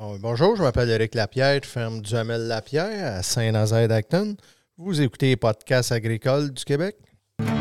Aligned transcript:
Oh, 0.00 0.16
bonjour, 0.20 0.54
je 0.54 0.62
m'appelle 0.62 0.90
Eric 0.90 1.16
Lapierre, 1.16 1.62
ferme 1.64 2.00
Duhamel 2.00 2.46
Lapierre 2.46 3.16
à 3.16 3.22
Saint-Nazaire 3.24 3.88
d'Acton. 3.88 4.36
Vous 4.76 5.00
écoutez 5.00 5.30
les 5.30 5.36
podcasts 5.36 5.90
agricoles 5.90 6.52
du 6.52 6.64
Québec? 6.64 6.94
Dans 7.40 7.56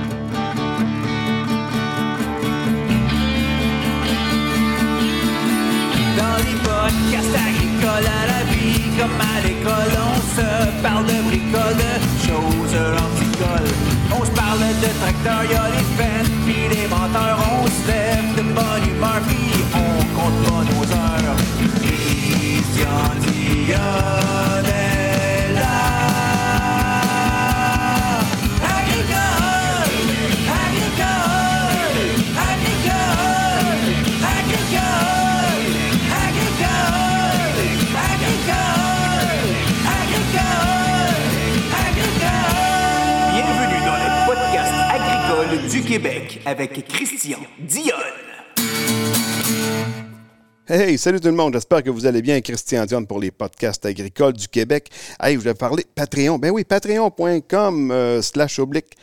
les 6.37 6.57
podcasts 6.61 7.33
agricoles 7.33 8.05
à 8.05 8.27
la 8.27 8.43
vie, 8.53 8.85
comme 8.99 9.19
à 9.19 9.41
l'école, 9.41 9.97
on 9.97 10.21
se 10.21 10.81
parle 10.83 11.07
de 11.07 11.19
bricoles, 11.27 11.75
de 11.75 11.93
choses 12.21 12.75
anticoles. 12.93 13.73
On 14.13 14.23
se 14.23 14.31
parle 14.31 14.59
de 14.59 14.89
tracteurs, 14.99 15.49
Québec 45.97 46.39
avec 46.45 46.87
Christian 46.87 47.39
Dionne. 47.59 47.97
Hey, 50.67 50.95
salut 50.95 51.19
tout 51.19 51.29
le 51.29 51.33
monde, 51.33 51.53
j'espère 51.53 51.81
que 51.81 51.89
vous 51.89 52.05
allez 52.05 52.21
bien. 52.21 52.39
Christian 52.39 52.85
Dion 52.85 53.03
pour 53.03 53.19
les 53.19 53.31
podcasts 53.31 53.83
agricoles 53.83 54.33
du 54.33 54.47
Québec. 54.47 54.91
Hey, 55.19 55.33
je 55.33 55.39
vais 55.39 55.55
parler 55.55 55.85
Patreon. 55.95 56.37
Ben 56.37 56.51
oui, 56.51 56.65
patreon.com 56.65 57.89
euh, 57.89 58.21
slash 58.21 58.59
oblique 58.59 58.95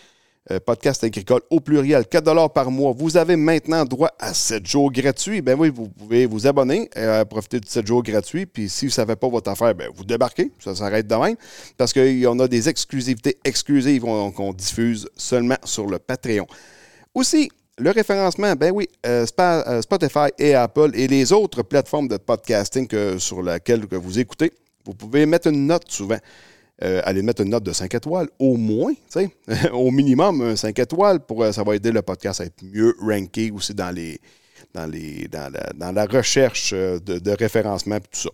euh, 0.51 0.61
podcast 0.61 1.03
agricole 1.03 1.41
au 1.49 1.59
pluriel, 1.59 2.07
4 2.07 2.49
par 2.53 2.71
mois. 2.71 2.93
Vous 2.93 3.17
avez 3.17 3.35
maintenant 3.35 3.87
droit 3.87 4.11
à 4.19 4.35
7 4.35 4.67
jours 4.67 4.93
gratuits. 4.93 5.41
Ben 5.41 5.59
oui, 5.59 5.71
vous 5.75 5.89
pouvez 5.89 6.27
vous 6.27 6.47
abonner, 6.47 6.91
euh, 6.99 7.25
profiter 7.25 7.61
de 7.61 7.67
7 7.67 7.87
jours 7.87 8.03
gratuits. 8.03 8.45
Puis 8.45 8.69
si 8.69 8.85
vous 8.85 8.91
ne 8.91 8.93
savez 8.93 9.17
pas 9.17 9.29
votre 9.29 9.51
affaire, 9.51 9.75
ben 9.75 9.89
vous 9.95 10.05
débarquez. 10.05 10.53
Ça 10.63 10.75
s'arrête 10.75 11.07
de 11.07 11.15
même. 11.15 11.37
Parce 11.79 11.95
qu'on 11.95 12.39
a 12.41 12.47
des 12.47 12.69
exclusivités 12.69 13.39
exclusives 13.43 14.03
qu'on 14.03 14.53
diffuse 14.53 15.09
seulement 15.17 15.57
sur 15.65 15.87
le 15.87 15.99
Patreon. 15.99 16.47
Aussi, 17.15 17.49
le 17.79 17.91
référencement, 17.91 18.55
ben 18.55 18.73
oui, 18.73 18.89
euh, 19.07 19.25
euh, 19.39 19.83
Spotify 19.83 20.29
et 20.39 20.55
Apple 20.55 20.91
et 20.95 21.07
les 21.07 21.33
autres 21.33 21.63
plateformes 21.63 22.09
de 22.09 22.17
podcasting 22.17 23.19
sur 23.19 23.43
lesquelles 23.43 23.87
que 23.87 23.97
vous 23.97 24.19
écoutez, 24.19 24.53
vous 24.85 24.95
pouvez 24.95 25.27
mettre 25.27 25.49
une 25.49 25.67
note 25.67 25.91
souvent. 25.91 26.19
Euh, 26.83 27.01
allez 27.05 27.23
mettre 27.23 27.43
une 27.43 27.51
note 27.51 27.63
de 27.63 27.73
5 27.73 27.95
étoiles, 27.95 28.29
au 28.39 28.57
moins, 28.57 28.95
au 29.73 29.91
minimum 29.93 30.43
un 30.43 30.57
5 30.57 30.77
étoiles, 30.81 31.21
pour, 31.21 31.45
euh, 31.45 31.53
ça 31.53 31.63
va 31.63 31.77
aider 31.77 31.93
le 31.93 32.03
podcast 32.03 32.41
à 32.41 32.45
être 32.45 32.63
mieux 32.65 32.97
ranké 33.01 33.53
aussi 33.53 33.75
dans, 33.75 33.95
les, 33.95 34.21
dans, 34.75 34.87
les, 34.87 35.29
dans, 35.29 35.95
la, 35.95 36.07
recherche 36.07 36.73
de, 36.73 36.99
de 36.99 37.31
référencement 37.31 37.97
et 37.97 38.01
tout 38.01 38.21
ça. 38.23 38.31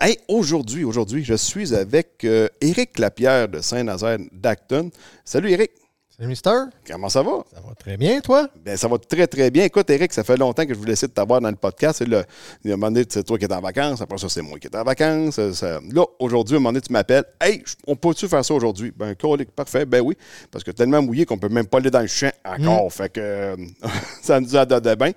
Hey, 0.00 0.18
aujourd'hui, 0.28 0.82
aujourd'hui, 0.82 1.24
je 1.24 1.34
suis 1.34 1.74
avec 1.74 2.24
euh, 2.24 2.48
Éric 2.62 2.98
Lapierre 2.98 3.48
de 3.48 3.60
Saint-Nazaire 3.60 4.18
d'Acton. 4.32 4.90
Salut 5.26 5.50
Éric, 5.50 5.72
C'est 6.16 6.26
Mister? 6.28 6.50
comment 6.88 7.08
ça 7.08 7.22
va? 7.24 7.44
Ça 7.52 7.60
va 7.60 7.74
très 7.74 7.96
bien, 7.96 8.20
toi? 8.20 8.48
Ben, 8.64 8.76
ça 8.76 8.86
va 8.86 8.98
très, 8.98 9.26
très 9.26 9.50
bien. 9.50 9.64
Écoute, 9.64 9.90
Eric, 9.90 10.12
ça 10.12 10.22
fait 10.22 10.36
longtemps 10.36 10.64
que 10.64 10.72
je 10.72 10.78
voulais 10.78 10.92
essayer 10.92 11.08
de 11.08 11.12
t'avoir 11.12 11.40
dans 11.40 11.50
le 11.50 11.56
podcast. 11.56 12.02
Et 12.02 12.06
là, 12.06 12.22
il 12.62 12.68
y 12.68 12.70
a 12.70 12.74
un 12.74 12.76
moment 12.76 12.92
donné, 12.92 13.04
c'est 13.08 13.24
toi 13.24 13.36
qui 13.36 13.46
es 13.46 13.52
en 13.52 13.60
vacances. 13.60 14.00
Après 14.00 14.16
ça, 14.18 14.28
c'est 14.28 14.40
moi 14.40 14.60
qui 14.60 14.68
est 14.68 14.76
en 14.76 14.84
vacances. 14.84 15.34
Ça- 15.34 15.52
ça- 15.52 15.80
Là, 15.92 16.04
aujourd'hui, 16.20 16.54
à 16.54 16.58
un 16.58 16.60
moment 16.60 16.70
donné, 16.70 16.82
tu 16.82 16.92
m'appelles. 16.92 17.24
Hey, 17.40 17.64
on 17.88 17.96
peut-tu 17.96 18.28
faire 18.28 18.44
ça 18.44 18.54
aujourd'hui? 18.54 18.92
Ben, 18.96 19.16
colique, 19.16 19.50
parfait. 19.50 19.84
Ben 19.86 20.02
oui. 20.02 20.16
Parce 20.52 20.62
que 20.62 20.70
tellement 20.70 21.02
mouillé 21.02 21.24
qu'on 21.26 21.36
peut 21.36 21.48
même 21.48 21.66
pas 21.66 21.78
aller 21.78 21.90
dans 21.90 22.00
le 22.00 22.06
champ 22.06 22.30
encore. 22.44 22.92
Fait 22.92 23.08
que 23.12 23.20
euh, 23.20 23.56
ça 24.22 24.38
nous 24.38 24.54
a 24.56 24.64
donné 24.64 24.94
bien. 24.94 25.10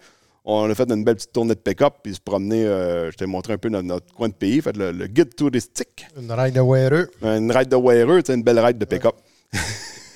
On 0.46 0.68
a 0.68 0.74
fait 0.74 0.90
une 0.91 1.03
belle 1.03 1.18
petite 1.18 1.31
tournée 1.34 1.53
de 1.53 1.59
pick-up, 1.59 1.94
puis 2.02 2.16
se 2.16 2.22
promener. 2.22 2.66
euh, 2.66 3.12
je 3.12 3.18
t'ai 3.18 3.28
montré 3.28 3.53
un 3.53 3.58
peu 3.59 3.69
notre, 3.69 3.85
notre 3.85 4.12
coin 4.16 4.29
de 4.29 4.34
pays. 4.34 4.62
Fait 4.62 4.75
le, 4.75 4.91
le 4.91 5.06
guide 5.06 5.35
touristique. 5.35 6.08
Une 6.19 6.31
ride 6.31 6.56
de 6.56 6.62
weareux. 6.62 7.08
Une 7.22 7.52
ride 7.52 7.69
de 7.69 8.22
sais, 8.25 8.34
une 8.34 8.41
belle 8.44 8.59
ride 8.59 8.79
de 8.79 8.85
pick-up. 8.85 9.14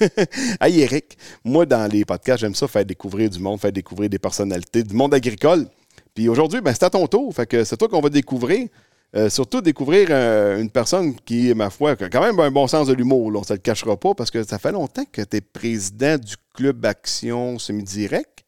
hey 0.62 0.82
Eric, 0.82 1.18
moi 1.44 1.66
dans 1.66 1.90
les 1.92 2.06
podcasts, 2.06 2.42
j'aime 2.42 2.56
ça 2.56 2.68
faire 2.68 2.86
découvrir 2.86 3.30
du 3.30 3.40
monde, 3.40 3.60
faire 3.60 3.72
découvrir 3.72 4.10
des 4.10 4.20
personnalités, 4.20 4.84
du 4.84 4.96
monde 4.96 5.14
agricole. 5.14 5.68
Puis 6.14 6.28
aujourd'hui, 6.28 6.62
ben, 6.62 6.74
c'est 6.74 6.84
à 6.84 6.90
ton 6.90 7.08
tour. 7.08 7.34
Fait 7.34 7.46
que 7.46 7.64
c'est 7.64 7.78
toi 7.78 7.88
qu'on 7.88 8.02
va 8.02 8.10
découvrir. 8.10 8.68
Euh, 9.14 9.30
surtout 9.30 9.60
découvrir 9.60 10.08
euh, 10.10 10.62
une 10.62 10.70
personne 10.70 11.14
qui, 11.16 11.54
ma 11.54 11.70
foi, 11.70 11.92
a 11.92 11.96
quand 11.96 12.22
même 12.22 12.40
un 12.40 12.50
bon 12.50 12.66
sens 12.68 12.88
de 12.88 12.94
l'humour. 12.94 13.28
On 13.36 13.42
ne 13.42 13.46
se 13.46 13.54
le 13.54 13.60
cachera 13.60 13.98
pas 13.98 14.14
parce 14.14 14.32
que 14.32 14.42
ça 14.44 14.58
fait 14.58 14.72
longtemps 14.72 15.04
que 15.12 15.22
tu 15.22 15.38
es 15.38 15.42
président 15.42 16.18
du 16.18 16.36
Club 16.54 16.86
Action 16.86 17.60
Semi-Direct. 17.60 18.46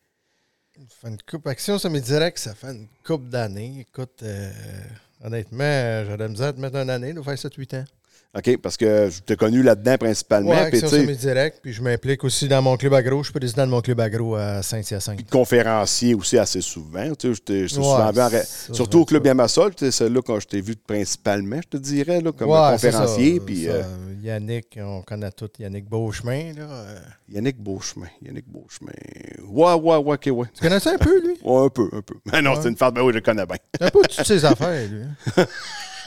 Une 1.06 1.18
coupe 1.30 1.48
action 1.48 1.78
semi-direct, 1.78 2.38
ça 2.38 2.56
fait 2.56 2.72
une 2.72 2.88
coupe 3.06 3.28
d'années. 3.28 3.82
Écoute, 3.82 4.24
euh, 4.24 4.50
honnêtement, 5.22 6.06
j'aurais 6.06 6.18
de 6.18 6.28
misère 6.28 6.56
te 6.56 6.62
mettre 6.62 6.78
une 6.78 6.90
année, 6.90 7.12
de 7.12 7.22
faire 7.22 7.34
7-8 7.34 7.76
ans. 7.76 7.84
OK? 8.36 8.58
Parce 8.58 8.78
que 8.78 9.10
je 9.12 9.22
t'ai 9.22 9.36
connu 9.36 9.62
là-dedans 9.62 9.96
principalement. 9.98 10.50
Ouais, 10.50 10.70
puis, 10.72 10.80
semi-direct, 10.80 11.60
puis 11.62 11.72
je 11.72 11.84
m'implique 11.84 12.24
aussi 12.24 12.48
dans 12.48 12.64
mon 12.64 12.76
club 12.78 12.94
agro. 12.96 13.20
Je 13.22 13.26
suis 13.30 13.34
président 13.40 13.66
de 13.68 13.70
mon 13.72 13.80
club 13.82 14.00
agro 14.00 14.36
à 14.36 14.64
Saint-Hyacinthe. 14.64 15.30
conférencier 15.30 16.16
aussi 16.16 16.40
assez 16.40 16.62
souvent. 16.62 17.14
Tu 17.14 17.36
sais, 17.36 17.42
je 17.48 17.54
Ouais, 17.54 17.68
souvent 17.68 18.10
en 18.10 18.74
surtout 18.74 19.02
au 19.02 19.06
Club. 19.06 19.24
Yamassol, 19.28 19.72
c'est 19.78 20.10
là 20.10 20.22
que 20.24 20.40
je 20.40 20.48
t'ai 20.48 20.62
vu 20.62 20.76
principalement, 20.76 21.58
je 21.64 21.78
te 21.78 21.78
dirais, 21.78 22.22
là, 22.22 22.32
comme 22.32 22.50
Ouais, 22.50 22.72
conférencier. 22.72 23.38
ça, 23.38 23.44
Puis 23.46 23.66
ça. 23.66 23.70
euh, 23.72 23.84
Yannick, 24.24 24.80
on 24.82 25.02
connaît 25.04 25.30
tous 25.32 25.50
Yannick 25.60 25.86
Beauchemin. 25.88 26.54
Là. 26.58 26.64
euh. 26.72 27.00
Yannick 27.30 27.58
Beauchemin. 27.62 28.08
Yannick 28.26 28.46
Beauchemin. 28.48 28.94
Ouais, 29.48 29.74
ouais, 29.74 29.98
ouais, 29.98 30.14
ok, 30.16 30.30
ouais. 30.40 30.48
Tu 30.56 30.62
connais 30.62 30.80
ça 30.80 30.94
un 30.94 30.98
peu, 30.98 31.22
lui? 31.22 31.36
Ouais, 31.44 31.66
un 31.66 31.70
peu, 31.70 31.88
un 31.94 32.02
peu. 32.02 32.16
Mais 32.32 32.42
non, 32.42 32.54
Ouais. 32.54 32.60
c'est 32.64 32.70
une 32.70 32.78
farce, 32.78 32.94
ben 32.94 33.02
oui, 33.04 33.12
je 33.14 33.18
le 33.18 33.22
connais 33.22 33.46
bien. 33.46 33.58
Un 33.80 33.90
peu 33.90 34.02
toutes 34.02 34.26
ses 34.26 34.44
affaires, 34.46 34.88
lui. 34.90 35.04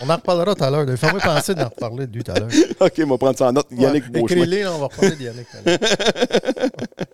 On 0.02 0.10
en 0.10 0.16
reparlera 0.16 0.54
tout 0.54 0.64
à 0.64 0.70
l'heure. 0.70 0.84
Il 0.88 0.96
faudrait 0.96 1.20
penser 1.24 1.54
d'en 1.54 1.64
reparler 1.64 2.06
de 2.06 2.14
lui 2.14 2.24
tout 2.24 2.32
à 2.32 2.38
l'heure. 2.38 2.48
ok, 2.80 2.92
on 3.04 3.08
va 3.08 3.18
prendre 3.18 3.38
ça 3.38 3.48
en 3.48 3.52
note. 3.52 3.66
Yannick 3.70 4.04
Ouais. 4.12 4.20
Écris-les, 4.20 4.66
on 4.66 4.78
va 4.78 4.86
reparler 4.86 5.16
de 5.16 5.22
Yannick. 5.22 5.46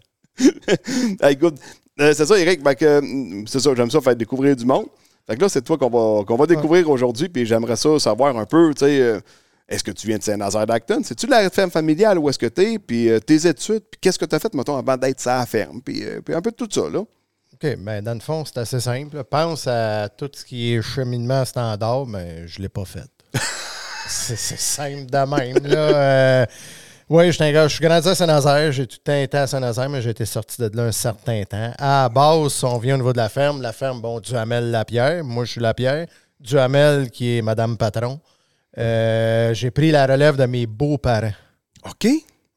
Hey, 1.21 1.37
good. 1.37 1.59
Euh, 2.01 2.13
c'est 2.15 2.25
ça, 2.25 2.39
Eric. 2.39 2.63
ben 2.63 2.73
mm, 2.73 3.45
c'est 3.47 3.61
ça, 3.61 3.71
j'aime 3.77 3.91
ça 3.91 4.01
faire 4.01 4.17
découvrir 4.17 4.57
du 4.57 4.65
monde. 4.65 4.87
Fait 5.27 5.37
que 5.37 5.43
là, 5.43 5.49
c'est 5.49 5.63
toi 5.63 5.79
qu'on 5.79 5.91
va, 5.91 6.25
qu'on 6.25 6.37
va 6.37 6.47
découvrir 6.47 6.89
aujourd'hui, 6.91 7.29
puis 7.29 7.47
j'aimerais 7.47 7.77
ça 7.77 7.99
savoir 7.99 8.37
un 8.37 8.47
peu, 8.47 8.73
tu 8.75 8.87
sais, 8.87 9.01
euh, 9.01 9.21
est-ce 9.69 9.85
que 9.85 9.91
tu 9.91 10.07
viens 10.07 10.19
de 10.19 10.23
Saint-Nazaire 10.23 10.67
d'Acton? 10.67 11.01
C'est-tu 11.05 11.27
de 11.27 11.31
la 11.31 11.49
ferme 11.49 11.71
familiale 11.71 12.19
où 12.19 12.29
est-ce 12.29 12.39
que 12.39 12.47
tu 12.47 12.63
es? 12.63 12.79
Puis 12.79 13.09
euh, 13.09 13.21
tes 13.21 13.47
études, 13.47 13.83
puis 13.91 13.99
qu'est-ce 14.01 14.19
que 14.19 14.25
tu 14.25 14.35
as 14.35 14.39
fait, 14.39 14.53
mettons, 14.55 14.77
avant 14.77 14.97
d'être 14.97 15.21
sa 15.21 15.45
ferme? 15.47 15.81
Puis, 15.81 16.05
euh, 16.05 16.21
puis 16.21 16.35
un 16.35 16.43
peu 16.43 16.51
de 16.51 16.57
tout 16.57 16.69
ça, 16.71 16.89
là? 16.91 17.03
OK, 17.63 17.77
ben 17.79 18.03
dans 18.03 18.15
le 18.15 18.21
fond, 18.21 18.45
c'est 18.45 18.59
assez 18.59 18.81
simple. 18.81 19.23
Pense 19.25 19.69
à 19.69 20.09
tout 20.09 20.31
ce 20.35 20.45
qui 20.45 20.75
est 20.75 20.83
cheminement 20.83 21.45
standard, 21.45 22.07
mais 22.07 22.49
je 22.49 22.59
ne 22.59 22.63
l'ai 22.65 22.69
pas 22.69 22.85
fait. 22.85 23.09
c'est 24.09 24.37
simple 24.37 25.07
de 25.07 25.19
même. 25.19 25.59
Là. 25.67 25.79
Euh, 25.79 26.47
oui, 27.09 27.31
je 27.31 27.39
je 27.39 27.69
suis 27.69 27.85
grandi 27.85 28.09
à 28.09 28.15
Saint-Nazaire. 28.15 28.73
J'ai 28.73 28.87
tout 28.87 28.97
le 28.99 29.05
temps 29.05 29.21
été 29.21 29.37
à 29.37 29.47
Saint-Nazaire, 29.47 29.89
mais 29.89 30.03
j'ai 30.03 30.11
été 30.11 30.25
sorti 30.25 30.61
de 30.61 30.77
là 30.77 30.85
un 30.85 30.93
certain 30.93 31.45
temps. 31.45 31.73
À 31.79 32.03
la 32.03 32.09
base, 32.09 32.65
on 32.65 32.79
vient 32.79 32.95
au 32.95 32.99
niveau 32.99 33.13
de 33.13 33.19
la 33.19 33.29
ferme. 33.29 33.63
La 33.63 33.73
ferme, 33.73 34.01
bon, 34.01 34.19
Duhamel 34.19 34.71
Lapierre. 34.71 35.23
Moi, 35.23 35.45
je 35.45 35.53
suis 35.53 35.61
Lapierre. 35.61 36.07
Duhamel, 36.41 37.11
qui 37.11 37.39
est 37.39 37.43
Madame 37.43 37.77
Patron. 37.77 38.19
Euh, 38.77 39.55
j'ai 39.55 39.71
pris 39.71 39.93
la 39.93 40.07
relève 40.07 40.37
de 40.37 40.47
mes 40.47 40.67
beaux-parents. 40.67 41.35
OK. 41.85 42.09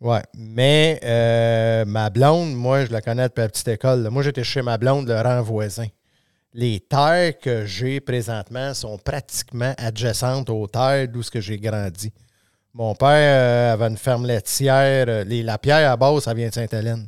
Ouais, 0.05 0.21
mais 0.37 0.99
euh, 1.03 1.83
ma 1.85 2.11
blonde, 2.11 2.53
moi, 2.53 2.85
je 2.85 2.91
la 2.91 3.01
connais 3.01 3.23
depuis 3.23 3.41
la 3.41 3.49
petite 3.49 3.67
école. 3.69 4.07
Moi, 4.11 4.21
j'étais 4.21 4.43
chez 4.43 4.61
ma 4.61 4.77
blonde, 4.77 5.07
le 5.07 5.19
rang 5.19 5.41
voisin. 5.41 5.87
Les 6.53 6.79
terres 6.79 7.39
que 7.39 7.65
j'ai 7.65 7.99
présentement 8.01 8.75
sont 8.75 8.99
pratiquement 8.99 9.73
adjacentes 9.79 10.51
aux 10.51 10.67
terres 10.67 11.07
d'où 11.07 11.23
j'ai 11.33 11.57
grandi. 11.57 12.13
Mon 12.71 12.93
père 12.93 13.07
euh, 13.09 13.73
avait 13.73 13.87
une 13.87 13.97
ferme 13.97 14.27
laitière. 14.27 15.07
euh, 15.09 15.23
les 15.23 15.41
Lapierre, 15.41 15.91
à 15.91 15.97
base, 15.97 16.25
ça 16.25 16.35
vient 16.35 16.49
de 16.49 16.53
Sainte-Hélène. 16.53 17.07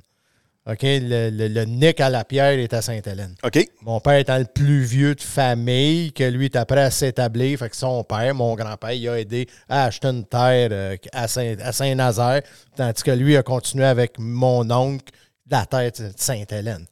OK? 0.70 0.80
Le, 0.84 1.30
le, 1.30 1.48
le 1.48 1.64
Nick 1.66 2.02
à 2.02 2.10
Lapierre 2.10 2.60
est 2.60 2.74
à 2.74 2.82
Sainte-Hélène. 2.82 3.36
OK. 3.44 3.66
Mon 3.84 4.00
père 4.02 4.16
étant 4.20 4.38
le 4.38 4.46
plus 4.46 4.82
vieux 4.84 5.16
de 5.16 5.22
famille, 5.22 6.12
que 6.12 6.24
lui 6.26 6.46
est 6.46 6.56
après 6.58 6.82
à 6.82 6.92
s'établir, 6.92 7.58
fait 7.58 7.70
que 7.70 7.76
son 7.78 8.04
père, 8.04 8.36
mon 8.36 8.54
grand-père, 8.56 8.92
il 8.92 9.08
a 9.08 9.18
aidé 9.20 9.48
à 9.70 9.86
acheter 9.86 10.08
une 10.10 10.26
terre 10.26 10.70
euh, 10.72 10.98
à 11.14 11.28
Saint- 11.28 11.56
à 11.64 11.72
Saint-Nazaire, 11.72 12.42
tandis 12.76 13.02
que 13.02 13.12
lui 13.12 13.38
a 13.38 13.44
continué 13.44 13.86
avec 13.86 14.20
mon 14.20 14.70
oncle 14.70 15.06
de 15.46 15.52
la 15.56 15.66
terre 15.66 15.92
de 15.92 16.12
Sainte-Hélène. 16.18 16.86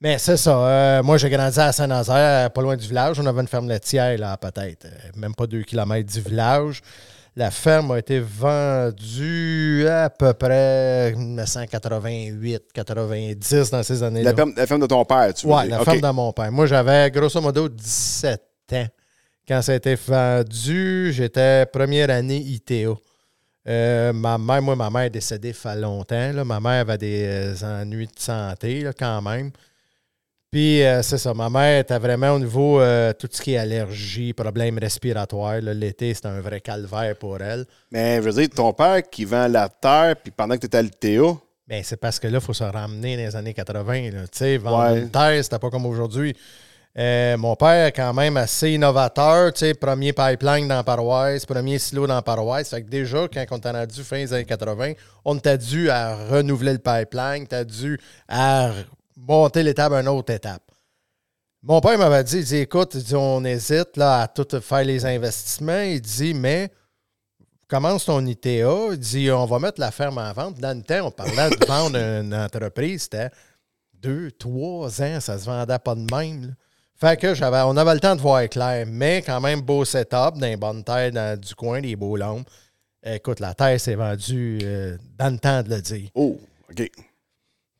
Mais 0.00 0.18
c'est 0.18 0.36
ça. 0.36 0.58
euh, 0.58 1.02
moi, 1.02 1.16
j'ai 1.18 1.30
grandi 1.30 1.58
à 1.60 1.72
Saint-Nazaire, 1.72 2.50
pas 2.50 2.60
loin 2.62 2.76
du 2.76 2.86
village. 2.86 3.18
On 3.20 3.26
avait 3.26 3.40
une 3.40 3.48
ferme 3.48 3.68
laitière, 3.68 4.18
là, 4.18 4.36
peut-être, 4.36 4.86
euh, 4.86 4.90
même 5.16 5.34
pas 5.34 5.46
deux 5.46 5.62
kilomètres 5.62 6.12
du 6.12 6.20
village. 6.20 6.80
La 7.36 7.50
ferme 7.50 7.90
a 7.90 7.98
été 7.98 8.20
vendue 8.20 9.86
à 9.88 10.08
peu 10.08 10.32
près 10.34 11.12
1988, 11.16 12.62
90 12.72 13.70
dans 13.70 13.82
ces 13.82 14.02
années-là. 14.02 14.30
La 14.30 14.36
ferme, 14.36 14.52
la 14.56 14.66
ferme 14.66 14.80
de 14.82 14.86
ton 14.86 15.04
père, 15.04 15.34
tu 15.34 15.46
Ouais, 15.46 15.66
dire. 15.66 15.78
la 15.78 15.84
ferme 15.84 16.00
de 16.00 16.08
mon 16.10 16.32
père. 16.32 16.52
Moi, 16.52 16.66
j'avais 16.66 17.10
grosso 17.10 17.40
modo 17.40 17.68
17 17.68 18.40
ans 18.74 18.86
Quand 19.48 19.62
ça 19.62 19.72
a 19.72 19.74
été 19.74 19.96
vendu, 19.96 21.12
j'étais 21.12 21.66
première 21.66 22.10
année 22.10 22.38
ITO. 22.38 22.98
Euh, 23.66 24.12
ma 24.12 24.38
mère, 24.38 24.62
moi, 24.62 24.76
ma 24.76 24.90
mère 24.90 25.02
est 25.02 25.10
décédée 25.10 25.48
il 25.48 25.54
fait 25.54 25.74
longtemps. 25.76 26.32
là. 26.32 26.44
Ma 26.44 26.60
mère 26.60 26.82
avait 26.82 26.98
des 26.98 27.24
euh, 27.26 27.80
ennuis 27.82 28.06
de 28.06 28.12
santé 28.20 28.82
là, 28.82 28.92
quand 28.92 29.22
même. 29.22 29.50
Puis, 30.54 30.84
euh, 30.84 31.02
c'est 31.02 31.18
ça, 31.18 31.34
ma 31.34 31.50
mère 31.50 31.80
était 31.80 31.98
vraiment 31.98 32.30
au 32.30 32.38
niveau 32.38 32.80
euh, 32.80 33.12
tout 33.12 33.28
ce 33.28 33.42
qui 33.42 33.54
est 33.54 33.56
allergie, 33.56 34.32
problèmes 34.32 34.78
respiratoires. 34.78 35.60
L'été, 35.60 36.14
c'était 36.14 36.28
un 36.28 36.40
vrai 36.40 36.60
calvaire 36.60 37.16
pour 37.16 37.40
elle. 37.42 37.64
Mais 37.90 38.18
je 38.18 38.20
veux 38.20 38.32
dire, 38.40 38.48
ton 38.54 38.72
père 38.72 39.02
qui 39.10 39.24
vend 39.24 39.48
la 39.48 39.68
terre, 39.68 40.14
puis 40.22 40.30
pendant 40.30 40.54
que 40.54 40.60
tu 40.60 40.66
étais 40.66 40.78
à 40.78 40.82
l'ITO, 40.82 41.40
Ben, 41.66 41.82
c'est 41.82 41.96
parce 41.96 42.20
que 42.20 42.28
là, 42.28 42.38
il 42.40 42.40
faut 42.40 42.52
se 42.52 42.62
ramener 42.62 43.16
dans 43.16 43.22
les 43.24 43.34
années 43.34 43.52
80. 43.52 44.10
là. 44.12 44.20
Tu 44.30 44.38
sais, 44.38 44.56
vendre 44.58 44.92
Ouais. 44.92 45.00
une 45.00 45.10
terre, 45.10 45.42
c'était 45.42 45.58
pas 45.58 45.70
comme 45.70 45.86
aujourd'hui. 45.86 46.36
Euh, 46.96 47.36
mon 47.36 47.56
père 47.56 47.86
est 47.86 47.92
quand 47.92 48.14
même 48.14 48.36
assez 48.36 48.70
innovateur. 48.70 49.52
Tu 49.52 49.58
sais, 49.58 49.74
premier 49.74 50.12
pipeline 50.12 50.68
dans 50.68 50.76
la 50.76 50.84
paroisse, 50.84 51.44
premier 51.44 51.80
silo 51.80 52.06
dans 52.06 52.14
la 52.14 52.22
paroisse. 52.22 52.70
Fait 52.70 52.80
que 52.82 52.88
déjà, 52.88 53.26
quand 53.26 53.44
on 53.50 53.56
en 53.70 53.74
a 53.74 53.86
dû 53.86 54.04
fin 54.04 54.18
des 54.18 54.32
années 54.32 54.44
80, 54.44 54.92
on 55.24 55.36
t'a 55.36 55.56
dû 55.56 55.90
à 55.90 56.14
renouveler 56.14 56.74
le 56.74 56.78
pipeline, 56.78 57.44
t'as 57.48 57.64
dû 57.64 57.98
à 58.28 58.70
monter 59.16 59.62
l'étape 59.62 59.92
à 59.92 60.00
une 60.00 60.08
autre 60.08 60.32
étape. 60.32 60.62
Mon 61.62 61.80
père 61.80 61.98
m'avait 61.98 62.24
dit, 62.24 62.38
il 62.38 62.44
dit, 62.44 62.56
écoute, 62.58 62.92
il 62.94 63.02
dit, 63.02 63.14
on 63.14 63.42
hésite 63.44 63.96
là, 63.96 64.22
à 64.22 64.28
tout 64.28 64.46
faire 64.60 64.84
les 64.84 65.06
investissements. 65.06 65.80
Il 65.80 66.00
dit, 66.00 66.34
mais 66.34 66.70
commence 67.68 68.04
ton 68.04 68.24
ITA. 68.26 68.50
Il 68.92 68.98
dit, 68.98 69.30
on 69.30 69.46
va 69.46 69.58
mettre 69.58 69.80
la 69.80 69.90
ferme 69.90 70.18
en 70.18 70.32
vente. 70.32 70.58
Dans 70.58 70.76
le 70.76 70.82
temps, 70.82 71.06
on 71.06 71.10
parlait 71.10 71.48
de 71.50 71.66
vendre 71.66 71.96
une 72.22 72.34
entreprise. 72.34 73.04
C'était 73.04 73.30
deux, 73.94 74.30
trois 74.32 75.00
ans. 75.02 75.20
Ça 75.20 75.38
se 75.38 75.46
vendait 75.46 75.78
pas 75.78 75.94
de 75.94 76.00
même. 76.14 76.42
là. 76.48 76.52
Fait 76.96 77.18
que 77.18 77.34
j'avais, 77.34 77.62
on 77.62 77.76
avait 77.76 77.94
le 77.94 78.00
temps 78.00 78.14
de 78.14 78.20
voir 78.20 78.46
clair, 78.48 78.86
mais 78.86 79.20
quand 79.22 79.40
même 79.40 79.60
beau 79.62 79.84
setup, 79.84 80.34
dans 80.36 80.40
les 80.42 80.56
bonnes 80.56 80.84
terres 80.84 81.10
dans- 81.10 81.38
du 81.40 81.54
coin, 81.54 81.80
des 81.80 81.96
beaux 81.96 82.16
lombes. 82.16 82.44
Écoute, 83.02 83.40
la 83.40 83.52
terre 83.54 83.80
s'est 83.80 83.96
vendue 83.96 84.58
euh, 84.62 84.96
dans 85.18 85.30
le 85.32 85.38
temps 85.38 85.62
de 85.62 85.70
le 85.74 85.80
dire. 85.80 86.08
oh, 86.14 86.38
OK. 86.70 86.90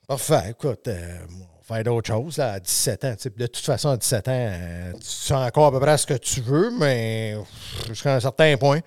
Parfait, 0.07 0.51
écoute, 0.51 0.87
euh, 0.89 1.19
on 1.31 1.75
va 1.75 1.77
faire 1.77 1.85
d'autres 1.85 2.09
choses 2.09 2.37
là, 2.37 2.53
à 2.53 2.61
17 2.61 3.05
ans. 3.05 3.15
De 3.37 3.47
toute 3.47 3.65
façon, 3.65 3.89
à 3.89 3.97
17 3.97 4.29
ans, 4.29 4.33
euh, 4.35 4.93
tu 4.93 5.07
sais 5.07 5.35
encore 5.35 5.67
à 5.67 5.73
peu 5.73 5.81
près 5.81 5.97
ce 5.97 6.07
que 6.07 6.15
tu 6.15 6.41
veux, 6.41 6.71
mais 6.79 7.37
jusqu'à 7.89 8.15
un 8.15 8.21
certain 8.21 8.57
point. 8.57 8.81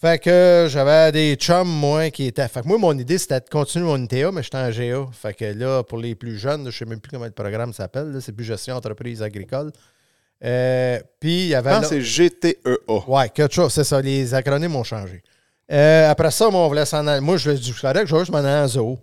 Fait 0.00 0.22
que 0.22 0.68
j'avais 0.70 1.10
des 1.10 1.34
chums, 1.34 1.66
moi, 1.66 2.10
qui 2.10 2.26
étaient. 2.26 2.46
Fait 2.46 2.62
que 2.62 2.68
moi, 2.68 2.78
mon 2.78 2.96
idée, 2.96 3.18
c'était 3.18 3.40
de 3.40 3.48
continuer 3.48 3.84
mon 3.86 3.96
ITA, 4.00 4.30
mais 4.30 4.44
j'étais 4.44 4.58
en 4.58 4.70
GA. 4.70 5.08
Fait 5.12 5.34
que 5.34 5.44
là, 5.46 5.82
pour 5.82 5.98
les 5.98 6.14
plus 6.14 6.38
jeunes, 6.38 6.62
je 6.62 6.66
ne 6.66 6.70
sais 6.70 6.84
même 6.84 7.00
plus 7.00 7.10
comment 7.10 7.24
le 7.24 7.32
programme 7.32 7.72
s'appelle. 7.72 8.16
C'est 8.20 8.30
plus 8.30 8.44
gestion 8.44 8.76
entreprise 8.76 9.22
agricole. 9.22 9.72
Euh, 10.44 11.00
Puis 11.18 11.46
il 11.46 11.48
y 11.48 11.54
avait. 11.56 11.74
Je 11.74 11.80
que 11.80 11.86
c'est 11.86 12.00
GTEA. 12.00 13.08
Ouais, 13.08 13.28
quelque 13.30 13.52
chose, 13.52 13.72
c'est 13.72 13.82
ça. 13.82 14.00
Les 14.00 14.34
acronymes 14.34 14.76
ont 14.76 14.84
changé. 14.84 15.20
Euh, 15.72 16.08
après 16.08 16.30
ça, 16.30 16.48
moi, 16.48 16.60
on 16.60 16.68
voulait 16.68 16.86
s'en 16.86 17.04
aller. 17.06 17.20
Moi, 17.20 17.36
je 17.36 17.50
dis, 17.50 17.74
c'est 17.74 17.80
correct, 17.80 18.06
je 18.06 18.14
vais 18.14 18.20
juste 18.20 18.30
m'en 18.30 18.38
aller 18.38 18.64
en 18.64 18.68
zoo. 18.68 18.98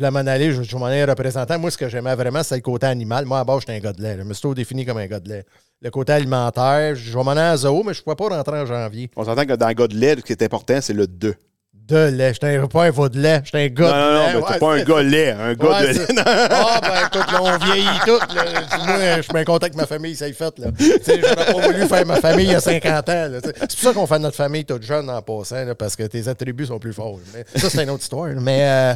Je 0.00 0.06
m'en 0.06 0.20
aller, 0.20 0.52
je, 0.52 0.62
je 0.62 0.76
m'en 0.76 0.86
représentant. 0.86 1.58
Moi, 1.58 1.70
ce 1.70 1.76
que 1.76 1.88
j'aimais 1.88 2.14
vraiment, 2.14 2.42
c'est 2.42 2.54
le 2.56 2.62
côté 2.62 2.86
animal. 2.86 3.26
Moi, 3.26 3.38
à 3.38 3.44
base, 3.44 3.60
j'étais 3.60 3.74
un 3.74 3.80
gars 3.80 3.92
de 3.92 4.02
lait. 4.02 4.16
Je 4.18 4.22
me 4.22 4.32
suis 4.32 4.40
toujours 4.40 4.54
défini 4.54 4.86
comme 4.86 4.96
un 4.98 5.06
gars 5.06 5.20
de 5.20 5.28
lait. 5.28 5.44
Le 5.82 5.90
côté 5.90 6.12
alimentaire, 6.14 6.94
je 6.94 7.10
vais 7.16 7.22
m'en 7.24 7.32
aller 7.32 7.40
en 7.42 7.56
zoo, 7.56 7.82
mais 7.84 7.92
je 7.92 8.00
ne 8.00 8.04
pouvais 8.04 8.16
pas 8.16 8.34
rentrer 8.34 8.60
en 8.60 8.66
janvier. 8.66 9.10
On 9.16 9.24
s'entend 9.24 9.44
que 9.44 9.52
dans 9.54 9.68
le 9.68 9.74
gars 9.74 9.86
de 9.88 9.96
lait, 9.96 10.16
ce 10.16 10.22
qui 10.22 10.32
est 10.32 10.42
important, 10.42 10.78
c'est 10.80 10.94
le 10.94 11.06
2. 11.06 11.34
De 11.74 11.96
lait. 12.08 12.32
Un- 12.42 12.66
pas 12.68 12.84
un 12.84 12.90
veau 12.90 13.08
de 13.08 13.18
lait. 13.18 13.40
J'étais 13.44 13.64
un 13.64 13.66
gars 13.68 13.90
Non, 13.90 13.96
de 13.96 14.00
non, 14.00 14.12
non, 14.12 14.20
lait. 14.20 14.34
mais 14.34 14.40
t'es 14.40 14.52
Ouais, 14.52 14.58
pas 14.58 14.74
un 14.74 14.84
gars 14.84 15.02
lait, 15.02 15.30
un 15.32 15.54
gars 15.54 15.68
Ouais, 15.68 15.92
de 15.92 15.98
lait. 15.98 16.06
Ah, 16.24 16.80
ben 16.82 17.06
écoute, 17.06 17.32
là, 17.32 17.42
on 17.42 17.58
vieillit 17.58 17.98
tout. 18.06 18.34
là. 18.34 18.44
Moi, 18.86 19.16
je 19.16 19.22
suis 19.22 19.32
bien 19.32 19.44
content 19.44 19.68
que 19.68 19.76
ma 19.76 19.86
famille 19.86 20.14
s'est 20.16 20.32
faite. 20.32 20.58
là. 20.60 20.68
J'aurais 20.78 21.46
pas 21.52 21.52
voulu 21.52 21.86
faire 21.86 22.06
ma 22.06 22.16
famille 22.20 22.46
il 22.46 22.52
y 22.52 22.54
a 22.54 22.60
50 22.60 23.08
ans. 23.08 23.28
C'est 23.42 23.58
pour 23.58 23.70
ça 23.78 23.92
qu'on 23.92 24.06
fait 24.06 24.18
notre 24.20 24.36
famille 24.36 24.64
toute 24.64 24.82
jeune 24.84 25.10
en 25.10 25.20
passant, 25.20 25.64
là, 25.64 25.74
parce 25.74 25.96
que 25.96 26.04
tes 26.04 26.28
attributs 26.28 26.66
sont 26.66 26.78
plus 26.78 26.92
forts. 26.92 27.18
Mais 27.34 27.44
ça, 27.60 27.68
c'est 27.68 27.82
une 27.82 27.90
autre 27.90 28.02
histoire. 28.02 28.28
Mais. 28.40 28.60
euh, 28.62 28.94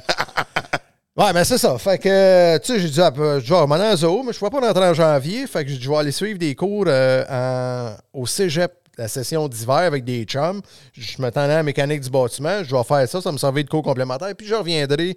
Ouais, 1.16 1.32
mais 1.32 1.44
c'est 1.44 1.58
ça. 1.58 1.78
Fait 1.78 1.96
que, 1.98 2.58
tu 2.58 2.66
sais, 2.72 2.80
j'ai 2.80 2.88
dit, 2.88 2.98
ben, 2.98 3.38
je 3.38 3.54
vais 3.54 3.72
aller 3.74 3.84
en 3.92 3.96
zoo, 3.96 4.22
mais 4.24 4.32
je 4.32 4.44
ne 4.44 4.50
pas 4.50 4.60
rentrer 4.60 4.84
en 4.88 4.94
janvier. 4.94 5.46
Fait 5.46 5.64
que 5.64 5.70
je 5.70 5.88
vais 5.88 5.96
aller 5.96 6.10
suivre 6.10 6.38
des 6.38 6.56
cours 6.56 6.86
euh, 6.88 7.24
en- 7.30 8.20
au 8.20 8.26
cégep, 8.26 8.72
la 8.98 9.06
session 9.06 9.46
d'hiver 9.46 9.76
avec 9.76 10.04
des 10.04 10.24
chums. 10.24 10.60
Je 10.92 11.22
m'attendais 11.22 11.52
à 11.52 11.56
la 11.58 11.62
mécanique 11.62 12.00
du 12.00 12.10
bâtiment. 12.10 12.64
Je 12.64 12.74
vais 12.74 12.82
faire 12.82 13.08
ça, 13.08 13.20
ça 13.20 13.30
me 13.30 13.38
servait 13.38 13.62
de 13.62 13.68
cours 13.70 13.82
complémentaire. 13.84 14.34
Puis 14.36 14.48
je 14.48 14.54
reviendrai 14.56 15.16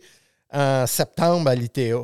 en 0.53 0.85
septembre 0.85 1.49
à 1.49 1.55
l'ITA. 1.55 2.03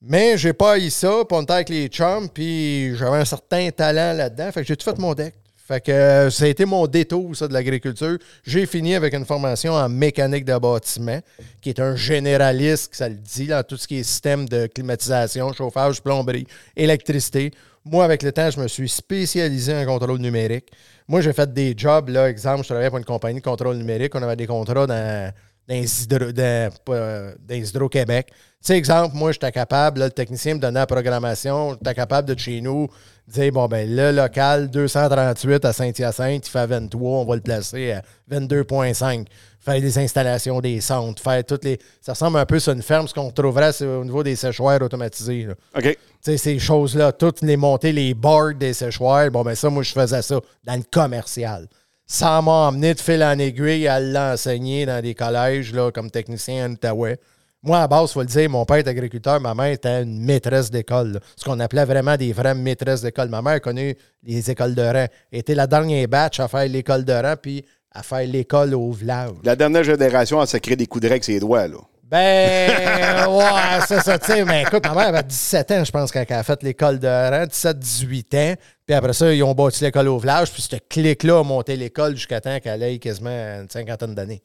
Mais 0.00 0.38
j'ai 0.38 0.54
pas 0.54 0.78
eu 0.78 0.88
ça, 0.88 1.10
puis 1.28 1.36
on 1.38 1.42
était 1.42 1.52
avec 1.52 1.68
les 1.68 1.88
chums, 1.88 2.30
puis 2.30 2.96
j'avais 2.96 3.18
un 3.18 3.24
certain 3.26 3.68
talent 3.70 4.14
là-dedans. 4.14 4.50
Fait 4.50 4.62
que 4.62 4.66
j'ai 4.66 4.76
tout 4.78 4.84
fait 4.90 4.98
mon 4.98 5.12
deck. 5.12 5.34
Fait 5.70 5.80
que 5.80 5.92
euh, 5.92 6.30
ça 6.30 6.46
a 6.46 6.48
été 6.48 6.64
mon 6.64 6.88
détour, 6.88 7.36
ça, 7.36 7.46
de 7.46 7.52
l'agriculture. 7.52 8.18
J'ai 8.42 8.66
fini 8.66 8.96
avec 8.96 9.14
une 9.14 9.24
formation 9.24 9.74
en 9.74 9.88
mécanique 9.88 10.44
de 10.44 10.58
bâtiment, 10.58 11.20
qui 11.60 11.68
est 11.68 11.78
un 11.78 11.94
généraliste, 11.94 12.92
ça 12.92 13.08
le 13.08 13.14
dit, 13.14 13.46
dans 13.46 13.62
tout 13.62 13.76
ce 13.76 13.86
qui 13.86 13.98
est 13.98 14.02
système 14.02 14.48
de 14.48 14.66
climatisation, 14.66 15.52
chauffage, 15.52 16.02
plomberie, 16.02 16.44
électricité. 16.74 17.52
Moi, 17.84 18.04
avec 18.04 18.24
le 18.24 18.32
temps, 18.32 18.50
je 18.50 18.58
me 18.58 18.66
suis 18.66 18.88
spécialisé 18.88 19.72
en 19.72 19.86
contrôle 19.86 20.18
numérique. 20.18 20.72
Moi, 21.06 21.20
j'ai 21.20 21.32
fait 21.32 21.52
des 21.52 21.72
jobs, 21.76 22.08
là, 22.08 22.28
exemple, 22.28 22.62
je 22.62 22.68
travaillais 22.70 22.90
pour 22.90 22.98
une 22.98 23.04
compagnie 23.04 23.38
de 23.38 23.44
contrôle 23.44 23.76
numérique. 23.76 24.12
On 24.16 24.22
avait 24.24 24.34
des 24.34 24.48
contrats 24.48 24.88
dans, 24.88 25.30
euh, 25.70 27.32
Hydro-Québec. 27.48 28.26
Tu 28.28 28.34
sais, 28.60 28.76
exemple, 28.76 29.14
moi, 29.14 29.30
j'étais 29.30 29.52
capable, 29.52 30.00
le 30.00 30.10
technicien 30.10 30.54
me 30.54 30.58
donnait 30.58 30.80
la 30.80 30.86
programmation, 30.86 31.74
j'étais 31.74 31.94
capable 31.94 32.34
de 32.34 32.36
chez 32.36 32.60
nous 32.60 32.88
dire, 33.30 33.52
bon, 33.52 33.66
ben 33.66 33.88
le 33.88 34.12
local 34.12 34.70
238 34.70 35.64
à 35.64 35.72
Saint-Hyacinthe, 35.72 36.46
il 36.46 36.50
fait 36.50 36.66
23, 36.66 37.10
on 37.20 37.24
va 37.24 37.34
le 37.36 37.40
placer 37.40 37.92
à 37.92 38.02
22,5. 38.30 39.26
Faire 39.62 39.80
des 39.80 39.98
installations 39.98 40.60
des 40.60 40.80
centres, 40.80 41.22
faire 41.22 41.44
toutes 41.44 41.64
les. 41.64 41.78
Ça 42.00 42.12
ressemble 42.12 42.38
un 42.38 42.46
peu 42.46 42.58
sur 42.58 42.72
une 42.72 42.82
ferme, 42.82 43.06
ce 43.06 43.12
qu'on 43.12 43.30
trouverait 43.30 43.72
c'est 43.72 43.86
au 43.86 44.04
niveau 44.04 44.22
des 44.22 44.34
séchoirs 44.34 44.80
automatisés. 44.80 45.44
là. 45.44 45.54
OK. 45.76 45.82
Tu 45.82 45.96
sais, 46.22 46.36
ces 46.36 46.58
choses-là, 46.58 47.12
toutes 47.12 47.42
les 47.42 47.56
montées, 47.56 47.92
les 47.92 48.14
boards 48.14 48.54
des 48.54 48.72
séchoirs, 48.72 49.30
bon, 49.30 49.42
ben 49.42 49.54
ça, 49.54 49.68
moi, 49.70 49.82
je 49.82 49.92
faisais 49.92 50.22
ça 50.22 50.40
dans 50.64 50.76
le 50.76 50.82
commercial. 50.90 51.66
Sans 52.06 52.42
m'emmener 52.42 52.94
de 52.94 53.00
fil 53.00 53.22
en 53.22 53.38
aiguille 53.38 53.86
à 53.86 54.00
l'enseigner 54.00 54.84
dans 54.84 55.00
des 55.02 55.14
collèges, 55.14 55.72
là, 55.72 55.90
comme 55.92 56.10
technicien 56.10 56.66
en 56.66 56.72
Outaouais. 56.72 57.18
Moi, 57.62 57.78
à 57.78 57.86
base, 57.86 58.10
il 58.10 58.12
faut 58.14 58.20
le 58.20 58.26
dire, 58.26 58.48
mon 58.48 58.64
père 58.64 58.78
est 58.78 58.88
agriculteur, 58.88 59.38
ma 59.38 59.54
mère 59.54 59.66
était 59.66 60.02
une 60.02 60.24
maîtresse 60.24 60.70
d'école. 60.70 61.20
Ce 61.36 61.44
qu'on 61.44 61.60
appelait 61.60 61.84
vraiment 61.84 62.16
des 62.16 62.32
vraies 62.32 62.54
maîtresses 62.54 63.02
d'école. 63.02 63.28
Ma 63.28 63.42
mère 63.42 63.54
a 63.54 63.60
connu 63.60 63.94
les 64.22 64.50
écoles 64.50 64.74
de 64.74 64.82
rang. 64.82 65.06
Elle 65.30 65.38
était 65.40 65.54
la 65.54 65.66
dernière 65.66 66.08
batch 66.08 66.40
à 66.40 66.48
faire 66.48 66.66
l'école 66.66 67.04
de 67.04 67.12
rang, 67.12 67.34
puis 67.40 67.62
à 67.92 68.02
faire 68.02 68.26
l'école 68.26 68.74
au 68.74 68.90
village. 68.92 69.32
La 69.44 69.56
dernière 69.56 69.84
génération, 69.84 70.40
elle 70.40 70.48
s'est 70.48 70.60
créé 70.60 70.74
des 70.74 70.86
coups 70.86 71.02
de 71.02 71.08
avec 71.08 71.22
ses 71.22 71.38
doigts, 71.38 71.68
là. 71.68 71.76
Ben, 72.10 73.28
ouais, 73.28 73.80
c'est 73.86 74.00
ça, 74.00 74.18
tu 74.18 74.32
sais. 74.32 74.44
Mais 74.44 74.62
écoute, 74.62 74.84
ma 74.84 74.94
mère 74.94 75.08
avait 75.08 75.22
17 75.22 75.70
ans, 75.70 75.84
je 75.84 75.90
pense, 75.92 76.10
quand 76.10 76.24
elle 76.26 76.36
a 76.36 76.42
fait 76.42 76.62
l'école 76.62 76.98
de 76.98 77.06
rang, 77.06 77.44
17-18 77.44 78.36
ans. 78.36 78.54
Puis 78.86 78.96
après 78.96 79.12
ça, 79.12 79.32
ils 79.32 79.42
ont 79.42 79.54
bâti 79.54 79.84
l'école 79.84 80.08
au 80.08 80.18
village. 80.18 80.50
Puis 80.50 80.62
ce 80.62 80.76
clic-là 80.76 81.40
a 81.40 81.42
monté 81.44 81.76
l'école 81.76 82.16
jusqu'à 82.16 82.40
temps 82.40 82.58
qu'elle 82.58 82.82
ait 82.82 82.98
quasiment 82.98 83.30
une 83.30 83.68
cinquantaine 83.68 84.14
d'années. 84.14 84.42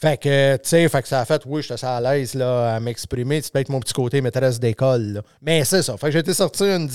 Fait 0.00 0.16
que, 0.16 0.56
tu 0.56 0.68
sais, 0.68 0.88
fait 0.88 1.02
que 1.02 1.08
ça 1.08 1.20
a 1.20 1.24
fait, 1.26 1.42
oui, 1.44 1.60
j'étais 1.62 1.84
à 1.84 2.00
l'aise 2.00 2.34
là, 2.34 2.76
à 2.76 2.80
m'exprimer. 2.80 3.42
C'est 3.42 3.52
peut-être 3.52 3.68
mon 3.68 3.80
petit 3.80 3.92
côté 3.92 4.20
maîtresse 4.22 4.58
d'école. 4.58 5.20
Mais 5.42 5.62
c'est 5.64 5.82
ça. 5.82 5.96
Fait 5.98 6.06
que 6.06 6.12
j'ai 6.12 6.18
été 6.20 6.32
sorti 6.32 6.64
une 6.64 6.88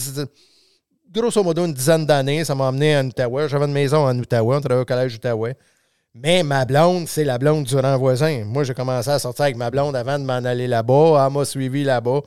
grosso 1.13 1.43
modo 1.43 1.65
une 1.65 1.73
dizaine 1.73 2.05
d'années. 2.05 2.43
Ça 2.43 2.55
m'a 2.55 2.65
emmené 2.65 2.97
en 2.97 3.05
Outaouais. 3.05 3.47
J'avais 3.47 3.65
une 3.65 3.73
maison 3.73 4.07
en 4.07 4.17
Outaouais. 4.17 4.55
On 4.55 4.59
travaillait 4.59 4.81
au 4.81 4.85
collège 4.85 5.13
d'Outaouais. 5.13 5.55
Mais 6.15 6.43
ma 6.43 6.65
blonde, 6.65 7.07
c'est 7.07 7.23
la 7.25 7.37
blonde 7.37 7.65
du 7.65 7.75
rang 7.75 7.97
voisin. 7.97 8.43
Moi, 8.45 8.63
j'ai 8.63 8.73
commencé 8.73 9.09
à 9.09 9.19
sortir 9.19 9.43
avec 9.45 9.57
ma 9.57 9.69
blonde 9.69 9.95
avant 9.95 10.17
de 10.17 10.23
m'en 10.23 10.33
aller 10.43 10.65
là-bas. 10.67 11.25
Elle 11.27 11.33
m'a 11.33 11.45
suivi 11.45 11.83
là-bas. 11.83 12.21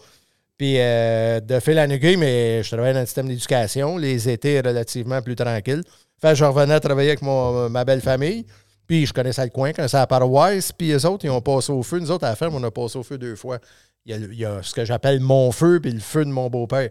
Puis 0.58 0.74
euh, 0.78 1.40
de 1.40 1.58
fil 1.60 1.78
en 1.78 1.88
aiguille, 1.88 2.16
mais 2.16 2.62
je 2.62 2.68
travaillais 2.70 2.94
dans 2.94 3.00
le 3.00 3.06
système 3.06 3.28
d'éducation. 3.28 3.96
Les 3.96 4.28
étés 4.28 4.60
relativement 4.60 5.22
plus 5.22 5.36
tranquilles. 5.36 5.82
Fait 6.20 6.30
que 6.30 6.34
je 6.34 6.44
revenais 6.44 6.78
travailler 6.80 7.10
avec 7.10 7.22
mon- 7.22 7.68
ma 7.68 7.84
belle 7.84 8.00
famille. 8.00 8.44
Puis 8.88 9.04
je 9.04 9.12
connaissais 9.12 9.44
le 9.44 9.50
coin, 9.50 9.70
c'est 9.76 9.94
à 9.94 10.00
la 10.00 10.06
paroisse. 10.06 10.72
Puis 10.72 10.88
les 10.88 11.04
autres, 11.04 11.26
ils 11.26 11.30
ont 11.30 11.42
passé 11.42 11.70
au 11.70 11.82
feu. 11.82 12.00
Nous 12.00 12.10
autres, 12.10 12.24
à 12.24 12.30
la 12.30 12.36
ferme, 12.36 12.54
on 12.54 12.64
a 12.64 12.70
passé 12.70 12.98
au 12.98 13.02
feu 13.02 13.18
deux 13.18 13.36
fois. 13.36 13.58
Il 14.06 14.34
y 14.34 14.44
a, 14.46 14.62
ce 14.62 14.72
que 14.72 14.86
j'appelle 14.86 15.20
mon 15.20 15.52
feu, 15.52 15.78
puis 15.80 15.92
le 15.92 16.00
feu 16.00 16.24
de 16.24 16.30
mon 16.30 16.48
beau-père, 16.48 16.88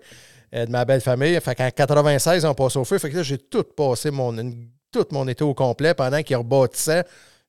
euh, 0.54 0.68
de 0.68 0.72
ma 0.72 0.86
belle 0.86 1.02
famille. 1.02 1.40
Fait 1.42 1.56
qu'en 1.56 1.72
96, 1.72 2.46
on 2.46 2.54
passe 2.54 2.76
au 2.76 2.86
feu. 2.86 3.00
Fait 3.00 3.10
que 3.10 3.18
là, 3.18 3.24
j'ai 3.24 3.40
tout 3.40 3.64
passé 3.64 4.12
mon, 4.12 4.32
tout 4.92 5.06
mon 5.12 5.28
été 5.28 5.44
au 5.44 5.56
complet 5.56 5.96
pendant 5.96 6.22
qu'ils 6.22 6.36
rebâtissaient. 6.36 7.04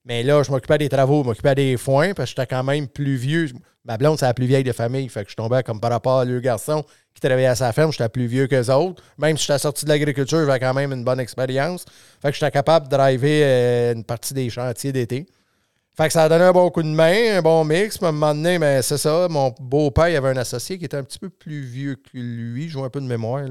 Mais 0.07 0.23
là, 0.23 0.43
je 0.43 0.51
m'occupais 0.51 0.79
des 0.79 0.89
travaux, 0.89 1.23
je 1.23 1.29
m'occupais 1.29 1.55
des 1.55 1.77
foins, 1.77 2.15
parce 2.15 2.33
que 2.33 2.41
j'étais 2.41 2.55
quand 2.55 2.65
même 2.65 2.89
plus 2.89 3.17
vieux. 3.17 3.51
Ma 3.85 3.99
blonde, 3.99 4.19
c'est 4.19 4.25
la 4.25 4.33
plus 4.33 4.47
vieille 4.47 4.65
de 4.65 4.73
famille. 4.73 5.07
Fait 5.11 5.25
que 5.25 5.31
je 5.31 5.37
tombais 5.37 5.63
comme 5.63 5.81
par 5.81 5.91
rapport 5.91 6.21
à 6.21 6.25
le 6.25 6.41
garçon 6.41 6.83
qui 7.21 7.27
travaillait 7.27 7.49
à 7.49 7.55
sa 7.55 7.73
ferme, 7.73 7.93
j'étais 7.93 8.09
plus 8.09 8.27
vieux 8.27 8.47
qu'eux 8.47 8.71
autres. 8.73 9.03
Même 9.19 9.37
si 9.37 9.47
j'étais 9.47 9.59
sorti 9.59 9.85
de 9.85 9.91
l'agriculture, 9.91 10.45
j'avais 10.47 10.61
quand 10.61 10.75
même 10.75 10.93
une 10.93 11.05
bonne 11.05 11.21
expérience. 11.21 11.85
Fait 12.23 12.31
que 12.31 12.35
j'étais 12.35 12.51
capable 12.51 12.87
de 12.87 12.97
driver 12.97 13.43
euh, 13.45 13.95
une 13.95 14.05
partie 14.05 14.35
des 14.35 14.49
chantiers 14.51 14.93
d'été. 14.93 15.27
Fait 15.97 16.07
que 16.07 16.13
ça 16.13 16.25
a 16.25 16.29
donné 16.29 16.45
un 16.45 16.53
bon 16.53 16.71
coup 16.71 16.83
de 16.83 16.89
main, 16.89 17.39
un 17.39 17.43
bon 17.43 17.65
mix. 17.65 17.99
Puis 17.99 18.07
à 18.07 18.11
un 18.11 18.13
moment 18.13 18.33
donné, 18.33 18.59
ben, 18.59 18.81
c'est 18.83 18.99
ça. 18.99 19.27
Mon 19.29 19.53
beau-père, 19.59 20.09
il 20.09 20.17
avait 20.17 20.29
un 20.29 20.37
associé 20.37 20.79
qui 20.79 20.85
était 20.85 20.97
un 20.97 21.03
petit 21.03 21.19
peu 21.19 21.29
plus 21.29 21.61
vieux 21.61 21.97
que 21.97 22.17
lui. 22.19 22.69
Je 22.69 22.75
joue 22.75 22.85
un 22.85 22.91
peu 22.91 23.01
de 23.01 23.07
mémoire. 23.07 23.43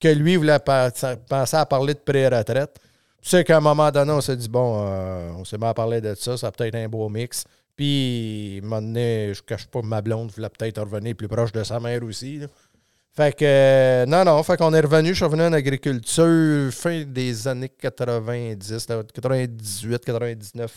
que 0.00 0.08
lui 0.08 0.36
voulait 0.36 0.58
penser 0.58 1.56
à 1.56 1.66
parler 1.66 1.92
de 1.92 1.98
pré-retraite. 1.98 2.78
C'est 3.20 3.44
qu'à 3.44 3.58
un 3.58 3.60
moment 3.60 3.90
donné, 3.90 4.12
on 4.12 4.20
s'est 4.22 4.36
dit, 4.36 4.48
bon, 4.48 4.82
euh, 4.86 5.30
on 5.36 5.44
s'est 5.44 5.58
mis 5.58 5.66
à 5.66 5.74
parler 5.74 6.00
de 6.00 6.14
ça, 6.14 6.38
ça 6.38 6.46
a 6.46 6.52
peut-être 6.52 6.74
un 6.74 6.88
beau 6.88 7.06
mix. 7.10 7.44
Puis, 7.76 8.60
à 8.62 8.64
un 8.64 8.68
moment 8.68 8.82
donné, 8.82 9.32
je 9.34 9.42
cache 9.42 9.66
pas 9.66 9.82
ma 9.82 10.00
blonde, 10.00 10.30
voulait 10.30 10.48
peut-être 10.48 10.80
revenir 10.80 11.14
plus 11.14 11.28
proche 11.28 11.52
de 11.52 11.62
sa 11.62 11.80
mère 11.80 12.02
aussi. 12.02 12.40
Fait 13.16 13.36
que, 13.36 13.44
euh, 13.44 14.06
non, 14.06 14.24
non, 14.24 14.40
fait 14.42 14.56
qu'on 14.56 14.72
est 14.72 14.80
revenu, 14.80 15.08
je 15.10 15.14
suis 15.14 15.24
revenu 15.24 15.42
en 15.42 15.52
agriculture 15.52 16.72
fin 16.72 17.02
des 17.04 17.48
années 17.48 17.68
90, 17.68 18.88
là, 18.88 19.02
98, 19.12 20.04
99, 20.04 20.70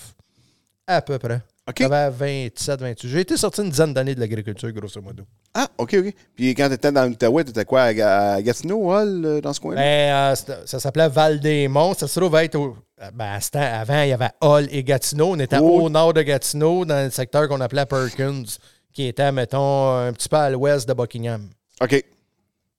à 0.87 1.01
peu 1.01 1.19
près. 1.19 1.41
OK. 1.69 1.75
J'avais 1.79 2.09
27, 2.09 2.81
28. 2.81 3.07
J'ai 3.09 3.19
été 3.21 3.37
sorti 3.37 3.61
une 3.61 3.69
dizaine 3.69 3.93
d'années 3.93 4.15
de 4.15 4.19
l'agriculture, 4.19 4.69
grosso 4.73 4.99
modo. 5.01 5.23
Ah, 5.53 5.67
OK, 5.77 5.95
OK. 5.97 6.13
Puis 6.35 6.53
quand 6.55 6.67
tu 6.67 6.73
étais 6.73 6.91
dans 6.91 7.05
l'Outaouais, 7.05 7.43
tu 7.45 7.51
étais 7.51 7.63
quoi, 7.63 7.83
à, 7.83 8.41
Gatineau, 8.41 8.91
Hall, 8.91 9.21
euh, 9.23 9.39
dans 9.39 9.53
ce 9.53 9.61
coin-là? 9.61 9.79
Ben, 9.81 10.33
euh, 10.49 10.55
ça 10.65 10.79
s'appelait 10.79 11.07
Val-des-Monts. 11.07 11.93
Ça 11.99 12.07
se 12.07 12.19
trouve 12.19 12.35
être 12.35 12.55
au. 12.55 12.75
Ben, 13.13 13.39
ce 13.39 13.51
temps, 13.51 13.61
avant, 13.61 14.01
il 14.01 14.09
y 14.09 14.13
avait 14.13 14.31
Hall 14.41 14.67
et 14.71 14.83
Gatineau. 14.83 15.27
On 15.31 15.39
était 15.39 15.57
Oh. 15.61 15.83
au 15.83 15.89
nord 15.89 16.13
de 16.13 16.21
Gatineau, 16.23 16.83
dans 16.83 17.05
le 17.05 17.11
secteur 17.11 17.47
qu'on 17.47 17.61
appelait 17.61 17.85
Perkins, 17.85 18.43
qui 18.91 19.07
était, 19.07 19.31
mettons, 19.31 19.89
un 19.95 20.11
petit 20.11 20.27
peu 20.27 20.35
à 20.37 20.49
l'ouest 20.49 20.87
de 20.89 20.93
Buckingham. 20.93 21.47
OK. 21.81 22.03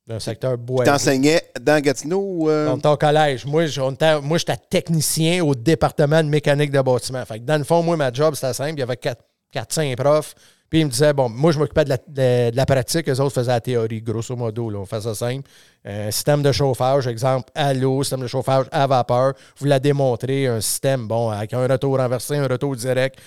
Un 0.08 0.20
secteur 0.20 0.58
bois. 0.58 0.84
T'enseignais 0.84 1.42
dans 1.61 1.80
Gatineau? 1.80 2.20
ou, 2.20 2.50
euh? 2.50 2.68
On 2.70 2.76
était 2.76 2.88
au 2.88 2.96
collège. 2.96 3.46
Moi, 3.46 3.64
j'étais 3.66 4.56
technicien 4.68 5.42
au 5.42 5.54
département 5.54 6.23
de 6.23 6.28
mécanique 6.28 6.70
de 6.70 6.80
bâtiment. 6.82 7.25
Fait 7.25 7.38
que 7.38 7.44
dans 7.44 7.56
le 7.56 7.64
fond, 7.64 7.82
moi, 7.82 7.96
ma 7.96 8.12
job, 8.12 8.34
c'était 8.34 8.52
simple. 8.52 8.75
Il 8.75 8.80
y 8.80 8.82
avait 8.82 8.99
4-5 9.54 9.96
profs. 9.96 10.34
Puis 10.68 10.80
ils 10.80 10.87
me 10.87 10.90
disaient, 10.90 11.12
bon, 11.12 11.28
moi, 11.28 11.52
je 11.52 11.58
m'occupais 11.58 11.84
de 11.84 11.90
la, 11.90 11.96
de- 11.96 12.50
de 12.50 12.56
la 12.56 12.66
pratique. 12.66 13.08
Eux 13.08 13.20
autres 13.20 13.34
faisaient 13.34 13.52
la 13.52 13.61
théorie, 13.61 14.02
grosso 14.02 14.34
modo. 14.37 14.68
Là, 14.68 14.78
on 14.80 14.84
fait 14.84 15.00
ça 15.00 15.14
simple. 15.14 15.49
Un 15.87 16.11
système 16.11 16.42
de 16.42 16.52
chauffage, 16.52 17.06
exemple, 17.06 17.50
à 17.54 17.73
l'eau, 17.73 18.02
système 18.02 18.20
de 18.23 18.26
chauffage 18.26 18.66
à 18.73 18.87
vapeur. 18.87 19.32
Vous 19.58 19.66
la 19.66 19.78
démontrez, 19.78 20.49
un 20.49 20.61
système, 20.61 21.06
bon, 21.06 21.30
avec 21.30 21.54
un 21.54 21.66
retour 21.66 21.96
renversé, 21.99 22.37
un 22.37 22.46
retour 22.49 22.75
direct. 22.76 23.18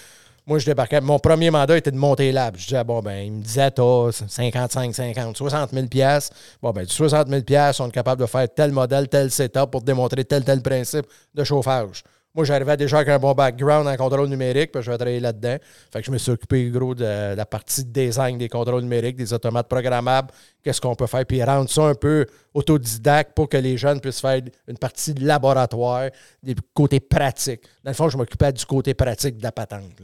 Moi, 0.48 0.60
je 0.60 0.66
débarquais. 0.66 1.02
Mon 1.02 1.20
premier 1.20 1.52
mandat 1.52 1.76
était 1.76 1.92
de 1.92 1.98
monter 1.98 2.32
lab. 2.32 2.56
Je 2.58 2.68
disais, 2.68 2.84
bon, 2.86 3.02
ben, 3.02 3.18
il 3.18 3.34
me 3.34 3.42
disait, 3.42 3.70
t'as 3.70 4.12
55, 4.14 4.96
50, 4.96 5.36
60 5.36 5.72
000 5.74 5.88
piastres. 5.88 6.34
Bon, 6.62 6.72
ben, 6.72 6.86
du 6.86 6.94
60 6.94 7.28
000 7.28 7.42
piastres, 7.42 7.84
on 7.84 7.90
est 7.90 7.92
capable 7.92 8.22
de 8.22 8.28
faire 8.28 8.48
tel 8.56 8.72
modèle, 8.72 9.10
tel 9.10 9.30
setup 9.30 9.70
pour 9.70 9.82
démontrer 9.82 10.24
tel, 10.24 10.46
tel 10.46 10.62
principe 10.62 11.06
de 11.34 11.44
chauffage. 11.44 12.02
Moi, 12.34 12.46
j'arrivais 12.46 12.78
déjà 12.78 12.98
avec 12.98 13.10
un 13.10 13.20
bon 13.20 13.34
background 13.34 13.90
en 13.90 13.96
contrôle 13.98 14.30
numérique, 14.30 14.72
puis 14.72 14.82
je 14.82 14.90
vais 14.90 14.98
travailler 14.98 15.20
là-dedans. 15.20 15.58
Fait 15.92 16.00
que 16.00 16.06
je 16.06 16.12
me 16.12 16.18
suis 16.18 16.32
occupé, 16.32 16.70
gros, 16.70 16.96
de 16.96 17.36
la 17.36 17.46
partie 17.46 17.84
de 17.84 17.92
design 17.92 18.38
des 18.38 18.48
contrôles 18.48 18.84
numériques, 18.84 19.18
des 19.18 19.34
automates 19.34 19.68
programmables, 19.68 20.30
qu'est-ce 20.64 20.80
qu'on 20.80 20.96
peut 20.96 21.08
faire, 21.08 21.26
puis 21.26 21.44
rendre 21.44 21.70
ça 21.70 21.84
un 21.88 21.96
peu 21.96 22.26
autodidacte 22.54 23.34
pour 23.36 23.50
que 23.50 23.58
les 23.58 23.76
jeunes 23.76 24.00
puissent 24.00 24.22
faire 24.22 24.40
une 24.68 24.78
partie 24.78 25.14
de 25.14 25.26
laboratoire, 25.26 26.10
des 26.42 26.56
côtés 26.74 27.02
pratiques. 27.02 27.64
Dans 27.84 27.92
le 27.92 27.96
fond, 27.96 28.08
je 28.08 28.18
m'occupais 28.18 28.54
du 28.54 28.66
côté 28.66 28.94
pratique 28.94 29.38
de 29.38 29.44
la 29.44 29.52
patente. 29.52 30.04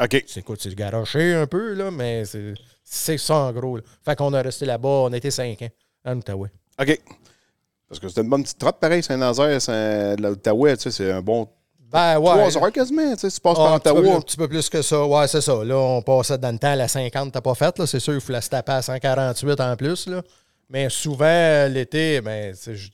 OK. 0.00 0.24
C'est 0.26 0.42
quoi, 0.42 0.56
c'est 0.58 0.74
garoché 0.74 1.34
un 1.34 1.46
peu, 1.46 1.72
là, 1.74 1.90
mais 1.90 2.24
c'est 2.84 3.18
ça 3.18 3.34
en 3.36 3.52
gros. 3.52 3.76
là. 3.76 3.82
Fait 4.04 4.16
qu'on 4.16 4.32
a 4.34 4.42
resté 4.42 4.66
là-bas, 4.66 4.88
on 4.88 5.12
était 5.12 5.30
cinq 5.30 5.62
ans, 5.62 5.68
en 6.04 6.16
Outaouais. 6.16 6.50
OK. 6.80 7.00
Parce 7.88 8.00
que 8.00 8.08
c'était 8.08 8.22
une 8.22 8.28
bonne 8.30 8.42
petite 8.42 8.58
trotte, 8.58 8.78
pareil, 8.80 9.02
Saint-Nazaire, 9.02 9.60
Saint- 9.62 10.16
l'Outaouais, 10.16 10.76
tu 10.76 10.82
sais, 10.84 10.90
c'est 10.90 11.12
un 11.12 11.22
bon 11.22 11.48
Ben 11.78 12.18
ouais. 12.18 12.24
trois 12.50 12.58
heures 12.58 12.72
quasiment, 12.72 13.14
tu 13.14 13.20
sais, 13.20 13.30
tu 13.30 13.40
passes 13.40 13.56
Ah, 13.60 13.64
par 13.64 13.72
un, 13.74 13.78
petit 13.78 13.88
peu, 13.88 13.94
plus- 13.94 14.00
Ottawa. 14.08 14.16
un 14.16 14.20
petit 14.20 14.36
peu 14.36 14.48
plus 14.48 14.68
que 14.68 14.82
ça. 14.82 15.06
Ouais, 15.06 15.28
c'est 15.28 15.40
ça. 15.40 15.64
Là, 15.64 15.76
on 15.78 16.02
passait 16.02 16.36
dans 16.38 16.50
le 16.50 16.58
temps, 16.58 16.74
la 16.74 16.88
50, 16.88 17.32
t'as 17.32 17.40
pas 17.40 17.54
faite. 17.54 17.78
là. 17.78 17.86
C'est 17.86 18.00
sûr, 18.00 18.14
il 18.14 18.20
faut 18.20 18.32
la 18.32 18.40
se 18.40 18.48
taper 18.50 18.72
à 18.72 18.82
148 18.82 19.60
en 19.60 19.76
plus. 19.76 20.08
Là. 20.08 20.20
Mais 20.68 20.88
souvent, 20.90 21.68
l'été, 21.70 22.20
ben, 22.20 22.52
tu 22.54 22.60
sais, 22.60 22.74
je 22.74 22.90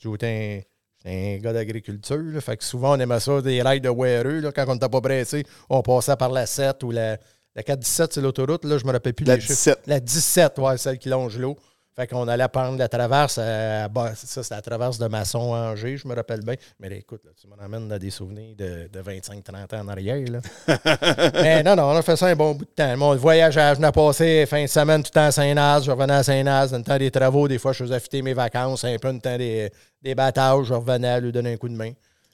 un, 1.05 1.35
un 1.35 1.37
gars 1.37 1.53
d'agriculture. 1.53 2.41
Fait 2.41 2.57
que 2.57 2.63
souvent, 2.63 2.95
on 2.95 2.99
aimait 2.99 3.19
ça, 3.19 3.41
des 3.41 3.61
rails 3.61 3.81
de 3.81 3.89
weareux. 3.89 4.39
Là. 4.39 4.51
Quand 4.51 4.65
on 4.67 4.73
n'était 4.73 4.89
pas 4.89 5.01
pressé, 5.01 5.43
on 5.69 5.81
passait 5.81 6.15
par 6.15 6.31
la 6.31 6.45
7 6.45 6.83
ou 6.83 6.91
la, 6.91 7.17
la 7.55 7.63
417, 7.63 8.13
c'est 8.13 8.21
l'autoroute. 8.21 8.65
Là, 8.65 8.77
je 8.77 8.85
me 8.85 8.91
rappelle 8.91 9.13
plus 9.13 9.25
La 9.25 9.35
des 9.35 9.41
chiffres. 9.41 9.53
17. 9.53 9.79
La 9.87 9.99
17, 9.99 10.59
ouais, 10.59 10.77
celle 10.77 10.97
qui 10.97 11.09
longe 11.09 11.37
l'eau. 11.37 11.57
Fait 11.95 12.07
qu'on 12.07 12.27
allait 12.27 12.47
prendre 12.47 12.77
la 12.77 12.87
traverse, 12.87 13.37
à, 13.37 13.87
ça, 14.15 14.41
c'était 14.41 14.55
la 14.55 14.61
traverse 14.63 14.97
de 14.97 15.05
Masson-Angers, 15.07 15.97
je 15.97 16.07
me 16.07 16.15
rappelle 16.15 16.41
bien. 16.41 16.55
Mais 16.79 16.89
là, 16.89 16.95
écoute, 16.95 17.21
là, 17.23 17.31
tu 17.39 17.47
me 17.47 17.55
ramènes 17.55 17.87
dans 17.87 17.99
des 17.99 18.09
souvenirs 18.09 18.55
de, 18.57 18.89
de 18.91 18.99
25-30 18.99 19.75
ans 19.75 19.81
en 19.81 19.87
arrière. 19.89 20.17
Là. 20.27 20.39
Mais 21.33 21.61
non, 21.61 21.75
non, 21.75 21.83
on 21.83 21.95
a 21.95 22.01
fait 22.01 22.15
ça 22.15 22.27
un 22.27 22.35
bon 22.35 22.55
bout 22.55 22.65
de 22.65 22.71
temps. 22.71 22.97
Mon 22.97 23.15
voyageage, 23.15 23.77
on 23.79 23.83
a 23.83 23.91
passé 23.91 24.45
fin 24.47 24.63
de 24.63 24.67
semaine 24.67 25.03
tout 25.03 25.11
le 25.13 25.19
temps 25.19 25.27
à 25.27 25.31
Saint-Naz. 25.31 25.85
Je 25.85 25.91
revenais 25.91 26.13
à 26.13 26.23
Saint-Naz. 26.23 26.71
Dans 26.71 26.79
le 26.79 26.83
temps 26.83 26.97
des 26.97 27.11
travaux, 27.11 27.47
des 27.47 27.59
fois, 27.59 27.73
je 27.73 27.83
faisais 27.83 27.95
affûter 27.95 28.23
mes 28.23 28.33
vacances. 28.33 28.83
Un 28.85 28.97
peu 28.97 29.09
dans 29.09 29.13
le 29.13 29.21
temps 29.21 29.37
des, 29.37 29.69
des 30.01 30.15
battages, 30.15 30.65
je 30.65 30.73
revenais 30.73 31.09
à 31.09 31.19
lui 31.19 31.31
donner 31.31 31.53
un 31.53 31.57
coup 31.57 31.69
de 31.69 31.75
main. 31.75 31.91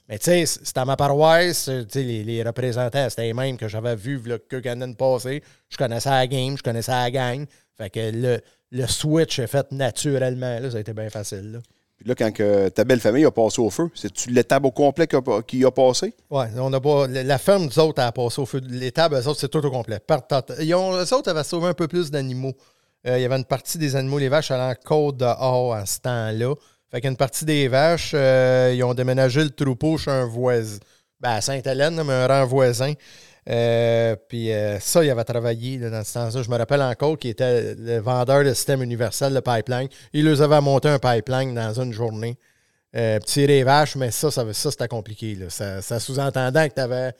Mais 0.08 0.18
tu 0.18 0.24
sais, 0.24 0.46
c'était 0.46 0.80
à 0.80 0.86
ma 0.86 0.96
paroisse. 0.96 1.68
Les, 1.94 2.24
les 2.24 2.42
représentants, 2.42 3.10
c'était 3.10 3.24
les 3.24 3.34
mêmes 3.34 3.58
que 3.58 3.68
j'avais 3.68 3.94
vus 3.94 4.22
là, 4.24 4.38
quelques 4.38 4.66
années 4.66 4.94
passées. 4.94 5.42
Je 5.68 5.76
connaissais 5.76 6.08
la 6.08 6.26
game, 6.26 6.56
je 6.56 6.62
connaissais 6.62 6.92
la 6.92 7.10
gang. 7.10 7.44
Fait 7.76 7.90
que 7.90 8.10
le, 8.10 8.40
le 8.70 8.86
switch 8.86 9.38
est 9.38 9.46
fait 9.46 9.70
naturellement. 9.72 10.58
Là, 10.60 10.70
ça 10.70 10.76
a 10.76 10.80
été 10.80 10.92
bien 10.92 11.10
facile. 11.10 11.52
Là. 11.52 11.58
Puis 11.96 12.08
là, 12.08 12.14
quand 12.14 12.32
que 12.32 12.68
ta 12.70 12.84
belle 12.84 13.00
famille 13.00 13.26
a 13.26 13.30
passé 13.30 13.60
au 13.60 13.68
feu, 13.68 13.90
c'est-tu 13.94 14.30
l'étable 14.30 14.66
au 14.66 14.70
complet 14.70 15.06
qui 15.06 15.16
a, 15.16 15.42
qui 15.46 15.64
a 15.64 15.70
passé? 15.70 16.14
Ouais, 16.30 16.46
on 16.56 16.72
a 16.72 16.80
pas. 16.80 17.06
La 17.06 17.36
ferme, 17.36 17.64
nous 17.64 17.78
autres, 17.78 18.00
a 18.02 18.10
passé 18.10 18.40
au 18.40 18.46
feu. 18.46 18.60
L'étable, 18.66 19.16
eux 19.16 19.28
autres, 19.28 19.38
c'est 19.40 19.50
tout 19.50 19.64
au 19.64 19.70
complet. 19.70 19.98
Par- 19.98 20.22
Ils 20.60 20.74
ont, 20.74 20.94
eux 20.96 21.14
autres 21.14 21.30
avaient 21.30 21.44
sauvé 21.44 21.68
un 21.68 21.74
peu 21.74 21.88
plus 21.88 22.10
d'animaux. 22.10 22.54
Euh, 23.06 23.18
il 23.18 23.22
y 23.22 23.24
avait 23.24 23.36
une 23.36 23.44
partie 23.44 23.76
des 23.78 23.96
animaux, 23.96 24.18
les 24.18 24.28
vaches, 24.28 24.50
allaient 24.50 24.72
en 24.72 24.74
côte 24.82 25.18
dehors 25.18 25.74
à 25.74 25.84
ce 25.84 26.00
temps-là. 26.00 26.54
Fait 26.90 27.00
qu'une 27.00 27.16
partie 27.16 27.44
des 27.44 27.68
vaches, 27.68 28.12
euh, 28.14 28.72
ils 28.74 28.82
ont 28.82 28.94
déménagé 28.94 29.42
le 29.44 29.50
troupeau 29.50 29.96
chez 29.98 30.10
un 30.10 30.26
voisin. 30.26 30.78
Ben, 31.20 31.32
à 31.32 31.40
Sainte-Hélène, 31.42 32.02
mais 32.02 32.12
un 32.14 32.26
rang 32.26 32.46
voisin. 32.46 32.94
Euh, 33.48 34.16
puis 34.28 34.52
euh, 34.52 34.78
ça, 34.80 35.02
il 35.04 35.10
avait 35.10 35.24
travaillé 35.24 35.78
là, 35.78 35.90
dans 35.90 36.04
ce 36.04 36.14
temps-là. 36.14 36.42
Je 36.42 36.50
me 36.50 36.56
rappelle 36.56 36.82
encore 36.82 37.18
qu'il 37.18 37.30
était 37.30 37.74
le 37.74 37.98
vendeur 37.98 38.44
de 38.44 38.52
système 38.52 38.82
universel 38.82 39.32
de 39.32 39.40
pipeline. 39.40 39.88
Il 40.12 40.26
leur 40.26 40.42
avait 40.42 40.60
monté 40.60 40.88
un 40.88 40.98
pipeline 40.98 41.54
dans 41.54 41.80
une 41.80 41.92
journée. 41.92 42.36
Euh, 42.96 43.20
tirer 43.20 43.46
les 43.46 43.62
vaches, 43.62 43.94
mais 43.96 44.10
ça, 44.10 44.30
ça, 44.30 44.44
ça, 44.52 44.70
c'était 44.70 44.88
compliqué. 44.88 45.36
Là. 45.36 45.48
Ça, 45.48 45.80
ça 45.80 46.00
sous-entendant 46.00 46.68
que 46.68 46.74
tu 46.74 46.80
avais 46.80 47.12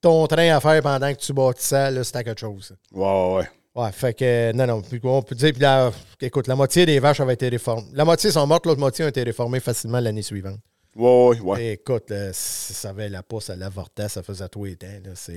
ton 0.00 0.26
train 0.26 0.56
à 0.56 0.60
faire 0.60 0.82
pendant 0.82 1.12
que 1.12 1.18
tu 1.18 1.32
bâtissais, 1.32 1.90
là, 1.90 2.02
c'était 2.02 2.24
quelque 2.24 2.40
chose. 2.40 2.74
Ouais, 2.92 3.04
ouais, 3.04 3.34
ouais. 3.36 3.48
Ouais, 3.72 3.92
fait 3.92 4.14
que, 4.14 4.24
euh, 4.24 4.52
non, 4.52 4.66
non, 4.66 4.82
puis 4.82 5.00
on 5.04 5.22
peut 5.22 5.34
dire, 5.34 5.52
puis 5.52 5.60
là, 5.60 5.92
écoute, 6.20 6.48
la 6.48 6.56
moitié 6.56 6.86
des 6.86 6.98
vaches 6.98 7.20
avaient 7.20 7.34
été 7.34 7.48
réformées. 7.48 7.86
La 7.92 8.04
moitié 8.04 8.32
sont 8.32 8.44
mortes, 8.46 8.66
l'autre 8.66 8.80
moitié 8.80 9.04
ont 9.04 9.08
été 9.08 9.22
réformées 9.22 9.60
facilement 9.60 10.00
l'année 10.00 10.22
suivante. 10.22 10.58
Ouais. 11.00 11.62
Et 11.64 11.72
écoute, 11.72 12.10
là, 12.10 12.30
si 12.32 12.74
ça 12.74 12.90
avait 12.90 13.08
la 13.08 13.22
pousse, 13.22 13.46
ça 13.46 13.56
l'avortait, 13.56 14.08
ça 14.08 14.22
faisait 14.22 14.48
tous 14.48 14.64
les 14.64 14.76
temps. 14.76 14.86
Là. 14.86 15.34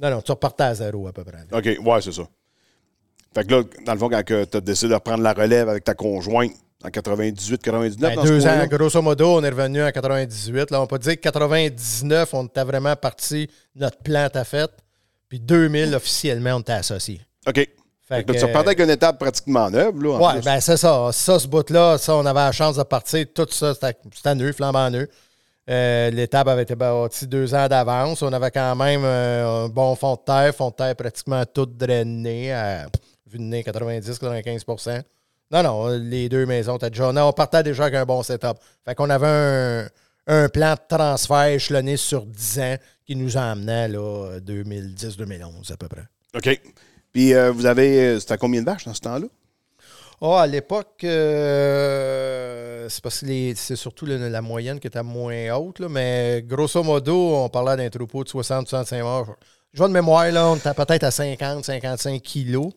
Non, 0.00 0.10
non, 0.10 0.22
tu 0.22 0.32
repartais 0.32 0.64
à 0.64 0.74
zéro 0.74 1.06
à 1.06 1.12
peu 1.12 1.24
près. 1.24 1.44
là. 1.50 1.58
OK, 1.58 1.64
ouais, 1.64 2.02
c'est 2.02 2.12
ça. 2.12 2.22
Fait 3.34 3.46
que 3.46 3.54
là, 3.54 3.62
dans 3.86 3.92
le 3.94 3.98
fond, 3.98 4.08
quand 4.08 4.22
tu 4.24 4.34
as 4.34 4.60
décidé 4.60 4.90
de 4.90 4.94
reprendre 4.94 5.22
la 5.22 5.32
relève 5.32 5.68
avec 5.68 5.84
ta 5.84 5.94
conjointe 5.94 6.52
en 6.84 6.90
98, 6.90 7.62
99, 7.62 8.00
Ben, 8.00 8.16
dans 8.16 8.24
deux 8.24 8.46
ans, 8.46 8.66
grosso 8.66 9.00
modo, 9.00 9.36
on 9.38 9.44
est 9.44 9.48
revenu 9.48 9.82
en 9.82 9.90
98. 9.90 10.70
Là, 10.70 10.82
on 10.82 10.86
peut 10.86 10.98
dire 10.98 11.14
que 11.14 11.20
99, 11.20 12.34
on 12.34 12.46
était 12.46 12.64
vraiment 12.64 12.96
parti, 12.96 13.48
notre 13.74 13.98
plan 13.98 14.26
était 14.26 14.44
fait. 14.44 14.70
Puis 15.28 15.40
2000, 15.40 15.94
officiellement, 15.94 16.56
on 16.56 16.60
était 16.60 16.72
associés. 16.72 17.20
OK. 17.46 17.66
Fait 18.16 18.24
que 18.24 18.32
tu 18.32 18.44
repartais 18.44 18.68
avec 18.70 18.80
une 18.80 18.90
étape 18.90 19.18
pratiquement 19.18 19.70
neuve, 19.70 20.02
là, 20.02 20.18
plus. 20.34 20.44
ben 20.44 20.60
c'est 20.60 20.76
ça. 20.76 21.10
Ça, 21.12 21.38
ce 21.38 21.46
bout-là, 21.46 21.98
ça, 21.98 22.14
on 22.16 22.26
avait 22.26 22.40
la 22.40 22.52
chance 22.52 22.76
de 22.76 22.82
partir. 22.82 23.26
Tout 23.34 23.46
ça, 23.50 23.74
c'était 23.74 23.96
c'était 24.14 24.34
neuf, 24.34 24.56
flambant 24.56 24.90
neuf. 24.90 25.08
Euh, 25.70 26.10
L'étape 26.10 26.48
avait 26.48 26.62
été 26.64 26.74
bâtie 26.74 27.26
deux 27.26 27.54
ans 27.54 27.68
d'avance. 27.68 28.20
On 28.22 28.32
avait 28.32 28.50
quand 28.50 28.74
même 28.76 29.02
euh, 29.04 29.64
un 29.64 29.68
bon 29.68 29.94
fond 29.94 30.14
de 30.14 30.20
terre, 30.26 30.54
fond 30.54 30.70
de 30.70 30.74
terre 30.74 30.96
pratiquement 30.96 31.44
tout 31.46 31.66
drainé, 31.66 32.52
à 32.52 32.86
vu 33.26 33.38
de 33.38 33.44
nez 33.44 33.62
90-95% 33.62 35.02
Non, 35.50 35.62
non, 35.62 35.86
les 35.88 36.28
deux 36.28 36.46
maisons 36.46 36.76
étaient 36.76 36.90
déjà. 36.90 37.12
non, 37.12 37.28
on 37.28 37.32
partait 37.32 37.62
déjà 37.62 37.84
avec 37.84 37.94
un 37.94 38.04
bon 38.04 38.22
setup. 38.22 38.58
Fait 38.84 38.94
qu'on 38.94 39.08
avait 39.08 39.26
un, 39.28 39.86
un 40.26 40.48
plan 40.48 40.74
de 40.74 40.96
transfert 40.96 41.44
échelonné 41.46 41.96
sur 41.96 42.26
10 42.26 42.58
ans 42.60 42.76
qui 43.06 43.16
nous 43.16 43.36
emmenait 43.36 43.88
là 43.88 44.38
2010-2011 44.40 45.72
à 45.72 45.76
peu 45.76 45.88
près. 45.88 46.04
OK. 46.34 46.60
Puis 47.12 47.34
euh, 47.34 47.50
vous 47.52 47.66
avez. 47.66 48.18
C'était 48.20 48.38
combien 48.38 48.60
de 48.60 48.66
vaches 48.66 48.84
dans 48.84 48.94
ce 48.94 49.00
temps-là? 49.00 49.26
Ah, 50.24 50.42
à 50.42 50.46
l'époque, 50.46 51.02
euh, 51.02 52.86
c'est 52.88 53.02
parce 53.02 53.20
que 53.20 53.54
c'est 53.56 53.76
surtout 53.76 54.06
le- 54.06 54.28
la 54.28 54.40
moyenne 54.40 54.78
qui 54.80 54.86
était 54.86 55.02
moins 55.02 55.50
haute, 55.56 55.80
là, 55.80 55.88
mais 55.88 56.44
grosso 56.46 56.82
modo, 56.82 57.34
on 57.36 57.48
parlait 57.48 57.76
d'un 57.76 57.90
troupeau 57.90 58.22
de 58.24 58.28
60-65 58.28 59.02
morts. 59.02 59.34
Je 59.72 59.78
vois 59.78 59.88
de 59.88 59.92
mémoire, 59.92 60.30
là, 60.30 60.46
on 60.48 60.56
était 60.56 60.74
peut-être 60.74 61.04
à 61.04 61.10
50-55 61.10 62.20
kilos. 62.20 62.72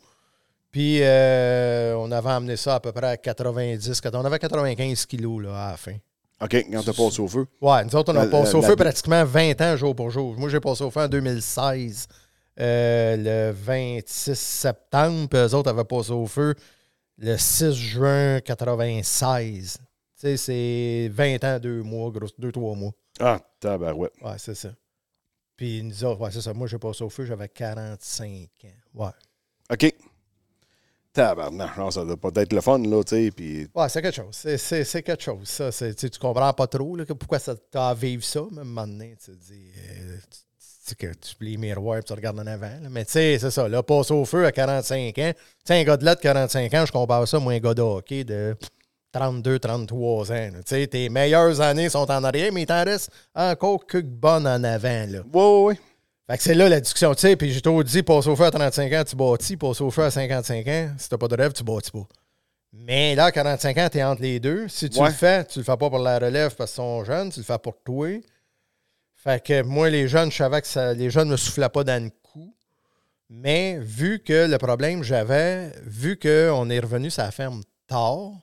Puis 0.72 1.00
euh, 1.02 1.96
on 1.98 2.12
avait 2.12 2.32
amené 2.32 2.58
ça 2.58 2.76
à 2.76 2.80
peu 2.80 2.92
près 2.92 3.08
à 3.08 3.18
90, 3.18 4.02
on 4.14 4.26
avait 4.26 4.40
95 4.40 5.06
kilos 5.06 5.44
là, 5.44 5.68
à 5.68 5.72
la 5.72 5.78
fin. 5.78 5.94
OK, 6.42 6.66
quand 6.70 6.84
t'as 6.84 6.94
passé 6.94 7.22
au 7.22 7.28
feu. 7.30 7.46
Ouais, 7.62 7.86
nous 7.86 7.96
autres, 7.96 8.12
on 8.14 8.18
a 8.18 8.26
La- 8.26 8.30
passé 8.32 8.56
au 8.56 8.62
la- 8.62 8.68
feu 8.68 8.76
pratiquement 8.76 9.24
20 9.24 9.62
ans 9.62 9.78
jour 9.78 9.96
pour 9.96 10.10
jour. 10.10 10.36
Moi, 10.38 10.50
j'ai 10.50 10.60
passé 10.60 10.84
au 10.84 10.92
feu 10.92 11.02
en 11.02 11.08
2016, 11.08 12.08
euh, 12.60 13.18
le 13.18 13.52
26 13.54 14.34
septembre, 14.40 15.28
puis 15.30 15.40
eux 15.40 15.54
autres 15.56 15.70
avaient 15.70 15.84
passé 15.84 16.12
au 16.12 16.26
feu 16.26 16.56
le 17.18 17.38
6 17.38 17.74
juin 17.74 18.40
96. 18.42 19.78
Tu 19.78 19.84
sais, 20.16 20.38
c'est 20.38 21.10
20 21.14 21.44
ans, 21.44 21.60
deux 21.60 21.82
mois, 21.84 22.10
gros, 22.12 22.28
deux, 22.38 22.52
trois 22.52 22.76
mois. 22.76 22.92
Ah, 23.20 23.40
tabarouette. 23.60 24.14
Ouais, 24.22 24.36
c'est 24.38 24.56
ça. 24.56 24.70
Puis 25.58 25.82
nous 25.84 26.04
autres, 26.04 26.20
ouais, 26.22 26.32
c'est 26.32 26.42
ça. 26.42 26.54
Moi, 26.54 26.68
j'ai 26.68 26.78
passé 26.78 27.04
au 27.04 27.10
feu, 27.10 27.26
j'avais 27.26 27.48
45 27.50 28.50
ans. 28.66 29.06
Ouais. 29.06 29.12
OK. 29.72 29.94
Tabarnak. 31.14 31.78
Non, 31.78 31.92
ça 31.92 32.04
doit 32.04 32.18
pas 32.18 32.30
être 32.42 32.52
le 32.52 32.60
fun, 32.60 32.78
là, 32.80 33.02
tu 33.04 33.16
sais. 33.16 33.32
Puis. 33.32 33.68
Ouais, 33.74 33.88
c'est 33.88 34.02
quelque 34.02 34.16
chose. 34.16 34.36
C'est- 34.36 35.02
quelque 35.04 35.24
chose. 35.24 35.48
Ça, 35.48 35.72
tu 35.72 36.10
comprends 36.20 36.52
pas 36.52 36.68
trop 36.68 36.96
là, 36.98 37.06
que 37.06 37.14
pourquoi 37.14 37.40
ça 37.40 37.56
t'a 37.56 37.90
à 37.90 37.94
vivre 37.94 38.24
ça, 38.24 38.42
même 38.52 38.58
à 38.58 38.62
un 38.62 38.64
moment 38.66 38.88
donné. 38.88 39.16
Tu 39.18 39.32
te 39.32 39.38
dis, 39.38 39.72
euh, 39.78 40.18
tu- 40.30 40.40
tu 40.86 40.90
sais 40.90 40.96
que 40.96 41.08
tu 41.16 41.36
plies 41.36 41.52
les 41.52 41.58
miroirs 41.58 41.98
et 42.00 42.04
tu 42.04 42.14
regardes 42.14 42.40
en 42.40 42.46
avant. 42.46 42.68
là. 42.68 42.90
Mais 42.92 43.06
tu 43.06 43.14
sais, 43.14 43.38
c'est 43.40 43.50
ça. 43.52 43.68
Là, 43.68 43.82
passer 43.82 44.14
au 44.14 44.24
feu 44.26 44.46
à 44.46 44.52
45 44.52 45.18
ans. 45.18 45.32
Tu 45.34 45.42
sais, 45.66 45.80
un 45.82 45.84
gars 45.84 45.98
de 45.98 46.06
là 46.06 46.16
de 46.16 46.20
45 46.20 46.74
ans, 46.76 46.86
je 46.86 46.92
compare 46.92 47.28
ça, 47.28 47.40
moi, 47.40 47.54
un 47.54 47.60
gars 47.60 47.74
de 47.74 47.82
hockey 47.82 48.24
de 48.24 48.56
32, 49.12 49.60
33 49.60 50.32
ans. 50.32 50.50
Tu 50.54 50.62
sais, 50.66 50.88
tes 50.88 51.10
meilleures 51.10 51.60
années 51.62 51.90
sont 51.90 52.10
en 52.12 52.24
arrière, 52.24 52.52
mais 52.54 52.64
il 52.64 52.66
t'en 52.66 52.84
reste 52.84 53.10
encore 53.34 53.86
quelques 53.88 54.06
bonnes 54.06 54.46
en 54.48 54.64
avant. 54.64 55.06
Là. 55.08 55.20
Ouais, 55.34 55.42
ouais, 55.42 55.64
ouais. 55.64 55.80
Fait 56.30 56.38
que 56.38 56.44
c'est 56.44 56.56
là 56.56 56.68
la 56.70 56.80
discussion, 56.80 57.14
tu 57.14 57.22
sais, 57.22 57.36
puis 57.36 57.52
j'ai 57.52 57.62
toujours 57.62 57.84
dit, 57.84 58.02
passe 58.02 58.26
au 58.28 58.36
feu 58.36 58.46
à 58.46 58.52
35 58.52 58.92
ans, 58.94 59.04
tu 59.08 59.16
bâtis, 59.16 59.58
passe 59.58 59.80
au 59.82 59.92
feu 59.92 60.04
à 60.06 60.10
55 60.12 60.68
ans, 60.68 60.90
si 60.98 61.08
t'as 61.08 61.18
pas 61.18 61.28
de 61.28 61.36
rêve, 61.36 61.54
tu 61.54 61.64
bâtis 61.64 61.92
pas. 61.92 62.06
Mais 62.74 63.14
là, 63.16 63.26
à 63.26 63.32
45 63.32 63.78
ans, 63.78 63.88
t'es 63.92 64.04
entre 64.04 64.22
les 64.24 64.40
deux. 64.40 64.68
Si 64.68 64.90
tu 64.90 65.00
Ouais. 65.00 65.08
le 65.10 65.14
fais, 65.14 65.46
tu 65.46 65.60
le 65.60 65.64
fais 65.66 65.78
pas 65.78 65.90
pour 65.90 66.00
la 66.00 66.18
relève 66.20 66.54
parce 66.56 66.72
qu'ils 66.72 66.78
sont 66.78 67.04
jeunes, 67.06 67.32
tu 67.32 67.40
le 67.40 67.46
fais 67.46 67.58
pour 67.60 67.76
toi. 67.84 68.10
Fait 69.26 69.64
moi, 69.64 69.90
les 69.90 70.08
jeunes, 70.08 70.32
je 70.32 70.38
savais 70.38 70.62
que 70.62 70.94
les 70.94 71.10
jeunes 71.10 71.30
me 71.30 71.38
soufflaient 71.38 71.70
pas 71.70 71.84
dans 71.84 72.04
le 72.04 72.12
cou. 72.22 72.56
Mais 73.32 73.80
vu 73.80 74.20
que 74.20 74.48
le 74.48 74.58
problème 74.60 75.02
j'avais, 75.02 75.72
vu 75.84 76.20
qu'on 76.20 76.70
est 76.70 76.80
revenu 76.80 77.10
sur 77.10 77.24
la 77.24 77.32
ferme 77.32 77.64
tard, 77.88 78.34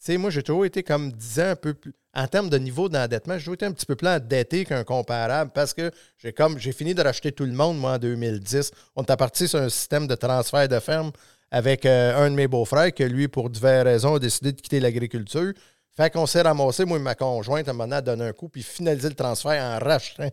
tu 0.00 0.12
sais, 0.12 0.16
moi, 0.16 0.30
j'ai 0.30 0.42
toujours 0.42 0.64
été 0.64 0.82
comme 0.82 1.12
10 1.12 1.40
ans 1.40 1.50
un 1.50 1.56
peu 1.56 1.74
plus. 1.74 1.92
En 2.14 2.26
termes 2.28 2.48
de 2.48 2.56
niveau 2.56 2.88
d'endettement, 2.88 3.34
j'ai 3.34 3.40
toujours 3.40 3.54
été 3.54 3.66
un 3.66 3.72
petit 3.72 3.84
peu 3.84 3.94
plus 3.94 4.08
endetté 4.08 4.64
qu'un 4.64 4.84
comparable 4.84 5.50
parce 5.54 5.74
que 5.74 5.90
j'ai 6.16 6.72
fini 6.72 6.94
de 6.94 7.02
racheter 7.02 7.30
tout 7.30 7.44
le 7.44 7.52
monde, 7.52 7.78
moi, 7.78 7.92
en 7.92 7.98
2010. 7.98 8.70
On 8.94 9.02
était 9.02 9.16
parti 9.16 9.46
sur 9.46 9.58
un 9.58 9.68
système 9.68 10.06
de 10.06 10.14
transfert 10.14 10.66
de 10.66 10.78
ferme 10.80 11.12
avec 11.50 11.84
euh, 11.84 12.16
un 12.16 12.30
de 12.30 12.36
mes 12.36 12.48
beaux-frères 12.48 12.94
que 12.94 13.04
lui, 13.04 13.28
pour 13.28 13.50
diverses 13.50 13.84
raisons, 13.84 14.14
a 14.14 14.18
décidé 14.18 14.52
de 14.52 14.60
quitter 14.60 14.80
l'agriculture. 14.80 15.52
Fait 15.96 16.10
qu'on 16.12 16.26
s'est 16.26 16.42
ramassé, 16.42 16.84
moi 16.84 16.98
et 16.98 17.00
ma 17.00 17.14
conjointe, 17.14 17.66
à 17.68 17.70
un 17.70 17.74
moment 17.74 17.84
donné, 17.84 17.96
à 17.96 18.00
donner 18.02 18.24
un 18.26 18.32
coup, 18.32 18.48
puis 18.48 18.62
finaliser 18.62 19.08
le 19.08 19.14
transfert 19.14 19.62
en 19.62 19.78
rachetant 19.82 20.28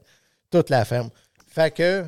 toute 0.51 0.69
la 0.69 0.83
ferme. 0.83 1.09
Fait 1.47 1.71
que 1.73 2.05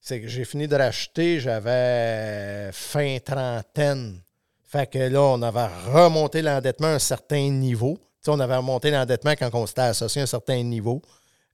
c'est 0.00 0.20
que 0.20 0.28
j'ai 0.28 0.44
fini 0.44 0.66
de 0.66 0.76
racheter, 0.76 1.40
j'avais 1.40 2.70
fin 2.72 3.18
trentaine. 3.24 4.20
Fait 4.64 4.90
que 4.90 4.98
là, 4.98 5.22
on 5.22 5.40
avait 5.42 5.68
remonté 5.92 6.42
l'endettement 6.42 6.88
à 6.88 6.94
un 6.94 6.98
certain 6.98 7.48
niveau. 7.48 7.96
Tu 7.96 8.02
sais, 8.22 8.30
on 8.30 8.40
avait 8.40 8.56
remonté 8.56 8.90
l'endettement 8.90 9.32
quand 9.32 9.50
on 9.54 9.66
s'était 9.66 9.82
associé 9.82 10.20
à 10.20 10.24
un 10.24 10.26
certain 10.26 10.62
niveau. 10.62 11.00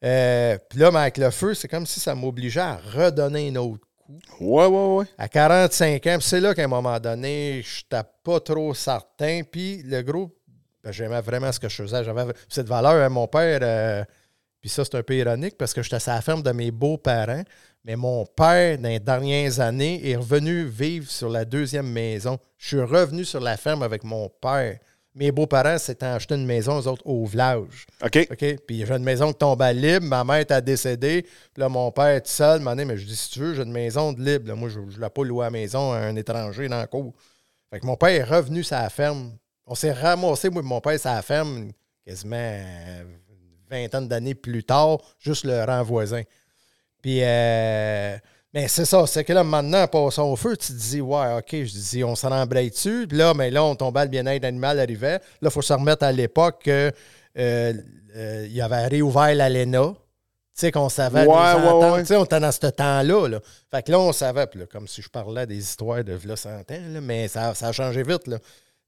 Euh, 0.05 0.57
Puis 0.69 0.79
là, 0.79 0.91
mais 0.91 1.01
avec 1.01 1.19
le 1.19 1.31
feu, 1.31 1.55
c'est 1.55 1.69
comme 1.69 1.87
si 1.87 2.01
ça 2.01 2.15
m'obligeait 2.15 2.61
à 2.61 2.77
redonner 2.95 3.51
un 3.51 3.57
autre 3.57 3.87
coup. 3.99 4.19
Ouais, 4.41 4.67
ouais, 4.67 4.97
ouais. 4.97 5.05
À 5.19 5.29
45 5.29 6.07
ans, 6.07 6.19
puis 6.19 6.29
c'est 6.29 6.41
là 6.41 6.55
qu'à 6.55 6.65
un 6.65 6.69
moment 6.69 6.99
donné, 6.99 7.63
je 7.63 7.83
n'étais 7.83 8.09
pas 8.25 8.41
trop 8.41 8.75
certain. 8.75 9.43
Puis 9.51 9.83
le 9.85 10.03
gros, 10.03 10.31
ben, 10.83 10.93
j'aimais 10.93 11.21
vraiment 11.21 11.53
ce 11.53 11.61
que 11.61 11.69
je 11.69 11.83
faisais. 11.83 12.05
J'avais 12.05 12.33
cette 12.49 12.69
valeur. 12.69 12.95
hein, 12.95 13.09
mon 13.09 13.27
père, 13.27 13.61
euh, 13.63 14.05
puis 14.61 14.71
ça, 14.71 14.85
c'est 14.85 14.97
un 14.97 15.03
peu 15.03 15.15
ironique 15.15 15.57
parce 15.59 15.73
que 15.75 15.83
j'étais 15.83 16.01
sur 16.01 16.13
la 16.13 16.21
ferme 16.21 16.43
de 16.43 16.53
mes 16.53 16.71
beaux-parents. 16.71 17.43
Mais 17.85 17.97
mon 17.97 18.25
père, 18.25 18.79
dans 18.79 18.89
les 18.89 19.01
dernières 19.01 19.59
années, 19.59 20.09
est 20.09 20.17
revenu 20.17 20.65
vivre 20.65 21.11
sur 21.11 21.29
la 21.29 21.45
deuxième 21.45 21.91
maison. 21.91 22.39
Je 22.57 22.69
suis 22.69 22.81
revenu 22.81 23.25
sur 23.25 23.41
la 23.41 23.57
ferme 23.57 23.83
avec 23.83 24.05
mon 24.05 24.29
père. 24.29 24.79
Mes 25.15 25.31
beaux-parents 25.31 25.79
s'étaient 25.79 26.07
acheté 26.07 26.37
une 26.37 26.47
maison, 26.47 26.81
eux 26.81 26.87
autres, 26.87 27.03
au 27.05 27.27
village. 27.27 27.87
OK. 28.03 28.29
OK? 28.31 28.57
Puis 28.67 28.87
j'ai 28.87 28.95
une 28.95 29.03
maison 29.03 29.33
qui 29.33 29.39
tombait 29.39 29.75
libre, 29.75 30.07
ma 30.07 30.25
mère 30.25 30.37
était 30.39 30.63
décédée, 30.63 31.23
puis 31.23 31.61
là, 31.61 31.69
mon 31.69 31.91
père 31.93 32.07
est 32.07 32.27
seul, 32.27 32.61
m'a 32.61 32.75
dit, 32.75 32.85
mais 32.85 32.97
je 32.97 33.05
dis, 33.05 33.17
si 33.17 33.31
tu 33.31 33.41
veux, 33.41 33.53
j'ai 33.55 33.63
une 33.63 33.73
maison 33.73 34.13
de 34.13 34.23
libre. 34.23 34.49
Là, 34.49 34.55
moi, 34.55 34.71
je 34.71 34.81
ne 34.81 34.87
voulais 34.91 35.11
pas 35.11 35.25
louer 35.25 35.45
la 35.45 35.51
maison 35.51 35.93
à 35.93 35.99
un 35.99 36.17
étranger 36.17 36.69
dans 36.69 36.79
la 36.79 36.87
cour. 36.87 37.13
Fait 37.71 37.81
que 37.81 37.87
mon 37.87 37.97
père 37.97 38.09
est 38.11 38.23
revenu 38.23 38.63
sur 38.63 38.77
la 38.77 38.89
ferme. 38.89 39.33
On 39.67 39.75
s'est 39.75 39.93
ramassé, 39.93 40.51
moi 40.51 40.63
et 40.63 40.67
mon 40.67 40.81
père, 40.81 40.99
sur 40.99 41.11
la 41.11 41.23
ferme, 41.23 41.71
quasiment 42.05 42.37
euh, 42.37 43.03
une 43.03 43.71
vingtaine 43.71 44.09
d'années 44.09 44.35
plus 44.35 44.65
tard, 44.65 44.99
juste 45.19 45.45
le 45.45 45.65
rang 45.65 45.83
voisin. 45.83 46.23
Puis, 47.01 47.21
euh, 47.23 48.17
mais 48.55 48.69
c'est 48.69 48.85
ça, 48.85 49.07
c'est 49.07 49.25
que 49.25 49.33
là, 49.33 49.45
maintenant, 49.45 49.83
en 49.83 49.89
passant 49.89 50.31
au 50.31 50.37
feu, 50.37 50.57
tu 50.57 50.69
te 50.69 50.79
dis, 50.79 51.01
ouais, 51.01 51.37
OK, 51.39 51.49
je 51.51 51.73
dis, 51.73 52.05
on 52.05 52.15
s'en 52.15 52.31
embraye 52.31 52.71
dessus. 52.71 53.07
Puis 53.09 53.17
là, 53.17 53.33
mais 53.33 53.51
là, 53.51 53.65
on 53.65 53.75
tombait, 53.75 54.03
le 54.03 54.09
bien-être 54.09 54.45
animal 54.45 54.79
arrivait. 54.79 55.19
Là, 55.19 55.21
il 55.45 55.51
faut 55.51 55.63
se 55.63 55.73
remettre 55.73 56.05
à 56.05 56.13
l'époque 56.13 56.63
que 56.65 56.93
euh, 57.39 57.73
euh, 58.15 58.47
il 58.51 58.61
avait 58.61 58.87
réouvert 58.89 59.35
l'ALENA. 59.35 59.95
Tu 60.55 60.61
sais, 60.67 60.71
qu'on 60.71 60.91
savait 60.91 61.25
Ouais, 61.25 61.35
ouais, 61.35 61.93
ouais. 61.93 62.01
Tu 62.01 62.09
sais, 62.09 62.17
on 62.17 62.25
était 62.25 62.41
dans 62.41 62.53
ce 62.53 62.67
temps-là. 62.67 63.27
Là. 63.27 63.41
Fait 63.71 63.83
que 63.83 63.91
là, 63.91 63.99
on 63.99 64.13
savait, 64.13 64.47
là, 64.55 64.67
comme 64.71 64.87
si 64.87 65.01
je 65.01 65.09
parlais 65.09 65.47
des 65.47 65.57
histoires 65.57 66.05
de 66.05 66.13
v'là 66.13 66.37
100 66.37 66.51
ans, 66.51 66.65
là, 66.69 67.01
mais 67.01 67.29
ça, 67.29 67.55
ça 67.55 67.69
a 67.69 67.73
changé 67.73 68.03
vite. 68.03 68.27
Là. 68.27 68.37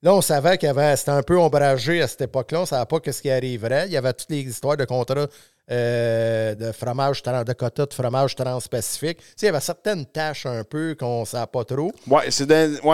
Là, 0.05 0.13
on 0.13 0.21
savait 0.21 0.59
qu'il 0.59 0.67
y 0.67 0.69
avait, 0.69 0.95
c'était 0.95 1.09
un 1.11 1.23
peu 1.23 1.35
ombragé 1.35 1.99
à 1.99 2.07
cette 2.07 2.21
époque-là. 2.21 2.59
On 2.59 2.61
ne 2.61 2.67
savait 2.67 2.85
pas 2.85 2.99
ce 3.11 3.19
qui 3.23 3.31
arriverait. 3.31 3.87
Il 3.87 3.91
y 3.93 3.97
avait 3.97 4.13
toutes 4.13 4.29
les 4.29 4.41
histoires 4.41 4.77
de 4.77 4.85
contrats 4.85 5.25
euh, 5.71 6.53
de 6.53 6.71
fromage, 6.71 7.23
trans- 7.23 7.43
de 7.43 7.53
quotas 7.53 7.87
de 7.87 7.93
fromage 7.95 8.35
transpacifique. 8.35 9.17
Tu 9.17 9.23
sais, 9.29 9.33
il 9.41 9.45
y 9.47 9.49
avait 9.49 9.59
certaines 9.61 10.05
tâches 10.05 10.45
un 10.45 10.63
peu 10.63 10.95
qu'on 10.99 11.21
ne 11.21 11.25
savait 11.25 11.47
pas 11.51 11.63
trop. 11.63 11.91
Dans- 12.05 12.17
ouais, 12.17 12.29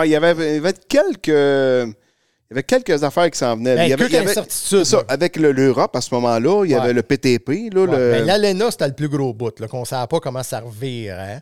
il 0.08 0.10
y 0.10 0.16
avait, 0.16 0.32
il 0.32 0.54
y 0.54 0.58
avait 0.58 0.72
quelques. 0.88 1.28
Il 1.28 2.54
y 2.54 2.54
avait 2.54 2.62
quelques 2.62 3.04
affaires 3.04 3.30
qui 3.30 3.38
s'en 3.38 3.56
venaient. 3.56 3.76
Ben, 3.76 3.82
il 3.84 3.90
y 3.90 3.92
avait, 3.92 4.04
quelques 4.04 4.12
il 4.12 4.14
y 4.14 4.18
avait- 4.18 4.30
incertitudes, 4.30 4.84
c'est 4.84 4.96
ça, 4.96 5.02
avec 5.08 5.36
le- 5.36 5.52
l'Europe 5.52 5.94
à 5.94 6.00
ce 6.00 6.14
moment-là, 6.14 6.64
il 6.64 6.70
y 6.70 6.74
Ouais. 6.74 6.80
avait 6.80 6.92
le 6.94 7.02
PTP. 7.02 7.68
Là, 7.74 7.82
Ouais, 7.82 7.86
le... 7.96 8.10
mais 8.12 8.20
l'ALENA, 8.22 8.70
c'était 8.70 8.88
le 8.88 8.94
plus 8.94 9.08
gros 9.10 9.34
bout, 9.34 9.54
qu'on 9.68 9.80
ne 9.80 9.84
savait 9.84 10.06
pas 10.06 10.20
comment 10.20 10.42
ça 10.42 10.60
revirait. 10.60 11.40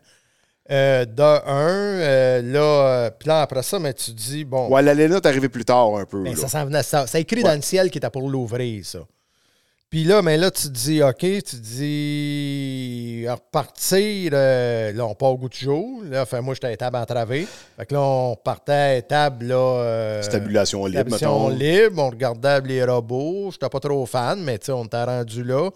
Euh, 0.71 1.03
de 1.05 1.21
un, 1.21 1.99
euh, 1.99 2.41
là, 2.41 2.59
euh, 2.59 3.09
puis 3.19 3.27
là, 3.27 3.41
après 3.41 3.61
ça, 3.61 3.77
mais 3.77 3.93
tu 3.93 4.11
dis, 4.11 4.45
bon, 4.45 4.69
Ouais, 4.69 4.81
l'ALENA 4.81 5.17
est 5.17 5.25
arrivé 5.25 5.49
plus 5.49 5.65
tard 5.65 5.97
un 5.97 6.05
peu. 6.05 6.23
ben, 6.23 6.33
là. 6.33 6.39
ça 6.39 6.47
s'en 6.47 6.65
venait, 6.65 6.81
ça, 6.83 7.07
ça 7.07 7.19
écrit 7.19 7.37
Ouais. 7.43 7.49
dans 7.49 7.55
le 7.55 7.61
ciel 7.61 7.91
qui 7.91 7.97
était 7.97 8.09
pour 8.09 8.29
l'ouvrir, 8.29 8.85
ça. 8.85 8.99
Puis 9.89 10.05
là, 10.05 10.21
mais 10.21 10.37
là, 10.37 10.49
tu 10.49 10.63
te 10.63 10.67
dis, 10.69 11.03
OK, 11.03 11.17
tu 11.19 11.41
te 11.41 11.55
dis, 11.57 13.25
à 13.27 13.35
repartir, 13.35 14.31
euh, 14.33 14.93
là, 14.93 15.05
on 15.05 15.13
part 15.15 15.31
au 15.31 15.37
goût 15.37 15.49
du 15.49 15.57
jour. 15.59 16.01
Là, 16.09 16.25
fait, 16.25 16.39
moi, 16.39 16.53
j'étais 16.53 16.67
à 16.67 16.71
étable 16.71 16.95
entravée. 16.95 17.45
Fait 17.77 17.85
que 17.85 17.93
là, 17.95 17.99
on 18.01 18.37
partait 18.37 18.71
à 18.71 18.95
étable, 18.95 19.47
là. 19.47 19.55
euh, 19.55 20.21
Stabulation 20.21 20.85
libre, 20.85 20.99
Stabulation 21.01 21.49
mettons. 21.49 21.57
libre, 21.57 22.01
on 22.03 22.09
regardait 22.09 22.61
les 22.61 22.83
robots. 22.85 23.49
J'étais 23.51 23.67
pas 23.67 23.81
trop 23.81 24.05
fan, 24.05 24.41
mais 24.41 24.57
tu 24.59 24.67
sais, 24.67 24.71
on 24.71 24.85
était 24.85 25.03
rendu 25.03 25.43
là. 25.43 25.69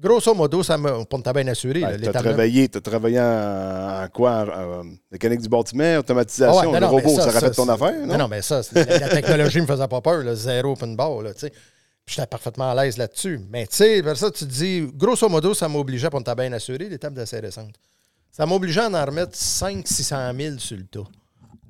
Grosso 0.00 0.32
modo, 0.34 0.62
ça 0.62 0.78
me. 0.78 0.90
On 0.90 1.02
était 1.02 1.32
bien 1.32 1.46
assuré. 1.48 1.82
Ouais, 1.84 1.98
les 1.98 2.06
t'as 2.06 2.12
tablettes. 2.12 2.32
travaillé, 2.32 2.68
t'as 2.68 2.80
travaillé 2.80 3.20
en, 3.20 4.04
en 4.04 4.08
quoi? 4.08 4.46
En, 4.46 4.80
en 4.80 4.84
mécanique 5.12 5.42
du 5.42 5.48
bâtiment, 5.48 5.94
Ah 5.96 5.98
automatisation, 6.00 6.58
ouais, 6.58 6.66
non, 6.66 6.72
le 6.72 6.80
non, 6.80 6.88
robot, 6.88 7.16
mais 7.16 7.22
ça, 7.22 7.30
répète 7.30 7.54
ton 7.54 7.68
affaire, 7.68 8.06
non? 8.06 8.16
Non, 8.16 8.28
mais 8.28 8.40
ça, 8.40 8.62
la, 8.72 8.84
la 8.84 9.08
technologie 9.10 9.60
me 9.60 9.66
faisait 9.66 9.88
pas 9.88 10.00
peur, 10.00 10.22
là, 10.22 10.34
zéro 10.34 10.72
open 10.72 10.96
bar, 10.96 11.20
là, 11.22 11.34
tu 11.34 11.40
sais. 11.40 11.52
J'étais 12.06 12.26
parfaitement 12.26 12.70
à 12.70 12.74
l'aise 12.82 12.96
là-dessus. 12.96 13.40
Mais 13.50 13.66
tu 13.66 13.76
sais, 13.76 14.00
vers 14.00 14.16
ça, 14.16 14.30
tu 14.30 14.44
te 14.46 14.50
dis, 14.50 14.88
grosso 14.94 15.28
modo, 15.28 15.52
ça 15.54 15.68
m'obligeait, 15.68 16.08
pour 16.10 16.20
était 16.20 16.34
bien 16.34 16.52
assuré, 16.52 16.98
tables 16.98 17.14
d'assez 17.16 17.38
récentes. 17.38 17.74
Ça 18.32 18.46
m'obligeait 18.46 18.80
à 18.80 18.88
en 18.88 19.04
remettre 19.04 19.32
500-600 19.36 20.36
000 20.36 20.58
sur 20.58 20.76
le 20.78 20.84
tas. 20.84 21.08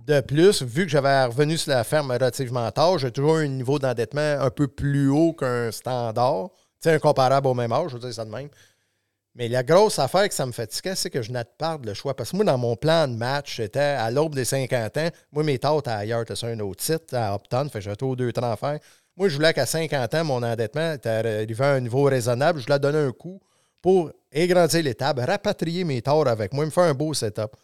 De 0.06 0.20
plus, 0.20 0.62
vu 0.62 0.84
que 0.86 0.90
j'avais 0.90 1.24
revenu 1.24 1.58
sur 1.58 1.72
la 1.72 1.84
ferme 1.84 2.10
relativement 2.10 2.70
tard, 2.70 2.98
j'ai 2.98 3.10
toujours 3.10 3.36
un 3.36 3.48
niveau 3.48 3.78
d'endettement 3.78 4.38
un 4.40 4.50
peu 4.50 4.66
plus 4.66 5.08
haut 5.08 5.32
qu'un 5.34 5.70
standard. 5.70 6.48
Sais, 6.80 6.92
un 6.92 6.98
comparable 6.98 7.46
au 7.46 7.54
même 7.54 7.72
âge, 7.72 7.90
je 7.90 7.94
veux 7.94 8.00
dire 8.00 8.14
ça 8.14 8.24
de 8.24 8.30
même. 8.30 8.48
Mais 9.34 9.48
la 9.48 9.62
grosse 9.62 9.98
affaire 9.98 10.28
que 10.28 10.34
ça 10.34 10.44
me 10.44 10.52
fatiguait, 10.52 10.96
c'est 10.96 11.10
que 11.10 11.22
je 11.22 11.30
n'ai 11.30 11.44
pas 11.58 11.78
le 11.82 11.94
choix. 11.94 12.16
Parce 12.16 12.30
que 12.30 12.36
moi, 12.36 12.44
dans 12.44 12.58
mon 12.58 12.74
plan 12.74 13.06
de 13.06 13.14
match, 13.14 13.56
j'étais 13.56 13.78
à 13.78 14.10
l'aube 14.10 14.34
des 14.34 14.44
50 14.44 14.96
ans. 14.96 15.08
Moi, 15.30 15.44
mes 15.44 15.58
tâches 15.58 15.78
étaient 15.78 15.90
ailleurs. 15.90 16.24
C'était 16.26 16.52
un 16.52 16.60
autre 16.60 16.82
site, 16.82 17.14
à 17.14 17.34
Upton. 17.34 17.68
Fait 17.70 17.78
que 17.78 17.84
j'avais 17.84 18.02
aux 18.02 18.16
deux 18.16 18.32
à 18.36 18.56
faire. 18.56 18.78
Moi, 19.16 19.28
je 19.28 19.36
voulais 19.36 19.52
qu'à 19.52 19.66
50 19.66 20.14
ans, 20.14 20.24
mon 20.24 20.42
endettement 20.42 20.94
était 20.94 21.08
arrivé 21.08 21.64
à 21.64 21.72
un 21.72 21.80
niveau 21.80 22.04
raisonnable. 22.04 22.58
Je 22.58 22.66
voulais 22.66 22.78
donner 22.78 22.98
un 22.98 23.12
coup 23.12 23.40
pour 23.80 24.10
agrandir 24.34 24.82
les 24.82 24.96
rapatrier 24.98 25.84
mes 25.84 26.02
torts 26.02 26.28
avec 26.28 26.52
moi, 26.52 26.64
me 26.64 26.70
faire 26.70 26.84
un 26.84 26.94
beau 26.94 27.14
setup. 27.14 27.56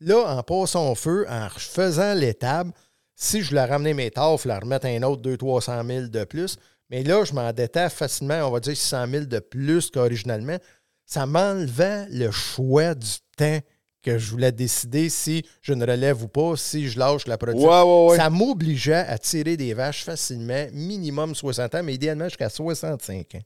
Là, 0.00 0.18
en 0.18 0.42
passant 0.42 0.92
au 0.92 0.94
feu, 0.94 1.26
en 1.28 1.48
faisant 1.50 2.14
les 2.14 2.34
tables, 2.34 2.72
si 3.14 3.42
je 3.42 3.48
voulais 3.48 3.64
ramener 3.64 3.94
mes 3.94 4.10
torts, 4.10 4.34
il 4.34 4.48
fallait 4.48 4.60
remettre 4.60 4.86
un 4.86 5.02
autre 5.02 5.22
200-300 5.22 5.86
000 5.86 6.06
de 6.08 6.24
plus. 6.24 6.56
Mais 6.90 7.02
là, 7.02 7.24
je 7.24 7.32
m'endettais 7.32 7.90
facilement, 7.90 8.48
on 8.48 8.50
va 8.50 8.60
dire 8.60 8.76
600 8.76 9.06
000 9.08 9.24
de 9.24 9.38
plus 9.38 9.90
qu'originalement. 9.90 10.58
Ça 11.04 11.26
m'enlevait 11.26 12.06
le 12.10 12.30
choix 12.30 12.94
du 12.94 13.08
temps 13.36 13.60
que 14.02 14.18
je 14.18 14.30
voulais 14.30 14.52
décider 14.52 15.10
si 15.10 15.44
je 15.60 15.74
ne 15.74 15.84
relève 15.84 16.22
ou 16.22 16.28
pas, 16.28 16.56
si 16.56 16.88
je 16.88 16.98
lâche 16.98 17.26
la 17.26 17.36
production. 17.36 17.68
Ouais, 17.68 17.82
ouais, 17.82 18.10
ouais. 18.10 18.16
Ça 18.16 18.30
m'obligeait 18.30 18.94
à 18.94 19.18
tirer 19.18 19.56
des 19.56 19.74
vaches 19.74 20.04
facilement, 20.04 20.66
minimum 20.72 21.34
60 21.34 21.74
ans, 21.74 21.82
mais 21.82 21.94
idéalement 21.94 22.24
jusqu'à 22.24 22.48
65 22.48 23.34
ans. 23.34 23.40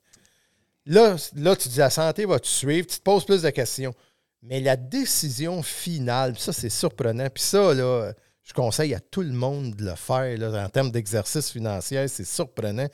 Là, 0.86 1.16
là, 1.36 1.56
tu 1.56 1.68
dis 1.68 1.78
la 1.78 1.90
santé 1.90 2.26
va 2.26 2.38
te 2.38 2.46
suivre, 2.46 2.86
tu 2.86 2.98
te 2.98 3.02
poses 3.02 3.24
plus 3.24 3.42
de 3.42 3.50
questions. 3.50 3.94
Mais 4.42 4.60
la 4.60 4.76
décision 4.76 5.62
finale, 5.62 6.36
ça, 6.38 6.52
c'est 6.52 6.70
surprenant. 6.70 7.28
Puis 7.32 7.44
ça, 7.44 7.72
là, 7.74 8.12
je 8.42 8.52
conseille 8.52 8.92
à 8.92 9.00
tout 9.00 9.22
le 9.22 9.32
monde 9.32 9.76
de 9.76 9.84
le 9.84 9.94
faire 9.94 10.36
là, 10.36 10.64
en 10.64 10.68
termes 10.68 10.90
d'exercice 10.90 11.50
financier, 11.50 12.08
c'est 12.08 12.24
surprenant. 12.24 12.88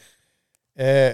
Euh, 0.81 1.13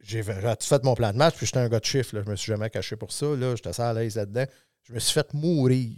j'ai 0.00 0.22
fait, 0.22 0.84
mon 0.84 0.94
plan 0.94 1.12
de 1.12 1.18
match, 1.18 1.36
puis 1.36 1.46
j'étais 1.46 1.58
un 1.58 1.68
gars 1.68 1.80
de 1.80 1.84
chiffre. 1.84 2.16
Là. 2.16 2.22
Je 2.24 2.30
me 2.30 2.36
suis 2.36 2.50
jamais 2.50 2.70
caché 2.70 2.96
pour 2.96 3.12
ça. 3.12 3.26
Là. 3.26 3.54
J'étais 3.54 3.68
assez 3.68 3.82
à 3.82 3.92
l'aise 3.92 4.16
là-dedans. 4.16 4.46
Je 4.84 4.92
me 4.92 4.98
suis 4.98 5.12
fait 5.12 5.32
mourir. 5.34 5.96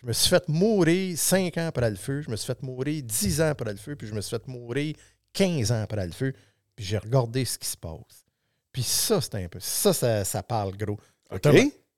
Je 0.00 0.06
me 0.06 0.12
suis 0.12 0.28
fait 0.28 0.48
mourir 0.48 1.18
5 1.18 1.56
ans 1.58 1.66
après 1.68 1.90
le 1.90 1.96
feu. 1.96 2.22
Je 2.22 2.30
me 2.30 2.36
suis 2.36 2.46
fait 2.46 2.62
mourir 2.62 3.02
10 3.02 3.40
ans 3.40 3.48
après 3.48 3.72
le 3.72 3.78
feu. 3.78 3.96
Puis 3.96 4.06
je 4.06 4.14
me 4.14 4.20
suis 4.20 4.30
fait 4.30 4.46
mourir 4.46 4.94
15 5.32 5.72
ans 5.72 5.82
après 5.82 6.06
le 6.06 6.12
feu. 6.12 6.32
Puis 6.76 6.84
j'ai 6.84 6.98
regardé 6.98 7.44
ce 7.44 7.58
qui 7.58 7.66
se 7.66 7.76
passe. 7.76 8.24
Puis 8.70 8.82
ça, 8.82 9.20
c'est 9.20 9.34
un 9.36 9.48
peu. 9.48 9.58
Ça, 9.60 9.92
ça, 9.92 10.24
ça 10.24 10.42
parle 10.42 10.76
gros. 10.76 10.98
OK. 11.30 11.42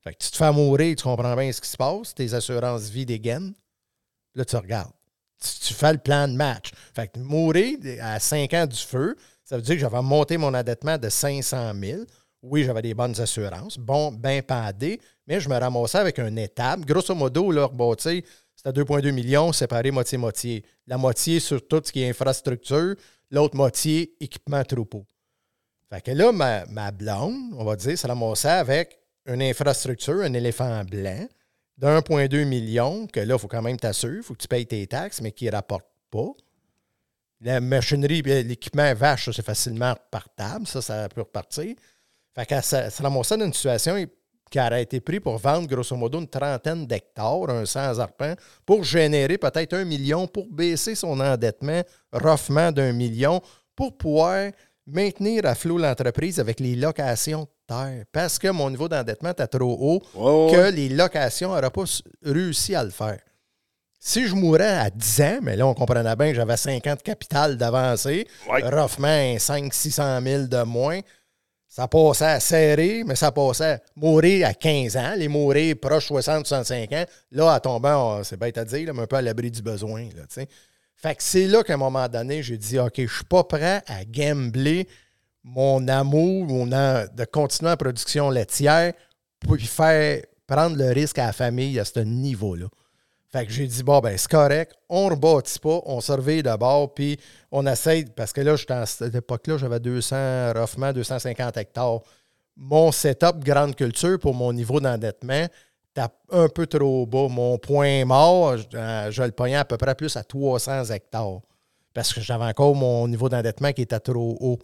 Fait 0.01 0.15
que 0.15 0.25
tu 0.25 0.31
te 0.31 0.37
fais 0.37 0.53
mourir, 0.53 0.95
tu 0.95 1.03
comprends 1.03 1.35
bien 1.35 1.51
ce 1.51 1.61
qui 1.61 1.69
se 1.69 1.77
passe, 1.77 2.15
tes 2.15 2.33
assurances 2.33 2.89
vie 2.89 3.05
dégainent. 3.05 3.53
Là, 4.37 4.45
tu 4.45 4.57
regardes. 4.57 4.93
Tu, 5.43 5.67
tu 5.67 5.75
fais 5.75 5.93
le 5.93 5.99
plan 5.99 6.29
de 6.29 6.35
match. 6.35 6.71
Fait 6.95 7.09
que 7.09 7.19
mourir 7.19 7.79
à 8.01 8.21
5 8.21 8.55
ans 8.55 8.67
du 8.67 8.77
feu, 8.79 9.17
ça 9.49 9.57
veut 9.57 9.63
dire 9.63 9.77
que 9.77 9.81
j'avais 9.81 10.03
monté 10.03 10.37
mon 10.37 10.53
endettement 10.53 10.99
de 10.99 11.09
500 11.09 11.73
000. 11.81 12.03
Oui, 12.43 12.65
j'avais 12.65 12.83
des 12.83 12.93
bonnes 12.93 13.19
assurances, 13.19 13.79
bon, 13.79 14.13
bien 14.13 14.43
padé, 14.43 15.01
mais 15.27 15.41
je 15.41 15.49
me 15.49 15.57
ramassais 15.57 15.97
avec 15.97 16.19
un 16.19 16.37
étable. 16.37 16.85
Grosso 16.85 17.15
modo, 17.15 17.51
là, 17.51 17.65
rebâti, 17.65 18.23
c'était 18.55 18.79
2,2 18.83 19.11
millions, 19.11 19.51
séparé 19.55 19.91
moitié-moitié. 19.91 20.67
La 20.87 20.99
moitié 20.99 21.41
sur 21.41 21.67
tout 21.67 21.81
ce 21.83 21.91
qui 21.91 22.03
est 22.03 22.11
infrastructure, 22.11 22.95
l'autre 23.31 23.57
moitié 23.57 24.15
équipement 24.21 24.63
troupeau. 24.65 25.07
Fait 25.91 26.03
que 26.03 26.11
là, 26.11 26.31
ma, 26.31 26.91
blonde, 26.91 27.55
on 27.57 27.65
va 27.65 27.75
dire, 27.75 27.99
se 27.99 28.07
ramassait 28.07 28.51
avec 28.51 28.99
une 29.25 29.41
infrastructure, 29.41 30.21
un 30.21 30.35
éléphant 30.35 30.85
blanc 30.85 31.27
de 31.79 31.87
1,2 31.87 32.45
million, 32.45 33.07
que 33.07 33.21
là, 33.21 33.37
il 33.37 33.39
faut 33.39 33.49
quand 33.49 33.63
même 33.63 33.79
t'assurer, 33.79 34.19
il 34.19 34.23
faut 34.23 34.35
que 34.35 34.43
tu 34.43 34.49
payes 34.49 34.67
tes 34.67 34.87
taxes, 34.87 35.23
mais 35.23 35.33
qui 35.33 35.47
ne 35.47 35.53
rapporte 35.53 35.87
pas. 36.11 36.35
La 37.41 37.61
machinerie, 37.61 38.23
l'équipement 38.23 38.93
vache, 38.95 39.31
c'est 39.31 39.45
facilement 39.45 39.93
repartable, 39.93 40.67
ça, 40.67 40.83
ça 40.83 41.09
peut 41.09 41.21
repartir. 41.21 41.75
Fait 42.35 42.47
qu'elle 42.47 42.63
se 42.63 43.03
ramassait 43.03 43.37
dans 43.37 43.47
une 43.47 43.53
situation 43.53 43.97
qui 44.51 44.59
aurait 44.59 44.83
été 44.83 45.01
pris 45.01 45.21
pour 45.21 45.37
vendre 45.39 45.69
grosso 45.69 45.95
modo 45.95 46.19
une 46.19 46.29
trentaine 46.29 46.87
d'hectares, 46.87 47.51
un 47.51 47.67
100 47.67 47.99
arpents, 47.99 48.35
pour 48.65 48.83
générer 48.83 49.39
peut-être 49.39 49.75
un 49.75 49.85
million, 49.85 50.27
pour 50.27 50.47
baisser 50.51 50.95
son 50.95 51.21
endettement 51.21 51.83
roughement 52.13 52.73
d'un 52.73 52.93
million, 52.93 53.41
pour 53.77 53.97
pouvoir 53.97 54.51
maintenir 54.87 55.45
à 55.45 55.55
flot 55.55 55.79
l'entreprise 55.79 56.41
avec 56.41 56.61
les 56.61 56.75
locations 56.75 57.43
de 57.43 57.49
terre. 57.67 58.05
Parce 58.11 58.39
que 58.39 58.49
mon 58.49 58.71
niveau 58.71 58.89
d'endettement 58.89 59.31
était 59.31 59.47
trop 59.47 59.77
haut, 59.79 60.01
que 60.51 60.71
les 60.71 60.89
locations 60.89 61.55
n'auraient 61.55 61.71
pas 61.71 61.85
réussi 62.23 62.75
à 62.75 62.83
le 62.83 62.91
faire. 62.91 63.21
Si 64.01 64.27
je 64.29 64.35
mourais 64.35 64.65
à 64.79 64.91
10 64.91 65.21
ans, 65.23 65.39
mais 65.43 65.57
là, 65.57 65.67
on 65.67 65.75
comprenait 65.75 66.15
bien 66.17 66.29
que 66.31 66.35
j'avais 66.35 66.57
50 66.57 67.03
capital 67.03 67.57
d'avancée, 67.57 68.27
Ouais. 68.49 68.63
roughement 68.63 69.37
500-600 69.37 70.23
000 70.23 70.47
de 70.47 70.63
moins, 70.63 71.01
ça 71.67 71.89
passait 71.89 72.25
à 72.25 72.41
serrer, 72.41 73.03
mais 73.05 73.17
ça 73.17 73.33
passait 73.33 73.65
à 73.73 73.81
mourir 73.97 74.47
à 74.49 74.55
15 74.55 74.97
ans, 74.97 75.15
les 75.17 75.29
mourir 75.29 75.75
proches 75.81 76.11
60-65 76.11 76.95
ans. 76.95 77.05
Là, 77.33 77.53
à 77.55 77.61
tombant, 77.61 78.23
c'est 78.23 78.37
bête 78.39 78.57
à 78.57 78.65
dire, 78.65 78.87
là, 78.87 78.93
mais 78.93 79.03
un 79.03 79.07
peu 79.07 79.17
à 79.17 79.23
l'abri 79.23 79.51
du 79.51 79.63
besoin. 79.63 80.09
Là, 80.17 80.23
fait 81.01 81.15
que 81.15 81.23
c'est 81.23 81.47
là 81.47 81.63
qu'à 81.63 81.75
un 81.75 81.79
moment 81.79 82.09
donné, 82.09 82.43
j'ai 82.43 82.57
dit 82.57 82.79
OK, 82.79 82.95
je 82.97 83.07
suis 83.15 83.25
pas 83.25 83.45
prêt 83.45 83.83
à 83.87 84.05
gambler 84.05 84.89
mon 85.45 85.87
amour 85.87 86.45
mon 86.47 86.67
de 86.67 87.25
continuer 87.25 87.71
en 87.71 87.77
production 87.77 88.31
laitière 88.31 88.93
pour 89.41 89.57
faire 89.59 90.23
prendre 90.47 90.77
le 90.77 90.91
risque 90.93 91.19
à 91.19 91.27
la 91.27 91.33
famille 91.33 91.79
à 91.79 91.85
ce 91.85 92.01
niveau-là. 92.01 92.67
Fait 93.31 93.45
que 93.45 93.53
j'ai 93.53 93.67
dit, 93.67 93.83
bon, 93.83 94.01
ben, 94.01 94.17
c'est 94.17 94.31
correct, 94.31 94.75
on 94.89 95.07
ne 95.07 95.11
rebâtit 95.11 95.59
pas, 95.59 95.81
on 95.85 96.01
surveille 96.01 96.43
d'abord, 96.43 96.95
puis 96.95 97.19
on 97.53 97.67
essaye, 97.67 98.07
parce 98.07 98.33
que 98.33 98.41
là, 98.41 98.57
j'étais 98.57 98.73
à 98.73 98.87
cette 98.87 99.15
époque-là, 99.15 99.59
j'avais 99.59 99.81
200, 99.81 100.55
roughement 100.55 100.93
250 100.95 101.57
hectares. 101.59 102.01
Mon 102.57 102.91
setup 102.91 103.45
grande 103.45 103.77
culture 103.77 104.19
pour 104.19 104.35
mon 104.35 104.53
niveau 104.55 104.81
d'endettement, 104.81 105.47
tape 105.93 106.15
un 106.31 106.49
peu 106.49 106.67
trop 106.67 107.07
bas. 107.07 107.29
Mon 107.29 107.59
point 107.59 108.05
mort, 108.05 108.57
je, 108.57 108.65
euh, 108.75 109.11
je 109.11 109.23
le 109.23 109.33
pognais 109.33 109.57
à 109.57 109.65
peu 109.65 109.77
près 109.77 109.95
plus 109.95 110.17
à 110.17 110.25
300 110.25 110.87
hectares. 110.87 111.41
Parce 111.93 112.13
que 112.13 112.21
j'avais 112.21 112.45
encore 112.45 112.75
mon 112.75 113.07
niveau 113.09 113.29
d'endettement 113.29 113.73
qui 113.73 113.83
était 113.83 114.01
trop 114.01 114.37
haut. 114.41 114.59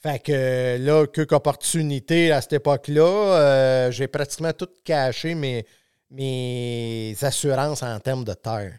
Fait 0.00 0.20
que 0.20 0.78
là, 0.78 1.06
que 1.06 1.22
qu'opportunité 1.22 2.30
à 2.30 2.40
cette 2.40 2.54
époque-là, 2.54 3.02
euh, 3.02 3.90
j'ai 3.90 4.06
pratiquement 4.06 4.52
tout 4.52 4.68
caché 4.84 5.34
mes, 5.34 5.66
mes 6.10 7.16
assurances 7.22 7.82
en 7.82 7.98
termes 8.00 8.24
de 8.24 8.34
terre. 8.34 8.78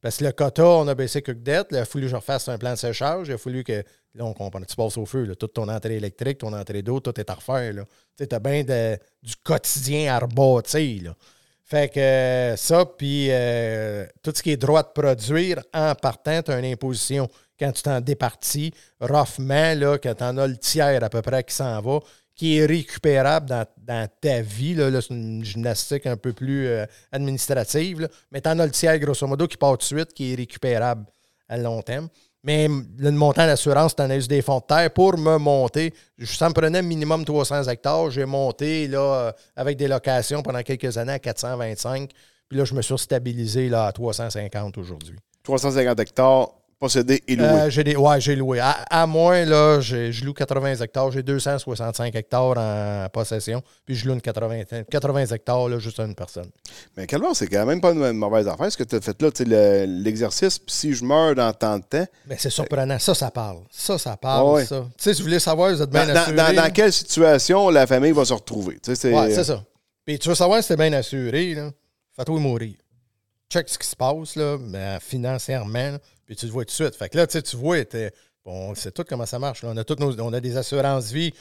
Parce 0.00 0.18
que 0.18 0.24
le 0.24 0.32
quota, 0.32 0.64
on 0.64 0.86
a 0.86 0.94
baissé 0.94 1.22
que 1.22 1.32
dette. 1.32 1.68
Il 1.72 1.78
a 1.78 1.84
fallu 1.84 2.04
que 2.04 2.10
je 2.10 2.16
refasse 2.16 2.48
un 2.48 2.56
plan 2.56 2.70
de 2.70 2.76
séchage. 2.76 3.28
Il 3.28 3.34
a 3.34 3.38
fallu 3.38 3.64
que. 3.64 3.82
Là, 4.14 4.24
on 4.24 4.32
comprend. 4.32 4.60
Tu 4.60 4.76
passes 4.76 4.96
au 4.96 5.06
feu. 5.06 5.34
Toute 5.34 5.54
ton 5.54 5.68
entrée 5.68 5.96
électrique, 5.96 6.38
ton 6.38 6.52
entrée 6.52 6.82
d'eau, 6.82 7.00
tout 7.00 7.18
est 7.18 7.28
à 7.28 7.34
refaire. 7.34 7.84
Tu 8.16 8.26
as 8.30 8.38
bien 8.38 8.62
du 8.62 9.36
quotidien 9.42 10.14
à 10.14 10.20
rebâtir. 10.20 11.02
Là. 11.04 11.16
Fait 11.64 11.92
que 11.92 12.54
ça, 12.56 12.86
puis 12.86 13.28
euh, 13.30 14.06
tout 14.22 14.32
ce 14.34 14.42
qui 14.42 14.52
est 14.52 14.56
droit 14.56 14.82
de 14.82 14.88
produire, 14.88 15.62
en 15.74 15.94
partant, 15.94 16.42
tu 16.42 16.50
as 16.50 16.58
une 16.58 16.64
imposition. 16.64 17.28
Quand 17.58 17.72
tu 17.72 17.82
t'en 17.82 18.00
départis, 18.00 18.72
roughement, 19.00 19.74
là, 19.74 19.98
quand 19.98 20.14
tu 20.14 20.24
en 20.24 20.38
as 20.38 20.46
le 20.46 20.56
tiers 20.56 21.04
à 21.04 21.10
peu 21.10 21.20
près 21.20 21.44
qui 21.44 21.54
s'en 21.54 21.78
va, 21.82 21.98
qui 22.38 22.56
est 22.56 22.66
récupérable 22.66 23.50
dans, 23.50 24.08
ta 24.20 24.40
vie. 24.40 24.74
Là, 24.74 25.00
c'est 25.02 25.12
une 25.12 25.44
gymnastique 25.44 26.06
un 26.06 26.16
peu 26.16 26.32
plus 26.32 26.68
euh, 26.68 26.86
administrative. 27.10 28.08
Mais 28.30 28.40
tu 28.40 28.48
en 28.48 28.58
as 28.60 28.64
le 28.64 28.70
tiers, 28.70 28.98
grosso 29.00 29.26
modo, 29.26 29.48
qui 29.48 29.56
part 29.56 29.76
de 29.76 29.82
suite, 29.82 30.14
qui 30.14 30.32
est 30.32 30.36
récupérable 30.36 31.04
à 31.48 31.56
long 31.58 31.82
terme. 31.82 32.08
Mais 32.44 32.68
le 32.98 33.10
montant 33.10 33.44
d'assurance, 33.44 33.96
tu 33.96 34.02
en 34.02 34.10
as 34.10 34.16
eu 34.16 34.28
des 34.28 34.40
fonds 34.40 34.60
de 34.60 34.66
terre 34.66 34.90
pour 34.92 35.18
me 35.18 35.36
monter? 35.36 35.92
Je- 36.16 36.44
me 36.44 36.52
prenait 36.52 36.80
minimum 36.80 37.24
300 37.24 37.64
hectares. 37.64 38.10
J'ai 38.10 38.24
monté 38.24 38.86
là, 38.86 39.00
euh, 39.00 39.32
avec 39.56 39.76
des 39.76 39.88
locations 39.88 40.40
pendant 40.40 40.62
quelques 40.62 40.96
années 40.96 41.14
à 41.14 41.18
425. 41.18 42.12
Puis 42.48 42.56
là, 42.56 42.64
je 42.64 42.74
me 42.74 42.82
suis 42.82 42.96
stabilisé 42.98 43.68
là, 43.68 43.86
à 43.86 43.92
350 43.92 44.78
aujourd'hui. 44.78 45.16
350 45.42 45.98
hectares 45.98 46.52
possédés 46.78 47.22
et 47.26 47.34
loués. 47.36 47.46
Euh, 47.46 47.70
j'ai 47.70 47.82
des, 47.84 47.96
ouais, 47.96 48.20
j'ai 48.20 48.36
loué. 48.36 48.60
À, 48.60 48.70
à 48.90 49.06
moi, 49.06 49.44
là, 49.44 49.80
je 49.80 50.24
loue 50.24 50.32
80 50.32 50.76
hectares. 50.76 51.10
J'ai 51.10 51.22
265 51.22 52.14
hectares 52.14 52.56
en 52.56 53.06
possession. 53.12 53.62
Puis 53.84 53.96
je 53.96 54.06
loue 54.06 54.14
une 54.14 54.20
80, 54.20 54.62
80 54.90 55.26
hectares 55.26 55.68
là, 55.68 55.78
juste 55.78 55.98
à 56.00 56.04
une 56.04 56.14
personne. 56.14 56.48
Mais 56.96 57.06
Calvar, 57.06 57.34
c'est 57.34 57.48
quand 57.48 57.66
même 57.66 57.80
pas 57.80 57.90
une 57.92 58.12
mauvaise 58.12 58.46
affaire 58.46 58.70
ce 58.70 58.76
que 58.76 58.84
tu 58.84 58.94
as 58.96 59.00
fait 59.00 59.20
là. 59.20 59.30
Tu 59.30 59.38
sais, 59.38 59.44
le- 59.48 60.02
l'exercice, 60.02 60.58
puis 60.58 60.74
si 60.74 60.92
je 60.94 61.04
meurs 61.04 61.34
dans 61.34 61.52
tant 61.52 61.78
de 61.78 61.84
temps, 61.84 62.06
Mais 62.26 62.36
c'est 62.38 62.50
surprenant. 62.50 62.98
Ça, 62.98 63.14
ça 63.14 63.30
parle. 63.30 63.58
Ça, 63.70 63.98
ça 63.98 64.16
parle. 64.16 64.54
Ouais, 64.54 64.64
ça. 64.64 64.84
Tu 64.96 65.02
sais, 65.04 65.14
si 65.14 65.20
vous 65.22 65.26
voulez 65.28 65.40
savoir, 65.40 65.72
vous 65.72 65.82
êtes 65.82 65.90
bien 65.90 66.06
dans, 66.06 66.14
assuré. 66.16 66.36
dans- 66.36 66.52
dans 66.62 66.70
quelle 66.72 66.92
situation 66.92 67.70
la 67.70 67.86
famille 67.86 68.12
va 68.12 68.24
se 68.24 68.34
retrouver? 68.34 68.74
Tu 68.80 68.94
sais, 68.94 69.12
c'est, 69.34 69.44
ça. 69.44 69.64
Puis 70.04 70.18
tu 70.18 70.28
veux 70.28 70.34
savoir 70.34 70.62
si 70.62 70.68
t'es 70.68 70.76
bien 70.76 70.92
assuré, 70.92 71.54
là, 71.54 71.70
fais-toi 72.16 72.38
mourir. 72.40 72.74
Check 73.50 73.68
ce 73.68 73.78
qui 73.78 73.86
se 73.86 73.96
passe, 73.96 74.36
là, 74.36 74.58
mais 74.60 74.98
financièrement, 75.00 75.92
là, 75.92 75.98
puis 76.28 76.36
tu 76.36 76.44
le 76.44 76.52
vois 76.52 76.64
tout 76.64 76.68
de 76.68 76.74
suite. 76.74 76.94
Fait 76.94 77.08
que 77.08 77.16
là, 77.16 77.26
tu 77.26 77.56
vois, 77.56 77.78
on 78.44 78.74
sait 78.74 78.90
tout 78.90 79.02
comment 79.08 79.24
ça 79.24 79.38
marche. 79.38 79.64
On 79.64 79.74
a 79.78 79.82
toutes 79.82 80.00
nos, 80.00 80.20
on 80.20 80.32
a 80.34 80.40
des 80.40 80.58
assurances-vie, 80.58 81.32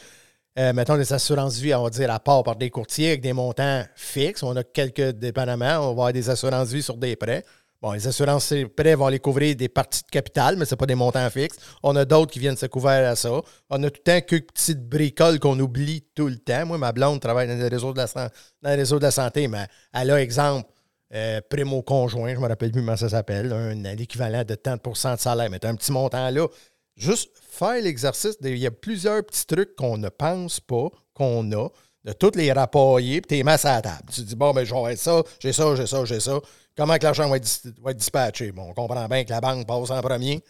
euh, 0.58 0.72
mettons 0.72 0.96
des 0.96 1.12
assurances-vie, 1.12 1.76
on 1.76 1.84
va 1.84 1.90
dire, 1.90 2.10
à 2.10 2.20
part 2.22 2.42
par 2.44 2.56
des 2.56 2.70
courtiers 2.70 3.10
avec 3.10 3.22
des 3.22 3.34
montants 3.34 3.84
fixes. 3.96 4.44
On 4.44 4.56
a 4.56 4.64
quelques, 4.64 5.10
dépendamment, 5.12 5.80
on 5.80 5.88
va 5.88 5.90
avoir 5.90 6.14
des 6.14 6.30
assurances-vie 6.30 6.82
sur 6.82 6.96
des 6.96 7.18
prêts. 7.18 7.44
Bon, 7.82 7.92
les 7.92 8.08
assurances 8.08 8.54
prêts 8.78 8.96
vont 8.96 9.08
aller 9.08 9.20
couvrir 9.20 9.58
des 9.58 9.68
parties 9.68 10.04
de 10.04 10.10
capital, 10.10 10.56
mais 10.56 10.64
ce 10.64 10.76
pas 10.76 10.86
des 10.86 10.96
montants 10.96 11.30
fixes. 11.30 11.58
On 11.84 11.94
a 11.98 12.06
d'autres 12.06 12.32
qui 12.32 12.40
viennent 12.40 12.56
se 12.56 12.66
couvrir 12.66 13.10
à 13.10 13.18
ça. 13.18 13.30
On 13.70 13.84
a 13.84 13.90
tout 13.90 14.00
le 14.06 14.14
temps 14.14 14.26
quelques 14.26 14.54
petites 14.54 14.88
bricoles 14.88 15.40
qu'on 15.40 15.60
oublie 15.60 16.06
tout 16.16 16.28
le 16.28 16.38
temps. 16.38 16.66
Moi, 16.66 16.78
ma 16.78 16.94
blonde 16.94 17.20
travaille 17.20 17.50
dans 17.50 17.58
les 17.58 17.68
réseaux 17.68 17.92
de 17.92 17.98
la, 17.98 18.08
dans 18.16 18.70
les 18.70 18.76
réseaux 18.76 19.00
de 19.00 19.04
la 19.04 19.12
santé, 19.12 19.50
mais 19.50 19.68
elle 19.94 20.12
a, 20.12 20.22
exemple, 20.22 20.68
euh, 21.14 21.42
primo 21.50 21.82
conjoint, 21.82 22.34
je 22.34 22.40
me 22.40 22.48
rappelle 22.48 22.72
plus 22.72 22.82
comment 22.82 22.98
ça 22.98 23.10
s'appelle, 23.10 23.54
un, 23.54 23.74
l'équivalent 23.96 24.44
de 24.44 24.56
tant 24.56 24.76
de 24.76 24.82
pourcents 24.82 25.16
de 25.16 25.20
salaire, 25.20 25.50
mais 25.50 25.60
t'as 25.60 25.70
un 25.70 25.76
petit 25.76 25.92
montant 25.92 26.30
là. 26.30 26.48
Juste 26.96 27.32
faire 27.50 27.82
l'exercice, 27.82 28.38
il 28.42 28.58
y 28.58 28.66
a 28.66 28.72
plusieurs 28.72 29.24
petits 29.24 29.46
trucs 29.46 29.76
qu'on 29.76 29.98
ne 29.98 30.10
pense 30.10 30.60
pas 30.60 30.90
qu'on 31.14 31.52
a, 31.52 31.70
de 32.04 32.14
tous 32.14 32.36
les 32.36 32.52
rapporter, 32.52 33.22
puis 33.22 33.38
t'es 33.38 33.44
masses 33.44 33.66
à 33.66 33.76
la 33.76 33.82
table. 33.82 34.04
Tu 34.12 34.22
te 34.22 34.28
dis, 34.28 34.36
bon, 34.36 34.52
ben, 34.52 34.64
j'aurai 34.64 34.96
ça, 34.96 35.24
j'ai 35.40 35.54
ça, 35.54 35.76
j'ai 35.76 35.86
ça, 35.86 36.06
j'ai 36.06 36.20
ça. 36.20 36.40
Comment 36.76 36.98
que 36.98 37.04
l'argent 37.04 37.30
va 37.30 37.38
être, 37.38 37.94
dispatché? 37.94 38.52
Bon, 38.52 38.70
on 38.70 38.74
comprend 38.74 39.08
bien 39.08 39.24
que 39.24 39.30
la 39.30 39.42
banque 39.42 39.68
passe 39.68 39.90
en 39.92 40.02
premier. 40.02 40.44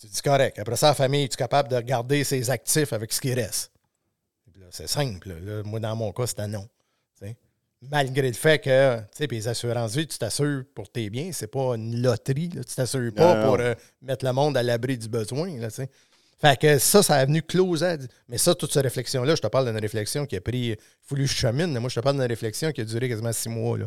Tu 0.00 0.06
dis 0.06 0.22
correct. 0.22 0.58
Après 0.58 0.76
ça, 0.76 0.88
la 0.88 0.94
famille, 0.94 1.28
tu 1.28 1.34
es 1.34 1.36
capable 1.36 1.68
de 1.68 1.76
regarder 1.76 2.24
ses 2.24 2.50
actifs 2.50 2.92
avec 2.92 3.12
ce 3.12 3.20
qui 3.20 3.34
reste? 3.34 3.70
C'est 4.70 4.88
simple. 4.88 5.34
moi, 5.64 5.80
dans 5.80 5.94
mon 5.96 6.12
cas, 6.12 6.26
c'était 6.26 6.46
non. 6.46 6.66
Tu. 7.20 7.34
Malgré 7.90 8.28
le 8.28 8.34
fait 8.34 8.58
que, 8.58 8.98
tu 8.98 9.04
sais, 9.12 9.26
les 9.26 9.48
assurances 9.48 9.96
vie, 9.96 10.06
tu 10.06 10.18
t'assures 10.18 10.64
pour 10.74 10.90
tes 10.90 11.08
biens. 11.08 11.30
C'est 11.32 11.46
pas 11.50 11.76
une 11.76 12.02
loterie. 12.02 12.50
là. 12.54 12.62
Tu 12.62 12.74
t'assures 12.74 13.12
pas 13.14 13.34
Non, 13.34 13.40
non. 13.40 13.46
pour 13.46 13.60
euh, 13.60 13.74
mettre 14.02 14.24
le 14.26 14.32
monde 14.32 14.56
à 14.56 14.62
l'abri 14.62 14.98
du 14.98 15.08
besoin. 15.08 15.48
Là, 15.58 15.68
tu 15.70 15.76
sais. 15.76 15.88
Fait 16.40 16.58
que 16.58 16.78
ça, 16.78 17.02
ça 17.02 17.14
a 17.16 17.24
venu 17.24 17.42
closer. 17.42 17.96
Mais 18.28 18.36
ça, 18.38 18.54
toute 18.54 18.72
cette 18.72 18.82
réflexion-là, 18.82 19.34
je 19.34 19.40
te 19.40 19.46
parle 19.46 19.66
d'une 19.66 19.80
réflexion 19.80 20.26
qui 20.26 20.36
a 20.36 20.40
pris. 20.42 20.58
Il 20.70 20.76
fallu 21.02 21.24
que 21.24 21.30
je 21.30 21.36
chemine. 21.36 21.78
Moi, 21.78 21.88
je 21.88 21.94
te 21.94 22.00
parle 22.00 22.16
d'une 22.16 22.26
réflexion 22.26 22.70
qui 22.72 22.82
a 22.82 22.84
duré 22.84 23.08
quasiment 23.08 23.32
six 23.32 23.48
mois. 23.48 23.78
Là. 23.78 23.86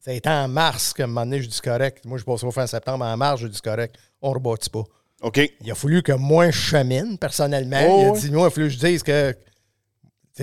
Ça 0.00 0.10
a 0.10 0.14
été 0.14 0.28
en 0.28 0.48
mars 0.48 0.92
qu'à 0.92 1.04
un 1.04 1.06
moment 1.06 1.22
donné, 1.26 1.42
je 1.42 1.48
dis 1.48 1.60
correct. 1.60 2.04
Moi, 2.04 2.18
je 2.18 2.24
passe 2.24 2.42
au 2.44 2.50
fin 2.50 2.66
septembre. 2.66 3.04
En 3.06 3.16
mars, 3.16 3.40
je 3.40 3.46
dis 3.46 3.60
correct. 3.60 3.96
On 4.20 4.30
ne 4.30 4.34
rebâtit 4.34 4.70
pas. 4.70 4.84
OK. 5.22 5.40
Il 5.62 5.70
a 5.70 5.74
fallu 5.74 6.02
que 6.02 6.12
moi, 6.12 6.50
je 6.50 6.58
chemine 6.58 7.18
personnellement. 7.18 7.80
Oh, 7.86 8.02
il 8.14 8.18
a 8.18 8.20
dit, 8.20 8.30
moi, 8.30 8.44
il 8.44 8.46
a 8.46 8.50
fallu 8.50 8.66
que 8.68 8.74
je 8.74 8.78
dise 8.78 9.02
que 9.02 9.34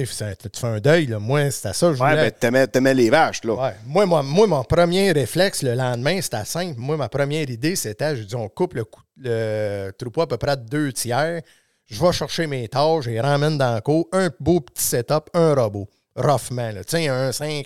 tu 0.06 0.60
fais 0.60 0.68
un 0.68 0.80
deuil. 0.80 1.08
Là. 1.08 1.20
Moi, 1.20 1.50
c'était 1.52 1.74
ça 1.74 1.94
je 1.94 2.02
Ouais, 2.02 2.10
voulais. 2.12 2.30
ben, 2.30 2.32
t'aimais, 2.32 2.68
t'aimais 2.68 2.94
les 2.94 3.10
vaches, 3.10 3.44
là. 3.44 3.54
Ouais. 3.54 3.76
Moi, 3.86 4.06
moi, 4.06 4.22
moi, 4.24 4.48
mon 4.48 4.64
premier 4.64 5.12
réflexe 5.12 5.64
le 5.64 5.74
lendemain, 5.74 6.22
c'était 6.22 6.46
simple. 6.46 6.80
Moi, 6.80 6.98
ma 6.98 7.10
première 7.10 7.50
idée, 7.50 7.76
c'était, 7.76 8.16
je 8.16 8.24
dis, 8.24 8.36
on 8.36 8.48
coupe 8.50 8.74
le, 8.76 8.84
cou- 8.86 9.02
le 9.18 9.92
troupeau 9.98 10.22
à 10.22 10.28
peu 10.28 10.38
près 10.38 10.56
de 10.58 10.64
deux 10.64 10.92
tiers. 10.94 11.42
Je 11.86 12.04
vais 12.04 12.12
chercher 12.12 12.48
mes 12.48 12.68
tâches, 12.68 13.06
je 13.06 13.10
les 13.12 13.22
ramène 13.22 13.58
dans 13.58 13.76
le 13.76 13.82
cours. 13.82 14.08
Un 14.12 14.30
beau 14.40 14.60
petit 14.60 14.84
setup, 14.84 15.30
un 15.34 15.54
robot. 15.56 15.88
Roughement, 16.16 16.72
là. 16.72 16.84
Tu 16.84 16.98
sais, 16.98 17.08
un 17.08 17.32
5, 17.32 17.66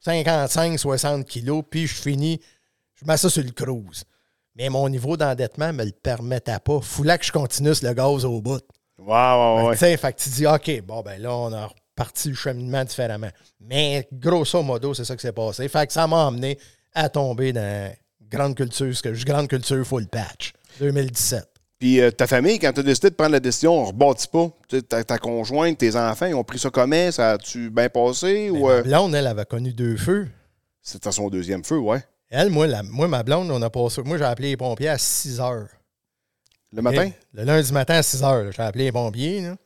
55, 0.00 0.78
60 0.78 1.24
kilos, 1.26 1.62
puis 1.68 1.86
je 1.86 1.94
finis, 1.94 2.40
je 2.94 3.04
mets 3.06 3.16
ça 3.16 3.28
sur 3.28 3.42
le 3.42 3.50
cruise. 3.50 4.04
Mais 4.54 4.68
mon 4.68 4.88
niveau 4.88 5.16
d'endettement 5.16 5.66
ne 5.68 5.72
me 5.72 5.84
le 5.84 5.92
permettait 5.92 6.58
pas. 6.64 6.80
Foulant 6.80 7.18
que 7.18 7.24
je 7.24 7.32
continue 7.32 7.72
le 7.82 7.92
gaz 7.92 8.24
au 8.24 8.40
bout. 8.40 8.62
Ouais, 8.98 9.06
ouais, 9.06 9.62
ouais. 9.66 9.72
Tu 9.74 9.78
sais, 9.80 9.96
fait 9.96 10.12
que 10.12 10.20
tu 10.20 10.28
dis, 10.30 10.46
OK, 10.46 10.82
bon, 10.84 11.02
ben 11.02 11.20
là, 11.20 11.34
on 11.34 11.52
a 11.52 11.66
reparti 11.66 12.28
le 12.30 12.34
cheminement 12.34 12.84
différemment. 12.84 13.30
Mais 13.60 14.08
grosso 14.12 14.62
modo, 14.62 14.94
c'est 14.94 15.04
ça 15.04 15.14
qui 15.16 15.22
s'est 15.22 15.32
passé. 15.32 15.68
Fait 15.68 15.86
que 15.86 15.92
ça 15.92 16.06
m'a 16.06 16.26
amené 16.26 16.58
à 16.94 17.08
tomber 17.08 17.52
dans 17.52 17.92
grande 18.30 18.54
culture, 18.56 18.94
ce 18.96 19.02
que 19.02 19.12
je 19.14 19.24
grande 19.26 19.48
culture 19.48 19.84
full 19.86 20.06
patch, 20.08 20.52
2017. 20.80 21.44
Puis 21.78 22.00
euh, 22.00 22.10
ta 22.10 22.26
famille, 22.26 22.58
quand 22.58 22.72
tu 22.72 22.80
as 22.80 22.82
décidé 22.82 23.10
de 23.10 23.14
prendre 23.14 23.32
la 23.32 23.40
décision, 23.40 23.78
on 23.78 23.84
rebâtit 23.84 24.28
pas. 24.28 24.48
Ta, 24.88 25.04
ta 25.04 25.18
conjointe, 25.18 25.76
tes 25.76 25.94
enfants, 25.94 26.24
ils 26.26 26.34
ont 26.34 26.42
pris 26.42 26.58
ça 26.58 26.70
comment? 26.70 27.12
Ça 27.12 27.32
a-tu 27.32 27.68
bien 27.70 27.90
passé? 27.90 28.48
Ou 28.48 28.66
Ma 28.66 28.72
euh, 28.72 28.82
blonde, 28.82 29.14
elle 29.14 29.26
avait 29.26 29.44
connu 29.44 29.74
deux 29.74 29.96
feux. 29.98 30.26
c'était 30.80 31.12
son 31.12 31.28
deuxième 31.28 31.64
feu, 31.64 31.76
ouais. 31.78 32.02
Elle, 32.30 32.48
moi, 32.48 32.66
la- 32.66 32.82
moi, 32.82 33.08
ma 33.08 33.22
blonde, 33.22 33.50
on 33.50 33.60
a 33.60 33.68
passé. 33.68 34.00
Moi, 34.02 34.16
j'ai 34.16 34.24
appelé 34.24 34.48
les 34.48 34.56
pompiers 34.56 34.88
à 34.88 34.96
6 34.98 35.38
heures. 35.38 35.68
Le 36.74 36.82
matin? 36.82 37.10
Le 37.34 37.44
lundi 37.44 37.72
matin 37.72 37.94
à 37.94 38.02
6 38.02 38.22
heures, 38.22 38.44
là, 38.44 38.50
j'ai 38.50 38.62
appelé 38.62 38.84
les 38.84 38.92
pompiers. 38.92 39.40
Là. 39.42 39.56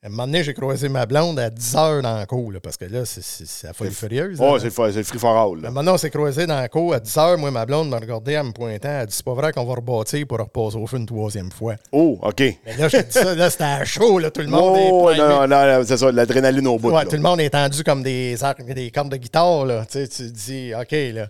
À 0.00 0.06
un 0.06 0.10
moment 0.10 0.26
donné, 0.26 0.44
j'ai 0.44 0.54
croisé 0.54 0.88
ma 0.88 1.06
blonde 1.06 1.40
à 1.40 1.50
10 1.50 1.74
heures 1.76 2.02
dans 2.02 2.16
la 2.16 2.24
cour, 2.26 2.52
là, 2.52 2.60
parce 2.60 2.76
que 2.76 2.84
là, 2.84 3.04
c'est- 3.04 3.64
la 3.66 3.72
folie 3.72 3.90
furieuse. 3.92 4.38
Là. 4.40 4.56
c'est 4.60 4.66
le, 4.66 5.02
free 5.02 5.18
for 5.18 5.36
all. 5.36 5.60
là. 5.60 5.70
Maintenant, 5.72 5.94
on 5.94 5.98
s'est 5.98 6.10
croisé 6.10 6.46
dans 6.46 6.54
la 6.60 6.68
cour 6.68 6.94
à 6.94 7.00
10 7.00 7.16
heures. 7.18 7.36
Moi, 7.36 7.50
ma 7.50 7.66
blonde 7.66 7.88
m'a 7.88 7.98
regardé 7.98 8.38
en 8.38 8.44
me 8.44 8.52
pointant. 8.52 8.88
Elle 8.90 8.94
a 9.00 9.06
dit 9.06 9.14
C'est 9.14 9.24
pas 9.24 9.34
vrai 9.34 9.52
qu'on 9.52 9.64
va 9.64 9.74
rebâtir 9.74 10.24
pour 10.28 10.38
repasser 10.38 10.76
au 10.76 10.86
feu 10.86 10.98
une 10.98 11.06
troisième 11.06 11.50
fois. 11.50 11.74
Oh, 11.90 12.16
OK. 12.22 12.40
Mais 12.40 12.76
là, 12.78 12.88
j'ai 12.88 13.02
dit 13.02 13.10
ça, 13.12 13.34
là, 13.34 13.50
c'était 13.50 13.84
chaud, 13.86 14.20
là. 14.20 14.30
Tout 14.30 14.42
le 14.42 14.46
monde 14.48 14.76
Oh, 14.92 15.10
est 15.10 15.18
non, 15.18 15.48
non, 15.48 15.48
non, 15.48 15.82
c'est 15.84 15.96
ça, 15.96 16.12
l'adrénaline 16.12 16.66
au 16.68 16.78
bout. 16.78 16.92
Ouais, 16.92 17.04
tout 17.04 17.16
le 17.16 17.22
monde 17.22 17.40
est 17.40 17.50
tendu 17.50 17.82
comme 17.82 18.02
des, 18.04 18.42
arcs- 18.44 18.64
des 18.64 18.90
cordes 18.92 19.10
de 19.10 19.16
guitare, 19.16 19.64
là. 19.64 19.84
Tu 19.84 19.98
sais, 19.98 20.08
tu 20.08 20.16
te 20.30 20.36
dis, 20.36 20.72
OK, 20.80 20.92
là. 21.14 21.28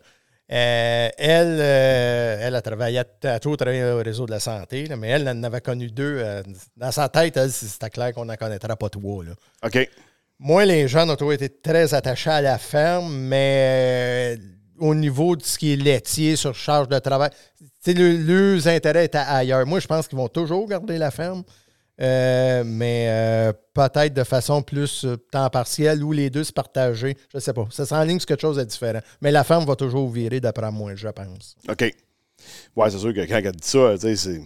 Euh, 0.51 1.09
elle, 1.19 1.59
euh, 1.61 2.39
elle 2.41 2.55
a 2.55 2.63
travaillé, 2.63 3.03
elle 3.23 3.31
a 3.31 3.39
toujours 3.39 3.59
travaillé 3.59 3.85
au 3.85 3.99
réseau 3.99 4.25
de 4.25 4.31
la 4.31 4.41
santé, 4.41 4.87
là, 4.87 4.97
mais 4.97 5.09
elle, 5.09 5.29
elle 5.29 5.37
en 5.37 5.43
avait 5.43 5.61
connu 5.61 5.91
deux. 5.91 6.21
euh, 6.25 6.43
dans 6.77 6.91
sa 6.91 7.09
tête, 7.11 7.37
elle, 7.37 7.51
c'était 7.53 7.91
clair 7.91 8.15
qu'on 8.15 8.25
n'en 8.25 8.37
connaîtrait 8.37 8.75
pas 8.77 8.89
trois, 8.89 9.25
là. 9.25 9.33
OK. 9.65 9.89
Moi, 10.39 10.65
les 10.65 10.89
jeunes 10.89 11.11
ont 11.11 11.17
toujours 11.17 11.33
été 11.35 11.49
très 11.51 11.93
attachés 11.93 12.31
à 12.31 12.41
la 12.41 12.57
ferme, 12.59 13.13
mais 13.15 14.37
euh, 14.39 14.43
au 14.79 14.95
niveau 14.95 15.37
de 15.37 15.43
ce 15.43 15.59
qui 15.59 15.73
est 15.75 15.77
laitier, 15.77 16.37
sur 16.37 16.55
charge 16.55 16.89
de 16.89 16.99
travail, 16.99 17.31
le- 17.87 18.17
leurs 18.55 18.69
intérêts 18.69 19.05
étaient 19.05 19.19
ailleurs. 19.19 19.67
Moi, 19.67 19.81
je 19.81 19.87
pense 19.87 20.09
qu'ils 20.09 20.17
vont 20.19 20.29
toujours 20.29 20.67
garder 20.69 20.97
la 20.97 21.11
ferme, 21.11 21.43
euh, 22.01 22.63
mais 22.65 23.07
euh, 23.09 23.53
peut-être 23.75 24.15
de 24.15 24.25
façon 24.25 24.63
plus 24.63 25.05
euh, 25.05 25.17
temps 25.17 25.51
partiel 25.51 26.03
ou 26.05 26.13
les 26.13 26.31
deux 26.31 26.45
se 26.45 26.53
partager. 26.53 27.17
Je 27.33 27.39
sais 27.39 27.53
pas. 27.53 27.67
Ça 27.71 27.87
s'enligne 27.87 28.21
sur 28.21 28.27
quelque 28.27 28.41
chose 28.41 28.57
de 28.57 28.65
différent. 28.65 29.01
Mais 29.21 29.33
la 29.33 29.45
ferme 29.45 29.65
va 29.65 29.75
toujours 29.75 30.09
virer, 30.09 30.41
d'après 30.41 30.71
moi, 30.71 30.95
je 30.95 31.09
pense. 31.09 31.57
OK. 31.69 31.93
Ouais, 32.77 32.91
c'est 32.91 32.99
sûr 32.99 33.13
que 33.13 33.27
quand 33.27 33.41
elle 33.43 33.53
dit 33.53 33.69
ça, 33.69 33.95
tu 33.95 34.01
sais, 34.01 34.17
c'est. 34.17 34.41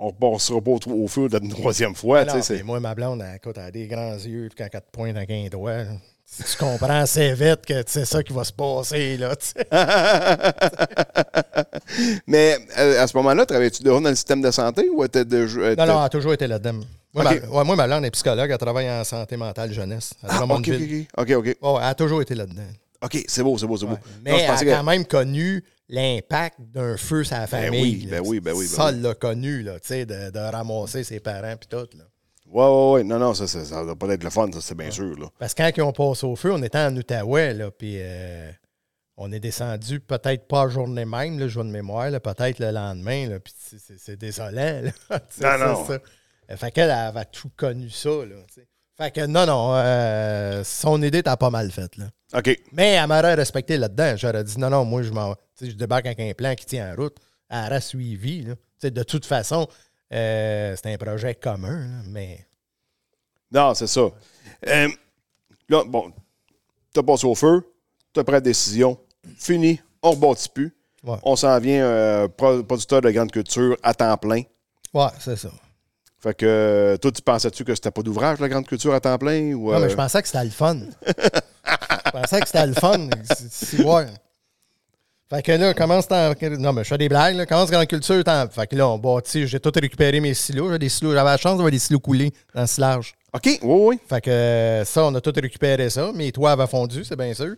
On 0.00 0.06
ne 0.06 0.12
repassera 0.12 0.60
pas 0.60 0.70
au, 0.70 0.80
au 0.92 1.08
feu 1.08 1.28
d'une 1.28 1.48
troisième 1.48 1.94
fois, 1.94 2.20
Alors, 2.20 2.36
moi, 2.64 2.78
ma 2.78 2.94
blonde, 2.94 3.20
elle, 3.20 3.34
écoute, 3.34 3.56
elle 3.58 3.64
a 3.64 3.70
des 3.72 3.88
grands 3.88 4.14
yeux, 4.14 4.48
puis 4.48 4.56
quand 4.56 4.68
elle 4.72 4.80
te 4.80 4.90
pointe 4.92 5.16
avec 5.16 5.30
un 5.30 5.48
doigt, 5.48 5.86
tu 6.36 6.56
comprends 6.58 7.00
assez 7.00 7.32
vite 7.34 7.64
que 7.66 7.82
c'est 7.86 8.04
ça 8.04 8.22
qui 8.22 8.32
va 8.32 8.44
se 8.44 8.52
passer, 8.52 9.16
là. 9.16 9.34
Mais 12.26 12.58
euh, 12.78 13.02
à 13.02 13.06
ce 13.06 13.16
moment-là, 13.16 13.46
travaillais-tu 13.46 13.82
déjà 13.82 14.00
dans 14.00 14.08
le 14.08 14.14
système 14.14 14.40
de 14.42 14.50
santé 14.50 14.88
ou 14.88 15.02
était 15.04 15.24
de. 15.24 15.46
Non, 15.76 15.86
non, 15.86 15.98
elle 15.98 16.04
a 16.04 16.08
toujours 16.08 16.32
été 16.34 16.46
là-dedans. 16.46 16.80
Moi, 17.14 17.24
Ok. 17.24 17.42
ma, 17.42 17.48
ouais, 17.58 17.64
moi, 17.64 17.76
ma 17.76 17.86
blonde 17.86 18.04
est 18.04 18.10
psychologue, 18.10 18.50
elle 18.50 18.58
travaille 18.58 18.90
en 18.90 19.02
santé 19.04 19.36
mentale 19.36 19.72
jeunesse 19.72 20.12
à 20.22 20.40
Ah, 20.40 20.44
OK. 20.44 20.70
OK, 21.16 21.30
elle 21.30 21.56
a 21.82 21.94
toujours 21.94 22.22
été 22.22 22.34
là-dedans. 22.34 22.62
OK, 23.02 23.24
c'est 23.26 23.42
beau, 23.42 23.56
c'est 23.56 23.66
beau, 23.66 23.76
c'est 23.76 23.86
beau. 23.86 23.96
Mais 24.24 24.32
Non, 24.32 24.38
je 24.38 24.42
elle 24.44 24.50
a 24.50 24.56
que- 24.58 24.70
quand 24.78 24.84
même 24.84 25.04
connu 25.06 25.64
l'impact 25.88 26.58
d'un 26.60 26.96
feu 26.96 27.24
sur 27.24 27.36
la 27.38 27.46
famille. 27.46 27.80
oui, 27.80 28.08
là. 28.10 28.18
ben 28.20 28.26
oui, 28.28 28.40
ben 28.40 28.52
oui, 28.54 28.66
ben 28.68 28.76
ça, 28.76 28.84
oui. 28.86 28.90
elle 28.94 29.02
l'a 29.02 29.14
connu, 29.14 29.62
là, 29.62 29.74
tu 29.80 29.88
sais, 29.88 30.04
de, 30.06 30.30
de 30.30 30.38
ramasser 30.38 31.04
ses 31.04 31.20
parents 31.20 31.54
puis 31.58 31.68
tout. 31.68 31.86
Là. 31.96 32.04
Ouais, 32.50 32.64
ouais, 32.64 32.90
ouais. 32.92 33.04
Non, 33.04 33.18
non, 33.18 33.34
ça, 33.34 33.46
ça, 33.46 33.64
ça 33.64 33.84
doit 33.84 33.96
pas 33.96 34.08
être 34.08 34.24
le 34.24 34.30
fun, 34.30 34.50
ça, 34.52 34.60
c'est 34.60 34.74
bien 34.76 34.90
sûr. 34.90 35.18
Là. 35.18 35.26
Parce 35.38 35.54
que 35.54 35.62
quand 35.62 35.70
ils 35.76 35.82
ont 35.82 35.92
passé 35.92 36.26
au 36.26 36.34
feu, 36.36 36.52
on 36.52 36.62
était 36.62 36.78
en 36.78 36.96
Outaouais, 36.96 37.52
là, 37.54 37.70
puis 37.70 37.96
euh, 37.98 38.50
on 39.16 39.30
est 39.32 39.40
descendu 39.40 40.00
peut-être 40.00 40.46
pas 40.48 40.64
la 40.64 40.70
journée 40.70 41.04
même, 41.04 41.46
je 41.46 41.54
vois 41.54 41.64
de 41.64 41.68
mémoire, 41.70 42.10
peut-être 42.20 42.58
le 42.58 42.70
lendemain, 42.70 43.28
là, 43.28 43.40
puis 43.40 43.52
c'est- 43.56 44.16
désolant. 44.16 44.82
Là, 45.10 45.20
Non, 45.58 45.66
non. 45.66 45.84
ça. 45.86 45.98
Euh, 46.50 46.56
Fait 46.56 46.70
qu'elle 46.70 46.84
elle 46.90 46.96
avait 46.96 47.26
tout 47.26 47.50
connu 47.56 47.90
ça. 47.90 48.08
Là, 48.08 48.36
fait 48.96 49.10
que 49.12 49.26
non, 49.26 49.46
non, 49.46 49.74
euh, 49.76 50.64
son 50.64 51.00
idée 51.02 51.22
t'as 51.22 51.36
pas 51.36 51.50
mal 51.50 51.70
faite. 51.70 51.96
Là. 51.98 52.06
OK. 52.36 52.58
Mais 52.72 52.94
elle 52.94 53.06
m'aurait 53.06 53.34
respecté 53.34 53.76
là-dedans. 53.76 54.14
J'aurais 54.16 54.42
dit 54.42 54.58
non, 54.58 54.70
non, 54.70 54.84
moi 54.84 55.02
je 55.02 55.12
m'en 55.12 55.36
je 55.60 55.70
débarque 55.72 56.06
avec 56.06 56.18
un 56.18 56.32
plan 56.32 56.54
qui 56.56 56.64
tient 56.66 56.92
en 56.92 56.96
route. 56.96 57.16
Elle 57.50 57.66
aurait 57.66 57.80
suivi. 57.80 58.42
Là. 58.42 58.54
De 58.90 59.02
toute 59.04 59.24
façon, 59.24 59.68
euh, 60.12 60.74
c'est 60.76 60.92
un 60.92 60.96
projet 60.96 61.34
commun, 61.34 61.78
là, 61.78 62.02
mais. 62.06 62.46
Non, 63.50 63.74
c'est 63.74 63.86
ça. 63.86 64.02
Euh, 64.66 64.88
là, 65.68 65.84
bon, 65.86 66.12
t'as 66.92 67.02
passé 67.02 67.26
au 67.26 67.34
feu, 67.34 67.62
t'as 68.12 68.22
pris 68.24 68.32
la 68.32 68.40
décision, 68.40 68.98
fini, 69.38 69.80
on 70.02 70.10
rebâtit 70.12 70.48
plus. 70.48 70.74
Ouais. 71.04 71.16
On 71.22 71.36
s'en 71.36 71.58
vient 71.60 71.84
euh, 71.84 72.28
pro- 72.28 72.62
producteur 72.64 73.00
de 73.00 73.10
grande 73.10 73.30
culture 73.30 73.76
à 73.82 73.94
temps 73.94 74.16
plein. 74.16 74.42
Ouais, 74.92 75.06
c'est 75.20 75.36
ça. 75.36 75.50
Fait 76.20 76.34
que 76.34 76.44
euh, 76.44 76.96
toi, 76.96 77.12
tu 77.12 77.22
pensais-tu 77.22 77.64
que 77.64 77.74
c'était 77.74 77.92
pas 77.92 78.02
d'ouvrage, 78.02 78.40
la 78.40 78.48
grande 78.48 78.66
culture 78.66 78.92
à 78.92 79.00
temps 79.00 79.16
plein? 79.16 79.52
Ou, 79.54 79.72
Non, 79.72 79.78
mais 79.78 79.88
je 79.88 79.94
pensais 79.94 80.20
que 80.20 80.26
c'était 80.26 80.44
le 80.44 80.50
fun. 80.50 80.80
je 81.06 82.10
pensais 82.10 82.40
que 82.40 82.46
c'était 82.46 82.66
le 82.66 82.74
fun. 82.74 83.08
C'est- 83.24 83.48
c'est- 83.52 83.84
ouais. 83.84 84.06
Fait 85.30 85.42
que 85.42 85.52
là, 85.52 85.74
commence 85.74 86.08
dans. 86.08 86.34
Non, 86.58 86.72
mais 86.72 86.84
je 86.84 86.88
fais 86.88 86.96
des 86.98 87.08
blagues, 87.08 87.36
là. 87.36 87.44
Commence 87.44 87.70
grande 87.70 87.86
culture. 87.86 88.24
tant- 88.24 88.48
Fait 88.48 88.66
que 88.66 88.74
là, 88.76 88.88
on 88.88 88.98
bâtit. 88.98 89.46
J'ai 89.46 89.60
tout 89.60 89.72
récupéré 89.74 90.20
mes 90.20 90.32
silos. 90.32 90.72
J'ai 90.72 90.78
des 90.78 90.88
silos. 90.88 91.12
J'avais 91.12 91.30
la 91.30 91.36
chance 91.36 91.52
d'avoir 91.52 91.70
des 91.70 91.78
silos 91.78 92.00
coulés 92.00 92.32
dans 92.54 92.62
le 92.62 92.66
silage. 92.66 93.12
OK, 93.34 93.44
oui, 93.44 93.58
oui. 93.62 93.98
Fait 94.08 94.22
que 94.22 94.82
ça, 94.86 95.04
on 95.04 95.14
a 95.14 95.20
tout 95.20 95.32
récupéré 95.36 95.90
ça. 95.90 96.10
Mes 96.14 96.32
toits 96.32 96.52
avaient 96.52 96.66
fondu, 96.66 97.04
c'est 97.04 97.16
bien 97.16 97.34
sûr. 97.34 97.54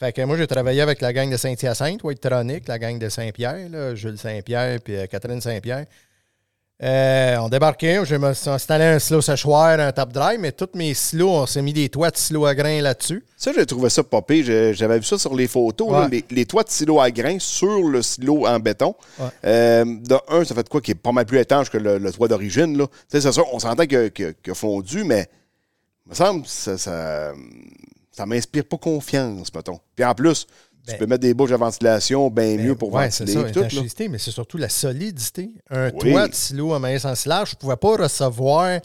Fait 0.00 0.12
que 0.12 0.22
moi, 0.22 0.36
j'ai 0.36 0.48
travaillé 0.48 0.80
avec 0.80 1.00
la 1.00 1.12
gang 1.12 1.30
de 1.30 1.36
Saint-Hyacinthe, 1.36 2.00
Tronic, 2.20 2.66
la 2.66 2.78
gang 2.80 2.98
de 2.98 3.08
Saint-Pierre, 3.08 3.68
là, 3.70 3.94
Jules 3.94 4.18
Saint-Pierre 4.18 4.80
puis 4.82 4.96
euh, 4.96 5.06
Catherine 5.06 5.40
Saint-Pierre. 5.40 5.84
Euh, 6.82 7.36
on 7.36 7.48
débarquait, 7.48 8.00
je 8.04 8.16
me 8.16 8.34
suis 8.34 8.50
installé 8.50 8.84
un 8.84 8.98
silo 8.98 9.20
séchoir, 9.20 9.78
un 9.78 9.92
top 9.92 10.12
drive, 10.12 10.40
mais 10.40 10.50
tous 10.50 10.70
mes 10.74 10.94
silos, 10.94 11.30
on 11.30 11.46
s'est 11.46 11.62
mis 11.62 11.72
des 11.72 11.88
toits 11.88 12.10
de 12.10 12.16
silos 12.16 12.44
à 12.44 12.56
grains 12.56 12.80
là-dessus. 12.80 13.24
Ça, 13.36 13.52
j'ai 13.54 13.64
trouvé 13.66 13.88
ça 13.88 14.02
popé. 14.02 14.42
J'avais 14.74 14.98
vu 14.98 15.04
ça 15.04 15.16
sur 15.16 15.34
les 15.36 15.46
photos, 15.46 15.92
là, 15.92 16.08
les, 16.10 16.24
les 16.30 16.44
toits 16.44 16.64
de 16.64 16.70
silo 16.70 17.00
à 17.00 17.10
grains 17.12 17.38
sur 17.38 17.82
le 17.84 18.02
silo 18.02 18.46
en 18.48 18.58
béton. 18.58 18.96
Ouais. 19.20 19.26
Euh, 19.44 19.84
de 19.84 20.16
un, 20.28 20.44
ça 20.44 20.56
fait 20.56 20.64
de 20.64 20.68
quoi 20.68 20.80
qui 20.80 20.90
est 20.90 20.96
pas 20.96 21.12
mal 21.12 21.24
plus 21.24 21.38
étanche 21.38 21.70
que 21.70 21.78
le, 21.78 21.98
le 21.98 22.12
toit 22.12 22.26
d'origine. 22.26 22.84
C'est 23.08 23.20
ça, 23.20 23.30
on 23.52 23.60
s'entend 23.60 23.86
qu'il 23.86 24.34
a, 24.48 24.54
fondu, 24.54 25.04
mais 25.04 25.28
il 26.06 26.10
me 26.10 26.14
semble 26.16 26.42
que 26.42 26.48
ça, 26.48 26.76
ça, 26.76 27.32
ça 28.10 28.26
m'inspire 28.26 28.64
pas 28.64 28.78
confiance, 28.78 29.54
mettons. 29.54 29.78
Puis 29.94 30.04
en 30.04 30.14
plus, 30.14 30.48
tu 30.84 30.92
Ben- 30.92 30.98
peux 30.98 31.06
mettre 31.06 31.20
des 31.22 31.32
bouches 31.34 31.50
de 31.50 31.56
ventilation 31.56 32.28
bien 32.30 32.56
mieux 32.56 32.74
pour 32.74 32.92
ouais, 32.92 33.10
c'est 33.10 33.24
ventiler. 33.24 33.38
ça, 33.38 33.44
puis 33.44 33.52
tout, 33.52 33.60
là. 33.60 33.68
l'étanchéité, 33.68 34.08
mais 34.08 34.18
c'est 34.18 34.30
surtout 34.32 34.58
la 34.58 34.68
solidité. 34.68 35.50
Un 35.70 35.90
Oui. 35.92 36.10
toit 36.12 36.28
de 36.28 36.34
silo 36.34 36.74
à 36.74 36.78
maïs 36.78 37.04
en 37.04 37.14
silage, 37.14 37.50
je 37.50 37.54
ne 37.56 37.58
pouvais 37.60 37.76
pas 37.76 37.96
recevoir 38.02 38.80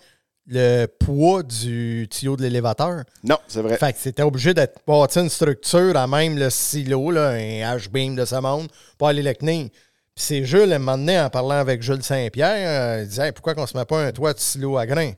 le 0.49 0.85
poids 0.85 1.43
du 1.43 2.07
tuyau 2.09 2.37
de 2.37 2.41
l'élévateur. 2.43 3.03
Non, 3.23 3.37
c'est 3.47 3.61
vrai. 3.61 3.77
Fait 3.77 3.91
que 3.93 3.99
c'était 3.99 4.23
obligé 4.23 4.53
d'être 4.53 4.79
bâti 4.87 5.19
une 5.19 5.29
structure 5.29 5.97
à 5.97 6.07
même 6.07 6.37
le 6.37 6.49
silo, 6.49 7.11
là, 7.11 7.29
un 7.31 7.75
H-beam 7.77 8.15
de 8.15 8.23
ce 8.25 8.35
monde, 8.35 8.67
pour 8.97 9.07
aller 9.09 9.23
le 9.23 9.33
tenir. 9.35 9.67
Puis 10.15 10.25
c'est 10.25 10.43
Jules, 10.45 10.71
un 10.73 10.79
moment 10.79 10.97
donné, 10.97 11.19
en 11.19 11.29
parlant 11.29 11.49
avec 11.57 11.81
Jules 11.81 12.01
Saint-Pierre, 12.01 12.97
euh, 12.97 13.01
il 13.03 13.09
disait 13.09 13.25
Hey, 13.27 13.31
pourquoi 13.33 13.55
qu'on 13.55 13.67
se 13.67 13.77
met 13.77 13.85
pas 13.85 14.01
un 14.05 14.11
toit 14.11 14.33
de 14.33 14.39
silo 14.39 14.77
à 14.77 14.85
grains? 14.85 15.11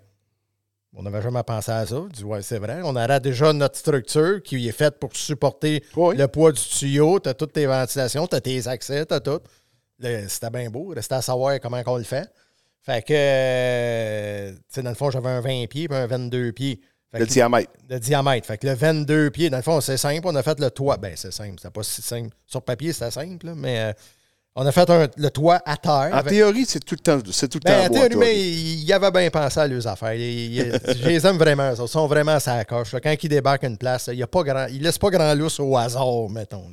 On 0.96 1.04
n'avait 1.04 1.22
jamais 1.22 1.44
pensé 1.44 1.72
à 1.72 1.86
ça. 1.86 2.02
Il 2.10 2.12
dit 2.12 2.24
Ouais, 2.24 2.42
c'est 2.42 2.58
vrai. 2.58 2.80
On 2.84 2.96
aurait 2.96 3.20
déjà 3.20 3.54
notre 3.54 3.78
structure 3.78 4.42
qui 4.42 4.68
est 4.68 4.72
faite 4.72 5.00
pour 5.00 5.16
supporter 5.16 5.84
Oui. 5.96 6.18
le 6.18 6.28
poids 6.28 6.52
du 6.52 6.62
tuyau. 6.62 7.20
Tu 7.20 7.30
as 7.30 7.34
toutes 7.34 7.54
tes 7.54 7.66
ventilations, 7.68 8.26
tu 8.28 8.36
as 8.36 8.42
tes 8.42 8.68
accès, 8.68 9.06
tu 9.06 9.14
as 9.14 9.20
tout. 9.20 9.40
C'était 10.02 10.50
bien 10.50 10.70
beau. 10.70 10.88
Restait 10.96 11.16
à 11.16 11.22
savoir 11.22 11.60
comment 11.60 11.82
on 11.86 11.98
le 11.98 12.04
fait. 12.04 12.28
Fait 12.82 13.02
que, 13.06 13.14
euh, 13.14 14.52
tu 14.54 14.58
sais, 14.70 14.82
dans 14.82 14.90
le 14.90 14.96
fond, 14.96 15.12
j'avais 15.12 15.30
un 15.30 15.42
20 15.42 15.68
pieds 15.68 15.88
puis 15.88 15.98
un 15.98 16.08
22 16.08 16.52
pieds. 16.54 16.80
Fait 17.12 17.20
Le 17.20 17.26
que- 17.26 17.32
diamètre. 17.32 17.72
de 17.88 17.98
diamètre. 17.98 18.48
Fait 18.48 18.58
que 18.58 18.68
le 18.68 18.74
22 18.74 19.30
pieds, 19.32 19.50
dans 19.50 19.58
le 19.58 19.64
fond, 19.64 19.82
c'est 19.82 19.98
simple. 19.98 20.22
On 20.26 20.36
a 20.36 20.44
fait 20.44 20.60
le 20.60 20.70
toit. 20.72 20.98
Ben, 20.98 21.14
c'est 21.16 21.32
simple. 21.34 21.56
C'est 21.62 21.72
pas 21.72 21.84
si 21.84 22.02
simple. 22.02 22.36
Sur 22.48 22.62
papier, 22.62 22.94
c'était 22.94 23.12
simple, 23.12 23.48
là, 23.48 23.54
mais 23.56 23.80
euh, 23.80 23.94
On 24.56 24.66
a 24.66 24.72
fait 24.72 24.90
un- 24.90 25.08
le 25.16 25.30
toit 25.30 25.62
à 25.66 25.78
terre. 25.78 26.10
En 26.12 26.22
théorie, 26.24 26.66
c'est 26.68 26.80
tout 26.84 26.96
le 26.96 27.00
temps, 27.00 27.20
c'est 27.32 27.48
tout 27.48 27.60
le 27.64 27.70
Ben, 27.70 27.88
temps 27.88 27.94
en 27.96 27.98
théorie, 28.08 28.16
mais 28.18 28.38
il 28.40 28.84
y 28.84 28.92
avait 28.92 29.12
bien 29.12 29.30
pensé 29.30 29.60
à 29.60 29.68
leurs 29.68 29.88
affaires. 29.88 30.14
Il- 30.16 30.56
il- 30.56 30.80
je 30.88 31.08
les 31.08 31.26
aime 31.26 31.38
vraiment. 31.38 31.72
Ils 31.80 31.88
sont 31.88 32.08
vraiment 32.08 32.34
à 32.34 32.40
sa 32.40 32.66
coche. 32.66 32.94
Quand 33.02 33.16
ils 33.24 33.30
débarquent 33.30 33.64
une 33.64 33.78
place, 33.78 34.10
il 34.12 34.20
ne 34.20 34.84
laisse 34.84 34.98
pas 34.98 35.10
grand 35.12 35.34
lousse 35.36 35.60
au 35.60 35.78
hasard, 35.78 36.30
mettons. 36.30 36.66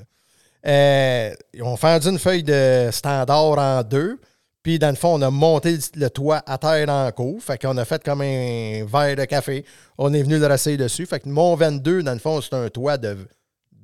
Euh, 0.66 1.32
ils 1.54 1.62
ont 1.62 1.76
fendu 1.76 2.08
une 2.08 2.18
feuille 2.18 2.42
de 2.42 2.88
standard 2.90 3.58
en 3.58 3.82
deux. 3.84 4.18
Puis, 4.64 4.80
dans 4.80 4.90
le 4.90 4.96
fond, 4.96 5.14
on 5.14 5.22
a 5.22 5.30
monté 5.30 5.72
le, 5.76 5.78
le 6.00 6.10
toit 6.10 6.42
à 6.44 6.58
terre 6.58 6.88
en 6.88 7.08
cours. 7.12 7.40
Fait 7.40 7.56
qu'on 7.60 7.76
a 7.76 7.84
fait 7.84 8.02
comme 8.02 8.22
un 8.22 8.84
verre 8.84 9.14
de 9.14 9.24
café. 9.26 9.64
On 9.96 10.12
est 10.12 10.22
venu 10.22 10.38
le 10.40 10.46
rasser 10.46 10.76
dessus. 10.76 11.06
Fait 11.06 11.20
que 11.20 11.28
mon 11.28 11.54
22, 11.54 12.02
dans 12.02 12.14
le 12.14 12.18
fond, 12.18 12.40
c'est 12.40 12.54
un 12.54 12.68
toit 12.68 12.96
de, 12.98 13.16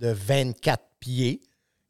de 0.00 0.09
24 0.09 0.83
pieds 0.98 1.40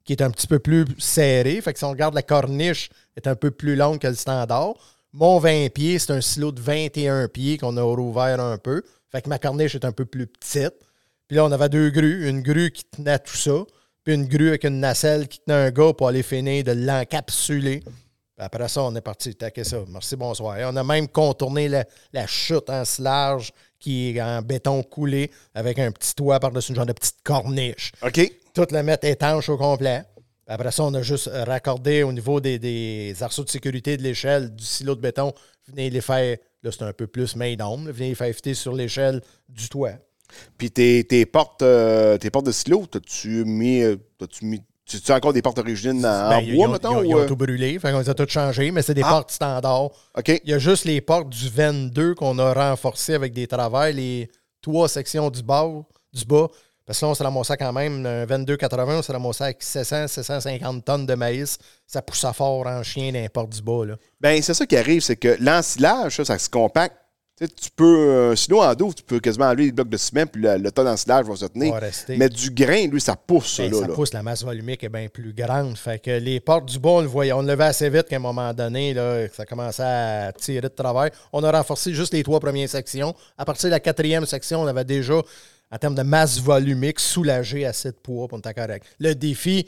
qui 0.05 0.13
est 0.13 0.23
un 0.23 0.31
petit 0.31 0.47
peu 0.47 0.59
plus 0.59 0.85
serré. 0.99 1.61
Fait 1.61 1.73
que 1.73 1.79
si 1.79 1.85
on 1.85 1.91
regarde 1.91 2.15
la 2.15 2.23
corniche, 2.23 2.91
est 3.17 3.27
un 3.27 3.35
peu 3.35 3.51
plus 3.51 3.77
longue 3.77 3.99
que 3.99 4.09
le 4.09 4.15
standard. 4.15 4.75
Mon 5.13 5.39
20 5.39 5.69
pieds, 5.73 5.99
c'est 5.99 6.13
un 6.13 6.21
silo 6.21 6.53
de 6.53 6.61
21 6.61 7.29
pieds 7.29 7.59
qu'on 7.59 7.77
a 7.77 7.83
rouvert 7.83 8.41
un 8.41 8.59
peu. 8.59 8.83
Fait 9.11 9.21
que 9.21 9.29
ma 9.29 9.39
corniche 9.39 9.75
est 9.75 9.85
un 9.85 9.93
peu 9.93 10.07
plus 10.07 10.27
petite. 10.27 10.75
Puis 11.29 11.37
là, 11.37 11.45
on 11.45 11.53
avait 11.53 11.69
deux 11.69 11.91
grues. 11.91 12.29
Une 12.29 12.43
grue 12.43 12.71
qui 12.71 12.85
tenait 12.85 13.19
tout 13.19 13.37
ça. 13.37 13.65
Puis 14.05 14.15
une 14.15 14.27
grue 14.27 14.49
avec 14.49 14.65
une 14.65 14.81
nacelle 14.81 15.29
qui 15.29 15.39
tenait 15.41 15.67
un 15.67 15.71
gars 15.71 15.93
pour 15.93 16.09
aller 16.09 16.23
finir 16.23 16.65
de 16.65 16.73
l'encapsuler. 16.73 17.85
Après 18.39 18.69
ça, 18.69 18.83
on 18.83 18.97
est 18.97 19.03
parti 19.03 19.35
taquer 19.35 19.63
ça. 19.63 19.79
Merci, 19.89 20.17
bonsoir. 20.17 20.57
On 20.63 20.77
a 20.77 20.83
même 20.83 21.07
contourné 21.07 21.69
la, 21.69 21.85
la 22.13 22.27
chute 22.27 22.69
en 22.71 22.83
large 22.99 23.53
qui 23.79 24.11
est 24.11 24.23
en 24.23 24.43
béton 24.43 24.83
coulé 24.83 25.31
avec 25.55 25.79
un 25.79 25.93
petit 25.93 26.15
toit 26.15 26.41
par-dessus, 26.41 26.71
une 26.71 26.77
genre 26.77 26.87
de 26.87 26.93
petite 26.93 27.23
corniche 27.23 27.93
OK. 28.03 28.42
Tout 28.55 28.67
le 28.71 28.83
mettre 28.83 29.07
étanche 29.07 29.49
au 29.49 29.57
complet. 29.57 30.03
Après 30.47 30.73
ça, 30.73 30.85
on 30.85 30.93
a 30.95 31.03
juste 31.03 31.31
raccordé 31.33 32.03
au 32.03 32.13
niveau 32.13 32.41
des, 32.41 32.59
des 32.59 33.15
arceaux 33.23 33.45
de 33.45 33.49
sécurité 33.51 33.97
de 33.97 34.03
l'échelle 34.03 34.55
du 34.55 34.65
silo 34.65 34.95
de 34.95 35.01
béton. 35.01 35.33
Venez 35.69 35.89
les 35.89 36.01
faire, 36.01 36.37
là 36.63 36.71
c'est 36.73 36.83
un 36.83 36.93
peu 36.93 37.07
plus 37.07 37.37
main 37.37 37.55
d'ombre, 37.55 37.91
venez 37.93 38.11
les 38.11 38.15
faire 38.15 38.35
fitter 38.35 38.55
sur 38.55 38.75
l'échelle 38.75 39.21
du 39.49 39.69
toit. 39.69 39.93
Puis 40.59 40.71
tes, 40.71 41.05
tes 41.05 41.27
portes, 41.27 41.63
euh, 41.63 42.19
tes 42.19 42.31
portes 42.31 42.47
de 42.47 42.53
silo, 42.53 42.87
t'as-tu 42.91 43.45
mis, 43.45 43.83
euh, 43.83 43.97
t'as-tu 44.19 44.45
mis, 44.45 44.61
tu 44.85 44.99
as 45.13 45.15
encore 45.17 45.33
des 45.33 45.43
portes 45.43 45.59
origines 45.59 46.05
en, 46.05 46.09
en 46.27 46.29
Ben, 46.31 46.41
ils 46.41 46.57
bois, 46.57 46.69
ont- 46.69 46.73
mettons? 46.73 46.91
Ils 46.91 46.97
ont, 46.97 47.03
ils 47.05 47.15
ou, 47.15 47.19
ont 47.19 47.21
euh? 47.23 47.27
tout 47.29 47.37
brûlé, 47.37 47.79
fait 47.79 47.93
qu'on 47.93 48.01
les 48.01 48.09
a 48.09 48.15
toutes 48.15 48.31
changées, 48.31 48.71
mais 48.73 48.83
c'est 48.83 48.95
des 48.95 49.03
Ah. 49.05 49.11
portes 49.11 49.31
standards. 49.31 49.91
OK. 50.19 50.41
Il 50.45 50.51
y 50.51 50.55
a 50.55 50.59
juste 50.59 50.85
les 50.85 51.01
portes 51.01 51.29
du 51.29 51.49
22 51.49 52.15
qu'on 52.15 52.39
a 52.39 52.53
renforcées 52.53 53.15
avec 53.15 53.33
des 53.33 53.47
travers, 53.47 53.93
les 53.93 54.29
trois 54.61 54.89
sections 54.89 55.31
du 55.31 55.43
bas, 55.43 55.67
du 56.13 56.25
bas. 56.25 56.49
Parce 56.87 56.99
que 57.01 57.05
là, 57.05 57.11
on 57.11 57.15
s'est 57.15 57.25
ramassé 57.25 57.55
quand 57.57 57.73
même, 57.73 58.05
un 58.07 58.25
22,80, 58.25 58.99
on 58.99 59.03
s'est 59.03 59.13
ramassé 59.13 59.45
avec 59.45 59.63
700, 59.63 60.09
750 60.09 60.85
tonnes 60.85 61.07
de 61.07 61.15
maïs. 61.15 61.59
Ça 61.87 62.03
poussait 62.03 62.33
fort 62.33 62.67
en 62.67 62.83
chien 62.83 63.13
portes 63.33 63.51
du 63.51 63.63
bas. 63.63 63.85
Là. 63.87 63.95
Ben, 64.21 64.43
c'est 64.43 64.55
ça 64.55 64.67
qui 64.67 64.77
arrive, 64.77 65.01
c'est 65.03 65.17
que 65.17 65.37
l'ensilage, 65.41 66.17
ça, 66.17 66.25
ça 66.25 66.39
se 66.39 66.49
compacte. 66.51 66.97
Tu, 67.39 67.47
sais, 67.47 67.53
tu 67.55 67.71
peux, 67.75 68.31
un 68.33 68.37
silo 68.37 68.61
en 68.61 68.75
dos, 68.75 68.93
tu 68.93 69.03
peux 69.03 69.19
quasiment 69.19 69.47
enlever 69.47 69.65
les 69.65 69.73
blocs 69.73 69.89
de 69.89 69.97
ciment, 69.97 70.27
puis 70.27 70.43
le, 70.43 70.59
le 70.59 70.71
tas 70.71 70.85
d'ensilage 70.85 71.25
va 71.25 71.35
se 71.35 71.47
tenir. 71.47 71.73
Va. 71.73 71.81
Mais 72.09 72.29
du 72.29 72.51
grain, 72.51 72.87
lui, 72.89 73.01
ça 73.01 73.17
pousse, 73.17 73.57
ça, 73.57 73.63
Ben, 73.63 73.73
là. 73.73 73.81
ça 73.81 73.87
là. 73.89 73.95
pousse, 73.95 74.13
la 74.13 74.23
masse 74.23 74.45
volumique 74.45 74.85
est 74.85 74.91
bien 74.91 75.09
plus 75.09 75.33
grande. 75.33 75.79
Fait 75.79 75.99
que 75.99 76.11
les 76.11 76.41
portes 76.41 76.67
du 76.67 76.79
bas, 76.79 76.91
on 76.91 77.01
le 77.01 77.07
voyait, 77.07 77.33
on 77.33 77.41
le 77.41 77.49
levait 77.49 77.65
assez 77.65 77.89
vite 77.89 78.07
qu'à 78.09 78.17
un 78.17 78.19
moment 78.19 78.53
donné, 78.53 78.93
là, 78.93 79.27
ça 79.33 79.47
commençait 79.47 79.83
à 79.83 80.31
tirer 80.37 80.61
de 80.61 80.69
travers. 80.69 81.09
On 81.33 81.43
a 81.43 81.51
renforcé 81.51 81.95
juste 81.95 82.13
les 82.13 82.23
trois 82.23 82.39
premières 82.39 82.69
sections. 82.69 83.15
À 83.39 83.47
partir 83.47 83.69
de 83.69 83.73
la 83.73 83.81
quatrième 83.81 84.27
section, 84.27 84.61
on 84.61 84.67
avait 84.67 84.85
déjà, 84.85 85.15
en 85.73 85.79
termes 85.79 85.95
de 85.95 86.03
masse 86.03 86.39
volumique, 86.39 87.01
soulagé 87.01 87.65
assez 87.65 87.91
de 87.91 87.97
poids 87.97 88.29
pour 88.29 88.39
être 88.39 88.53
correct. 88.53 88.87
Le 89.01 89.15
défi, 89.15 89.67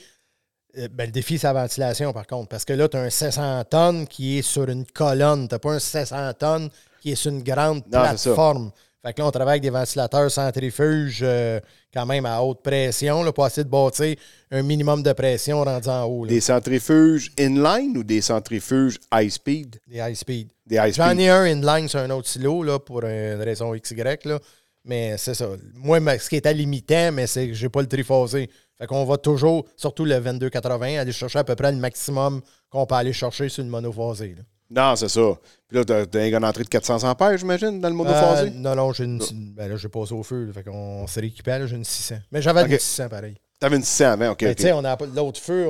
euh, 0.77 0.89
ben, 0.93 1.07
le 1.07 1.13
défi, 1.13 1.39
c'est 1.39 1.47
la 1.47 1.55
ventilation, 1.55 2.13
par 2.13 2.27
contre. 2.27 2.49
Parce 2.49 2.65
que 2.65 2.75
là, 2.75 2.89
tu 2.89 2.97
as 2.97 3.01
un 3.01 3.11
700 3.11 3.65
tonnes 3.71 4.07
qui 4.07 4.39
est 4.39 4.43
sur 4.43 4.69
une 4.69 4.85
colonne. 4.85 5.49
Tu 5.49 5.59
pas 5.59 5.73
un 5.73 5.79
700 5.79 6.33
tonnes 6.35 6.69
qui 7.01 7.13
est 7.13 7.15
sur 7.15 7.31
une 7.33 7.43
grande 7.43 7.79
Non, 7.91 8.01
plateforme. 8.01 8.71
Fait 9.03 9.13
que 9.13 9.21
là, 9.21 9.29
on 9.29 9.31
travaille 9.31 9.53
avec 9.55 9.63
des 9.63 9.71
ventilateurs 9.71 10.31
centrifuges 10.31 11.21
euh, 11.23 11.61
quand 11.93 12.07
même 12.07 12.25
à 12.25 12.43
haute 12.43 12.63
pression 12.63 13.23
là, 13.23 13.33
pour 13.33 13.47
essayer 13.47 13.65
de 13.65 13.69
bâtir 13.69 14.17
un 14.51 14.63
minimum 14.63 15.03
de 15.03 15.13
pression 15.13 15.63
rendu 15.63 15.89
en 15.89 16.05
haut. 16.05 16.25
là. 16.25 16.31
Des 16.31 16.41
centrifuges 16.41 17.31
inline 17.39 17.97
ou 17.99 18.03
des 18.03 18.23
centrifuges 18.23 18.99
high 19.13 19.29
speed? 19.31 19.79
Des 19.87 19.99
high 19.99 20.15
speed. 20.15 20.49
Des 20.67 20.77
high 20.77 20.95
J'en 20.95 21.09
speed. 21.11 21.21
ai 21.21 21.29
un 21.29 21.45
inline 21.45 21.87
sur 21.87 22.01
un 22.01 22.09
autre 22.11 22.29
silo 22.29 22.63
là, 22.63 22.79
pour 22.79 23.05
une 23.05 23.43
raison 23.43 23.75
XY. 23.75 23.95
Là. 24.25 24.39
Mais 24.85 25.17
c'est 25.19 25.35
ça. 25.35 25.49
Moi, 25.75 25.99
ce 26.19 26.29
qui 26.29 26.37
est 26.37 26.47
à 26.47 26.53
limitant, 26.53 27.11
mais 27.13 27.27
c'est 27.27 27.49
que 27.49 27.55
j'ai 27.55 27.69
pas 27.69 27.81
le 27.81 27.89
triphasé. 27.89 28.51
Fait 28.79 28.87
qu'on 28.87 29.05
va 29.05 29.17
toujours, 29.17 29.65
surtout 29.77 30.05
le 30.05 30.19
2280, 30.21 30.99
aller 31.01 31.13
chercher 31.13 31.39
à 31.39 31.45
peu 31.45 31.55
près 31.55 31.73
le 31.73 31.79
maximum 31.79 32.43
qu'on 32.69 32.85
peut 32.87 32.97
aller 32.97 33.13
chercher 33.13 33.49
sur 33.49 33.63
une 33.63 33.71
monophasé. 33.71 34.35
là. 34.37 34.43
Non, 34.71 34.97
c'est 34.97 35.09
ça. 35.09 35.39
Puis 35.69 35.79
là, 35.79 35.85
t'as, 35.85 36.07
t'as 36.07 36.27
une 36.27 36.45
entrée 36.45 36.65
de 36.65 36.69
400 36.69 37.05
ampères, 37.05 37.37
j'imagine, 37.39 37.81
dans 37.81 37.89
le 37.89 37.95
monophasé? 37.95 38.49
Euh, 38.49 38.51
non, 38.55 38.75
non, 38.75 38.93
j'ai 38.93 39.05
une. 39.05 39.21
Ben 39.55 39.69
là, 39.69 39.77
j'ai 39.77 39.89
passé 39.89 40.13
au 40.13 40.23
feu. 40.23 40.47
là, 40.47 40.53
fait 40.53 40.65
qu'on 40.65 41.07
s'est 41.07 41.21
rééquipé, 41.21 41.51
là, 41.53 41.67
j'ai 41.67 41.77
une 41.77 41.85
600. 41.85 42.17
Mais 42.33 42.43
j'avais 42.43 42.63
une 42.63 42.79
600 42.79 43.09
pareil. 43.09 43.37
T'avais 43.61 43.77
une 43.77 43.83
600 43.85 44.05
avant, 44.13 44.31
OK. 44.33 44.43
Mais 44.43 44.51
ok. 44.51 44.57
tu 44.57 44.63
sais, 44.65 44.73
on 44.73 44.85
a 44.85 44.97
pas- 44.97 45.07
l'autre 45.07 45.41
feu, 45.41 45.69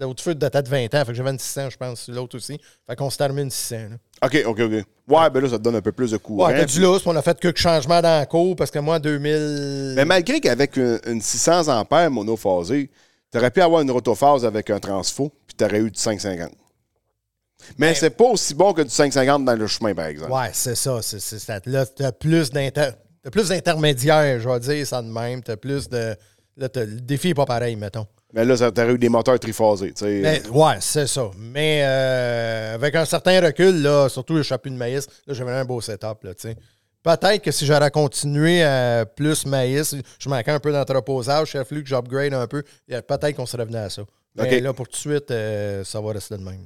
l'autre 0.00 0.22
feu 0.22 0.34
datait 0.34 0.62
de 0.62 0.68
20 0.68 0.86
ans. 0.94 1.04
Fait 1.04 1.12
que 1.12 1.14
j'avais 1.14 1.30
une 1.30 1.38
600, 1.38 1.70
je 1.70 1.76
pense, 1.76 2.00
sur 2.00 2.14
l'autre 2.14 2.36
aussi. 2.36 2.58
Fait 2.86 2.96
qu'on 2.96 3.10
s'est 3.10 3.22
armé 3.22 3.42
une 3.42 3.50
600. 3.50 3.76
là. 3.90 3.96
OK, 4.22 4.42
OK, 4.46 4.60
OK. 4.60 4.72
Ouais, 5.08 5.30
ben 5.30 5.40
là, 5.40 5.48
ça 5.48 5.58
te 5.58 5.62
donne 5.62 5.76
un 5.76 5.80
peu 5.80 5.92
plus 5.92 6.12
de 6.12 6.16
courant. 6.16 6.46
Ouais, 6.46 6.56
t'as 6.58 6.64
du 6.64 6.80
lousse, 6.80 7.02
on 7.06 7.16
a 7.16 7.22
fait 7.22 7.38
quelques 7.40 7.58
changements 7.58 8.00
dans 8.00 8.18
la 8.20 8.26
cour 8.26 8.54
parce 8.54 8.70
que 8.70 8.78
moi, 8.78 8.96
en 8.96 9.00
2000. 9.00 9.94
Mais 9.96 10.04
malgré 10.04 10.40
qu'avec 10.40 10.76
une, 10.76 11.00
une 11.06 11.20
600 11.20 11.68
ampères 11.68 12.10
monophasée, 12.10 12.88
t'aurais 13.30 13.50
pu 13.50 13.60
avoir 13.60 13.82
une 13.82 13.90
rotophase 13.90 14.44
avec 14.44 14.70
un 14.70 14.78
transfo, 14.78 15.32
puis 15.46 15.56
t'aurais 15.56 15.80
eu 15.80 15.90
du 15.90 15.98
550. 15.98 16.52
Mais 17.78 17.94
c'est 17.94 18.10
pas 18.10 18.24
aussi 18.24 18.54
bon 18.54 18.72
que 18.72 18.82
du 18.82 18.90
550 18.90 19.44
dans 19.44 19.54
le 19.54 19.66
chemin, 19.66 19.94
par 19.94 20.06
exemple. 20.06 20.32
Ouais, 20.32 20.50
c'est 20.52 20.74
ça. 20.74 21.00
c'est 21.02 21.20
c'est. 21.20 21.66
Là, 21.66 21.86
t'as 21.86 22.12
plus 22.12 22.50
d'inter... 22.50 22.90
t'as 23.22 23.30
plus 23.30 23.48
d'intermédiaires, 23.48 24.40
je 24.40 24.48
vais 24.48 24.60
dire 24.60 24.86
ça 24.86 25.00
de 25.02 25.08
même. 25.08 25.42
T'as 25.42 25.56
plus 25.56 25.88
de. 25.88 26.14
Là, 26.56 26.68
t'as- 26.68 26.84
le 26.84 27.00
défi 27.00 27.28
n'est 27.28 27.34
pas 27.34 27.46
pareil, 27.46 27.76
mettons. 27.76 28.06
Mais 28.32 28.44
là, 28.44 28.56
ça 28.56 28.70
t'aurait 28.72 28.94
eu 28.94 28.98
des 28.98 29.08
moteurs 29.08 29.38
triphasés. 29.38 29.92
Mais, 30.00 30.42
ouais, 30.48 30.76
c'est 30.80 31.06
ça. 31.06 31.30
Mais 31.36 31.82
euh, 31.84 32.74
avec 32.74 32.94
un 32.94 33.04
certain 33.04 33.40
recul, 33.40 33.82
là, 33.82 34.08
surtout 34.08 34.34
le 34.34 34.42
chapeau 34.42 34.70
de 34.70 34.74
maïs, 34.74 35.06
là, 35.26 35.34
j'avais 35.34 35.52
un 35.52 35.64
beau 35.64 35.80
setup, 35.80 36.22
là. 36.22 36.32
Peut-être 37.02 37.42
que 37.42 37.50
si 37.50 37.66
j'aurais 37.66 37.90
continué 37.90 38.62
à 38.62 39.04
plus 39.04 39.44
maïs, 39.44 39.96
je 40.18 40.28
manquais 40.28 40.52
un 40.52 40.60
peu 40.60 40.70
d'entreposage, 40.72 41.50
il 41.54 41.58
a 41.58 41.64
fallu 41.64 41.82
que 41.82 41.88
j'upgrade 41.88 42.32
un 42.32 42.46
peu. 42.46 42.62
Peut-être 42.86 43.34
qu'on 43.34 43.46
serait 43.46 43.64
venu 43.64 43.76
à 43.76 43.90
ça. 43.90 44.02
Mais 44.36 44.60
là, 44.60 44.72
pour 44.72 44.86
tout 44.88 44.92
de 44.92 44.96
suite, 44.96 45.30
euh, 45.30 45.84
ça 45.84 46.00
va 46.00 46.12
rester 46.12 46.36
de 46.36 46.42
même. 46.42 46.64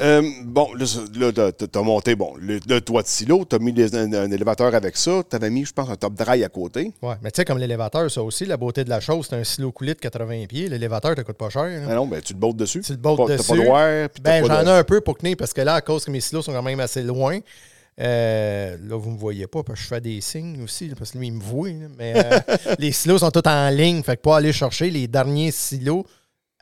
Euh, 0.00 0.22
bon, 0.44 0.72
là, 0.72 0.86
là, 1.16 1.32
t'as- 1.32 1.52
t'as 1.52 1.66
t'as 1.66 1.82
monté, 1.82 2.14
bon, 2.14 2.32
le, 2.40 2.60
le 2.66 2.80
toit 2.80 3.02
de 3.02 3.06
silo, 3.08 3.44
t'as 3.44 3.58
mis 3.58 3.74
des- 3.74 3.94
un, 3.94 4.10
un 4.14 4.30
élévateur 4.30 4.74
avec 4.74 4.96
ça, 4.96 5.22
t'avais 5.28 5.50
mis, 5.50 5.66
je 5.66 5.72
pense, 5.74 5.90
un 5.90 5.96
top 5.96 6.14
dry 6.14 6.42
à 6.42 6.48
côté. 6.48 6.92
Ouais, 7.02 7.14
mais 7.22 7.30
tu 7.30 7.36
sais, 7.36 7.44
comme 7.44 7.58
l'élévateur, 7.58 8.10
ça 8.10 8.22
aussi, 8.22 8.46
la 8.46 8.56
beauté 8.56 8.84
de 8.84 8.88
la 8.88 9.00
chose, 9.00 9.26
c'est 9.28 9.36
un 9.36 9.44
silo 9.44 9.70
coulé 9.70 9.92
de 9.92 10.00
80 10.00 10.46
pieds. 10.48 10.70
L'élévateur, 10.70 11.14
ça 11.14 11.22
coûte 11.24 11.36
pas 11.36 11.50
cher. 11.50 11.82
Ah 11.86 11.94
non, 11.94 12.06
ben 12.06 12.22
tu 12.22 12.32
te 12.32 12.38
bottes 12.38 12.56
dessus. 12.56 12.80
Tu 12.80 12.92
le 12.92 12.98
bottes 12.98 13.18
Pas- 13.18 13.26
T'as 13.26 13.36
dessus. 13.36 13.48
pas 13.50 13.56
de 13.56 13.60
wire, 13.60 14.08
puis 14.08 14.22
t'as 14.22 14.40
Ben, 14.40 14.46
j'en 14.46 14.62
de- 14.62 14.68
ai 14.68 14.72
un 14.78 14.84
peu 14.84 15.02
pour 15.02 15.18
tenir 15.18 15.36
parce 15.36 15.52
que 15.52 15.60
là, 15.60 15.74
à 15.74 15.80
cause 15.82 16.06
que 16.06 16.10
mes 16.10 16.20
silos 16.20 16.40
sont 16.40 16.52
quand 16.52 16.62
même 16.62 16.80
assez 16.80 17.02
loin, 17.02 17.38
euh, 18.00 18.76
là, 18.88 18.96
vous 18.96 19.10
ne 19.10 19.14
me 19.16 19.18
voyez 19.20 19.46
pas 19.46 19.62
parce 19.62 19.78
que 19.78 19.82
je 19.84 19.88
fais 19.88 20.00
des 20.00 20.22
signes 20.22 20.62
aussi, 20.62 20.88
parce 20.96 21.10
que 21.10 21.18
lui, 21.18 21.26
il 21.26 21.34
me 21.34 21.42
voit. 21.42 21.68
là, 21.68 21.74
mais 21.98 22.14
euh, 22.16 22.38
les 22.78 22.92
silos 22.92 23.18
sont 23.18 23.30
tous 23.30 23.46
en 23.46 23.68
ligne. 23.68 24.02
Fait 24.02 24.16
que 24.16 24.22
pour 24.22 24.34
aller 24.36 24.54
chercher 24.54 24.90
les 24.90 25.06
derniers 25.06 25.50
silos 25.50 26.06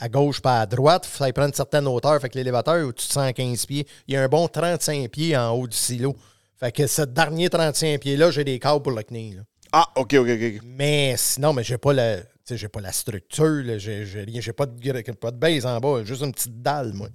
à 0.01 0.09
gauche 0.09 0.41
pas 0.41 0.63
à 0.63 0.67
droite, 0.67 1.07
il 1.07 1.17
faut 1.17 1.33
prendre 1.33 1.49
une 1.49 1.55
certaine 1.55 1.87
hauteur. 1.87 2.19
Fait 2.21 2.31
que 2.31 2.39
l'élévateur 2.39 2.87
au-dessus 2.87 3.09
de 3.09 3.13
115 3.13 3.67
pieds. 3.67 3.87
Il 4.09 4.15
y 4.15 4.17
a 4.17 4.23
un 4.23 4.29
bon 4.29 4.49
35 4.49 5.09
pieds 5.11 5.37
en 5.37 5.51
haut 5.51 5.69
du 5.69 5.77
silo. 5.77 6.17
Fait 6.59 6.73
que 6.73 6.87
ce 6.87 7.03
dernier 7.03 7.51
35 7.51 8.01
pieds-là, 8.01 8.31
j'ai 8.31 8.45
des 8.45 8.59
câbles 8.59 8.83
pour 8.83 8.93
le 8.93 9.03
là. 9.11 9.43
Ah, 9.73 9.87
OK, 9.97 10.15
OK, 10.15 10.29
OK. 10.29 10.63
Mais 10.65 11.15
sinon, 11.17 11.53
mais 11.53 11.63
j'ai 11.63 11.79
pas 11.79 11.93
la. 11.93 12.17
J'ai 12.53 12.69
pas 12.69 12.81
la 12.81 12.91
structure, 12.91 13.63
j'ai 13.79 14.53
pas 14.53 14.67
de, 14.67 15.13
pas 15.13 15.31
de 15.31 15.37
base 15.37 15.65
en 15.65 15.79
bas, 15.79 16.03
juste 16.03 16.23
une 16.23 16.33
petite 16.33 16.61
dalle, 16.61 16.93
moi. 16.95 17.07
Tu 17.07 17.15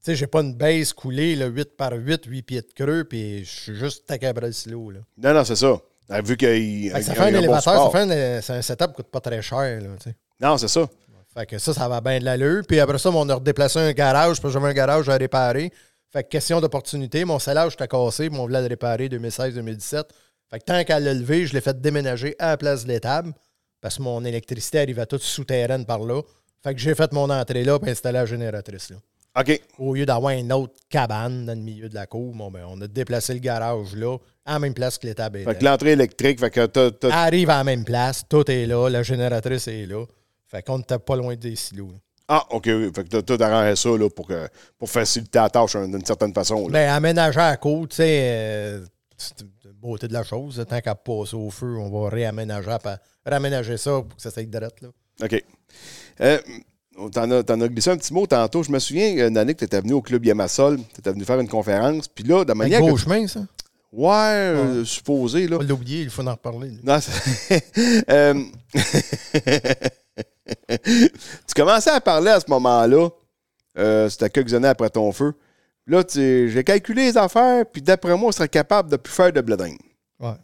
sais, 0.00 0.14
j'ai 0.14 0.26
pas 0.26 0.40
une 0.40 0.54
base 0.54 0.94
coulée, 0.94 1.36
là, 1.36 1.48
8 1.48 1.76
par 1.76 1.92
8, 1.92 2.24
8 2.24 2.42
pieds 2.42 2.62
de 2.62 2.72
creux, 2.74 3.04
puis 3.04 3.44
je 3.44 3.50
suis 3.50 3.74
juste 3.74 4.06
tacabré 4.06 4.46
le 4.46 4.52
silo, 4.52 4.90
là. 4.90 5.00
Non, 5.18 5.34
non, 5.34 5.44
c'est 5.44 5.56
ça. 5.56 5.76
Vu 6.24 6.38
qu'il 6.38 6.90
ça 6.92 7.14
fait 7.14 7.20
un 7.20 7.34
élévateur, 7.34 7.92
ça 7.92 8.40
fait 8.40 8.52
un, 8.54 8.62
setup 8.62 8.86
qui 8.86 8.94
coûte 8.94 9.10
pas 9.10 9.20
très 9.20 9.42
cher, 9.42 9.82
là. 9.82 9.88
Non, 10.40 10.56
c'est 10.56 10.68
ça. 10.68 10.88
Fait 11.36 11.46
que 11.46 11.58
ça, 11.58 11.74
ça 11.74 11.88
va 11.88 12.00
bien 12.00 12.20
de 12.20 12.24
l'allure. 12.24 12.62
Puis 12.66 12.78
après 12.80 12.98
ça, 12.98 13.10
on 13.10 13.28
a 13.28 13.34
redéplacé 13.34 13.78
un 13.78 13.92
garage, 13.92 14.40
parce 14.40 14.54
que 14.54 14.60
j'avais 14.60 14.70
un 14.70 14.74
garage 14.74 15.08
à 15.08 15.16
réparer. 15.16 15.72
Fait 16.12 16.22
que 16.22 16.28
question 16.28 16.60
d'opportunité, 16.60 17.24
mon 17.24 17.38
sellage 17.40 17.72
était 17.74 17.88
cassé, 17.88 18.30
puis 18.30 18.38
on 18.38 18.42
voulait 18.42 18.60
le 18.62 18.68
réparer 18.68 19.08
2016-2017. 19.08 20.04
Fait 20.50 20.58
que 20.60 20.64
tant 20.64 20.84
qu'à 20.84 21.00
le 21.00 21.12
lever, 21.12 21.46
je 21.46 21.54
l'ai 21.54 21.60
fait 21.60 21.80
déménager 21.80 22.36
à 22.38 22.50
la 22.50 22.56
place 22.56 22.84
de 22.84 22.88
l'étable, 22.88 23.32
parce 23.80 23.96
que 23.96 24.02
mon 24.02 24.24
électricité 24.24 24.78
arrivait 24.80 25.06
toute 25.06 25.22
souterraine 25.22 25.84
par 25.84 25.98
là. 26.00 26.22
Fait 26.62 26.72
que 26.74 26.80
j'ai 26.80 26.94
fait 26.94 27.12
mon 27.12 27.28
entrée 27.30 27.64
là, 27.64 27.78
puis 27.78 27.90
installé 27.90 28.14
la 28.18 28.26
génératrice 28.26 28.90
là. 28.90 28.96
OK. 29.36 29.60
Au 29.80 29.94
lieu 29.94 30.06
d'avoir 30.06 30.32
une 30.34 30.52
autre 30.52 30.74
cabane 30.88 31.44
dans 31.46 31.54
le 31.54 31.60
milieu 31.60 31.88
de 31.88 31.94
la 31.96 32.06
cour, 32.06 32.32
bon, 32.32 32.52
ben, 32.52 32.64
on 32.68 32.80
a 32.80 32.86
déplacé 32.86 33.34
le 33.34 33.40
garage 33.40 33.96
là, 33.96 34.16
à 34.46 34.52
la 34.52 34.58
même 34.60 34.74
place 34.74 34.96
que 34.96 35.08
l'étable 35.08 35.42
Fait 35.42 35.58
que 35.58 35.64
l'entrée 35.64 35.90
électrique, 35.92 36.38
fait 36.38 36.50
que 36.50 36.66
t'as- 36.66 36.92
t'as- 36.92 37.12
Arrive 37.12 37.50
à 37.50 37.56
la 37.58 37.64
même 37.64 37.84
place, 37.84 38.22
tout 38.28 38.48
est 38.48 38.66
là, 38.66 38.88
la 38.88 39.02
génératrice 39.02 39.66
est 39.66 39.86
là. 39.86 40.04
Fait 40.54 40.62
qu'on 40.62 40.78
n'était 40.78 40.98
pas 40.98 41.16
loin 41.16 41.34
des 41.34 41.56
silos. 41.56 41.88
là. 41.88 41.98
Ah, 42.28 42.46
OK, 42.50 42.64
oui. 42.66 42.90
Fait 42.94 43.04
que 43.08 43.20
t'as- 43.20 43.44
arrangé 43.46 43.76
ça 43.76 43.88
là, 43.98 44.08
pour, 44.08 44.26
que- 44.28 44.48
pour 44.78 44.88
faciliter 44.88 45.38
la 45.38 45.50
tâche 45.50 45.74
hein, 45.76 45.88
d'une 45.88 46.04
certaine 46.04 46.32
façon. 46.32 46.68
là. 46.68 46.72
Ben, 46.72 46.90
aménager 46.90 47.40
à 47.40 47.56
côte, 47.56 47.90
tu 47.90 47.96
sais, 47.96 48.18
euh, 48.22 48.84
c'est 49.16 49.34
la 49.64 49.72
beauté 49.72 50.08
de 50.08 50.12
la 50.12 50.22
chose. 50.22 50.64
Tant 50.68 50.80
qu'à 50.80 50.94
passer 50.94 51.34
au 51.36 51.50
feu, 51.50 51.76
on 51.78 51.90
va 51.90 52.08
réaménager, 52.08 52.70
à 52.70 52.78
pa- 52.78 52.98
réaménager 53.26 53.76
ça 53.76 53.90
pour 54.00 54.14
que 54.16 54.22
ça 54.22 54.30
s'aille 54.30 54.46
direct, 54.46 54.80
là. 54.80 54.88
OK. 55.22 55.44
Euh, 56.20 56.38
T'en 57.12 57.28
as, 57.32 57.42
t'en 57.42 57.60
as 57.60 57.66
glissé 57.66 57.90
un 57.90 57.96
petit 57.96 58.14
mot 58.14 58.24
tantôt. 58.24 58.62
Je 58.62 58.70
me 58.70 58.78
souviens, 58.78 59.16
euh, 59.18 59.28
une 59.28 59.36
année 59.36 59.52
que 59.54 59.58
tu 59.58 59.64
étais 59.64 59.80
venu 59.80 59.94
au 59.94 60.00
Club 60.00 60.24
Yamassol, 60.24 60.76
tu 60.94 61.00
étais 61.00 61.10
venu 61.10 61.24
faire 61.24 61.40
une 61.40 61.48
conférence. 61.48 62.06
Puis 62.06 62.22
là, 62.22 62.44
de 62.44 62.48
la 62.50 62.54
manière. 62.54 62.78
beau 62.80 62.94
que- 62.94 63.00
chemin, 63.00 63.26
ça? 63.26 63.40
Ouais, 63.92 64.12
euh, 64.14 64.84
supposé, 64.84 65.48
là. 65.48 65.56
On 65.60 65.64
l'a 65.64 65.74
oublié, 65.74 66.02
il 66.02 66.10
faut 66.10 66.24
en 66.26 66.30
reparler. 66.30 66.70
là. 66.70 66.76
Non, 66.84 67.00
c'est- 67.00 67.64
Euh, 68.08 68.34
tu 70.74 71.54
commençais 71.56 71.90
à 71.90 72.00
parler 72.00 72.30
à 72.30 72.40
ce 72.40 72.46
moment-là. 72.48 73.08
euh, 73.78 74.08
C'était 74.08 74.30
quelques 74.30 74.54
années 74.54 74.68
après 74.68 74.90
ton 74.90 75.10
feu. 75.12 75.34
Là, 75.86 76.02
tu- 76.04 76.50
j'ai 76.50 76.64
calculé 76.64 77.06
les 77.06 77.16
affaires, 77.18 77.64
puis 77.70 77.82
d'après 77.82 78.16
moi, 78.16 78.28
on 78.28 78.32
serait 78.32 78.48
capable 78.48 78.90
de 78.90 78.96
plus 78.96 79.12
faire 79.12 79.32
de 79.32 79.40
bledin. 79.40 79.74
Ouais. 80.20 80.34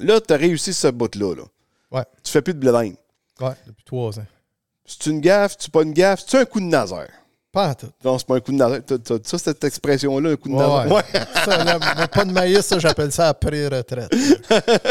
Là, 0.00 0.20
tu 0.20 0.32
as 0.34 0.36
réussi 0.36 0.72
ce 0.74 0.88
bout-là. 0.88 1.34
Là. 1.36 1.42
Ouais. 1.92 2.04
Tu 2.22 2.32
fais 2.32 2.42
plus 2.42 2.54
de 2.54 2.58
bledin. 2.58 2.92
Ouais, 3.40 3.52
depuis 3.66 3.84
trois 3.84 4.18
ans. 4.18 4.26
C'est 4.84 5.06
une 5.06 5.20
gaffe, 5.20 5.56
c'est 5.58 5.70
pas 5.72 5.82
une 5.82 5.92
gaffe, 5.92 6.22
c'est 6.26 6.38
un 6.38 6.44
coup 6.44 6.60
de 6.60 6.66
nazaire. 6.66 7.08
Pas 7.52 7.68
en 7.70 7.74
tout. 7.74 7.88
Non, 8.04 8.18
c'est 8.18 8.26
pas 8.26 8.34
un 8.34 8.40
coup 8.40 8.50
de 8.50 8.56
nazaire. 8.56 8.80
Ça, 9.24 9.38
cette 9.38 9.62
expression-là, 9.62 10.30
un 10.30 10.36
coup 10.36 10.48
de 10.48 10.54
Ouais, 10.54 10.66
nazaire. 10.66 10.92
ouais. 10.92 11.02
Ça, 11.44 11.64
là, 11.64 12.08
pas 12.08 12.24
de 12.24 12.32
maïs, 12.32 12.60
ça, 12.62 12.78
j'appelle 12.80 13.12
ça 13.12 13.26
la 13.26 13.34
pré-retraite. 13.34 14.12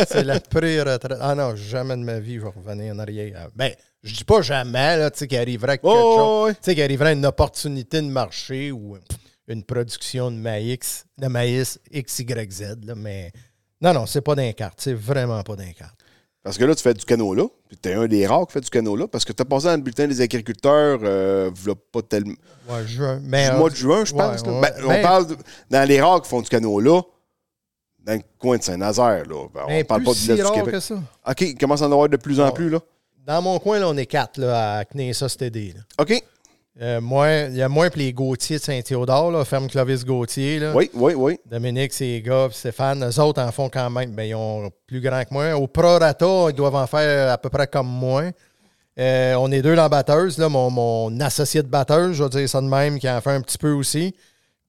C'est 0.08 0.24
la 0.24 0.39
pré-retraite. 0.39 1.18
Ah 1.20 1.36
non, 1.36 1.56
jamais 1.58 1.98
de 1.98 2.04
ma 2.04 2.20
vie, 2.20 2.36
je 2.36 2.41
vais 2.41 2.50
revenir 2.56 2.96
en 2.96 3.00
arrière. 3.00 3.50
Ben, 3.56 3.74
je 4.04 4.14
dis 4.16 4.24
pas 4.24 4.41
jamais, 4.41 4.97
là, 4.97 5.10
tu 5.12 5.20
sais, 5.20 5.28
qu'il 5.28 5.38
arriverait 5.38 5.78
quelque 5.78 5.88
Oh, 5.91 6.45
chose. 6.47 6.54
Tu 6.56 6.60
sais, 6.64 6.74
qu'il 6.76 6.84
arriverait 6.84 7.14
une 7.14 7.26
opportunité 7.26 8.01
de 8.01 8.08
marché 8.08 8.72
ou 8.72 8.95
euh, 8.95 8.99
une 9.47 9.64
production 9.64 10.30
de 10.32 10.36
maïs, 10.38 11.06
de 11.18 11.28
maïs 11.28 11.80
XYZ, 11.93 12.76
là, 12.86 12.95
mais 12.95 13.32
non, 13.82 13.93
non, 13.93 14.06
c'est 14.06 14.22
pas 14.22 14.36
d'un 14.36 14.51
carte. 14.54 14.80
C'est 14.82 14.93
vraiment 14.93 15.41
pas 15.43 15.56
d'un 15.56 15.72
carte. 15.72 15.95
Parce 16.43 16.58
que 16.58 16.66
là, 16.66 16.76
tu 16.76 16.84
fais 16.84 16.93
du 16.93 17.06
canot-là. 17.06 17.45
Puis 17.70 17.78
t'es 17.78 17.93
un 17.93 18.06
des 18.06 18.28
rares 18.28 18.45
qui 18.47 18.54
fait 18.54 18.60
du 18.62 18.70
canot-là. 18.70 19.08
Parce 19.08 19.24
que 19.24 19.32
t'as 19.32 19.45
passé 19.45 19.68
dans 19.68 19.76
le 19.78 19.82
bulletin 19.82 20.08
des 20.08 20.20
agriculteurs, 20.20 20.99
euh, 21.04 21.49
v'là 21.56 21.74
pas 21.91 22.01
tellement. 22.01 22.34
Ouais, 22.68 22.86
juin. 22.86 23.22
Mais, 23.24 23.45
du 23.49 23.56
euh, 23.56 23.58
mois 23.60 23.70
de 23.70 23.76
juin, 23.76 24.04
je 24.04 24.14
pense. 24.14 24.41
ouais. 24.41 24.62
Ben, 24.62 24.74
on 24.86 25.01
parle 25.01 25.28
de- 25.28 25.38
dans 25.70 25.88
les 25.88 26.01
rares 26.01 26.22
qui 26.22 26.28
font 26.30 26.41
du 26.41 26.49
canot-là, 26.49 27.01
dans 28.04 28.14
le 28.14 28.22
coin 28.38 28.58
de 28.58 28.64
Saint-Nazaire. 28.64 29.24
Là. 29.26 29.47
Ben, 29.54 29.62
mais 29.70 29.84
on 29.84 29.86
parle 29.86 30.01
plus 30.01 30.06
pas 30.06 30.12
de 30.12 30.18
si 30.18 30.28
du 30.36 30.51
Québec. 30.51 30.72
que 30.74 30.80
ça. 30.82 30.95
OK, 31.28 31.41
il 31.41 31.58
commence 31.58 31.82
à 31.82 31.88
en 31.88 31.91
avoir 31.93 32.10
de 32.10 32.18
plus 32.18 32.41
en 32.41 32.47
Ouais. 32.47 32.51
plus. 32.54 32.70
là. 32.70 32.80
Dans 33.26 33.42
mon 33.42 33.58
coin, 33.58 33.80
là, 33.80 33.88
on 33.88 33.96
est 33.96 34.06
quatre 34.06 34.38
là, 34.38 34.80
à 34.80 34.86
Knessa 34.86 35.28
là. 35.28 35.82
OK. 35.98 36.24
Euh, 36.82 37.00
moi, 37.00 37.32
il 37.50 37.56
y 37.56 37.62
a 37.62 37.70
moins 37.70 37.90
que 37.90 38.00
les 38.00 38.12
Gauthier 38.12 38.58
de 38.58 38.62
Saint-Théodore, 38.62 39.48
ferme 39.48 39.70
Clovis 39.70 40.04
Gauthier. 40.04 40.60
Là. 40.60 40.74
Oui, 40.76 40.90
oui, 40.94 41.14
oui. 41.14 41.40
Dominique, 41.46 41.94
ses 41.94 42.22
gars, 42.22 42.50
Stéphane, 42.52 43.08
eux 43.08 43.20
autres 43.22 43.42
en 43.42 43.52
font 43.52 43.70
quand 43.70 43.90
même. 43.92 44.12
Ben, 44.12 44.24
ils 44.24 44.36
ont 44.36 44.70
plus 44.88 45.00
grand 45.00 45.24
que 45.24 45.34
moi. 45.34 45.54
Au 45.56 45.68
prorata, 45.68 46.48
ils 46.50 46.56
doivent 46.56 46.76
en 46.76 46.88
faire 46.88 47.32
à 47.32 47.38
peu 47.38 47.50
près 47.50 47.68
comme 47.68 47.88
moi. 47.88 48.24
Euh, 49.00 49.36
on 49.36 49.52
est 49.52 49.62
deux 49.62 49.76
dans 49.76 49.88
batteuse. 49.88 50.38
Là, 50.38 50.50
mon, 50.50 50.70
mon 50.70 51.20
associé 51.22 51.62
de 51.62 51.68
batteuse, 51.68 52.18
je 52.18 52.24
vais 52.24 52.30
dire 52.30 52.50
ça 52.50 52.60
de 52.60 52.68
même, 52.68 53.00
qui 53.00 53.10
en 53.10 53.22
fait 53.22 53.32
un 53.32 53.42
petit 53.42 53.58
peu 53.58 53.72
aussi. 53.72 54.14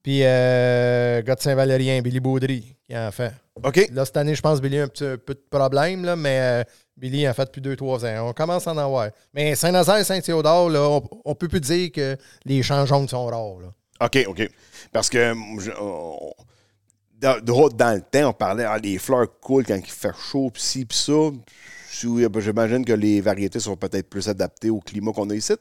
Puis, 0.01 0.21
euh, 0.23 1.23
gars 1.23 1.35
de 1.35 1.41
Saint-Valérien, 1.41 2.01
Billy 2.01 2.19
Baudry, 2.19 2.75
qui 2.87 2.95
en 2.95 3.11
fait. 3.11 3.33
OK. 3.63 3.89
Là, 3.91 4.05
cette 4.05 4.17
année, 4.17 4.35
je 4.35 4.41
pense 4.41 4.61
Billy 4.61 4.79
a 4.79 4.83
un 4.83 4.87
petit 4.87 5.17
peu 5.25 5.33
de 5.33 5.43
problème, 5.49 6.05
là, 6.05 6.15
mais 6.15 6.39
euh, 6.39 6.63
Billy 6.97 7.27
en 7.27 7.33
fait 7.33 7.45
depuis 7.45 7.61
2-3 7.61 8.05
ans. 8.05 8.29
On 8.29 8.33
commence 8.33 8.67
à 8.67 8.71
en 8.73 8.77
avoir. 8.77 9.09
Mais 9.33 9.55
Saint-Nazaire, 9.55 10.05
Saint-Théodore, 10.05 10.67
on 11.25 11.29
ne 11.29 11.33
peut 11.33 11.47
plus 11.47 11.59
dire 11.59 11.91
que 11.91 12.17
les 12.45 12.63
champs 12.63 12.85
jaunes 12.85 13.07
sont 13.09 13.25
rares. 13.25 13.59
Là. 13.61 13.73
OK, 14.05 14.25
OK. 14.27 14.49
Parce 14.91 15.09
que 15.09 15.31
hum, 15.31 15.59
je- 15.59 15.71
on- 15.79 16.33
dans, 17.19 17.35
le 17.95 18.01
temps, 18.01 18.29
on 18.29 18.33
parlait 18.33 18.65
ah, 18.65 18.77
les 18.77 18.97
fleurs 18.97 19.39
coulent 19.39 19.65
quand 19.65 19.75
il 19.77 19.85
fait 19.89 20.11
chaud, 20.31 20.49
puis 20.51 20.61
ci, 20.61 20.85
puis 20.85 20.97
ça. 20.97 21.13
Sous- 21.89 22.19
J'imagine 22.41 22.83
que 22.85 22.91
les 22.93 23.21
variétés 23.21 23.59
sont 23.59 23.75
peut-être 23.77 24.09
plus 24.09 24.27
adaptées 24.27 24.69
au 24.69 24.79
climat 24.79 25.11
qu'on 25.13 25.29
a 25.29 25.35
ici. 25.35 25.53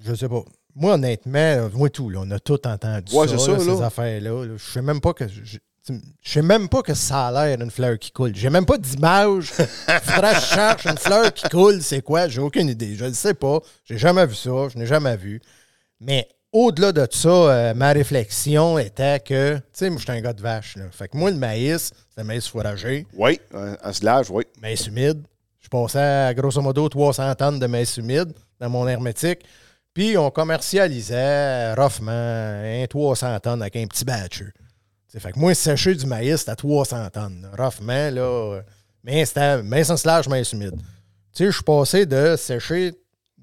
Je 0.00 0.14
sais 0.14 0.28
pas. 0.28 0.42
Moi, 0.74 0.94
honnêtement, 0.94 1.32
là, 1.32 1.68
moi 1.74 1.90
tout, 1.90 2.08
là, 2.08 2.20
on 2.22 2.30
a 2.30 2.38
tout 2.38 2.66
entendu 2.66 3.14
Ouais, 3.14 3.28
ça, 3.28 3.36
c'est 3.36 3.44
ça, 3.44 3.52
là, 3.52 3.58
là. 3.58 3.76
ces 3.76 3.82
affaires-là. 3.82 4.44
là. 4.46 4.56
Je 4.56 4.64
sais 4.72 4.80
même 4.80 5.00
pas 5.02 5.12
que. 5.12 5.28
Je, 5.28 5.58
je 5.88 6.32
sais 6.32 6.42
même 6.42 6.68
pas 6.68 6.82
que 6.82 6.94
ça 6.94 7.28
a 7.28 7.32
l'air 7.46 7.58
d'une 7.58 7.70
fleur 7.70 7.98
qui 7.98 8.10
coule. 8.12 8.34
J'ai 8.34 8.50
même 8.50 8.66
pas 8.66 8.78
d'image. 8.78 9.46
Faudrait 10.02 10.34
que 10.34 10.40
je 10.40 10.46
cherche 10.46 10.84
une 10.86 10.98
fleur 10.98 11.32
qui 11.32 11.48
coule, 11.48 11.82
c'est 11.82 12.02
quoi? 12.02 12.28
J'ai 12.28 12.40
aucune 12.40 12.68
idée. 12.68 12.94
Je 12.94 13.04
ne 13.06 13.12
sais 13.12 13.34
pas. 13.34 13.58
J'ai 13.84 13.98
jamais 13.98 14.26
vu 14.26 14.34
ça. 14.34 14.68
Je 14.72 14.78
n'ai 14.78 14.86
jamais 14.86 15.16
vu. 15.16 15.40
Mais 16.00 16.28
au-delà 16.52 16.92
de 16.92 17.06
ça, 17.10 17.28
euh, 17.28 17.74
ma 17.74 17.92
réflexion 17.92 18.78
était 18.78 19.18
que, 19.20 19.56
tu 19.56 19.62
sais, 19.72 19.90
moi, 19.90 19.98
je 19.98 20.02
suis 20.04 20.12
un 20.12 20.20
gars 20.20 20.32
de 20.32 20.42
vache. 20.42 20.76
Là. 20.76 20.84
Fait 20.90 21.08
que 21.08 21.16
moi, 21.16 21.30
le 21.30 21.36
maïs, 21.36 21.92
c'est 22.14 22.20
le 22.20 22.24
maïs 22.26 22.46
fourragé, 22.46 23.06
Oui, 23.16 23.40
un 23.54 23.76
un 23.82 23.92
slage, 23.92 24.30
oui. 24.30 24.44
maïs 24.60 24.86
humide. 24.86 25.22
Je 25.60 25.68
passais 25.68 25.98
à 25.98 26.34
grosso 26.34 26.60
modo 26.60 26.88
300 26.88 27.34
tonnes 27.36 27.58
de 27.58 27.66
maïs 27.66 27.96
humide 27.96 28.32
dans 28.60 28.68
mon 28.68 28.86
hermétique. 28.86 29.40
Puis 29.94 30.16
on 30.18 30.30
commercialisait 30.30 31.74
roughement 31.74 32.12
un 32.12 32.86
300 32.88 33.40
tonnes 33.40 33.62
avec 33.62 33.76
un 33.76 33.86
petit 33.86 34.04
batch. 34.04 34.42
C'est 35.12 35.20
fait 35.20 35.32
que 35.32 35.38
moi, 35.38 35.54
sécher 35.54 35.94
du 35.94 36.06
maïs, 36.06 36.38
c'était 36.40 36.52
à 36.52 36.56
300 36.56 37.10
tonnes. 37.10 37.42
là. 37.42 37.64
Roughement, 37.64 38.10
là. 38.10 38.22
euh, 38.22 38.62
Mais 39.04 39.26
c'était 39.26 39.62
maïs 39.62 39.90
en 39.90 39.96
slage, 39.98 40.26
maïs 40.26 40.50
humide. 40.52 40.74
Tu 41.34 41.44
sais, 41.44 41.46
je 41.46 41.50
suis 41.50 41.62
passé 41.64 42.06
de 42.06 42.34
sécher 42.38 42.94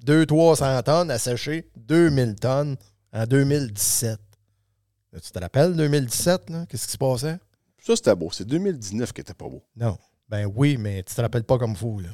200-300 0.04 0.82
tonnes 0.82 1.10
à 1.12 1.18
sécher 1.18 1.70
2000 1.76 2.34
tonnes 2.36 2.76
en 3.12 3.24
2017. 3.24 4.18
Là, 5.12 5.20
tu 5.20 5.30
te 5.30 5.38
rappelles 5.38 5.74
2017, 5.76 6.50
là? 6.50 6.66
Qu'est-ce 6.68 6.86
qui 6.86 6.92
se 6.92 6.98
passait? 6.98 7.36
Ça, 7.84 7.94
c'était 7.96 8.14
beau. 8.14 8.30
C'est 8.32 8.46
2019 8.46 9.12
qui 9.12 9.20
était 9.20 9.34
pas 9.34 9.48
beau. 9.48 9.62
Non. 9.76 9.96
Ben 10.28 10.50
oui, 10.54 10.76
mais 10.76 11.02
tu 11.02 11.14
te 11.14 11.20
rappelles 11.20 11.44
pas 11.44 11.58
comme 11.58 11.74
fou, 11.76 12.00
là. 12.00 12.08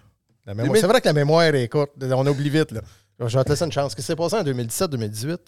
La 0.46 0.54
mémoire- 0.54 0.68
2000 0.74 0.80
C'est 0.80 0.86
vrai 0.86 1.00
que 1.00 1.06
la 1.06 1.12
mémoire 1.12 1.42
est 1.54 1.68
courte. 1.68 1.92
On 2.02 2.26
oublie 2.26 2.50
vite, 2.50 2.72
là. 2.72 2.80
Je 3.18 3.36
vais 3.36 3.44
te 3.44 3.48
laisser 3.50 3.64
une 3.64 3.72
chance. 3.72 3.94
Qu'est-ce 3.94 4.06
qui 4.06 4.12
s'est 4.12 4.16
passé 4.16 4.36
en 4.36 4.42
2017-2018? 4.44 5.38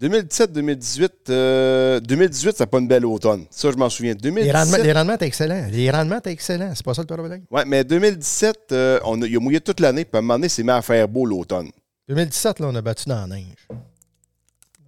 2017-2018, 0.00 1.08
euh, 1.30 2.00
2018, 2.00 2.54
c'est 2.56 2.66
pas 2.66 2.78
une 2.78 2.88
belle 2.88 3.06
automne. 3.06 3.46
Ça, 3.50 3.70
je 3.70 3.76
m'en 3.76 3.88
souviens. 3.88 4.12
Les 4.12 4.18
2017, 4.20 4.54
rendements, 4.54 4.76
les 4.84 4.92
rendements 4.92 5.14
étaient 5.14 5.26
excellents. 5.26 5.66
Les 5.70 5.90
rendements 5.90 6.18
étaient 6.18 6.32
excellents. 6.32 6.72
C'est 6.74 6.84
pas 6.84 6.94
ça 6.94 7.02
le 7.02 7.06
problème? 7.06 7.44
ouais, 7.50 7.64
mais 7.64 7.82
2017, 7.84 8.56
euh, 8.72 9.00
on 9.04 9.20
a, 9.22 9.26
il 9.26 9.36
a 9.36 9.40
mouillé 9.40 9.60
toute 9.60 9.80
l'année, 9.80 10.04
puis 10.04 10.16
à 10.16 10.18
un 10.18 10.22
moment 10.22 10.34
donné, 10.34 10.48
c'est 10.48 10.62
mis 10.62 10.70
à 10.70 10.82
faire 10.82 11.08
beau 11.08 11.24
l'automne. 11.24 11.70
2017, 12.08 12.60
là, 12.60 12.68
on 12.68 12.74
a 12.74 12.82
battu 12.82 13.08
dans 13.08 13.20
la 13.20 13.26
neige. 13.26 13.68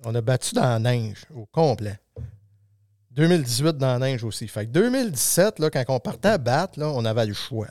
On 0.05 0.15
a 0.15 0.21
battu 0.21 0.55
dans 0.55 0.63
la 0.63 0.79
neige 0.79 1.25
au 1.35 1.47
complet. 1.47 1.99
2018 3.13 3.77
dans 3.79 3.99
la 3.99 3.99
neige 3.99 4.23
aussi. 4.23 4.47
Fait 4.47 4.67
que 4.67 4.71
2017, 4.71 5.59
là, 5.59 5.71
quand 5.71 5.85
on 5.89 5.99
partait 5.99 6.29
à 6.29 6.39
battre, 6.39 6.79
là, 6.79 6.89
on 6.95 7.05
avait 7.05 7.27
le 7.27 7.35
choix. 7.35 7.67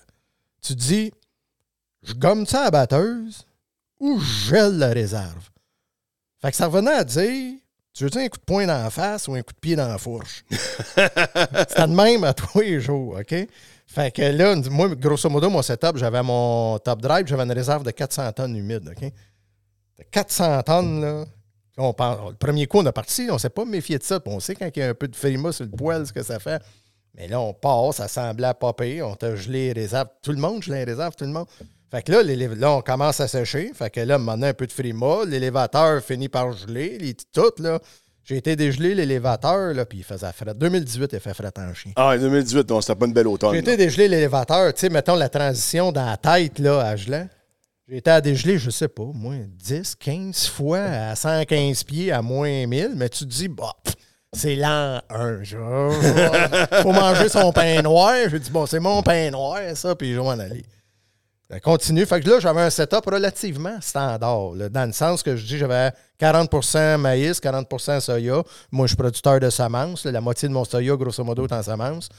Tu 0.61 0.75
dis, 0.75 1.11
je 2.03 2.13
gomme 2.13 2.45
ça 2.45 2.61
à 2.61 2.63
la 2.65 2.71
batteuse 2.71 3.45
ou 3.99 4.19
je 4.19 4.49
gèle 4.49 4.77
la 4.77 4.89
réserve? 4.89 5.49
Fait 6.41 6.51
que 6.51 6.57
ça 6.57 6.67
revenait 6.67 6.91
à 6.91 7.03
dire, 7.03 7.55
tu 7.93 8.03
veux-tu 8.03 8.19
un 8.19 8.27
coup 8.29 8.37
de 8.37 8.43
poing 8.43 8.67
dans 8.67 8.83
la 8.83 8.89
face 8.89 9.27
ou 9.27 9.33
un 9.33 9.41
coup 9.41 9.53
de 9.53 9.59
pied 9.59 9.75
dans 9.75 9.87
la 9.87 9.97
fourche? 9.97 10.43
C'était 10.49 11.87
de 11.87 11.95
même 11.95 12.23
à 12.23 12.33
tous 12.33 12.59
les 12.59 12.79
jours, 12.79 13.17
OK? 13.19 13.35
Fait 13.87 14.11
que 14.11 14.21
là, 14.21 14.55
moi, 14.69 14.93
grosso 14.95 15.29
modo, 15.29 15.49
mon 15.49 15.61
setup, 15.61 15.97
j'avais 15.97 16.21
mon 16.21 16.77
top 16.79 17.01
drive, 17.01 17.25
j'avais 17.25 17.43
une 17.43 17.51
réserve 17.51 17.83
de 17.83 17.91
400 17.91 18.31
tonnes 18.33 18.55
humides, 18.55 18.89
OK? 18.89 19.01
De 19.01 20.03
400 20.11 20.63
tonnes, 20.63 21.01
là. 21.01 21.25
On 21.79 21.89
le 21.89 22.35
premier 22.35 22.65
coup, 22.65 22.79
on 22.79 22.85
a 22.87 22.91
parti, 22.91 23.27
on 23.29 23.33
ne 23.33 23.37
s'est 23.37 23.51
pas 23.51 23.63
méfié 23.63 23.99
de 23.99 24.03
ça. 24.03 24.19
on 24.25 24.39
sait 24.39 24.55
quand 24.55 24.67
il 24.75 24.79
y 24.79 24.81
a 24.81 24.89
un 24.89 24.93
peu 24.95 25.07
de 25.07 25.15
frima 25.15 25.51
sur 25.51 25.65
le 25.65 25.71
poêle, 25.71 26.07
ce 26.07 26.13
que 26.13 26.23
ça 26.23 26.39
fait. 26.39 26.59
Mais 27.13 27.27
là, 27.27 27.39
on 27.39 27.53
part, 27.53 27.93
ça 27.93 28.07
semblait 28.07 28.53
pas 28.59 28.73
pire. 28.73 29.07
On 29.07 29.15
t'a 29.15 29.35
gelé 29.35 29.73
les 29.73 29.81
réserves. 29.81 30.09
Tout 30.23 30.31
le 30.31 30.39
monde 30.39 30.63
gelé 30.63 30.85
les 30.85 30.91
réserves, 30.91 31.15
tout 31.15 31.25
le 31.25 31.31
monde. 31.31 31.47
Fait 31.89 32.01
que 32.01 32.11
là, 32.11 32.23
là, 32.23 32.71
on 32.73 32.81
commence 32.81 33.19
à 33.21 33.27
sécher. 33.27 33.71
Fait 33.73 33.89
que 33.89 34.01
là, 34.01 34.17
maintenant, 34.17 34.47
un 34.47 34.53
peu 34.53 34.67
de 34.67 34.73
frima. 34.73 35.23
L'élévateur 35.25 36.03
finit 36.03 36.27
par 36.29 36.51
geler. 36.51 36.97
Les, 36.97 37.13
tout, 37.13 37.53
là. 37.59 37.79
J'ai 38.27 38.35
été 38.35 38.57
dégelé 38.57 38.93
l'élévateur, 38.93 39.73
là, 39.73 39.85
puis 39.85 39.99
il 39.99 40.03
faisait 40.03 40.29
fret. 40.33 40.53
2018, 40.53 41.11
il 41.13 41.19
fait 41.21 41.33
fret 41.33 41.53
en 41.55 41.73
chien. 41.73 41.93
Ah, 41.95 42.17
2018, 42.17 42.69
non, 42.69 42.81
c'était 42.81 42.95
pas 42.95 43.05
une 43.05 43.13
belle 43.13 43.27
automne. 43.27 43.53
J'ai 43.53 43.59
été 43.59 43.77
dégeler 43.77 44.09
l'élévateur, 44.09 44.73
tu 44.73 44.81
sais, 44.81 44.89
mettons 44.89 45.15
la 45.15 45.29
transition 45.29 45.93
dans 45.93 46.05
la 46.05 46.17
tête, 46.17 46.59
là, 46.59 46.81
à 46.81 46.97
gelant. 46.97 47.25
J'ai 47.87 47.95
été 47.95 48.11
à 48.11 48.19
dégeler, 48.19 48.57
je 48.57 48.69
sais 48.69 48.89
pas, 48.89 49.05
moins 49.13 49.39
10, 49.47 49.95
15 49.95 50.47
fois 50.47 50.79
à 50.79 51.15
115 51.15 51.85
pieds 51.85 52.11
à 52.11 52.21
moins 52.21 52.67
1000, 52.67 52.95
mais 52.97 53.07
tu 53.07 53.19
te 53.19 53.29
dis, 53.29 53.47
bah, 53.47 53.73
c'est 54.33 54.57
lent, 54.57 54.99
un 55.09 55.41
jour. 55.43 55.93
Faut 56.83 56.91
manger 56.91 57.29
son 57.29 57.53
pain 57.53 57.81
noir. 57.81 58.13
J'ai 58.29 58.39
dit, 58.39 58.51
bon, 58.51 58.65
c'est 58.65 58.81
mon 58.81 59.01
pain 59.03 59.31
noir, 59.31 59.61
ça, 59.73 59.95
puis 59.95 60.11
je 60.11 60.19
vais 60.19 60.25
m'en 60.25 60.31
aller. 60.31 60.65
Ça 61.49 61.59
continue. 61.61 62.05
Fait 62.05 62.19
que 62.19 62.29
là, 62.29 62.39
j'avais 62.39 62.61
un 62.61 62.69
setup 62.69 63.05
relativement 63.05 63.79
standard, 63.79 64.51
là, 64.53 64.67
dans 64.67 64.85
le 64.85 64.91
sens 64.91 65.23
que 65.23 65.37
je 65.37 65.45
dis, 65.45 65.57
j'avais 65.57 65.91
40% 66.19 66.97
maïs, 66.97 67.39
40% 67.39 68.01
soya. 68.01 68.43
Moi, 68.71 68.85
je 68.85 68.89
suis 68.89 68.97
producteur 68.97 69.39
de 69.39 69.49
semences. 69.49 70.03
là, 70.03 70.11
la 70.11 70.21
moitié 70.21 70.49
de 70.49 70.53
mon 70.53 70.65
soya, 70.65 70.95
grosso 70.97 71.23
modo, 71.23 71.47
est 71.47 71.53
en 71.53 71.63
semences. 71.63 72.09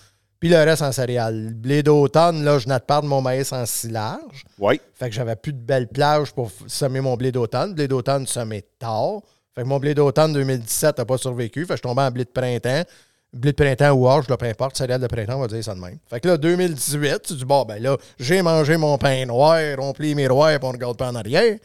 Puis 0.40 0.48
le 0.48 0.56
reste 0.56 0.82
en 0.82 0.92
céréales. 0.92 1.46
Le 1.46 1.50
blé 1.50 1.82
d'automne, 1.82 2.44
là, 2.44 2.58
je 2.58 2.68
n'ai 2.68 2.78
pas 2.78 3.00
de 3.00 3.06
mon 3.06 3.20
maïs 3.20 3.52
en 3.52 3.66
silage. 3.66 4.44
Oui. 4.58 4.80
Fait 4.94 5.10
que 5.10 5.14
j'avais 5.14 5.36
plus 5.36 5.52
de 5.52 5.58
belles 5.58 5.88
plages 5.88 6.32
pour 6.32 6.50
semer 6.66 7.00
mon 7.00 7.16
blé 7.16 7.32
d'automne. 7.32 7.70
Le 7.70 7.74
blé 7.74 7.88
d'automne 7.88 8.26
semé 8.26 8.62
tard. 8.78 9.20
Fait 9.54 9.62
que 9.62 9.66
mon 9.66 9.78
blé 9.78 9.94
d'automne 9.94 10.32
2017 10.32 10.98
n'a 10.98 11.04
pas 11.04 11.18
survécu. 11.18 11.66
Fait 11.66 11.74
que 11.74 11.78
je 11.78 11.82
tombé 11.82 12.02
en 12.02 12.10
blé 12.12 12.24
de 12.24 12.30
printemps. 12.30 12.84
Blé 13.32 13.52
de 13.52 13.56
printemps 13.56 13.92
ou 13.92 14.06
orge, 14.06 14.28
là, 14.28 14.36
peu 14.36 14.46
importe. 14.46 14.76
Céréales 14.76 15.00
de 15.00 15.06
printemps, 15.06 15.36
on 15.36 15.40
va 15.40 15.48
dire 15.48 15.62
ça 15.62 15.74
de 15.74 15.80
même. 15.80 15.98
Fait 16.08 16.18
que 16.20 16.28
là, 16.28 16.36
2018, 16.36 17.22
tu 17.22 17.34
dis, 17.34 17.44
bon, 17.44 17.64
ben 17.64 17.82
là, 17.82 17.96
j'ai 18.18 18.40
mangé 18.40 18.76
mon 18.76 18.96
pain 18.96 19.26
noir, 19.26 19.60
on 19.78 19.92
plie 19.92 20.14
mes 20.14 20.28
rois, 20.28 20.58
puis 20.58 20.68
on 20.68 20.72
regarde 20.72 20.96
pas 20.96 21.08
en 21.08 21.14
arrière. 21.14 21.58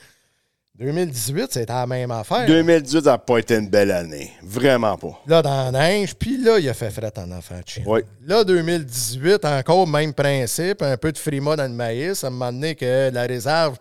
2018, 0.79 1.51
c'était 1.51 1.71
la 1.71 1.85
même 1.85 2.09
affaire. 2.09 2.47
2018 2.47 3.05
n'a 3.05 3.19
pas 3.19 3.37
été 3.37 3.55
une 3.55 3.69
belle 3.69 3.91
année. 3.91 4.31
Vraiment 4.41 4.97
pas. 4.97 5.21
Là, 5.27 5.41
dans 5.43 5.71
la 5.71 5.71
neige, 5.71 6.15
puis 6.15 6.43
là, 6.43 6.57
il 6.57 6.67
a 6.67 6.73
fait 6.73 6.89
fret 6.89 7.13
en 7.17 7.31
enfant 7.31 7.59
de. 7.59 7.81
Oui. 7.85 8.01
Là, 8.25 8.43
2018, 8.43 9.45
encore 9.45 9.87
même 9.87 10.13
principe, 10.13 10.81
un 10.81 10.97
peu 10.97 11.11
de 11.11 11.17
frima 11.19 11.55
dans 11.55 11.71
le 11.71 11.75
maïs. 11.77 12.19
Ça 12.19 12.31
m'a 12.31 12.51
donné 12.51 12.73
que 12.73 13.11
la 13.13 13.21
réserve, 13.21 13.77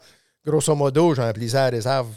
grosso 0.47 0.75
modo, 0.75 1.15
j'ai 1.15 1.23
empli 1.23 1.49
la 1.49 1.71
réserve 1.71 2.09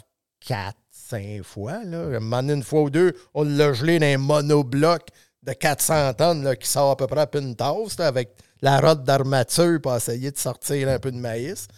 4, 0.46 0.76
5 0.90 1.42
fois. 1.42 1.82
Là. 1.84 2.12
Ça 2.12 2.20
m'a 2.20 2.42
donné 2.42 2.52
une 2.52 2.62
fois 2.62 2.82
ou 2.82 2.90
deux, 2.90 3.14
on 3.32 3.44
l'a 3.44 3.72
gelé 3.72 3.98
dans 3.98 4.06
un 4.06 4.18
monobloc 4.18 5.08
de 5.46 5.52
400 5.52 6.14
tonnes 6.14 6.42
là, 6.44 6.56
qui 6.56 6.68
sort 6.68 6.90
à 6.90 6.96
peu 6.96 7.06
près 7.06 7.20
à 7.20 7.28
une 7.38 7.54
tasse 7.54 7.98
là, 7.98 8.06
avec 8.08 8.30
la 8.62 8.80
rotte 8.80 9.04
d'armature 9.04 9.80
pour 9.80 9.94
essayer 9.94 10.30
de 10.30 10.38
sortir 10.38 10.88
un 10.88 10.98
peu 10.98 11.10
de 11.12 11.18
maïs. 11.18 11.68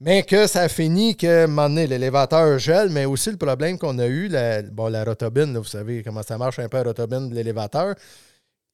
Mais 0.00 0.24
que 0.24 0.48
ça 0.48 0.68
finit 0.68 1.16
que, 1.16 1.42
à 1.42 1.44
un 1.44 1.46
moment 1.46 1.68
donné, 1.68 1.86
l'élévateur 1.86 2.58
gèle, 2.58 2.88
mais 2.90 3.04
aussi 3.04 3.30
le 3.30 3.36
problème 3.36 3.78
qu'on 3.78 3.98
a 4.00 4.06
eu, 4.06 4.26
la, 4.26 4.62
bon, 4.62 4.88
la 4.88 5.04
rotobine, 5.04 5.54
là, 5.54 5.60
vous 5.60 5.64
savez 5.64 6.02
comment 6.02 6.24
ça 6.24 6.36
marche 6.36 6.58
un 6.58 6.68
peu 6.68 6.78
la 6.78 6.82
rotobine 6.82 7.28
de 7.30 7.34
l'élévateur, 7.36 7.94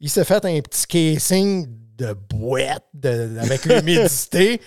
il 0.00 0.08
s'est 0.08 0.24
fait 0.24 0.42
un 0.44 0.58
petit 0.60 0.86
casing 0.86 1.66
de 1.96 2.14
boîte 2.30 2.86
de- 2.94 3.38
avec 3.40 3.64
l'humidité 3.66 4.60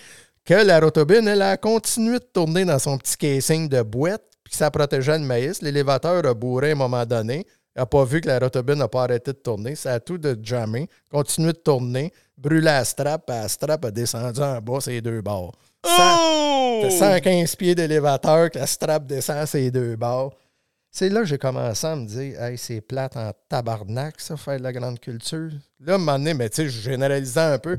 que 0.44 0.54
la 0.54 0.78
rotobine, 0.78 1.26
elle 1.26 1.42
a 1.42 1.56
continué 1.56 2.18
de 2.20 2.24
tourner 2.32 2.64
dans 2.64 2.78
son 2.78 2.96
petit 2.96 3.16
casing 3.16 3.68
de 3.68 3.82
boîte, 3.82 4.22
puis 4.44 4.54
ça 4.54 4.70
protégeait 4.70 5.18
le 5.18 5.24
maïs. 5.24 5.62
L'élévateur 5.62 6.24
a 6.26 6.34
bourré 6.34 6.70
à 6.70 6.72
un 6.72 6.76
moment 6.76 7.04
donné. 7.06 7.44
Il 7.74 7.80
n'a 7.80 7.86
pas 7.86 8.04
vu 8.04 8.20
que 8.20 8.28
la 8.28 8.38
rotobine 8.38 8.74
n'a 8.74 8.88
pas 8.88 9.04
arrêté 9.04 9.32
de 9.32 9.38
tourner. 9.38 9.74
Ça 9.74 9.94
a 9.94 10.00
tout 10.00 10.18
de 10.18 10.38
jammer, 10.42 10.88
continué 11.10 11.52
de 11.52 11.58
tourner, 11.58 12.12
brûlé 12.36 12.60
la 12.60 12.84
strap, 12.84 13.26
puis 13.26 13.34
la 13.34 13.48
strap 13.48 13.84
a 13.84 13.90
descendu 13.90 14.40
en 14.40 14.60
bas, 14.60 14.80
ces 14.80 15.00
deux 15.00 15.22
bords. 15.22 15.54
Oh! 15.84 16.80
T'as 16.82 16.90
115 16.90 17.56
pieds 17.56 17.74
d'élévateur, 17.74 18.50
que 18.50 18.58
la 18.58 18.66
strap 18.66 19.06
descend 19.06 19.46
ces 19.46 19.70
deux 19.70 19.96
bords. 19.96 20.34
C'est 20.90 21.08
là 21.08 21.20
que 21.20 21.26
j'ai 21.26 21.38
commencé 21.38 21.86
à 21.86 21.96
me 21.96 22.06
dire, 22.06 22.42
hey, 22.42 22.58
c'est 22.58 22.82
plate 22.82 23.16
en 23.16 23.32
tabarnak, 23.48 24.20
ça, 24.20 24.36
faire 24.36 24.58
de 24.58 24.62
la 24.62 24.72
grande 24.72 25.00
culture. 25.00 25.50
Là, 25.80 25.92
à 25.92 25.94
un 25.94 25.98
moment 25.98 26.18
donné, 26.18 26.34
mais 26.34 26.50
tu 26.50 26.56
sais, 26.56 26.68
je 26.68 26.80
généralisais 26.82 27.40
un 27.40 27.58
peu. 27.58 27.78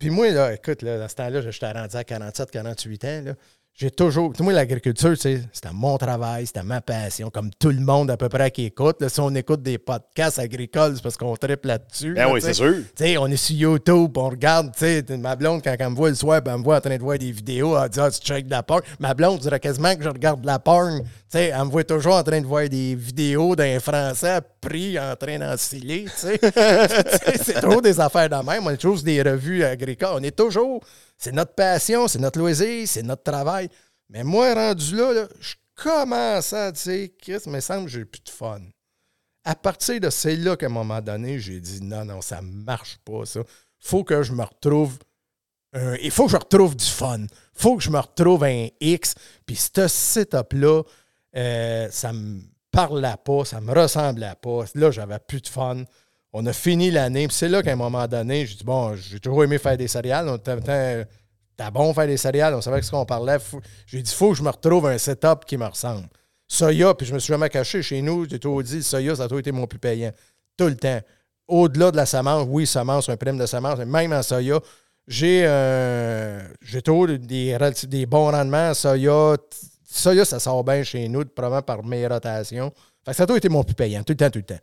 Puis 0.00 0.10
moi, 0.10 0.30
là, 0.30 0.52
écoute, 0.52 0.82
là, 0.82 0.98
dans 0.98 1.08
ce 1.08 1.14
temps-là, 1.14 1.40
j'étais 1.48 1.70
rendu 1.70 1.96
à 1.96 2.02
47, 2.02 2.50
48 2.50 3.04
ans. 3.04 3.22
Là. 3.26 3.34
J'ai 3.76 3.90
toujours. 3.90 4.32
tu 4.32 4.38
sais, 4.38 4.44
Moi, 4.44 4.52
l'agriculture, 4.52 5.16
c'était 5.16 5.42
mon 5.72 5.98
travail, 5.98 6.46
c'était 6.46 6.62
ma 6.62 6.80
passion, 6.80 7.28
comme 7.28 7.50
tout 7.58 7.70
le 7.70 7.80
monde 7.80 8.08
à 8.08 8.16
peu 8.16 8.28
près 8.28 8.52
qui 8.52 8.66
écoute. 8.66 9.00
Là, 9.00 9.08
si 9.08 9.18
on 9.18 9.34
écoute 9.34 9.62
des 9.62 9.78
podcasts 9.78 10.38
agricoles, 10.38 10.92
c'est 10.94 11.02
parce 11.02 11.16
qu'on 11.16 11.34
triple 11.34 11.66
là-dessus. 11.66 12.14
Ben 12.14 12.26
là, 12.26 12.32
oui, 12.32 12.40
c'est 12.40 12.54
sûr. 12.54 12.76
Tu 12.94 13.04
sais, 13.04 13.18
on 13.18 13.26
est 13.26 13.36
sur 13.36 13.56
YouTube, 13.56 14.16
on 14.16 14.28
regarde, 14.28 14.70
tu 14.72 14.84
sais, 14.84 15.04
ma 15.16 15.34
blonde, 15.34 15.60
quand 15.64 15.74
elle 15.76 15.90
me 15.90 15.96
voit 15.96 16.10
le 16.10 16.14
soir, 16.14 16.40
ben, 16.40 16.52
elle 16.52 16.58
me 16.60 16.64
voit 16.64 16.76
en 16.76 16.80
train 16.80 16.96
de 16.96 17.02
voir 17.02 17.18
des 17.18 17.32
vidéos, 17.32 17.76
elle 17.76 17.88
dit, 17.88 17.98
ah, 17.98 18.12
tu 18.12 18.20
check 18.20 18.46
de 18.46 18.50
la 18.52 18.62
porn. 18.62 18.80
Ma 19.00 19.12
blonde 19.12 19.40
dirait 19.40 19.58
quasiment 19.58 19.96
que 19.96 20.04
je 20.04 20.08
regarde 20.08 20.42
de 20.42 20.46
la 20.46 20.60
porn. 20.60 21.00
Tu 21.00 21.08
sais, 21.30 21.46
elle 21.46 21.64
me 21.64 21.70
voit 21.70 21.82
toujours 21.82 22.14
en 22.14 22.22
train 22.22 22.40
de 22.40 22.46
voir 22.46 22.68
des 22.68 22.94
vidéos 22.94 23.56
d'un 23.56 23.80
Français 23.80 24.40
pris 24.60 24.98
en 24.98 25.16
train 25.16 25.34
sais, 25.56 26.38
c'est 27.42 27.60
trop 27.60 27.80
des 27.80 27.98
affaires 28.00 28.28
de 28.28 28.36
même. 28.36 28.66
On 28.66 28.70
est 28.70 28.76
toujours 28.76 29.02
des 29.02 29.20
revues 29.20 29.64
agricoles. 29.64 30.14
On 30.14 30.22
est 30.22 30.36
toujours, 30.36 30.80
c'est 31.24 31.32
notre 31.32 31.54
passion, 31.54 32.06
c'est 32.08 32.18
notre 32.18 32.38
loisir, 32.38 32.86
c'est 32.86 33.02
notre 33.02 33.22
travail. 33.22 33.68
Mais 34.08 34.24
moi, 34.24 34.54
rendu 34.54 34.94
là, 34.96 35.26
je 35.40 35.54
commence 35.74 36.52
à 36.52 36.70
dire, 36.70 37.08
Chris, 37.18 37.40
mais 37.46 37.60
semble 37.60 37.86
que 37.86 37.90
j'ai 37.90 38.04
plus 38.04 38.22
de 38.22 38.30
fun 38.30 38.60
à 39.44 39.54
partir 39.54 40.00
de 40.00 40.10
c'est 40.10 40.36
là 40.36 40.56
qu'à 40.56 40.66
un 40.66 40.70
moment 40.70 41.00
donné, 41.00 41.38
j'ai 41.38 41.60
dit 41.60 41.82
non, 41.82 42.04
non, 42.04 42.20
ça 42.22 42.40
marche 42.40 42.98
pas, 43.04 43.26
ça. 43.26 43.40
faut 43.78 44.02
que 44.02 44.22
je 44.22 44.32
me 44.32 44.42
retrouve. 44.42 44.98
il 46.02 46.10
faut 46.10 46.26
que 46.26 46.32
je 46.32 46.36
retrouve 46.36 46.74
du 46.74 46.84
fun. 46.84 47.26
faut 47.52 47.76
que 47.76 47.82
je 47.82 47.90
me 47.90 47.98
retrouve 47.98 48.44
un 48.44 48.68
X. 48.80 49.14
Puis 49.44 49.56
ce 49.56 49.86
setup-là, 49.86 50.82
euh, 51.36 51.88
ça 51.90 52.12
me 52.12 52.40
parlait 52.70 53.16
pas, 53.22 53.44
ça 53.44 53.60
me 53.60 53.72
ressemblait 53.72 54.34
pas. 54.40 54.64
Là, 54.74 54.90
j'avais 54.90 55.18
plus 55.18 55.42
de 55.42 55.48
fun. 55.48 55.84
On 56.36 56.44
a 56.46 56.52
fini 56.52 56.90
l'année. 56.90 57.28
Puis 57.28 57.36
c'est 57.36 57.48
là 57.48 57.62
qu'à 57.62 57.72
un 57.72 57.76
moment 57.76 58.06
donné, 58.08 58.44
j'ai 58.44 58.56
dit 58.56 58.64
bon, 58.64 58.94
j'ai 58.96 59.20
toujours 59.20 59.44
aimé 59.44 59.56
faire 59.56 59.76
des 59.76 59.88
céréales. 59.88 60.28
On 60.28 60.36
T'as 61.56 61.70
bon 61.70 61.94
faire 61.94 62.08
des 62.08 62.16
céréales, 62.16 62.52
on 62.54 62.60
savait 62.60 62.80
de 62.80 62.84
ce 62.84 62.90
qu'on 62.90 63.04
parlait. 63.06 63.38
Faut- 63.38 63.60
J'ai 63.86 64.02
dit, 64.02 64.12
faut 64.12 64.30
que 64.32 64.38
je 64.38 64.42
me 64.42 64.50
retrouve 64.50 64.88
un 64.88 64.98
setup 64.98 65.44
qui 65.46 65.56
me 65.56 65.66
ressemble. 65.66 66.08
Soya, 66.48 66.94
puis 66.94 67.06
je 67.06 67.14
me 67.14 67.20
suis 67.20 67.32
jamais 67.32 67.48
caché 67.48 67.80
chez 67.80 68.02
nous, 68.02 68.28
j'ai 68.28 68.40
toujours 68.40 68.62
dit, 68.64 68.82
soya, 68.82 69.14
ça 69.14 69.22
a 69.22 69.26
toujours 69.26 69.38
été 69.38 69.52
mon 69.52 69.68
plus 69.68 69.78
payant. 69.78 70.10
Tout 70.56 70.66
le 70.66 70.74
temps. 70.76 71.00
Au-delà 71.46 71.92
de 71.92 71.96
la 71.96 72.06
semence, 72.06 72.46
oui, 72.50 72.66
semence, 72.66 73.08
un 73.08 73.16
prime 73.16 73.38
de 73.38 73.46
semence, 73.46 73.78
mais 73.78 73.84
même 73.86 74.12
en 74.12 74.22
soya, 74.24 74.58
j'ai 75.06 75.44
euh, 75.46 76.40
j'ai 76.60 76.82
toujours 76.82 77.06
des, 77.06 78.06
bons 78.06 78.32
rendements 78.32 78.70
en 78.70 78.74
soya. 78.74 79.36
Soya, 79.84 80.24
ça 80.24 80.40
sort 80.40 80.64
bien 80.64 80.82
chez 80.82 81.08
nous, 81.08 81.24
probablement 81.24 81.62
par 81.62 81.84
mes 81.84 82.04
rotations. 82.04 82.72
Fait 83.04 83.12
que 83.12 83.16
ça 83.16 83.22
a 83.22 83.26
toujours 83.26 83.36
été 83.38 83.48
mon 83.48 83.62
plus 83.62 83.74
payant, 83.74 84.02
tout 84.02 84.12
le 84.12 84.16
temps, 84.16 84.30
tout 84.30 84.40
le 84.40 84.44
temps. 84.44 84.60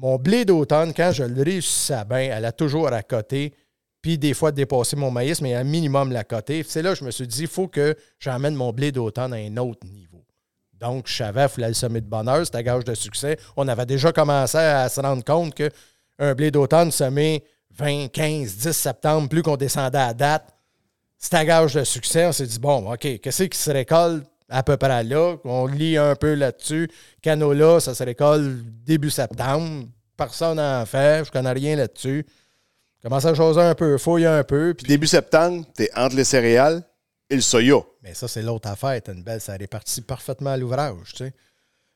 Mon 0.00 0.16
blé 0.16 0.44
d'automne, 0.44 0.94
quand 0.94 1.10
je 1.10 1.24
le 1.24 1.42
réussissais 1.42 2.04
bien, 2.08 2.30
elle 2.32 2.44
a 2.44 2.52
toujours 2.52 2.86
à 2.86 3.02
côté, 3.02 3.52
puis 4.00 4.16
des 4.16 4.32
fois 4.32 4.52
dépasser 4.52 4.94
mon 4.94 5.10
maïs, 5.10 5.40
mais 5.40 5.56
à 5.56 5.64
minimum 5.64 6.12
la 6.12 6.22
côté. 6.22 6.62
C'est 6.62 6.82
là 6.82 6.90
que 6.92 7.00
je 7.00 7.04
me 7.04 7.10
suis 7.10 7.26
dit, 7.26 7.42
il 7.42 7.48
faut 7.48 7.66
que 7.66 7.96
j'emmène 8.20 8.54
mon 8.54 8.72
blé 8.72 8.92
d'automne 8.92 9.32
à 9.32 9.38
un 9.38 9.56
autre 9.56 9.84
niveau. 9.88 10.24
Donc, 10.74 11.08
je 11.08 11.16
savais 11.16 11.46
qu'il 11.46 11.48
fallait 11.48 11.68
le 11.68 11.74
semer 11.74 12.00
de 12.00 12.06
bonheur, 12.06 12.46
c'était 12.46 12.62
gage 12.62 12.84
de 12.84 12.94
succès. 12.94 13.36
On 13.56 13.66
avait 13.66 13.86
déjà 13.86 14.12
commencé 14.12 14.58
à 14.58 14.88
se 14.88 15.00
rendre 15.00 15.24
compte 15.24 15.52
qu'un 15.52 16.34
blé 16.36 16.52
d'automne 16.52 16.92
semé 16.92 17.42
20, 17.72 18.06
15, 18.12 18.56
10 18.56 18.72
septembre, 18.72 19.28
plus 19.28 19.42
qu'on 19.42 19.56
descendait 19.56 19.98
à 19.98 20.14
date, 20.14 20.54
c'était 21.18 21.44
gage 21.44 21.74
de 21.74 21.82
succès. 21.82 22.24
On 22.24 22.30
s'est 22.30 22.46
dit, 22.46 22.60
bon, 22.60 22.92
OK, 22.92 23.18
qu'est-ce 23.20 23.42
qui 23.42 23.58
se 23.58 23.72
récolte? 23.72 24.24
À 24.48 24.62
peu 24.62 24.76
près 24.76 25.04
là? 25.04 25.36
On 25.44 25.66
lit 25.66 25.96
un 25.96 26.14
peu 26.14 26.34
là-dessus. 26.34 26.90
Canola, 27.22 27.80
ça 27.80 27.94
se 27.94 28.02
récolte 28.02 28.44
début 28.84 29.10
septembre. 29.10 29.86
Personne 30.16 30.56
n'en 30.56 30.84
fait. 30.86 31.24
Je 31.24 31.30
connais 31.30 31.52
rien 31.52 31.76
là-dessus. 31.76 32.26
Commence 33.02 33.24
à 33.24 33.34
choisir 33.34 33.62
un 33.62 33.74
peu, 33.74 33.96
fouiller 33.98 34.26
un 34.26 34.42
peu. 34.42 34.74
Puis, 34.74 34.86
Début 34.86 35.06
septembre, 35.06 35.64
t'es 35.74 35.88
entre 35.94 36.16
les 36.16 36.24
céréales 36.24 36.82
et 37.30 37.36
le 37.36 37.42
soya. 37.42 37.78
mais 38.02 38.14
ça, 38.14 38.26
c'est 38.26 38.42
l'autre 38.42 38.68
affaire. 38.68 39.00
T'as 39.02 39.12
une 39.12 39.22
belle, 39.22 39.40
ça 39.40 39.52
répartit 39.54 40.00
parfaitement 40.00 40.50
à 40.50 40.56
l'ouvrage, 40.56 41.12
tu 41.12 41.24
sais. 41.24 41.32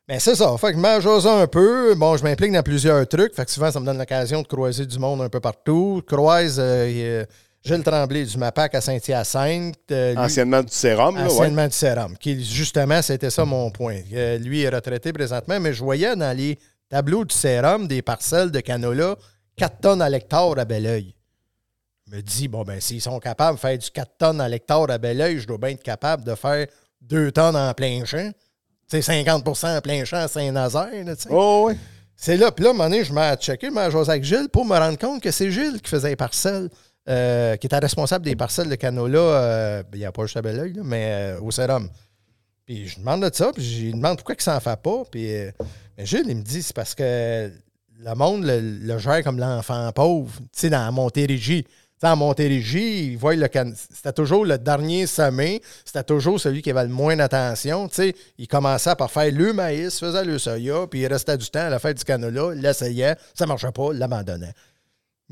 Mais 0.09 0.19
c'est 0.19 0.35
ça. 0.35 0.57
Fait 0.59 0.73
que 0.73 0.79
je 0.79 1.29
un 1.29 1.47
peu. 1.47 1.95
Bon, 1.95 2.17
je 2.17 2.25
m'implique 2.25 2.53
dans 2.53 2.63
plusieurs 2.63 3.07
trucs. 3.07 3.35
Fait 3.35 3.45
que 3.45 3.51
souvent, 3.51 3.71
ça 3.71 3.81
me 3.81 3.87
donne 3.87 3.99
l'occasion 3.99 4.43
de 4.43 4.47
croiser 4.47 4.85
du 4.85 4.99
monde 4.99 5.23
un 5.23 5.29
peu 5.29 5.41
partout. 5.41 6.03
Croise 6.07 6.57
euh, 6.59 7.25
Gilles 7.65 7.83
Tremblay 7.83 8.25
du 8.25 8.37
MAPAC 8.39 8.75
à 8.75 8.81
Saint-Hyacinthe. 8.81 9.77
Euh, 9.93 10.17
Anciennement 10.17 10.63
du 10.63 10.73
sérum, 10.73 11.15
là, 11.15 11.23
ouais. 11.23 11.31
Anciennement 11.31 11.67
du 11.67 11.75
sérum. 11.75 12.17
Qui, 12.19 12.43
justement, 12.45 13.01
c'était 13.03 13.31
ça 13.31 13.45
mon 13.45 13.71
point. 13.71 14.01
Euh, 14.13 14.39
lui 14.39 14.63
est 14.63 14.69
retraité 14.69 15.13
présentement, 15.13 15.61
mais 15.61 15.73
je 15.73 15.83
voyais 15.83 16.17
dans 16.17 16.37
les 16.37 16.59
tableaux 16.89 17.25
du 17.25 17.35
sérum 17.35 17.87
des 17.87 18.03
parcelles 18.03 18.51
de 18.51 18.61
canola 18.61 19.17
4 19.57 19.81
tonnes 19.81 20.03
à 20.03 20.09
l'hectare 20.09 20.59
à 20.59 20.65
bel 20.65 20.87
oeil. 20.87 21.15
Je 22.07 22.17
me 22.17 22.21
dis, 22.23 22.49
bon, 22.49 22.63
ben, 22.63 22.81
s'ils 22.81 23.01
sont 23.01 23.21
capables 23.21 23.57
de 23.57 23.61
faire 23.61 23.79
du 23.79 23.91
4 23.91 24.11
tonnes 24.19 24.41
à 24.41 24.49
l'hectare 24.49 24.91
à 24.91 24.99
bel 24.99 25.21
oeil, 25.21 25.39
je 25.39 25.47
dois 25.47 25.59
bien 25.59 25.71
être 25.71 25.83
capable 25.83 26.25
de 26.25 26.35
faire 26.35 26.67
2 27.03 27.31
tonnes 27.31 27.57
en 27.57 27.73
plein 27.75 28.05
champ. 28.05 28.31
Sais, 28.89 29.03
50 29.03 29.65
en 29.65 29.81
plein 29.81 30.05
champ 30.05 30.19
à 30.19 30.29
Saint-Nazaire. 30.29 30.91
Oh, 31.31 31.67
oui. 31.69 31.75
C'est 32.17 32.37
là, 32.37 32.53
puis 32.53 32.65
là, 32.65 32.71
à 32.71 32.73
un 32.73 32.77
moment 32.77 32.91
donné, 32.91 33.05
je 33.05 33.13
m'ai 33.13 33.35
checké, 33.37 33.69
je 33.69 33.73
m'ai 33.73 33.91
jasé 33.91 34.11
avec 34.11 34.25
Gilles 34.25 34.49
pour 34.53 34.65
me 34.65 34.77
rendre 34.77 34.99
compte 34.99 35.23
que 35.23 35.31
c'est 35.31 35.51
Gilles 35.51 35.81
qui 35.81 35.91
faisait 35.91 36.11
les 36.11 36.17
parcelles, 36.17 36.69
euh, 37.09 37.57
qui 37.57 37.67
était 37.67 37.79
responsable 37.79 38.25
des 38.25 38.37
parcelles 38.37 38.69
de 38.69 38.75
canola, 38.77 39.19
euh, 39.19 39.83
il 39.93 39.99
n'y 39.99 40.05
a 40.05 40.13
pas 40.13 40.23
juste 40.23 40.37
à 40.37 40.43
Belleuil, 40.43 40.73
là, 40.75 40.83
mais 40.85 41.35
euh, 41.35 41.41
au 41.41 41.51
sérum. 41.51 41.89
Puis 42.65 42.87
je 42.87 43.01
demande 43.01 43.29
de 43.29 43.35
ça, 43.35 43.51
puis 43.53 43.63
je 43.63 43.93
demande 43.93 44.19
pourquoi 44.19 44.37
il 44.39 44.43
s'en 44.43 44.61
fait 44.61 44.81
pas. 44.81 45.03
Puis 45.11 45.35
euh, 45.35 45.51
mais 45.99 46.07
Gilles, 46.07 46.27
il 46.29 46.37
me 46.37 46.43
dit, 46.43 46.63
c'est 46.63 46.75
parce 46.75 46.95
que 46.95 47.51
le 47.99 48.15
monde 48.15 48.45
le, 48.45 48.99
gère 48.99 49.23
comme 49.23 49.39
l'enfant 49.39 49.91
pauvre, 49.93 50.33
tu 50.39 50.47
sais, 50.53 50.71
dans 50.71 50.91
Montérégie. 50.93 51.65
Tu 51.65 51.71
sais, 51.99 52.07
en 52.07 52.17
Montérégie, 52.17 53.13
ils 53.13 53.17
voient 53.19 53.35
le 53.35 53.49
c'était 53.75 54.13
toujours 54.13 54.45
le 54.45 54.59
dernier 54.59 55.07
semé, 55.07 55.61
c'était 55.85 56.03
toujours 56.03 56.41
celui 56.41 56.63
qui 56.63 56.71
avait 56.71 56.85
le 56.85 56.89
moins 56.89 57.17
d'attention. 57.17 57.89
Tu 57.89 57.95
sais, 57.95 58.15
il 58.39 58.49
commençait 58.49 58.95
par 58.95 59.11
faire 59.11 59.31
le 59.33 59.53
maïs, 59.53 59.99
faisait 59.99 60.25
le 60.25 60.39
soya, 60.39 60.87
puis 60.89 61.01
il 61.01 61.07
restait 61.07 61.37
du 61.37 61.49
temps 61.49 61.67
à 61.67 61.71
la 61.71 61.79
fête 61.79 61.99
du 61.99 62.05
canola, 62.05 62.55
l'essayait, 62.55 63.17
ça 63.35 63.47
marchait 63.47 63.73
pas, 63.73 63.93
l'abandonnait. 63.93 64.55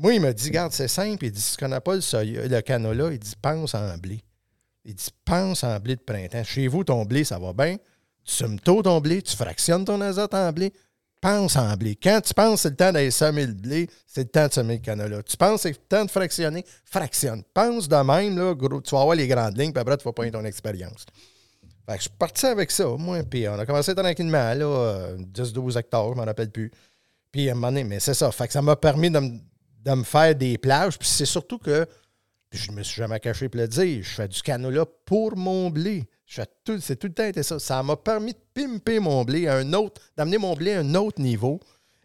Moi, 0.01 0.15
il 0.15 0.21
me 0.21 0.33
dit, 0.33 0.47
regarde, 0.47 0.73
c'est 0.73 0.87
simple, 0.87 1.25
il 1.25 1.31
dit, 1.31 1.39
si 1.41 1.51
tu 1.51 1.57
connais 1.63 1.79
pas 1.79 1.93
le, 1.95 2.01
soya, 2.01 2.47
le 2.47 2.61
canola, 2.61 3.11
il 3.11 3.19
dit, 3.19 3.33
pense 3.41 3.75
en 3.75 3.97
blé. 3.97 4.19
Il 4.83 4.95
dit, 4.95 5.09
pense 5.23 5.63
en 5.63 5.79
blé 5.79 5.95
de 5.95 6.01
printemps. 6.01 6.43
Chez 6.43 6.67
vous, 6.67 6.83
ton 6.83 7.05
blé, 7.05 7.23
ça 7.23 7.37
va 7.37 7.53
bien. 7.53 7.77
Tu 8.25 8.33
semes 8.33 8.59
tôt 8.59 8.81
ton 8.81 8.99
blé, 8.99 9.21
tu 9.21 9.35
fractionnes 9.35 9.85
ton 9.85 10.01
azote 10.01 10.33
en 10.33 10.51
blé. 10.51 10.73
pense 11.21 11.55
en 11.55 11.75
blé. 11.77 11.95
Quand 11.95 12.19
tu 12.21 12.33
penses 12.33 12.53
que 12.55 12.61
c'est 12.61 12.69
le 12.71 12.75
temps 12.75 12.91
d'aller 12.91 13.11
semer 13.11 13.45
le 13.45 13.53
blé, 13.53 13.87
c'est 14.07 14.23
le 14.23 14.29
temps 14.29 14.47
de 14.47 14.53
semer 14.53 14.75
le 14.77 14.79
canola. 14.81 15.21
Tu 15.21 15.37
penses 15.37 15.57
que 15.57 15.61
c'est 15.61 15.69
le 15.69 15.75
temps 15.87 16.05
de 16.05 16.09
fractionner, 16.09 16.65
fractionne. 16.83 17.43
Pense 17.53 17.87
de 17.87 17.95
même, 17.95 18.37
là, 18.37 18.55
gros, 18.55 18.81
tu 18.81 18.95
vas 18.95 19.01
avoir 19.01 19.15
les 19.15 19.27
grandes 19.27 19.55
lignes, 19.57 19.71
puis 19.71 19.81
après, 19.81 19.97
tu 19.97 20.03
vas 20.03 20.13
pas 20.13 20.29
ton 20.31 20.45
expérience. 20.45 21.05
Fait 21.87 21.93
que 21.93 21.97
je 21.97 22.01
suis 22.01 22.17
parti 22.17 22.45
avec 22.47 22.71
ça, 22.71 22.87
moi, 22.97 23.21
puis 23.23 23.47
on 23.47 23.53
a 23.59 23.65
commencé 23.67 23.93
tranquillement, 23.93 24.53
là, 24.53 24.65
euh, 24.65 25.17
10-12 25.17 25.77
hectares, 25.77 26.09
je 26.11 26.15
m'en 26.17 26.25
rappelle 26.25 26.49
plus. 26.51 26.71
Puis 27.31 27.49
à 27.49 27.51
un 27.51 27.55
moment 27.55 27.67
donné, 27.67 27.83
mais 27.83 27.99
c'est 27.99 28.13
ça. 28.15 28.31
Fait 28.31 28.47
que 28.47 28.53
ça 28.53 28.61
m'a 28.61 28.75
permis 28.75 29.09
de, 29.11 29.19
me- 29.19 29.39
de 29.83 29.91
me 29.91 30.03
faire 30.03 30.35
des 30.35 30.57
plages. 30.57 30.97
Puis 30.97 31.07
c'est 31.07 31.25
surtout 31.25 31.57
que 31.57 31.85
je 32.51 32.71
me 32.71 32.83
suis 32.83 32.97
jamais 32.97 33.19
caché 33.19 33.49
pour 33.49 33.61
le 33.61 33.67
dire. 33.67 34.03
Je 34.03 34.09
fais 34.09 34.27
du 34.27 34.41
canola 34.41 34.85
pour 35.05 35.35
mon 35.37 35.69
blé. 35.69 36.07
C'est 36.25 36.63
tout 36.63 36.73
le 36.73 37.13
temps 37.13 37.25
été 37.25 37.43
ça. 37.43 37.59
Ça 37.59 37.81
m'a 37.83 37.95
permis 37.95 38.33
de 38.33 38.39
pimper 38.53 38.99
mon 38.99 39.23
blé 39.23 39.47
à 39.47 39.55
un 39.57 39.73
autre, 39.73 40.01
d'amener 40.15 40.37
mon 40.37 40.53
blé 40.53 40.73
à 40.73 40.79
un 40.79 40.95
autre 40.95 41.21
niveau. 41.21 41.59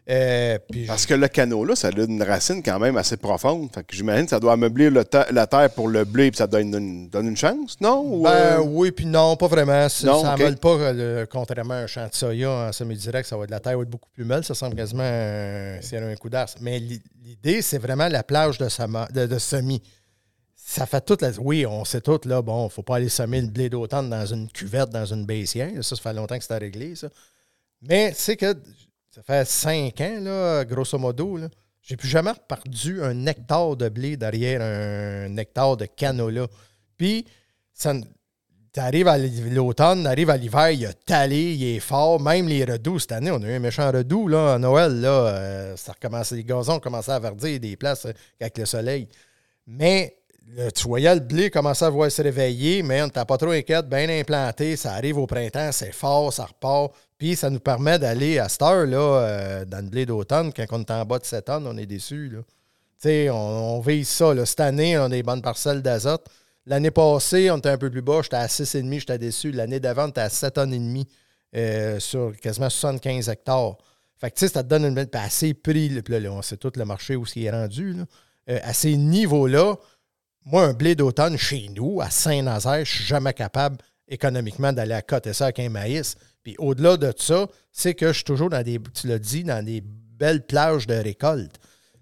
Euh, 0.09 0.57
puis 0.71 0.85
Parce 0.85 1.05
que 1.05 1.13
le 1.13 1.27
canot, 1.27 1.65
là, 1.65 1.75
ça 1.75 1.89
a 1.89 1.91
une 1.91 2.23
racine 2.23 2.63
quand 2.63 2.79
même 2.79 2.95
assez 2.95 3.17
profonde. 3.17 3.69
Fait 3.73 3.83
que 3.83 3.93
j'imagine 3.93 4.23
que 4.23 4.29
ça 4.29 4.39
doit 4.39 4.53
ameublir 4.53 4.89
le 4.89 5.03
ta- 5.03 5.29
la 5.33 5.47
terre 5.47 5.69
pour 5.71 5.89
le 5.89 6.05
blé, 6.05 6.31
puis 6.31 6.37
ça 6.37 6.47
donne 6.47 6.73
une, 6.73 7.09
donne 7.09 7.27
une 7.27 7.35
chance, 7.35 7.75
non? 7.81 8.03
Ou, 8.07 8.23
Ben 8.23 8.29
euh, 8.31 8.59
oui, 8.61 8.91
puis 8.91 9.05
non, 9.05 9.35
pas 9.35 9.47
vraiment. 9.47 9.87
Non, 10.05 10.21
ça 10.21 10.33
ok. 10.33 10.39
ne 10.39 10.43
vole 10.45 10.55
pas, 10.57 10.69
euh, 10.75 10.93
le- 11.21 11.25
contrairement 11.25 11.73
à 11.73 11.77
un 11.79 11.87
champ 11.87 12.07
de 12.07 12.15
soya 12.15 12.49
en 12.49 12.71
semi-direct, 12.71 13.27
ça 13.27 13.35
va 13.35 13.43
être 13.43 13.51
la 13.51 13.59
terre 13.59 13.75
va 13.75 13.83
être 13.83 13.89
beaucoup 13.89 14.09
plus 14.13 14.23
molle. 14.23 14.45
Ça 14.45 14.55
semble 14.55 14.75
quasiment 14.77 15.03
euh, 15.03 15.77
s'il 15.81 15.99
y 15.99 16.01
a 16.01 16.07
un 16.07 16.15
coup 16.15 16.29
d'air. 16.29 16.45
Mais 16.61 16.79
l'i- 16.79 17.01
l'idée, 17.25 17.61
c'est 17.61 17.77
vraiment 17.79 18.07
la 18.07 18.23
plage 18.23 18.57
de, 18.59 18.69
sama- 18.69 19.09
de, 19.13 19.25
de 19.25 19.37
semis. 19.39 19.81
Ça 20.55 20.85
fait 20.85 21.01
toute 21.01 21.21
la. 21.21 21.31
Oui, 21.39 21.65
on 21.65 21.83
sait 21.83 21.99
tout, 22.01 22.19
là, 22.25 22.41
bon, 22.41 22.61
il 22.61 22.65
ne 22.65 22.69
faut 22.69 22.81
pas 22.83 22.95
aller 22.95 23.09
semer 23.09 23.41
le 23.41 23.47
blé 23.47 23.69
d'automne 23.69 24.09
dans 24.09 24.25
une 24.25 24.49
cuvette, 24.49 24.89
dans 24.89 25.05
une 25.05 25.25
baissière. 25.25 25.71
Ça, 25.81 25.97
ça 25.97 26.01
fait 26.01 26.13
longtemps 26.13 26.37
que 26.37 26.45
c'est 26.45 26.57
réglé, 26.57 26.95
ça. 26.95 27.09
Mais 27.81 28.11
c'est 28.15 28.35
que 28.37 28.55
ça 29.17 29.23
fait 29.23 29.47
cinq 29.47 29.99
ans, 30.01 30.63
grosso 30.63 30.99
modo, 30.99 31.39
j'ai 31.81 31.97
plus 31.97 32.07
jamais 32.07 32.33
perdu 32.47 33.01
un 33.01 33.25
hectare 33.25 33.75
de 33.75 33.89
blé 33.89 34.15
derrière 34.15 34.61
un 34.61 35.35
hectare 35.37 35.75
de 35.75 35.85
canola. 35.85 36.45
Puis, 36.97 37.25
ça, 37.73 37.95
t'arrives 38.71 39.07
à 39.07 39.17
l'automne, 39.17 40.03
t'arrives 40.03 40.29
à 40.29 40.37
l'hiver, 40.37 40.69
il 40.69 40.85
a 40.85 40.93
talé, 40.93 41.55
il 41.55 41.63
est 41.63 41.79
fort. 41.79 42.21
Même 42.21 42.47
les 42.47 42.63
redoux, 42.63 42.99
cette 42.99 43.13
année, 43.13 43.31
on 43.31 43.41
a 43.41 43.47
eu 43.47 43.53
un 43.55 43.59
méchant 43.59 43.91
redoux, 43.91 44.27
là, 44.27 44.53
à 44.53 44.59
Noël, 44.59 45.01
là, 45.01 45.09
euh, 45.09 45.75
ça 45.77 45.95
les 46.31 46.43
gazons 46.43 46.79
ont 46.85 46.93
à 46.93 47.19
verdir 47.19 47.59
des 47.59 47.75
places 47.75 48.05
euh, 48.05 48.13
avec 48.39 48.55
le 48.59 48.65
soleil. 48.67 49.07
Mais 49.65 50.15
là, 50.55 50.69
tu 50.69 50.83
voyais 50.83 51.15
le 51.15 51.21
blé 51.21 51.49
commencer 51.49 51.85
à 51.85 51.89
voir 51.89 52.11
se 52.11 52.21
réveiller, 52.21 52.83
mais 52.83 53.01
on 53.01 53.05
n'était 53.05 53.25
pas 53.25 53.37
trop 53.37 53.49
inquiète, 53.49 53.89
bien 53.89 54.07
implanté, 54.09 54.75
ça 54.75 54.93
arrive 54.93 55.17
au 55.17 55.25
printemps, 55.25 55.71
c'est 55.71 55.91
fort, 55.91 56.31
ça 56.31 56.45
repart. 56.45 56.93
Puis 57.17 57.35
ça 57.35 57.49
nous 57.49 57.59
permet 57.59 57.97
d'aller 57.97 58.37
à 58.39 58.47
cette 58.47 58.61
heure, 58.61 58.85
là, 58.85 58.97
euh, 58.97 59.65
dans 59.65 59.83
le 59.83 59.89
blé 59.89 60.05
d'automne, 60.05 60.53
quand 60.53 60.65
on 60.71 60.81
est 60.81 60.91
en 60.91 61.05
bas 61.05 61.19
de 61.19 61.25
7 61.25 61.45
tonnes, 61.45 61.67
on 61.67 61.77
est 61.77 61.87
sais, 62.97 63.29
on, 63.29 63.77
on 63.77 63.79
vise 63.79 64.07
ça. 64.07 64.33
là. 64.33 64.45
Cette 64.45 64.59
année, 64.59 64.97
on 64.97 65.03
a 65.03 65.09
des 65.09 65.23
bonnes 65.23 65.41
parcelles 65.41 65.81
d'azote. 65.81 66.27
L'année 66.65 66.91
passée, 66.91 67.49
on 67.49 67.57
était 67.57 67.69
un 67.69 67.77
peu 67.77 67.89
plus 67.89 68.01
bas, 68.01 68.21
j'étais 68.21 68.35
à 68.35 68.47
6,5, 68.47 68.99
j'étais 68.99 69.17
déçu. 69.17 69.51
L'année 69.51 69.79
d'avant, 69.79 70.05
on 70.05 70.09
était 70.09 70.21
à 70.21 70.29
7 70.29 70.53
tonnes 70.55 70.73
et 70.73 70.79
demi 70.79 71.07
euh, 71.55 71.99
sur 71.99 72.35
quasiment 72.41 72.69
75 72.69 73.29
hectares. 73.29 73.77
Fait 74.19 74.31
que 74.31 74.35
tu 74.35 74.47
sais, 74.47 74.53
ça 74.53 74.63
te 74.63 74.67
donne 74.67 74.85
une 74.85 74.93
belle. 74.93 75.09
Ces 75.29 75.53
prix, 75.53 75.89
là, 75.89 76.19
là, 76.19 76.31
on 76.31 76.41
sait 76.41 76.57
tout 76.57 76.71
le 76.75 76.85
marché 76.85 77.15
où 77.15 77.25
il 77.35 77.45
est 77.45 77.51
rendu. 77.51 77.93
Là. 77.93 78.03
Euh, 78.49 78.59
à 78.63 78.73
ces 78.73 78.97
niveaux-là, 78.97 79.75
moi, 80.45 80.63
un 80.63 80.73
blé 80.73 80.95
d'automne 80.95 81.37
chez 81.37 81.69
nous, 81.73 82.01
à 82.01 82.09
Saint-Nazaire, 82.09 82.83
je 82.83 82.95
suis 82.95 83.03
jamais 83.03 83.33
capable 83.33 83.77
économiquement 84.07 84.71
d'aller 84.71 84.93
à 84.93 85.01
côté 85.01 85.33
ça 85.33 85.45
avec 85.45 85.59
un 85.59 85.69
maïs. 85.69 86.15
Puis 86.47 86.55
au-delà 86.59 86.95
de 86.95 87.11
ça, 87.17 87.45
c'est 87.73 87.93
que 87.93 88.07
je 88.07 88.13
suis 88.13 88.23
toujours 88.23 88.49
dans 88.49 88.63
des, 88.63 88.79
tu 88.93 89.07
l'as 89.07 89.19
dit, 89.19 89.43
dans 89.43 89.65
des 89.65 89.83
belles 89.83 90.45
plages 90.45 90.87
de 90.87 90.93
récolte. 90.93 91.55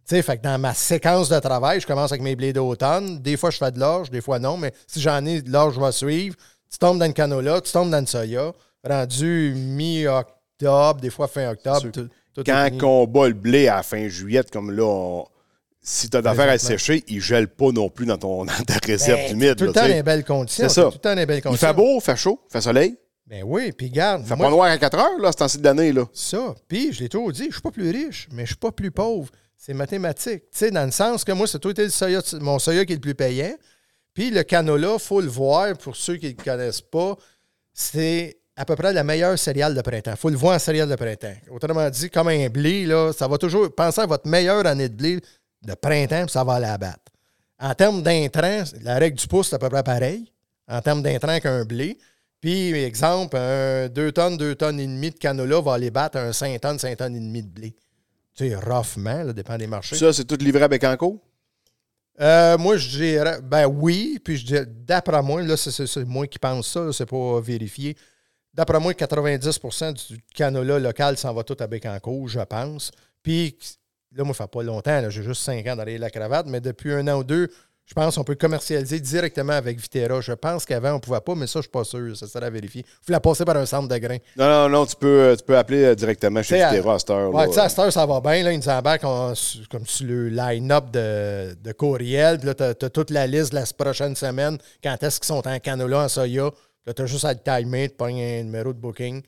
Tu 0.08 0.16
sais, 0.16 0.22
fait 0.22 0.38
que 0.38 0.44
dans 0.44 0.60
ma 0.60 0.76
séquence 0.76 1.30
de 1.30 1.40
travail, 1.40 1.82
je 1.82 1.88
commence 1.88 2.12
avec 2.12 2.22
mes 2.22 2.36
blés 2.36 2.54
d'automne. 2.54 3.18
Des 3.24 3.38
fois, 3.38 3.50
je 3.50 3.58
fais 3.58 3.72
de 3.72 3.80
l'orge, 3.80 4.12
des 4.12 4.22
fois 4.22 4.38
non, 4.38 4.56
mais 4.56 4.72
si 4.86 5.02
j'en 5.02 5.26
ai 5.26 5.42
de 5.42 5.52
l'orge, 5.52 5.74
je 5.74 5.82
vais 5.82 5.92
suivre. 5.92 6.36
Tu 6.72 6.78
tombes 6.78 7.00
dans 7.00 7.08
le 7.08 7.14
canola, 7.14 7.60
tu 7.60 7.72
tombes 7.72 7.90
dans 7.90 8.00
le 8.02 8.06
soya. 8.06 8.52
Rendu 8.88 9.56
mi-octobre, 9.58 11.02
des 11.02 11.10
fois 11.10 11.28
fin 11.28 11.50
octobre. 11.50 11.90
tout- 11.92 12.08
tout 12.36 12.44
quand 12.46 12.70
on 12.84 13.08
bat 13.08 13.28
le 13.30 13.34
blé 13.34 13.68
à 13.68 13.78
la 13.78 13.84
fin 13.84 14.08
juillet, 14.08 14.44
comme 14.52 14.70
là, 14.70 14.84
on- 14.84 15.26
si 15.82 16.08
tu 16.08 16.18
as 16.18 16.22
d'affaires 16.22 16.50
à 16.50 16.60
sécher, 16.60 17.04
il 17.08 17.16
ne 17.16 17.22
gèle 17.22 17.48
pas 17.48 17.72
non 17.72 17.90
plus 17.90 18.06
dans, 18.06 18.18
ton, 18.20 18.46
dans 18.46 18.64
ta 18.68 18.76
réserve 18.86 19.22
Ben, 19.22 19.32
humide. 19.32 19.56
Tout 19.56 19.64
le 19.66 19.72
temps 19.74 19.82
dans 19.82 19.88
les 19.88 20.04
belles 20.04 20.24
conditions. 20.24 20.70
C'est 20.70 20.74
ça. 20.76 20.84
Tout 20.84 20.92
le 20.94 21.00
temps 21.00 21.16
les 21.16 21.26
belles 21.26 21.38
Il 21.40 21.42
conditions. 21.42 21.68
fait 21.68 21.74
beau, 21.74 21.96
il 21.96 22.02
fait 22.02 22.16
chaud, 22.16 22.40
il 22.48 22.52
fait 22.54 22.62
soleil. 22.62 22.96
Ben 23.28 23.44
oui, 23.44 23.72
puis 23.72 23.90
garde. 23.90 24.22
Il 24.24 24.28
fait 24.28 24.36
moi, 24.36 24.48
pas 24.48 24.52
noir 24.52 24.68
à 24.72 24.78
4 24.78 24.98
heures, 24.98 25.20
là, 25.20 25.32
ce 25.32 25.38
temps-ci 25.38 25.58
de 25.58 25.64
l'année. 25.64 25.92
là. 25.92 26.06
Ça. 26.14 26.54
Puis, 26.68 26.94
je 26.94 27.02
l'ai 27.02 27.10
toujours 27.10 27.32
dit, 27.32 27.46
je 27.48 27.54
suis 27.54 27.62
pas 27.62 27.72
plus 27.72 27.90
riche, 27.90 28.28
mais 28.32 28.44
je 28.44 28.50
suis 28.50 28.56
pas 28.56 28.72
plus 28.72 28.92
pauvre. 28.92 29.30
C'est 29.58 29.74
mathématique. 29.74 30.44
Tu 30.52 30.60
sais, 30.60 30.72
dans 30.72 30.86
le 30.86 30.92
sens 30.92 31.24
que 31.24 31.32
moi, 31.32 31.48
c'est 31.48 31.60
tout 31.60 31.74
le 31.76 31.90
soya, 31.90 32.22
mon 32.40 32.60
soya 32.60 32.86
qui 32.86 32.94
est 32.94 32.98
le 32.98 33.02
plus 33.02 33.16
payant. 33.16 33.54
Puis 34.14 34.30
le 34.30 34.44
canola, 34.44 34.94
il 34.94 35.00
faut 35.00 35.22
le 35.22 35.28
voir, 35.28 35.76
pour 35.78 35.96
ceux 35.96 36.18
qui 36.18 36.28
ne 36.28 36.34
le 36.38 36.44
connaissent 36.44 36.82
pas, 36.82 37.16
c'est 37.74 38.38
à 38.56 38.64
peu 38.64 38.76
près 38.76 38.94
la 38.94 39.04
meilleure 39.04 39.38
céréale 39.40 39.74
de 39.74 39.82
printemps. 39.82 40.12
Il 40.12 40.18
faut 40.18 40.30
le 40.30 40.38
voir 40.38 40.56
en 40.56 40.60
céréale 40.60 40.88
de 40.90 40.96
printemps. 40.96 41.34
Autrement 41.50 41.90
dit, 41.90 42.10
comme 42.10 42.28
un 42.28 42.48
blé, 42.48 42.86
là, 42.86 43.12
ça 43.12 43.28
va 43.28 43.38
toujours. 43.38 43.74
Pensez 43.74 44.02
à 44.02 44.06
votre 44.06 44.28
meilleure 44.28 44.66
année 44.68 44.88
de 44.88 44.96
blé 44.96 45.20
de 45.64 45.74
printemps, 45.74 46.26
puis 46.26 46.32
ça 46.32 46.44
va 46.44 46.54
aller 46.54 46.68
abattre. 46.68 47.12
En 47.60 47.74
termes 47.74 48.04
d'intrants, 48.04 48.64
la 48.82 49.00
règle 49.00 49.18
du 49.18 49.28
pouce, 49.28 49.50
c'est 49.50 49.56
à 49.56 49.60
peu 49.60 49.70
près 49.70 49.84
pareil. 49.84 50.32
En 50.68 50.80
termes 50.82 51.02
d'intrants 51.02 51.40
qu'un 51.40 51.66
blé. 51.66 51.98
Puis, 52.46 52.74
exemple, 52.76 53.38
un 53.38 53.90
2 53.90 54.12
tonnes, 54.12 54.38
2 54.38 54.54
tonnes 54.54 54.80
et 54.80 54.86
demi 54.86 55.10
de 55.10 55.18
canola 55.18 55.62
va 55.62 55.74
aller 55.74 55.90
battre 55.90 56.20
un 56.20 56.32
5 56.32 56.62
tonnes, 56.62 56.78
5 56.78 56.96
tonnes 56.96 57.16
et 57.16 57.20
demi 57.20 57.42
de 57.42 57.48
blé. 57.48 57.72
Tu 58.36 58.48
sais, 58.50 58.56
roughement, 58.56 59.24
là, 59.24 59.34
dépend 59.34 59.58
des 59.58 59.66
marchés. 59.66 59.96
Ça, 59.96 60.14
c'est 60.14 60.26
tout 60.26 60.36
livré 60.36 60.62
avec 60.62 60.80
Bécancourt? 60.80 61.18
Euh, 62.22 62.56
moi, 62.60 62.78
je 62.78 62.88
dirais, 63.00 63.40
ben 63.42 63.66
oui, 63.66 64.20
puis 64.24 64.38
je 64.38 64.46
dirais, 64.46 64.66
d'après 64.68 65.24
moi, 65.24 65.42
là, 65.42 65.58
c'est- 65.58 66.06
moi 66.06 66.28
qui 66.28 66.38
pense 66.38 66.68
ça, 66.68 66.94
c'est 66.94 67.08
pas 67.08 67.42
vérifié. 67.42 67.98
D'après 68.54 68.80
moi, 68.80 68.94
90% 68.94 69.92
du 69.94 70.22
canola 70.36 70.78
local 70.78 71.18
s'en 71.18 71.34
va 71.34 71.44
tout 71.44 71.58
à 71.60 71.66
Bécancourt, 71.66 72.28
je 72.28 72.42
pense. 72.42 72.92
Puis, 73.24 73.58
là, 74.12 74.24
moi, 74.24 74.36
ça 74.36 74.44
fait 74.44 74.52
pas 74.52 74.62
longtemps, 74.62 75.10
j'ai 75.10 75.24
juste 75.24 75.42
5 75.42 75.66
ans 75.66 75.76
derrière 75.76 76.00
la 76.00 76.12
cravate, 76.12 76.46
mais 76.46 76.62
depuis 76.62 76.94
un 76.94 77.08
an 77.08 77.22
ou 77.22 77.24
deux, 77.24 77.50
je 77.86 77.94
pense 77.94 78.16
qu'on 78.16 78.24
peut 78.24 78.36
commercialiser 78.36 79.00
directement 79.00 79.54
avec 79.54 79.80
Vitera. 79.80 80.20
Je 80.20 80.32
pense 80.34 80.66
qu'avant, 80.66 80.94
on 80.94 81.00
pouvait 81.00 81.22
pas, 81.22 81.36
mais 81.36 81.46
ça, 81.46 81.60
je 81.60 81.64
suis 81.64 81.70
pas 81.70 81.84
sûr, 81.84 82.18
ça 82.18 82.28
serait 82.28 82.48
à 82.48 82.50
vérifier. 82.50 82.82
Il 82.84 83.06
faut 83.06 83.12
la 83.12 83.20
passer 83.20 83.46
par 83.46 83.56
un 83.58 83.66
centre 83.66 83.88
de 83.88 83.98
grains. 83.98 84.18
Non, 84.36 84.48
non, 84.48 84.70
non, 84.70 84.86
tu 84.88 84.96
peux, 84.96 85.08
euh, 85.08 85.36
tu 85.36 85.44
peux 85.44 85.56
appeler 85.56 85.84
euh, 85.84 85.96
directement 85.96 86.42
chez 86.42 86.58
T'sais, 86.58 86.72
Vitera 86.72 86.96
à 86.96 87.00
cette 87.00 87.10
heure. 87.12 87.32
Ouais, 87.34 87.44
là. 87.44 87.48
tu 87.48 87.54
sais, 87.54 87.60
à 87.60 87.70
cette 87.70 87.80
heure, 87.80 87.94
ça 87.94 88.06
va 88.08 88.20
bien. 88.22 88.44
Là, 88.44 88.52
ils 88.54 88.58
nous 88.60 88.70
embarquent 88.70 89.02
comme 89.02 89.86
sur 89.86 90.08
le 90.08 90.30
line-up 90.30 90.90
de, 90.92 91.54
de 91.64 91.72
courriel. 91.74 92.40
Puis 92.40 92.48
là, 92.48 92.54
tu 92.56 92.64
as, 92.64 92.90
toute 92.90 93.12
la 93.12 93.28
liste 93.28 93.52
de 93.52 93.60
la 93.60 93.66
prochaine 93.78 94.16
semaine. 94.16 94.58
Quand 94.84 95.02
est-ce 95.04 95.20
qu'ils 95.20 95.28
sont 95.28 95.48
en 95.48 95.60
canola, 95.60 96.06
en 96.06 96.10
soya? 96.10 96.50
Là, 96.88 96.94
tu 96.94 97.02
as 97.04 97.06
juste 97.06 97.26
à 97.26 97.34
le 97.34 97.40
timer, 97.40 97.90
tu 97.90 97.96
pognes 97.96 98.22
un 98.22 98.44
numéro 98.44 98.74
de 98.74 98.80
booking. 98.80 99.22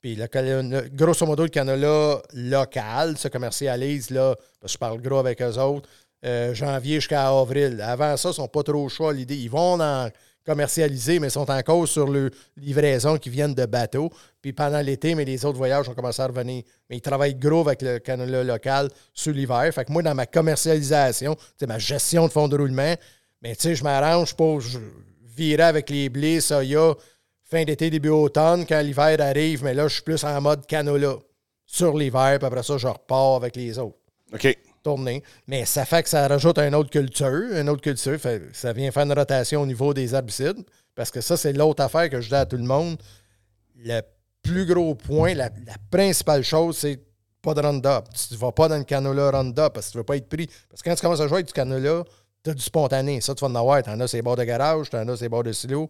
Puis 0.00 0.16
le- 0.16 0.88
grosso 0.88 1.26
modo, 1.26 1.42
le 1.44 1.48
canola 1.50 2.20
local 2.32 3.18
se 3.18 3.28
commercialise, 3.28 4.10
là, 4.10 4.34
parce 4.60 4.72
que 4.72 4.74
je 4.74 4.78
parle 4.78 5.00
gros 5.00 5.18
avec 5.18 5.40
eux 5.42 5.58
autres, 5.58 5.88
euh, 6.24 6.54
janvier 6.54 6.96
jusqu'à 6.96 7.28
avril. 7.28 7.80
Avant 7.82 8.16
ça, 8.16 8.30
ils 8.30 8.34
sont 8.34 8.48
pas 8.48 8.62
trop 8.62 8.88
chauds 8.88 9.08
à 9.08 9.12
l'idée. 9.12 9.36
Ils 9.36 9.50
vont 9.50 9.80
en 9.80 10.08
commercialiser, 10.44 11.18
mais 11.18 11.28
ils 11.28 11.32
sont 11.32 11.50
encore 11.50 11.86
sur 11.86 12.08
le 12.08 12.30
livraison 12.56 13.18
qui 13.18 13.30
viennent 13.30 13.54
de 13.54 13.66
bateaux. 13.66 14.10
Puis 14.40 14.52
pendant 14.52 14.80
l'été, 14.80 15.14
mais 15.14 15.24
les 15.24 15.44
autres 15.44 15.58
voyages 15.58 15.88
ont 15.88 15.94
commencé 15.94 16.20
à 16.22 16.26
revenir. 16.26 16.62
Mais 16.88 16.96
ils 16.96 17.02
travaillent 17.02 17.34
gros 17.34 17.60
avec 17.60 17.82
le 17.82 17.98
canola 17.98 18.42
local 18.42 18.88
sur 19.14 19.32
l'hiver. 19.32 19.70
Fait 19.72 19.84
que 19.84 19.92
moi, 19.92 20.02
dans 20.02 20.14
ma 20.14 20.26
commercialisation, 20.26 21.36
ma 21.66 21.78
gestion 21.78 22.26
de 22.26 22.32
fonds 22.32 22.48
de 22.48 22.56
roulement, 22.56 22.94
mais 23.42 23.56
tu 23.56 23.74
je 23.74 23.84
m'arrange 23.84 24.34
pour 24.34 24.60
virer 25.36 25.62
avec 25.62 25.88
les 25.90 26.08
blés, 26.08 26.40
soya, 26.40 26.94
fin 27.44 27.64
d'été, 27.64 27.90
début 27.90 28.10
automne, 28.10 28.66
quand 28.66 28.80
l'hiver 28.80 29.20
arrive, 29.20 29.64
mais 29.64 29.74
là, 29.74 29.88
je 29.88 29.94
suis 29.94 30.02
plus 30.02 30.22
en 30.24 30.40
mode 30.40 30.66
canola 30.66 31.16
sur 31.66 31.96
l'hiver, 31.96 32.38
puis 32.38 32.46
après 32.46 32.62
ça, 32.62 32.76
je 32.76 32.88
repars 32.88 33.36
avec 33.36 33.56
les 33.56 33.78
autres 33.78 33.96
OK. 34.32 34.56
Tourner. 34.82 35.22
Mais 35.46 35.64
ça 35.64 35.84
fait 35.84 36.02
que 36.02 36.08
ça 36.08 36.26
rajoute 36.28 36.58
une 36.58 36.74
autre 36.74 36.90
culture. 36.90 37.26
Une 37.56 37.68
autre 37.68 37.82
culture, 37.82 38.18
fait- 38.18 38.42
ça 38.52 38.72
vient 38.72 38.90
faire 38.90 39.04
une 39.04 39.12
rotation 39.12 39.62
au 39.62 39.66
niveau 39.66 39.92
des 39.94 40.14
herbicides. 40.14 40.58
Parce 40.94 41.10
que 41.10 41.20
ça, 41.20 41.36
c'est 41.36 41.52
l'autre 41.52 41.82
affaire 41.82 42.08
que 42.10 42.20
je 42.20 42.28
dis 42.28 42.34
à 42.34 42.46
tout 42.46 42.56
le 42.56 42.64
monde. 42.64 42.96
Le 43.82 44.00
plus 44.42 44.66
gros 44.66 44.94
point, 44.94 45.34
la, 45.34 45.48
la 45.66 45.74
principale 45.90 46.42
chose, 46.42 46.76
c'est 46.78 47.00
pas 47.42 47.54
de 47.54 47.60
Roundup. 47.60 48.04
Tu 48.28 48.34
ne 48.34 48.38
vas 48.38 48.52
pas 48.52 48.68
dans 48.68 48.76
le 48.76 48.84
canola 48.84 49.30
Roundup 49.30 49.72
parce 49.72 49.86
que 49.86 49.92
tu 49.92 49.96
ne 49.98 50.00
veux 50.00 50.06
pas 50.06 50.16
être 50.16 50.28
pris. 50.28 50.46
Parce 50.68 50.82
que 50.82 50.88
quand 50.90 50.94
tu 50.96 51.00
commences 51.02 51.20
à 51.20 51.26
jouer 51.28 51.36
avec 51.36 51.46
du 51.46 51.52
canola, 51.52 52.04
tu 52.44 52.50
as 52.50 52.54
du 52.54 52.62
spontané. 52.62 53.20
Ça, 53.20 53.34
tu 53.34 53.40
vas 53.44 53.50
en 53.50 53.54
avoir. 53.54 53.82
Tu 53.82 53.90
en 53.90 53.98
as 54.00 54.08
ces 54.08 54.20
bords 54.22 54.36
de 54.36 54.44
garage, 54.44 54.90
tu 54.90 54.96
en 54.96 55.08
as 55.08 55.16
ces 55.16 55.28
bords 55.28 55.44
de 55.44 55.52
silo. 55.52 55.88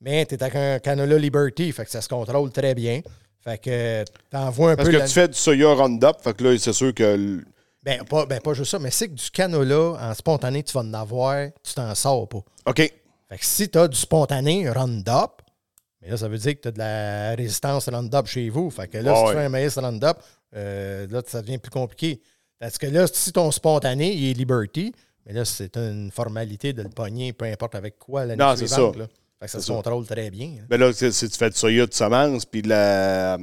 Mais 0.00 0.24
tu 0.26 0.34
es 0.34 0.42
avec 0.42 0.54
un 0.56 0.78
canola 0.78 1.18
Liberty, 1.18 1.72
fait 1.72 1.84
que 1.84 1.90
ça 1.90 2.00
se 2.02 2.08
contrôle 2.08 2.50
très 2.50 2.74
bien. 2.74 3.00
Fait 3.42 3.58
que 3.58 4.04
tu 4.30 4.36
envoies 4.36 4.72
un 4.72 4.76
Parce 4.76 4.88
peu. 4.88 4.92
que 4.94 4.98
la- 4.98 5.06
tu 5.06 5.12
fais 5.14 5.28
du 5.28 5.34
soya 5.34 5.72
Roundup, 5.72 6.16
fait 6.22 6.34
que 6.36 6.44
là, 6.44 6.58
c'est 6.58 6.72
sûr 6.72 6.92
que. 6.94 7.42
Ben 7.86 8.04
pas, 8.04 8.26
ben, 8.26 8.40
pas 8.40 8.52
juste 8.52 8.70
ça, 8.72 8.78
mais 8.80 8.90
c'est 8.90 9.08
que 9.08 9.14
du 9.14 9.30
canola 9.30 9.96
en 10.10 10.12
spontané, 10.12 10.62
tu 10.64 10.72
vas 10.72 10.80
en 10.80 10.92
avoir, 10.92 11.46
tu 11.62 11.72
t'en 11.72 11.94
sors 11.94 12.28
pas. 12.28 12.42
OK. 12.66 12.76
Fait 12.76 13.38
que 13.38 13.44
si 13.46 13.68
tu 13.70 13.78
as 13.78 13.86
du 13.88 13.96
spontané 13.96 14.68
Roundup, 14.68 15.40
mais 16.02 16.10
là, 16.10 16.16
ça 16.16 16.26
veut 16.28 16.36
dire 16.38 16.54
que 16.56 16.60
tu 16.62 16.68
as 16.68 16.72
de 16.72 16.78
la 16.78 17.34
résistance 17.36 17.88
Roundup 17.88 18.26
chez 18.26 18.50
vous. 18.50 18.70
Fait 18.70 18.88
que 18.88 18.98
là, 18.98 19.12
Ah 19.14 19.16
si 19.18 19.22
ouais. 19.22 19.30
tu 19.30 19.36
fais 19.38 19.44
un 19.44 19.48
maïs 19.48 19.78
Roundup, 19.78 20.16
euh, 20.54 21.06
là, 21.10 21.22
ça 21.26 21.40
devient 21.42 21.58
plus 21.58 21.70
compliqué. 21.70 22.20
Parce 22.58 22.76
que 22.76 22.86
là, 22.86 23.06
si 23.06 23.32
ton 23.32 23.50
spontané, 23.52 24.12
il 24.12 24.30
est 24.30 24.34
Liberty, 24.34 24.92
mais 25.24 25.32
là, 25.32 25.44
c'est 25.44 25.76
une 25.76 26.10
formalité 26.10 26.72
de 26.72 26.82
le 26.82 26.88
pogner, 26.88 27.32
peu 27.32 27.44
importe 27.46 27.74
avec 27.76 27.98
quoi 27.98 28.24
l'année 28.24 28.42
Non, 28.42 28.54
c'est 28.56 28.66
suivante. 28.66 28.94
ça. 28.94 29.00
là. 29.00 29.06
Fait 29.38 29.46
que 29.46 29.52
ça 29.52 29.60
se 29.60 29.70
contrôle 29.70 30.06
très 30.06 30.30
bien. 30.30 30.46
hein. 30.60 30.66
Mais 30.70 30.78
là, 30.78 30.92
si 30.92 31.10
tu 31.28 31.36
fais 31.36 31.50
de 31.50 31.54
soya 31.54 31.86
de 31.86 31.92
semence, 31.94 32.44
puis 32.46 32.62
de 32.62 32.68
la. 32.68 33.38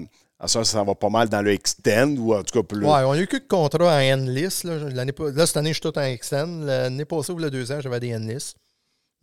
Ça, 0.45 0.63
ça 0.63 0.83
va 0.83 0.95
pas 0.95 1.09
mal 1.09 1.29
dans 1.29 1.41
le 1.41 1.51
extend, 1.51 2.15
ou 2.17 2.33
en 2.33 2.43
tout 2.43 2.59
cas 2.59 2.63
plus. 2.67 2.85
Ouais, 2.85 3.03
on 3.05 3.11
a 3.11 3.17
eu 3.19 3.27
que 3.27 3.37
de 3.37 3.47
contrats 3.47 3.95
en 3.95 3.99
N-list. 3.99 4.63
Là, 4.65 4.75
là, 4.77 5.45
cette 5.45 5.57
année, 5.57 5.69
je 5.69 5.73
suis 5.75 5.81
tout 5.81 5.97
en 5.97 6.03
extend. 6.03 6.47
L'année 6.65 7.05
passée 7.05 7.31
ou 7.31 7.37
le 7.37 7.49
deux 7.49 7.71
ans, 7.71 7.79
j'avais 7.81 7.99
des 7.99 8.09
N-list. 8.09 8.55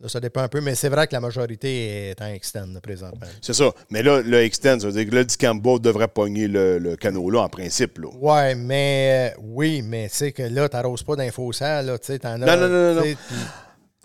Là, 0.01 0.09
ça 0.09 0.19
dépend 0.19 0.41
un 0.41 0.47
peu, 0.47 0.61
mais 0.61 0.73
c'est 0.73 0.89
vrai 0.89 1.05
que 1.05 1.13
la 1.13 1.19
majorité 1.19 2.09
est 2.09 2.21
en 2.23 2.25
extend 2.25 2.65
là, 2.73 2.81
présentement. 2.81 3.27
C'est 3.39 3.53
ça. 3.53 3.71
Mais 3.91 4.01
là, 4.01 4.21
le 4.23 4.41
extend, 4.41 4.79
ça 4.79 4.87
veut 4.87 4.93
dire 4.93 5.07
que 5.07 5.13
là, 5.15 5.23
Dicambo 5.23 5.77
devrait 5.77 6.07
pogner 6.07 6.47
le, 6.47 6.79
le 6.79 6.95
canot-là, 6.95 7.41
en 7.41 7.49
principe. 7.49 7.99
Là. 7.99 8.07
Ouais, 8.19 8.55
mais 8.55 9.33
euh, 9.37 9.41
oui, 9.43 9.83
mais 9.83 10.09
tu 10.09 10.15
sais 10.15 10.31
que 10.31 10.41
là, 10.41 10.67
t'arroses 10.69 11.03
pas 11.03 11.15
là, 11.83 11.97
as. 12.01 12.37
Non, 12.47 12.57
non, 12.57 12.67
non, 12.67 12.95
non, 12.95 13.15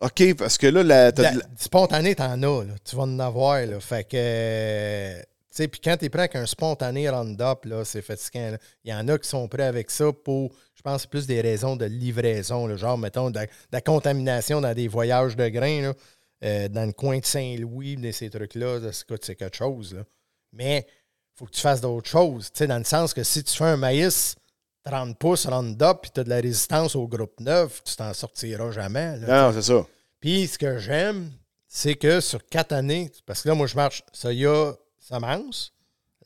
OK, 0.02 0.34
parce 0.36 0.58
que 0.58 0.66
là, 0.66 0.82
la, 0.82 1.10
la- 1.10 1.32
spontané, 1.56 2.14
t'en 2.14 2.42
as, 2.42 2.64
là. 2.64 2.74
Tu 2.84 2.94
vas 2.94 3.04
en 3.04 3.18
avoir, 3.18 3.64
là. 3.64 3.80
Fait 3.80 4.04
que. 4.04 5.22
Tu 5.56 5.62
sais, 5.62 5.68
puis 5.68 5.80
quand 5.82 5.96
t'es 5.96 6.08
prêt 6.10 6.20
avec 6.22 6.36
un 6.36 6.44
spontané 6.46 7.08
Roundup, 7.08 7.64
là, 7.64 7.84
c'est 7.84 8.02
fatigant. 8.02 8.50
là. 8.52 8.58
Il 8.84 8.90
y 8.90 8.94
en 8.94 9.08
a 9.08 9.18
qui 9.18 9.28
sont 9.28 9.48
prêts 9.48 9.62
avec 9.64 9.90
ça 9.90 10.12
pour, 10.12 10.52
je 10.74 10.82
pense, 10.82 11.06
plus 11.06 11.26
des 11.26 11.40
raisons 11.40 11.76
de 11.76 11.86
livraison, 11.86 12.66
là, 12.66 12.76
genre, 12.76 12.98
mettons, 12.98 13.30
de, 13.30 13.36
la- 13.36 13.46
de 13.46 13.50
la 13.72 13.80
contamination 13.80 14.60
dans 14.60 14.74
des 14.74 14.86
voyages 14.88 15.34
de 15.34 15.48
grains, 15.48 15.80
là, 15.82 15.94
euh, 16.44 16.68
dans 16.68 16.84
le 16.84 16.92
coin 16.92 17.18
de 17.18 17.24
Saint-Louis, 17.24 17.96
de 17.96 18.12
ces 18.12 18.28
trucs-là, 18.28 18.78
là, 18.80 18.90
c'est 18.92 19.34
quelque 19.34 19.56
chose, 19.56 19.94
là. 19.94 20.02
Mais 20.52 20.86
faut 21.34 21.46
que 21.46 21.52
tu 21.52 21.60
fasses 21.60 21.80
d'autres 21.80 22.08
choses, 22.08 22.52
tu 22.52 22.58
sais, 22.58 22.66
dans 22.66 22.78
le 22.78 22.84
sens 22.84 23.14
que 23.14 23.22
si 23.22 23.42
tu 23.42 23.56
fais 23.56 23.64
un 23.64 23.76
maïs 23.76 24.36
30 24.84 25.18
pouces 25.18 25.46
Roundup 25.46 25.98
puis 26.02 26.10
tu 26.12 26.20
as 26.20 26.24
de 26.24 26.28
la 26.30 26.36
résistance 26.40 26.94
au 26.94 27.08
groupe 27.08 27.40
9, 27.40 27.82
tu 27.82 27.96
t'en 27.96 28.12
sortiras 28.14 28.70
jamais. 28.70 29.16
là. 29.18 29.48
Non, 29.48 29.52
c'est 29.54 29.62
ça. 29.72 29.84
Puis 30.20 30.46
ce 30.46 30.58
que 30.58 30.78
j'aime, 30.78 31.30
c'est 31.66 31.94
que 31.96 32.20
sur 32.20 32.46
quatre 32.46 32.72
années, 32.72 33.10
parce 33.26 33.42
que 33.42 33.48
là, 33.48 33.54
moi, 33.54 33.66
je 33.66 33.74
marche 33.74 34.02
soya 34.12 34.74
semence, 35.06 35.72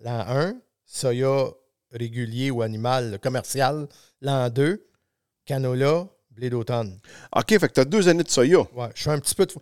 l'an 0.01 0.25
1, 0.27 0.55
soya 0.87 1.49
régulier 1.93 2.51
ou 2.51 2.63
animal 2.63 3.19
commercial, 3.21 3.87
l'an 4.21 4.49
2, 4.49 4.87
canola, 5.45 6.09
blé 6.31 6.51
d'automne. 6.51 6.99
OK, 7.37 7.49
fait 7.49 7.69
que 7.69 7.73
t'as 7.75 7.85
deux 7.85 8.09
années 8.09 8.23
de 8.23 8.31
soya. 8.31 8.61
Ouais, 8.75 8.89
je 8.95 9.03
suis 9.03 9.11
un 9.11 9.19
petit 9.19 9.35
peu 9.35 9.47
de. 9.47 9.53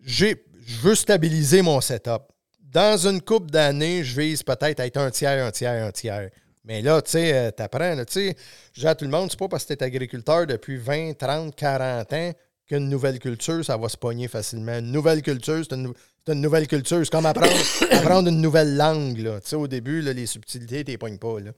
Je 0.00 0.36
veux 0.80 0.94
stabiliser 0.94 1.62
mon 1.62 1.80
setup. 1.80 2.22
Dans 2.60 2.96
une 3.06 3.20
coupe 3.20 3.50
d'années, 3.50 4.04
je 4.04 4.18
vise 4.18 4.42
peut-être 4.42 4.80
à 4.80 4.86
être 4.86 4.96
un 4.96 5.10
tiers, 5.10 5.44
un 5.44 5.50
tiers, 5.50 5.84
un 5.84 5.90
tiers. 5.92 6.30
Mais 6.64 6.80
là, 6.80 7.02
tu 7.02 7.10
sais, 7.10 7.34
euh, 7.34 7.50
t'apprends, 7.50 7.96
tu 8.04 8.12
sais, 8.12 8.36
je 8.72 8.80
dis 8.80 8.86
à 8.86 8.94
tout 8.94 9.04
le 9.04 9.10
monde, 9.10 9.28
c'est 9.30 9.38
pas 9.38 9.48
parce 9.48 9.64
que 9.64 9.74
tu 9.74 9.80
es 9.80 9.82
agriculteur 9.82 10.46
depuis 10.46 10.76
20, 10.76 11.14
30, 11.18 11.56
40 11.56 12.12
ans 12.12 12.32
qu'une 12.66 12.88
nouvelle 12.88 13.18
culture, 13.18 13.64
ça 13.64 13.76
va 13.76 13.88
se 13.88 13.96
pogner 13.96 14.28
facilement. 14.28 14.78
Une 14.78 14.92
nouvelle 14.92 15.20
culture, 15.22 15.60
c'est 15.68 15.74
une, 15.74 15.82
nou- 15.82 15.94
c'est 16.24 16.32
une 16.32 16.40
nouvelle 16.40 16.66
culture. 16.66 16.98
C'est 17.02 17.10
comme 17.10 17.26
apprendre, 17.26 17.52
apprendre 17.90 18.28
une 18.28 18.40
nouvelle 18.40 18.76
langue, 18.76 19.18
là. 19.18 19.40
Tu 19.40 19.48
sais, 19.48 19.56
au 19.56 19.66
début, 19.66 20.00
là, 20.00 20.12
les 20.12 20.26
subtilités, 20.26 20.96
pognes 20.98 21.18
pas, 21.18 21.40
là. 21.40 21.52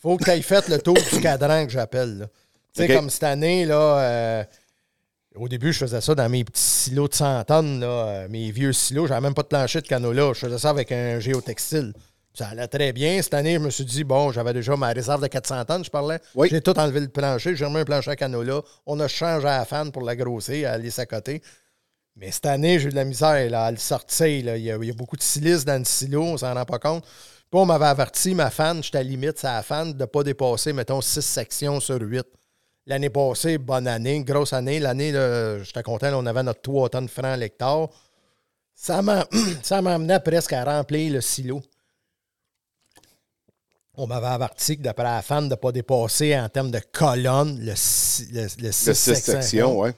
Faut 0.00 0.16
que 0.16 0.24
tu 0.24 0.30
aies 0.30 0.42
fait 0.42 0.68
le 0.68 0.78
tour 0.78 0.94
du 0.94 1.20
cadran 1.20 1.66
que 1.66 1.72
j'appelle. 1.72 2.28
Tu 2.74 2.82
sais, 2.82 2.94
comme 2.94 3.10
cette 3.10 3.24
année, 3.24 3.64
là, 3.64 3.98
euh, 4.00 4.44
au 5.34 5.48
début, 5.48 5.72
je 5.72 5.78
faisais 5.78 6.00
ça 6.00 6.14
dans 6.14 6.28
mes 6.28 6.44
petits 6.44 6.62
silos 6.62 7.08
de 7.08 7.14
100 7.14 7.44
tonnes, 7.44 7.80
là, 7.80 7.86
euh, 7.86 8.28
mes 8.28 8.50
vieux 8.50 8.72
silos. 8.72 9.06
J'avais 9.06 9.20
même 9.20 9.34
pas 9.34 9.42
de 9.42 9.48
plancher 9.48 9.80
de 9.80 9.86
canola. 9.86 10.32
Je 10.34 10.40
faisais 10.40 10.58
ça 10.58 10.70
avec 10.70 10.92
un 10.92 11.18
géotextile. 11.18 11.92
Ça 12.34 12.48
allait 12.48 12.68
très 12.68 12.92
bien. 12.92 13.20
Cette 13.20 13.34
année, 13.34 13.54
je 13.54 13.58
me 13.58 13.70
suis 13.70 13.84
dit, 13.84 14.04
bon, 14.04 14.30
j'avais 14.30 14.52
déjà 14.52 14.76
ma 14.76 14.88
réserve 14.92 15.20
de 15.20 15.26
400 15.26 15.64
tonnes, 15.64 15.84
je 15.84 15.90
parlais. 15.90 16.20
Oui. 16.36 16.48
J'ai 16.50 16.60
tout 16.60 16.78
enlevé 16.78 17.00
le 17.00 17.08
plancher. 17.08 17.56
J'ai 17.56 17.64
remis 17.64 17.78
un 17.78 17.84
plancher 17.84 18.12
à 18.12 18.16
canola. 18.16 18.62
On 18.86 19.00
a 19.00 19.08
changé 19.08 19.48
à 19.48 19.58
la 19.58 19.64
fan 19.64 19.90
pour 19.90 20.02
la 20.02 20.14
grossir, 20.14 20.68
à 20.68 20.72
aller 20.72 20.90
s'accoter. 20.90 21.42
Mais 22.18 22.32
cette 22.32 22.46
année, 22.46 22.78
j'ai 22.80 22.88
eu 22.88 22.90
de 22.90 22.96
la 22.96 23.04
misère 23.04 23.48
là, 23.48 23.64
à 23.66 23.70
le 23.70 23.76
sortir. 23.76 24.44
là. 24.44 24.56
Il, 24.56 24.64
y 24.64 24.70
a, 24.72 24.76
il 24.76 24.84
y 24.84 24.90
a 24.90 24.94
beaucoup 24.94 25.16
de 25.16 25.22
silice 25.22 25.64
dans 25.64 25.78
le 25.78 25.84
silo, 25.84 26.22
on 26.22 26.36
s'en 26.36 26.52
rend 26.52 26.64
pas 26.64 26.78
compte. 26.78 27.04
Puis 27.04 27.58
on 27.60 27.64
m'avait 27.64 27.86
averti, 27.86 28.34
ma 28.34 28.50
fan, 28.50 28.82
j'étais 28.82 28.98
à 28.98 29.02
la 29.02 29.08
limite, 29.08 29.38
c'est 29.38 29.46
la 29.46 29.62
fan, 29.62 29.92
de 29.92 29.98
ne 30.00 30.04
pas 30.04 30.22
dépasser, 30.22 30.72
mettons, 30.72 31.00
6 31.00 31.22
sections 31.22 31.80
sur 31.80 32.00
8. 32.00 32.26
L'année 32.86 33.08
passée, 33.10 33.56
bonne 33.58 33.86
année, 33.86 34.22
grosse 34.24 34.52
année. 34.52 34.80
L'année, 34.80 35.12
j'étais 35.62 35.82
content, 35.82 36.10
là, 36.10 36.18
on 36.18 36.26
avait 36.26 36.42
notre 36.42 36.60
3 36.62 36.88
tonnes 36.90 37.08
francs 37.08 37.24
à 37.26 37.36
l'hectare. 37.36 37.88
Ça 38.74 39.00
m'en- 39.00 39.24
ça 39.62 39.80
m'emmenait 39.80 40.20
presque 40.20 40.52
à 40.54 40.64
remplir 40.64 41.12
le 41.12 41.20
silo. 41.20 41.62
On 43.94 44.06
m'avait 44.06 44.26
averti 44.26 44.76
que 44.76 44.82
d'après 44.82 45.04
la 45.04 45.22
fan, 45.22 45.44
de 45.44 45.50
ne 45.50 45.54
pas 45.56 45.72
dépasser 45.72 46.38
en 46.38 46.48
termes 46.48 46.70
de 46.70 46.80
colonnes 46.92 47.58
le 47.60 47.72
6 47.74 48.28
le, 48.32 48.42
le 48.62 48.72
six 48.72 48.86
De 48.86 48.92
six 48.92 49.14
sections. 49.14 49.32
sections, 49.42 49.78
ouais. 49.78 49.94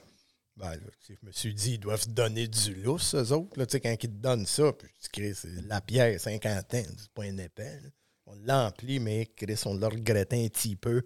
Ben, 0.57 0.73
je 1.07 1.13
me 1.23 1.31
suis 1.31 1.53
dit, 1.53 1.73
ils 1.73 1.79
doivent 1.79 2.07
donner 2.09 2.47
du 2.47 2.75
lousse, 2.75 3.15
eux 3.15 3.31
autres. 3.31 3.57
Là, 3.57 3.65
quand 3.65 3.91
ils 3.91 3.97
te 3.97 4.05
donnent 4.07 4.45
ça, 4.45 4.73
puis 4.73 4.89
je 4.99 5.33
c'est 5.33 5.67
la 5.67 5.81
pierre, 5.81 6.19
50 6.19 6.73
ans, 6.73 6.83
c'est 6.97 7.11
pas 7.13 7.23
un 7.23 7.37
épais. 7.37 7.79
là. 7.81 7.89
On 8.27 8.35
l'emplit, 8.45 8.99
mais 8.99 9.25
Chris, 9.35 9.61
on 9.65 9.75
l'a 9.75 9.89
regretté 9.89 10.45
un 10.45 10.47
petit 10.47 10.75
peu. 10.75 11.03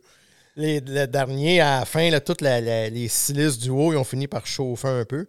Les, 0.56 0.80
le 0.80 1.06
dernier, 1.06 1.62
à 1.62 1.80
la 1.80 1.86
fin, 1.86 2.10
toutes 2.20 2.41
les 2.41 3.08
silices 3.08 3.58
du 3.58 3.70
haut, 3.70 3.93
ils 3.93 3.98
ont 3.98 4.04
fini 4.04 4.28
par 4.28 4.46
chauffer 4.46 4.88
un 4.88 5.06
peu. 5.06 5.28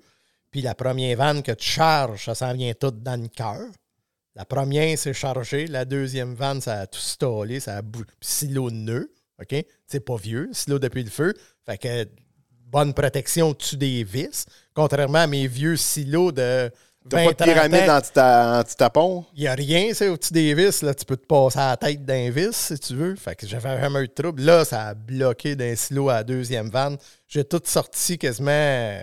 Puis 0.50 0.62
la 0.62 0.74
première 0.74 1.16
vanne 1.16 1.42
que 1.42 1.52
tu 1.52 1.66
charges, 1.66 2.24
ça 2.24 2.34
s'en 2.34 2.52
vient 2.54 2.72
tout 2.74 2.90
dans 2.90 3.20
le 3.20 3.28
cœur. 3.28 3.66
La 4.34 4.44
première, 4.44 4.98
c'est 4.98 5.14
chargé. 5.14 5.66
La 5.66 5.84
deuxième 5.84 6.34
vanne, 6.34 6.60
ça 6.60 6.80
a 6.80 6.86
tout 6.86 7.00
stallé. 7.00 7.60
Ça 7.60 7.78
a 7.78 7.82
silo 8.20 8.70
nœud. 8.70 9.10
OK? 9.40 9.54
C'est 9.86 10.00
pas 10.00 10.16
vieux. 10.16 10.50
Silo 10.52 10.78
depuis 10.78 11.02
le 11.02 11.10
feu. 11.10 11.34
Fait 11.64 11.78
que 11.78 12.04
bonne 12.66 12.92
protection 12.94 13.50
au-dessus 13.50 13.76
des 13.76 14.04
vis. 14.04 14.46
Contrairement 14.74 15.20
à 15.20 15.26
mes 15.26 15.46
vieux 15.46 15.76
silos 15.76 16.32
de 16.32 16.70
T'as 17.08 17.18
20 17.18 17.24
pas 17.24 17.44
de 17.46 17.52
pyramide 17.52 17.80
30 17.86 17.88
ans. 17.88 17.96
anti-ta- 17.98 18.60
anti-tapon? 18.60 19.24
Il 19.34 19.40
n'y 19.42 19.46
a 19.46 19.54
rien, 19.54 19.90
c'est 19.94 20.08
au-dessus 20.08 20.32
des 20.32 20.52
vis. 20.54 20.82
Là, 20.82 20.92
tu 20.92 21.04
peux 21.04 21.16
te 21.16 21.24
passer 21.26 21.58
à 21.60 21.68
la 21.70 21.76
tête 21.76 22.04
d'un 22.04 22.30
vis 22.30 22.52
si 22.56 22.78
tu 22.78 22.94
veux. 22.96 23.14
Fait 23.14 23.36
que 23.36 23.46
j'avais 23.46 23.76
vraiment 23.76 24.00
eu 24.00 24.08
de 24.08 24.12
trouble. 24.12 24.42
Là, 24.42 24.64
ça 24.64 24.88
a 24.88 24.94
bloqué 24.94 25.54
d'un 25.54 25.76
silo 25.76 26.08
à 26.08 26.14
la 26.14 26.24
deuxième 26.24 26.68
vanne. 26.68 26.96
J'ai 27.28 27.44
tout 27.44 27.62
sorti 27.64 28.18
quasiment. 28.18 28.98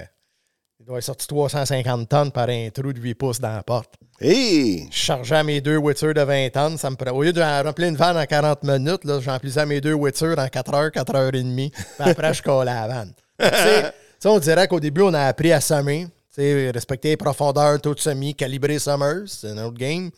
Il 0.80 0.86
doit 0.86 0.97
être 0.97 1.05
sorti 1.05 1.26
350 1.28 2.09
tonnes 2.09 2.32
par 2.34 2.49
un 2.49 2.68
trou 2.74 2.91
de 2.91 2.99
8 2.99 3.16
pouces 3.16 3.39
dans 3.39 3.53
la 3.55 3.64
porte. 3.64 3.93
Hé! 4.20 4.86
Je 4.91 4.97
chargeais 4.97 5.38
à 5.38 5.43
mes 5.43 5.61
deux 5.61 5.78
Witzer 5.78 6.14
de 6.14 6.22
20 6.22 6.49
tonnes. 6.51 6.78
Ça 6.78 6.89
me 6.89 6.95
Au 7.11 7.24
lieu 7.24 7.32
de 7.32 7.41
remplir 7.41 7.88
une 7.88 7.95
vanne 7.95 8.18
en 8.18 8.26
40 8.26 8.64
minutes, 8.64 9.01
j'emplissais 9.22 9.66
mes 9.66 9.80
deux 9.80 9.93
Witzer 9.93 10.36
en 10.38 10.47
4 10.49 10.74
heures, 10.74 10.91
4 10.91 11.16
heures 11.16 11.34
et 11.36 11.41
demie. 11.43 11.72
Puis 11.72 12.09
après, 12.11 12.34
je 12.34 12.41
collais 12.43 12.66
la 12.74 12.88
vanne. 12.88 13.14
On 14.25 14.39
dirait 14.39 14.67
qu'au 14.67 14.79
début, 14.79 15.01
on 15.01 15.13
a 15.13 15.23
appris 15.23 15.51
à 15.51 15.59
semer. 15.59 16.07
Respecter 16.35 17.09
les 17.09 17.17
profondeurs, 17.17 17.79
taux 17.79 17.93
de 17.93 17.99
semis, 17.99 18.33
calibrer 18.33 18.79
summers, 18.79 19.27
c'est 19.27 19.49
un 19.49 19.65
autre 19.65 19.77
game. 19.77 20.09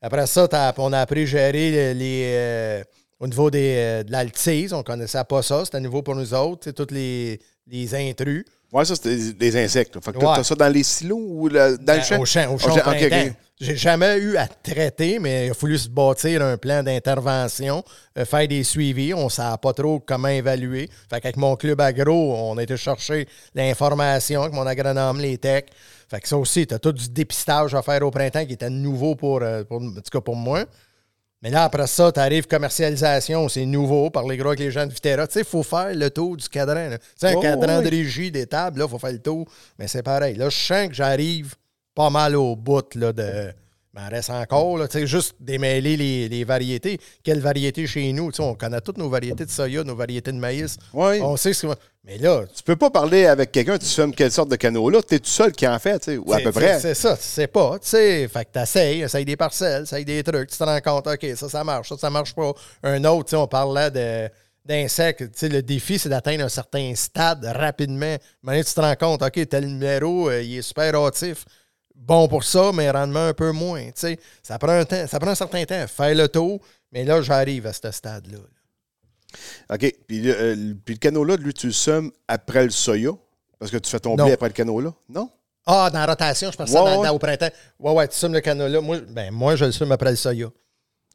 Après 0.00 0.26
ça, 0.26 0.46
on 0.78 0.92
a 0.92 1.00
appris 1.00 1.22
à 1.22 1.26
gérer 1.26 1.94
les, 1.94 2.22
euh, 2.26 2.84
au 3.18 3.26
niveau 3.26 3.50
des, 3.50 3.74
euh, 3.76 4.02
de 4.04 4.12
l'altise. 4.12 4.72
On 4.72 4.82
connaissait 4.82 5.24
pas 5.24 5.42
ça. 5.42 5.64
C'était 5.64 5.80
nouveau 5.80 6.02
pour 6.02 6.14
nous 6.14 6.34
autres. 6.34 6.70
Tous 6.70 6.94
les, 6.94 7.40
les 7.66 7.94
intrus. 7.94 8.44
Ouais, 8.76 8.84
ça, 8.84 8.94
c'est 8.94 9.16
des, 9.16 9.32
des 9.32 9.64
insectes. 9.64 9.94
Fait 10.04 10.12
que 10.12 10.18
Ouais. 10.18 10.24
t'as 10.36 10.44
ça 10.44 10.54
dans 10.54 10.68
les 10.72 10.82
silos 10.82 11.16
ou 11.18 11.48
le- 11.48 11.78
dans 11.78 11.94
le 11.96 12.02
champ? 12.02 12.20
Au 12.20 12.24
champ, 12.26 12.52
au 12.54 12.58
champ, 12.58 12.74
au. 12.76 13.32
J'ai 13.58 13.74
jamais 13.74 14.18
eu 14.18 14.36
à 14.36 14.46
traiter, 14.48 15.18
mais 15.18 15.46
il 15.46 15.50
a 15.52 15.54
fallu 15.54 15.78
se 15.78 15.88
bâtir 15.88 16.42
un 16.42 16.58
plan 16.58 16.82
d'intervention, 16.82 17.82
euh, 18.18 18.26
faire 18.26 18.46
des 18.46 18.62
suivis. 18.62 19.14
On 19.14 19.24
ne 19.24 19.28
savait 19.30 19.56
pas 19.56 19.72
trop 19.72 19.98
comment 19.98 20.28
évaluer. 20.28 20.90
Fait 21.08 21.22
qu'avec 21.22 21.38
mon 21.38 21.56
club 21.56 21.80
agro, 21.80 22.34
on 22.36 22.58
a 22.58 22.62
été 22.62 22.76
chercher 22.76 23.26
l'information 23.54 24.42
avec 24.42 24.52
mon 24.52 24.66
agronome, 24.66 25.20
les 25.20 25.38
techs. 25.38 25.68
Fait 26.10 26.20
que 26.20 26.28
ça 26.28 26.36
aussi, 26.36 26.66
tu 26.66 26.74
as 26.74 26.78
tout 26.78 26.92
du 26.92 27.08
dépistage 27.08 27.74
à 27.74 27.80
faire 27.80 28.02
au 28.02 28.10
printemps 28.10 28.44
qui 28.44 28.52
était 28.52 28.68
nouveau 28.68 29.14
pour, 29.14 29.40
euh, 29.42 29.64
pour- 29.64 29.80
en 29.80 29.90
tout 29.94 30.02
cas 30.12 30.20
pour 30.20 30.36
moi. 30.36 30.64
Mais 31.42 31.50
là, 31.50 31.64
après 31.64 31.86
ça, 31.86 32.10
tu 32.10 32.18
arrives 32.18 32.46
commercialisation, 32.46 33.48
c'est 33.48 33.66
nouveau, 33.66 34.10
par 34.10 34.26
les 34.26 34.36
gros 34.36 34.48
avec 34.48 34.60
les 34.60 34.70
gens 34.70 34.86
de 34.86 34.92
Viterra. 34.92 35.26
Tu 35.26 35.34
sais, 35.34 35.40
il 35.40 35.46
faut 35.46 35.62
faire 35.62 35.94
le 35.94 36.10
tour 36.10 36.36
du 36.36 36.48
cadran. 36.48 36.88
Tu 36.90 36.96
sais, 37.16 37.28
un 37.28 37.34
Oh, 37.36 37.40
cadran 37.40 37.78
oui. 37.78 37.84
de 37.84 37.90
régie 37.90 38.30
des 38.30 38.46
tables, 38.46 38.78
là, 38.78 38.86
il 38.86 38.90
faut 38.90 38.98
faire 38.98 39.12
le 39.12 39.18
tour. 39.22 39.46
Mais 39.78 39.86
c'est 39.86 40.02
pareil. 40.02 40.34
Là, 40.36 40.48
je 40.48 40.56
sens 40.56 40.88
que 40.88 40.94
j'arrive 40.94 41.54
pas 41.94 42.10
mal 42.10 42.36
au 42.36 42.56
bout 42.56 42.94
là, 42.94 43.12
de. 43.12 43.52
Il 43.96 44.02
m'en 44.02 44.08
reste 44.10 44.28
encore, 44.28 44.76
là, 44.76 44.88
tu 44.88 45.06
juste 45.06 45.36
démêler 45.40 45.96
les, 45.96 46.28
les 46.28 46.44
variétés. 46.44 46.98
Quelle 47.24 47.40
variété 47.40 47.86
chez 47.86 48.12
nous? 48.12 48.30
Tu 48.30 48.36
sais, 48.36 48.42
on 48.42 48.54
connaît 48.54 48.82
toutes 48.82 48.98
nos 48.98 49.08
variétés 49.08 49.46
de 49.46 49.50
soya, 49.50 49.84
nos 49.84 49.96
variétés 49.96 50.32
de 50.32 50.36
maïs. 50.36 50.76
Oui. 50.92 51.20
On 51.22 51.36
sait 51.38 51.54
ce 51.54 51.66
que. 51.66 51.72
Mais 52.04 52.18
là, 52.18 52.44
Tu 52.54 52.62
peux 52.62 52.76
pas 52.76 52.90
parler 52.90 53.24
avec 53.24 53.52
quelqu'un, 53.52 53.78
tu 53.78 53.86
fumes 53.86 54.14
quelle 54.14 54.30
sorte 54.30 54.50
de 54.50 54.56
canot 54.56 54.90
là, 54.90 55.00
t'es 55.02 55.18
tout 55.18 55.30
seul 55.30 55.50
qui 55.52 55.66
en 55.66 55.78
fait, 55.78 55.98
tu 55.98 56.04
sais, 56.12 56.16
ou 56.18 56.30
à 56.32 56.40
peu 56.40 56.52
près. 56.52 56.78
C'est 56.78 56.94
ça, 56.94 57.16
tu 57.16 57.22
sais 57.24 57.46
pas, 57.46 57.78
tu 57.78 57.88
sais. 57.88 58.28
Fait 58.28 58.44
que 58.44 58.50
t'essayes, 58.52 59.00
essayes 59.00 59.24
des 59.24 59.36
parcelles, 59.36 59.84
essayes 59.84 60.04
des 60.04 60.22
trucs, 60.22 60.50
tu 60.50 60.58
te 60.58 60.64
rends 60.64 60.80
compte, 60.80 61.06
OK, 61.06 61.26
ça, 61.34 61.48
ça 61.48 61.64
marche, 61.64 61.88
ça, 61.88 61.96
ça 61.96 62.10
marche 62.10 62.34
pas. 62.34 62.52
Un 62.82 63.02
autre, 63.04 63.24
tu 63.24 63.30
sais, 63.30 63.36
on 63.36 63.48
parlait 63.48 63.90
de 63.90 64.28
d'insectes, 64.66 65.32
tu 65.32 65.38
sais, 65.38 65.48
le 65.48 65.62
défi, 65.62 65.98
c'est 65.98 66.08
d'atteindre 66.08 66.44
un 66.44 66.48
certain 66.48 66.92
stade 66.96 67.44
rapidement. 67.44 68.16
Mais 68.42 68.62
tu 68.62 68.74
te 68.74 68.80
rends 68.80 68.96
compte, 68.96 69.22
OK, 69.22 69.48
tel 69.48 69.66
numéro, 69.66 70.28
euh, 70.28 70.42
il 70.42 70.58
est 70.58 70.62
super 70.62 70.94
hâtif. 70.94 71.44
Bon 71.96 72.28
pour 72.28 72.44
ça, 72.44 72.70
mais 72.72 72.90
rendement 72.90 73.26
un 73.28 73.34
peu 73.34 73.50
moins. 73.52 73.82
Ça 74.42 74.58
prend 74.58 74.68
un 74.72 74.84
temps, 74.84 75.06
ça 75.06 75.18
prend 75.18 75.30
un 75.30 75.34
certain 75.34 75.64
temps. 75.64 75.86
Faire 75.88 76.14
le 76.14 76.28
tour, 76.28 76.60
mais 76.92 77.04
là, 77.04 77.20
j'arrive 77.22 77.66
à 77.66 77.72
ce 77.72 77.90
stade-là. 77.90 78.38
OK. 79.72 79.94
Puis, 80.06 80.20
le- 80.20 80.34
euh, 80.40 80.74
puis 80.84 80.94
le 80.94 80.98
canola, 80.98 81.36
lui, 81.36 81.52
tu 81.52 81.66
le 81.66 81.72
semes 81.72 82.10
après 82.28 82.64
le 82.64 82.70
soya? 82.70 83.10
Parce 83.58 83.70
que 83.72 83.78
tu 83.78 83.90
fais 83.90 83.98
ton 84.00 84.14
blé 84.14 84.32
après 84.32 84.48
le 84.48 84.52
canola? 84.52 84.92
Non? 85.08 85.30
Ah, 85.66 85.90
dans 85.92 85.98
la 85.98 86.06
rotation, 86.06 86.50
je 86.52 86.56
pense 86.56 86.70
Ouais, 86.70 86.76
ça 86.76 86.96
dans, 86.96 87.10
au 87.14 87.18
printemps. 87.18 87.48
Ouais, 87.80 87.92
ouais, 87.92 88.08
tu 88.08 88.16
semes 88.16 88.32
le 88.34 88.40
canola. 88.40 88.80
Moi, 88.80 88.98
ben, 89.08 89.32
moi, 89.32 89.56
je 89.56 89.64
le 89.64 89.72
sème 89.72 89.90
après 89.90 90.10
le 90.10 90.16
soya. 90.16 90.46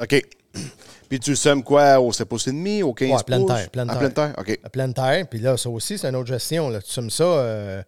OK. 0.02 0.22
Puis 1.10 1.20
tu 1.20 1.30
le 1.32 1.36
sèmes 1.36 1.64
quoi? 1.64 2.00
Au 2.02 2.12
7 2.12 2.28
pouces 2.28 2.48
et 2.48 2.52
demi? 2.52 2.84
Au 2.84 2.94
15 2.94 3.10
Ouais, 3.12 3.24
pleine 3.24 3.46
pouces? 3.46 3.56
terre, 3.56 3.70
pleine 3.70 3.90
En 3.90 3.94
terre. 3.94 4.00
pleine 4.00 4.14
terre? 4.14 4.34
OK. 4.38 4.60
La 4.64 4.70
pleine 4.70 4.94
terre. 4.94 5.28
Puis 5.30 5.40
là, 5.40 5.56
ça 5.58 5.70
aussi, 5.70 5.98
c'est 5.98 6.08
une 6.10 6.16
autre 6.18 6.28
gestion. 6.28 6.70
Là. 6.70 6.82
Tu 6.82 6.92
sommes 6.92 7.10
ça, 7.10 7.24
euh, 7.24 7.82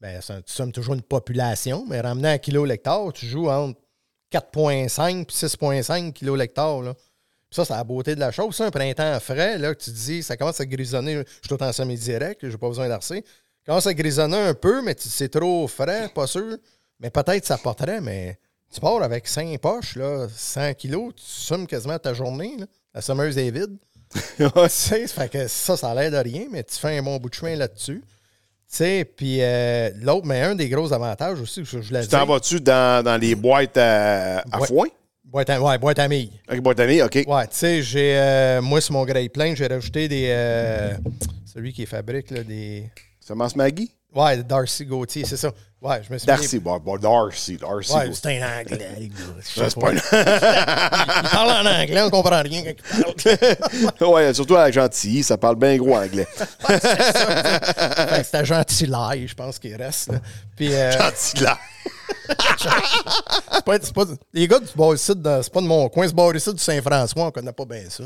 ben, 0.00 0.20
ça- 0.20 0.40
tu 0.42 0.52
sommes 0.52 0.72
toujours 0.72 0.94
une 0.94 1.02
population, 1.02 1.84
mais 1.88 2.00
ramené 2.00 2.28
à 2.28 2.38
kilo 2.38 2.64
l'hectare, 2.64 3.12
tu 3.12 3.26
joues 3.26 3.48
entre 3.50 3.78
4,5 4.30 5.28
et 5.28 5.32
6,5 5.32 6.12
kilo 6.12 6.36
l'hectare. 6.36 6.82
là. 6.82 6.94
Puis 6.94 7.56
ça, 7.56 7.64
c'est 7.64 7.74
la 7.74 7.82
beauté 7.84 8.14
de 8.14 8.20
la 8.20 8.30
chose. 8.30 8.54
Ça, 8.54 8.66
un 8.66 8.70
printemps 8.70 9.18
frais, 9.20 9.58
là, 9.58 9.74
que 9.74 9.82
tu 9.82 9.90
te 9.90 9.96
dis, 9.96 10.22
ça 10.22 10.36
commence 10.36 10.60
à 10.60 10.66
grisonner. 10.66 11.14
Je 11.14 11.48
suis 11.48 11.48
tout 11.48 11.62
en 11.62 11.72
semi-direct, 11.72 12.48
j'ai 12.48 12.56
pas 12.56 12.68
besoin 12.68 12.88
d'arcer. 12.88 13.24
Ça 13.26 13.66
commence 13.66 13.86
à 13.88 13.94
grisonner 13.94 14.36
un 14.38 14.54
peu, 14.54 14.82
mais 14.82 14.94
tu- 14.94 15.08
c'est 15.08 15.28
trop 15.28 15.66
frais, 15.66 16.08
pas 16.14 16.26
sûr. 16.28 16.56
Mais 17.00 17.10
peut-être 17.10 17.44
ça 17.44 17.58
porterait, 17.58 18.00
mais 18.00 18.38
tu 18.72 18.80
pars 18.80 19.02
avec 19.02 19.26
5 19.26 19.58
poches, 19.58 19.96
là, 19.96 20.28
100 20.34 20.74
kilos, 20.74 21.12
tu 21.16 21.24
sommes 21.24 21.66
quasiment 21.66 21.98
ta 21.98 22.14
journée. 22.14 22.54
Là. 22.58 22.66
La 22.94 23.00
sommeuse 23.02 23.36
est 23.36 23.50
vide. 23.50 23.76
Tu 24.36 24.44
sais, 24.68 25.06
ça 25.06 25.22
fait 25.22 25.28
que 25.28 25.48
ça, 25.48 25.76
ça 25.76 25.90
a 25.90 25.94
l'air 25.94 26.10
de 26.10 26.16
rien, 26.16 26.46
mais 26.50 26.62
tu 26.64 26.76
fais 26.76 26.98
un 26.98 27.02
bon 27.02 27.16
bout 27.18 27.28
de 27.30 27.34
chemin 27.34 27.54
là-dessus. 27.56 28.02
Tu 28.70 28.76
sais, 28.76 29.04
puis 29.04 29.38
euh, 29.40 29.90
l'autre, 30.00 30.26
mais 30.26 30.42
un 30.42 30.54
des 30.54 30.68
gros 30.68 30.92
avantages 30.92 31.40
aussi, 31.40 31.64
je, 31.64 31.80
je 31.80 31.92
l'ai 31.92 32.00
Tu 32.02 32.06
dit. 32.06 32.10
t'en 32.12 32.24
vas-tu 32.24 32.60
dans, 32.60 33.04
dans 33.04 33.16
les 33.20 33.34
boîtes 33.34 33.76
à, 33.76 34.38
à 34.50 34.60
Ouais. 34.60 34.66
foin? 34.68 34.86
Boîte 35.24 35.50
à, 35.50 35.60
ouais, 35.60 35.76
boîte 35.78 35.98
à 35.98 36.06
mille. 36.08 36.30
Avec 36.46 36.62
boîte 36.62 36.78
à 36.80 36.86
mie? 36.86 37.02
OK. 37.02 37.24
Ouais, 37.26 37.46
tu 37.48 37.56
sais, 37.56 37.82
j'ai. 37.82 38.16
euh, 38.16 38.62
moi, 38.62 38.80
sur 38.80 38.92
mon 38.94 39.04
grille 39.04 39.28
plein, 39.28 39.54
j'ai 39.56 39.66
rajouté 39.66 40.06
des. 40.08 40.26
euh, 40.30 40.94
celui 41.52 41.72
qui 41.72 41.84
fabrique, 41.86 42.30
là, 42.30 42.42
des. 42.44 42.84
Semence 43.20 43.54
Maggie? 43.56 43.90
Ouais, 44.14 44.42
Darcy 44.42 44.84
Gauthier, 44.84 45.24
c'est 45.24 45.36
ça. 45.36 45.50
Ouais, 45.80 46.02
je 46.06 46.12
me 46.12 46.18
suis 46.18 46.26
Darcy. 46.26 46.58
Bon, 46.58 46.78
bon, 46.78 46.98
Darcy. 46.98 47.56
Darcy. 47.56 47.92
Ouais, 47.94 48.10
c'est 48.12 48.38
un 48.42 48.60
anglais, 48.60 49.10
c'est 49.42 49.74
pas. 49.78 49.92
il 51.22 51.28
parle 51.30 51.50
en 51.66 51.70
anglais, 51.80 52.02
on 52.02 52.10
comprend 52.10 52.42
rien 52.42 52.62
quand 52.64 52.74
il 53.22 53.36
parle. 53.98 54.10
ouais, 54.12 54.34
surtout 54.34 54.56
avec 54.56 54.74
Gentilly, 54.74 55.22
ça 55.22 55.38
parle 55.38 55.56
bien 55.56 55.76
gros 55.78 55.96
anglais. 55.96 56.26
Fait 56.66 56.80
que 56.80 58.24
C'était 58.24 58.44
gentil 58.44 58.86
l'ail, 58.86 59.26
je 59.28 59.34
pense 59.34 59.58
qu'il 59.58 59.74
reste. 59.76 60.08
là. 60.12 60.18
Puis, 60.56 60.74
euh, 60.74 60.90
Gentil 60.92 61.44
là. 61.44 61.58
c'est 62.28 63.64
pas, 63.64 63.76
c'est 63.80 63.94
pas- 63.94 64.04
les 64.34 64.46
gars 64.48 64.58
du 64.58 64.66
de- 64.66 65.40
c'est 65.42 65.52
pas 65.52 65.60
de 65.60 65.66
mon 65.66 65.88
coin, 65.88 66.06
ce 66.06 66.12
bord 66.12 66.34
ici 66.34 66.52
du 66.52 66.62
Saint-François, 66.62 67.24
on 67.26 67.30
connaît 67.30 67.52
pas 67.52 67.64
bien 67.64 67.84
ça. 67.88 68.04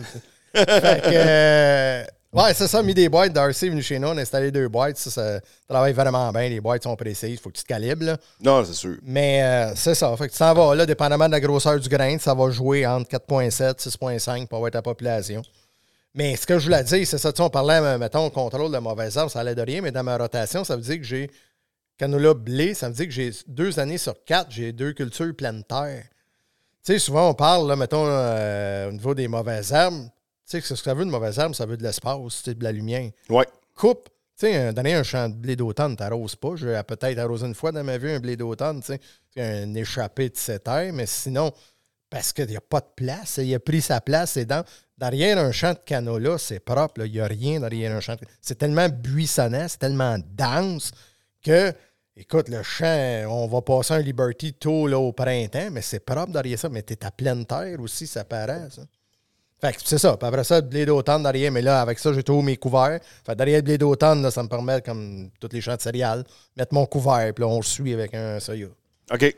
fait 0.55 1.03
que, 1.03 1.09
euh, 1.13 2.05
ouais, 2.35 2.55
c'est 2.55 2.69
ça, 2.69 2.83
mis 2.83 2.95
des 2.95 3.09
boîtes. 3.09 3.33
Darcy 3.33 3.67
est 3.67 3.71
venu 3.71 3.83
chez 3.83 3.99
nous, 3.99 4.09
on 4.09 4.17
a 4.17 4.21
installé 4.21 4.51
deux 4.51 4.69
boîtes. 4.69 4.97
Ça, 4.99 5.11
ça 5.11 5.41
travaille 5.69 5.93
vraiment 5.93 6.31
bien. 6.33 6.49
Les 6.49 6.61
boîtes 6.61 6.83
sont 6.83 6.97
précises, 6.97 7.31
il 7.31 7.39
faut 7.39 7.51
que 7.51 7.57
tu 7.57 7.63
te 7.63 7.69
calibres. 7.69 8.05
là. 8.05 8.17
Non, 8.41 8.65
c'est 8.65 8.75
sûr. 8.75 8.97
Mais 9.03 9.43
euh, 9.43 9.73
c'est 9.77 9.95
ça. 9.95 10.15
Fait 10.17 10.29
que 10.29 10.33
tu 10.33 10.39
t'en 10.39 10.55
vas 10.55 10.75
là, 10.75 10.87
dépendamment 10.87 11.27
de 11.27 11.33
la 11.33 11.41
grosseur 11.41 11.79
du 11.79 11.89
grain, 11.89 12.19
ça 12.19 12.35
va 12.35 12.51
jouer 12.51 12.87
entre 12.87 13.11
4,7 13.11 13.79
6,5 13.79 14.47
pour 14.47 14.57
avoir 14.57 14.71
ta 14.71 14.83
population. 14.83 15.43
Mais 16.15 16.37
ce 16.37 16.47
que 16.47 16.59
je 16.59 16.65
voulais 16.67 16.85
dire, 16.85 17.07
c'est 17.07 17.19
ça. 17.19 17.33
Tu 17.33 17.39
sais, 17.39 17.43
on 17.43 17.51
parlait, 17.51 17.81
euh, 17.81 17.99
mettons, 17.99 18.31
contrôle 18.31 18.71
de 18.71 18.79
mauvaises 18.79 19.17
herbes, 19.17 19.31
ça 19.31 19.41
allait 19.41 19.57
de 19.57 19.63
rien, 19.63 19.81
mais 19.81 19.91
dans 19.91 20.05
ma 20.05 20.17
rotation, 20.17 20.63
ça 20.63 20.77
veut 20.77 20.83
dire 20.83 20.99
que 20.99 21.03
j'ai 21.03 21.31
canola 21.99 22.35
blé, 22.35 22.75
ça 22.75 22.89
veut 22.89 22.95
dire 22.95 23.07
que 23.07 23.13
j'ai 23.13 23.31
deux 23.49 23.79
années 23.79 23.99
sur 23.99 24.15
quatre, 24.25 24.51
j'ai 24.51 24.73
deux 24.73 24.93
cultures 24.93 25.35
pleine 25.37 25.65
terre. 25.65 26.05
Tu 26.85 26.93
sais, 26.93 26.99
souvent, 26.99 27.31
on 27.31 27.35
parle, 27.35 27.67
là, 27.67 27.77
mettons, 27.77 28.07
euh, 28.07 28.89
au 28.91 28.93
niveau 28.93 29.15
des 29.15 29.27
mauvaises 29.27 29.73
herbes. 29.73 30.09
Tu 30.49 30.61
sais, 30.61 30.61
ce 30.61 30.75
que 30.75 30.79
ça 30.81 30.95
veut, 30.95 31.05
une 31.05 31.11
mauvaise 31.11 31.39
herbe, 31.39 31.55
ça 31.55 31.65
veut 31.67 31.77
de 31.77 31.83
l'espace, 31.83 32.45
de 32.49 32.63
la 32.65 32.73
lumière 32.73 33.11
Ouais. 33.31 33.47
coupe. 33.75 34.09
Tu 34.39 34.47
sais, 34.47 34.57
un- 34.57 34.73
donner 34.73 34.95
un 34.95 35.03
champ 35.05 35.29
de 35.29 35.35
blé 35.35 35.55
d'automne, 35.57 35.97
t'arroses 35.97 36.35
pas. 36.37 36.57
Je 36.57 36.67
vais 36.67 36.83
peut-être 36.83 37.19
arroser 37.19 37.47
une 37.47 37.55
fois 37.55 37.71
dans 37.73 37.85
ma 37.85 37.97
vie 37.99 38.11
un 38.11 38.19
blé 38.21 38.37
d'automne, 38.37 38.81
tu 38.81 38.87
sais. 38.87 39.01
C'est 39.33 39.43
un 39.63 39.75
échappé 39.75 40.29
de 40.29 40.37
cette 40.37 40.65
terre, 40.65 40.93
mais 40.93 41.07
sinon, 41.07 41.53
parce 42.11 42.33
qu'il 42.33 42.47
n'y 42.49 42.57
a 42.57 42.61
pas 42.61 42.81
de 42.81 42.89
place, 42.97 43.39
il 43.43 43.55
a 43.55 43.61
pris 43.61 43.81
sa 43.81 44.01
place. 44.01 44.37
Et 44.37 44.45
dans, 44.45 44.65
derrière 44.99 45.39
un 45.39 45.51
champ 45.53 45.73
de 45.73 45.79
canola, 45.85 46.37
c'est 46.39 46.61
propre, 46.61 47.05
il 47.07 47.13
n'y 47.13 47.21
a 47.21 47.27
rien 47.27 47.61
derrière 47.61 47.95
un 47.97 48.01
champ. 48.01 48.15
de- 48.17 48.27
C'est 48.43 48.57
tellement 48.59 48.89
buissonnant, 48.89 49.67
c'est 49.69 49.79
tellement 49.79 50.17
dense 50.37 50.91
que, 51.43 51.73
écoute, 52.17 52.49
le 52.49 52.63
champ, 52.65 53.25
on 53.31 53.47
va 53.47 53.63
passer 53.63 53.95
un 53.95 54.01
Liberty 54.01 54.53
tôt 54.55 54.87
là, 54.89 54.99
au 54.99 55.13
printemps, 55.13 55.71
mais 55.71 55.81
c'est 55.83 56.01
propre 56.01 56.33
derrière 56.33 56.59
ça. 56.59 56.69
Mais 56.69 56.83
tu 56.83 56.93
es 56.95 57.05
à 57.07 57.11
pleine 57.13 57.47
terre 57.47 57.81
aussi, 57.81 58.07
ça 58.07 58.25
paraît, 58.25 58.69
ça. 58.71 58.83
Fait 59.65 59.73
que 59.73 59.79
c'est 59.85 59.99
ça. 59.99 60.17
Puis 60.17 60.27
après 60.29 60.45
ça, 60.45 60.57
le 60.57 60.63
blé 60.67 60.85
d'automne 60.85 61.23
derrière. 61.23 61.51
Mais 61.53 61.63
là, 61.63 61.81
avec 61.81 61.99
ça, 61.99 62.13
j'ai 62.13 62.23
tous 62.23 62.43
mes 62.43 62.57
couverts. 62.57 63.01
Fait 63.25 63.33
que 63.33 63.39
derrière 63.39 63.59
le 63.59 63.63
blé 63.63 63.79
d'automne, 63.79 64.23
là, 64.23 64.31
ça 64.31 64.43
me 64.43 64.49
permet, 64.49 64.81
comme 64.83 65.31
tous 65.41 65.49
les 65.53 65.61
champs 65.61 65.77
de 65.77 65.81
céréales, 65.81 66.25
mettre 66.57 66.75
mon 66.75 66.85
couvert. 66.87 67.33
Puis 67.35 67.43
là, 67.43 67.49
on 67.49 67.57
le 67.59 67.63
suit 67.65 67.93
avec 67.95 68.13
un 68.15 68.39
soya. 68.41 68.67
OK. 69.13 69.37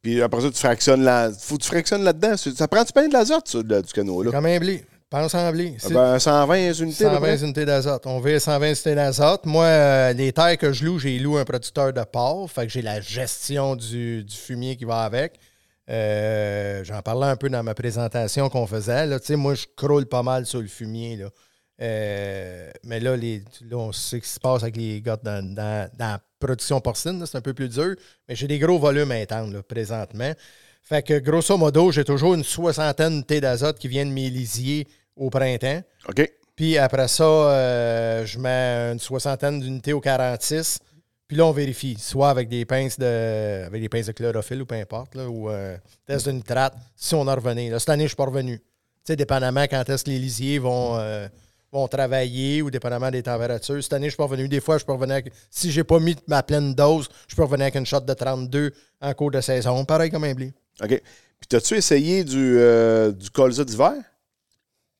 Puis 0.00 0.20
après 0.20 0.40
ça, 0.40 0.50
tu 0.50 0.58
fractionnes 0.58 1.04
là. 1.04 1.30
Faut 1.38 1.56
que 1.56 1.62
tu 1.62 1.68
fractionnes 1.68 2.02
là-dedans. 2.04 2.36
Ça 2.36 2.66
prend-tu 2.66 2.92
bien 2.92 3.08
de 3.08 3.12
l'azote, 3.12 3.46
ça, 3.48 3.62
de- 3.62 3.80
du 3.80 3.92
canot, 3.92 4.22
là? 4.22 4.30
Comme 4.32 4.46
un 4.46 4.58
blé. 4.58 4.84
Pense 5.08 5.34
en 5.34 5.52
blé. 5.52 5.76
Ah 5.84 5.88
ben, 5.90 6.18
120 6.18 6.72
unités. 6.80 7.04
à 7.04 7.10
peu 7.10 7.14
120 7.16 7.20
près? 7.20 7.44
unités 7.44 7.64
d'azote. 7.66 8.06
On 8.06 8.18
veut 8.18 8.38
120 8.38 8.66
unités 8.68 8.94
d'azote. 8.94 9.44
Moi, 9.44 9.64
euh, 9.66 10.12
les 10.14 10.32
terres 10.32 10.56
que 10.56 10.72
je 10.72 10.86
loue, 10.86 10.98
j'ai 10.98 11.18
loué 11.18 11.42
un 11.42 11.44
producteur 11.44 11.92
de 11.92 12.02
porc. 12.02 12.50
Fait 12.50 12.62
que 12.66 12.72
j'ai 12.72 12.80
la 12.80 12.98
gestion 13.02 13.76
du, 13.76 14.24
du 14.24 14.34
fumier 14.34 14.74
qui 14.74 14.86
va 14.86 15.02
avec. 15.02 15.38
Euh, 15.90 16.84
J'en 16.84 17.02
parlais 17.02 17.26
un 17.26 17.36
peu 17.36 17.48
dans 17.48 17.62
ma 17.62 17.74
présentation 17.74 18.48
qu'on 18.48 18.66
faisait. 18.66 19.06
Là. 19.06 19.18
Moi, 19.30 19.54
je 19.54 19.66
croule 19.76 20.06
pas 20.06 20.22
mal 20.22 20.46
sur 20.46 20.60
le 20.60 20.68
fumier. 20.68 21.16
Là. 21.16 21.28
Euh, 21.80 22.70
mais 22.84 23.00
là, 23.00 23.16
les, 23.16 23.42
là, 23.68 23.76
on 23.76 23.92
sait 23.92 24.16
ce 24.16 24.22
qui 24.22 24.28
se 24.28 24.40
passe 24.40 24.62
avec 24.62 24.76
les 24.76 25.00
gars 25.00 25.18
dans, 25.22 25.42
dans- 25.54 25.88
dans 25.98 26.06
la 26.12 26.20
production 26.38 26.80
porcine. 26.80 27.24
C'est 27.26 27.38
un 27.38 27.42
peu 27.42 27.54
plus 27.54 27.68
dur. 27.68 27.94
Mais 28.28 28.34
j'ai 28.36 28.46
des 28.46 28.58
gros 28.58 28.78
volumes 28.78 29.10
intents 29.12 29.46
là, 29.46 29.62
présentement. 29.62 30.32
Fait 30.82 31.02
que 31.02 31.18
grosso 31.18 31.56
modo, 31.56 31.90
j'ai 31.92 32.04
toujours 32.04 32.34
une 32.34 32.44
soixantaine 32.44 33.10
d'unités 33.10 33.40
d'azote 33.40 33.78
qui 33.78 33.88
viennent 33.88 34.12
mes 34.12 34.30
lisiers 34.30 34.86
au 35.16 35.30
printemps. 35.30 35.80
OK. 36.08 36.30
Puis 36.56 36.76
après 36.78 37.08
ça, 37.08 37.24
euh, 37.24 38.26
je 38.26 38.38
mets 38.38 38.92
une 38.92 38.98
soixantaine 38.98 39.60
d'unités 39.60 39.92
au 39.92 40.00
46. 40.00 40.78
Puis 41.32 41.38
là, 41.38 41.46
on 41.46 41.52
vérifie, 41.52 41.96
soit 41.98 42.28
avec 42.28 42.50
des 42.50 42.66
pinces 42.66 42.98
de, 42.98 43.64
avec 43.64 43.80
des 43.80 43.88
pinces 43.88 44.04
de 44.04 44.12
chlorophylle 44.12 44.60
ou 44.60 44.66
peu 44.66 44.74
importe, 44.74 45.14
là, 45.14 45.30
ou 45.30 45.48
euh, 45.48 45.78
test 46.04 46.26
de 46.26 46.32
nitrate, 46.32 46.74
si 46.94 47.14
on 47.14 47.22
en 47.22 47.34
revenait. 47.34 47.70
Là, 47.70 47.78
cette 47.78 47.88
année, 47.88 48.02
je 48.02 48.08
suis 48.08 48.16
pas 48.16 48.26
revenu. 48.26 48.58
Tu 48.58 48.64
sais, 49.04 49.16
dépendamment 49.16 49.62
quand 49.62 49.88
est-ce 49.88 50.04
que 50.04 50.10
les 50.10 50.18
lisiers 50.18 50.58
vont, 50.58 50.98
euh, 50.98 51.26
vont 51.72 51.88
travailler 51.88 52.60
ou 52.60 52.70
dépendamment 52.70 53.10
des 53.10 53.22
températures. 53.22 53.82
Cette 53.82 53.94
année, 53.94 54.08
je 54.08 54.10
suis 54.10 54.18
pas 54.18 54.24
revenu. 54.24 54.46
Des 54.46 54.60
fois, 54.60 54.76
je 54.76 54.84
peux 54.84 54.92
revenir 54.92 55.14
avec, 55.14 55.32
si 55.50 55.72
j'ai 55.72 55.84
pas 55.84 55.98
mis 56.00 56.14
ma 56.26 56.42
pleine 56.42 56.74
dose, 56.74 57.08
je 57.26 57.34
peux 57.34 57.44
revenir 57.44 57.62
avec 57.62 57.76
une 57.76 57.86
shot 57.86 58.00
de 58.00 58.12
32 58.12 58.70
en 59.00 59.14
cours 59.14 59.30
de 59.30 59.40
saison. 59.40 59.86
Pareil 59.86 60.10
comme 60.10 60.24
un 60.24 60.34
blé. 60.34 60.52
OK. 60.82 61.00
Puis, 61.40 61.56
as-tu 61.56 61.76
essayé 61.76 62.24
du, 62.24 62.58
euh, 62.58 63.10
du 63.10 63.30
colza 63.30 63.64
d'hiver? 63.64 63.94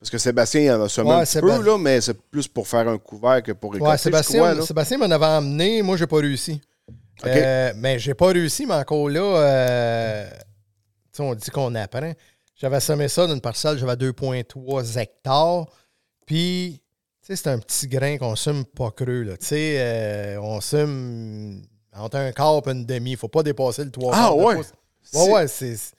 Parce 0.03 0.11
que 0.11 0.17
Sébastien 0.17 0.59
il 0.59 0.69
en 0.71 0.83
a 0.83 0.89
semé 0.89 1.09
Ouais, 1.11 1.21
un 1.21 1.39
peu, 1.39 1.63
là, 1.63 1.77
mais 1.77 2.01
c'est 2.01 2.13
plus 2.29 2.45
pour 2.45 2.67
faire 2.67 2.85
un 2.89 2.97
couvert 2.97 3.41
que 3.41 3.53
pour 3.53 3.71
récolter, 3.71 3.89
Ouais, 3.89 3.97
Sébastien, 3.97 4.39
crois, 4.41 4.53
là. 4.53 4.61
Sébastien 4.61 4.97
m'en 4.97 5.09
avait 5.09 5.25
emmené. 5.25 5.81
Moi, 5.81 5.95
j'ai 5.95 6.07
pas 6.07 6.17
réussi. 6.17 6.59
Euh, 7.25 7.71
mais 7.77 7.99
j'ai 7.99 8.13
pas 8.13 8.27
réussi, 8.27 8.65
mais 8.65 8.73
encore 8.73 9.07
là, 9.07 9.21
euh, 9.21 10.29
on 11.19 11.33
dit 11.35 11.49
qu'on 11.51 11.73
apprend. 11.75 12.11
J'avais 12.53 12.81
semé 12.81 13.07
ça 13.07 13.27
d'une 13.27 13.39
parcelle, 13.39 13.77
j'avais 13.77 13.95
2,3 13.95 14.97
hectares. 14.97 15.67
Puis, 16.25 16.81
tu 17.21 17.27
sais, 17.27 17.35
c'est 17.41 17.47
un 17.49 17.59
petit 17.59 17.87
grain 17.87 18.17
qu'on 18.17 18.35
sume 18.35 18.65
pas 18.65 18.91
creux. 18.91 19.21
Là. 19.23 19.37
Tu 19.37 19.45
sais, 19.45 19.75
euh, 19.79 20.41
on 20.41 20.59
sume 20.59 21.61
entre 21.93 22.17
un 22.17 22.33
quart 22.33 22.61
et 22.67 22.71
une 22.71 22.85
demi. 22.85 23.11
Il 23.11 23.17
faut 23.17 23.29
pas 23.29 23.41
dépasser 23.43 23.85
le 23.85 23.91
3 23.91 24.11
Ah, 24.13 24.33
ouais. 24.35 24.55
Ouais, 25.13 25.31
ouais, 25.31 25.47
c'est. 25.47 25.77
c'est- 25.77 25.93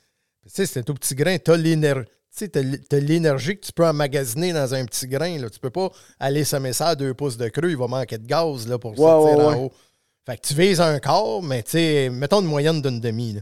Tu 0.44 0.50
sais, 0.50 0.66
c'est 0.66 0.80
un 0.80 0.82
tout 0.82 0.92
petit 0.92 1.14
grain. 1.14 1.38
Tu 1.42 1.50
as 1.50 1.57
l'énergie. 1.57 2.07
Tu 2.37 2.47
sais, 2.47 2.49
t'as 2.49 2.99
l'énergie 2.99 3.57
que 3.57 3.64
tu 3.64 3.72
peux 3.72 3.87
emmagasiner 3.87 4.53
dans 4.53 4.74
un 4.74 4.85
petit 4.87 5.07
grain. 5.07 5.39
Là. 5.39 5.49
Tu 5.51 5.61
peux 5.61 5.70
pas 5.70 5.91
aller 6.18 6.43
semer 6.45 6.72
ça 6.72 6.89
à 6.89 6.95
deux 6.97 7.14
pouces 7.14 7.37
de 7.37 7.49
creux. 7.49 7.70
Il 7.70 7.76
va 7.76 7.87
manquer 7.87 8.18
de 8.18 8.26
gaz 8.26 8.66
là, 8.66 8.76
pour 8.78 8.97
sortir 8.97 9.39
ouais, 9.39 9.45
en 9.45 9.51
ouais. 9.53 9.59
haut. 9.66 9.72
Fait 10.26 10.37
que 10.39 10.47
tu 10.49 10.55
vises 10.55 10.80
un 10.80 10.99
quart, 10.99 11.43
mais 11.43 11.62
tu 11.62 11.72
sais, 11.72 12.09
mettons 12.11 12.41
une 12.41 12.47
moyenne 12.47 12.82
d'une 12.82 12.99
demi. 12.99 13.35
là. 13.35 13.41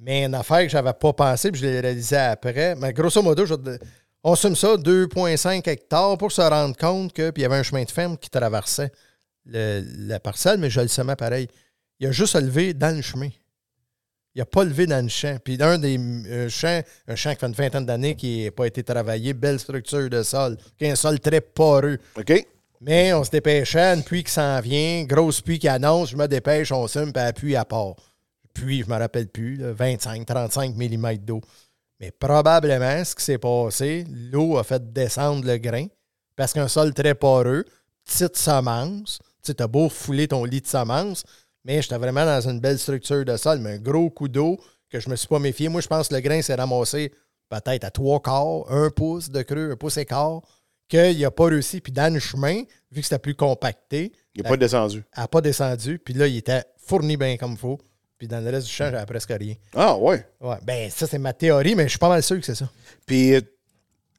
Mais 0.00 0.24
une 0.24 0.34
affaire 0.34 0.62
que 0.62 0.68
j'avais 0.68 0.92
pas 0.92 1.12
pensé, 1.12 1.50
puis 1.52 1.60
je 1.60 1.66
l'ai 1.66 1.80
réalisé 1.80 2.16
après. 2.16 2.74
Mais 2.76 2.92
grosso 2.92 3.20
modo, 3.22 3.44
je 3.46 3.54
on 4.24 4.34
somme 4.34 4.56
ça 4.56 4.76
2,5 4.76 5.68
hectares 5.68 6.18
pour 6.18 6.32
se 6.32 6.40
rendre 6.42 6.76
compte 6.76 7.12
que. 7.12 7.30
Puis 7.30 7.42
il 7.42 7.44
y 7.44 7.46
avait 7.46 7.56
un 7.56 7.62
chemin 7.62 7.84
de 7.84 7.90
ferme 7.90 8.16
qui 8.18 8.30
traversait 8.30 8.90
le- 9.44 9.84
la 10.08 10.18
parcelle, 10.18 10.58
mais 10.58 10.70
je 10.70 10.80
le 10.80 10.88
semais 10.88 11.14
pareil. 11.16 11.46
Il 12.00 12.06
a 12.08 12.12
juste 12.12 12.34
à 12.34 12.40
lever 12.40 12.74
dans 12.74 12.94
le 12.96 13.02
chemin. 13.02 13.28
Il 14.38 14.42
n'a 14.42 14.46
pas 14.46 14.62
levé 14.62 14.86
dans 14.86 15.02
le 15.02 15.08
champ. 15.08 15.36
Puis 15.42 15.56
d'un 15.56 15.78
des 15.78 15.98
euh, 15.98 16.48
champs, 16.48 16.80
un 17.08 17.16
champ 17.16 17.34
qui 17.34 17.40
fait 17.40 17.46
une 17.46 17.54
vingtaine 17.54 17.84
d'années 17.84 18.14
qui 18.14 18.44
n'a 18.44 18.52
pas 18.52 18.68
été 18.68 18.84
travaillé, 18.84 19.34
belle 19.34 19.58
structure 19.58 20.08
de 20.08 20.22
sol, 20.22 20.56
qui 20.78 20.86
a 20.86 20.92
un 20.92 20.94
sol 20.94 21.18
très 21.18 21.40
poreux. 21.40 21.98
OK. 22.16 22.46
Mais 22.80 23.12
on 23.12 23.24
se 23.24 23.30
dépêchait, 23.30 23.96
une 23.96 24.04
pluie 24.04 24.22
qui 24.22 24.30
s'en 24.30 24.60
vient, 24.60 25.02
grosse 25.02 25.40
pluie 25.40 25.58
qui 25.58 25.66
annonce, 25.66 26.10
je 26.10 26.16
me 26.16 26.28
dépêche, 26.28 26.70
on 26.70 26.86
sume, 26.86 27.12
puis 27.12 27.20
la 27.20 27.32
pluie 27.32 27.56
à 27.56 27.64
part. 27.64 27.96
Puis, 28.54 28.84
je 28.84 28.88
me 28.88 28.96
rappelle 28.96 29.26
plus, 29.26 29.56
là, 29.56 29.72
25, 29.72 30.24
35 30.24 30.76
mm 30.76 31.16
d'eau. 31.16 31.40
Mais 31.98 32.12
probablement, 32.12 33.04
ce 33.04 33.16
qui 33.16 33.24
s'est 33.24 33.38
passé, 33.38 34.04
l'eau 34.08 34.56
a 34.56 34.62
fait 34.62 34.92
descendre 34.92 35.44
le 35.44 35.56
grain 35.56 35.86
parce 36.36 36.52
qu'un 36.52 36.68
sol 36.68 36.94
très 36.94 37.16
poreux, 37.16 37.64
petite 38.04 38.36
semence, 38.36 39.18
tu 39.42 39.52
as 39.58 39.66
beau 39.66 39.88
fouler 39.88 40.28
ton 40.28 40.44
lit 40.44 40.60
de 40.60 40.66
semences, 40.68 41.24
mais 41.64 41.82
j'étais 41.82 41.98
vraiment 41.98 42.24
dans 42.24 42.48
une 42.48 42.60
belle 42.60 42.78
structure 42.78 43.24
de 43.24 43.36
sol, 43.36 43.58
mais 43.58 43.72
un 43.74 43.78
gros 43.78 44.10
coup 44.10 44.28
d'eau 44.28 44.58
que 44.90 45.00
je 45.00 45.08
me 45.10 45.16
suis 45.16 45.28
pas 45.28 45.38
méfié. 45.38 45.68
Moi, 45.68 45.80
je 45.80 45.86
pense 45.88 46.08
que 46.08 46.14
le 46.14 46.20
grain 46.20 46.40
s'est 46.42 46.54
ramassé 46.54 47.12
peut-être 47.50 47.84
à 47.84 47.90
trois 47.90 48.20
quarts, 48.20 48.70
un 48.70 48.90
pouce 48.90 49.30
de 49.30 49.42
creux, 49.42 49.72
un 49.72 49.76
pouce 49.76 49.96
et 49.98 50.04
quart, 50.06 50.40
qu'il 50.88 51.18
n'a 51.20 51.30
pas 51.30 51.46
réussi. 51.46 51.80
Puis 51.80 51.92
dans 51.92 52.12
le 52.12 52.20
chemin, 52.20 52.62
vu 52.90 53.00
que 53.00 53.02
c'était 53.02 53.18
plus 53.18 53.34
compacté, 53.34 54.12
Il 54.34 54.42
n'est 54.42 54.48
pas 54.48 54.56
descendu. 54.56 55.04
elle 55.14 55.22
n'a 55.22 55.28
pas 55.28 55.40
descendu. 55.40 55.98
Puis 55.98 56.14
là, 56.14 56.26
il 56.26 56.36
était 56.38 56.62
fourni 56.78 57.16
bien 57.16 57.36
comme 57.36 57.52
il 57.52 57.58
faut. 57.58 57.78
Puis 58.16 58.26
dans 58.26 58.40
le 58.42 58.50
reste 58.50 58.66
du 58.66 58.72
champ, 58.72 58.90
j'avais 58.90 59.06
presque 59.06 59.30
rien. 59.38 59.54
Ah, 59.74 59.96
ouais. 59.96 60.26
Ouais, 60.40 60.56
ben 60.64 60.90
ça, 60.90 61.06
c'est 61.06 61.18
ma 61.18 61.32
théorie, 61.32 61.74
mais 61.74 61.84
je 61.84 61.90
suis 61.90 61.98
pas 61.98 62.08
mal 62.08 62.22
sûr 62.22 62.36
que 62.38 62.44
c'est 62.46 62.54
ça. 62.54 62.68
Puis 63.06 63.34
euh, 63.34 63.40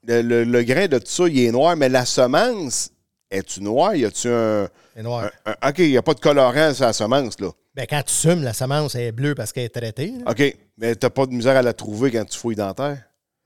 le, 0.07 0.21
le- 0.21 0.43
le 0.45 0.63
grain 0.63 0.87
de 0.87 0.97
tout 0.99 1.05
ça, 1.07 1.27
il 1.27 1.39
est 1.39 1.51
noir, 1.51 1.75
mais 1.75 1.89
la 1.89 2.05
semence, 2.05 2.91
es-tu 3.31 3.61
noir? 3.61 3.95
Y 3.95 4.05
a-tu 4.05 4.27
un, 4.29 4.67
noir. 4.97 5.29
un- 5.45 5.51
un- 5.61 5.69
OK, 5.69 5.79
il 5.79 5.89
n'y 5.91 5.97
a 5.97 6.01
pas 6.01 6.13
de 6.13 6.19
colorant 6.19 6.73
sur 6.73 6.85
la 6.85 6.93
semence, 6.93 7.39
là. 7.39 7.49
Ben, 7.75 7.85
quand 7.89 8.01
tu 8.05 8.13
sumes, 8.13 8.43
la 8.43 8.53
semence 8.53 8.95
elle 8.95 9.01
est 9.03 9.11
bleue 9.11 9.35
parce 9.35 9.51
qu'elle 9.53 9.65
est 9.65 9.69
traitée. 9.69 10.13
là. 10.25 10.31
OK, 10.31 10.57
mais 10.77 10.95
t'as 10.95 11.09
pas 11.09 11.25
de 11.25 11.31
misère 11.31 11.55
à 11.55 11.61
la 11.61 11.73
trouver 11.73 12.11
quand 12.11 12.25
tu 12.25 12.37
fouilles 12.37 12.55
dans 12.55 12.67
la 12.67 12.73
terre? 12.73 12.97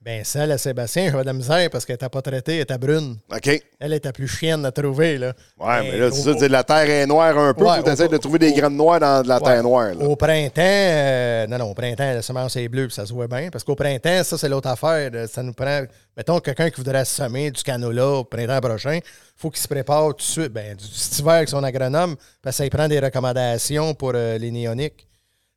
Ben, 0.04 0.22
celle 0.26 0.52
à 0.52 0.58
Sébastien, 0.58 1.06
j'avais 1.10 1.22
de 1.22 1.28
la 1.28 1.34
misère 1.34 1.70
parce 1.70 1.86
qu'elle 1.86 1.94
n'était 1.94 2.10
pas 2.10 2.22
traitée, 2.22 2.56
elle 2.58 2.62
était 2.64 2.78
brune. 2.78 3.16
OK. 3.34 3.62
Elle 3.80 3.94
était 3.94 4.12
plus 4.12 4.28
chienne 4.28 4.66
à 4.66 4.72
trouver. 4.74 5.18
Là. 5.18 5.32
Ouais, 5.58 5.82
mais 5.84 5.98
là, 5.98 6.08
au- 6.08 6.12
c'est 6.12 6.24
ça, 6.24 6.36
tu 6.36 6.46
la 6.50 6.62
terre 6.66 6.90
est 6.90 7.06
noire 7.06 7.38
un 7.38 7.54
peu, 7.54 7.64
t'essayer 7.86 8.10
au- 8.10 8.12
de 8.12 8.18
trouver 8.18 8.38
des 8.40 8.52
graines 8.52 8.76
noires 8.76 9.00
dans 9.00 9.22
de 9.22 9.30
la 9.30 9.38
Ouais. 9.38 9.44
terre 9.44 9.64
noire, 9.64 9.94
là. 9.96 10.04
Au 10.06 10.18
printemps, 10.18 10.62
euh, 10.62 11.48
non, 11.48 11.58
non, 11.58 11.72
au 11.72 11.74
printemps, 11.74 12.04
la 12.16 12.22
semence 12.22 12.54
est 12.58 12.68
bleue, 12.68 12.88
puis 12.88 12.96
ça 12.96 13.06
se 13.06 13.14
voit 13.14 13.28
bien. 13.28 13.48
Parce 13.50 13.64
qu'au 13.64 13.76
printemps, 13.76 14.24
ça, 14.26 14.38
c'est 14.38 14.50
l'autre 14.50 14.68
affaire. 14.68 15.10
Ça 15.30 15.42
nous 15.42 15.54
prend. 15.54 15.84
Mettons, 16.18 16.40
quelqu'un 16.42 16.70
qui 16.70 16.78
voudrait 16.82 17.06
semer 17.06 17.50
du 17.52 17.64
canola 17.64 18.06
au 18.10 18.24
printemps 18.26 18.60
prochain, 18.60 18.96
il 18.98 19.02
faut 19.38 19.50
qu'il 19.50 19.62
se 19.62 19.68
prépare 19.70 20.10
tout 20.10 20.18
de 20.18 20.22
suite. 20.22 20.52
Ben, 20.52 20.76
du- 20.76 20.84
cet 20.86 21.18
hiver 21.20 21.34
avec 21.36 21.48
son 21.48 21.64
agronome, 21.64 22.18
parce 22.42 22.56
que 22.56 22.58
ça 22.58 22.64
lui 22.64 22.70
prend 22.70 22.90
des 22.90 23.00
recommandations 23.00 23.94
pour 23.94 24.12
euh, 24.16 24.38
les 24.38 24.52
néoniques. 24.52 25.08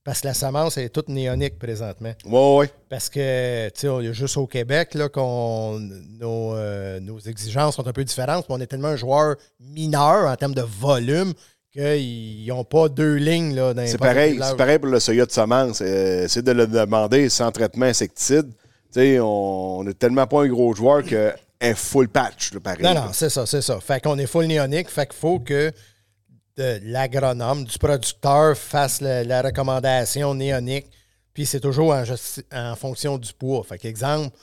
Parce 0.07 0.21
que 0.23 0.29
la 0.29 0.35
semence 0.35 0.79
est 0.79 0.89
toute 0.89 1.09
néonique 1.09 1.59
présentement. 1.59 2.13
Ouais, 2.25 2.57
ouais. 2.59 2.71
Parce 2.89 3.11
que, 3.11 3.67
tu 3.71 3.81
sais, 3.81 3.89
on- 3.89 4.01
il 4.01 4.07
y 4.07 4.09
a 4.09 4.13
juste 4.13 4.37
au 4.39 4.47
Québec 4.47 4.95
là, 4.95 5.09
qu'on 5.09 5.81
nos, 5.81 6.55
euh, 6.55 7.01
nos 7.01 7.19
exigences 7.19 7.75
sont 7.75 7.87
un 7.89 7.93
peu 7.93 8.05
différentes. 8.05 8.47
mais 8.49 8.55
On 8.55 8.61
est 8.61 8.69
tellement 8.69 8.89
un 8.89 8.97
joueur 8.97 9.35
mineur 9.59 10.31
en 10.31 10.37
termes 10.37 10.55
de 10.55 10.63
volume 10.63 11.35
qu'ils 11.73 12.47
n'ont 12.47 12.65
pas 12.65 12.89
deux 12.89 13.17
lignes 13.17 13.55
là, 13.55 13.75
dans 13.75 13.83
les 13.83 13.89
C'est 13.89 13.99
pareil, 13.99 14.39
c'est 14.43 14.57
pareil 14.57 14.79
pour 14.79 14.89
le 14.91 15.01
soya 15.01 15.27
de 15.27 15.33
semence. 15.33 15.81
Euh, 15.83 16.27
c'est 16.29 16.43
de 16.43 16.53
le 16.53 16.67
demander 16.69 17.29
sans 17.29 17.51
traitement 17.51 17.87
insecticide. 17.87 18.47
Tu 18.93 19.01
sais, 19.01 19.19
on 19.21 19.83
n'est 19.85 19.93
tellement 19.95 20.27
pas 20.29 20.43
un 20.45 20.47
gros 20.49 20.73
joueur 20.75 21.03
qu'un 21.05 21.75
full 21.75 22.09
patch, 22.09 22.55
là, 22.55 22.61
pareil. 22.61 22.83
Non, 22.83 22.95
non, 22.95 23.09
c'est 23.13 23.29
ça, 23.29 23.45
c'est 23.45 23.61
ça. 23.61 23.79
Fait 23.81 24.01
qu'on 24.01 24.17
est 24.19 24.27
full 24.27 24.47
néonique. 24.47 24.89
Fait 24.89 25.05
qu'il 25.07 25.17
faut 25.19 25.41
que 25.41 25.73
de 26.57 26.81
l'agronome, 26.85 27.65
du 27.65 27.79
producteur, 27.79 28.57
fasse 28.57 29.01
la 29.01 29.43
recommandation 29.43 30.35
néonique. 30.35 30.87
Puis 31.35 31.45
c'est 31.45 31.61
toujours 31.61 31.95
en, 31.95 32.77
fonction 32.77 33.19
du 33.19 33.33
poids. 33.35 33.63
Fait 33.63 33.79
qu'exemple, 33.79 34.35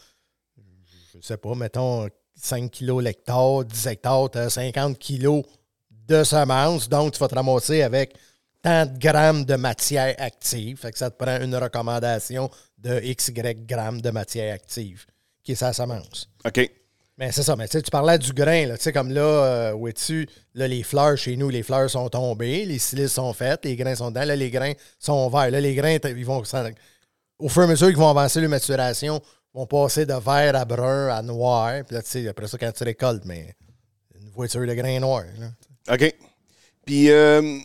je 1.16 1.22
sais 1.22 1.38
pas, 1.38 1.56
mettons 1.56 2.08
5 2.36 2.70
kilos 2.70 3.04
l'hectare, 3.04 3.66
10 3.66 3.88
hectares, 3.88 4.30
tu 4.32 4.38
as 4.38 4.50
50 4.52 5.00
kilos 5.00 5.44
de 5.90 6.24
semences. 6.24 6.88
Donc, 6.88 7.14
tu 7.14 7.20
vas 7.20 7.28
te 7.28 7.36
ramasser 7.36 7.82
avec 7.82 8.16
tant 8.62 8.86
de 8.86 8.98
grammes 8.98 9.44
de 9.44 9.56
matière 9.56 10.16
active. 10.20 10.78
Fait 10.78 10.92
que 10.92 10.98
ça 10.98 11.10
te 11.10 11.18
prend 11.18 11.42
une 11.42 11.56
recommandation 11.56 12.50
de 12.78 13.00
XY 13.00 13.56
grammes 13.66 14.02
de 14.02 14.12
matière 14.12 14.54
active, 14.54 15.06
qui 15.44 15.54
est 15.54 15.56
sa 15.56 15.74
semence. 15.74 16.30
OK. 16.46 16.83
Mais 17.18 17.32
c'est 17.32 17.44
ça, 17.44 17.56
mais 17.56 17.68
tu 17.68 17.80
parlais 17.92 18.18
du 18.18 18.34
grain, 18.34 18.66
là, 18.66 18.76
tu 18.76 18.84
sais, 18.84 18.92
comme 18.92 19.12
là, 19.12 19.22
euh, 19.22 19.74
où 19.74 19.88
es-tu? 19.88 20.28
Là, 20.56 20.68
les 20.68 20.82
fleurs 20.82 21.16
chez 21.16 21.36
nous, 21.36 21.50
les 21.50 21.62
fleurs 21.62 21.88
sont 21.88 22.10
tombées, 22.10 22.66
les 22.66 22.80
silices 22.80 23.14
sont 23.14 23.32
faites, 23.34 23.66
les 23.66 23.76
grains 23.76 23.94
sont 23.94 24.10
dedans, 24.10 24.26
là, 24.26 24.36
les 24.36 24.50
grains 24.50 24.74
sont 24.98 25.30
verts. 25.30 25.52
Là, 25.52 25.62
les 25.62 25.76
grains, 25.76 25.98
ils 26.04 26.26
vont, 26.26 26.42
au 27.38 27.50
fur 27.50 27.62
et 27.62 27.66
à 27.66 27.68
mesure 27.68 27.88
qu'ils 27.90 27.98
vont 27.98 28.10
avancer 28.10 28.42
leur 28.42 28.50
maturation, 28.50 29.22
vont 29.54 29.68
passer 29.68 30.08
de 30.08 30.14
vert 30.14 30.56
à 30.56 30.66
brun 30.66 31.10
à 31.10 31.22
noir. 31.22 31.84
Puis 31.86 31.96
là, 31.96 32.02
tu 32.02 32.10
sais, 32.10 32.28
après 32.28 32.48
ça, 32.48 32.58
quand 32.58 32.72
tu 32.72 32.84
récoltes, 32.84 33.26
mais 33.26 33.56
une 34.20 34.30
voiture 34.32 34.66
de 34.66 34.74
grains 34.74 35.00
noirs. 35.00 35.26
là. 35.38 35.94
OK. 35.94 36.16
Puis, 36.84 37.12
euh, 37.12 37.60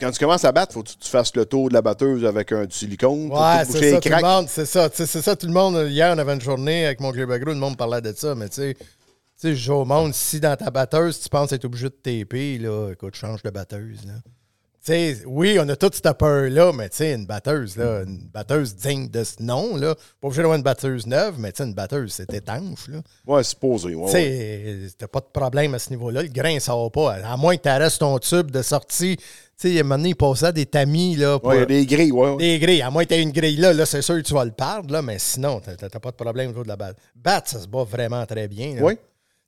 quand 0.00 0.10
tu 0.12 0.18
commences 0.18 0.44
à 0.44 0.52
battre, 0.52 0.74
faut 0.74 0.82
que 0.82 0.90
tu 0.90 1.10
fasses 1.10 1.34
le 1.34 1.44
tour 1.44 1.68
de 1.68 1.74
la 1.74 1.82
batteuse 1.82 2.24
avec 2.24 2.52
un 2.52 2.66
du 2.66 2.74
silicone 2.74 3.30
Ouais, 3.32 3.64
c'est 3.64 3.90
ça, 3.90 4.00
tout 4.00 4.08
le 4.08 4.22
monde, 4.22 4.46
c'est 4.48 4.66
ça, 4.66 4.88
c'est 4.92 5.06
ça, 5.06 5.36
tout 5.36 5.46
le 5.46 5.52
monde. 5.52 5.88
Hier, 5.90 6.12
on 6.14 6.18
avait 6.18 6.34
une 6.34 6.40
journée 6.40 6.86
avec 6.86 7.00
mon 7.00 7.10
club 7.10 7.30
agro, 7.32 7.50
le 7.50 7.56
monde 7.56 7.76
parlait 7.76 8.00
de 8.00 8.12
ça, 8.12 8.34
mais 8.34 8.48
tu 8.48 8.56
sais, 8.56 8.76
tu 9.40 9.56
sais, 9.56 9.70
au 9.70 9.84
monde, 9.84 10.14
si 10.14 10.40
dans 10.40 10.56
ta 10.56 10.70
batteuse, 10.70 11.20
tu 11.20 11.28
penses 11.28 11.52
être 11.52 11.64
obligé 11.64 11.88
de 11.88 11.94
taper, 11.94 12.58
là, 12.58 12.92
écoute, 12.92 13.16
change 13.16 13.42
de 13.42 13.50
batteuse, 13.50 14.04
là. 14.06 14.14
Oui, 15.26 15.58
on 15.60 15.68
a 15.68 15.76
toute 15.76 15.94
cette 15.94 16.12
peur-là, 16.18 16.72
mais 16.72 16.88
une 17.14 17.26
batteuse, 17.26 17.76
là, 17.76 18.02
une 18.06 18.28
batteuse 18.32 18.74
digne 18.76 19.08
de 19.08 19.24
ce 19.24 19.42
nom, 19.42 19.76
là, 19.76 19.94
pas 20.20 20.28
obligé 20.28 20.42
d'avoir 20.42 20.56
une 20.56 20.62
batteuse 20.64 21.06
neuve, 21.06 21.34
mais 21.38 21.50
une 21.58 21.74
batteuse, 21.74 22.12
c'est 22.12 22.32
étanche, 22.34 22.88
là. 22.88 23.00
Ouais, 23.26 23.42
c'est 23.44 23.58
posé. 23.58 23.94
Ouais, 23.94 24.08
Tu 24.10 24.16
ouais. 24.16 24.78
sais, 24.88 24.94
t'as 24.98 25.08
pas 25.08 25.20
de 25.20 25.26
problème 25.32 25.74
à 25.74 25.78
ce 25.78 25.90
niveau-là. 25.90 26.22
Le 26.22 26.28
grain, 26.28 26.58
ça 26.60 26.74
va 26.74 26.88
pas. 26.90 27.12
À 27.24 27.36
moins 27.36 27.56
que 27.56 27.62
tu 27.62 27.68
arrêtes 27.68 27.98
ton 27.98 28.18
tube 28.18 28.50
de 28.50 28.62
sortie. 28.62 29.16
Tu 29.16 29.24
sais, 29.56 29.68
il 29.70 29.74
y 29.74 29.78
a 29.78 29.80
un 29.80 29.84
moment 29.84 29.96
donné, 29.96 30.10
il 30.10 30.16
passait 30.16 30.52
des 30.52 30.66
tamis, 30.66 31.16
là. 31.16 31.38
pour- 31.38 31.48
Ouais, 31.50 31.66
des 31.66 31.84
grilles, 31.84 32.12
ouais. 32.12 32.30
ouais. 32.30 32.36
des 32.36 32.58
grilles. 32.60 32.82
À 32.82 32.90
moins 32.90 33.02
que 33.04 33.08
tu 33.08 33.14
aies 33.14 33.22
une 33.22 33.32
grille 33.32 33.56
là, 33.56 33.72
là 33.72 33.86
c'est 33.86 34.02
sûr 34.02 34.14
que 34.14 34.20
tu 34.20 34.32
vas 34.32 34.44
le 34.44 34.52
perdre, 34.52 34.92
là, 34.92 35.02
mais 35.02 35.18
sinon, 35.18 35.60
tu 35.60 35.70
n'as 35.70 35.88
pas 35.88 36.10
de 36.12 36.16
problème 36.16 36.46
au 36.46 36.50
niveau 36.52 36.62
de 36.62 36.68
la 36.68 36.76
batte. 36.76 36.96
Batte, 37.16 37.48
ça 37.48 37.60
se 37.60 37.66
bat 37.66 37.82
vraiment 37.82 38.24
très 38.24 38.46
bien. 38.46 38.76
Oui. 38.80 38.94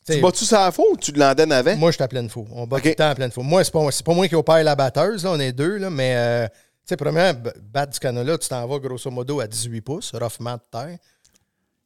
Tu 0.07 0.13
sais, 0.13 0.19
Tu 0.19 0.23
bats-tu 0.23 0.45
ça 0.45 0.67
à 0.67 0.73
faux 0.73 0.87
ou 0.93 0.97
tu 0.97 1.13
l'andonnes 1.13 1.53
avant? 1.53 1.77
Moi, 1.77 1.91
je 1.91 1.97
suis 1.97 2.03
à 2.05 2.09
pleine 2.09 2.29
fou. 2.31 2.47
On 2.53 2.67
bat 2.67 2.79
Ok. 2.79 2.83
tout 2.85 2.89
le 2.89 2.95
temps 2.95 3.11
à 3.11 3.15
pleine 3.15 3.31
fou. 3.31 3.43
Moi, 3.43 3.63
c'est 3.65 3.71
pas, 3.73 3.87
c'est 3.91 4.05
pas 4.05 4.15
moi 4.15 4.27
qui 4.29 4.35
opère 4.35 4.63
la 4.65 4.75
batteuse, 4.75 5.25
là, 5.25 5.33
on 5.33 5.41
est 5.41 5.53
deux, 5.53 5.77
là, 5.77 5.91
mais 5.91 6.15
euh, 6.17 6.47
tu 6.49 6.55
sais, 6.87 6.97
premièrement, 6.97 7.39
battre 7.73 7.93
du 7.93 7.99
canola, 7.99 8.39
tu 8.39 8.49
t'en 8.49 8.67
vas 8.67 8.79
grosso 8.79 9.11
modo 9.11 9.41
à 9.41 9.47
18 9.47 9.81
pouces, 9.83 10.13
roughement 10.15 10.55
de 10.55 10.63
terre. 10.71 10.97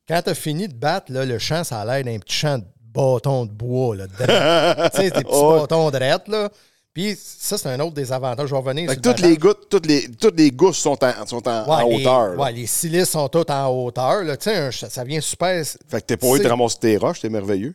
Quand 0.06 0.22
tu 0.22 0.30
as 0.30 0.34
fini 0.34 0.68
de 0.68 0.74
battre, 0.74 1.12
là, 1.12 1.24
le 1.24 1.38
champ, 1.38 1.64
ça 1.64 1.80
a 1.80 1.84
l'air 1.84 2.04
d'un 2.04 2.18
petit 2.20 2.36
champ 2.36 2.58
de 2.58 2.64
bâtons 2.92 3.46
de 3.46 3.50
bois, 3.50 3.96
là, 3.96 4.06
tu 4.90 4.96
sais, 4.96 5.10
des 5.10 5.24
petits 5.24 5.42
bâtons 5.42 5.90
drettes, 5.90 6.28
là. 6.28 6.48
Puis 6.92 7.16
ça, 7.18 7.58
c'est 7.58 7.68
un 7.68 7.80
autre 7.80 7.94
des 7.94 8.12
avantages. 8.12 8.46
Je 8.46 8.54
vais 8.54 8.60
revenir 8.60 8.88
sur 8.88 8.94
le 8.96 9.02
toutes 9.02 9.18
les 9.18 9.36
gouttes, 9.36 9.68
toutes 9.68 9.86
les, 9.86 10.08
toutes 10.12 10.38
les 10.38 10.52
gousses 10.52 10.78
sont 10.78 10.96
en, 11.04 11.26
sont 11.26 11.48
en, 11.48 11.66
en 11.66 11.76
Ouais, 11.88 11.96
les, 11.96 12.06
hauteur. 12.06 12.50
les 12.52 12.66
silices 12.68 13.10
sont 13.10 13.28
toutes 13.28 13.50
en 13.50 13.66
hauteur. 13.68 14.22
Là. 14.22 14.36
Un- 14.46 14.70
ça, 14.70 14.88
ça 14.88 15.02
vient 15.02 15.20
super. 15.20 15.64
Fait 15.88 16.00
que 16.00 16.06
t'es 16.06 16.16
pas 16.16 16.28
obligé 16.28 16.44
de 16.44 16.48
C'est- 16.48 16.50
ramasser 16.50 16.78
tes 16.78 16.96
roches, 16.96 17.20
t'es 17.20 17.28
merveilleux. 17.28 17.74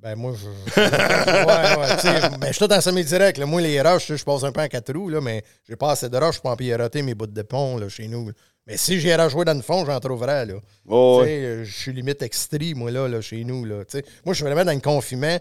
Ben, 0.00 0.14
moi, 0.14 0.32
je. 0.32 0.46
ouais, 0.80 1.76
ouais, 1.80 1.96
tu 1.96 2.02
sais. 2.02 2.28
Ben, 2.38 2.46
je 2.48 2.52
suis 2.52 2.66
tout 2.66 2.72
en 2.72 2.80
semi-direct. 2.80 3.38
Moi, 3.40 3.60
les 3.60 3.80
roches, 3.80 4.14
je 4.14 4.24
passe 4.24 4.44
un 4.44 4.52
peu 4.52 4.60
en 4.60 4.68
quatre 4.68 4.92
roues, 4.94 5.08
là, 5.08 5.20
mais 5.20 5.42
j'ai 5.68 5.74
pas 5.74 5.90
assez 5.90 6.08
de 6.08 6.16
roches 6.16 6.38
pour 6.38 6.50
empiroter 6.50 7.02
mes 7.02 7.14
bouts 7.14 7.26
de 7.26 7.42
pont 7.42 7.76
là, 7.76 7.88
chez 7.88 8.06
nous. 8.06 8.30
Mais 8.66 8.76
si 8.76 9.00
j'ai 9.00 9.14
rajoué 9.14 9.44
dans 9.44 9.54
le 9.54 9.62
fond, 9.62 9.84
j'en 9.84 9.98
trouverais. 9.98 10.46
Là. 10.46 10.54
Ouais, 10.86 11.22
Tu 11.22 11.28
sais, 11.28 11.44
euh, 11.44 11.64
Je 11.64 11.72
suis 11.72 11.92
limite 11.92 12.22
extrie, 12.22 12.74
moi, 12.74 12.90
là, 12.90 13.08
là 13.08 13.20
chez 13.20 13.42
nous. 13.42 13.64
Là. 13.64 13.76
Moi, 14.24 14.34
je 14.34 14.34
suis 14.34 14.44
vraiment 14.44 14.64
dans 14.64 14.72
le 14.74 14.80
confinement. 14.80 15.38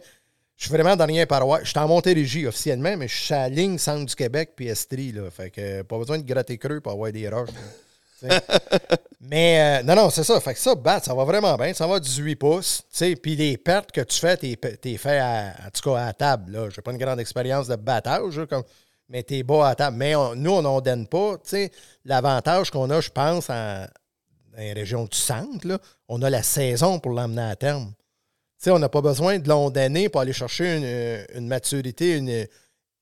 Je 0.56 0.64
suis 0.66 0.74
vraiment 0.74 0.96
dans 0.96 1.06
rien 1.06 1.28
paroisse. 1.28 1.66
Je 1.66 1.70
suis 1.70 1.80
en 1.80 1.88
Montérégie 1.88 2.48
officiellement, 2.48 2.98
mais 2.98 3.08
je 3.08 3.16
suis 3.16 3.34
à 3.36 3.48
la 3.48 3.50
ligne 3.50 3.78
centre 3.78 4.06
du 4.06 4.16
Québec 4.16 4.54
puis 4.56 4.70
Estrie. 4.70 5.12
Là. 5.12 5.30
Fait 5.30 5.52
que 5.52 5.84
pas 5.84 6.00
besoin 6.00 6.18
de 6.18 6.24
gratter 6.24 6.58
creux 6.58 6.82
pour 6.82 6.94
avoir 6.94 7.12
des 7.12 7.30
roches. 7.30 7.50
mais 9.22 9.82
euh, 9.82 9.84
non, 9.84 9.96
non, 9.96 10.10
c'est 10.10 10.24
ça. 10.24 10.40
Fait 10.40 10.54
que 10.54 10.60
ça, 10.60 10.76
battre, 10.76 11.06
ça 11.06 11.14
va 11.14 11.24
vraiment 11.24 11.56
bien. 11.56 11.74
Ça 11.74 11.88
va 11.88 11.96
à 11.96 12.00
18 12.00 12.36
pouces. 12.36 12.84
Puis 13.22 13.36
les 13.36 13.58
pertes 13.58 13.92
que 13.92 14.02
tu 14.02 14.20
fais, 14.20 14.38
t'es, 14.38 14.56
t'es 14.56 14.98
fait 14.98 15.20
à, 15.20 15.54
en 15.66 15.70
tout 15.70 15.90
cas 15.90 16.08
à 16.08 16.14
table. 16.14 16.52
Là. 16.52 16.70
J'ai 16.70 16.82
pas 16.82 16.92
une 16.92 16.98
grande 16.98 17.20
expérience 17.20 17.68
de 17.68 17.76
battage, 17.76 18.42
comme, 18.50 18.64
mais 19.10 19.24
t'es 19.24 19.44
bas 19.44 19.70
à 19.70 19.76
table. 19.76 19.98
Mais 19.98 20.14
nous, 20.36 20.52
on 20.52 20.62
n'ondonne 20.62 21.08
pas. 21.08 21.36
L'avantage 22.06 22.72
qu'on 22.72 22.90
a, 22.90 23.02
je 23.02 23.10
pense, 23.10 23.50
en, 23.50 23.86
dans 24.52 24.58
les 24.58 24.74
régions 24.74 25.06
du 25.06 25.18
centre, 25.18 25.68
là, 25.68 25.78
on 26.08 26.22
a 26.22 26.30
la 26.30 26.44
saison 26.44 27.00
pour 27.00 27.12
l'emmener 27.12 27.44
à 27.44 27.56
terme. 27.56 27.94
On 28.66 28.80
n'a 28.80 28.90
pas 28.90 29.02
besoin 29.02 29.38
de 29.38 29.48
l'ondonner 29.48 30.10
pour 30.10 30.22
aller 30.22 30.34
chercher 30.34 30.78
une, 30.78 31.38
une 31.38 31.48
maturité, 31.48 32.18
une 32.18 32.48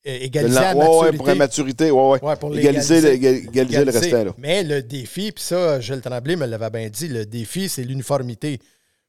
égaliser 0.06 0.54
la 0.60 0.74
ouais, 0.76 0.84
maturité. 0.84 1.16
pour 1.16 1.26
la 1.26 1.34
maturité, 1.34 1.90
ouais, 1.90 2.08
ouais. 2.10 2.24
Ouais, 2.24 2.36
pour 2.36 2.56
égaliser, 2.56 3.00
le, 3.00 3.12
égaliser 3.12 3.84
le 3.84 3.90
restant, 3.90 4.24
là. 4.24 4.34
Mais 4.38 4.62
le 4.62 4.82
défi, 4.82 5.32
puis 5.32 5.42
ça, 5.44 5.80
Gilles 5.80 6.00
Tremblay 6.00 6.36
me 6.36 6.46
l'avait 6.46 6.70
bien 6.70 6.88
dit, 6.88 7.08
le 7.08 7.26
défi, 7.26 7.68
c'est 7.68 7.82
l'uniformité. 7.82 8.60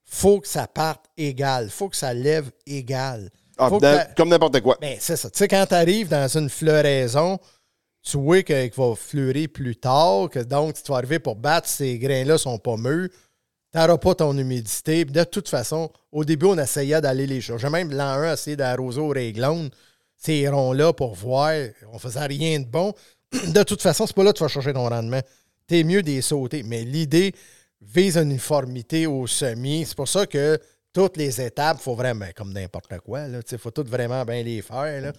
faut 0.10 0.39
que 0.39 0.48
ça 0.48 0.68
parte 0.68 1.06
égal. 1.18 1.70
faut 1.70 1.89
que 1.89 1.98
ça 1.98 2.14
lève 2.14 2.50
égal. 2.66 3.30
Ah, 3.58 3.70
dans- 3.70 4.08
comme 4.16 4.30
n'importe 4.30 4.62
quoi. 4.62 4.78
ben, 4.80 4.95
c'est 5.00 5.18
ça. 5.18 5.30
Tu 5.30 5.38
sais, 5.39 5.48
quand 5.48 5.66
tu 5.68 5.74
arrives 5.76 6.08
dans 6.08 6.28
une 6.38 6.50
floraison, 6.50 7.39
tu 8.04 8.18
vois 8.18 8.41
qu'il 8.43 8.72
va 8.76 8.95
fleurir 8.95 9.50
plus 9.54 9.76
tard, 9.76 10.30
que 10.30 10.39
donc 10.39 10.82
tu 10.82 10.91
vas 10.91 10.98
arriver 11.00 11.20
pour 11.20 11.36
battre, 11.36 11.68
ces 11.68 11.98
grains-là 11.98 12.38
sont 12.38 12.58
pas 12.58 12.78
mûrs. 12.78 13.10
Tu 13.74 13.78
n'auras 13.78 13.98
pas 13.98 14.16
ton 14.16 14.38
humidité. 14.38 15.04
De 15.04 15.24
toute 15.26 15.50
façon, 15.50 15.91
au 16.12 16.24
début, 16.24 16.45
on 16.45 16.58
essayait 16.58 17.02
d'aller 17.02 17.28
les 17.28 17.41
chercher. 17.41 17.70
Même 17.70 17.91
l'an 17.91 18.14
1, 18.22 18.34
essayer 18.34 18.56
d'arroser 18.56 19.02
au 19.02 19.10
réglone 19.10 19.70
ces 20.18 20.47
ronds-là 20.49 20.93
pour 20.93 21.15
voir. 21.15 21.53
On 21.93 21.99
faisait 21.99 22.26
rien 22.26 22.59
de 22.59 22.65
bon. 22.65 22.93
De 23.32 23.63
toute 23.63 23.82
façon, 23.82 24.07
c'est 24.07 24.15
pas 24.15 24.24
là 24.24 24.32
que 24.32 24.38
tu 24.38 24.43
vas 24.43 24.49
chercher 24.49 24.74
ton 24.74 24.89
rendement. 24.89 25.22
T'es 25.68 25.84
mieux 25.84 26.01
des 26.01 26.22
sauter. 26.22 26.63
Mais 26.63 26.84
l'idée, 26.84 27.34
vise 27.82 28.18
une 28.18 28.32
uniformité 28.32 29.05
au 29.07 29.28
semis. 29.28 29.86
C'est 29.86 29.95
pour 29.95 30.07
ça 30.07 30.26
que 30.26 30.59
toutes 30.93 31.18
les 31.18 31.41
étapes, 31.41 31.78
il 31.80 31.84
faut 31.84 31.95
vraiment, 31.95 32.28
comme 32.36 32.53
n'importe 32.53 32.97
quoi, 32.99 33.28
il 33.28 33.57
faut 33.57 33.72
toutes 33.72 33.89
vraiment 33.89 34.26
bien 34.26 34.41
les 34.41 34.61
faire. 34.61 35.13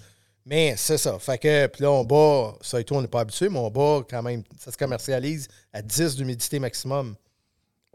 Mais 0.44 0.74
c'est 0.76 0.98
ça. 0.98 1.18
Fait 1.18 1.38
que, 1.38 1.66
puis 1.66 1.82
là, 1.82 1.90
on 1.90 2.04
bat, 2.04 2.56
ça 2.62 2.80
et 2.80 2.84
tout, 2.84 2.94
on 2.94 3.02
n'est 3.02 3.08
pas 3.08 3.20
habitué, 3.20 3.48
mais 3.48 3.58
on 3.58 3.70
bat 3.70 4.04
quand 4.08 4.22
même, 4.22 4.42
ça 4.58 4.72
se 4.72 4.78
commercialise 4.78 5.46
à 5.72 5.82
10 5.82 6.16
d'humidité 6.16 6.58
maximum. 6.58 7.14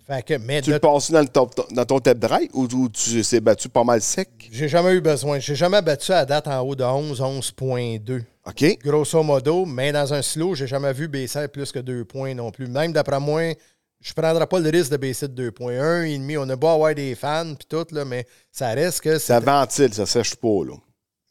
Fait 0.05 0.21
que, 0.23 0.33
mais 0.37 0.61
Tu 0.61 0.69
le 0.71 0.79
passes 0.79 1.11
dans, 1.11 1.21
le 1.21 1.27
top- 1.29 1.71
dans 1.73 1.85
ton 1.85 1.99
tape 1.99 2.19
drive 2.19 2.49
ou, 2.53 2.63
ou 2.65 2.89
tu 2.89 3.23
s'est 3.23 3.39
battu 3.39 3.69
pas 3.69 3.83
mal 3.85 4.01
sec? 4.01 4.29
j'ai 4.51 4.67
jamais 4.67 4.91
eu 4.93 5.01
besoin. 5.01 5.39
J'ai 5.39 5.55
jamais 5.55 5.81
battu 5.81 6.11
à 6.11 6.25
date 6.25 6.47
en 6.47 6.59
haut 6.59 6.75
de 6.75 6.83
11, 6.83 7.21
11.2. 7.21 8.21
OK. 8.45 8.77
grosso 8.83 9.23
modo, 9.23 9.65
mais 9.65 9.93
dans 9.93 10.13
un 10.13 10.21
silo, 10.21 10.53
j'ai 10.55 10.67
jamais 10.67 10.91
vu 10.91 11.07
baisser 11.07 11.47
plus 11.47 11.71
que 11.71 11.79
deux 11.79 12.03
points 12.03 12.33
non 12.33 12.51
plus. 12.51 12.67
Même 12.67 12.91
d'après 12.91 13.19
moi, 13.21 13.53
je 14.01 14.11
ne 14.11 14.21
prendrai 14.21 14.45
pas 14.45 14.59
le 14.59 14.69
risque 14.69 14.91
de 14.91 14.97
baisser 14.97 15.29
de 15.29 15.33
deux 15.33 15.51
points. 15.51 15.79
Un 15.79 16.03
et 16.03 16.17
demi, 16.17 16.35
on 16.37 16.49
a 16.49 16.55
beau 16.57 16.67
avoir 16.67 16.93
des 16.93 17.15
fans 17.15 17.53
puis 17.57 17.65
tout, 17.69 17.85
là, 17.95 18.03
mais 18.03 18.27
ça 18.51 18.69
reste 18.71 18.99
que 18.99 19.17
Ça 19.17 19.39
ventile, 19.39 19.93
ça 19.93 20.05
sèche 20.05 20.35
pas, 20.35 20.65
là. 20.67 20.73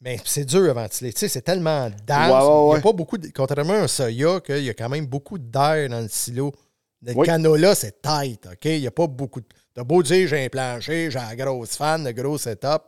Mais 0.01 0.17
c'est 0.25 0.43
dur 0.45 0.69
à 0.71 0.73
ventiler. 0.73 1.13
Tu 1.13 1.19
sais, 1.19 1.27
c'est 1.29 1.43
tellement 1.43 1.89
dense. 2.05 2.31
Ouais, 2.31 2.47
ouais, 2.47 2.71
Il 2.71 2.75
y 2.77 2.79
a 2.79 2.81
pas 2.81 2.91
beaucoup 2.93 3.17
de- 3.19 3.29
Contrairement 3.33 3.73
à 3.73 3.81
un 3.83 3.87
Soya, 3.87 4.39
qu'il 4.41 4.63
y 4.63 4.69
a 4.69 4.73
quand 4.73 4.89
même 4.89 5.05
beaucoup 5.05 5.37
d'air 5.37 5.87
dans 5.89 6.01
le 6.01 6.09
silo. 6.09 6.51
Le 7.05 7.13
Oui. 7.15 7.25
canola, 7.25 7.75
c'est 7.75 8.01
tight, 8.01 8.45
OK? 8.47 8.65
Il 8.65 8.81
n'y 8.81 8.87
a 8.87 8.91
pas 8.91 9.07
beaucoup 9.07 9.41
de. 9.41 9.45
T'as 9.73 9.83
beau 9.83 10.01
dire 10.03 10.27
j'ai 10.27 10.45
un 10.45 10.49
plancher, 10.49 11.09
j'ai 11.11 11.19
un 11.19 11.35
grosse 11.35 11.75
fan, 11.75 12.03
le 12.05 12.11
gros 12.13 12.37
setup. 12.37 12.83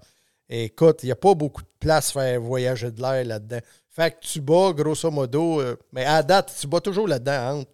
Écoute, 0.48 1.00
il 1.04 1.08
n'y 1.08 1.12
a 1.12 1.16
pas 1.16 1.34
beaucoup 1.34 1.62
de 1.64 1.68
place 1.80 2.12
pour 2.12 2.22
faire 2.22 2.40
voyager 2.40 2.92
de 2.92 3.02
l'air 3.02 3.26
là-dedans. 3.26 3.60
Fait 3.90 4.12
que 4.12 4.26
tu 4.26 4.42
bats, 4.42 4.72
grosso 4.74 5.10
modo, 5.10 5.60
euh, 5.62 5.76
mais 5.92 6.06
à 6.06 6.22
date, 6.22 6.54
tu 6.60 6.68
bats 6.68 6.82
toujours 6.82 7.08
là-dedans 7.08 7.60
entre 7.60 7.72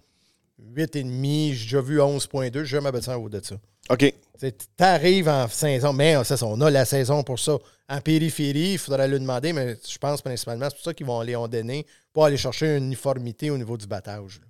8,5, 0.76 1.54
j'ai 1.54 1.64
déjà 1.64 1.82
vu 1.82 2.00
11,2, 2.00 2.60
j'ai 2.60 2.66
jamais 2.66 2.92
battu 2.92 3.10
en 3.10 3.16
haut 3.16 3.30
de 3.30 3.42
ça. 3.44 3.56
OK. 3.90 4.14
Tu 4.40 4.54
arrives 4.80 5.28
en 5.28 5.48
saison, 5.48 5.92
mais 5.94 6.16
c'est 6.24 6.38
ça, 6.38 6.46
on 6.46 6.60
a 6.62 6.70
la 6.70 6.86
saison 6.86 7.24
pour 7.24 7.40
ça. 7.40 7.58
En 7.90 8.00
périphérie, 8.00 8.74
il 8.74 8.78
faudrait 8.78 9.08
le 9.08 9.20
demander, 9.20 9.52
mais 9.54 9.76
je 9.88 9.98
pense 9.98 10.22
principalement, 10.22 10.68
c'est 10.70 10.76
pour 10.76 10.84
ça 10.86 10.94
qu'ils 10.94 11.06
vont 11.08 11.20
aller 11.20 11.36
en 11.36 11.48
donner 11.48 11.86
pour 12.14 12.26
aller 12.26 12.38
chercher 12.38 12.78
une 12.78 12.86
uniformité 12.86 13.50
au 13.50 13.58
niveau 13.58 13.76
du 13.78 13.86
battage. 13.88 14.40
là. 14.40 14.48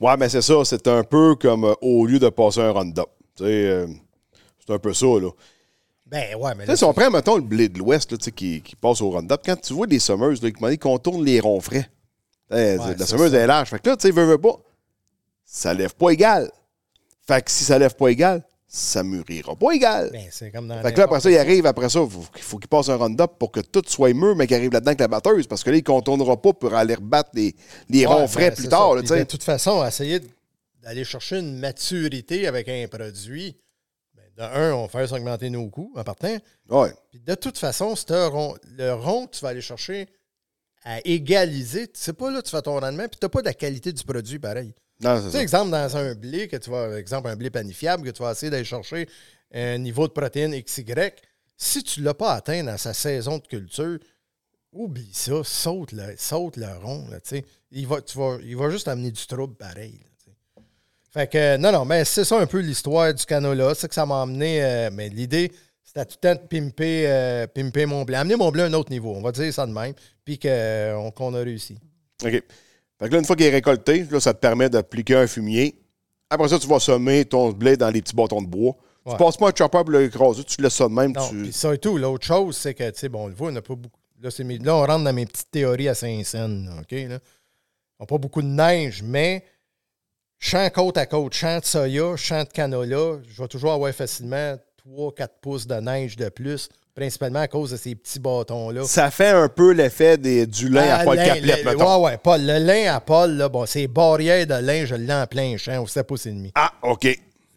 Ouais, 0.00 0.16
mais 0.16 0.28
c'est 0.28 0.42
ça. 0.42 0.64
C'est 0.64 0.86
un 0.88 1.04
peu 1.04 1.34
comme 1.36 1.64
euh, 1.64 1.74
au 1.80 2.06
lieu 2.06 2.18
de 2.18 2.28
passer 2.28 2.60
un 2.60 2.70
Roundup. 2.70 3.06
Tu 3.36 3.44
sais, 3.44 3.50
euh, 3.50 3.86
c'est 4.64 4.72
un 4.72 4.78
peu 4.78 4.92
ça, 4.94 5.06
là. 5.06 5.30
Ben 6.06 6.36
ouais, 6.36 6.54
mais 6.54 6.64
Tu 6.64 6.68
là, 6.70 6.76
sais, 6.76 6.78
si 6.78 6.84
on 6.84 6.92
prend, 6.92 7.10
mettons, 7.10 7.36
le 7.36 7.42
blé 7.42 7.68
de 7.68 7.78
l'Ouest 7.78 8.12
là, 8.12 8.18
tu 8.18 8.24
sais, 8.24 8.32
qui, 8.32 8.60
qui 8.60 8.76
passe 8.76 9.00
au 9.00 9.10
Roundup, 9.10 9.40
quand 9.44 9.56
tu 9.60 9.72
vois 9.72 9.86
des 9.86 9.98
sommeuses 9.98 10.42
là, 10.42 10.50
qui 10.50 10.78
contournent 10.78 11.24
les 11.24 11.40
ronds 11.40 11.60
frais, 11.60 11.90
eh, 12.50 12.76
la 12.76 13.06
sommeuse 13.06 13.34
est 13.34 13.46
large. 13.46 13.70
Fait 13.70 13.78
que 13.80 13.88
là, 13.88 13.96
tu 13.96 14.06
sais, 14.06 14.12
veux, 14.12 14.24
veux 14.24 14.38
pas, 14.38 14.56
ça 15.44 15.72
lève 15.72 15.94
pas 15.94 16.10
égal. 16.10 16.50
Fait 17.26 17.42
que 17.42 17.50
si 17.50 17.64
ça 17.64 17.78
lève 17.78 17.94
pas 17.96 18.08
égal, 18.08 18.44
ça 18.76 19.04
mûrira 19.04 19.54
pas 19.54 19.70
égal. 19.72 20.10
ben, 20.12 20.26
c'est 20.32 20.50
comme 20.50 20.66
dans 20.66 20.82
Fait 20.82 20.92
que 20.92 20.98
là, 20.98 21.04
après 21.04 21.20
ça, 21.20 21.30
il 21.30 21.38
arrive, 21.38 21.64
après 21.64 21.88
ça, 21.88 22.00
il 22.00 22.10
faut, 22.10 22.24
faut 22.40 22.58
qu'il 22.58 22.66
passe 22.68 22.88
un 22.88 22.96
round-up 22.96 23.34
pour 23.38 23.52
que 23.52 23.60
tout 23.60 23.82
soit 23.86 24.12
mûr, 24.12 24.34
mais 24.34 24.48
qu'il 24.48 24.56
arrive 24.56 24.72
là-dedans 24.72 24.88
avec 24.90 25.00
la 25.00 25.06
batteuse, 25.06 25.46
parce 25.46 25.62
que 25.62 25.70
là, 25.70 25.76
il 25.76 25.80
ne 25.80 25.84
contournera 25.84 26.36
pas 26.42 26.52
pour 26.52 26.74
aller 26.74 26.96
rebattre 26.96 27.30
les, 27.34 27.54
les 27.88 28.04
ronds 28.04 28.22
Ouais, 28.22 28.26
frais 28.26 28.50
ben, 28.50 28.56
plus 28.56 28.68
tard. 28.68 28.96
là, 28.96 29.02
de 29.02 29.22
toute 29.22 29.44
façon, 29.44 29.86
essayer 29.86 30.20
d'aller 30.82 31.04
chercher 31.04 31.38
une 31.38 31.56
maturité 31.60 32.48
avec 32.48 32.68
un 32.68 32.84
produit, 32.88 33.56
ben, 34.16 34.24
de 34.38 34.42
un, 34.42 34.72
on 34.74 34.82
va 34.82 34.88
faire 34.88 35.08
s'augmenter 35.08 35.50
nos 35.50 35.68
coûts 35.68 35.92
en 35.94 36.02
partant. 36.02 36.36
Ouais. 36.68 36.92
Puis 37.10 37.20
de 37.20 37.34
toute 37.36 37.56
façon, 37.56 37.94
rond, 38.10 38.56
le 38.76 38.92
rond 38.92 39.26
que 39.26 39.36
tu 39.36 39.40
vas 39.42 39.50
aller 39.50 39.60
chercher 39.60 40.08
à 40.84 40.98
égaliser, 41.04 41.86
tu 41.86 42.00
sais 42.00 42.12
pas 42.12 42.32
là, 42.32 42.42
tu 42.42 42.50
fais 42.50 42.60
ton 42.60 42.80
rendement, 42.80 43.06
puis 43.06 43.20
tu 43.20 43.24
n'as 43.24 43.28
pas 43.28 43.40
de 43.40 43.46
la 43.46 43.54
qualité 43.54 43.92
du 43.92 44.02
produit 44.02 44.40
pareil. 44.40 44.74
Tu 45.00 45.30
sais, 45.30 45.42
exemple, 45.42 45.70
dans 45.70 45.96
un 45.96 46.14
blé, 46.14 46.48
que 46.48 46.56
tu 46.56 46.70
vas, 46.70 46.98
exemple, 46.98 47.28
un 47.28 47.36
blé 47.36 47.50
panifiable, 47.50 48.04
que 48.04 48.10
tu 48.10 48.22
vas 48.22 48.32
essayer 48.32 48.50
d'aller 48.50 48.64
chercher 48.64 49.08
un 49.52 49.78
niveau 49.78 50.06
de 50.08 50.12
protéines 50.12 50.54
XY, 50.62 50.84
si 51.56 51.82
tu 51.82 52.00
ne 52.00 52.06
l'as 52.06 52.14
pas 52.14 52.32
atteint 52.34 52.62
dans 52.64 52.78
sa 52.78 52.92
saison 52.94 53.38
de 53.38 53.46
culture, 53.46 53.98
oublie 54.72 55.10
ça, 55.12 55.42
saute 55.44 55.92
le, 55.92 56.14
saute 56.16 56.56
le 56.56 56.66
rond. 56.82 57.06
Là, 57.10 57.18
il, 57.70 57.86
va, 57.86 58.00
tu 58.02 58.18
vas, 58.18 58.38
il 58.42 58.56
va 58.56 58.70
juste 58.70 58.88
amener 58.88 59.10
du 59.10 59.26
trouble 59.26 59.54
pareil. 59.54 60.00
là, 60.02 60.62
fait 61.12 61.30
que, 61.30 61.56
non, 61.58 61.70
non, 61.70 61.84
mais 61.84 62.04
c'est 62.04 62.24
ça 62.24 62.40
un 62.40 62.46
peu 62.46 62.58
l'histoire 62.58 63.14
du 63.14 63.24
canola. 63.24 63.72
C'est 63.76 63.86
que 63.86 63.94
ça 63.94 64.04
m'a 64.04 64.22
amené. 64.22 64.64
euh, 64.64 64.90
mais 64.92 65.08
l'idée, 65.08 65.52
c'était 65.84 66.04
tout 66.06 66.16
le 66.20 66.34
temps 66.34 66.42
de 66.42 66.48
pimper, 66.48 67.04
euh, 67.06 67.46
pimper 67.46 67.86
mon 67.86 68.02
blé. 68.02 68.16
Amener 68.16 68.34
mon 68.34 68.50
blé 68.50 68.62
à 68.62 68.66
un 68.66 68.72
autre 68.72 68.90
niveau, 68.90 69.14
on 69.14 69.20
va 69.22 69.30
dire 69.30 69.52
ça 69.54 69.64
de 69.64 69.70
même, 69.72 69.94
puis 70.24 70.40
euh, 70.46 70.94
on- 70.96 71.12
qu'on 71.12 71.32
a 71.34 71.38
réussi. 71.38 71.78
OK. 72.24 72.42
Fait 72.98 73.08
que 73.08 73.12
là, 73.14 73.18
une 73.18 73.24
fois 73.24 73.36
qu'il 73.36 73.46
est 73.46 73.50
récolté, 73.50 74.04
là, 74.10 74.20
ça 74.20 74.32
te 74.34 74.38
permet 74.38 74.68
d'appliquer 74.68 75.16
un 75.16 75.26
fumier. 75.26 75.76
Après 76.30 76.48
ça, 76.48 76.58
tu 76.58 76.66
vas 76.66 76.78
semer 76.80 77.24
ton 77.24 77.50
blé 77.52 77.76
dans 77.76 77.90
les 77.90 78.02
petits 78.02 78.14
bâtons 78.14 78.42
de 78.42 78.46
bois. 78.46 78.76
Ouais. 79.04 79.12
Tu 79.12 79.18
passes 79.18 79.36
pas 79.36 79.48
un 79.48 79.52
chopper 79.56 79.78
pour 79.84 79.90
l'écraser, 79.90 80.44
tu 80.44 80.62
laisses 80.62 80.74
ça 80.74 80.88
de 80.88 80.94
même. 80.94 81.12
Non, 81.12 81.28
tu... 81.28 81.52
ça 81.52 81.74
et 81.74 81.78
tout. 81.78 81.98
L'autre 81.98 82.24
chose, 82.24 82.56
c'est 82.56 82.74
que, 82.74 82.88
tu 82.90 82.98
sais, 82.98 83.08
bon, 83.08 83.24
on 83.24 83.26
le 83.28 83.34
voit, 83.34 83.48
on 83.48 83.52
n'a 83.52 83.62
pas 83.62 83.74
beaucoup. 83.74 84.00
Là, 84.22 84.30
c'est 84.30 84.44
mes- 84.44 84.58
là, 84.58 84.74
on 84.74 84.80
rentre 84.86 85.04
dans 85.04 85.12
mes 85.12 85.26
petites 85.26 85.50
théories 85.50 85.88
à 85.88 85.94
Saint-Saëns, 85.94 86.64
là, 86.66 86.80
OK? 86.80 86.92
Là. 86.92 87.18
On 87.98 88.04
n'a 88.04 88.06
pas 88.06 88.18
beaucoup 88.18 88.40
de 88.40 88.46
neige, 88.46 89.02
mais 89.02 89.44
champ 90.38 90.66
côte 90.70 90.96
à 90.96 91.06
côte, 91.06 91.34
champ 91.34 91.58
de 91.58 91.64
soya, 91.64 92.16
champ 92.16 92.42
de 92.42 92.48
canola, 92.48 93.18
je 93.28 93.42
vais 93.42 93.48
toujours 93.48 93.72
avoir 93.72 93.92
facilement 93.92 94.56
3-4 94.88 95.28
pouces 95.42 95.66
de 95.66 95.74
neige 95.76 96.16
de 96.16 96.28
plus, 96.30 96.68
principalement 96.94 97.40
à 97.40 97.48
cause 97.48 97.72
de 97.72 97.76
ces 97.76 97.94
petits 97.94 98.20
bâtons-là. 98.20 98.84
Ça 98.84 99.10
fait 99.10 99.30
un 99.30 99.48
peu 99.48 99.72
l'effet 99.72 100.16
du 100.16 100.68
lin 100.68 100.82
à 100.82 100.98
Ah, 101.00 101.04
Paul 101.04 101.16
lin, 101.16 101.24
Caplette, 101.26 101.64
le- 101.64 101.70
mettons. 101.70 101.96
Ouais, 102.04 102.10
ouais, 102.12 102.18
Paul. 102.22 102.40
Le 102.42 102.58
lin 102.58 102.94
à 102.94 103.00
Paul, 103.00 103.32
là, 103.32 103.48
bon, 103.48 103.66
c'est 103.66 103.86
barrière 103.88 104.46
de 104.46 104.54
lin, 104.54 104.84
je 104.86 104.94
l'ai 104.94 105.12
en 105.12 105.26
plein 105.26 105.56
champ, 105.56 105.82
au 105.82 105.86
7 105.86 106.06
pouces 106.06 106.26
et 106.26 106.30
demi. 106.30 106.52
Ah, 106.54 106.72
OK. 106.82 107.08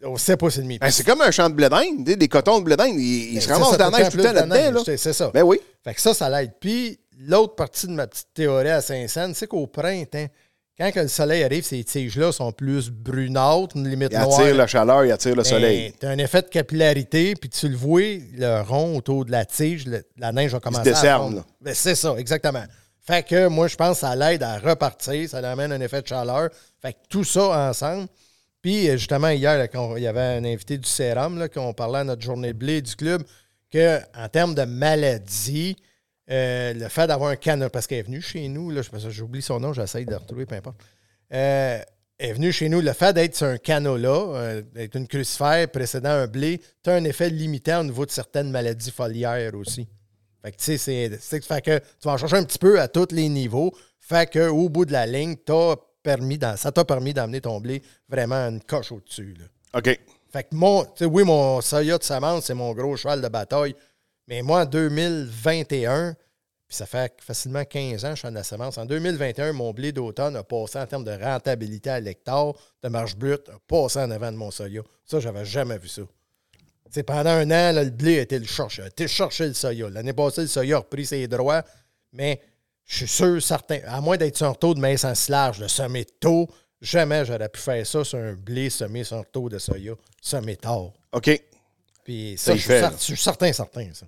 Au 0.04 0.16
7 0.18 0.38
pouces 0.38 0.58
et 0.58 0.62
demi. 0.62 0.78
Ben, 0.78 0.90
c'est 0.90 1.04
comme 1.04 1.20
un 1.22 1.30
champ 1.30 1.48
de 1.48 1.54
blé 1.54 1.68
d'Inde, 1.68 2.04
des 2.04 2.28
cotons 2.28 2.58
de 2.58 2.64
blé 2.64 2.76
d'Inde. 2.76 2.94
Ils, 2.98 3.34
ils 3.34 3.42
se 3.42 3.48
ramassent 3.48 3.76
dans 3.78 3.90
la 3.90 3.98
neige 3.98 4.08
tout 4.10 4.16
le 4.18 4.24
temps 4.24 4.32
là-dedans. 4.32 4.70
Là. 4.72 4.82
c'est- 4.84 4.96
C'est 4.96 5.12
ça. 5.12 5.30
Ben 5.32 5.42
oui. 5.42 5.60
Fait 5.84 5.94
que 5.94 6.00
ça, 6.00 6.14
ça 6.14 6.28
l'aide. 6.28 6.52
Puis, 6.60 6.98
l'autre 7.20 7.54
partie 7.54 7.86
de 7.86 7.92
ma 7.92 8.06
petite 8.06 8.28
théorie 8.34 8.70
à 8.70 8.80
Saint-Saëns, 8.80 9.34
c'est 9.34 9.46
qu'au 9.46 9.66
printemps, 9.66 10.26
quand 10.78 11.02
le 11.02 11.08
soleil 11.08 11.42
arrive, 11.42 11.64
ces 11.64 11.82
tiges-là 11.82 12.30
sont 12.32 12.52
plus 12.52 12.90
brunâtres, 12.90 13.76
une 13.76 13.88
limite 13.88 14.10
Il 14.12 14.18
noire. 14.18 14.40
attire 14.40 14.54
la 14.54 14.66
chaleur, 14.66 15.04
il 15.04 15.10
attire 15.12 15.34
le 15.34 15.42
Ben, 15.42 15.48
soleil. 15.48 15.92
T'as 15.98 16.10
un 16.10 16.18
effet 16.18 16.42
de 16.42 16.48
capillarité, 16.48 17.34
puis 17.34 17.50
tu 17.50 17.68
le 17.68 17.76
vois, 17.76 18.00
le 18.36 18.60
rond 18.62 18.96
autour 18.96 19.24
de 19.24 19.30
la 19.32 19.44
tige, 19.44 19.86
le- 19.86 20.04
la 20.16 20.30
neige 20.32 20.52
va 20.52 20.60
commencer 20.60 20.88
à 20.90 20.92
décerne, 20.92 21.22
fondre. 21.22 21.36
là. 21.38 21.44
Ben, 21.60 21.74
c'est 21.74 21.94
ça, 21.96 22.14
exactement. 22.16 22.64
Fait 23.02 23.26
que 23.26 23.48
moi, 23.48 23.66
je 23.68 23.74
pense 23.76 24.00
que 24.00 24.06
ça 24.06 24.14
l'aide 24.14 24.42
à 24.42 24.58
repartir, 24.58 25.28
ça 25.28 25.38
amène 25.38 25.72
un 25.72 25.80
effet 25.80 26.02
de 26.02 26.06
chaleur. 26.06 26.50
Fait 26.80 26.92
que 26.92 26.98
tout 27.08 27.24
ça 27.24 27.68
ensemble. 27.70 28.06
Puis, 28.60 28.88
euh, 28.88 28.96
justement, 28.98 29.30
hier, 29.30 29.56
là, 29.56 29.66
quand 29.66 29.96
il 29.96 30.02
y 30.02 30.06
avait 30.06 30.20
un 30.20 30.44
invité 30.44 30.76
du 30.78 30.88
Sérum, 30.88 31.48
qu'on 31.52 31.72
parlait 31.72 32.00
à 32.00 32.04
notre 32.04 32.22
journée 32.22 32.52
de 32.52 32.58
blé 32.58 32.82
du 32.82 32.94
club, 32.96 33.22
qu'en 33.72 34.28
termes 34.30 34.54
de 34.54 34.64
maladie, 34.64 35.76
euh, 36.30 36.74
le 36.74 36.88
fait 36.88 37.06
d'avoir 37.06 37.30
un 37.30 37.36
canot, 37.36 37.70
parce 37.70 37.86
qu'elle 37.86 37.98
est 37.98 38.02
venue 38.02 38.20
chez 38.20 38.48
nous, 38.48 38.70
là, 38.70 38.82
j'oublie 39.08 39.42
son 39.42 39.60
nom, 39.60 39.72
j'essaye 39.72 40.04
de 40.04 40.10
le 40.10 40.16
retrouver, 40.16 40.46
peu 40.46 40.56
importe. 40.56 40.76
Euh, 41.32 41.80
elle 42.18 42.30
est 42.30 42.32
venue 42.32 42.52
chez 42.52 42.68
nous, 42.68 42.80
le 42.80 42.92
fait 42.92 43.12
d'être 43.12 43.36
sur 43.36 43.46
un 43.46 43.58
canola, 43.58 44.08
euh, 44.08 44.62
d'être 44.74 44.96
une 44.96 45.06
crucifère 45.06 45.68
précédant 45.70 46.10
un 46.10 46.26
blé, 46.26 46.60
tu 46.82 46.90
as 46.90 46.94
un 46.94 47.04
effet 47.04 47.30
limitant 47.30 47.80
au 47.80 47.84
niveau 47.84 48.04
de 48.04 48.10
certaines 48.10 48.50
maladies 48.50 48.90
foliaires 48.90 49.54
aussi. 49.54 49.88
Fait 50.42 50.52
que, 50.52 50.56
tu 50.56 50.78
sais, 50.78 51.10
fait 51.18 51.60
que 51.62 51.78
tu 51.78 51.84
vas 52.04 52.12
en 52.12 52.16
chercher 52.16 52.36
un 52.36 52.44
petit 52.44 52.58
peu 52.58 52.80
à 52.80 52.88
tous 52.88 53.08
les 53.12 53.28
niveaux. 53.28 53.74
Fait 53.98 54.30
que, 54.30 54.48
au 54.48 54.68
bout 54.68 54.84
de 54.84 54.92
la 54.92 55.06
ligne, 55.06 55.36
t'as 55.36 55.76
permis 56.02 56.38
ça 56.56 56.72
t'a 56.72 56.84
permis 56.84 57.12
d'amener 57.12 57.40
ton 57.40 57.60
blé 57.60 57.82
vraiment 58.08 58.48
une 58.48 58.62
coche 58.62 58.92
au-dessus. 58.92 59.34
là. 59.38 59.78
OK. 59.78 59.98
Fait 60.30 60.42
que 60.44 60.54
mon, 60.54 60.86
oui, 61.00 61.24
mon 61.24 61.60
Soya 61.60 61.98
de 61.98 62.02
semence, 62.02 62.46
c'est 62.46 62.54
mon 62.54 62.72
gros 62.72 62.96
cheval 62.96 63.22
de 63.22 63.28
bataille. 63.28 63.74
Mais 64.28 64.42
moi, 64.42 64.62
en 64.62 64.66
2021, 64.66 66.14
puis 66.68 66.76
ça 66.76 66.84
fait 66.84 67.14
facilement 67.22 67.64
15 67.64 68.04
ans 68.04 68.08
que 68.10 68.14
je 68.14 68.18
suis 68.18 68.28
en 68.28 68.32
la 68.32 68.44
semence. 68.44 68.76
En 68.76 68.84
2021, 68.84 69.54
mon 69.54 69.72
blé 69.72 69.90
d'automne 69.90 70.36
a 70.36 70.44
passé 70.44 70.78
en 70.78 70.86
termes 70.86 71.04
de 71.04 71.12
rentabilité 71.12 71.88
à 71.88 71.98
l'hectare, 71.98 72.52
de 72.82 72.88
marge 72.90 73.16
brute, 73.16 73.48
a 73.48 73.58
passé 73.66 73.98
en 74.00 74.10
avant 74.10 74.30
de 74.30 74.36
mon 74.36 74.50
Soya. 74.50 74.82
Ça, 75.06 75.18
j'avais 75.18 75.46
jamais 75.46 75.78
vu 75.78 75.88
ça. 75.88 76.02
C'est 76.90 77.04
pendant 77.04 77.30
un 77.30 77.46
an, 77.46 77.72
là, 77.72 77.82
le 77.84 77.90
blé 77.90 78.18
a 78.18 78.22
été 78.22 78.38
le 78.38 78.44
chercher, 78.44 78.82
a 78.82 78.86
été 78.88 79.08
chercher 79.08 79.46
le 79.48 79.54
Soya. 79.54 79.88
L'année 79.88 80.12
passée, 80.12 80.42
le 80.42 80.46
Soya 80.46 80.76
a 80.76 80.80
repris 80.80 81.06
ses 81.06 81.26
droits, 81.26 81.62
mais 82.12 82.38
je 82.84 82.98
suis 82.98 83.08
sûr, 83.08 83.42
certain, 83.42 83.80
à 83.86 84.02
moins 84.02 84.18
d'être 84.18 84.36
sur 84.36 84.46
un 84.46 84.54
taux 84.54 84.74
de 84.74 84.80
maïs 84.80 85.04
en 85.04 85.14
silage, 85.14 85.58
de 85.58 85.68
semer 85.68 86.04
tôt, 86.04 86.48
jamais 86.82 87.24
j'aurais 87.24 87.48
pu 87.48 87.60
faire 87.60 87.86
ça 87.86 88.04
sur 88.04 88.18
un 88.18 88.34
blé 88.34 88.68
semé 88.68 89.04
sur 89.04 89.16
un 89.16 89.24
taux 89.24 89.48
de 89.48 89.58
Soya, 89.58 89.94
semé 90.20 90.56
tard. 90.56 90.92
OK. 91.12 91.42
Puis 92.04 92.36
Ça 92.36 92.52
ça, 92.52 92.56
je 92.56 92.60
suis, 92.60 92.68
fait, 92.68 92.90
je 92.90 93.02
suis 93.02 93.16
certain, 93.16 93.52
certain, 93.54 93.88
ça. 93.94 94.06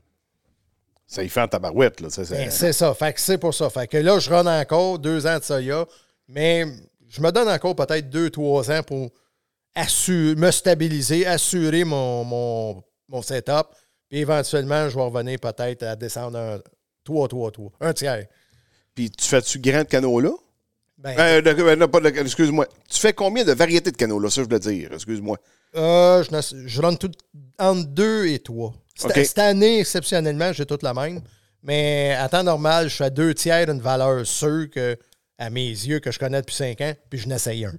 Ça 1.11 1.25
y 1.25 1.29
fait 1.29 1.41
en 1.41 1.49
tabarouette, 1.49 2.01
là. 2.01 2.09
ça, 2.09 2.23
Ben, 2.31 2.51
c'est 2.53 2.73
ça. 2.73 2.95
Fait 2.95 3.13
que 3.13 3.21
c'est 3.21 3.37
pour 3.37 3.53
ça. 3.53 3.69
Fait 3.69 3.89
que 3.89 3.97
là, 3.97 4.21
je 4.21 4.31
run 4.31 4.47
encore 4.47 5.01
deux 5.01 5.27
ans 5.27 5.39
de 5.39 5.43
Soya, 5.43 5.85
mais 6.29 6.65
je 7.09 7.21
me 7.21 7.33
donne 7.33 7.49
encore 7.49 7.75
peut-être 7.75 8.09
deux, 8.09 8.31
trois 8.31 8.71
ans 8.71 8.85
pour 8.85 9.11
assurer, 9.75 10.37
me 10.37 10.53
stabiliser, 10.53 11.27
assurer 11.27 11.83
mon, 11.83 12.23
mon, 12.23 12.85
mon 13.09 13.23
setup. 13.23 13.67
Puis 14.09 14.21
éventuellement, 14.21 14.89
je 14.89 14.95
vais 14.95 15.03
revenir 15.03 15.41
peut-être 15.41 15.83
à 15.83 15.97
descendre 15.97 16.39
un 16.39 16.61
3, 17.03 17.27
3, 17.27 17.51
3. 17.51 17.73
Un 17.81 17.93
tiers. 17.93 18.27
Puis 18.95 19.11
tu 19.11 19.27
fais-tu 19.27 19.59
grand 19.59 19.81
de 19.81 19.89
canot 19.89 20.21
là? 20.21 20.31
Ben, 21.03 21.41
de- 21.41 21.75
non, 21.77 21.89
pas 21.89 22.01
de- 22.01 22.09
excuse-moi. 22.09 22.67
Tu 22.89 22.99
fais 22.99 23.13
combien 23.13 23.45
de 23.45 23.53
variétés 23.53 23.91
de 23.91 23.97
canola, 23.97 24.29
ça, 24.29 24.43
je 24.43 24.49
veux 24.49 24.59
dire? 24.59 24.91
Excuse-moi. 24.93 25.39
Euh, 25.77 26.23
je, 26.23 26.81
rentre 26.81 26.99
tout 26.99 27.13
entre 27.59 27.87
deux 27.89 28.27
et 28.27 28.39
trois. 28.41 28.75
Cette, 28.95 29.39
année, 29.39 29.81
exceptionnellement, 29.81 30.53
j'ai 30.53 30.67
toute 30.67 30.83
la 30.83 30.93
même. 30.93 31.21
Mais 31.63 32.15
à 32.19 32.29
temps 32.29 32.43
normal, 32.43 32.89
je 32.89 32.95
suis 32.95 33.05
à 33.05 33.11
deux 33.11 33.35
tiers 33.35 33.67
d'une 33.67 33.81
valeur 33.81 34.27
sûre 34.27 34.69
que, 34.71 34.97
à 35.39 35.49
mes 35.49 35.69
yeux, 35.69 36.01
que 36.01 36.11
je 36.11 36.19
connais 36.19 36.41
depuis 36.41 36.55
cinq 36.57 36.81
ans, 36.81 36.93
puis 37.09 37.19
je 37.19 37.29
n'essaye 37.29 37.65
un. 37.65 37.75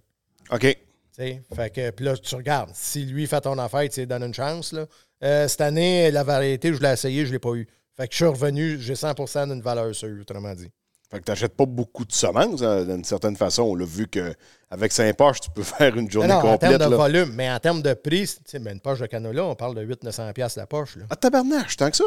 OK. 0.52 0.62
Tu 0.62 0.78
sais, 1.12 1.42
Fait 1.56 1.70
que, 1.70 1.90
puis 1.92 2.06
là, 2.06 2.18
tu 2.18 2.36
regardes. 2.36 2.72
Si 2.74 3.06
lui 3.06 3.28
fait 3.28 3.42
ton 3.42 3.58
affaire, 3.58 3.88
tu 3.90 4.00
lui 4.00 4.08
donnes 4.08 4.24
une 4.24 4.34
chance. 4.34 4.72
Là. 4.72 4.86
Euh, 5.24 5.48
cette 5.48 5.62
année, 5.62 6.10
la 6.12 6.24
variété, 6.24 6.74
je 6.74 6.80
l'ai 6.80 6.94
essayé, 6.94 7.24
je 7.24 7.28
ne 7.28 7.34
l'ai 7.34 7.40
pas 7.40 7.54
eu. 7.54 7.68
Fait 7.98 8.08
que 8.08 8.14
je 8.14 8.18
suis 8.18 8.26
revenu, 8.26 8.80
j'ai 8.80 8.96
100% 8.96 9.48
d'une 9.48 9.62
valeur 9.62 9.94
sûre, 9.94 10.18
autrement 10.20 10.54
dit. 10.56 10.72
Fait 11.12 11.20
que 11.20 11.26
tu 11.26 11.32
n'achètes 11.32 11.56
pas 11.58 11.66
beaucoup 11.66 12.06
de 12.06 12.14
semences, 12.14 12.62
hein, 12.62 12.86
d'une 12.86 13.04
certaine 13.04 13.36
façon. 13.36 13.64
On 13.64 13.76
l'a 13.76 13.84
vu 13.86 14.08
qu'avec 14.08 14.92
5 14.94 15.14
poches, 15.18 15.42
tu 15.42 15.50
peux 15.52 15.64
faire 15.64 15.96
une 15.98 16.06
Non, 16.06 16.10
journée 16.10 16.28
non, 16.30 16.36
en 16.38 16.58
termes 16.58 16.74
complète. 16.74 16.80
de 16.80 16.92
là. 16.92 16.98
volume, 16.98 17.32
mais 17.36 17.52
en 17.52 17.60
termes 17.60 17.82
de 17.82 17.94
prix, 17.94 18.28
tu 18.28 18.36
sais, 18.46 18.58
une 18.58 18.80
poche 18.80 19.00
de 19.00 19.08
canola, 19.08 19.44
on 19.44 19.56
parle 19.56 19.76
de 19.76 19.84
800-900$ 19.86 20.58
la 20.58 20.66
poche. 20.68 20.96
Là. 20.96 21.04
Ah, 21.10 21.16
tabarnache, 21.18 21.76
tant 21.76 21.90
que 21.90 21.98
ça? 21.98 22.06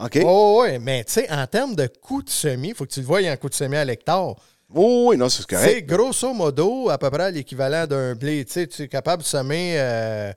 OK. 0.00 0.20
Oh, 0.24 0.62
oui, 0.62 0.78
mais 0.78 1.02
tu 1.04 1.12
sais, 1.14 1.32
en 1.32 1.46
termes 1.46 1.74
de 1.74 1.86
coût 1.88 2.22
de 2.22 2.28
semis, 2.30 2.68
il 2.68 2.74
faut 2.74 2.84
que 2.84 2.92
tu 2.92 3.00
le 3.00 3.06
voies 3.06 3.28
en 3.32 3.36
coût 3.36 3.48
de 3.48 3.54
semis 3.54 3.76
à 3.78 3.84
l'hectare. 3.84 4.36
Oh, 4.74 5.06
oui, 5.08 5.16
non, 5.16 5.28
c'est 5.30 5.42
C'est 5.48 5.56
correct. 5.56 5.86
grosso 5.86 6.32
modo 6.34 6.90
à 6.90 6.98
peu 6.98 7.10
près 7.10 7.32
l'équivalent 7.32 7.86
d'un 7.86 8.14
blé. 8.14 8.44
Tu 8.44 8.52
sais, 8.52 8.66
tu 8.66 8.82
es 8.82 8.88
capable 8.88 9.22
de 9.22 9.26
semer. 9.26 9.76
euh, 9.80 10.30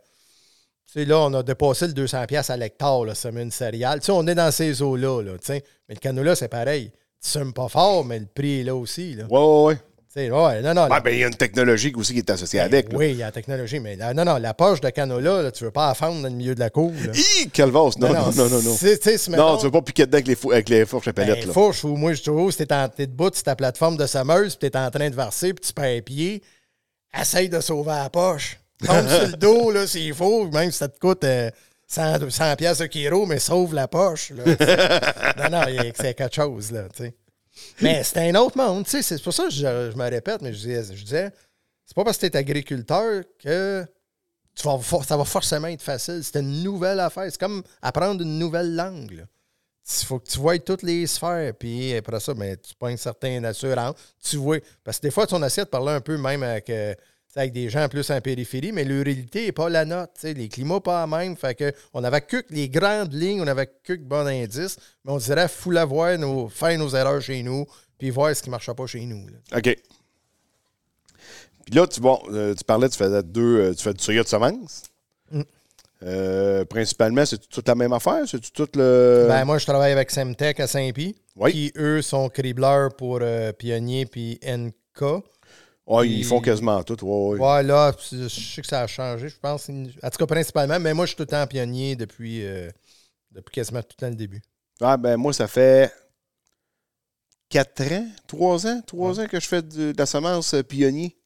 tu 0.87 0.93
sais, 0.93 1.05
là, 1.05 1.19
on 1.19 1.33
a 1.33 1.43
dépassé 1.43 1.87
le 1.87 1.93
200$ 1.93 2.49
à 2.51 2.57
l'hectare, 2.57 3.03
là, 3.05 3.13
semer 3.13 3.41
une 3.41 3.51
céréale. 3.51 3.99
Tu 3.99 4.05
sais, 4.05 4.11
on 4.13 4.25
est 4.27 4.35
dans 4.35 4.49
ces 4.51 4.81
eaux-là. 4.81 5.21
Là, 5.21 5.33
tu 5.37 5.45
sais. 5.47 5.63
mais 5.89 5.95
le 5.95 5.99
canola, 5.99 6.35
c'est 6.35 6.47
pareil. 6.47 6.91
Tu 7.23 7.29
semes 7.29 7.53
pas 7.53 7.67
fort, 7.69 8.03
mais 8.03 8.19
le 8.19 8.25
prix 8.25 8.61
est 8.61 8.63
là 8.63 8.75
aussi. 8.75 9.13
Là. 9.13 9.25
Oui. 9.29 9.75
Tu 9.75 10.19
sais, 10.19 10.29
ouais, 10.31 10.61
non, 10.61 10.73
non. 10.73 10.87
ben, 10.89 11.01
il 11.11 11.19
y 11.19 11.23
a 11.23 11.27
une 11.27 11.35
technologie 11.35 11.93
aussi 11.95 12.11
qui 12.11 12.19
est 12.19 12.29
associée 12.29 12.59
avec. 12.59 12.87
là. 12.87 12.89
Ben 12.91 12.97
oui, 12.97 13.11
il 13.11 13.17
y 13.17 13.23
a 13.23 13.27
la 13.27 13.31
technologie, 13.31 13.79
mais 13.79 13.95
la- 13.95 14.13
non, 14.13 14.25
non, 14.25 14.37
la 14.37 14.53
poche 14.53 14.81
de 14.81 14.89
canola, 14.89 15.41
là, 15.43 15.51
tu 15.51 15.63
veux 15.63 15.71
pas 15.71 15.87
la 15.87 15.93
fendre 15.93 16.21
dans 16.21 16.27
le 16.27 16.33
milieu 16.35 16.53
de 16.53 16.59
la 16.59 16.69
cour. 16.69 16.91
Hi, 17.13 17.49
calvasse. 17.49 17.97
Non, 17.97 18.09
non, 18.09 18.31
non, 18.35 18.49
non. 18.49 18.61
non. 18.61 18.75
Non, 19.37 19.57
tu 19.57 19.65
veux 19.65 19.71
pas 19.71 19.81
piquer 19.81 20.05
dedans 20.05 20.17
avec 20.17 20.27
les, 20.27 20.35
fou- 20.35 20.51
avec 20.51 20.67
les 20.67 20.85
fourches 20.85 21.07
à 21.07 21.13
Ben, 21.13 21.27
palettes. 21.27 21.45
là. 21.45 21.53
fourche, 21.53 21.85
ou 21.85 21.95
moi, 21.95 22.11
je 22.11 22.23
trouve, 22.23 22.51
si 22.51 22.57
t'es 22.57 22.73
en- 22.73 22.89
t'es 22.89 23.07
debout 23.07 23.29
sur 23.33 23.43
ta 23.43 23.55
plateforme 23.55 23.95
de 23.95 24.05
semeuse, 24.05 24.57
puis 24.57 24.69
t'es 24.69 24.77
en 24.77 24.89
train 24.91 25.09
de 25.09 25.15
verser, 25.15 25.53
puis 25.53 25.65
tu 25.65 25.73
perds 25.73 26.03
pied, 26.03 26.41
essaye 27.17 27.47
de 27.47 27.61
sauver 27.61 27.91
la 27.91 28.09
poche. 28.09 28.59
Tombe 28.85 29.07
sur 29.07 29.27
le 29.27 29.37
dos, 29.37 29.71
là, 29.71 29.87
s'il 29.87 30.13
faut, 30.13 30.47
même 30.49 30.71
si 30.71 30.79
ça 30.79 30.89
te 30.89 30.99
coûte 30.99 31.23
euh, 31.23 31.49
100, 31.91 32.29
100 32.29 32.55
piastres 32.55 32.83
le 32.83 32.87
kilo, 32.87 33.25
mais 33.25 33.39
sauve 33.39 33.73
la 33.73 33.87
poche. 33.87 34.31
Là, 34.31 34.43
tu 34.55 34.63
non, 35.51 35.59
non, 35.59 35.91
c'est 35.95 36.13
quelque 36.13 36.33
chose, 36.33 36.71
là, 36.71 36.87
tu 36.95 37.03
sais. 37.03 37.15
Mais 37.81 38.03
c'est 38.03 38.29
un 38.29 38.35
autre 38.35 38.57
monde, 38.57 38.85
tu 38.85 38.91
sais. 38.91 39.01
C'est 39.01 39.21
pour 39.21 39.33
ça 39.33 39.45
que 39.45 39.51
je, 39.51 39.91
je 39.91 39.97
me 39.97 40.09
répète, 40.09 40.41
mais 40.41 40.53
je 40.53 40.59
disais, 40.59 40.95
je 40.95 41.03
disais 41.03 41.31
c'est 41.91 41.95
pas 41.95 42.05
parce 42.05 42.17
que 42.17 42.25
t'es 42.25 42.37
agriculteur 42.37 43.23
que 43.37 43.85
tu 44.55 44.63
vas, 44.63 44.79
ça 45.05 45.17
va 45.17 45.25
forcément 45.25 45.67
être 45.67 45.81
facile. 45.81 46.21
C'est 46.23 46.39
une 46.39 46.63
nouvelle 46.63 47.01
affaire. 47.01 47.25
C'est 47.29 47.37
comme 47.37 47.63
apprendre 47.81 48.21
une 48.21 48.39
nouvelle 48.39 48.73
langue, 48.73 49.11
là. 49.11 49.23
Il 49.85 50.05
faut 50.05 50.19
que 50.19 50.29
tu 50.29 50.39
vois 50.39 50.57
toutes 50.59 50.83
les 50.83 51.05
sphères, 51.05 51.53
puis 51.53 51.93
après 51.97 52.21
ça, 52.21 52.33
ben, 52.33 52.55
tu 52.55 52.73
prends 52.79 52.87
une 52.87 52.95
certaine 52.95 53.43
assurance. 53.43 53.95
Tu 54.23 54.37
vois. 54.37 54.59
Parce 54.85 54.99
que 54.99 55.07
des 55.07 55.11
fois, 55.11 55.27
ton 55.27 55.41
assiette 55.41 55.69
parlait 55.69 55.91
un 55.91 55.99
peu 55.99 56.17
même 56.17 56.43
avec, 56.43 56.69
euh, 56.69 56.93
tu 56.95 57.01
avec 57.35 57.53
des 57.53 57.69
gens 57.69 57.87
plus 57.87 58.09
en 58.11 58.19
périphérie, 58.19 58.71
mais 58.71 58.83
leur 58.83 59.05
réalité 59.05 59.45
n'est 59.45 59.51
pas 59.51 59.69
la 59.69 59.85
note. 59.85 60.11
Les 60.23 60.49
climats 60.49 60.79
pas 60.81 61.01
la 61.01 61.07
même. 61.07 61.37
Fait 61.37 61.55
que 61.55 61.71
on 61.93 62.03
avait 62.03 62.21
que 62.21 62.43
les 62.49 62.67
grandes 62.69 63.13
lignes, 63.13 63.41
on 63.41 63.47
avait 63.47 63.69
que 63.83 63.93
de 63.93 64.03
bons 64.03 64.27
indices, 64.27 64.77
mais 65.05 65.11
on 65.11 65.17
dirait 65.17 65.47
fou 65.47 65.71
la 65.71 65.85
voir, 65.85 66.17
nos, 66.17 66.49
faire 66.49 66.77
nos 66.77 66.89
erreurs 66.89 67.21
chez 67.21 67.41
nous, 67.43 67.65
puis 67.97 68.09
voir 68.09 68.35
ce 68.35 68.41
qui 68.41 68.49
ne 68.49 68.51
marchait 68.51 68.73
pas 68.73 68.85
chez 68.85 69.05
nous. 69.05 69.27
là. 69.27 69.57
OK. 69.57 69.75
Puis 71.65 71.75
là, 71.75 71.87
tu, 71.87 72.01
bon, 72.01 72.19
euh, 72.31 72.53
tu 72.53 72.63
parlais, 72.63 72.89
tu 72.89 72.97
faisais 72.97 73.23
deux, 73.23 73.59
euh, 73.59 73.73
tu 73.73 73.83
fais 73.83 73.93
du 73.93 74.03
soya 74.03 74.23
de 74.23 74.27
semences. 74.27 74.83
Mm. 75.31 75.41
Euh, 76.03 76.65
principalement, 76.65 77.25
c'est 77.25 77.47
toute 77.47 77.67
la 77.67 77.75
même 77.75 77.93
affaire? 77.93 78.23
C'est 78.27 78.41
tout 78.51 78.67
le. 78.75 79.25
Ben, 79.29 79.45
moi, 79.45 79.57
je 79.59 79.65
travaille 79.65 79.91
avec 79.91 80.09
Semtech 80.09 80.59
à 80.59 80.67
Saint-Pie, 80.67 81.15
Oui. 81.35 81.51
qui, 81.51 81.71
eux, 81.77 82.01
sont 82.01 82.27
cribleurs 82.29 82.95
pour 82.95 83.21
Pionnier 83.57 84.05
puis 84.07 84.39
NK. 84.43 85.23
Ouais, 85.87 86.07
ils 86.07 86.23
font 86.23 86.39
quasiment 86.41 86.81
tout. 86.83 87.03
Ouais, 87.05 87.39
ouais. 87.39 87.45
Ouais, 87.55 87.63
là, 87.63 87.91
je 88.11 88.27
sais 88.27 88.61
que 88.61 88.67
ça 88.67 88.81
a 88.81 88.87
changé, 88.87 89.29
je 89.29 89.37
pense. 89.39 89.69
En 89.69 90.09
tout 90.09 90.17
cas, 90.17 90.25
principalement, 90.25 90.79
mais 90.79 90.93
moi, 90.93 91.05
je 91.05 91.09
suis 91.09 91.15
tout 91.17 91.23
le 91.23 91.27
temps 91.27 91.45
pionnier 91.47 91.95
depuis, 91.95 92.45
euh, 92.45 92.69
depuis 93.31 93.51
quasiment 93.51 93.81
tout 93.81 93.95
le 93.97 94.01
temps 94.05 94.09
le 94.09 94.15
début. 94.15 94.41
Ah, 94.79 94.95
ben, 94.97 95.17
moi, 95.17 95.33
ça 95.33 95.47
fait 95.47 95.91
4 97.49 97.81
ans, 97.91 98.07
3 98.27 98.67
ans, 98.67 98.81
3 98.85 99.19
ans 99.19 99.25
que 99.27 99.39
je 99.39 99.47
fais 99.47 99.61
de, 99.61 99.91
de 99.91 99.97
la 99.97 100.05
semence 100.05 100.53
euh, 100.53 100.63
pionnier. 100.63 101.17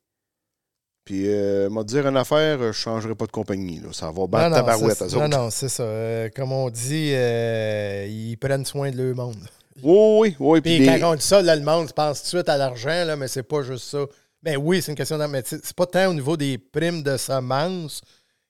Puis, 1.04 1.28
euh, 1.28 1.70
m'a 1.70 1.84
dire 1.84 2.08
une 2.08 2.18
affaire, 2.18 2.60
euh, 2.62 2.72
je 2.72 2.78
changerai 2.80 3.14
pas 3.14 3.28
de 3.28 3.32
compagnie. 3.32 3.80
Là. 3.80 3.90
Ça 3.92 4.10
va 4.10 4.26
battre 4.26 4.50
non, 4.50 4.56
tabarouette, 4.56 4.98
c'est- 4.98 5.16
eux 5.16 5.20
non, 5.20 5.28
non, 5.28 5.50
c'est 5.52 5.70
ça. 5.70 5.84
Euh, 5.84 6.30
comme 6.36 6.52
on 6.52 6.70
dit, 6.72 7.12
euh, 7.14 8.08
ils 8.10 8.36
prennent 8.38 8.66
soin 8.66 8.90
de 8.90 8.98
leur 9.04 9.16
monde. 9.16 9.36
Oui, 9.84 10.10
oui, 10.24 10.36
oui. 10.40 10.62
Puis, 10.62 10.86
quand 10.88 11.12
on 11.12 11.16
dit 11.16 11.22
ça, 11.26 11.42
là, 11.44 11.56
le 11.56 11.62
monde 11.62 11.92
pense 11.94 12.20
tout 12.20 12.24
de 12.24 12.30
suite 12.40 12.50
à 12.50 12.58
l'argent, 12.58 13.04
là, 13.06 13.16
mais 13.16 13.28
c'est 13.28 13.44
pas 13.44 13.62
juste 13.62 13.86
ça. 13.90 14.00
Ben 14.46 14.58
oui, 14.58 14.80
c'est 14.82 14.92
une 14.92 14.96
question 14.98 15.18
d'argent, 15.18 15.32
mais 15.34 15.42
c'est 15.44 15.74
pas 15.74 15.88
tant 15.88 16.08
au 16.12 16.14
niveau 16.14 16.38
des 16.38 16.60
primes 16.60 17.02
de 17.02 17.18
semences 17.18 18.02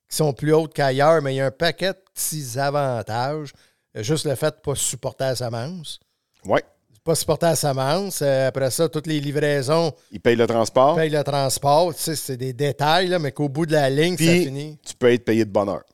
qui 0.10 0.18
sont 0.18 0.34
plus 0.34 0.54
hautes 0.54 0.74
qu'ailleurs, 0.74 1.22
mais 1.22 1.34
il 1.34 1.38
y 1.38 1.42
a 1.42 1.46
un 1.46 1.52
paquet 1.52 1.94
de 1.94 1.98
petits 2.14 2.60
avantages. 2.60 3.54
Euh, 3.98 4.04
Juste 4.04 4.26
le 4.26 4.36
fait 4.36 4.52
de 4.52 4.56
ne 4.58 4.62
pas 4.62 4.76
supporter 4.76 5.24
la 5.24 5.36
semence. 5.38 6.02
ouais, 6.46 6.64
Pas 7.06 7.16
supporter 7.16 7.46
la 7.46 7.56
semence. 7.56 8.22
euh, 8.22 8.50
après 8.50 8.70
ça, 8.72 8.90
toutes 8.90 9.08
les 9.08 9.22
livraisons 9.22 9.94
ils 10.12 10.20
payent 10.20 10.36
le 10.36 10.46
transport. 10.48 10.96
payent 10.98 11.10
le 11.10 11.24
transport. 11.24 11.96
Tu 11.96 12.02
sais, 12.02 12.16
c'est 12.18 12.36
des 12.38 12.52
détails, 12.52 13.08
là, 13.08 13.18
mais 13.18 13.32
qu'au 13.32 13.48
bout 13.48 13.66
de 13.66 13.72
la 13.72 13.90
ligne, 13.90 14.18
ça 14.18 14.24
finit. 14.26 14.78
tu 14.86 14.96
peux 14.96 15.14
être 15.14 15.24
payé 15.24 15.46
de 15.46 15.50
bonne 15.52 15.70
heure. 15.70 15.86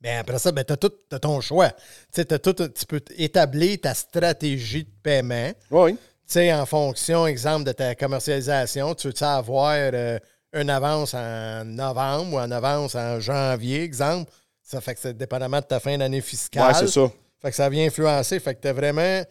Ben 0.00 0.18
après 0.18 0.38
ça, 0.38 0.52
ben, 0.52 0.64
tu 0.64 0.72
as 0.72 0.76
tout 0.76 0.92
t'as 1.08 1.18
ton 1.20 1.40
choix. 1.40 1.70
Tu 1.70 1.76
sais, 2.12 2.24
t'as 2.24 2.38
tout, 2.38 2.54
tu 2.54 2.86
peux 2.86 3.00
établir 3.16 3.80
ta 3.80 3.94
stratégie 3.94 4.84
de 4.84 4.90
paiement. 5.02 5.52
Oui. 5.70 5.96
Tu 6.28 6.34
sais, 6.34 6.52
en 6.52 6.66
fonction, 6.66 7.26
exemple, 7.26 7.64
de 7.64 7.72
ta 7.72 7.94
commercialisation, 7.94 8.94
tu 8.94 9.08
veux 9.08 9.22
avoir 9.22 9.72
euh, 9.74 10.18
une 10.52 10.68
avance 10.68 11.14
en 11.14 11.64
novembre 11.64 12.34
ou 12.34 12.38
une 12.38 12.52
avance 12.52 12.94
en 12.94 13.18
janvier, 13.18 13.82
exemple? 13.82 14.30
Ça 14.62 14.82
fait 14.82 14.94
que 14.94 15.00
c'est 15.00 15.16
dépendamment 15.16 15.60
de 15.60 15.64
ta 15.64 15.80
fin 15.80 15.96
d'année 15.96 16.20
fiscale. 16.20 16.68
Ouais, 16.68 16.74
c'est 16.74 16.88
ça. 16.88 17.10
Fait 17.40 17.48
que 17.48 17.56
ça 17.56 17.70
vient 17.70 17.86
influencer. 17.86 18.38
Fait 18.40 18.54
que 18.54 18.60
tu 18.60 18.68
as 18.68 18.74
vraiment 18.74 19.24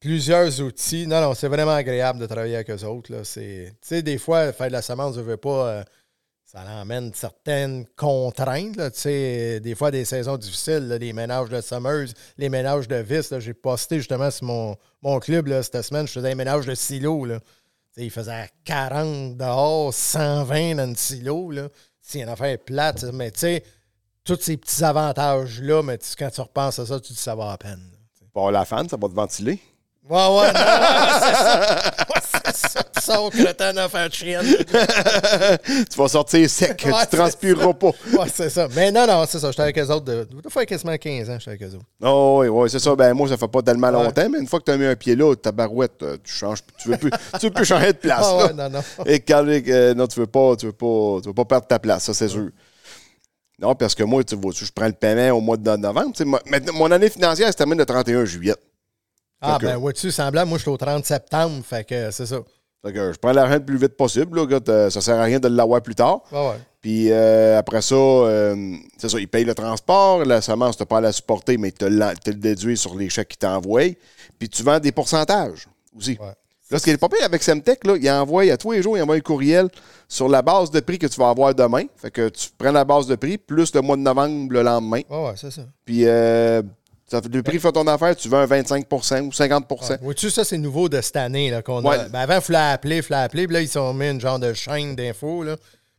plusieurs 0.00 0.58
outils. 0.62 1.06
Non, 1.06 1.20
non, 1.20 1.34
c'est 1.34 1.48
vraiment 1.48 1.74
agréable 1.74 2.18
de 2.20 2.26
travailler 2.26 2.54
avec 2.56 2.70
eux 2.70 2.84
autres. 2.84 3.12
Tu 3.24 3.74
sais, 3.82 4.02
des 4.02 4.16
fois, 4.16 4.54
faire 4.54 4.68
de 4.68 4.72
la 4.72 4.80
semence, 4.82 5.16
je 5.16 5.20
veux 5.20 5.36
pas. 5.36 5.68
euh, 5.68 5.84
ça 6.46 6.60
emmène 6.80 7.12
certaines 7.12 7.84
contraintes. 7.96 8.76
là. 8.76 8.88
Des 8.90 9.74
fois, 9.76 9.90
des 9.90 10.04
saisons 10.04 10.36
difficiles, 10.36 10.86
là, 10.86 10.96
les 10.96 11.12
ménages 11.12 11.48
de 11.48 11.60
semeuse, 11.60 12.14
les 12.38 12.48
ménages 12.48 12.86
de 12.86 12.96
vis. 12.96 13.34
J'ai 13.40 13.52
posté 13.52 13.98
justement 13.98 14.30
sur 14.30 14.46
mon, 14.46 14.76
mon 15.02 15.18
club 15.18 15.48
là, 15.48 15.62
cette 15.64 15.82
semaine, 15.82 16.06
je 16.06 16.12
faisais 16.12 16.30
un 16.30 16.36
ménage 16.36 16.64
de 16.66 16.74
silo. 16.76 17.26
Il 17.96 18.10
faisait 18.12 18.48
40 18.64 19.36
dehors, 19.36 19.92
120 19.92 20.76
dans 20.76 20.88
le 20.90 20.94
silo. 20.96 21.50
C'est 22.00 22.20
une 22.20 22.28
affaire 22.28 22.58
plate, 22.64 23.02
mais 23.12 23.32
tu 23.32 23.40
sais, 23.40 23.64
tous 24.22 24.38
ces 24.40 24.56
petits 24.56 24.84
avantages-là, 24.84 25.82
mais 25.82 25.98
quand 26.16 26.30
tu 26.30 26.40
repenses 26.40 26.78
à 26.78 26.86
ça, 26.86 27.00
tu 27.00 27.08
te 27.08 27.12
dis 27.14 27.20
ça 27.20 27.34
va 27.34 27.52
à 27.52 27.58
peine. 27.58 27.82
avoir 28.34 28.52
la 28.52 28.64
fan, 28.64 28.88
ça 28.88 28.96
va 28.96 29.08
te 29.08 29.14
ventiler. 29.14 29.60
Ouais, 30.08 30.16
ouais, 30.16 30.52
non, 30.52 30.60
c'est 31.20 31.34
ça. 31.34 31.86
Ouais, 32.08 32.20
c'est 32.56 32.70
ça. 32.70 32.82
Tu 32.82 33.02
sors 33.02 33.30
cretin 33.30 33.72
dans 33.72 33.88
faire 33.88 34.12
chienne. 34.12 34.44
tu 35.64 35.96
vas 35.98 36.08
sortir 36.08 36.48
sec, 36.48 36.82
Ouais, 36.86 36.92
tu 37.10 37.16
transpireras 37.16 37.74
pas. 37.74 37.90
Ouais, 38.12 38.28
c'est 38.32 38.50
ça. 38.50 38.68
Mais 38.74 38.90
non, 38.90 39.06
non, 39.06 39.24
c'est 39.28 39.38
ça. 39.38 39.50
J'étais 39.50 39.62
avec 39.62 39.78
eux 39.78 39.86
autres. 39.90 40.04
De, 40.04 40.26
fait 40.48 40.66
quasiment 40.66 40.96
15 40.96 41.30
ans, 41.30 41.36
j'étais 41.38 41.50
avec 41.50 41.62
eux 41.62 41.76
autres. 41.76 41.84
Oh, 42.02 42.38
oui, 42.42 42.48
oui, 42.48 42.70
c'est 42.70 42.78
ça. 42.78 42.94
Ben, 42.96 43.12
moi, 43.14 43.28
ça 43.28 43.36
fait 43.36 43.48
pas 43.48 43.62
tellement 43.62 43.88
Ouais. 43.88 43.92
longtemps, 44.04 44.28
mais 44.30 44.38
une 44.38 44.46
fois 44.46 44.58
que 44.60 44.64
tu 44.64 44.70
as 44.72 44.76
mis 44.76 44.86
un 44.86 44.96
pied 44.96 45.14
là, 45.16 45.34
ta 45.36 45.52
barouette, 45.52 46.02
euh, 46.02 46.16
tu 46.22 46.32
changes, 46.32 46.58
tu 46.78 46.88
veux 46.88 46.96
plus, 46.96 47.10
tu 47.40 47.46
veux 47.46 47.52
plus 47.52 47.64
changer 47.64 47.92
de 47.92 47.98
place. 47.98 48.24
Ah 48.24 48.36
ouais, 48.46 48.52
non, 48.52 48.68
non. 48.70 48.80
Et 49.06 49.20
calme, 49.20 49.48
euh, 49.50 49.94
non, 49.94 50.06
tu 50.06 50.18
veux 50.20 50.26
pas, 50.26 50.56
tu 50.56 50.66
veux 50.66 50.72
pas, 50.72 51.18
tu 51.22 51.28
veux 51.28 51.34
pas 51.34 51.44
perdre 51.44 51.66
ta 51.66 51.78
place, 51.78 52.04
ça, 52.04 52.14
c'est 52.14 52.28
sûr. 52.28 52.48
Non, 53.58 53.74
parce 53.74 53.94
que 53.94 54.02
moi, 54.02 54.22
tu 54.22 54.34
vois, 54.36 54.52
je 54.54 54.64
prends 54.74 54.86
le 54.86 54.92
paiement 54.92 55.36
au 55.38 55.40
mois 55.40 55.56
de 55.56 55.76
novembre. 55.76 56.12
moi- 56.24 56.42
maintenant, 56.46 56.72
mon 56.74 56.90
année 56.90 57.08
financière 57.08 57.48
se 57.50 57.56
termine 57.56 57.78
le 57.78 57.86
31 57.86 58.24
juillet. 58.26 58.54
Ah, 59.54 59.58
que- 59.60 59.66
ben, 59.66 59.76
vois-tu, 59.76 60.10
semblable, 60.10 60.48
moi, 60.48 60.58
je 60.58 60.62
suis 60.62 60.70
au 60.70 60.76
30 60.76 61.04
septembre. 61.04 61.62
Fait 61.64 61.84
que 61.84 62.10
c'est 62.10 62.26
ça. 62.26 62.38
Fait 62.84 62.92
que 62.92 63.12
je 63.12 63.18
prends 63.18 63.32
l'argent 63.32 63.54
le 63.54 63.64
plus 63.64 63.78
vite 63.78 63.96
possible. 63.96 64.38
Là, 64.38 64.46
gars, 64.46 64.60
t'as- 64.60 64.90
ça 64.90 65.00
sert 65.00 65.16
à 65.18 65.22
rien 65.24 65.40
de 65.40 65.48
l'avoir 65.48 65.82
plus 65.82 65.94
tard. 65.94 66.20
Ouais. 66.30 66.56
Puis 66.80 67.10
euh, 67.10 67.58
après 67.58 67.82
ça, 67.82 67.94
euh, 67.96 68.76
c'est 68.96 69.08
ça, 69.08 69.18
ils 69.18 69.26
payent 69.26 69.44
le 69.44 69.54
transport, 69.54 70.24
la 70.24 70.40
semence, 70.40 70.76
tu 70.76 70.84
pas 70.86 70.98
à 70.98 71.00
la 71.00 71.12
supporter, 71.12 71.58
mais 71.58 71.72
tu 71.72 71.78
te 71.78 71.84
le 71.86 72.34
déduis 72.36 72.76
sur 72.76 72.94
les 72.94 73.08
chèques 73.08 73.28
qu'ils 73.28 73.38
t'envoient. 73.38 73.92
Puis 74.38 74.48
tu 74.48 74.62
vends 74.62 74.78
des 74.78 74.92
pourcentages 74.92 75.66
aussi. 75.96 76.16
Ouais. 76.20 76.32
Là, 76.70 76.78
ce 76.80 76.84
qui 76.84 76.90
est 76.90 76.96
pas 76.98 77.08
pire 77.08 77.24
avec 77.24 77.42
Semtech, 77.44 77.84
là, 77.86 77.96
ils 77.96 78.10
envoient 78.10 78.42
à 78.52 78.56
tous 78.56 78.72
les 78.72 78.82
jours, 78.82 78.96
ils 78.96 79.02
envoient 79.02 79.14
un 79.14 79.20
courriel 79.20 79.68
sur 80.08 80.28
la 80.28 80.42
base 80.42 80.68
de 80.70 80.80
prix 80.80 80.98
que 80.98 81.06
tu 81.06 81.18
vas 81.18 81.28
avoir 81.30 81.54
demain. 81.54 81.84
Fait 81.96 82.10
que 82.10 82.28
tu 82.28 82.48
prends 82.58 82.72
la 82.72 82.84
base 82.84 83.06
de 83.06 83.14
prix 83.14 83.38
plus 83.38 83.72
le 83.74 83.80
mois 83.82 83.96
de 83.96 84.02
novembre 84.02 84.52
le 84.52 84.62
lendemain. 84.62 85.00
Ouais, 85.08 85.24
ouais, 85.26 85.32
c'est 85.36 85.52
ça. 85.52 85.62
Puis 85.84 86.02
euh, 86.06 86.62
Ça 87.08 87.22
fait 87.22 87.28
le 87.32 87.42
prix 87.42 87.58
de 87.58 87.70
ton 87.70 87.86
affaire, 87.86 88.16
tu 88.16 88.28
veux 88.28 88.36
un 88.36 88.46
25 88.46 88.86
ou 88.92 88.96
50% 89.30 89.98
Vois-tu, 90.02 90.28
ça, 90.28 90.42
c'est 90.44 90.58
nouveau 90.58 90.88
de 90.88 91.00
cette 91.00 91.14
année 91.16 91.50
là, 91.50 91.62
qu'on 91.62 91.84
Ouais. 91.84 91.96
a. 91.98 92.08
Ben, 92.08 92.18
avant, 92.20 92.34
il 92.36 92.40
fallait 92.40 92.72
appeler, 92.72 92.96
il 92.96 93.02
fallait 93.02 93.22
appeler. 93.22 93.46
Puis 93.46 93.54
là, 93.54 93.60
ils 93.62 93.78
ont 93.78 93.94
mis 93.94 94.08
une 94.08 94.20
genre 94.20 94.40
de 94.40 94.52
chaîne 94.52 94.96
d'infos. 94.96 95.44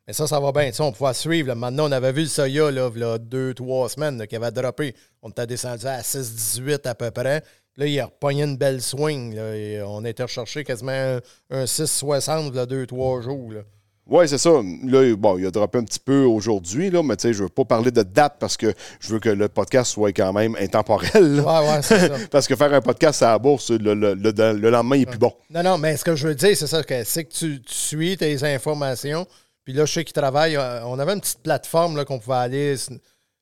Mais 0.06 0.14
ça, 0.14 0.28
ça 0.28 0.40
va 0.40 0.52
bien. 0.52 0.70
On 0.80 0.92
pouvait 0.92 1.14
suivre. 1.14 1.48
là. 1.50 1.56
Maintenant, 1.56 1.88
on 1.88 1.92
avait 1.94 2.12
vu 2.12 2.22
le 2.24 2.28
Soya 2.28 2.72
là, 2.72 2.90
là, 2.94 3.18
deux, 3.18 3.54
trois 3.54 3.88
semaines 3.90 4.26
qui 4.28 4.36
avait 4.36 4.52
droppé. 4.52 4.96
On 5.22 5.30
était 5.30 5.48
descendu 5.48 5.86
à 5.88 6.02
6,18 6.02 6.86
à 6.88 6.96
peu 6.96 7.10
près. 7.12 7.42
Là, 7.78 7.86
il 7.86 8.00
a 8.00 8.06
repogné 8.06 8.44
une 8.44 8.58
belle 8.58 8.82
swing. 8.82 9.36
Là, 9.36 9.56
et 9.56 9.82
on 9.84 10.04
était 10.04 10.24
recherché 10.24 10.64
quasiment 10.66 10.92
un, 10.92 11.20
un 11.52 11.64
6,60 11.66 12.54
là, 12.54 12.66
deux, 12.66 12.86
trois 12.86 13.22
jours. 13.22 13.52
Là. 13.54 13.62
Oui, 14.10 14.28
c'est 14.30 14.38
ça. 14.38 14.50
Là, 14.86 15.16
bon, 15.16 15.38
il 15.38 15.46
a 15.46 15.52
droppé 15.52 15.80
un 15.80 15.84
petit 15.84 16.00
peu 16.00 16.24
aujourd'hui, 16.24 16.90
là, 16.90 17.04
mais 17.04 17.16
tu 17.18 17.24
sais, 17.24 17.34
je 17.34 17.44
veux 17.44 17.50
pas 17.50 17.66
parler 17.66 17.92
de 17.92 18.04
date 18.04 18.36
parce 18.40 18.56
que 18.56 18.74
je 19.00 19.14
veux 19.14 19.20
que 19.20 19.30
le 19.30 19.50
podcast 19.50 19.92
soit 19.92 20.12
quand 20.14 20.32
même 20.34 20.56
intemporel. 20.60 21.36
là. 21.36 21.44
Ouais, 21.62 21.70
ouais, 21.72 21.82
c'est 21.82 22.08
ça. 22.08 22.16
Parce 22.32 22.48
que 22.48 22.56
faire 22.56 22.74
un 22.74 22.82
podcast 22.82 23.22
à 23.24 23.32
la 23.32 23.40
bourse, 23.40 23.70
le, 23.72 23.94
le- 23.94 24.14
le- 24.14 24.32
le 24.54 24.70
lendemain, 24.70 24.96
il 24.96 25.02
est 25.02 25.06
plus 25.06 25.18
bon. 25.20 25.34
Non, 25.50 25.62
non, 25.64 25.78
mais 25.78 25.98
ce 25.98 26.04
que 26.06 26.16
je 26.16 26.28
veux 26.28 26.36
dire, 26.36 26.56
c'est 26.56 26.68
ça, 26.68 26.84
que 26.84 27.04
c'est 27.04 27.26
que 27.26 27.34
tu, 27.34 27.62
tu 27.62 27.74
suis 27.74 28.18
tes 28.18 28.44
informations. 28.44 29.28
Puis 29.64 29.74
là, 29.74 29.86
je 29.86 29.92
sais 29.94 30.04
qu'ils 30.06 30.14
travaillent. 30.14 30.56
euh, 30.56 30.86
On 30.86 30.98
avait 31.00 31.14
une 31.14 31.20
petite 31.22 31.44
plateforme 31.44 31.98
là, 31.98 32.06
qu'on 32.06 32.20
pouvait 32.20 32.38
aller 32.38 32.76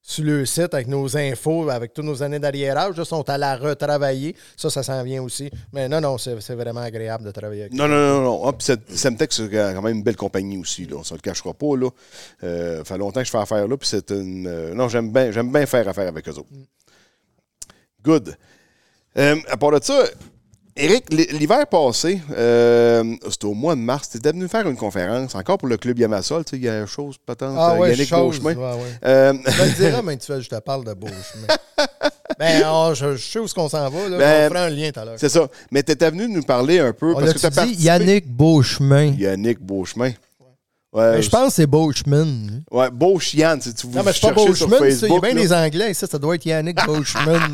sur 0.07 0.23
le 0.23 0.45
site 0.45 0.71
avec 0.75 0.87
nos 0.87 1.17
infos, 1.17 1.67
avec 1.67 1.91
toutes 1.91 2.05
nos 2.05 2.21
années 2.21 2.37
d'arriérage. 2.37 3.01
Sont 3.03 3.27
à 3.27 3.39
la 3.39 3.57
retravailler. 3.57 4.35
Ça, 4.55 4.69
ça 4.69 4.83
s'en 4.83 5.03
vient 5.03 5.23
aussi. 5.23 5.49
Mais 5.73 5.89
non, 5.89 5.99
non, 5.99 6.17
c'est 6.19 6.53
vraiment 6.53 6.81
agréable 6.81 7.25
de 7.25 7.31
travailler 7.31 7.61
avec. 7.61 7.73
Non, 7.73 7.87
non, 7.87 7.95
non, 7.95 8.21
non. 8.21 8.47
Ah, 8.47 8.73
Semtech, 8.89 9.33
c'est 9.33 9.49
quand 9.49 9.81
même 9.81 9.97
une 9.97 10.03
belle 10.03 10.15
compagnie 10.15 10.57
aussi, 10.59 10.85
là. 10.85 10.97
On 10.97 11.03
se 11.03 11.15
le 11.15 11.21
cachera 11.21 11.53
pas, 11.53 11.75
là. 11.75 11.89
Euh, 12.43 12.77
ça 12.79 12.83
fait 12.83 12.97
longtemps 12.99 13.21
que 13.21 13.25
je 13.25 13.31
fais 13.31 13.39
affaire 13.39 13.67
là, 13.67 13.77
puis 13.77 13.89
c'est 13.89 14.11
une... 14.11 14.45
euh, 14.45 14.73
non, 14.75 14.87
j'aime 14.89 15.11
bien, 15.11 15.31
j'aime 15.31 15.51
bien 15.51 15.65
faire 15.65 15.87
affaire 15.87 16.07
avec 16.07 16.27
eux 16.29 16.33
autres. 16.33 16.49
Good. 18.03 18.37
Euh, 19.17 19.37
à 19.47 19.57
part 19.57 19.71
de 19.71 19.83
ça, 19.83 20.03
Eric, 20.77 21.05
l'hiver 21.31 21.65
passé, 21.67 22.19
euh, 22.35 23.15
c'était 23.29 23.45
au 23.45 23.53
mois 23.53 23.75
de 23.75 23.79
mars, 23.79 24.09
tu 24.09 24.17
étais 24.17 24.31
venu 24.31 24.45
faire 24.49 24.67
une 24.67 24.75
conférence, 24.75 25.33
encore 25.33 25.57
pour 25.57 25.69
le 25.69 25.77
Club 25.77 25.97
Yamasol, 25.97 26.43
tu 26.43 26.49
sais, 26.51 26.57
il 26.57 26.63
y 26.63 26.67
a 26.67 26.85
chose, 26.85 27.15
patente, 27.25 27.55
Ah 27.57 27.71
euh, 27.75 27.77
ouais, 27.77 27.91
Yannick 27.91 28.09
chose, 28.09 28.39
Beauchemin. 28.41 28.59
ouais, 28.59 28.73
ouais. 28.81 28.89
Euh, 29.05 29.33
Je 29.45 29.51
te 29.57 29.63
le 29.63 29.71
dirai, 29.71 30.01
mais 30.03 30.17
tu 30.17 30.25
fais, 30.25 30.41
je 30.41 30.49
te 30.49 30.59
parle 30.59 30.83
de 30.83 30.93
Beauchemin. 30.93 31.47
ben, 32.37 32.63
oh, 32.69 32.91
je, 32.93 33.15
je 33.15 33.23
sais 33.25 33.39
où 33.39 33.45
est-ce 33.45 33.53
qu'on 33.53 33.69
s'en 33.69 33.89
va. 33.89 34.09
Là. 34.09 34.17
Ben, 34.17 34.47
on 34.47 34.53
fera 34.53 34.65
un 34.65 34.69
lien 34.69 34.91
tout 34.91 34.99
à 34.99 35.05
l'heure. 35.05 35.15
c'est 35.17 35.29
ça. 35.29 35.47
Mais 35.71 35.81
tu 35.81 35.93
étais 35.93 36.11
venu 36.11 36.27
nous 36.27 36.43
parler 36.43 36.79
un 36.79 36.91
peu, 36.91 37.13
On 37.15 37.19
parce 37.21 37.31
que 37.31 37.39
tu 37.39 37.45
as 37.45 37.49
dit 37.51 37.55
participé... 37.55 37.83
Yannick 37.83 38.27
Beauchemin? 38.27 39.13
Yannick 39.17 39.59
Beauchemin. 39.61 40.11
Ouais, 40.91 41.21
je 41.21 41.29
pense 41.29 41.47
que 41.49 41.53
c'est 41.53 41.67
Beauchemin. 41.67 42.61
Ouais, 42.69 42.89
Beauchian, 42.91 43.57
si 43.61 43.73
tu 43.73 43.87
vous 43.87 43.93
Non, 43.97 44.03
mais 44.03 44.11
c'est 44.11 44.29
pas 44.29 44.41
ça. 44.53 45.07
Il 45.07 45.13
y 45.13 45.15
a 45.15 45.19
bien 45.21 45.33
là. 45.33 45.41
des 45.41 45.53
Anglais 45.53 45.91
ici. 45.91 46.05
Ça 46.05 46.19
doit 46.19 46.35
être 46.35 46.45
Yannick 46.45 46.85
Beauchemin. 46.85 47.39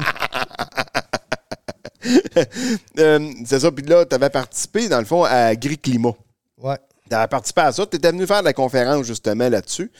Euh, 2.99 3.29
c'est 3.45 3.59
ça. 3.59 3.71
Puis 3.71 3.85
là, 3.85 4.05
tu 4.05 4.15
avais 4.15 4.29
participé, 4.29 4.87
dans 4.89 4.99
le 4.99 5.05
fond, 5.05 5.23
à 5.23 5.47
Agri-Climat. 5.47 6.15
ouais. 6.57 6.77
Tu 7.09 7.15
avais 7.15 7.27
participé 7.27 7.59
à 7.61 7.71
ça. 7.73 7.85
Tu 7.85 7.97
étais 7.97 8.09
venu 8.11 8.25
faire 8.25 8.41
la 8.41 8.53
conférence, 8.53 9.05
justement, 9.05 9.49
là-dessus. 9.49 9.91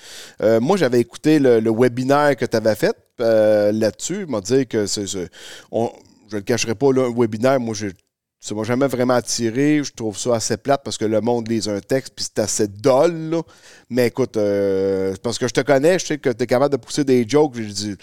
Euh, 0.41 0.61
moi, 0.61 0.78
j'avais 0.78 1.02
écouté 1.02 1.40
le, 1.40 1.60
le 1.60 1.69
webinaire 1.69 2.38
que 2.38 2.45
tu 2.45 2.56
avais 2.56 2.73
fait 2.76 2.95
euh, 3.19 3.73
là-dessus. 3.73 4.22
Il 4.22 4.28
m'a 4.28 4.40
dit 4.40 4.65
que 4.65 4.86
c'est. 4.86 5.07
c'est- 5.07 5.30
on- 5.72 5.91
je 6.30 6.36
ne 6.38 6.40
le 6.40 6.45
cacherai 6.45 6.73
pas, 6.73 6.94
là, 6.94 7.07
un 7.10 7.14
webinaire, 7.14 7.60
moi, 7.60 7.76
j'ai. 7.76 7.91
Ça 8.40 8.56
m'a 8.56 8.64
jamais 8.64 8.88
vraiment 8.88 9.15
attiré. 9.15 9.84
Je 9.84 9.91
trouve 9.91 10.18
ça 10.18 10.36
assez 10.36 10.56
plate 10.56 10.82
parce 10.86 10.98
que 10.98 11.03
le 11.06 11.19
monde 11.19 11.49
lise 11.49 11.68
un 11.68 11.80
texte 11.82 12.14
puis 12.15 12.23
c'est 12.26 12.40
assez 12.41 12.68
dol. 12.68 13.41
Mais 13.90 14.07
écoute, 14.07 14.36
euh, 14.38 15.14
parce 15.22 15.38
que 15.38 15.48
je 15.49 15.53
te 15.53 15.61
connais, 15.61 15.99
je 15.99 16.06
sais 16.06 16.18
que 16.18 16.30
tu 16.30 16.44
es 16.44 16.48
capable 16.48 16.72
de 16.72 16.78
pousser 16.78 17.03
des 17.03 17.28
jokes. 17.28 17.53
J'ai 17.57 17.65
dit, 17.65 17.90
il 17.90 17.98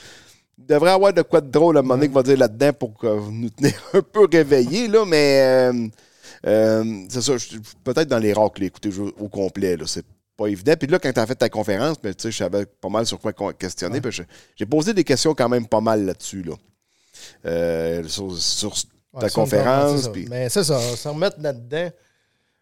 devrait 0.66 0.90
y 0.90 0.94
avoir 0.94 1.12
de 1.12 1.22
quoi 1.22 1.40
de 1.40 1.51
drôle 1.51 1.76
à 1.76 1.80
un 1.80 1.82
moment 1.82 1.94
donné 1.97 2.09
va 2.09 2.22
dire 2.22 2.39
là-dedans 2.39 2.72
pour 2.72 2.98
que 2.98 3.06
vous 3.06 3.32
nous 3.32 3.51
tenir 3.51 3.74
un 3.94 4.02
peu 4.02 4.26
réveillés. 4.30 4.89
Là, 4.89 5.05
mais 5.06 5.40
euh, 5.72 5.89
euh, 6.47 7.05
c'est 7.09 7.22
ça, 7.22 7.32
peut-être 7.85 8.09
dans 8.09 8.18
les 8.18 8.32
rares 8.32 8.52
que 8.52 8.60
l'écouter 8.60 8.90
au 9.18 9.28
complet. 9.28 9.76
Là, 9.76 9.85
c'est 9.86 10.05
pas 10.36 10.47
évident. 10.47 10.74
Puis 10.78 10.89
là, 10.89 10.98
quand 10.98 11.12
tu 11.12 11.20
as 11.20 11.26
fait 11.26 11.35
ta 11.35 11.48
conférence, 11.48 12.01
ben, 12.01 12.14
tu 12.14 12.22
sais, 12.22 12.30
je 12.30 12.36
savais 12.39 12.66
pas 12.66 12.89
mal 12.89 13.06
sur 13.06 13.18
quoi 13.18 13.32
questionner. 13.52 14.01
J'ai 14.56 14.66
posé 14.66 14.94
des 14.94 15.05
questions 15.05 15.35
quand 15.35 15.48
même 15.48 15.66
pas 15.66 15.80
mal 15.80 16.05
là-dessus. 16.05 16.43
Là. 16.43 16.55
Euh, 17.47 18.05
sur, 18.06 18.72
ta 19.18 19.26
on 19.26 19.28
conférence. 19.30 19.97
c'est 19.97 20.02
ça. 20.05 20.10
puis- 20.10 20.26
Mais 20.30 20.48
c'est 20.48 20.64
ça, 20.64 20.78
se 20.80 21.09
remettre 21.09 21.40
là-dedans. 21.40 21.90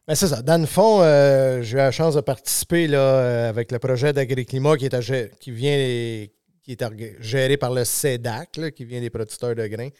Mais 0.09 0.14
c'est 0.14 0.28
ça. 0.28 0.40
Dans 0.40 0.60
le 0.60 0.66
fond, 0.66 1.01
euh, 1.02 1.62
j'ai 1.62 1.74
eu 1.74 1.78
la 1.78 1.90
chance 1.90 2.14
de 2.14 2.20
participer 2.20 2.86
là, 2.86 3.48
avec 3.48 3.73
le 3.73 3.78
projet 3.78 4.12
d'Agriclimat 4.12 4.77
qui, 4.77 4.85
est 4.85 4.94
à 4.94 5.01
qui 5.40 5.51
vient 5.51 6.27
qui 6.67 6.73
est 6.73 7.17
géré 7.23 7.57
par 7.57 7.73
le 7.73 7.85
CEDAC, 7.85 8.75
qui 8.75 8.85
vient 8.85 9.01
des 9.01 9.11
producteurs 9.11 9.55
de 9.55 9.67
grains. 9.67 9.91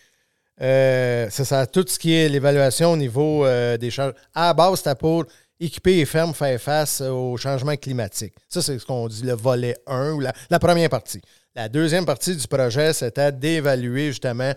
Euh, 0.61 1.29
c'est 1.31 1.45
ça, 1.45 1.67
tout 1.67 1.85
ce 1.87 1.99
qui 1.99 2.15
est 2.15 2.29
l'évaluation 2.29 2.93
au 2.93 2.97
niveau 2.97 3.45
euh, 3.45 3.77
des 3.77 3.91
changements. 3.91 4.17
À 4.35 4.53
base, 4.53 4.79
c'était 4.79 4.95
pour 4.95 5.25
équiper 5.61 5.97
les 5.97 6.07
fermes 6.07 6.35
faire 6.35 6.61
face 6.61 7.01
au 7.01 7.37
changement 7.37 7.77
climatique. 7.77 8.35
Ça, 8.49 8.63
c'est 8.63 8.79
ce 8.79 8.85
qu'on 8.85 9.07
dit 9.09 9.23
le 9.23 9.35
volet 9.35 9.77
1 9.87 10.13
ou 10.13 10.21
la, 10.21 10.59
première 10.59 10.89
partie. 10.89 11.21
La 11.55 11.69
deuxième 11.69 12.05
partie 12.05 12.35
du 12.35 12.47
projet, 12.47 12.93
c'était 12.93 13.33
d'évaluer 13.33 14.09
justement 14.09 14.53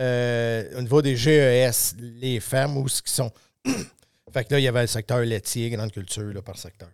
euh, 0.00 0.78
au 0.78 0.82
niveau 0.82 1.02
des 1.02 1.16
GES, 1.16 1.96
les 1.98 2.40
fermes 2.40 2.78
où 2.78 2.88
ce 2.88 3.02
qui 3.02 3.12
sont. 3.12 3.30
fait 4.32 4.44
que 4.44 4.54
là, 4.54 4.60
il 4.60 4.64
y 4.64 4.68
avait 4.68 4.82
le 4.82 4.86
secteur 4.86 5.18
laitier, 5.20 5.70
grande 5.70 5.92
culture 5.92 6.42
par 6.42 6.56
secteur. 6.56 6.88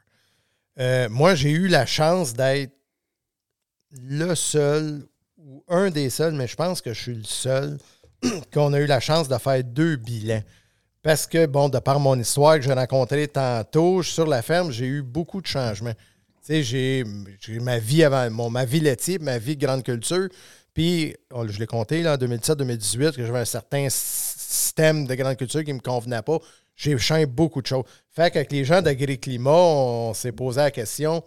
Euh, 0.79 1.09
moi, 1.09 1.35
j'ai 1.35 1.51
eu 1.51 1.69
la 1.69 1.87
chance 1.87 2.35
d'être 2.35 2.73
le 4.03 4.35
seul 4.35 5.07
ou 5.39 5.65
un 5.69 5.91
des 5.91 6.11
seuls, 6.11 6.35
mais 6.35 6.47
je 6.47 6.57
pense 6.57 6.81
que 6.81 6.93
je 6.93 7.01
suis 7.01 7.15
le 7.15 7.25
seul 7.25 7.79
qu'on 8.53 8.73
a 8.73 8.81
eu 8.81 8.87
la 8.87 9.01
chance 9.01 9.29
de 9.29 9.39
faire 9.39 9.63
deux 9.63 9.97
bilans. 9.97 10.43
Parce 11.03 11.27
que, 11.27 11.47
bon, 11.47 11.69
de 11.69 11.79
par 11.79 12.01
mon 12.01 12.19
histoire 12.19 12.57
que 12.57 12.63
j'ai 12.63 12.73
rencontrée 12.73 13.29
tantôt, 13.29 14.03
sur 14.03 14.27
la 14.27 14.43
ferme, 14.43 14.73
j'ai 14.73 14.87
eu 14.87 15.03
beaucoup 15.03 15.41
de 15.41 15.47
changements. 15.47 15.95
Tu 16.45 16.63
sais, 16.63 16.63
j'ai 16.63 17.05
ma 17.61 17.79
vie 17.79 18.03
avant, 18.03 18.29
mon, 18.31 18.51
ma 18.51 18.65
vie 18.65 18.81
laitier, 18.81 19.19
ma 19.21 19.39
vie 19.39 19.57
grande 19.57 19.85
culture. 19.85 20.29
Puis, 20.75 21.15
je 21.33 21.59
l'ai 21.59 21.67
compté 21.67 22.03
là, 22.03 22.15
en 22.15 22.17
2017-2018, 22.17 23.13
que 23.13 23.25
j'avais 23.25 23.39
un 23.39 23.45
certain 23.45 23.87
système 23.89 25.07
de 25.07 25.15
grande 25.15 25.37
culture 25.37 25.63
qui 25.63 25.71
ne 25.71 25.77
me 25.77 25.81
convenait 25.81 26.23
pas. 26.23 26.39
J'ai 26.75 26.99
changé 26.99 27.25
beaucoup 27.25 27.63
de 27.63 27.67
choses. 27.67 27.85
Fait 28.11 28.31
qu'avec 28.31 28.51
les 28.51 28.65
gens 28.65 28.83
d'Agri-Climat, 28.83 29.51
on 29.51 30.13
s'est 30.13 30.33
posé 30.33 30.61
la 30.61 30.71
question 30.71 31.23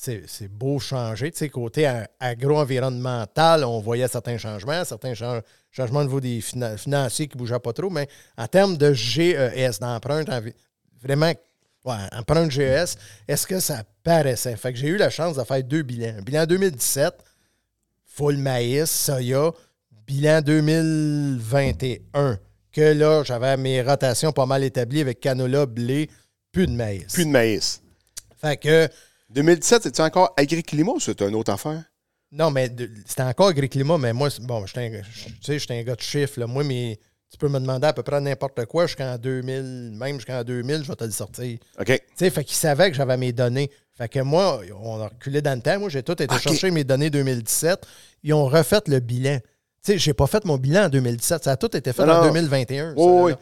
c'est 0.00 0.48
beau 0.48 0.78
changer. 0.78 1.32
Tu 1.32 1.38
sais, 1.38 1.48
côté 1.48 1.90
agro-environnemental, 2.20 3.64
on 3.64 3.80
voyait 3.80 4.06
certains 4.08 4.38
changements, 4.38 4.84
certains 4.84 5.14
chan- 5.14 5.40
changements 5.72 6.00
au 6.00 6.04
niveau 6.04 6.20
des 6.20 6.40
fina- 6.40 6.76
financiers 6.76 7.26
qui 7.26 7.36
ne 7.36 7.38
bougeaient 7.40 7.58
pas 7.58 7.72
trop, 7.72 7.90
mais 7.90 8.08
en 8.36 8.46
termes 8.46 8.76
de 8.76 8.92
GES, 8.92 9.80
d'empreinte, 9.80 10.30
vraiment, 11.02 11.32
ouais, 11.84 11.94
empreinte 12.12 12.50
GES, 12.50 12.96
est-ce 13.26 13.46
que 13.46 13.58
ça 13.58 13.82
paraissait? 14.04 14.56
Fait 14.56 14.72
que 14.72 14.78
j'ai 14.78 14.88
eu 14.88 14.96
la 14.96 15.10
chance 15.10 15.36
de 15.36 15.42
faire 15.44 15.64
deux 15.64 15.82
bilans. 15.82 16.14
Un 16.18 16.22
bilan 16.22 16.46
2017, 16.46 17.14
full 18.06 18.36
maïs, 18.36 18.88
soya, 18.90 19.50
bilan 20.06 20.42
2021, 20.42 22.38
que 22.72 22.80
là, 22.92 23.22
j'avais 23.24 23.56
mes 23.56 23.82
rotations 23.82 24.30
pas 24.32 24.46
mal 24.46 24.62
établies 24.62 25.00
avec 25.00 25.18
canola, 25.20 25.66
blé, 25.66 26.08
plus 26.52 26.66
de 26.66 26.72
maïs. 26.72 27.12
Plus 27.12 27.24
de 27.24 27.30
maïs. 27.30 27.82
Fait 28.40 28.56
que 28.56 28.88
2017, 29.30 29.82
c'est-tu 29.82 30.00
encore 30.00 30.32
Agri-Climat 30.36 30.92
ou 30.92 31.00
c'est 31.00 31.20
une 31.22 31.34
autre 31.34 31.52
affaire? 31.52 31.82
Non, 32.30 32.50
mais 32.50 32.70
c'était 33.06 33.22
encore 33.22 33.48
agri-climat, 33.48 33.96
mais 33.96 34.12
moi, 34.12 34.28
bon, 34.42 34.66
je- 34.66 34.72
sais, 34.74 35.58
j'étais 35.58 35.78
un 35.78 35.82
gars 35.82 35.94
de 35.94 36.00
chiffres. 36.02 36.40
là. 36.40 36.46
Moi, 36.46 36.62
mais 36.62 36.98
tu 37.30 37.38
peux 37.38 37.48
me 37.48 37.58
demander 37.58 37.86
à 37.86 37.94
peu 37.94 38.02
près 38.02 38.20
n'importe 38.20 38.66
quoi 38.66 38.86
jusqu'en 38.86 39.16
2000, 39.16 39.92
même 39.96 40.16
jusqu'en 40.16 40.44
2000, 40.44 40.82
je 40.82 40.88
vais 40.88 40.96
te 40.96 41.04
le 41.04 41.10
sortir. 41.10 41.58
OK. 41.78 41.86
Tu 41.86 41.98
sais, 42.16 42.28
fait 42.30 42.44
qu'ils 42.44 42.56
savaient 42.56 42.90
que 42.90 42.96
j'avais 42.98 43.16
mes 43.16 43.32
données. 43.32 43.70
Fait 43.96 44.08
que 44.10 44.20
moi, 44.20 44.60
on 44.82 45.00
a 45.00 45.08
reculé 45.08 45.40
dans 45.40 45.54
le 45.54 45.62
temps. 45.62 45.78
Moi, 45.80 45.88
j'ai 45.88 46.02
tout 46.02 46.12
été 46.22 46.34
Ok. 46.34 46.38
chercher 46.40 46.70
mes 46.70 46.84
données 46.84 47.08
2017. 47.08 47.86
Ils 48.22 48.34
ont 48.34 48.44
refait 48.46 48.82
le 48.88 49.00
bilan. 49.00 49.38
Tu 49.82 49.92
sais, 49.92 49.98
j'ai 49.98 50.12
pas 50.12 50.26
fait 50.26 50.44
mon 50.44 50.58
bilan 50.58 50.84
en 50.84 50.88
2017. 50.90 51.44
Ça 51.44 51.52
a 51.52 51.56
tout 51.56 51.74
été 51.74 51.94
fait 51.94 52.04
Non, 52.04 52.12
en 52.12 52.20
non. 52.24 52.28
2021. 52.28 52.90
ça, 52.94 53.00
Oui. 53.00 53.32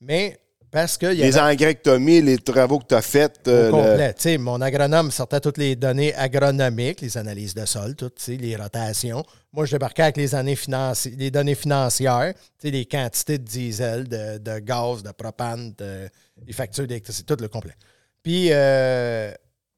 Mais 0.00 0.38
parce 0.70 0.98
que 0.98 1.06
Les 1.06 1.36
avait- 1.38 1.54
engrais 1.54 1.74
que 1.74 1.82
tu 1.82 1.90
as 1.90 1.98
mis, 1.98 2.20
les 2.20 2.38
travaux 2.38 2.78
que 2.78 2.86
tu 2.86 2.94
as 2.94 3.02
faits. 3.02 3.46
euh, 3.48 3.66
le- 3.66 3.70
complet. 3.70 4.38
Mon 4.38 4.60
agronome 4.60 5.10
sortait 5.10 5.40
toutes 5.40 5.58
les 5.58 5.74
données 5.76 6.14
agronomiques, 6.14 7.00
les 7.00 7.16
analyses 7.16 7.54
de 7.54 7.64
sol, 7.64 7.94
toutes, 7.96 8.24
les 8.26 8.56
rotations. 8.56 9.24
Moi, 9.52 9.64
je 9.66 9.72
débarquais 9.72 10.02
avec 10.02 10.16
les, 10.16 10.34
années 10.34 10.54
financi- 10.56 11.16
les 11.16 11.30
données 11.30 11.54
financières, 11.54 12.34
les 12.62 12.84
quantités 12.84 13.38
de 13.38 13.44
diesel, 13.44 14.08
de, 14.08 14.38
de 14.38 14.58
gaz, 14.58 15.02
de 15.02 15.12
propane, 15.12 15.72
de- 15.78 16.08
les 16.46 16.52
factures 16.52 16.86
d'électricité, 16.86 17.34
tout 17.34 17.42
le 17.42 17.48
complet. 17.48 17.74
Puis, 18.22 18.48
euh, 18.50 19.32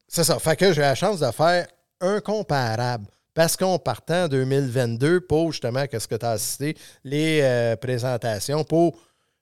c'est 0.09 0.25
ça. 0.25 0.39
Fait 0.39 0.57
que 0.57 0.73
j'ai 0.73 0.81
la 0.81 0.95
chance 0.95 1.21
de 1.21 1.31
faire 1.31 1.67
un 2.01 2.21
comparable. 2.21 3.05
Parce 3.35 3.57
qu'on 3.57 3.79
partait 3.79 4.15
en 4.23 4.29
2022 4.29 5.21
pour 5.21 5.53
justement, 5.53 5.87
qu'est-ce 5.87 6.09
que 6.09 6.17
tu 6.17 6.27
as 6.27 6.31
assisté, 6.33 6.77
les 7.05 7.39
euh, 7.43 7.77
présentations 7.77 8.65
pour 8.65 8.99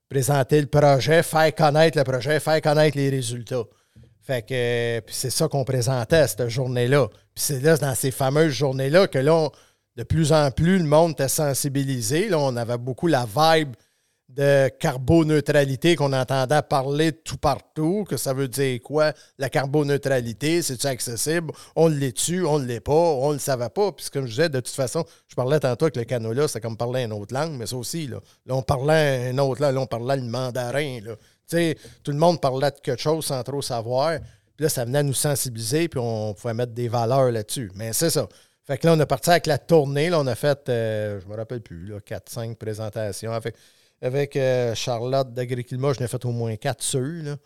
présenter 0.09 0.61
le 0.61 0.67
projet, 0.67 1.23
faire 1.23 1.55
connaître 1.55 1.99
le 1.99 2.05
projet, 2.05 2.41
faire 2.41 2.61
connaître 2.61 2.97
les 2.97 3.11
résultats. 3.11 3.65
Fait 4.23 4.43
que 4.43 5.13
c'est 5.13 5.31
ça 5.31 5.49
qu'on 5.49 5.65
présentait 5.65 6.27
cette 6.27 6.49
journée-là. 6.49 7.09
Puis 7.35 7.45
c'est 7.45 7.61
là, 7.61 7.77
dans 7.77 7.95
ces 7.95 8.11
fameuses 8.11 8.53
journées-là, 8.53 9.07
que 9.07 9.19
là, 9.19 9.49
de 9.97 10.03
plus 10.03 10.33
en 10.33 10.51
plus, 10.51 10.79
le 10.79 10.85
monde 10.85 11.13
était 11.13 11.29
sensibilisé. 11.29 12.29
Là, 12.29 12.39
on 12.39 12.57
avait 12.57 12.79
beaucoup 12.79 13.07
la 13.07 13.25
vibe 13.25 13.75
de 14.37 14.69
carboneutralité 14.69 15.97
qu'on 15.97 16.13
entendait 16.13 16.61
parler 16.61 17.13
tout 17.13 17.39
partout, 17.39 18.05
que 18.07 18.19
ça 18.19 18.35
veut 18.35 18.49
dire 18.49 18.81
quoi, 18.83 19.13
la 19.39 19.49
carboneutralité, 19.49 20.61
c'est-tu 20.61 20.87
accessible, 20.87 21.53
on 21.75 21.89
l'est-tu, 21.89 22.45
on 22.45 22.59
ne 22.59 22.67
l'est 22.67 22.81
pas, 22.81 22.93
on 22.93 23.29
ne 23.29 23.35
le 23.35 23.39
savait 23.39 23.71
pas, 23.71 23.93
puis 23.93 24.07
comme 24.13 24.27
je 24.27 24.31
disais, 24.31 24.49
de 24.51 24.61
toute 24.61 24.75
façon, 24.75 25.05
je 25.27 25.35
parlais 25.35 25.59
tantôt 25.59 25.87
avec 25.87 25.97
le 25.97 26.05
canola, 26.05 26.49
c'est 26.49 26.61
comme 26.61 26.77
parler 26.77 27.05
une 27.05 27.15
autre 27.15 27.35
langue, 27.35 27.53
mais 27.53 27.67
ça 27.67 27.77
aussi, 27.77 28.07
là, 28.09 28.19
on 28.51 28.63
parlait 28.63 29.31
une 29.31 29.41
autre 29.41 29.63
langue, 29.63 29.75
là, 29.75 29.81
on 29.81 29.87
parlait 29.87 30.17
le 30.17 30.23
mandarin, 30.23 31.01
là. 31.03 31.17
Tu 31.49 31.57
sais, 31.57 31.79
tout 32.03 32.11
le 32.11 32.19
monde 32.19 32.41
parlait 32.41 32.73
de 32.73 32.77
quelque 32.83 33.01
chose 33.01 33.25
sans 33.25 33.43
trop 33.43 33.63
savoir, 33.63 34.19
puis 34.57 34.65
là, 34.65 34.69
ça 34.69 34.85
venait 34.85 34.99
à 34.99 35.03
nous 35.03 35.15
sensibiliser, 35.15 35.89
puis 35.89 36.01
on 36.03 36.35
pouvait 36.35 36.55
mettre 36.55 36.73
des 36.73 36.89
valeurs 36.89 37.31
là-dessus, 37.31 37.71
mais 37.75 37.95
c'est 37.95 38.11
ça. 38.11 38.29
Fait 38.67 38.77
que 38.77 38.87
là, 38.87 38.95
on 38.95 39.01
a 39.01 39.07
parti 39.07 39.31
avec 39.31 39.47
la 39.47 39.59
tournée, 39.59 40.11
là, 40.11 40.21
on 40.21 40.27
a 40.27 40.35
fait, 40.35 40.69
euh, 40.69 41.21
je 41.21 41.27
me 41.27 41.37
rappelle 41.37 41.61
plus, 41.61 41.87
là, 41.87 42.01
4-5 42.01 42.57
présentations, 42.57 43.33
avec 43.33 43.55
avec 44.03 44.37
euh, 44.37 44.75
Charlotte 44.75 45.33
d'Agriculma, 45.33 45.93
je 45.95 46.01
n'ai 46.01 46.09
fait 46.09 46.25
au 46.25 46.31
moins 46.33 46.55
quatre 46.57 46.83
sûrs. 46.83 47.23
Là. 47.25 47.37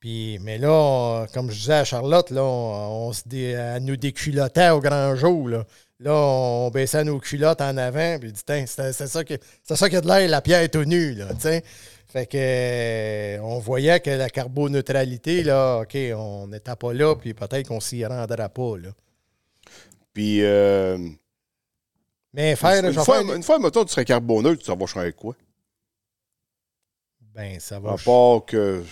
Puis, 0.00 0.38
mais 0.42 0.58
là, 0.58 0.70
on- 0.70 1.26
comme 1.34 1.50
je 1.50 1.56
disais 1.58 1.72
à 1.74 1.84
Charlotte, 1.84 2.30
là, 2.30 2.42
on, 2.44 3.08
on 3.08 3.12
se 3.12 3.22
dé- 3.26 3.50
elle 3.58 3.82
nous 3.84 3.96
déculottait 3.96 4.70
au 4.70 4.80
grand 4.80 5.14
jour. 5.16 5.48
Là, 5.48 5.64
Là, 6.00 6.14
on 6.14 6.70
baissait 6.70 7.02
nos 7.02 7.18
culottes 7.18 7.60
en 7.60 7.76
avant. 7.76 8.18
Puis, 8.20 8.30
dit, 8.30 8.40
c'est 8.46 8.66
ça, 8.92 9.24
que- 9.24 9.34
c'est 9.64 9.74
ça 9.74 9.88
qui 9.90 9.96
a 9.96 10.00
de 10.00 10.06
l'air, 10.06 10.28
la 10.28 10.40
pierre 10.40 10.60
est 10.60 10.68
tout 10.68 10.84
nue. 10.84 11.14
Là, 11.14 11.26
fait 12.06 12.26
que, 12.26 12.36
euh, 12.38 13.40
on 13.42 13.58
voyait 13.58 13.98
que 13.98 14.10
la 14.10 14.30
carboneutralité, 14.30 15.42
là, 15.42 15.80
OK, 15.82 15.98
on 16.16 16.46
n'était 16.46 16.76
pas 16.76 16.92
là, 16.92 17.16
puis 17.16 17.34
peut-être 17.34 17.66
qu'on 17.66 17.80
s'y 17.80 18.06
rendra 18.06 18.48
pas. 18.48 18.76
Là. 18.78 18.90
Puis, 20.14 20.44
euh, 20.44 20.96
Mais 22.32 22.54
faire, 22.56 22.84
une, 22.84 22.92
fois, 22.94 23.04
faire- 23.04 23.34
une 23.34 23.42
fois, 23.42 23.58
mettons, 23.58 23.84
tu 23.84 23.90
serais 23.90 24.04
carboneutre, 24.04 24.62
tu 24.62 24.70
vas 24.72 24.86
changer 24.86 25.12
quoi? 25.12 25.34
Ben, 27.38 27.60
ça 27.60 27.78
va. 27.78 27.92
À 27.92 27.96
part 27.96 28.44
que 28.46 28.82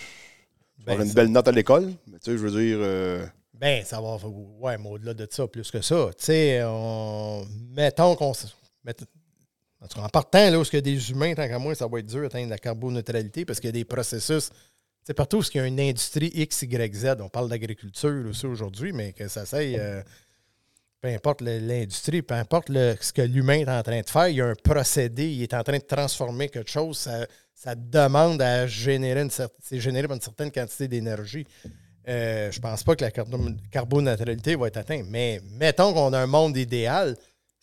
tu 0.79 0.85
Ben, 0.85 1.01
une 1.01 1.07
ça- 1.07 1.13
belle 1.15 1.27
note 1.27 1.47
à 1.47 1.51
l'école. 1.51 1.91
Mais 2.07 2.17
tu 2.19 2.31
sais, 2.31 2.37
je 2.37 2.47
veux 2.47 2.51
dire. 2.61 2.77
euh, 2.79 3.25
Ben, 3.53 3.83
ça 3.83 3.99
va. 3.99 4.17
Ouais, 4.25 4.77
mais 4.77 4.89
au-delà 4.89 5.13
de 5.13 5.27
ça, 5.29 5.45
plus 5.47 5.69
que 5.69 5.81
ça. 5.81 6.09
Tu 6.17 6.25
sais, 6.25 6.61
on... 6.63 7.45
mettons 7.71 8.15
qu'on. 8.15 8.31
mett- 8.85 9.03
En, 9.81 9.87
tout 9.87 9.99
cas, 9.99 10.05
en 10.05 10.09
partant, 10.09 10.49
là, 10.49 10.57
où 10.59 10.63
a 10.77 10.81
des 10.81 11.11
humains, 11.11 11.33
tant 11.35 11.47
qu'à 11.47 11.59
moi, 11.59 11.75
ça 11.75 11.87
va 11.87 11.99
être 11.99 12.05
dur 12.05 12.21
d'atteindre 12.21 12.49
la 12.49 12.57
carboneutralité 12.57 13.43
parce 13.43 13.59
qu'il 13.59 13.67
y 13.67 13.69
a 13.69 13.73
des 13.73 13.85
processus. 13.85 14.49
C'est 15.03 15.13
partout 15.13 15.37
où 15.39 15.43
il 15.53 15.57
y 15.57 15.59
a 15.59 15.65
une 15.67 15.79
industrie 15.79 16.31
X, 16.33 16.61
Y, 16.63 16.95
Z. 16.95 17.15
On 17.21 17.29
parle 17.29 17.49
d'agriculture 17.49 18.25
aussi 18.29 18.45
aujourd'hui, 18.45 18.93
mais 18.93 19.11
que 19.13 19.27
ça 19.27 19.45
s'aille. 19.45 19.77
euh, 19.77 20.01
peu 21.01 21.09
importe 21.09 21.41
l'industrie, 21.41 22.21
peu 22.21 22.33
importe 22.33 22.69
ce 22.69 23.13
que 23.13 23.21
l'humain 23.21 23.59
est 23.59 23.69
en 23.69 23.83
train 23.83 24.01
de 24.01 24.09
faire, 24.09 24.27
il 24.29 24.37
y 24.37 24.41
a 24.41 24.47
un 24.47 24.55
procédé, 24.55 25.31
il 25.31 25.43
est 25.43 25.53
en 25.53 25.63
train 25.63 25.77
de 25.77 25.83
transformer 25.83 26.49
quelque 26.49 26.69
chose, 26.69 27.09
ça, 27.53 27.75
demande 27.75 28.41
à 28.41 28.67
générer 28.67 29.21
une, 29.21 29.29
certaine 29.29 30.51
quantité 30.51 30.87
d'énergie. 30.87 31.45
Euh, 32.07 32.51
je 32.51 32.59
pense 32.59 32.83
pas 32.83 32.95
que 32.95 33.03
la 33.03 33.11
carbo- 33.11 33.55
carboneutralité 33.69 34.55
va 34.55 34.67
être 34.67 34.77
atteinte, 34.77 35.05
mais 35.09 35.41
mettons 35.51 35.93
qu'on 35.93 36.13
a 36.13 36.19
un 36.19 36.27
monde 36.27 36.55
idéal, 36.55 37.17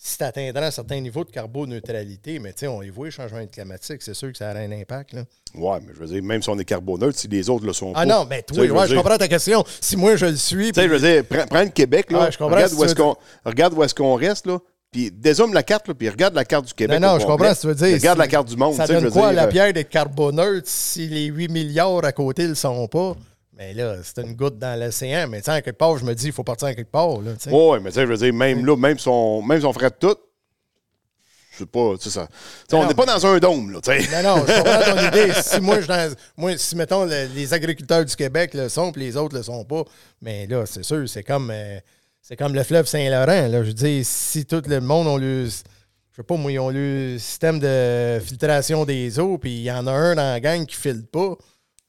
si 0.06 0.18
tu 0.18 0.24
atteindrais 0.24 0.66
un 0.66 0.70
certain 0.70 1.00
niveau 1.00 1.24
de 1.24 1.30
carboneutralité, 1.30 2.38
mais 2.38 2.52
tu 2.52 2.60
sais, 2.60 2.66
on 2.66 2.82
y 2.82 2.90
voit, 2.90 3.06
le 3.06 3.10
changement 3.10 3.46
climatique, 3.46 4.02
c'est 4.02 4.12
sûr 4.12 4.30
que 4.30 4.36
ça 4.36 4.50
aurait 4.50 4.66
un 4.66 4.72
impact. 4.72 5.14
Ouais, 5.54 5.78
mais 5.80 5.94
je 5.94 5.98
veux 6.00 6.06
dire, 6.06 6.22
même 6.22 6.42
si 6.42 6.50
on 6.50 6.58
est 6.58 6.64
carboneutre, 6.66 7.18
si 7.18 7.26
les 7.26 7.48
autres 7.48 7.64
le 7.64 7.72
sont 7.72 7.90
Ah 7.94 8.00
pas. 8.00 8.06
non, 8.06 8.26
mais 8.28 8.42
toi, 8.42 8.66
je 8.66 8.70
ouais, 8.70 8.86
je 8.88 8.94
comprends 8.96 9.16
ta 9.16 9.28
question. 9.28 9.64
Si 9.80 9.96
moi 9.96 10.16
je 10.16 10.26
le 10.26 10.36
suis, 10.36 10.72
Tu 10.72 10.80
sais, 10.82 10.86
je 10.88 10.92
veux 10.92 11.00
dire, 11.00 11.24
prends, 11.24 11.46
prends 11.46 11.62
le 11.62 11.70
Québec, 11.70 12.12
là. 12.12 12.24
Ouais, 12.24 12.32
je 12.32 12.36
comprends 12.36 12.54
regarde, 12.56 12.74
où 12.74 12.84
est-ce 12.84 12.94
qu'on, 12.94 13.16
regarde 13.46 13.72
où 13.72 13.82
est-ce 13.82 13.94
qu'on 13.94 14.14
reste, 14.14 14.46
là. 14.46 14.58
Puis 14.92 15.10
dézoome 15.10 15.54
la 15.54 15.62
carte, 15.62 15.88
là, 15.88 15.94
puis 15.94 16.08
regarde 16.10 16.34
la 16.34 16.44
carte 16.44 16.66
du 16.66 16.74
Québec. 16.74 17.00
Non, 17.00 17.14
non, 17.14 17.18
je 17.18 17.24
comprends 17.26 17.54
ce 17.54 17.54
que 17.54 17.60
tu 17.62 17.66
veux 17.68 17.74
dire. 17.74 17.86
Puis 17.86 17.94
Regarde 17.94 18.18
Si- 18.18 18.20
la 18.20 18.28
carte 18.28 18.48
du 18.48 18.56
monde. 18.56 18.74
Ça 18.74 18.86
donne 18.86 19.10
quoi 19.10 19.28
à 19.28 19.32
la 19.32 19.44
euh, 19.44 19.48
pierre 19.48 19.72
d'être 19.72 19.88
carboneutre 19.88 20.68
si 20.68 21.08
les 21.08 21.24
8 21.26 21.48
milliards 21.48 22.04
à 22.04 22.12
côté 22.12 22.42
ne 22.44 22.48
le 22.50 22.54
sont 22.54 22.86
pas? 22.88 23.16
Mais 23.56 23.72
là, 23.72 23.96
c'est 24.02 24.20
une 24.22 24.34
goutte 24.34 24.58
dans 24.58 24.78
l'océan. 24.78 25.26
Mais 25.28 25.38
tu 25.40 25.44
sais, 25.44 25.52
en 25.52 25.60
quelque 25.60 25.76
part, 25.78 25.96
je 25.96 26.04
me 26.04 26.14
dis, 26.14 26.26
il 26.26 26.32
faut 26.32 26.42
partir 26.42 26.68
en 26.68 26.74
quelque 26.74 26.90
part. 26.90 27.20
Là. 27.20 27.32
Ouais, 27.52 27.78
mais 27.80 27.90
tu 27.90 27.94
sais, 27.96 28.02
je 28.02 28.06
veux 28.06 28.16
dire, 28.16 28.34
même 28.34 28.66
là, 28.66 28.76
même 28.76 28.98
si 28.98 29.06
on, 29.08 29.42
même 29.42 29.60
si 29.60 29.66
on 29.66 29.72
ferait 29.72 29.90
tout, 29.92 30.16
je 31.52 31.58
sais 31.58 31.66
pas, 31.66 31.94
tu 31.96 32.04
sais, 32.04 32.10
ça. 32.10 32.26
on 32.72 32.84
n'est 32.88 32.94
pas 32.94 33.06
dans 33.06 33.24
un 33.26 33.38
dôme, 33.38 33.70
là, 33.70 33.80
tu 33.80 33.92
sais. 33.92 34.22
Non, 34.22 34.36
non, 34.38 34.44
je 34.44 34.52
comprends 34.58 34.96
ton 34.96 35.06
idée. 35.08 35.32
Si 35.40 35.60
moi, 35.60 35.80
je 35.80 35.86
dans- 35.86 36.14
moi, 36.36 36.56
si 36.58 36.74
mettons 36.74 37.04
le- 37.04 37.28
les 37.32 37.54
agriculteurs 37.54 38.04
du 38.04 38.16
Québec 38.16 38.54
le 38.54 38.68
sont, 38.68 38.90
puis 38.90 39.02
les 39.02 39.16
autres 39.16 39.36
le 39.36 39.42
sont 39.44 39.64
pas, 39.64 39.84
mais 40.20 40.48
là, 40.48 40.66
c'est 40.66 40.82
sûr, 40.82 41.08
c'est 41.08 41.22
comme 41.22 41.50
euh, 41.52 41.78
c'est 42.20 42.34
comme 42.36 42.54
le 42.54 42.64
fleuve 42.64 42.86
Saint-Laurent. 42.86 43.46
Là. 43.46 43.62
Je 43.62 43.68
veux 43.68 43.72
dire, 43.72 44.04
si 44.04 44.44
tout 44.46 44.62
le 44.66 44.80
monde 44.80 45.06
a 45.06 45.16
le. 45.16 45.44
Je 45.46 46.16
sais 46.16 46.22
pas, 46.26 46.36
moi, 46.36 46.50
ils 46.50 46.58
ont 46.58 46.70
le 46.70 47.18
système 47.20 47.60
de 47.60 48.18
filtration 48.24 48.84
des 48.84 49.18
eaux, 49.20 49.38
puis 49.38 49.50
il 49.58 49.62
y 49.62 49.70
en 49.70 49.86
a 49.86 49.92
un 49.92 50.14
dans 50.16 50.22
la 50.32 50.40
gang 50.40 50.66
qui 50.66 50.74
file 50.76 51.04
pas. 51.06 51.36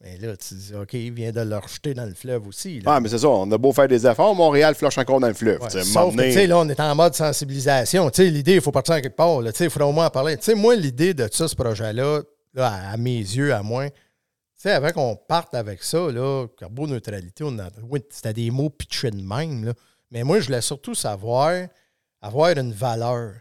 Mais 0.05 0.17
là, 0.19 0.37
tu 0.37 0.53
dis, 0.53 0.71
OK, 0.75 0.93
il 0.93 1.11
vient 1.11 1.31
de 1.31 1.41
le 1.41 1.57
rejeter 1.57 1.95
dans 1.95 2.05
le 2.05 2.13
fleuve 2.13 2.47
aussi. 2.47 2.79
Là. 2.79 2.93
Ah, 2.93 2.99
mais 2.99 3.09
c'est 3.09 3.17
ça, 3.17 3.27
on 3.27 3.51
a 3.51 3.57
beau 3.57 3.73
faire 3.73 3.87
des 3.87 4.05
efforts, 4.05 4.35
Montréal 4.35 4.75
flush 4.75 4.99
encore 4.99 5.19
dans 5.19 5.27
le 5.27 5.33
fleuve. 5.33 5.59
Ouais, 5.59 5.69
Sauf 5.83 6.11
que, 6.11 6.17
donné- 6.17 6.27
tu 6.27 6.33
sais, 6.35 6.45
là, 6.47 6.59
on 6.59 6.69
est 6.69 6.79
en 6.79 6.93
mode 6.93 7.15
sensibilisation. 7.15 8.07
Tu 8.11 8.23
sais, 8.23 8.29
l'idée, 8.29 8.53
il 8.53 8.61
faut 8.61 8.71
partir 8.71 8.93
en 8.93 9.01
quelque 9.01 9.15
part. 9.15 9.41
là. 9.41 9.51
Tu 9.51 9.57
sais, 9.57 9.63
il 9.63 9.69
faudrait 9.71 9.89
au 9.89 9.93
moins 9.93 10.05
en 10.05 10.09
parler. 10.11 10.37
Tu 10.37 10.43
sais, 10.43 10.53
moi, 10.53 10.75
l'idée 10.75 11.15
de 11.15 11.27
ça, 11.31 11.47
ce 11.47 11.55
projet-là, 11.55 12.21
là, 12.53 12.71
à, 12.91 12.97
mes 12.97 13.17
yeux, 13.17 13.51
à 13.51 13.63
moi, 13.63 13.89
tu 13.89 13.95
sais, 14.57 14.71
avant 14.73 14.91
qu'on 14.91 15.15
parte 15.15 15.55
avec 15.55 15.81
ça, 15.81 15.97
là, 16.11 16.45
carboneutralité, 16.55 17.43
on 17.43 17.57
a, 17.57 17.69
oui, 17.89 18.01
c'était 18.11 18.33
des 18.33 18.51
mots 18.51 18.69
pitchés 18.69 19.09
de 19.09 19.21
même, 19.23 19.65
là. 19.65 19.73
Mais 20.11 20.23
moi, 20.23 20.39
je 20.39 20.45
voulais 20.45 20.61
surtout 20.61 20.93
savoir, 20.93 21.51
avoir 22.21 22.51
une 22.55 22.71
valeur. 22.71 23.33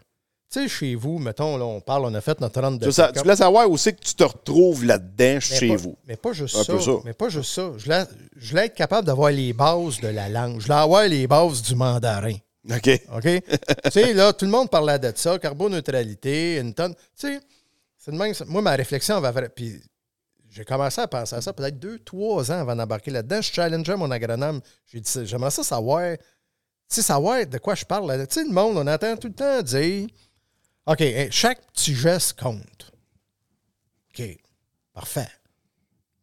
Tu 0.55 0.61
sais, 0.61 0.69
chez 0.69 0.95
vous, 0.95 1.19
mettons, 1.19 1.57
là, 1.57 1.65
on 1.65 1.81
parle, 1.81 2.05
on 2.05 2.13
a 2.13 2.21
fait 2.21 2.39
notre 2.39 2.61
run 2.61 2.71
de 2.71 2.87
pick-up. 2.87 3.11
tu 3.13 3.19
voulais 3.19 3.35
savoir 3.35 3.69
aussi 3.69 3.93
que 3.93 3.99
tu 3.99 4.15
te 4.15 4.23
retrouves 4.23 4.85
là-dedans 4.85 5.41
chez 5.41 5.67
pas- 5.67 5.75
vous. 5.75 5.97
Mais 6.07 6.15
pas 6.15 6.31
juste 6.31 6.55
ça, 6.55 6.79
ça. 6.79 6.91
Mais 7.03 7.11
pas 7.11 7.27
juste 7.27 7.51
ça. 7.51 7.73
Je 7.75 7.83
voulais, 7.83 8.05
je 8.37 8.49
voulais 8.51 8.67
être 8.67 8.73
capable 8.73 9.05
d'avoir 9.05 9.31
les 9.31 9.51
bases 9.51 9.99
de 9.99 10.07
la 10.07 10.29
langue. 10.29 10.61
Je 10.61 10.67
voulais 10.67 10.79
avoir 10.79 11.05
les 11.09 11.27
bases 11.27 11.61
du 11.61 11.75
mandarin. 11.75 12.35
OK? 12.71 12.89
OK? 13.17 13.21
tu 13.83 13.91
sais, 13.91 14.13
là, 14.13 14.31
tout 14.31 14.45
le 14.45 14.51
monde 14.51 14.69
parlait 14.69 14.97
de 14.97 15.11
ça, 15.13 15.37
carboneutralité, 15.39 16.57
une 16.59 16.73
tonne. 16.73 16.95
Tu 16.95 17.01
sais, 17.27 17.39
c'est 17.97 18.11
de 18.11 18.17
même. 18.17 18.33
ça- 18.33 18.45
Moi, 18.45 18.61
ma 18.61 18.71
réflexion 18.77 19.19
vra- 19.19 19.49
Puis 19.49 19.81
j'ai 20.49 20.63
commencé 20.63 21.01
à 21.01 21.07
penser 21.09 21.35
à 21.35 21.41
ça 21.41 21.51
peut-être 21.51 21.77
deux, 21.79 21.99
trois 21.99 22.49
ans 22.49 22.61
avant 22.61 22.77
d'embarquer 22.77 23.11
là-dedans. 23.11 23.41
Je 23.41 23.51
challengeais 23.51 23.97
mon 23.97 24.09
agronome. 24.09 24.61
J'ai 24.85 25.01
dit, 25.01 25.11
ça, 25.11 25.25
j'aimerais 25.25 25.51
ça 25.51 25.63
savoir. 25.63 26.15
Tu 26.17 26.95
sais, 26.95 27.01
savoir 27.01 27.45
de 27.45 27.57
quoi 27.57 27.75
je 27.75 27.83
parle. 27.83 28.25
Tu 28.27 28.35
sais, 28.35 28.43
le 28.45 28.51
monde, 28.53 28.77
on 28.77 28.87
entend 28.87 29.17
tout 29.17 29.27
le 29.27 29.33
temps 29.33 29.61
dire 29.61 30.07
OK, 30.87 31.01
hein, 31.01 31.27
chaque 31.31 31.59
petit 31.73 31.95
geste 31.95 32.39
compte. 32.39 32.91
OK, 34.17 34.23
parfait. 34.93 35.27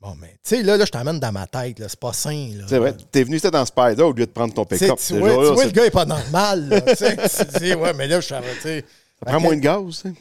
Bon, 0.00 0.16
mais 0.20 0.30
tu 0.42 0.56
sais, 0.56 0.62
là, 0.62 0.76
là, 0.76 0.84
je 0.84 0.90
t'emmène 0.90 1.20
dans 1.20 1.30
ma 1.32 1.46
tête, 1.46 1.78
là, 1.78 1.88
c'est 1.88 1.98
pas 1.98 2.12
sain. 2.12 2.50
là. 2.56 2.64
C'est 2.68 2.78
vrai, 2.78 2.92
t'es 3.12 3.22
venu, 3.22 3.36
c'était 3.36 3.52
dans 3.52 3.64
Spider 3.64 4.02
au 4.02 4.12
lieu 4.12 4.26
de 4.26 4.30
prendre 4.32 4.52
ton 4.52 4.64
pick-up. 4.64 4.98
tu 4.98 5.18
vois, 5.18 5.56
tu 5.56 5.64
le 5.66 5.70
gars 5.70 5.84
est 5.86 5.90
pas 5.90 6.04
normal. 6.04 6.68
Là, 6.68 6.80
tu 6.96 7.58
dis, 7.60 7.74
ouais, 7.74 7.92
mais 7.92 8.08
là, 8.08 8.20
je 8.20 8.26
tu 8.28 8.60
sais. 8.62 8.84
Ça 9.20 9.26
prend 9.26 9.40
moins 9.40 9.54
de 9.56 9.60
gaz, 9.60 9.80
tu 9.86 9.92
sais. 10.08 10.14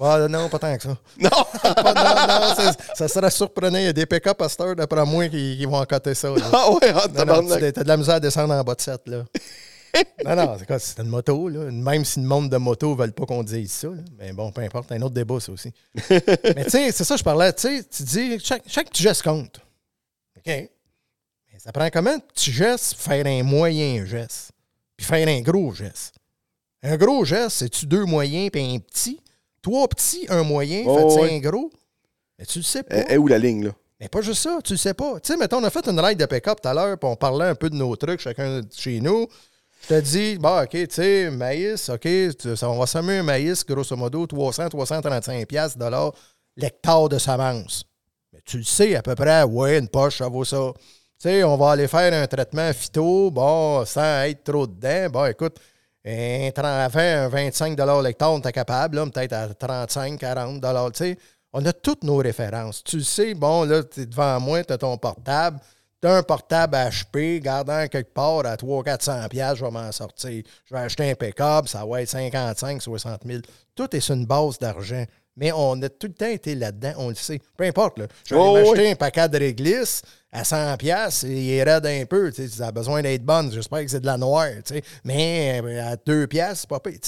Ouais, 0.00 0.28
non, 0.28 0.48
pas 0.48 0.58
tant 0.58 0.76
que 0.76 0.82
ça. 0.82 0.96
Non! 1.18 1.28
Pas- 1.62 1.94
non, 1.94 2.46
non, 2.48 2.72
ça, 2.94 3.06
serait 3.06 3.30
surprenant. 3.30 3.78
Il 3.78 3.84
y 3.84 3.88
a 3.88 3.92
des 3.92 4.06
pick-up 4.06 4.40
heure, 4.60 4.74
d'après 4.74 5.04
moi, 5.04 5.28
qui, 5.28 5.56
qui 5.58 5.64
vont 5.66 5.76
encoter 5.76 6.14
ça. 6.14 6.30
là. 6.30 6.42
ah 6.52 6.72
ouais, 6.72 6.78
ah, 6.88 6.92
Non, 6.92 7.00
non, 7.08 7.12
tabarnak. 7.12 7.58
tu- 7.60 7.72
t'as 7.74 7.82
de 7.84 7.88
la 7.88 7.96
misère 7.98 8.14
à 8.14 8.20
descendre 8.20 8.54
en 8.54 8.64
bas 8.64 8.74
de 8.74 8.80
7, 8.80 9.02
là. 9.06 9.24
non, 10.24 10.36
non, 10.36 10.56
c'est 10.58 10.66
quoi? 10.66 10.78
C'est 10.78 11.00
une 11.00 11.08
moto, 11.08 11.48
là. 11.48 11.70
Même 11.70 12.04
si 12.04 12.20
le 12.20 12.26
monde 12.26 12.50
de 12.50 12.56
moto 12.56 12.90
ne 12.94 12.98
veulent 13.00 13.12
pas 13.12 13.26
qu'on 13.26 13.42
dise 13.42 13.72
ça, 13.72 13.88
là. 13.88 14.02
Mais 14.18 14.32
bon, 14.32 14.52
peu 14.52 14.60
importe, 14.62 14.92
un 14.92 15.00
autre 15.02 15.14
débat, 15.14 15.40
ça 15.40 15.52
aussi. 15.52 15.72
Mais 16.10 16.64
tu 16.64 16.70
sais, 16.70 16.92
c'est 16.92 17.04
ça, 17.04 17.16
je 17.16 17.22
parlais. 17.24 17.52
Tu 17.52 17.62
sais, 17.62 17.84
tu 17.84 18.02
dis, 18.02 18.38
chaque, 18.40 18.62
chaque 18.66 18.90
petit 18.90 19.02
geste 19.02 19.22
compte. 19.22 19.60
OK? 20.36 20.46
Mais 20.46 21.58
ça 21.58 21.72
prend 21.72 21.88
comment 21.90 22.10
un 22.10 22.18
petit 22.20 22.52
geste 22.52 22.94
faire 22.94 23.26
un 23.26 23.42
moyen 23.42 24.04
geste? 24.04 24.52
Puis 24.96 25.06
faire 25.06 25.26
un 25.26 25.40
gros 25.40 25.72
geste? 25.72 26.14
Un 26.82 26.96
gros 26.96 27.24
geste, 27.24 27.56
c'est-tu 27.58 27.86
deux 27.86 28.04
moyens 28.04 28.50
puis 28.50 28.62
un 28.74 28.78
petit? 28.78 29.20
Trois 29.62 29.86
petits, 29.88 30.24
un 30.30 30.42
moyen, 30.42 30.84
Oh, 30.86 31.20
ouais. 31.20 31.34
un 31.34 31.38
gros? 31.38 31.70
Mais 32.38 32.46
tu 32.46 32.60
le 32.60 32.64
sais 32.64 32.82
pas. 32.82 32.96
Eh, 32.96 33.04
eh, 33.10 33.18
où 33.18 33.26
la 33.28 33.38
ligne, 33.38 33.64
là? 33.66 33.70
Mais 34.00 34.08
pas 34.08 34.22
juste 34.22 34.42
ça, 34.42 34.60
tu 34.64 34.72
le 34.72 34.78
sais 34.78 34.94
pas. 34.94 35.20
Tu 35.20 35.30
sais, 35.30 35.36
mettons, 35.36 35.58
on 35.58 35.64
a 35.64 35.68
fait 35.68 35.86
une 35.86 36.00
ride 36.00 36.18
de 36.18 36.24
pick-up 36.24 36.58
tout 36.62 36.68
à 36.68 36.72
l'heure, 36.72 36.98
puis 36.98 37.06
on 37.06 37.16
parlait 37.16 37.44
un 37.44 37.54
peu 37.54 37.68
de 37.68 37.74
nos 37.76 37.94
trucs, 37.96 38.20
chacun 38.20 38.60
de 38.60 38.66
chez 38.74 38.98
nous. 39.00 39.26
Je 39.82 39.88
te 39.88 40.00
dis, 40.00 40.38
bah, 40.38 40.62
OK, 40.64 40.70
tu 40.70 40.86
sais, 40.90 41.30
maïs, 41.30 41.88
OK, 41.88 42.06
on 42.62 42.78
va 42.78 42.86
semer 42.86 43.18
un 43.18 43.22
maïs, 43.22 43.64
grosso 43.64 43.96
modo, 43.96 44.26
300, 44.26 44.68
335 44.68 45.46
piastres, 45.46 45.78
dollars 45.78 46.12
l'hectare 46.56 47.08
de 47.08 47.18
semence. 47.18 47.84
Mais 48.32 48.40
tu 48.44 48.58
le 48.58 48.64
sais 48.64 48.94
à 48.94 49.02
peu 49.02 49.14
près, 49.14 49.42
ouais, 49.42 49.78
une 49.78 49.88
poche, 49.88 50.18
ça 50.18 50.28
vaut 50.28 50.44
ça. 50.44 50.72
Tu 50.74 51.28
sais, 51.28 51.44
on 51.44 51.56
va 51.56 51.72
aller 51.72 51.88
faire 51.88 52.12
un 52.12 52.26
traitement 52.26 52.72
phyto, 52.72 53.30
bon, 53.30 53.84
sans 53.84 54.24
être 54.24 54.44
trop 54.44 54.66
dedans. 54.66 55.10
Bon, 55.10 55.26
écoute, 55.26 55.58
un, 56.04 56.50
30 56.50 56.64
avant 56.64 57.00
un 57.00 57.28
25 57.28 57.78
l'hectare, 58.02 58.40
t'es 58.40 58.52
capable, 58.52 58.96
là, 58.96 59.06
peut-être 59.06 59.32
à 59.32 59.48
35, 59.48 60.18
40 60.18 60.62
tu 60.92 60.98
sais. 60.98 61.18
On 61.52 61.64
a 61.66 61.72
toutes 61.72 62.04
nos 62.04 62.18
références. 62.18 62.84
Tu 62.84 62.98
le 62.98 63.02
sais, 63.02 63.34
bon, 63.34 63.64
là, 63.64 63.82
tu 63.82 64.02
es 64.02 64.06
devant 64.06 64.38
moi, 64.38 64.62
tu 64.62 64.72
as 64.72 64.78
ton 64.78 64.96
portable, 64.96 65.58
T'as 66.00 66.16
un 66.16 66.22
portable 66.22 66.76
HP, 66.76 67.40
gardant 67.40 67.86
quelque 67.88 68.12
part 68.14 68.46
à 68.46 68.56
300-400$, 68.56 69.28
piastres, 69.28 69.56
je 69.56 69.64
vais 69.66 69.70
m'en 69.70 69.92
sortir. 69.92 70.42
Je 70.64 70.74
vais 70.74 70.80
acheter 70.80 71.10
un 71.10 71.14
pick-up, 71.14 71.68
ça 71.68 71.84
va 71.84 72.00
être 72.00 72.08
55 72.08 72.80
60 72.80 73.20
000 73.26 73.40
Tout 73.74 73.94
est 73.94 74.00
sur 74.00 74.14
une 74.14 74.24
base 74.24 74.58
d'argent. 74.58 75.04
Mais 75.36 75.52
on 75.52 75.80
a 75.82 75.88
tout 75.88 76.08
le 76.08 76.12
temps 76.14 76.26
été 76.26 76.54
là-dedans, 76.54 76.92
on 76.98 77.08
le 77.10 77.14
sait. 77.14 77.40
Peu 77.56 77.64
importe, 77.64 77.98
là. 77.98 78.06
Je 78.26 78.34
vais 78.34 78.40
Oh, 78.42 78.54
m'acheter 78.54 78.80
oui. 78.82 78.90
un 78.90 78.94
paquet 78.94 79.28
de 79.28 79.38
réglisse 79.38 80.02
à 80.32 80.42
100$, 80.42 80.76
piastres, 80.76 81.24
et 81.26 81.32
il 81.32 81.50
est 81.52 81.62
raide 81.62 81.86
un 81.86 82.04
peu. 82.04 82.30
Ça 82.32 82.66
a 82.68 82.72
besoin 82.72 83.00
d'être 83.02 83.22
bonne. 83.24 83.50
J'espère 83.52 83.80
que 83.82 83.88
c'est 83.88 84.00
de 84.00 84.06
la 84.06 84.16
noire. 84.18 84.48
tu 84.64 84.74
sais. 84.74 84.82
Mais 85.04 85.60
euh, 85.62 85.92
à 85.92 85.96
2$, 85.96 86.26
piastres, 86.26 86.60
c'est 86.62 86.68
pas 86.68 86.80
pire. 86.80 86.98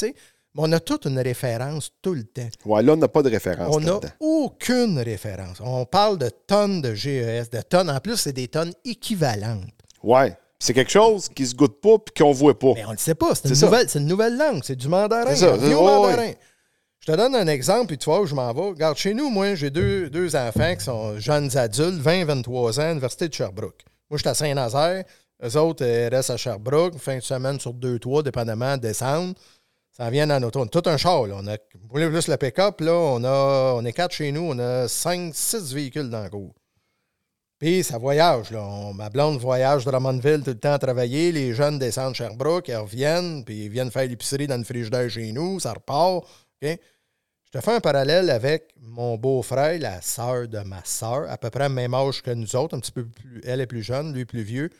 Mais 0.54 0.62
on 0.66 0.72
a 0.72 0.80
toute 0.80 1.06
une 1.06 1.18
référence 1.18 1.90
tout 2.02 2.12
le 2.14 2.24
temps. 2.24 2.48
Ouais, 2.66 2.82
là, 2.82 2.92
on 2.92 2.96
n'a 2.96 3.08
pas 3.08 3.22
de 3.22 3.30
référence. 3.30 3.74
On 3.74 3.80
n'a 3.80 3.98
aucune 4.20 4.98
référence. 4.98 5.58
On 5.60 5.84
parle 5.86 6.18
de 6.18 6.28
tonnes 6.46 6.82
de 6.82 6.94
GES, 6.94 7.48
de 7.50 7.62
tonnes. 7.62 7.88
En 7.90 8.00
plus, 8.00 8.16
c'est 8.16 8.32
des 8.34 8.48
tonnes 8.48 8.72
équivalentes. 8.84 9.64
Ouais. 10.02 10.36
C'est 10.58 10.74
quelque 10.74 10.92
chose 10.92 11.28
qui 11.28 11.46
se 11.46 11.54
goûte 11.54 11.80
pas 11.80 11.98
puis 11.98 12.22
qu'on 12.22 12.32
voit 12.32 12.56
pas. 12.58 12.72
Mais 12.74 12.84
on 12.84 12.88
ne 12.88 12.92
le 12.92 12.98
sait 12.98 13.14
pas. 13.14 13.34
C'est 13.34 13.48
une, 13.48 14.02
une 14.02 14.06
nouvelle 14.08 14.36
langue. 14.36 14.60
C'est 14.62 14.76
du 14.76 14.88
mandarin. 14.88 15.34
C'est 15.34 15.48
Oh, 15.74 15.82
mandarin. 15.82 16.32
Je 17.00 17.10
te 17.10 17.16
donne 17.16 17.34
un 17.34 17.48
exemple, 17.48 17.86
puis 17.88 17.98
tu 17.98 18.04
vois 18.04 18.20
où 18.20 18.26
je 18.26 18.34
m'en 18.34 18.52
vais. 18.52 18.60
Regarde, 18.60 18.96
chez 18.96 19.12
nous, 19.12 19.28
moi, 19.28 19.56
j'ai 19.56 19.70
deux, 19.70 20.08
deux 20.08 20.36
enfants 20.36 20.76
qui 20.76 20.84
sont 20.84 21.18
jeunes 21.18 21.56
adultes, 21.56 21.98
20, 22.00 22.26
23 22.26 22.78
ans, 22.78 22.82
à 22.84 22.88
l'Université 22.90 23.26
de 23.28 23.34
Sherbrooke. 23.34 23.84
Moi, 24.08 24.18
je 24.18 24.22
suis 24.22 24.28
à 24.28 24.34
Saint-Nazaire. 24.34 25.02
Eux 25.44 25.56
autres 25.56 25.84
euh, 25.84 26.08
restent 26.12 26.30
à 26.30 26.36
Sherbrooke, 26.36 26.96
fin 26.98 27.16
de 27.16 27.22
semaine 27.22 27.58
sur 27.58 27.74
deux, 27.74 27.98
trois, 27.98 28.22
dépendamment, 28.22 28.76
descendre. 28.76 29.34
Ça 29.92 30.08
vient 30.10 30.30
en 30.30 30.42
auto. 30.42 30.60
On 30.60 30.64
a 30.64 30.68
tout 30.68 30.82
un 30.86 30.96
char, 30.96 31.26
là. 31.26 31.36
On 31.38 31.46
a 31.46 31.58
plus 31.58 32.28
le 32.28 32.36
pick-up, 32.36 32.80
là. 32.80 32.94
On, 32.94 33.22
a, 33.24 33.74
on 33.76 33.84
est 33.84 33.92
quatre 33.92 34.14
chez 34.14 34.32
nous. 34.32 34.42
On 34.42 34.58
a 34.58 34.88
cinq, 34.88 35.34
six 35.34 35.72
véhicules 35.74 36.08
dans 36.08 36.24
le 36.24 36.30
cours. 36.30 36.54
Puis 37.62 37.84
ça 37.84 37.96
voyage. 37.96 38.50
Là. 38.50 38.90
Ma 38.92 39.08
blonde 39.08 39.38
voyage 39.38 39.84
de 39.84 39.90
Drummondville 39.92 40.42
tout 40.42 40.50
le 40.50 40.58
temps 40.58 40.72
à 40.72 40.78
travailler. 40.80 41.30
Les 41.30 41.54
jeunes 41.54 41.78
descendent 41.78 42.16
Sherbrooke, 42.16 42.66
ils 42.66 42.74
reviennent, 42.74 43.44
puis 43.44 43.66
ils 43.66 43.68
viennent 43.68 43.92
faire 43.92 44.08
l'épicerie 44.08 44.48
dans 44.48 44.56
le 44.56 44.64
frigidaire 44.64 45.08
chez 45.08 45.30
nous, 45.30 45.60
ça 45.60 45.72
repart. 45.72 46.26
Je 46.60 46.76
te 47.52 47.60
fais 47.60 47.74
un 47.74 47.78
parallèle 47.78 48.30
avec 48.30 48.74
mon 48.80 49.16
beau-frère, 49.16 49.78
la 49.78 50.02
sœur 50.02 50.48
de 50.48 50.58
ma 50.58 50.82
sœur, 50.84 51.30
à 51.30 51.38
peu 51.38 51.50
près 51.50 51.68
même 51.68 51.94
âge 51.94 52.20
que 52.20 52.32
nous 52.32 52.56
autres, 52.56 52.76
un 52.76 52.80
petit 52.80 52.90
peu 52.90 53.04
plus. 53.04 53.40
Elle 53.44 53.60
est 53.60 53.66
plus 53.66 53.84
jeune, 53.84 54.12
lui 54.12 54.24
plus 54.24 54.42
vieux. 54.42 54.70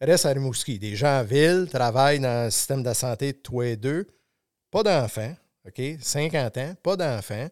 Reste 0.00 0.26
à 0.26 0.30
Rimouski. 0.30 0.80
Des 0.80 0.96
gens 0.96 1.20
en 1.20 1.22
ville, 1.22 1.68
travaillent 1.70 2.18
dans 2.18 2.46
le 2.46 2.50
système 2.50 2.82
de 2.82 2.92
santé 2.92 3.34
tous 3.34 3.62
et 3.62 3.76
deux. 3.76 4.04
Pas 4.76 4.82
d'enfants, 4.82 5.34
OK? 5.66 5.80
50 6.02 6.58
ans, 6.58 6.74
pas 6.82 6.96
d'enfants. 6.96 7.48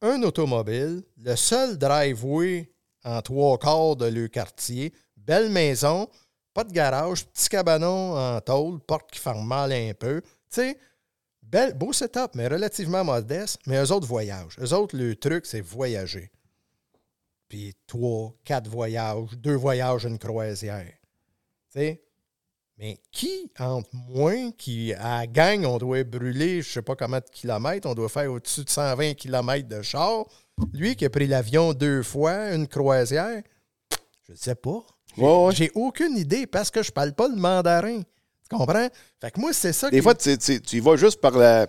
Un 0.00 0.22
automobile, 0.22 1.02
le 1.18 1.36
seul 1.36 1.76
driveway 1.76 2.72
en 3.04 3.20
trois 3.20 3.58
quarts 3.58 3.96
de 3.96 4.06
leur 4.06 4.30
quartier, 4.30 4.94
belle 5.14 5.50
maison, 5.50 6.08
pas 6.54 6.64
de 6.64 6.72
garage, 6.72 7.26
petit 7.26 7.50
cabanon 7.50 8.16
en 8.16 8.40
tôle, 8.40 8.80
porte 8.80 9.10
qui 9.10 9.20
ferme 9.20 9.46
mal 9.46 9.72
un 9.72 9.92
peu. 9.92 10.22
Tu 10.22 10.28
sais, 10.48 10.78
belle, 11.42 11.74
beau 11.74 11.92
setup, 11.92 12.30
mais 12.32 12.48
relativement 12.48 13.04
modeste. 13.04 13.58
Mais 13.66 13.84
eux 13.84 13.92
autres 13.92 14.06
voyagent. 14.06 14.56
Eux 14.58 14.72
autres, 14.72 14.96
le 14.96 15.16
truc, 15.16 15.44
c'est 15.44 15.60
voyager. 15.60 16.30
Puis 17.46 17.74
trois, 17.86 18.32
quatre 18.42 18.70
voyages, 18.70 19.36
deux 19.36 19.56
voyages, 19.56 20.06
une 20.06 20.18
croisière. 20.18 20.94
Tu 21.74 21.98
mais 22.78 22.96
qui, 23.10 23.50
entre 23.58 23.88
moi, 23.92 24.32
qui 24.56 24.92
à 24.94 25.20
la 25.20 25.26
gang, 25.26 25.64
on 25.64 25.78
doit 25.78 26.04
brûler 26.04 26.62
je 26.62 26.70
sais 26.70 26.82
pas 26.82 26.94
combien 26.96 27.18
de 27.20 27.24
kilomètres, 27.32 27.88
on 27.88 27.94
doit 27.94 28.08
faire 28.08 28.30
au-dessus 28.32 28.64
de 28.64 28.70
120 28.70 29.14
kilomètres 29.14 29.68
de 29.68 29.82
char, 29.82 30.24
lui 30.72 30.94
qui 30.96 31.04
a 31.04 31.10
pris 31.10 31.26
l'avion 31.26 31.72
deux 31.72 32.02
fois, 32.02 32.52
une 32.54 32.66
croisière, 32.68 33.42
je 34.26 34.32
ne 34.32 34.36
sais 34.36 34.54
pas. 34.54 34.84
J'ai- 35.16 35.22
Ouais, 35.22 35.44
ouais. 35.46 35.54
J'ai 35.54 35.70
aucune 35.74 36.16
idée 36.16 36.46
parce 36.46 36.70
que 36.70 36.82
je 36.82 36.92
parle 36.92 37.12
pas 37.14 37.26
le 37.28 37.34
mandarin. 37.36 38.02
Tu 38.50 38.56
comprends? 38.56 38.88
Fait 39.20 39.30
que 39.30 39.40
moi, 39.40 39.52
c'est 39.52 39.72
ça 39.72 39.90
Des 39.90 40.00
fois, 40.00 40.14
tu, 40.14 40.38
tu- 40.38 40.60
tu 40.60 40.76
y 40.76 40.80
vas 40.80 40.96
juste 40.96 41.20
par 41.20 41.32
la, 41.36 41.66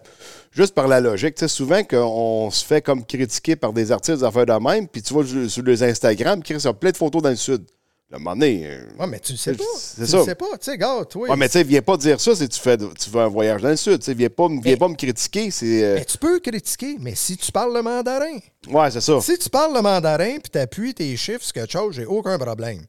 juste 0.51 0.73
par 0.73 0.87
la 0.87 1.01
logique. 1.01 1.35
Tu 1.35 1.39
sais, 1.41 1.47
souvent, 1.47 1.83
qu'on 1.83 2.49
se 2.51 2.63
fait 2.63 2.81
comme 2.81 3.03
critiquer 3.05 3.55
par 3.55 3.73
des 3.73 3.91
artistes 3.91 4.21
d'affaires 4.21 4.45
de 4.45 4.53
même, 4.53 4.87
puis 4.87 5.01
tu 5.01 5.13
vas 5.13 5.25
sur 5.25 5.49
sur 5.49 5.63
les 5.63 5.83
Instagram, 5.83 6.41
qui 6.43 6.55
ont 6.55 6.73
plein 6.73 6.91
de 6.91 6.97
photos 6.97 7.21
dans 7.21 7.29
le 7.31 7.35
Sud. 7.35 7.65
Le 8.11 8.17
moment 8.17 8.31
donné, 8.35 8.65
euh, 8.65 8.85
Ouais, 8.97 9.05
mais 9.05 9.19
tu 9.19 9.33
le 9.33 9.37
sais 9.37 9.53
pas. 9.53 9.63
C'est 9.77 10.03
tu 10.05 10.07
ça. 10.09 10.17
le 10.17 10.23
sais 10.23 10.33
pas. 10.35 10.45
Tu 10.59 10.65
sais, 10.71 10.77
gars, 10.79 11.05
toi. 11.07 11.29
Ouais, 11.29 11.35
mais 11.35 11.47
tu 11.47 11.53
sais, 11.53 11.63
viens 11.63 11.81
pas 11.83 11.95
dire 11.95 12.19
ça 12.19 12.35
si 12.35 12.49
tu 12.49 12.59
fais, 12.59 12.75
tu 12.75 13.09
fais 13.09 13.19
un 13.19 13.27
voyage 13.27 13.61
dans 13.61 13.69
le 13.69 13.75
Sud. 13.75 13.99
Tu 13.99 14.05
sais, 14.05 14.13
viens 14.15 14.29
pas, 14.31 14.47
me- 14.49 14.59
viens 14.61 14.71
Mais- 14.73 14.77
pas 14.77 14.87
me 14.87 14.95
critiquer. 14.95 15.51
C'est, 15.51 15.83
euh, 15.83 15.95
mais 15.95 16.05
tu 16.05 16.17
peux 16.17 16.39
critiquer, 16.39 16.97
mais 16.99 17.13
si 17.13 17.37
tu 17.37 17.51
parles 17.51 17.71
le 17.73 17.83
mandarin, 17.83 18.39
ouais, 18.67 18.89
c'est 18.91 19.01
ça. 19.01 19.21
Si 19.21 19.37
tu 19.37 19.49
parles 19.51 19.75
le 19.75 19.81
mandarin 19.83 20.39
puis 20.39 20.49
tu 20.51 20.57
appuies 20.57 20.95
tes 20.95 21.15
chiffres 21.17 21.43
sur 21.43 21.53
quelque 21.53 21.71
chose, 21.71 21.93
j'ai 21.95 22.05
aucun 22.07 22.39
problème. 22.39 22.83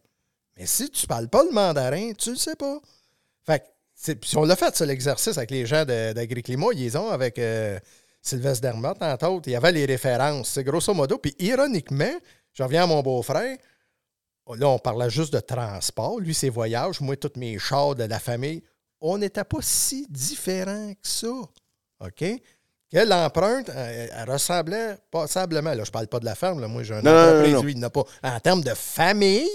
Mais 0.57 0.65
si 0.65 0.89
tu 0.89 1.07
parles 1.07 1.29
pas 1.29 1.45
le 1.45 1.51
mandarin, 1.53 2.13
tu 2.17 2.31
le 2.31 2.37
sais 2.37 2.57
pas. 2.57 2.79
Fait 3.45 3.59
que, 4.07 4.13
puis 4.13 4.37
on 4.37 4.45
l'a 4.45 4.57
fait, 4.57 4.75
ça, 4.75 4.87
l'exercice 4.87 5.37
avec 5.37 5.51
les 5.51 5.67
gens 5.67 5.85
d'AgriClimat. 5.85 6.69
Ils 6.77 6.97
ont 6.97 7.11
avec 7.11 7.39
euh, 7.39 7.79
Sylvestre 8.23 8.63
Dermotte, 8.63 9.03
entre 9.03 9.29
autres. 9.29 9.49
Il 9.49 9.53
y 9.53 9.57
avait 9.57 9.73
les 9.73 9.85
références. 9.85 10.49
C'est 10.49 10.65
grosso 10.65 10.95
modo. 10.95 11.19
Puis 11.19 11.35
ironiquement, 11.39 12.13
je 12.55 12.63
reviens 12.63 12.85
à 12.85 12.87
mon 12.87 13.03
beau-frère. 13.03 13.59
Là, 14.57 14.69
on 14.69 14.79
parlait 14.79 15.11
juste 15.11 15.33
de 15.33 15.41
transport. 15.41 16.21
Lui, 16.21 16.35
ses 16.35 16.49
voyages. 16.51 17.01
Moi, 17.01 17.17
tous 17.17 17.33
mes 17.37 17.59
chars 17.59 17.95
de 17.95 18.05
la 18.05 18.19
famille. 18.19 18.63
On 19.01 19.17
n'était 19.19 19.45
pas 19.45 19.59
si 19.61 20.07
différents 20.11 20.93
que 20.93 21.09
ça. 21.09 21.29
OK? 21.29 22.25
Que 22.93 22.99
l'empreinte, 23.07 23.71
elle, 23.75 24.11
elle 24.15 24.31
ressemblait 24.31 24.97
passablement. 25.11 25.75
Là, 25.75 25.85
je 25.85 25.91
parle 25.91 26.09
pas 26.09 26.19
de 26.19 26.25
la 26.25 26.35
ferme. 26.35 26.61
Là. 26.61 26.69
Moi, 26.69 26.83
j'ai 26.83 26.95
un 26.95 27.03
Non, 27.03 27.11
non, 27.13 27.17
non, 27.17 27.29
entreprise, 27.29 27.55
non. 27.55 27.63
lui, 27.63 27.73
il 27.73 27.79
n'a 27.79 27.91
pas. 27.91 28.05
En 28.23 28.41
termes 28.41 28.63
de 28.63 28.75
famille, 28.75 29.49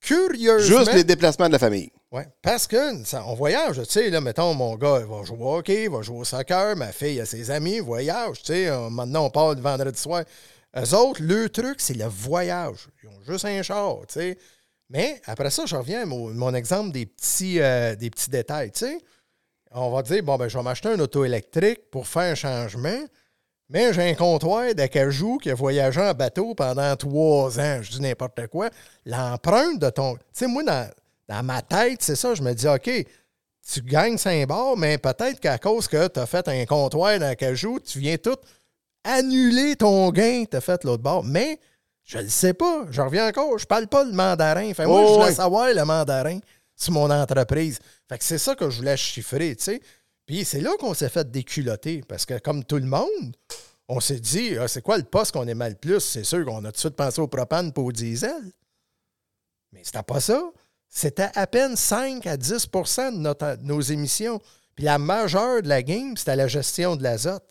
curieusement. 0.00 0.78
Juste 0.78 0.94
les 0.94 1.04
déplacements 1.04 1.46
de 1.48 1.52
la 1.52 1.58
famille. 1.58 1.90
Oui, 2.12 2.22
parce 2.40 2.66
que 2.66 3.04
ça, 3.04 3.24
on 3.26 3.34
voyage, 3.34 3.76
tu 3.78 3.84
sais, 3.86 4.10
là, 4.10 4.20
mettons, 4.20 4.54
mon 4.54 4.76
gars, 4.76 4.98
il 5.00 5.06
va 5.06 5.24
jouer 5.24 5.38
au 5.40 5.56
hockey, 5.56 5.84
il 5.84 5.90
va 5.90 6.02
jouer 6.02 6.18
au 6.18 6.24
soccer, 6.24 6.76
ma 6.76 6.92
fille 6.92 7.20
a 7.20 7.26
ses 7.26 7.50
amis, 7.50 7.80
voyage, 7.80 8.38
tu 8.38 8.52
sais, 8.52 8.68
euh, 8.68 8.88
maintenant 8.88 9.24
on 9.24 9.30
part 9.30 9.54
le 9.54 9.60
vendredi 9.60 10.00
soir. 10.00 10.22
Eux 10.78 10.94
autres, 10.94 11.22
le 11.22 11.48
truc, 11.48 11.80
c'est 11.80 11.96
le 11.96 12.04
voyage. 12.04 12.88
Ils 13.02 13.08
ont 13.08 13.22
juste 13.26 13.44
un 13.44 13.62
char, 13.62 14.00
tu 14.08 14.14
sais. 14.14 14.38
Mais 14.90 15.20
après 15.24 15.50
ça, 15.50 15.64
je 15.66 15.74
reviens 15.74 16.02
à 16.02 16.06
mon, 16.06 16.54
exemple 16.54 16.92
des 16.92 17.06
petits, 17.06 17.60
euh, 17.60 17.96
des 17.96 18.10
petits 18.10 18.30
détails, 18.30 18.70
tu 18.70 18.80
sais. 18.80 18.98
On 19.72 19.90
va 19.90 20.02
dire, 20.02 20.22
bon, 20.22 20.36
ben, 20.36 20.48
je 20.48 20.56
vais 20.56 20.62
m'acheter 20.62 20.88
un 20.90 21.00
auto 21.00 21.24
électrique 21.24 21.90
pour 21.90 22.06
faire 22.06 22.32
un 22.32 22.34
changement, 22.34 23.00
mais 23.68 23.92
j'ai 23.92 24.02
un 24.02 24.14
comptoir 24.14 24.74
d'acajou 24.74 25.38
qui 25.38 25.50
a 25.50 25.54
voyagé 25.54 26.00
en 26.00 26.14
bateau 26.14 26.54
pendant 26.54 26.94
trois 26.94 27.58
ans. 27.58 27.82
Je 27.82 27.90
dis 27.90 28.00
n'importe 28.00 28.46
quoi. 28.46 28.70
L'empreinte 29.04 29.80
de 29.80 29.90
ton. 29.90 30.14
Tu 30.14 30.22
sais, 30.32 30.46
moi, 30.46 30.62
dans, 30.62 30.88
dans 31.28 31.42
ma 31.42 31.62
tête, 31.62 32.00
c'est 32.02 32.16
ça. 32.16 32.34
Je 32.34 32.42
me 32.42 32.52
dis, 32.54 32.68
OK, 32.68 32.88
tu 33.68 33.82
gagnes 33.82 34.18
5 34.18 34.46
bars, 34.46 34.76
mais 34.76 34.98
peut-être 34.98 35.40
qu'à 35.40 35.58
cause 35.58 35.88
que 35.88 36.06
tu 36.06 36.20
as 36.20 36.26
fait 36.26 36.46
un 36.46 36.64
comptoir 36.64 37.18
d'acajou, 37.18 37.80
tu 37.80 37.98
viens 37.98 38.16
tout 38.16 38.36
annuler 39.06 39.76
ton 39.76 40.10
gain 40.10 40.44
que 40.44 40.50
tu 40.50 40.56
as 40.56 40.60
fait 40.60 40.82
l'autre 40.84 41.02
bord. 41.02 41.24
Mais 41.24 41.58
je 42.04 42.18
le 42.18 42.28
sais 42.28 42.54
pas. 42.54 42.84
Je 42.90 43.00
reviens 43.00 43.28
encore. 43.28 43.56
Je 43.58 43.66
parle 43.66 43.86
pas 43.88 44.04
le 44.04 44.12
mandarin. 44.12 44.72
Fait 44.74 44.86
moi, 44.86 45.02
Oh, 45.02 45.06
je 45.08 45.12
voulais 45.14 45.24
ouais. 45.26 45.34
savoir 45.34 45.72
le 45.72 45.84
mandarin 45.84 46.38
sur 46.74 46.92
mon 46.92 47.10
entreprise. 47.10 47.78
Fait 48.08 48.18
que 48.18 48.24
c'est 48.24 48.38
ça 48.38 48.54
que 48.54 48.68
je 48.70 48.78
voulais 48.78 48.96
chiffrer, 48.96 49.56
tu 49.56 49.64
sais. 49.64 49.80
Puis 50.26 50.44
c'est 50.44 50.60
là 50.60 50.72
qu'on 50.78 50.92
s'est 50.94 51.08
fait 51.08 51.30
déculoter. 51.30 52.02
Parce 52.06 52.26
que 52.26 52.38
comme 52.38 52.64
tout 52.64 52.76
le 52.76 52.86
monde, 52.86 53.36
on 53.88 54.00
s'est 54.00 54.20
dit, 54.20 54.56
Ah, 54.58 54.68
c'est 54.68 54.82
quoi 54.82 54.98
le 54.98 55.04
poste 55.04 55.32
qu'on 55.32 55.46
aimait 55.46 55.70
le 55.70 55.76
plus? 55.76 56.00
C'est 56.00 56.24
sûr 56.24 56.44
qu'on 56.44 56.58
a 56.64 56.68
tout 56.68 56.72
de 56.72 56.78
suite 56.78 56.96
pensé 56.96 57.20
au 57.20 57.28
propane 57.28 57.72
pour 57.72 57.84
au 57.86 57.92
diesel. 57.92 58.42
Mais 59.72 59.82
c'était 59.84 60.02
pas 60.02 60.20
ça. 60.20 60.42
C'était 60.88 61.28
à 61.34 61.46
peine 61.46 61.76
5 61.76 62.26
à 62.26 62.36
10% 62.36 63.12
de 63.12 63.18
notre- 63.18 63.58
nos 63.62 63.80
émissions. 63.80 64.40
Puis 64.74 64.84
la 64.84 64.98
majeure 64.98 65.62
de 65.62 65.68
la 65.68 65.82
game, 65.82 66.16
c'était 66.16 66.36
la 66.36 66.48
gestion 66.48 66.96
de 66.96 67.02
l'azote. 67.02 67.44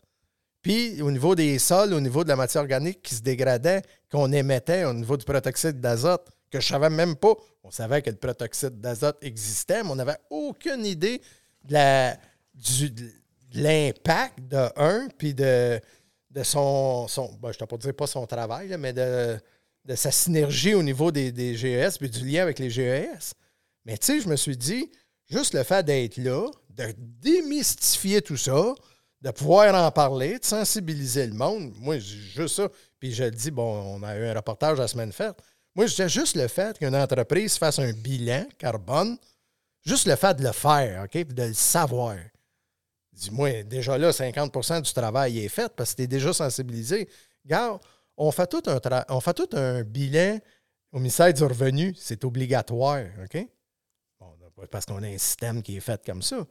Puis 0.66 1.00
au 1.00 1.12
niveau 1.12 1.36
des 1.36 1.60
sols, 1.60 1.94
au 1.94 2.02
niveau 2.02 2.24
de 2.24 2.30
la 2.30 2.36
matière 2.36 2.64
organique 2.64 3.04
qui 3.04 3.14
se 3.14 3.22
dégradait, 3.22 3.84
qu'on 4.12 4.32
émettait 4.32 4.84
au 4.86 4.94
niveau 4.96 5.16
du 5.16 5.24
protoxyde 5.24 5.80
d'azote, 5.80 6.28
que 6.50 6.60
je 6.60 6.68
savais 6.68 6.90
même 6.90 7.16
pas. 7.16 7.36
On 7.64 7.70
savait 7.70 8.02
que 8.02 8.10
le 8.10 8.16
protoxyde 8.16 8.82
d'azote 8.82 9.20
existait, 9.22 9.84
mais 9.84 9.92
on 9.92 9.96
n'avait 9.96 10.18
aucune 10.32 10.84
idée 10.84 11.22
de 11.66 12.10
l'impact 13.54 14.40
de 14.40 14.68
un, 14.76 15.08
puis 15.16 15.36
de, 15.36 15.80
son, 16.42 17.06
ben, 17.40 17.52
je 17.52 17.64
ne 17.64 17.68
pas 17.68 17.94
pas 17.94 18.08
son 18.08 18.26
travail, 18.26 18.76
mais 18.80 18.92
de, 18.92 19.38
de 19.86 19.94
sa 19.94 20.10
synergie 20.10 20.74
au 20.74 20.82
niveau 20.82 21.12
des, 21.12 21.32
des 21.32 21.54
GES, 21.54 22.00
puis 22.00 22.10
du 22.10 22.26
lien 22.26 22.42
avec 22.42 22.58
les 22.58 22.72
GES. 22.72 23.36
Mais 23.86 24.00
tu 24.00 24.08
sais, 24.08 24.20
je 24.20 24.28
me 24.28 24.36
suis 24.36 24.58
dit, 24.58 24.90
juste 25.30 25.54
le 25.54 25.62
fait 25.62 25.86
d'être 25.86 26.18
là, 26.18 26.50
de 26.72 26.92
démystifier 26.98 28.24
tout 28.24 28.38
ça, 28.38 28.74
de 29.26 29.32
pouvoir 29.32 29.74
en 29.74 29.92
parler, 29.92 30.38
de 30.38 30.46
sensibiliser 30.46 31.26
le 31.26 31.34
monde, 31.34 31.74
moi, 31.80 31.98
juste 31.98 32.58
ça. 32.58 32.70
Puis 33.00 33.12
je 33.12 33.24
le 33.24 33.32
dis, 33.32 33.50
bon, 33.50 33.98
on 33.98 34.04
a 34.04 34.16
eu 34.16 34.28
un 34.28 34.36
reportage 34.36 34.78
la 34.78 34.88
semaine 34.88 35.12
faite. 35.12 35.36
Moi, 35.74 35.88
je 35.88 36.08
juste 36.08 36.36
le 36.36 36.48
fait 36.48 36.78
qu'une 36.78 36.96
entreprise 36.96 37.58
fasse 37.58 37.80
un 37.80 37.92
bilan 37.92 38.46
carbone, 38.60 39.18
juste 39.84 40.06
le 40.06 40.16
fait 40.16 40.38
de 40.38 40.44
le 40.44 40.52
faire, 40.52 41.06
OK, 41.06 41.10
puis 41.10 41.24
de 41.24 41.42
le 41.42 41.54
savoir. 41.56 42.18
Dis-moi, 43.14 43.64
déjà 43.64 43.98
là, 43.98 44.12
50% 44.12 44.84
du 44.84 44.94
travail 44.94 45.40
est 45.40 45.50
fait 45.50 45.74
parce 45.76 45.92
que 45.92 45.98
tu 45.98 46.04
es 46.04 46.08
déjà 46.08 46.32
sensibilisé. 46.32 47.10
Regarde, 47.44 47.82
on 48.18 48.32
fait 48.32 48.48
tout 48.48 48.62
un, 48.68 48.80
on 49.10 49.22
fait 49.22 49.34
tout 49.34 49.50
un 49.54 49.82
bilan 49.82 50.38
au 50.92 51.00
ministère 51.00 51.34
du 51.34 51.44
Revenu, 51.44 51.96
c'est 51.98 52.24
obligatoire, 52.24 53.06
OK? 53.24 53.48
Parce 54.70 54.86
qu'on 54.86 55.02
a 55.02 55.08
un 55.08 55.18
système 55.18 55.64
qui 55.64 55.78
est 55.78 55.82
fait 55.82 56.06
comme 56.06 56.22
ça. 56.22 56.46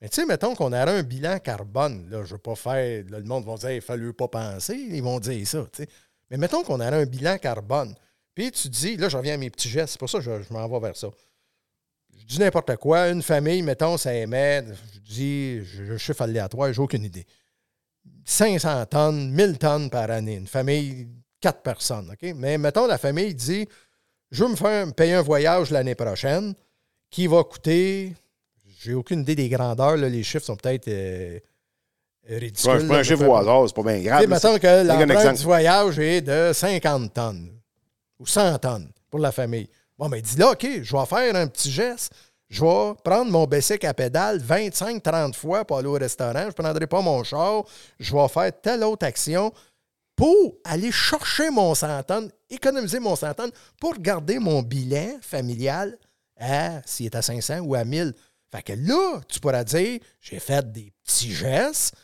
Mais 0.00 0.08
tu 0.08 0.20
sais, 0.20 0.26
mettons 0.26 0.54
qu'on 0.54 0.68
aurait 0.68 0.98
un 0.98 1.02
bilan 1.02 1.38
carbone. 1.38 2.08
Là, 2.10 2.18
je 2.24 2.28
ne 2.28 2.32
veux 2.32 2.38
pas 2.38 2.54
faire. 2.54 3.04
là, 3.10 3.18
le 3.18 3.24
monde 3.24 3.44
va 3.44 3.54
dire 3.56 3.70
il 3.70 3.76
ne 3.76 3.80
fallait 3.80 4.12
pas 4.12 4.28
penser. 4.28 4.74
Ils 4.74 5.02
vont 5.02 5.18
dire 5.18 5.46
ça. 5.46 5.66
tu 5.72 5.82
sais. 5.82 5.88
Mais 6.30 6.36
mettons 6.36 6.62
qu'on 6.62 6.80
aurait 6.80 7.02
un 7.02 7.06
bilan 7.06 7.38
carbone. 7.38 7.94
Puis 8.34 8.52
tu 8.52 8.68
dis, 8.68 8.96
là, 8.96 9.08
je 9.08 9.16
reviens 9.16 9.34
à 9.34 9.36
mes 9.36 9.50
petits 9.50 9.68
gestes. 9.68 9.92
C'est 9.92 9.98
pour 9.98 10.10
ça 10.10 10.18
que 10.18 10.24
je, 10.24 10.52
m'en 10.52 10.68
vais 10.68 10.80
vers 10.80 10.96
ça. 10.96 11.08
Je 12.16 12.24
dis 12.24 12.38
n'importe 12.38 12.76
quoi. 12.76 13.08
Une 13.08 13.22
famille, 13.22 13.62
mettons, 13.62 13.96
ça 13.96 14.14
émet. 14.14 14.64
Je 14.94 14.98
dis, 15.00 15.64
je, 15.64 15.84
je 15.84 15.96
chiffre 15.96 16.22
aléatoire, 16.22 16.72
j'ai 16.72 16.80
aucune 16.80 17.04
idée. 17.04 17.26
500 18.24 18.86
tonnes, 18.86 19.30
1000 19.32 19.58
tonnes 19.58 19.90
par 19.90 20.10
année. 20.10 20.36
Une 20.36 20.46
famille, 20.46 21.08
quatre 21.40 21.62
personnes. 21.62 22.10
OK? 22.10 22.32
Mais 22.36 22.58
mettons, 22.58 22.86
la 22.86 22.98
famille 22.98 23.34
dit 23.34 23.66
Je 24.30 24.44
veux 24.44 24.50
me 24.50 24.56
faire 24.56 24.86
me 24.86 24.92
payer 24.92 25.14
un 25.14 25.22
voyage 25.22 25.70
l'année 25.70 25.94
prochaine 25.94 26.54
qui 27.10 27.26
va 27.26 27.42
coûter. 27.44 28.14
J'ai 28.80 28.94
aucune 28.94 29.20
idée 29.20 29.34
des 29.34 29.48
grandeurs. 29.48 29.96
là, 29.96 30.08
les 30.08 30.22
chiffres 30.22 30.44
sont 30.44 30.56
peut-être 30.56 30.88
euh, 30.88 31.38
ridicules. 32.28 32.70
Ouais, 32.70 32.80
je 32.80 32.86
prends 32.86 32.94
un 32.94 33.02
chiffre 33.02 33.26
au 33.26 33.36
hasard, 33.36 33.64
c'est 33.66 33.74
pas 33.74 33.82
bien 33.82 34.00
grave. 34.00 34.26
mettons 34.28 34.58
que 34.58 34.86
l'empreinte 34.86 35.36
du 35.38 35.44
voyage 35.44 35.98
est 35.98 36.20
de 36.20 36.52
50 36.52 37.12
tonnes 37.12 37.50
ou 38.18 38.26
100 38.26 38.58
tonnes 38.58 38.90
pour 39.10 39.20
la 39.20 39.32
famille. 39.32 39.68
Bon, 39.98 40.08
mais 40.08 40.22
dis 40.22 40.36
là, 40.36 40.52
OK, 40.52 40.66
je 40.82 40.96
vais 40.96 41.06
faire 41.06 41.34
un 41.34 41.46
petit 41.48 41.70
geste. 41.70 42.12
Je 42.48 42.64
vais 42.64 42.94
prendre 43.04 43.30
mon 43.30 43.46
bicycle 43.46 43.86
à 43.86 43.92
pédale 43.92 44.40
25-30 44.40 45.34
fois 45.34 45.64
pour 45.64 45.78
aller 45.78 45.88
au 45.88 45.92
restaurant. 45.92 46.42
Je 46.42 46.46
ne 46.46 46.52
prendrai 46.52 46.86
pas 46.86 47.02
mon 47.02 47.22
char. 47.24 47.64
Je 47.98 48.14
vais 48.14 48.28
faire 48.28 48.50
telle 48.62 48.84
autre 48.84 49.04
action 49.04 49.52
pour 50.16 50.54
aller 50.64 50.90
chercher 50.90 51.50
mon 51.50 51.74
100 51.74 52.02
tonnes, 52.04 52.30
économiser 52.48 53.00
mon 53.00 53.16
100 53.16 53.34
tonnes 53.34 53.50
pour 53.80 53.94
garder 53.98 54.38
mon 54.38 54.62
bilan 54.62 55.18
familial 55.20 55.98
à, 56.38 56.80
s'il 56.86 57.06
est 57.06 57.14
à 57.16 57.22
500 57.22 57.60
ou 57.60 57.74
à 57.74 57.84
1000. 57.84 58.14
Fait 58.50 58.62
que 58.62 58.72
là, 58.72 59.20
tu 59.28 59.40
pourras 59.40 59.64
dire, 59.64 60.00
j'ai 60.20 60.38
fait 60.38 60.70
des 60.72 60.92
petits 61.04 61.32
gestes 61.32 61.94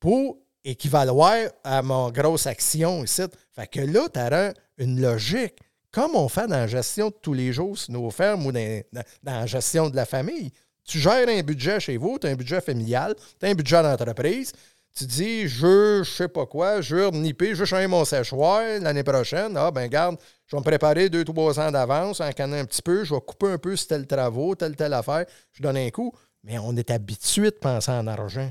pour 0.00 0.38
équivaloir 0.64 1.36
à 1.62 1.82
mon 1.82 2.10
grosse 2.10 2.46
action 2.46 3.04
ici. 3.04 3.22
Fait 3.52 3.66
que 3.66 3.80
là, 3.80 4.08
tu 4.12 4.18
auras 4.20 4.52
une 4.78 5.00
logique. 5.00 5.54
Comme 5.92 6.16
on 6.16 6.28
fait 6.28 6.48
dans 6.48 6.56
la 6.56 6.66
gestion 6.66 7.08
de 7.08 7.14
tous 7.22 7.34
les 7.34 7.52
jours 7.52 7.78
sur 7.78 7.92
nos 7.92 8.10
fermes 8.10 8.46
ou 8.46 8.52
dans, 8.52 8.82
dans- 8.92 9.04
dans 9.22 9.32
la 9.40 9.46
gestion 9.46 9.88
de 9.88 9.96
la 9.96 10.04
famille. 10.06 10.50
Tu 10.86 10.98
gères 10.98 11.28
un 11.28 11.42
budget 11.42 11.78
chez 11.80 11.96
vous, 11.96 12.18
tu 12.18 12.26
as 12.26 12.30
un 12.30 12.34
budget 12.34 12.60
familial, 12.60 13.14
tu 13.38 13.46
as 13.46 13.48
un 13.50 13.54
budget 13.54 13.80
d'entreprise. 13.82 14.52
Tu 14.96 15.06
dis, 15.06 15.48
je 15.48 16.02
je 16.04 16.10
sais 16.10 16.28
pas 16.28 16.46
quoi, 16.46 16.80
je 16.80 16.94
veux 16.94 17.08
renipper, 17.08 17.54
je 17.54 17.60
veux 17.60 17.64
changer 17.64 17.88
mon 17.88 18.04
séchoir 18.04 18.62
l'année 18.80 19.02
prochaine. 19.02 19.56
Ah, 19.56 19.72
ben 19.72 19.88
garde, 19.88 20.16
je 20.46 20.54
vais 20.54 20.60
me 20.60 20.64
préparer 20.64 21.08
deux, 21.08 21.24
trois 21.24 21.58
ans 21.58 21.72
d'avance, 21.72 22.20
en 22.20 22.30
canner 22.30 22.60
un 22.60 22.64
petit 22.64 22.82
peu, 22.82 23.02
je 23.02 23.12
vais 23.12 23.20
couper 23.20 23.48
un 23.48 23.58
peu 23.58 23.74
sur 23.74 23.88
tel 23.88 24.06
travaux, 24.06 24.54
telle, 24.54 24.76
telle 24.76 24.92
affaire, 24.92 25.26
je 25.50 25.62
donne 25.62 25.78
un 25.78 25.90
coup. 25.90 26.12
Mais 26.44 26.58
on 26.58 26.76
est 26.76 26.90
habitué 26.92 27.50
de 27.50 27.56
penser 27.56 27.90
en 27.90 28.06
argent. 28.06 28.50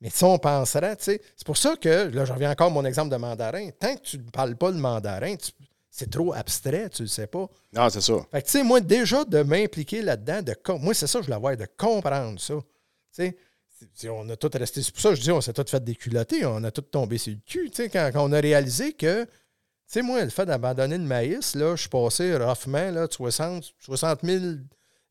Mais 0.00 0.10
si 0.10 0.22
on 0.22 0.38
penserait, 0.38 0.96
tu 0.96 1.04
sais, 1.04 1.22
c'est 1.36 1.46
pour 1.46 1.56
ça 1.56 1.74
que, 1.76 2.08
là, 2.14 2.24
je 2.24 2.32
reviens 2.32 2.52
encore 2.52 2.68
à 2.68 2.70
mon 2.70 2.84
exemple 2.84 3.10
de 3.10 3.16
mandarin. 3.16 3.70
Tant 3.78 3.96
que 3.96 4.02
tu 4.02 4.18
ne 4.18 4.30
parles 4.30 4.54
pas 4.56 4.70
le 4.70 4.76
mandarin, 4.76 5.34
c'est 5.90 6.10
trop 6.10 6.32
abstrait, 6.32 6.88
tu 6.90 7.02
ne 7.02 7.06
le 7.06 7.10
sais 7.10 7.26
pas. 7.26 7.48
Non, 7.72 7.88
c'est 7.90 8.00
ça. 8.00 8.14
Fait 8.30 8.40
que, 8.40 8.46
tu 8.46 8.52
sais, 8.52 8.62
moi, 8.62 8.80
déjà, 8.80 9.24
de 9.24 9.42
m'impliquer 9.42 10.00
là-dedans, 10.02 10.42
de 10.42 10.54
moi, 10.78 10.94
c'est 10.94 11.06
ça 11.06 11.18
que 11.18 11.24
je 11.24 11.26
voulais 11.26 11.36
avoir, 11.36 11.56
de 11.56 11.66
comprendre 11.76 12.38
ça. 12.38 12.54
Tu 12.54 12.62
sais, 13.10 13.36
on 14.08 14.28
a 14.28 14.36
tout 14.36 14.50
resté. 14.52 14.82
C'est 14.82 14.92
pour 14.92 15.00
ça 15.00 15.10
que 15.10 15.16
je 15.16 15.22
dis, 15.22 15.30
on 15.30 15.40
s'est 15.40 15.52
tous 15.52 15.70
fait 15.70 15.82
déculotter, 15.82 16.44
on 16.46 16.62
a 16.64 16.70
tous 16.70 16.82
tombé 16.82 17.18
sur 17.18 17.32
le 17.32 17.38
cul, 17.46 17.70
quand, 17.90 18.10
quand 18.12 18.24
on 18.24 18.32
a 18.32 18.40
réalisé 18.40 18.92
que, 18.92 19.24
tu 19.24 19.30
sais, 19.86 20.02
moi, 20.02 20.22
le 20.22 20.30
fait 20.30 20.46
d'abandonner 20.46 20.98
le 20.98 21.04
maïs, 21.04 21.54
là, 21.54 21.74
je 21.76 21.82
suis 21.82 21.88
passé 21.88 22.36
roughement, 22.36 22.90
là, 22.90 23.06
de 23.06 23.12
60, 23.12 23.64
60 23.78 24.20
000 24.22 24.44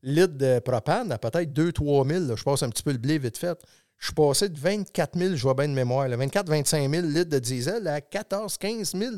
litres 0.02 0.36
de 0.36 0.58
propane 0.60 1.12
à 1.12 1.18
peut-être 1.18 1.52
2-3 1.52 2.08
000. 2.08 2.24
là. 2.26 2.36
Je 2.36 2.44
passe 2.44 2.62
un 2.62 2.70
petit 2.70 2.82
peu 2.82 2.92
le 2.92 2.98
blé 2.98 3.18
vite 3.18 3.36
fait. 3.36 3.58
Je 3.98 4.06
suis 4.06 4.14
passé 4.14 4.48
de 4.48 4.58
24 4.58 5.18
000, 5.18 5.36
je 5.36 5.42
vois 5.42 5.54
bien 5.54 5.68
de 5.68 5.74
mémoire, 5.74 6.08
24-25 6.08 6.90
000 6.90 7.06
litres 7.06 7.30
de 7.30 7.38
diesel 7.38 7.86
à 7.86 8.00
14-15 8.00 8.96
000. 8.98 9.12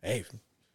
Hey, 0.00 0.24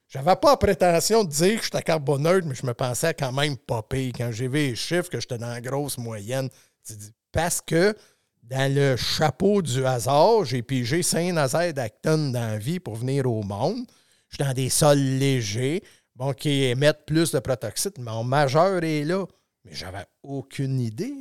j'avais 0.10 0.36
pas 0.36 0.52
la 0.52 0.58
prétention 0.58 1.24
de 1.24 1.30
dire 1.30 1.60
que 1.60 1.66
j'étais 1.66 1.82
carboneutre, 1.82 2.46
mais 2.46 2.56
je 2.56 2.66
me 2.66 2.74
pensais 2.74 3.14
quand 3.14 3.32
même 3.32 3.58
pas 3.58 3.84
pire. 3.84 4.14
Quand 4.18 4.32
j'ai 4.32 4.48
vu 4.48 4.58
les 4.58 4.76
chiffres, 4.76 5.10
que 5.10 5.20
j'étais 5.20 5.38
dans 5.38 5.48
la 5.48 5.62
grosse 5.62 5.98
moyenne, 5.98 6.50
tu 6.86 6.94
dis, 6.94 7.12
parce 7.32 7.62
que 7.62 7.96
dans 8.44 8.74
le 8.74 8.96
chapeau 8.96 9.62
du 9.62 9.86
hasard, 9.86 10.46
j'ai 10.46 10.62
pigé 10.62 11.04
Saint-Nazaire 11.04 11.74
d'Acton 11.74 12.32
dans 12.32 12.60
pour 12.82 12.96
venir 12.96 13.26
au 13.26 13.44
monde. 13.44 13.86
Je 14.30 14.36
suis 14.36 14.44
dans 14.46 14.54
des 14.54 14.70
sols 14.70 14.98
légers, 14.98 15.84
bon, 16.16 16.34
qui 16.34 16.64
émettent 16.64 17.06
plus 17.06 17.32
de 17.32 17.40
protoxyde. 17.40 18.00
Mon 18.00 18.24
majeur 18.24 18.84
est 18.84 19.04
là. 19.04 19.26
Mais 19.66 19.74
j'avais 19.74 20.06
aucune 20.24 20.80
idée. 20.80 21.16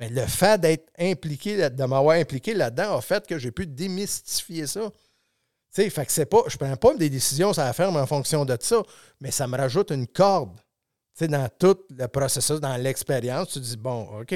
Mais 0.00 0.08
le 0.08 0.26
fait 0.26 0.60
d'être 0.60 0.90
impliqué, 0.98 1.68
de 1.68 1.84
m'avoir 1.84 2.16
impliqué 2.16 2.54
là-dedans 2.54 2.96
a 2.96 3.00
fait 3.00 3.26
que 3.26 3.38
j'ai 3.38 3.50
pu 3.50 3.66
démystifier 3.66 4.66
ça. 4.66 4.90
Tu 5.74 5.82
sais, 5.82 5.90
fait 5.90 6.06
que 6.06 6.12
c'est 6.12 6.26
pas, 6.26 6.42
je 6.46 6.56
prends 6.56 6.76
pas 6.76 6.94
des 6.94 7.10
décisions 7.10 7.52
sur 7.52 7.62
la 7.62 7.74
ferme 7.74 7.96
en 7.96 8.06
fonction 8.06 8.46
de 8.46 8.56
ça, 8.58 8.82
mais 9.20 9.30
ça 9.30 9.46
me 9.46 9.56
rajoute 9.56 9.90
une 9.90 10.06
corde. 10.06 10.58
Dans 11.20 11.48
tout 11.58 11.78
le 11.90 12.06
processus, 12.08 12.60
dans 12.60 12.76
l'expérience, 12.76 13.52
tu 13.52 13.60
dis, 13.60 13.76
bon, 13.76 14.20
OK. 14.20 14.34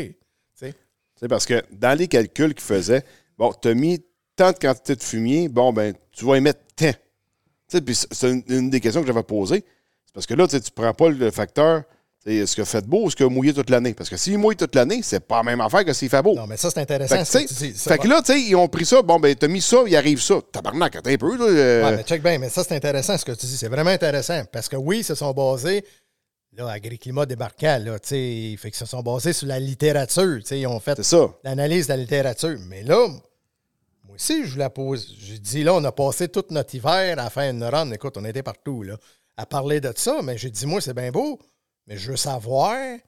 C'est 1.21 1.29
parce 1.29 1.45
que 1.47 1.63
dans 1.71 1.97
les 1.99 2.09
calculs 2.09 2.55
qu'ils 2.55 2.65
faisaient, 2.65 3.05
bon, 3.37 3.53
tu 3.61 3.69
as 3.69 3.75
mis 3.75 4.03
tant 4.37 4.53
de 4.53 4.59
quantité 4.59 4.97
de 4.97 5.03
fumier, 5.03 5.49
bon, 5.49 5.73
ben, 5.73 5.93
tu 6.13 6.25
vas 6.25 6.37
émettre 6.37 6.61
tant. 6.77 6.93
C'est 7.69 8.29
une, 8.31 8.43
une 8.49 8.71
des 8.71 8.81
questions 8.81 9.01
que 9.03 9.07
j'avais 9.07 9.23
posées. 9.23 9.65
C'est 10.07 10.15
parce 10.15 10.27
que 10.27 10.35
là, 10.35 10.49
tu 10.49 10.61
tu 10.61 10.71
prends 10.73 10.93
pas 10.95 11.09
le 11.11 11.31
facteur, 11.31 11.83
est-ce 12.27 12.55
qu'il 12.55 12.65
fait 12.65 12.85
beau 12.87 13.05
ou 13.05 13.09
est-ce 13.09 13.23
a 13.23 13.29
mouillé 13.31 13.55
toute 13.55 13.71
l'année? 13.71 13.95
Parce 13.95 14.11
que 14.11 14.17
s'il 14.17 14.39
mouille 14.39 14.57
toute 14.57 14.75
l'année, 14.75 15.01
c'est 15.03 15.21
pas 15.21 15.37
la 15.39 15.43
même 15.45 15.61
affaire 15.61 15.85
que 15.85 15.93
s'il 15.93 16.09
fait 16.09 16.23
beau. 16.23 16.35
Non, 16.35 16.47
mais 16.47 16.57
ça, 16.57 16.69
c'est 16.71 16.75
Fait 16.87 16.95
intéressant. 16.95 17.17
que, 17.23 17.39
tu 17.39 17.45
que 17.45 17.49
tu 17.49 17.55
dis. 17.73 17.79
Ça 17.79 17.93
fait 17.93 17.99
que 17.99 18.09
là, 18.09 18.21
tu 18.23 18.33
sais, 18.33 18.41
ils 18.41 18.57
ont 18.57 18.67
pris 18.69 18.85
ça, 18.85 19.03
bon, 19.03 19.21
ben, 19.21 19.35
t'as 19.35 19.47
mis 19.49 19.61
ça, 19.61 19.79
il 19.87 19.95
arrive 19.97 20.21
ça. 20.21 20.41
Tabarnak, 20.53 20.97
attends 20.97 21.11
un 21.11 21.17
peu, 21.17 21.37
là. 21.37 21.45
euh, 21.45 21.85
Ouais, 21.91 21.97
mais 21.99 22.03
check 22.03 22.23
bien, 22.23 22.39
mais 22.39 22.49
ça, 22.49 22.65
c'est 22.65 22.75
intéressant 22.75 23.17
ce 23.17 23.25
que 23.25 23.33
tu 23.33 23.47
dis. 23.47 23.57
C'est 23.57 23.69
vraiment 23.69 23.91
intéressant. 23.91 24.43
Parce 24.53 24.69
que 24.69 24.77
oui, 24.77 24.99
ils 24.99 25.05
se 25.05 25.15
sont 25.15 25.33
basés, 25.33 25.85
là, 26.53 26.69
Agriclimat 26.71 27.27
débarquant, 27.27 27.79
là, 27.83 27.99
tu 27.99 28.09
sais, 28.09 28.57
fait 28.59 28.71
qu'ils 28.71 28.79
se 28.79 28.87
sont 28.87 29.03
basés 29.03 29.33
sur 29.33 29.47
la 29.47 29.59
littérature. 29.61 30.39
Tu 30.41 30.47
sais, 30.47 30.61
ils 30.61 30.67
ont 30.67 30.81
fait 30.81 31.01
l'analyse 31.45 31.87
de 31.87 31.93
la 31.93 31.97
littérature. 31.97 32.59
Mais 32.67 32.83
là, 32.83 33.07
moi 34.05 34.15
aussi, 34.15 34.45
je 34.47 34.59
la 34.59 34.71
pose. 34.71 35.15
J'ai 35.19 35.39
dit, 35.39 35.63
là, 35.63 35.75
on 35.75 35.85
a 35.85 35.93
passé 35.93 36.29
tout 36.29 36.45
notre 36.51 36.75
hiver 36.75 37.19
à 37.19 37.31
faire 37.31 37.51
une 37.51 37.63
run. 37.65 37.91
Écoute, 37.93 38.17
on 38.17 38.25
était 38.25 38.43
partout, 38.43 38.83
là, 38.83 38.97
à 39.37 39.47
parler 39.47 39.81
de 39.81 39.93
ça. 39.97 40.21
Mais 40.23 40.37
j'ai 40.39 40.51
dit, 40.51 40.67
moi, 40.67 40.81
c'est 40.81 40.95
bien 40.95 41.11
beau, 41.11 41.39
mais 41.87 41.97
je 41.97 42.11
veux 42.11 42.17
savoir. 42.17 42.77
Tu 42.99 43.03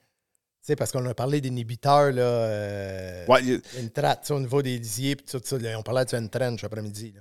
sais, 0.68 0.76
parce 0.76 0.92
qu'on 0.92 1.04
a 1.06 1.14
parlé 1.14 1.40
d'inhibiteurs, 1.40 2.12
là. 2.12 2.22
euh, 2.22 3.26
Ouais, 3.26 3.42
une 3.78 3.90
traite, 3.90 4.30
au 4.30 4.38
niveau 4.38 4.62
des 4.62 4.78
lisiers, 4.78 5.16
puis 5.16 5.26
tout 5.26 5.40
ça. 5.44 5.58
là, 5.58 5.76
on 5.76 5.82
parlait 5.82 6.04
de 6.04 6.16
une 6.16 6.30
trench 6.30 6.62
après-midi. 6.62 7.14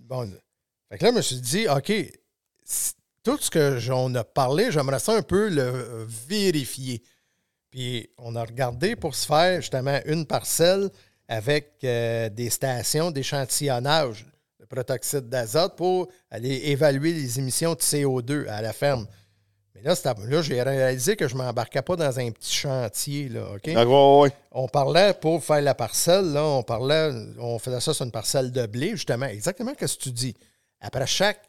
Bon, 0.00 0.30
fait 0.90 0.98
que 0.98 1.04
là, 1.04 1.10
je 1.12 1.16
me 1.16 1.22
suis 1.22 1.40
dit, 1.40 1.66
OK, 1.66 1.90
tout 3.22 3.38
ce 3.40 3.50
que 3.50 3.78
j'en 3.78 4.14
a 4.14 4.24
parlé, 4.24 4.70
j'aimerais 4.70 4.98
ça 4.98 5.12
un 5.12 5.22
peu 5.22 5.48
le 5.48 6.06
vérifier. 6.28 7.02
Puis 7.70 8.10
on 8.18 8.36
a 8.36 8.44
regardé 8.44 8.96
pour 8.96 9.14
se 9.14 9.26
faire 9.26 9.60
justement 9.60 9.98
une 10.04 10.26
parcelle 10.26 10.90
avec 11.28 11.72
euh, 11.84 12.28
des 12.28 12.50
stations 12.50 13.10
d'échantillonnage 13.10 14.26
de 14.60 14.66
protoxyde 14.66 15.28
d'azote 15.28 15.76
pour 15.76 16.08
aller 16.30 16.60
évaluer 16.66 17.12
les 17.12 17.38
émissions 17.38 17.72
de 17.72 17.80
CO2 17.80 18.46
à 18.48 18.60
la 18.60 18.74
ferme. 18.74 19.06
Mais 19.74 19.80
là, 19.80 19.94
là 20.04 20.42
j'ai 20.42 20.62
réalisé 20.62 21.16
que 21.16 21.26
je 21.26 21.34
ne 21.34 21.42
m'embarquais 21.42 21.80
pas 21.80 21.96
dans 21.96 22.20
un 22.20 22.30
petit 22.30 22.54
chantier. 22.54 23.30
Là, 23.30 23.52
OK? 23.54 23.70
Ah. 23.74 24.36
On 24.50 24.68
parlait 24.68 25.14
pour 25.14 25.42
faire 25.42 25.62
la 25.62 25.74
parcelle, 25.74 26.32
là, 26.32 26.44
on 26.44 26.62
parlait, 26.62 27.10
on 27.38 27.58
faisait 27.58 27.80
ça 27.80 27.94
sur 27.94 28.04
une 28.04 28.12
parcelle 28.12 28.52
de 28.52 28.66
blé, 28.66 28.90
justement, 28.90 29.26
exactement 29.26 29.72
ce 29.78 29.96
que 29.96 30.02
tu 30.02 30.10
dis. 30.10 30.36
Après 30.80 31.06
chaque 31.06 31.40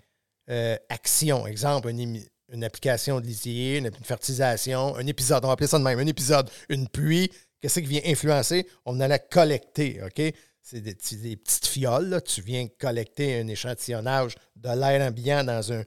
euh, 0.50 0.78
action, 0.90 1.48
exemple, 1.48 1.90
une, 1.90 2.64
application 2.64 3.20
de 3.20 3.26
lisier, 3.26 3.78
une, 3.78 3.92
fertilisation, 4.04 4.96
un 4.96 5.08
épisode, 5.08 5.44
on 5.44 5.48
va 5.48 5.54
appeler 5.54 5.68
ça 5.68 5.80
de 5.80 5.84
même, 5.84 6.00
un 6.00 6.08
épisode, 6.08 6.50
une 6.70 6.88
pluie, 6.88 7.32
qu'est-ce 7.62 7.80
qui 7.80 7.88
vient 7.88 8.02
influencer? 8.06 8.68
On 8.86 9.00
allait 9.00 9.24
collecter, 9.32 10.02
OK? 10.04 10.22
C'est 10.62 10.82
des, 10.82 10.96
petites 11.36 11.68
fioles, 11.68 12.10
là. 12.10 12.22
tu 12.22 12.42
viens 12.42 12.68
collecter 12.80 13.40
un 13.40 13.48
échantillonnage 13.48 14.36
de 14.56 14.70
l'air 14.70 15.02
ambiant 15.02 15.44
dans 15.44 15.74
un, 15.74 15.84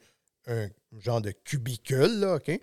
genre 0.98 1.20
de 1.20 1.30
cubicule, 1.30 2.20
là, 2.20 2.34
OK? 2.36 2.60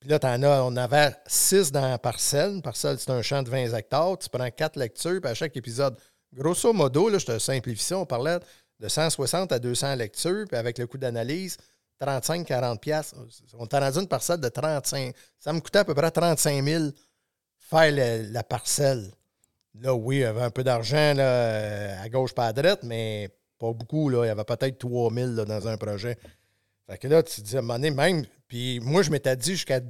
Puis 0.00 0.10
là, 0.10 0.18
t'en 0.18 0.42
as, 0.42 0.62
on 0.62 0.76
avait 0.76 1.14
six 1.26 1.72
dans 1.72 1.88
la 1.88 1.98
parcelle. 1.98 2.56
Une 2.56 2.62
parcelle, 2.62 2.98
c'est 2.98 3.10
un 3.10 3.22
champ 3.22 3.42
de 3.42 3.48
20 3.48 3.74
hectares. 3.74 4.18
Tu 4.18 4.28
prends 4.28 4.50
quatre 4.50 4.78
lectures, 4.78 5.18
puis 5.20 5.30
à 5.30 5.34
chaque 5.34 5.56
épisode, 5.56 5.96
grosso 6.34 6.72
modo, 6.74 7.08
là, 7.08 7.16
je 7.16 7.24
te 7.24 7.38
simplifie 7.38 7.82
ça, 7.82 7.98
on 7.98 8.04
parlait 8.04 8.38
de 8.80 8.88
160 8.88 9.52
à 9.52 9.58
200 9.58 9.96
lectures, 9.96 10.44
puis 10.48 10.56
avec 10.56 10.78
le 10.78 10.86
coût 10.86 10.98
d'analyse, 10.98 11.56
35-40 12.00 12.78
piastres. 12.78 13.16
On 13.58 13.66
t'a 13.66 13.80
rendu 13.80 13.98
une 14.00 14.08
parcelle 14.08 14.40
de 14.40 14.48
35. 14.48 15.14
Ça 15.38 15.52
me 15.52 15.60
coûtait 15.60 15.80
à 15.80 15.84
peu 15.84 15.94
près 15.94 16.10
35 16.10 16.64
000 16.64 16.84
faire 17.58 17.92
la 18.30 18.42
parcelle. 18.42 19.10
Là, 19.80 19.94
oui, 19.94 20.16
il 20.16 20.20
y 20.20 20.24
avait 20.24 20.42
un 20.42 20.50
peu 20.50 20.62
d'argent 20.62 21.14
euh, 21.18 22.02
à 22.02 22.08
gauche, 22.08 22.32
pas 22.32 22.46
à 22.46 22.52
droite, 22.52 22.80
mais 22.84 23.28
pas 23.58 23.72
beaucoup. 23.72 24.08
Là. 24.08 24.24
Il 24.24 24.28
y 24.28 24.30
avait 24.30 24.44
peut-être 24.44 24.78
3 24.78 25.12
000 25.12 25.32
là, 25.32 25.44
dans 25.44 25.66
un 25.66 25.76
projet. 25.76 26.16
Fait 26.88 26.98
que 26.98 27.08
là, 27.08 27.22
tu 27.22 27.40
te 27.40 27.46
dis 27.46 27.56
à 27.56 27.58
un 27.58 27.62
moment 27.62 27.74
donné, 27.74 27.90
même. 27.90 28.24
Puis 28.46 28.78
moi, 28.80 29.02
je 29.02 29.10
m'étais 29.10 29.36
dit 29.36 29.52
jusqu'à. 29.52 29.80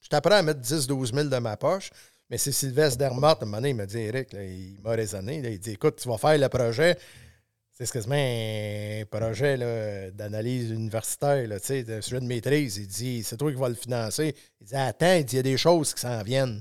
J'étais 0.00 0.20
prêt 0.20 0.36
à 0.36 0.42
mettre 0.42 0.60
10-12 0.60 1.14
000 1.14 1.28
de 1.28 1.38
ma 1.38 1.56
poche. 1.56 1.90
Mais 2.30 2.38
c'est 2.38 2.52
Sylvestre 2.52 2.98
Dermott, 2.98 3.38
à 3.40 3.42
un 3.42 3.46
moment 3.46 3.56
donné, 3.58 3.70
il 3.70 3.74
m'a 3.74 3.86
dit, 3.86 3.98
Eric, 3.98 4.32
il 4.34 4.78
m'a 4.82 4.90
raisonné. 4.90 5.38
il 5.38 5.58
dit, 5.58 5.72
écoute, 5.72 5.96
tu 5.96 6.08
vas 6.08 6.18
faire 6.18 6.36
le 6.36 6.48
projet. 6.48 6.96
C'est 7.80 7.92
quasiment 7.92 8.16
un 8.16 9.04
projet 9.08 9.56
d'analyse 10.12 10.70
universitaire, 10.70 11.46
là, 11.46 11.56
un 11.56 12.00
sujet 12.00 12.20
de 12.20 12.26
maîtrise. 12.26 12.76
Il 12.78 12.88
dit, 12.88 13.22
c'est 13.22 13.36
toi 13.36 13.52
qui 13.52 13.56
vas 13.56 13.68
le 13.68 13.76
financer. 13.76 14.34
Il 14.60 14.66
dit, 14.66 14.74
attends, 14.74 15.14
il 15.14 15.32
y 15.32 15.38
a 15.38 15.42
des 15.42 15.56
choses 15.56 15.94
qui 15.94 16.00
s'en 16.00 16.20
viennent. 16.24 16.60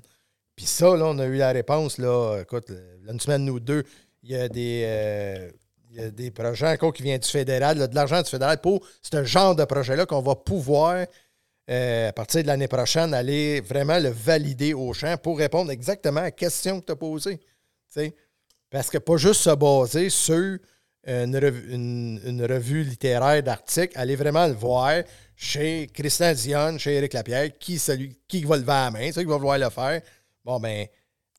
Puis 0.55 0.67
ça, 0.67 0.95
là, 0.95 1.05
on 1.05 1.17
a 1.17 1.25
eu 1.25 1.37
la 1.37 1.51
réponse, 1.53 1.97
là, 1.97 2.39
écoute, 2.41 2.69
là, 2.69 3.13
une 3.13 3.19
semaine 3.19 3.49
ou 3.49 3.59
deux, 3.59 3.83
il 4.21 4.31
y 4.31 4.35
a 4.35 4.47
des, 4.47 4.83
euh, 4.85 5.49
il 5.89 5.95
y 5.95 5.99
a 6.01 6.11
des 6.11 6.29
projets 6.29 6.67
encore 6.67 6.93
qui 6.93 7.01
viennent 7.01 7.19
du 7.19 7.27
fédéral, 7.27 7.87
de 7.87 7.95
l'argent 7.95 8.21
du 8.21 8.29
fédéral 8.29 8.61
pour 8.61 8.85
ce 9.01 9.23
genre 9.23 9.55
de 9.55 9.65
projet-là 9.65 10.05
qu'on 10.05 10.21
va 10.21 10.35
pouvoir, 10.35 11.07
euh, 11.69 12.09
à 12.09 12.13
partir 12.13 12.43
de 12.43 12.47
l'année 12.47 12.67
prochaine, 12.67 13.15
aller 13.15 13.61
vraiment 13.61 13.97
le 13.97 14.09
valider 14.09 14.75
au 14.75 14.93
champ 14.93 15.17
pour 15.17 15.39
répondre 15.39 15.71
exactement 15.71 16.19
à 16.19 16.23
la 16.23 16.31
question 16.31 16.79
que 16.79 16.85
tu 16.85 16.91
as 16.91 16.95
posée. 16.95 17.39
Parce 18.69 18.91
que 18.91 18.99
pas 18.99 19.17
juste 19.17 19.41
se 19.41 19.55
baser 19.55 20.11
sur 20.11 20.59
une 21.07 21.37
revue, 21.37 21.73
une- 21.73 22.21
une 22.25 22.43
revue 22.45 22.83
littéraire 22.83 23.41
d'articles, 23.41 23.97
aller 23.97 24.15
vraiment 24.15 24.45
le 24.47 24.53
voir 24.53 25.03
chez 25.35 25.87
Christian 25.93 26.33
Dion, 26.33 26.77
chez 26.77 26.95
Éric 26.95 27.13
Lapierre, 27.13 27.57
qui, 27.57 27.79
celui, 27.79 28.17
qui 28.27 28.43
va 28.43 28.57
lever 28.57 28.67
la 28.67 28.91
main, 28.91 29.11
celui 29.11 29.25
qui 29.25 29.31
va 29.31 29.37
vouloir 29.37 29.57
le 29.57 29.69
faire. 29.69 30.01
Bon, 30.43 30.59
ben, 30.59 30.85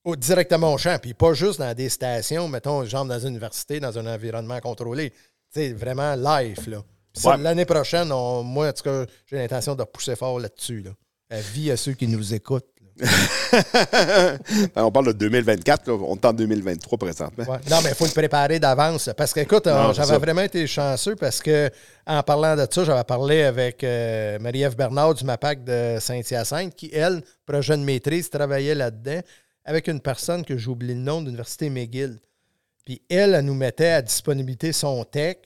au- 0.04 0.16
directement 0.16 0.72
au 0.72 0.78
champ, 0.78 0.98
puis 1.00 1.12
pas 1.14 1.34
juste 1.34 1.58
dans 1.58 1.74
des 1.74 1.88
stations, 1.88 2.48
mettons, 2.48 2.84
genre 2.84 3.04
dans 3.04 3.18
une 3.18 3.28
université, 3.30 3.78
dans 3.80 3.98
un 3.98 4.06
environnement 4.06 4.58
contrôlé. 4.60 5.10
Tu 5.10 5.16
sais, 5.50 5.72
vraiment 5.72 6.14
live, 6.14 6.68
là. 6.68 6.82
Ouais. 7.24 7.36
L'année 7.38 7.64
prochaine, 7.64 8.12
on- 8.12 8.42
moi, 8.42 8.68
en 8.68 8.72
tout 8.72 8.84
cas, 8.84 9.04
j'ai 9.26 9.36
l'intention 9.36 9.74
de 9.74 9.82
pousser 9.84 10.14
fort 10.14 10.38
là-dessus, 10.38 10.82
là. 10.82 10.90
La 11.30 11.40
vie 11.40 11.70
à 11.70 11.76
ceux 11.76 11.92
qui 11.92 12.06
nous 12.06 12.32
écoutent. 12.32 12.68
Ben, 14.74 14.84
on 14.84 14.90
parle 14.90 15.06
de 15.08 15.12
2024, 15.12 15.88
là. 15.88 15.94
on 15.94 16.14
est 16.16 16.24
en 16.24 16.32
2023 16.32 16.98
présentement. 16.98 17.44
Ouais. 17.44 17.58
Non, 17.70 17.78
mais 17.82 17.90
il 17.90 17.94
faut 17.94 18.04
le 18.06 18.10
préparer 18.10 18.58
d'avance. 18.58 19.10
Parce 19.16 19.32
que, 19.32 19.40
écoute, 19.40 19.66
euh, 19.66 19.92
j'avais 19.92 20.18
vraiment 20.18 20.42
été 20.42 20.66
chanceux 20.66 21.16
parce 21.16 21.40
que, 21.40 21.70
en 22.06 22.22
parlant 22.22 22.56
de 22.56 22.66
ça, 22.70 22.84
j'avais 22.84 23.04
parlé 23.04 23.42
avec 23.42 23.84
euh, 23.84 24.38
Marie-Ève 24.38 24.76
Bernard 24.76 25.14
du 25.14 25.24
MAPAC 25.24 25.64
de 25.64 25.96
Saint-Hyacinthe, 26.00 26.74
qui, 26.74 26.90
elle, 26.92 27.22
projet 27.46 27.76
de 27.76 27.82
maîtrise, 27.82 28.30
travaillait 28.30 28.74
là-dedans 28.74 29.20
avec 29.64 29.86
une 29.88 30.00
personne 30.00 30.44
que 30.44 30.56
j'ai 30.56 30.68
oublié 30.68 30.94
le 30.94 31.00
nom 31.00 31.20
de 31.20 31.26
l'Université 31.26 31.68
McGill. 31.68 32.18
Puis 32.84 33.02
elle, 33.10 33.34
elle 33.34 33.44
nous 33.44 33.54
mettait 33.54 33.90
à 33.90 34.02
disponibilité 34.02 34.72
son 34.72 35.04
tech, 35.04 35.36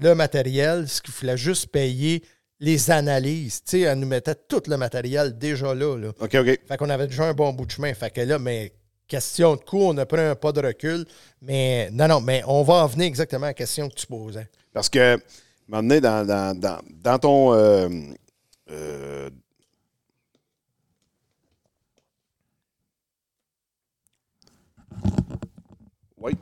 le 0.00 0.14
matériel, 0.14 0.88
ce 0.88 1.02
qu'il 1.02 1.12
fallait 1.12 1.36
juste 1.36 1.66
payer 1.66 2.22
les 2.62 2.90
analyses. 2.92 3.62
Tu 3.64 3.70
sais, 3.72 3.80
elle 3.80 3.98
nous 3.98 4.06
mettait 4.06 4.36
tout 4.36 4.62
le 4.68 4.76
matériel 4.76 5.36
déjà 5.36 5.74
là. 5.74 5.96
là. 5.98 6.08
OK, 6.20 6.34
OK. 6.34 6.60
Fait 6.68 6.76
qu'on 6.78 6.88
avait 6.88 7.08
déjà 7.08 7.24
un 7.24 7.34
bon 7.34 7.52
bout 7.52 7.66
de 7.66 7.72
chemin. 7.72 7.92
Fait 7.92 8.10
que 8.10 8.20
là, 8.20 8.38
mais 8.38 8.72
question 9.08 9.56
de 9.56 9.60
coût, 9.60 9.80
on 9.82 9.98
a 9.98 10.06
pris 10.06 10.20
un 10.20 10.36
pas 10.36 10.52
de 10.52 10.60
recul. 10.60 11.04
Mais 11.42 11.90
non, 11.90 12.06
non, 12.06 12.20
mais 12.20 12.42
on 12.46 12.62
va 12.62 12.84
en 12.84 12.86
venir 12.86 13.06
exactement 13.06 13.46
à 13.46 13.48
la 13.48 13.54
question 13.54 13.88
que 13.88 13.94
tu 13.94 14.06
posais. 14.06 14.48
Parce 14.72 14.88
que, 14.88 15.18
m'emmener 15.66 16.00
dans, 16.00 16.24
dans, 16.24 16.58
dans, 16.58 16.78
dans 17.02 17.18
ton. 17.18 17.52
euh, 17.52 17.88
euh, 18.70 19.28
oui. 26.16 26.32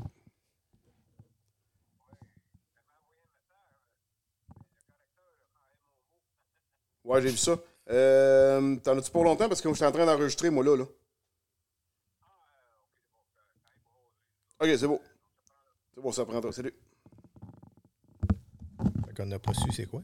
Ouais, 7.10 7.20
j'ai 7.20 7.30
vu 7.30 7.36
ça. 7.38 7.58
Euh, 7.90 8.76
T'en 8.76 8.96
as-tu 8.96 9.10
pour 9.10 9.24
longtemps? 9.24 9.48
Parce 9.48 9.60
que 9.60 9.68
je 9.68 9.74
suis 9.74 9.84
en 9.84 9.90
train 9.90 10.06
d'enregistrer, 10.06 10.48
moi, 10.48 10.62
là. 10.64 10.76
là. 10.76 10.84
Ok, 14.60 14.68
c'est 14.78 14.86
beau. 14.86 15.02
C'est 15.92 16.00
bon, 16.00 16.12
ça 16.12 16.24
prend. 16.24 16.52
Salut. 16.52 16.72
Fait 19.08 19.14
qu'on 19.16 19.26
n'a 19.26 19.40
pas 19.40 19.52
su 19.54 19.72
c'est 19.72 19.86
quoi. 19.86 20.02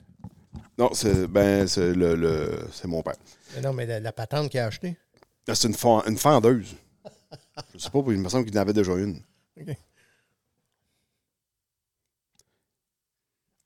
Non, 0.77 0.93
c'est 0.95 1.29
ben 1.29 1.69
c'est 1.69 1.95
le, 1.95 2.17
le- 2.17 2.69
c'est 2.73 2.89
mon 2.89 3.03
père. 3.05 3.15
Mais 3.55 3.61
non, 3.61 3.73
mais 3.73 3.87
la, 3.87 4.01
la 4.01 4.13
patente 4.13 4.51
qu'il 4.51 4.59
a 4.59 4.67
achetée. 4.67 4.97
Ah, 5.47 5.55
C'est 5.55 5.69
une, 5.69 5.77
une 6.09 6.19
fendeuse. 6.19 6.75
Je 7.75 7.79
sais 7.79 7.91
pas, 7.91 8.01
il 8.09 8.19
me 8.19 8.29
semble 8.29 8.47
qu'il 8.47 8.59
en 8.59 8.63
avait 8.63 8.73
déjà 8.73 8.95
une. 8.95 9.23
OK. 9.61 9.77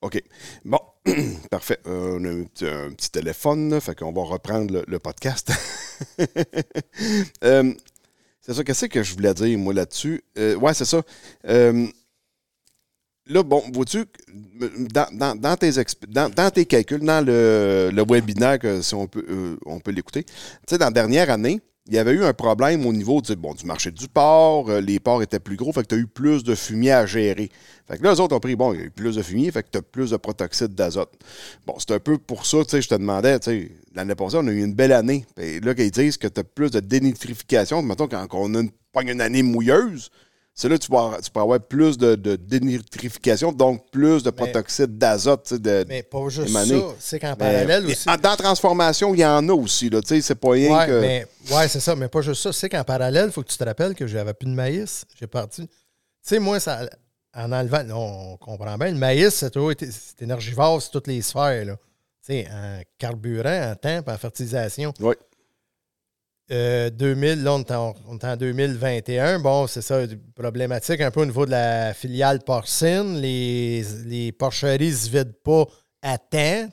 OK. 0.02 0.22
Bon, 0.66 0.80
parfait. 1.50 1.78
Euh, 1.86 2.18
on 2.20 2.24
a 2.24 2.28
un 2.30 2.90
petit, 2.90 3.10
téléphone, 3.10 3.70
là, 3.70 3.80
fait 3.80 3.98
qu'on 3.98 4.12
va 4.12 4.22
reprendre 4.22 4.82
le, 4.86 4.98
podcast. 4.98 5.52
Euh, 7.44 7.72
c'est 8.40 8.54
ça, 8.54 8.64
qu'est-ce 8.64 8.86
que 8.86 9.02
je 9.02 9.14
voulais 9.14 9.34
dire, 9.34 9.58
moi, 9.58 9.74
là-dessus? 9.74 10.22
Euh, 10.38 10.54
ouais, 10.56 10.72
c'est 10.72 10.86
ça. 10.86 11.02
Euh, 11.46 11.86
là, 13.26 13.42
bon, 13.42 13.62
vois-tu, 13.72 14.06
dans, 14.92 15.36
dans- 15.36 15.56
tes, 15.56 15.70
dans, 16.08 16.30
dans 16.30 16.50
tes 16.50 16.64
calculs, 16.64 17.00
dans 17.04 17.24
le, 17.24 17.90
le 17.92 18.04
webinaire, 18.08 18.58
que, 18.58 18.80
si 18.80 18.94
on 18.94 19.06
peut, 19.06 19.58
on 19.66 19.78
peut 19.78 19.90
l'écouter, 19.90 20.24
tu 20.24 20.32
sais, 20.68 20.78
dans 20.78 20.86
la 20.86 20.90
dernière 20.90 21.30
année, 21.30 21.60
il 21.90 21.96
y 21.96 21.98
avait 21.98 22.12
eu 22.12 22.22
un 22.22 22.32
problème 22.32 22.86
au 22.86 22.92
niveau 22.92 23.20
du, 23.20 23.34
bon, 23.34 23.52
du 23.52 23.66
marché 23.66 23.90
du 23.90 24.06
porc. 24.06 24.70
euh, 24.70 24.80
les 24.80 25.00
porcs 25.00 25.22
étaient 25.22 25.40
plus 25.40 25.56
gros, 25.56 25.72
fait 25.72 25.82
que 25.82 25.88
tu 25.88 25.94
as 25.96 25.98
eu 25.98 26.06
plus 26.06 26.44
de 26.44 26.54
fumier 26.54 26.92
à 26.92 27.04
gérer. 27.04 27.50
Fait 27.88 27.98
que 27.98 28.04
là, 28.04 28.14
eux 28.14 28.20
autres 28.20 28.36
ont 28.36 28.40
pris, 28.40 28.54
bon, 28.54 28.72
il 28.72 28.78
y 28.78 28.82
a 28.84 28.86
eu 28.86 28.90
plus 28.90 29.16
de 29.16 29.22
fumier, 29.22 29.50
fait 29.50 29.64
que 29.64 29.70
tu 29.72 29.78
as 29.78 29.82
plus 29.82 30.10
de 30.10 30.16
protoxyde 30.16 30.72
d'azote. 30.72 31.12
Bon, 31.66 31.74
c'est 31.78 31.90
un 31.90 31.98
peu 31.98 32.16
pour 32.16 32.46
ça, 32.46 32.58
tu 32.62 32.70
sais, 32.70 32.82
je 32.82 32.88
te 32.88 32.94
demandais, 32.94 33.40
tu 33.40 33.50
sais, 33.50 33.72
l'année 33.92 34.14
passée, 34.14 34.36
on 34.38 34.46
a 34.46 34.52
eu 34.52 34.62
une 34.62 34.72
belle 34.72 34.92
année. 34.92 35.26
Là, 35.36 35.74
qu'ils 35.74 35.90
disent 35.90 36.16
que 36.16 36.28
tu 36.28 36.38
as 36.38 36.44
plus 36.44 36.70
de 36.70 36.78
dénitrification, 36.78 37.82
mettons, 37.82 38.06
quand 38.06 38.28
on 38.34 38.54
a 38.54 38.62
une 39.02 39.20
année 39.20 39.42
mouilleuse, 39.42 40.10
c'est 40.54 40.68
là 40.68 40.76
que 40.76 40.82
tu 40.82 40.90
peux 40.90 40.96
avoir, 40.96 41.20
tu 41.20 41.30
peux 41.30 41.40
avoir 41.40 41.60
plus 41.60 41.96
de, 41.96 42.14
de 42.16 42.36
dénitrification, 42.36 43.52
donc 43.52 43.90
plus 43.90 44.22
de 44.22 44.30
protoxyde 44.30 44.98
d'azote, 44.98 45.54
de, 45.54 45.84
Mais 45.88 46.02
pas 46.02 46.28
juste 46.28 46.48
émané. 46.48 46.80
ça. 46.80 46.86
C'est 46.98 47.18
qu'en 47.20 47.34
parallèle 47.36 47.86
aussi. 47.86 48.08
en- 48.10 48.16
Dans 48.16 48.30
la 48.30 48.36
transformation, 48.36 49.14
il 49.14 49.20
y 49.20 49.24
en 49.26 49.48
a 49.48 49.52
aussi, 49.52 49.88
là, 49.90 50.00
tu 50.02 50.08
sais, 50.08 50.20
c'est 50.20 50.34
pas 50.34 50.50
rien 50.50 50.76
Ouais, 50.78 50.86
que... 50.86 51.00
mais, 51.00 51.26
ouais, 51.52 51.68
c'est 51.68 51.80
ça, 51.80 51.96
mais 51.96 52.08
pas 52.08 52.20
juste 52.20 52.42
ça. 52.42 52.52
C'est 52.52 52.68
qu'en 52.68 52.84
parallèle, 52.84 53.26
il 53.26 53.32
faut 53.32 53.42
que 53.42 53.48
tu 53.48 53.56
te 53.56 53.64
rappelles 53.64 53.94
que 53.94 54.06
j'avais 54.06 54.34
plus 54.34 54.48
de 54.48 54.54
maïs. 54.54 55.04
J'ai 55.18 55.26
parti. 55.26 55.66
Tu 55.66 55.74
sais, 56.22 56.38
moi, 56.38 56.60
ça, 56.60 56.80
en 57.34 57.52
enlevant, 57.52 57.84
on 57.94 58.36
comprend 58.36 58.76
bien, 58.76 58.90
le 58.90 58.98
maïs, 58.98 59.34
c'est 59.34 59.50
toujours 59.50 59.72
été- 59.72 59.90
c'est 59.90 60.20
énergivore 60.22 60.82
sur 60.82 60.90
toutes 60.90 61.06
les 61.06 61.22
sphères. 61.22 61.64
Là. 61.64 61.76
Tu 62.26 62.34
sais, 62.34 62.48
en 62.52 62.80
carburant, 62.98 63.70
en 63.72 63.76
temps, 63.76 64.02
en 64.06 64.18
fertilisation. 64.18 64.92
Oui. 65.00 65.14
Euh, 66.52 66.90
2000, 66.90 67.44
là, 67.44 67.54
on 67.54 67.60
est, 67.60 67.70
en, 67.70 67.94
on 68.08 68.18
est 68.18 68.24
en 68.24 68.36
2021. 68.36 69.38
Bon, 69.38 69.66
c'est 69.68 69.82
ça, 69.82 70.00
problématique 70.34 71.00
un 71.00 71.10
peu 71.10 71.20
au 71.20 71.26
niveau 71.26 71.46
de 71.46 71.52
la 71.52 71.94
filiale 71.94 72.40
porcine. 72.40 73.20
Les, 73.20 73.84
les 74.06 74.32
porcheries 74.32 74.90
ne 74.90 74.94
se 74.94 75.08
vident 75.08 75.32
pas 75.44 75.64
à 76.02 76.18
temps. 76.18 76.68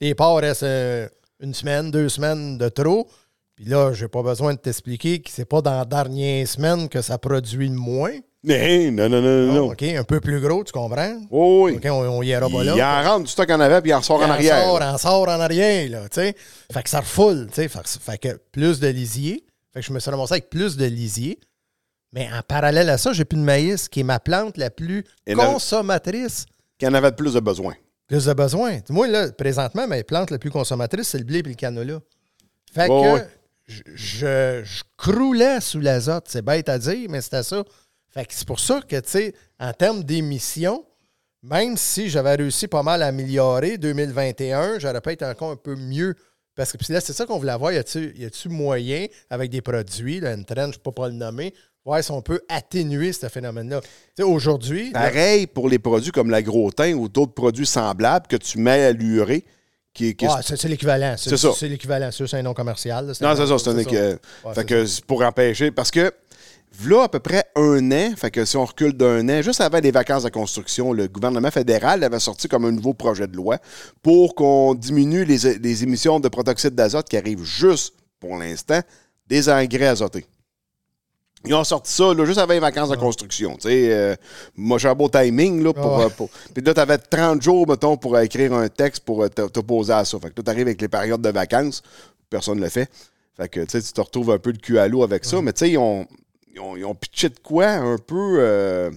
Les 0.00 0.14
porcs 0.14 0.40
restent 0.40 0.62
euh, 0.62 1.08
une 1.40 1.52
semaine, 1.52 1.90
deux 1.90 2.08
semaines 2.08 2.58
de 2.58 2.68
trop. 2.68 3.08
Puis 3.56 3.64
là, 3.64 3.92
j'ai 3.92 4.06
pas 4.06 4.22
besoin 4.22 4.54
de 4.54 4.58
t'expliquer 4.58 5.20
que 5.20 5.30
c'est 5.30 5.46
pas 5.46 5.62
dans 5.62 5.78
la 5.78 5.84
dernière 5.84 6.46
semaine 6.46 6.88
que 6.88 7.02
ça 7.02 7.18
produit 7.18 7.70
moins. 7.70 8.12
Non, 8.44 8.92
non, 8.92 9.08
non, 9.08 9.20
non, 9.22 9.52
non. 9.52 9.72
OK, 9.72 9.82
un 9.82 10.04
peu 10.04 10.20
plus 10.20 10.40
gros, 10.40 10.62
tu 10.62 10.72
comprends? 10.72 11.20
Oh, 11.30 11.62
oui. 11.64 11.76
OK, 11.76 11.84
on, 11.86 12.18
on 12.18 12.22
y 12.22 12.28
ira 12.28 12.48
pas 12.48 12.62
là. 12.62 12.74
il 12.76 12.82
en 12.82 13.02
rentre 13.10 13.24
du 13.24 13.30
stock 13.30 13.50
en 13.50 13.58
avant, 13.58 13.80
puis 13.80 13.90
il 13.90 13.94
en 13.94 13.98
ressort 13.98 14.20
en 14.20 14.26
Il 14.26 14.30
arrière. 14.30 14.62
sort, 14.64 14.82
en 14.82 14.98
sort 14.98 15.22
en 15.28 15.40
arrière, 15.40 15.90
là, 15.90 16.08
tu 16.08 16.20
sais. 16.20 16.36
Fait 16.72 16.82
que 16.82 16.88
ça 16.90 17.00
refoule, 17.00 17.48
tu 17.48 17.54
sais. 17.54 17.68
Fait, 17.68 18.18
que- 18.18 18.40
plus 18.52 18.78
de 18.78 18.86
lisier. 18.88 19.44
Fait 19.74 19.80
que 19.80 19.86
je 19.86 19.92
me 19.92 19.98
suis 19.98 20.10
ramassé 20.10 20.34
avec 20.34 20.48
plus 20.50 20.76
de 20.76 20.84
lisier. 20.84 21.40
Mais 22.12 22.28
en 22.32 22.40
parallèle 22.46 22.88
à 22.88 22.98
ça, 22.98 23.12
j'ai 23.12 23.24
plus 23.24 23.36
de 23.38 23.42
maïs, 23.42 23.88
qui 23.88 24.00
est 24.00 24.04
ma 24.04 24.20
plante 24.20 24.56
la 24.58 24.70
plus 24.70 25.04
consommatrice. 25.34 26.46
Qui 26.78 26.86
en 26.86 26.94
avait 26.94 27.12
plus 27.12 27.34
de 27.34 27.40
besoin. 27.40 27.74
Plus 28.06 28.26
de 28.26 28.32
besoin. 28.32 28.78
Moi, 28.90 29.08
là, 29.08 29.32
présentement, 29.32 29.86
mes 29.88 30.04
plantes 30.04 30.30
les 30.30 30.38
plus 30.38 30.50
consommatrices, 30.50 31.08
c'est 31.08 31.18
le 31.18 31.24
blé 31.24 31.40
et 31.40 31.42
le 31.42 31.54
canola. 31.54 31.98
Fait 32.72 32.86
que 32.88 33.24
je, 33.66 34.62
je 34.64 34.82
croulais 34.96 35.60
sous 35.60 35.80
l'azote. 35.80 36.26
C'est 36.28 36.42
bête 36.42 36.68
à 36.68 36.78
dire, 36.78 37.08
mais 37.10 37.20
c'était 37.20 37.42
ça. 37.42 37.64
Fait 38.16 38.24
que 38.24 38.32
c'est 38.34 38.46
pour 38.46 38.60
ça 38.60 38.80
que, 38.80 38.96
tu 38.96 39.08
sais, 39.10 39.34
en 39.60 39.72
termes 39.74 40.02
d'émissions, 40.02 40.84
même 41.42 41.76
si 41.76 42.08
j'avais 42.08 42.34
réussi 42.34 42.66
pas 42.66 42.82
mal 42.82 43.02
à 43.02 43.08
améliorer 43.08 43.76
2021, 43.78 44.78
j'aurais 44.78 45.00
pas 45.02 45.12
été 45.12 45.24
encore 45.26 45.50
un 45.50 45.56
peu 45.56 45.76
mieux. 45.76 46.14
Parce 46.54 46.72
que 46.72 46.78
puis 46.78 46.92
là, 46.94 47.00
c'est 47.02 47.12
ça 47.12 47.26
qu'on 47.26 47.38
voulait 47.38 47.52
avoir. 47.52 47.72
Y 47.72 47.78
a-tu 47.78 48.48
moyen, 48.48 49.06
avec 49.28 49.50
des 49.50 49.60
produits, 49.60 50.20
là, 50.20 50.32
une 50.32 50.46
traîne, 50.46 50.72
je 50.72 50.78
ne 50.78 50.82
peux 50.82 50.92
pas 50.92 51.08
le 51.08 51.12
nommer, 51.14 51.52
voir 51.84 52.02
si 52.02 52.10
on 52.10 52.22
peut 52.22 52.40
atténuer 52.48 53.12
ce 53.12 53.28
phénomène-là. 53.28 53.80
Aujourd'hui, 54.22 54.90
là, 54.92 55.00
Pareil 55.10 55.46
pour 55.46 55.68
les 55.68 55.78
produits 55.78 56.10
comme 56.10 56.30
l'agrotin 56.30 56.94
ou 56.94 57.08
d'autres 57.10 57.34
produits 57.34 57.66
semblables 57.66 58.26
que 58.28 58.36
tu 58.36 58.58
mets 58.58 58.84
à 58.86 58.92
l'urée. 58.92 59.44
Qui, 59.92 60.14
qui- 60.14 60.26
Ouais, 60.26 60.32
c'est 60.42 60.62
l'équivalent. 60.68 61.14
C'est 61.18 61.36
ça. 61.38 61.52
C'est 61.56 61.68
l'équivalent. 61.68 62.10
C'est 62.12 62.34
un 62.34 62.42
nom 62.42 62.52
commercial. 62.52 63.06
là. 63.06 63.12
non, 63.20 63.34
c'est 63.36 63.46
ça, 63.46 63.58
c'est 63.58 63.70
un 63.70 63.74
ça. 63.74 63.80
éque- 63.80 64.18
Ouais, 64.44 64.54
fait 64.54 64.64
que 64.66 64.84
c'est 64.84 65.02
pour 65.04 65.22
empêcher. 65.22 65.70
Parce 65.70 65.90
que 65.90 66.12
V'là 66.78 67.04
à 67.04 67.08
peu 67.08 67.20
près 67.20 67.44
un 67.54 67.90
an, 67.92 68.12
fait 68.16 68.30
que 68.30 68.44
si 68.44 68.56
on 68.56 68.64
recule 68.64 68.92
d'un 68.92 69.28
an, 69.28 69.40
juste 69.40 69.60
avant 69.60 69.78
les 69.78 69.90
vacances 69.90 70.24
de 70.24 70.28
construction, 70.28 70.92
le 70.92 71.08
gouvernement 71.08 71.50
fédéral 71.50 72.04
avait 72.04 72.20
sorti 72.20 72.48
comme 72.48 72.64
un 72.66 72.72
nouveau 72.72 72.92
projet 72.92 73.26
de 73.26 73.34
loi 73.36 73.58
pour 74.02 74.34
qu'on 74.34 74.74
diminue 74.74 75.24
les, 75.24 75.58
les 75.58 75.82
émissions 75.84 76.20
de 76.20 76.28
protoxyde 76.28 76.74
d'azote 76.74 77.08
qui 77.08 77.16
arrivent 77.16 77.44
juste, 77.44 77.94
pour 78.20 78.36
l'instant, 78.36 78.80
des 79.26 79.48
engrais 79.48 79.86
azotés. 79.86 80.26
Ils 81.44 81.54
ont 81.54 81.64
sorti 81.64 81.92
ça 81.92 82.12
là, 82.12 82.24
juste 82.24 82.38
avant 82.38 82.52
les 82.54 82.58
vacances 82.60 82.90
de 82.90 82.96
construction. 82.96 83.54
Tu 83.54 83.68
sais, 83.68 83.92
euh, 83.92 84.16
moi, 84.56 84.78
j'ai 84.78 84.88
un 84.88 84.94
beau 84.94 85.08
timing. 85.08 85.62
Là, 85.62 85.72
pour, 85.72 86.00
Ah 86.00 86.04
euh, 86.06 86.08
pour- 86.08 86.28
Puis 86.52 86.62
là, 86.64 86.74
tu 86.74 86.80
avais 86.80 86.98
30 86.98 87.40
jours, 87.40 87.68
mettons, 87.68 87.96
pour 87.96 88.18
écrire 88.18 88.52
un 88.52 88.68
texte 88.68 89.04
pour 89.04 89.22
euh, 89.22 89.28
te- 89.28 89.46
t'opposer 89.48 89.92
à 89.92 90.04
ça. 90.04 90.18
Fait 90.18 90.30
que 90.30 90.34
là, 90.36 90.42
tu 90.44 90.50
arrives 90.50 90.66
avec 90.66 90.80
les 90.80 90.88
périodes 90.88 91.22
de 91.22 91.28
vacances. 91.30 91.82
Personne 92.28 92.56
ne 92.58 92.64
le 92.64 92.68
fait. 92.68 92.90
Fait 93.36 93.48
que 93.48 93.60
tu 93.60 93.80
te 93.80 94.00
retrouves 94.00 94.30
un 94.32 94.38
peu 94.38 94.50
le 94.50 94.58
cul 94.58 94.78
à 94.78 94.88
l'eau 94.88 95.04
avec 95.04 95.24
ça. 95.24 95.40
Mais 95.40 95.52
tu 95.52 95.60
sais, 95.60 95.70
ils 95.70 95.78
ont, 95.78 96.04
ils, 96.56 96.60
ont, 96.60 96.76
ils 96.76 96.84
ont 96.84 96.94
pitché 96.94 97.28
de 97.28 97.38
quoi 97.38 97.68
un 97.68 97.98
peu. 97.98 98.36
euh, 98.40 98.90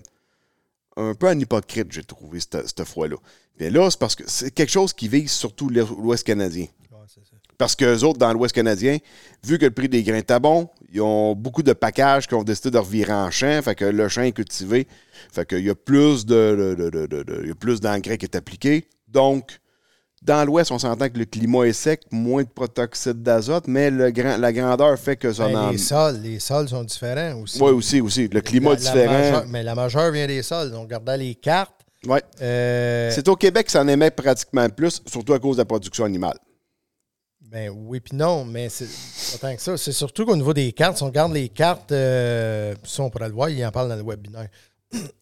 un 0.97 1.13
peu 1.13 1.29
en 1.29 1.39
hypocrite, 1.39 1.91
j'ai 1.91 2.03
trouvé, 2.03 2.39
cette, 2.39 2.67
cette 2.67 2.83
fois-là. 2.83 3.15
Mais 3.59 3.69
là, 3.69 3.89
c'est 3.89 3.99
parce 3.99 4.15
que 4.15 4.23
c'est 4.27 4.51
quelque 4.51 4.71
chose 4.71 4.91
qui 4.93 5.07
vise 5.07 5.31
surtout 5.31 5.69
l'Ouest 5.69 6.25
canadien. 6.25 6.65
Parce 7.57 7.75
qu'eux 7.75 8.03
autres, 8.03 8.19
dans 8.19 8.31
l'Ouest 8.33 8.53
canadien, 8.55 8.97
vu 9.45 9.57
que 9.57 9.65
le 9.65 9.71
prix 9.71 9.87
des 9.89 10.01
grains 10.03 10.17
est 10.17 10.39
bon, 10.39 10.69
ils 10.91 11.01
ont 11.01 11.35
beaucoup 11.35 11.63
de 11.63 11.73
packages 11.73 12.27
qui 12.27 12.33
ont 12.33 12.43
décidé 12.43 12.71
de 12.71 12.77
revirer 12.77 13.13
en 13.13 13.31
champ. 13.31 13.61
Fait 13.61 13.75
que 13.75 13.85
le 13.85 14.07
champ 14.09 14.23
est 14.23 14.31
cultivé. 14.31 14.87
Fait 15.31 15.45
qu'il 15.47 15.65
y 15.65 15.69
a 15.69 15.75
plus 15.75 16.25
de, 16.25 16.75
de- 16.77 17.47
y 17.47 17.51
a 17.51 17.55
plus 17.55 17.79
d'engrais 17.81 18.17
qui 18.17 18.25
est 18.25 18.35
appliqué. 18.35 18.85
Donc, 19.07 19.59
dans 20.21 20.43
l'Ouest, 20.45 20.71
on 20.71 20.79
s'entend 20.79 21.07
que 21.09 21.17
le 21.17 21.25
climat 21.25 21.63
est 21.65 21.73
sec, 21.73 22.01
moins 22.11 22.43
de 22.43 22.49
protoxyde 22.49 23.21
d'azote, 23.23 23.67
mais 23.67 23.89
le 23.89 24.11
grand, 24.11 24.37
la 24.37 24.51
grandeur 24.53 24.97
fait 24.99 25.15
que 25.15 25.31
ça 25.31 25.47
en... 25.47 25.69
les 25.71 25.77
sols, 25.77 26.19
les 26.21 26.39
sols 26.39 26.67
sont 26.69 26.83
différents 26.83 27.41
aussi. 27.41 27.61
Oui, 27.61 27.71
aussi, 27.71 28.01
aussi. 28.01 28.27
Le 28.27 28.41
climat 28.41 28.71
La- 28.71 28.75
est 28.75 28.83
la 28.83 28.91
différent. 28.91 29.13
majeure- 29.13 29.45
mais 29.47 29.63
la 29.63 29.75
majeure 29.75 30.11
vient 30.11 30.27
des 30.27 30.41
sols. 30.43 30.73
On 30.75 30.81
regardait 30.81 31.17
les 31.17 31.35
cartes. 31.35 31.73
Ouais. 32.05 32.21
euh, 32.41 33.11
C'est 33.11 33.27
au 33.27 33.35
Québec 33.35 33.65
que 33.65 33.71
ça 33.71 33.81
en 33.81 33.87
émet 33.87 34.11
pratiquement 34.11 34.67
plus, 34.69 35.01
surtout 35.05 35.33
à 35.33 35.39
cause 35.39 35.57
de 35.57 35.61
la 35.61 35.65
production 35.65 36.05
animale. 36.05 36.37
Ben 37.41 37.73
oui 37.75 37.99
puis 37.99 38.15
non, 38.15 38.45
mais 38.45 38.69
c'est 38.69 38.85
pas 39.39 39.47
tant 39.49 39.55
que 39.55 39.61
ça. 39.61 39.75
C'est 39.75 39.91
surtout 39.91 40.25
qu'au 40.25 40.35
niveau 40.35 40.53
des 40.53 40.71
cartes, 40.71 40.97
si 40.97 41.03
on 41.03 41.07
regarde 41.07 41.33
les 41.33 41.49
cartes, 41.49 41.91
euh, 41.91 42.75
ça 42.83 43.01
on 43.03 43.09
pourrait 43.09 43.27
le 43.27 43.33
voir, 43.33 43.49
il 43.49 43.65
en 43.65 43.71
parle 43.71 43.89
dans 43.89 43.95
le 43.95 44.03
webinaire. 44.03 44.49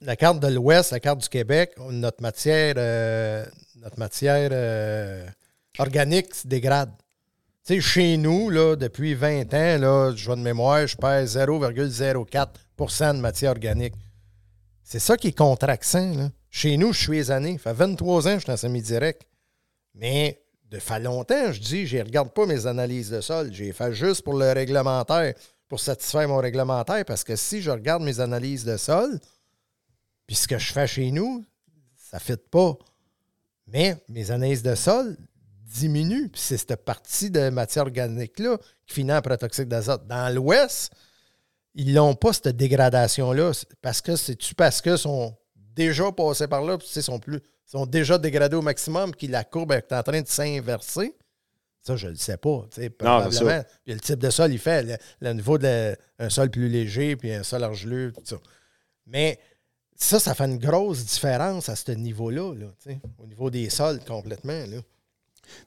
La 0.02 0.16
carte 0.16 0.40
de 0.40 0.48
l'Ouest, 0.48 0.92
la 0.92 1.00
carte 1.00 1.20
du 1.20 1.30
Québec, 1.30 1.74
notre 1.90 2.22
matière, 2.22 2.76
euh, 2.78 3.46
notre 3.82 4.00
matière 4.00 4.50
euh, 4.52 5.28
organique 5.80 6.34
se 6.34 6.48
dégrade. 6.48 6.92
Chez 7.80 8.16
nous, 8.16 8.50
là, 8.50 8.78
depuis 8.78 9.14
20 9.14 9.54
ans, 9.54 9.78
là, 9.78 10.14
je 10.16 10.26
vois 10.26 10.38
de 10.38 10.42
mémoire, 10.42 10.88
je 10.88 10.96
perds 10.96 11.26
0,04% 11.26 13.16
de 13.16 13.20
matière 13.20 13.52
organique. 13.52 13.94
C'est 14.84 15.00
ça 15.00 15.18
qui 15.18 15.28
est 15.28 15.38
contraxant. 15.38 16.14
Là. 16.16 16.30
Chez 16.50 16.78
nous, 16.78 16.94
je 16.94 17.02
suis 17.02 17.18
les 17.18 17.32
années. 17.32 17.58
Ça 17.62 17.72
fait 17.72 17.74
23 17.74 18.28
ans 18.28 18.32
que 18.32 18.36
je 18.36 18.40
suis 18.40 18.48
dans 18.48 18.58
semi-direct. 18.58 19.24
Mais 19.96 20.42
de 20.72 20.80
fait 20.80 21.00
longtemps, 21.00 21.52
je 21.52 21.60
dis, 21.60 21.88
je 21.88 21.98
ne 21.98 22.04
regarde 22.04 22.32
pas 22.32 22.46
mes 22.46 22.68
analyses 22.68 23.10
de 23.10 23.20
sol. 23.20 23.50
J'ai 23.52 23.74
fait 23.74 23.94
juste 23.94 24.24
pour 24.24 24.36
le 24.36 24.52
réglementaire, 24.54 25.34
pour 25.68 25.82
satisfaire 25.82 26.30
mon 26.30 26.38
réglementaire, 26.38 27.04
parce 27.04 27.26
que 27.26 27.36
si 27.36 27.62
je 27.62 27.72
regarde 27.72 28.02
mes 28.02 28.22
analyses 28.22 28.64
de 28.64 28.78
sol, 28.78 29.20
puis 30.28 30.36
ce 30.36 30.48
que 30.48 30.60
je 30.60 30.72
fais 30.72 30.86
chez 30.86 31.10
nous, 31.12 31.44
ça 31.96 32.18
ne 32.18 32.22
fit 32.22 32.42
pas. 32.52 32.78
Mais 33.68 33.98
mes 34.10 34.32
analyses 34.32 34.64
de 34.64 34.76
sol 34.76 35.18
diminuent. 35.64 36.30
Puis 36.30 36.42
c'est 36.42 36.58
cette 36.58 36.76
partie 36.86 37.32
de 37.32 37.50
matière 37.50 37.84
organique-là 37.84 38.58
qui 38.86 38.96
finit 38.96 39.14
en 39.14 39.22
protoxyde 39.22 39.68
d'azote. 39.68 40.08
Dans 40.08 40.34
l'Ouest, 40.34 40.92
ils 41.74 41.94
n'ont 41.94 42.16
pas 42.16 42.34
cette 42.34 42.56
dégradation-là. 42.56 43.52
Parce 43.82 44.02
que 44.02 44.16
c'est-tu 44.16 44.56
parce 44.56 44.82
qu'ils 44.82 44.98
sont 44.98 45.36
déjà 45.56 46.12
passés 46.12 46.48
par 46.48 46.62
là, 46.62 46.78
puis 46.78 46.88
sont 46.88 47.20
plus 47.20 47.42
sont 47.66 47.86
déjà 47.86 48.18
dégradés 48.18 48.56
au 48.56 48.62
maximum, 48.62 49.14
puis 49.14 49.28
la 49.28 49.44
courbe 49.44 49.74
est 49.74 49.92
en 49.92 50.02
train 50.02 50.22
de 50.22 50.28
s'inverser? 50.28 51.14
Ça, 51.82 51.98
je 51.98 52.08
ne 52.08 52.12
le 52.12 52.18
sais 52.18 52.38
pas. 52.38 52.66
Probablement. 52.98 53.64
Puis 53.84 53.94
le 53.94 54.00
type 54.00 54.20
de 54.20 54.30
sol, 54.30 54.54
il 54.54 54.60
fait. 54.60 54.84
Le, 54.84 54.98
le 55.20 55.34
niveau 55.34 55.58
d'un 55.58 55.96
sol 56.30 56.50
plus 56.50 56.70
léger, 56.70 57.16
puis 57.18 57.34
un 57.34 57.44
sol 57.44 57.64
argileux, 57.64 58.14
tout 58.14 58.22
ça. 58.24 58.38
Mais 59.06 59.40
ça, 59.98 60.20
ça 60.20 60.34
fait 60.36 60.46
une 60.46 60.60
grosse 60.60 61.04
différence 61.04 61.70
à 61.70 61.76
ce 61.76 61.92
niveau-là, 61.92 62.54
là, 62.54 62.68
au 63.20 63.26
niveau 63.26 63.50
des 63.50 63.70
sols 63.70 64.00
complètement. 64.06 64.64
Là. 64.68 64.78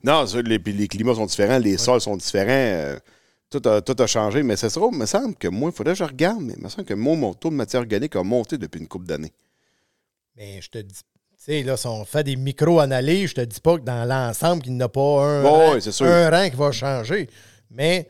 Non, 0.05 0.25
les, 0.45 0.59
les 0.59 0.89
climats 0.89 1.15
sont 1.15 1.27
différents, 1.27 1.59
les 1.59 1.77
sols 1.77 2.01
sont 2.01 2.17
différents. 2.17 2.51
euh, 2.51 2.99
tout, 3.51 3.69
a, 3.69 3.83
tout 3.83 3.97
a 4.01 4.07
changé. 4.07 4.43
Mais 4.43 4.57
c'est 4.57 4.71
ça, 4.71 4.81
il 4.91 4.97
me 4.97 5.07
semble 5.07 5.35
que 5.35 5.49
moi, 5.49 5.71
il 5.73 5.77
faudrait 5.77 5.95
que 5.95 5.99
je 5.99 6.05
regarde, 6.05 6.41
mais 6.41 6.55
il 6.57 6.63
me 6.63 6.69
semble 6.69 6.85
que 6.87 6.95
moi, 6.95 7.17
mon 7.17 7.35
taux 7.35 7.51
de 7.51 7.57
matière 7.57 7.83
organique 7.83 8.17
a 8.17 8.23
monté 8.23 8.57
depuis 8.57 8.79
une 8.81 8.89
couple 8.89 9.07
d'années. 9.07 9.33
Mais 10.37 10.61
je 10.63 10.71
te 10.71 10.79
dis, 10.79 10.95
tu 10.95 11.37
sais, 11.37 11.63
là, 11.63 11.77
si 11.77 11.87
on 11.87 12.05
fait 12.05 12.23
des 12.23 12.37
micro-analyses, 12.37 13.31
je 13.31 13.35
te 13.35 13.41
dis 13.41 13.61
pas 13.61 13.77
que 13.77 13.83
dans 13.83 14.05
l'ensemble, 14.09 14.63
qu'il 14.63 14.75
n'y 14.75 14.83
a 14.83 14.89
pas 14.89 15.01
un, 15.25 15.43
rang, 15.43 15.75
oui, 15.75 15.81
un 16.01 16.31
rang 16.31 16.49
qui 16.49 16.57
va 16.57 16.71
changer. 16.73 17.29
Mais 17.71 18.09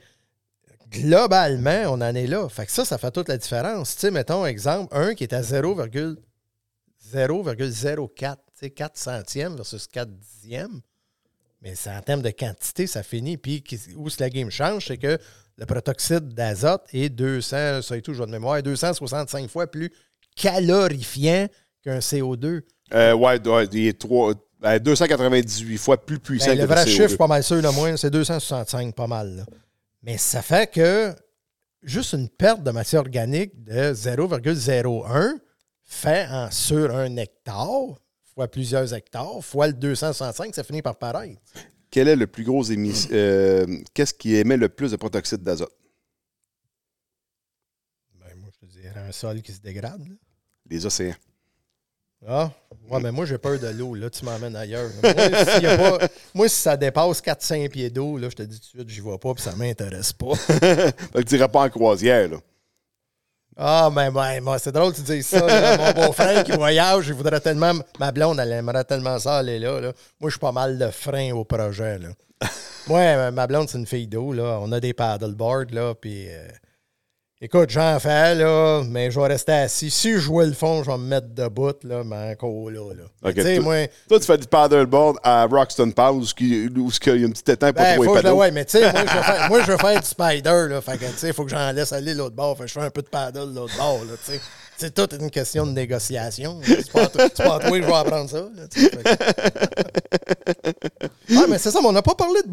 globalement, 0.91 1.83
on 1.89 2.01
en 2.01 2.15
est 2.15 2.27
là. 2.27 2.49
Fait 2.49 2.67
que 2.67 2.73
ça, 2.73 2.85
ça 2.85 2.99
fait 2.99 3.11
toute 3.11 3.29
la 3.29 3.39
différence. 3.39 3.95
Tu 3.95 4.01
sais, 4.03 4.11
mettons, 4.11 4.45
exemple, 4.47 4.95
un 4.97 5.15
qui 5.15 5.25
est 5.25 5.33
à 5.33 5.43
0,004, 5.43 8.39
tu 8.53 8.59
sais, 8.59 8.71
4 8.71 8.97
centièmes 8.97 9.57
versus 9.57 9.87
4 9.87 10.11
dixièmes. 10.19 10.81
Mais 11.63 11.75
c'est 11.75 11.91
en 11.91 12.01
termes 12.01 12.23
de 12.23 12.31
quantité, 12.31 12.87
ça 12.87 13.03
finit. 13.03 13.37
Puis 13.37 13.63
où 13.97 14.09
la 14.19 14.31
game 14.31 14.51
change, 14.51 14.87
c'est 14.87 14.97
que 14.97 15.19
le 15.59 15.67
protoxyde 15.67 16.29
d'azote 16.35 16.85
est 16.93 17.11
200, 17.11 17.83
ça 17.83 17.97
et 17.97 18.03
tout, 18.03 18.13
je 18.13 18.19
vois 18.19 18.27
de 18.27 18.33
mémoire, 18.33 18.63
265 18.63 19.49
fois 19.51 19.67
plus 19.67 19.93
calorifiant 20.37 21.49
qu'un 21.85 21.99
CO2. 21.99 22.63
Euh, 22.95 23.13
ouais, 23.15 23.47
ouais, 23.47 23.67
il 23.73 23.87
est 23.89 24.01
trois- 24.01 24.35
euh, 24.65 24.79
298 24.79 25.79
fois 25.79 26.05
plus 26.05 26.19
puissant 26.19 26.47
Ben, 26.47 26.57
que 26.57 26.61
le 26.63 26.67
vrai 26.67 26.85
CO2. 26.85 26.89
chiffre, 26.91 27.17
pas 27.17 27.27
mal 27.27 27.43
sûr, 27.45 27.61
le 27.61 27.71
moins, 27.73 27.97
c'est 27.97 28.11
265, 28.11 28.95
pas 28.95 29.07
mal. 29.07 29.37
là. 29.37 29.45
Mais 30.03 30.17
ça 30.19 30.43
fait 30.43 30.71
que 30.73 31.15
juste 31.83 32.13
une 32.15 32.29
perte 32.29 32.63
de 32.63 32.71
matière 32.71 33.01
organique 33.01 33.63
de 33.63 33.93
0,01 33.93 35.39
fait 35.83 36.27
en 36.29 36.51
sur 36.51 36.95
un 36.95 37.17
hectare, 37.17 38.01
fois 38.35 38.49
plusieurs 38.49 38.95
hectares, 38.95 39.45
fois 39.45 39.67
le 39.67 39.73
265, 39.75 40.55
ça 40.55 40.63
finit 40.65 40.83
par 40.83 40.97
paraître. 40.97 41.41
Quel 41.91 42.07
est 42.09 42.17
le 42.17 42.27
plus 42.29 42.45
gros 42.45 42.63
émis... 42.63 43.09
euh, 43.11 43.67
Qu'est-ce 43.93 44.15
qui 44.15 44.37
émet 44.37 44.57
le 44.57 44.69
plus 44.69 44.93
de 44.93 44.97
protoxyde 44.97 45.43
d'azote? 45.43 45.75
Ben, 48.15 48.35
moi, 48.37 48.49
je 48.53 48.67
te 48.67 48.71
dirais 48.71 49.01
un 49.01 49.13
sol 49.13 49.43
qui 49.43 49.53
se 49.53 49.61
dégrade. 49.61 50.07
là. 50.07 50.15
Les 50.69 50.87
océans. 50.87 51.15
Ah, 52.29 52.51
ouais, 52.91 53.01
mais 53.01 53.11
moi, 53.13 53.25
j'ai 53.25 53.39
peur 53.39 53.59
de 53.59 53.69
l'eau. 53.69 53.95
Là, 53.95 54.11
tu 54.11 54.25
m'emmènes 54.25 54.55
ailleurs. 54.57 54.91
Moi, 55.03 55.13
s'il 55.55 55.63
y 55.63 55.67
a 55.67 55.79
pas- 55.79 56.07
moi, 56.35 56.49
si 56.49 56.57
ça 56.57 56.77
dépasse 56.77 57.21
4-5 57.23 57.69
pieds 57.71 57.89
d'eau, 57.91 58.19
là, 58.19 58.29
je 58.31 58.37
te 58.37 58.43
dis 58.43 58.61
tout 58.61 58.77
de 58.77 58.81
suite, 58.83 58.89
j'y 58.91 59.01
vais 59.01 59.17
pas, 59.19 59.33
puis 59.33 59.43
ça 59.43 59.57
m'intéresse 59.57 60.13
pas. 60.13 60.35
Fait 60.35 60.93
que 61.15 61.21
tu 61.23 61.35
n'iras 61.35 61.49
pas 61.49 61.63
en 61.63 61.71
croisière, 61.71 62.29
là. 62.29 62.37
Ah, 63.57 63.91
ben, 63.95 64.11
ben, 64.11 64.43
ben, 64.45 64.59
c'est 64.59 64.73
drôle 64.73 64.93
que 64.93 64.97
tu 64.99 65.03
dises 65.03 65.27
ça. 65.27 65.47
là. 65.47 65.77
Mon 65.95 66.07
beau-frère 66.07 66.45
qui 66.45 66.53
voyage, 66.53 67.09
il 67.09 67.15
voudrait 67.15 67.41
tellement. 67.41 67.73
Ma 67.99 68.13
blonde, 68.13 68.39
elle 68.41 68.53
aimerait 68.53 68.85
tellement 68.85 69.19
ça 69.19 69.39
aller 69.39 69.59
là. 69.59 69.81
là. 69.81 69.93
Moi, 70.21 70.29
je 70.31 70.35
suis 70.35 70.41
pas 70.41 70.53
mal 70.53 70.79
de 70.79 70.89
frein 70.91 71.33
au 71.33 71.45
projet. 71.45 71.99
Là. 71.99 72.09
Ouais, 72.89 73.31
ma 73.31 73.47
blonde, 73.47 73.69
c'est 73.69 73.77
une 73.79 73.87
fille 73.87 74.07
d'eau. 74.09 74.33
là. 74.33 74.59
On 74.63 74.73
a 74.73 74.81
des 74.81 74.95
paddleboards, 74.95 75.67
là. 75.73 75.95
Puis. 75.95 76.29
euh, 76.29 76.49
Écoute, 77.43 77.71
j'en 77.71 77.99
fais, 77.99 78.35
là, 78.35 78.83
mais 78.87 79.11
je 79.11 79.19
vais 79.19 79.29
rester 79.29 79.53
assis. 79.53 79.91
Si 79.91 80.13
je 80.13 80.19
jouais 80.19 80.45
le 80.45 80.53
fond, 80.53 80.83
je 80.83 80.91
vais 80.91 80.99
me 80.99 81.05
mettre 81.07 81.29
debout, 81.35 81.73
là, 81.85 82.03
mais 82.05 82.33
encore 82.33 82.71
là. 82.71 82.93
là. 82.93 83.05
Mais 83.23 83.31
Ok, 83.31 83.37
tu 83.37 83.43
sais, 83.43 83.55
toi- 83.57 83.65
moi. 83.65 83.87
Toi, 84.11 84.21
tu 84.21 84.27
fais 84.27 84.37
du 84.37 84.47
paddleboard 84.47 85.17
à 85.23 85.47
Roxton 85.47 85.91
Park 85.91 86.17
où 86.17 86.25
il 86.41 86.47
y 86.47 86.65
a 87.25 87.27
un 87.27 87.31
petit 87.31 87.51
étang 87.51 87.73
pour 87.73 87.83
Ben, 87.83 87.95
trouver 87.95 88.09
faut 88.09 88.17
les 88.17 88.23
que 88.23 88.29
ouais, 88.29 88.51
mais 88.51 88.67
tu 88.67 88.73
sais, 88.73 88.93
moi, 88.93 89.01
je 89.07 89.15
vais 89.17 89.23
faire, 89.23 89.49
moi, 89.49 89.63
je 89.63 89.73
vais 89.73 89.79
faire 89.79 90.01
du 90.01 90.07
spider, 90.07 90.67
là. 90.69 90.81
Fait 90.83 90.99
que, 90.99 91.07
tu 91.07 91.17
sais, 91.17 91.29
il 91.29 91.33
faut 91.33 91.45
que 91.45 91.51
j'en 91.51 91.73
laisse 91.73 91.95
aller 91.95 92.13
l'autre 92.13 92.37
bord. 92.37 92.59
Fait 92.59 92.65
que 92.65 92.69
je 92.69 92.75
fais 92.75 92.85
un 92.85 92.91
peu 92.91 93.01
de 93.01 93.09
paddle 93.09 93.55
l'autre 93.55 93.75
bord, 93.79 94.01
là, 94.05 94.13
tu 94.23 94.33
sais. 94.33 94.41
C'est 94.81 94.95
toute 94.95 95.13
une 95.21 95.31
question 95.31 95.67
de 95.67 95.73
négociation. 95.73 96.59
C'est 96.65 96.91
pas, 96.91 97.03
à 97.03 97.09
pas 97.09 97.25
à 97.25 97.29
toi 97.29 97.71
que 97.71 97.83
je 97.83 97.87
vais 97.87 97.93
apprendre 97.93 98.31
ça, 98.31 98.39
là, 98.39 98.63
Ah, 101.37 101.45
mais 101.51 101.59
c'est 101.59 101.71
ça, 101.71 101.81
mais 101.83 101.89
on 101.89 101.93
n'a 101.93 102.01
pas 102.01 102.15
parlé 102.15 102.41
de 102.43 102.49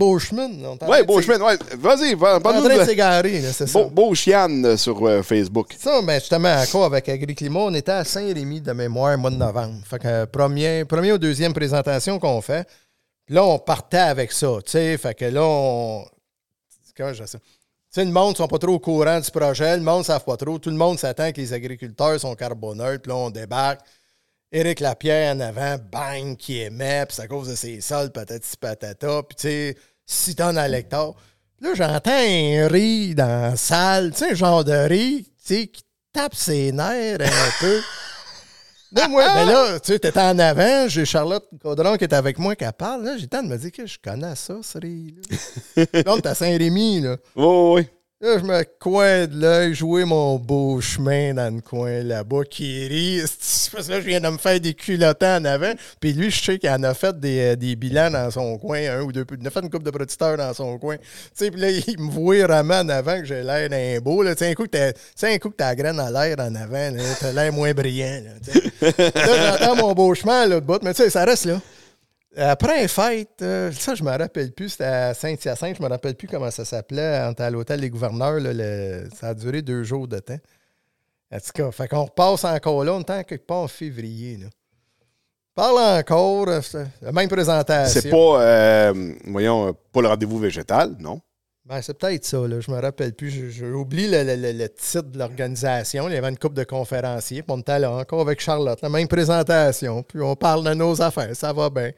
en 0.65 0.77
Ouais, 0.87 1.03
chemin, 1.21 1.39
ouais. 1.39 1.57
Vas-y, 1.77 2.11
est 2.11 2.35
en 2.35 2.41
parle-nous 2.41 2.65
train 2.65 2.77
de 2.79 2.83
s'égarer, 2.83 3.41
c'est 3.53 3.65
ça. 3.65 3.79
beau, 3.79 3.89
beau 3.89 4.13
chiane 4.13 4.65
euh, 4.65 4.75
sur 4.75 5.01
euh, 5.07 5.23
Facebook. 5.23 5.73
Ça, 5.79 6.01
ben 6.01 6.19
justement, 6.19 6.53
encore 6.53 6.83
avec 6.83 7.07
Agriclimat, 7.07 7.59
on 7.61 7.73
était 7.73 7.93
à 7.93 8.03
Saint-Rémy 8.03 8.59
de 8.59 8.73
mémoire, 8.73 9.17
mois 9.17 9.31
de 9.31 9.37
novembre. 9.37 9.79
Fait 9.89 9.99
que 9.99 10.07
euh, 10.07 10.25
premier, 10.25 10.83
première 10.83 11.15
ou 11.15 11.17
deuxième 11.17 11.53
présentation 11.53 12.19
qu'on 12.19 12.41
fait, 12.41 12.67
là, 13.29 13.45
on 13.45 13.57
partait 13.57 13.97
avec 13.97 14.33
ça, 14.33 14.49
tu 14.65 14.71
sais. 14.71 14.97
Fait 14.97 15.13
que 15.15 15.25
là, 15.25 15.43
on. 15.43 16.05
Comment 16.97 17.13
je 17.13 17.23
dis 17.23 17.29
ça? 17.29 17.39
Le 17.95 18.05
monde 18.05 18.31
ne 18.31 18.35
sont 18.35 18.47
pas 18.47 18.59
trop 18.59 18.73
au 18.73 18.80
courant 18.80 19.19
du 19.19 19.31
projet, 19.31 19.77
le 19.77 19.84
monde 19.84 19.99
ne 19.99 20.03
savent 20.03 20.23
pas 20.23 20.38
trop. 20.38 20.59
Tout 20.59 20.69
le 20.69 20.76
monde 20.76 20.99
s'attend 20.99 21.31
que 21.31 21.41
les 21.41 21.53
agriculteurs 21.53 22.19
sont 22.19 22.35
carboneurs, 22.35 22.99
puis 23.01 23.09
là, 23.09 23.15
on 23.18 23.30
débarque. 23.30 23.81
Éric 24.51 24.80
Lapierre 24.80 25.35
en 25.35 25.39
avant, 25.39 25.77
bang, 25.91 26.38
qui 26.38 26.59
émet, 26.59 27.05
puis 27.05 27.15
c'est 27.15 27.23
à 27.23 27.27
cause 27.27 27.49
de 27.49 27.55
ses 27.55 27.81
sols, 27.81 28.11
patati 28.11 28.55
patata. 28.57 29.23
Puis 29.23 29.35
tu 29.35 29.41
sais, 29.41 29.77
6 30.05 30.35
tonnes 30.35 30.57
à 30.57 30.68
l'hectare. 30.68 31.14
Là, 31.59 31.73
j'entends 31.73 32.11
un 32.11 32.68
riz 32.68 33.15
dans 33.15 33.41
la 33.41 33.55
salle, 33.55 34.11
tu 34.11 34.19
sais, 34.19 34.31
un 34.31 34.35
genre 34.35 34.64
de 34.64 34.73
riz, 34.73 35.23
tu 35.23 35.31
sais, 35.55 35.68
qui 35.68 35.81
tape 36.14 36.35
ses 36.35 36.72
nerfs 36.72 37.19
un 37.22 37.51
peu. 37.59 37.81
Là, 38.93 39.07
moi, 39.09 39.23
ben 39.34 39.45
là, 39.45 39.80
tu 39.80 39.91
sais, 39.91 39.99
t'étais 39.99 40.19
en 40.19 40.39
avant, 40.39 40.88
j'ai 40.88 41.03
Charlotte 41.03 41.45
Caudron 41.61 41.97
qui 41.97 42.05
est 42.05 42.14
avec 42.14 42.39
moi 42.39 42.55
qui 42.55 42.64
parle. 42.77 43.03
Là, 43.03 43.18
j'ai 43.18 43.23
le 43.23 43.27
temps 43.27 43.43
de 43.43 43.49
me 43.49 43.57
dire 43.57 43.72
que 43.72 43.85
je 43.85 43.97
connais 44.01 44.35
ça, 44.35 44.55
riz-là. 44.76 45.85
là, 45.93 46.15
à 46.23 46.34
Saint-Rémy, 46.35 47.01
là. 47.01 47.18
Oui, 47.35 47.45
oui. 47.45 47.88
Là, 48.19 48.39
je 48.39 48.44
me 48.44 48.64
coin 48.80 49.27
de 49.27 49.39
l'œil, 49.39 49.76
jouer 49.76 50.03
mon 50.03 50.39
beau 50.39 50.81
chemin 50.81 51.35
dans 51.35 51.53
le 51.53 51.61
coin 51.61 52.02
là-bas, 52.02 52.45
qui 52.49 52.88
rit. 52.88 53.22
Parce 53.72 53.85
que 53.85 53.91
là, 53.91 54.02
je 54.02 54.07
viens 54.07 54.19
de 54.19 54.27
me 54.30 54.39
faire 54.39 54.60
des 54.60 54.73
culottants 54.73 55.38
en 55.38 55.45
avant. 55.45 55.73
Puis 55.99 56.14
lui, 56.14 56.31
je 56.31 56.44
sais 56.44 56.57
qu'il 56.57 56.68
en 56.72 56.81
a 56.81 56.95
fait 56.95 57.19
des, 57.19 57.39
euh, 57.39 57.56
des 57.56 57.76
bilans 57.76 58.10
dans 58.10 58.31
son 58.31 58.57
coin, 58.57 58.80
un 58.80 59.02
ou 59.02 59.11
deux. 59.11 59.23
Il 59.39 59.44
en 59.44 59.45
a 59.45 59.52
fait 59.52 59.60
une 59.60 59.69
coupe 59.69 59.84
de 59.84 59.91
producteurs 59.91 60.35
dans 60.35 60.52
son 60.56 60.80
coin. 60.80 60.98
Tu 60.98 61.03
sais, 61.35 61.52
puis 61.52 61.61
là, 61.61 61.69
il 61.88 61.99
me 61.99 62.10
voit 62.10 62.41
vraiment 62.48 62.80
en 62.80 62.89
avant 62.89 63.19
que 63.19 63.26
j'ai 63.26 63.44
l'air 63.44 63.69
d'un 63.69 63.99
beau. 63.99 64.23
Là. 64.23 64.34
Tu 64.34 64.45
sais, 64.45 64.49
un 64.49 64.56
coup 64.56 64.65
que 64.65 65.56
t'as- 65.56 65.65
la 65.68 65.76
graine 65.76 65.99
à 65.99 66.10
l'air 66.10 66.38
en 66.39 66.56
avant, 66.56 66.89
là, 66.89 67.03
t'as 67.19 67.31
l'air 67.31 67.53
moins 67.53 67.73
brillant. 67.76 68.23
Là, 68.81 68.91
là 69.14 69.57
j'entends 69.60 69.76
mon 69.76 69.94
beau 69.94 70.15
chemin 70.15 70.41
à 70.41 70.48
l'autre 70.48 70.65
bout, 70.65 70.81
mais 70.81 70.95
tu 70.95 71.03
sais, 71.03 71.11
ça 71.11 71.23
reste 71.23 71.45
là. 71.45 71.61
Après 72.35 72.81
les 72.81 72.87
fêtes, 72.87 73.41
euh, 73.41 73.71
ça, 73.71 73.95
je 73.95 74.03
me 74.03 74.09
rappelle 74.15 74.51
plus, 74.51 74.69
c'était 74.69 74.83
à 74.83 75.13
Saint-Hyacinthe, 75.13 75.77
je 75.77 75.81
me 75.83 75.87
rappelle 75.87 76.13
plus 76.15 76.27
comment 76.27 76.51
ça 76.51 76.65
s'appelait, 76.65 77.23
on 77.27 77.31
était 77.31 77.43
à 77.43 77.49
l'hôtel 77.49 77.81
des 77.81 77.89
gouverneurs, 77.89 78.39
là, 78.39 78.51
le- 78.53 79.09
ça 79.19 79.29
a 79.29 79.33
duré 79.33 79.61
deux 79.61 79.83
jours 79.83 80.07
de 80.07 80.19
temps. 80.19 80.37
En 81.31 81.37
tout 81.39 81.51
cas, 81.53 81.71
fait 81.71 81.87
qu'on 81.87 82.03
repasse 82.03 82.43
encore 82.45 82.83
là, 82.83 82.93
on 82.93 83.01
est 83.01 83.23
quelque 83.23 83.45
part 83.45 83.57
en 83.59 83.67
février. 83.67 84.37
Là. 84.37 84.47
Parle 85.55 85.79
encore, 85.99 86.47
euh, 86.49 86.61
la 87.01 87.11
même 87.11 87.27
présentation. 87.29 88.01
C'est 88.01 88.09
pas, 88.09 88.41
euh, 88.43 89.13
voyons, 89.25 89.69
euh, 89.69 89.71
pas 89.91 90.01
le 90.01 90.07
rendez-vous 90.09 90.37
végétal, 90.37 90.95
non? 90.99 91.19
Ben, 91.65 91.81
c'est 91.81 91.97
peut-être 91.97 92.23
ça, 92.23 92.37
là. 92.47 92.59
je 92.61 92.71
me 92.71 92.79
rappelle 92.79 93.13
plus. 93.13 93.61
Oublié 93.73 94.07
le, 94.23 94.35
le- 94.35 94.51
le- 94.57 94.69
titre 94.69 95.09
de 95.09 95.17
l'organisation. 95.19 96.07
Il 96.07 96.13
y 96.13 96.17
avait 96.17 96.29
une 96.29 96.37
couple 96.37 96.55
de 96.55 96.63
conférenciers. 96.63 97.41
Puis 97.41 97.51
on 97.53 97.59
était 97.59 97.79
là 97.79 97.91
encore 97.91 98.21
avec 98.21 98.39
Charlotte, 98.39 98.79
la 98.81 98.87
même 98.87 99.07
présentation. 99.09 100.01
Puis 100.03 100.21
on 100.21 100.35
parle 100.35 100.63
de 100.63 100.73
nos 100.75 101.01
affaires, 101.01 101.35
ça 101.35 101.51
va 101.51 101.69
bien. 101.69 101.91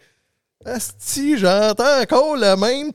Asti, 0.65 1.37
j'entends 1.37 2.01
encore 2.01 2.35
le 2.35 2.57
même 2.57 2.91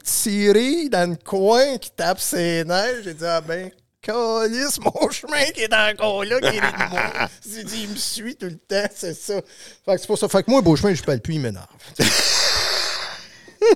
rire 0.52 0.90
dans 0.90 1.10
le 1.10 1.16
coin 1.16 1.78
qui 1.78 1.90
tape 1.90 2.20
ses 2.20 2.62
nerfs. 2.62 3.02
J'ai 3.02 3.14
dit, 3.14 3.24
ah 3.24 3.40
ben, 3.40 3.70
calisse 4.02 4.78
mon 4.80 5.08
chemin 5.10 5.46
qui 5.46 5.62
est 5.62 5.72
encore 5.72 6.24
là, 6.24 6.40
qui 6.40 6.48
rit 6.48 6.60
de 6.60 6.90
moi. 6.90 7.28
J'ai 7.48 7.64
dit, 7.64 7.84
il 7.84 7.88
me 7.88 7.96
suit 7.96 8.36
tout 8.36 8.46
le 8.46 8.58
temps, 8.58 8.86
c'est 8.94 9.14
ça. 9.14 9.40
Fait 9.86 9.94
que 9.94 9.98
c'est 9.98 10.06
pour 10.06 10.18
ça. 10.18 10.28
Fait 10.28 10.42
que 10.42 10.50
moi, 10.50 10.60
beau 10.60 10.76
chemin, 10.76 10.92
je 10.92 11.02
peux 11.02 11.16
plus, 11.18 11.34
il 11.36 11.40
m'énerve. 11.40 11.66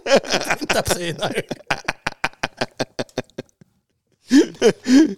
il 0.04 0.66
tape 0.66 0.92
ses 0.92 1.14
nerfs. 1.14 1.44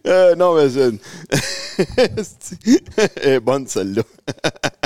Euh, 0.06 0.36
non, 0.36 0.54
mais 0.54 0.68
c'est. 0.70 0.92
Est 3.26 3.40
bonne, 3.40 3.66
celle-là. 3.66 4.02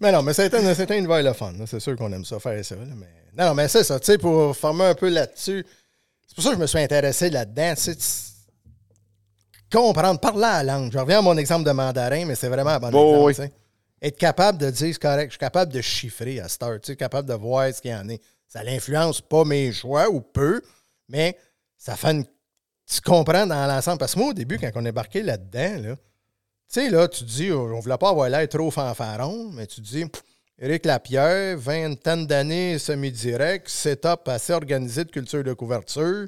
Mais 0.00 0.12
non, 0.12 0.22
mais 0.22 0.34
c'était 0.34 0.74
c'était 0.74 0.98
une 0.98 1.06
veille 1.06 1.24
le 1.24 1.32
fun. 1.32 1.52
C'est 1.66 1.80
sûr 1.80 1.96
qu'on 1.96 2.12
aime 2.12 2.24
ça, 2.24 2.38
faire 2.40 2.64
ça. 2.64 2.74
là, 2.76 2.82
mais... 2.96 3.06
Non, 3.36 3.48
non, 3.48 3.54
mais 3.54 3.68
c'est 3.68 3.84
ça. 3.84 3.98
Tu 3.98 4.06
sais, 4.06 4.18
pour 4.18 4.56
former 4.56 4.84
un 4.86 4.94
peu 4.94 5.08
là-dessus, 5.08 5.64
c'est 6.26 6.34
pour 6.34 6.44
ça 6.44 6.50
que 6.50 6.56
je 6.56 6.60
me 6.60 6.66
suis 6.66 6.78
intéressé 6.78 7.30
là-dedans. 7.30 7.74
tu 7.76 7.92
Comprendre, 9.70 10.20
parler 10.20 10.40
la 10.40 10.62
langue. 10.62 10.92
Je 10.92 10.98
reviens 10.98 11.18
à 11.18 11.22
mon 11.22 11.36
exemple 11.36 11.64
de 11.64 11.72
mandarin, 11.72 12.24
mais 12.26 12.34
c'est 12.36 12.48
vraiment 12.48 12.70
un 12.70 12.78
bon 12.78 12.90
Bon, 12.90 13.28
exemple. 13.28 13.50
oui. 13.52 14.06
Être 14.08 14.18
capable 14.18 14.58
de 14.58 14.70
dire, 14.70 14.92
c'est 14.94 15.00
correct, 15.00 15.26
je 15.26 15.32
suis 15.32 15.38
capable 15.38 15.72
de 15.72 15.80
chiffrer 15.80 16.38
à 16.38 16.48
cette 16.48 16.62
heure. 16.62 16.80
Tu 16.80 16.92
sais, 16.92 16.96
capable 16.96 17.28
de 17.28 17.34
voir 17.34 17.72
ce 17.74 17.80
qu'il 17.80 17.90
y 17.90 17.94
en 17.94 18.08
est. 18.08 18.20
Ça 18.46 18.62
n'influence 18.62 19.20
pas 19.20 19.44
mes 19.44 19.72
choix 19.72 20.08
ou 20.10 20.20
peu, 20.20 20.60
mais 21.08 21.36
ça 21.76 21.96
fait 21.96 22.10
une. 22.12 22.24
Tu 22.86 23.00
comprends 23.00 23.46
dans 23.46 23.66
l'ensemble. 23.66 23.98
Parce 23.98 24.14
que 24.14 24.20
moi, 24.20 24.28
au 24.28 24.34
début, 24.34 24.58
quand 24.58 24.70
on 24.74 24.84
est 24.84 24.90
embarqué 24.90 25.22
là-dedans, 25.22 25.88
là, 25.88 25.96
tu 26.74 26.80
sais, 26.80 26.90
là, 26.90 27.06
tu 27.06 27.22
dis, 27.22 27.52
oh, 27.52 27.68
on 27.72 27.76
ne 27.76 27.80
voulait 27.80 27.96
pas 27.98 28.08
avoir 28.08 28.28
l'air 28.28 28.48
trop 28.48 28.68
fanfaron, 28.68 29.48
mais 29.52 29.64
tu 29.64 29.80
dis, 29.80 30.04
Éric 30.58 30.84
Lapierre, 30.86 31.56
vingtaine 31.56 32.26
d'années 32.26 32.80
semi-direct, 32.80 33.68
setup 33.68 34.26
assez 34.26 34.52
organisé 34.52 35.04
de 35.04 35.10
culture 35.12 35.44
de 35.44 35.52
couverture. 35.52 36.26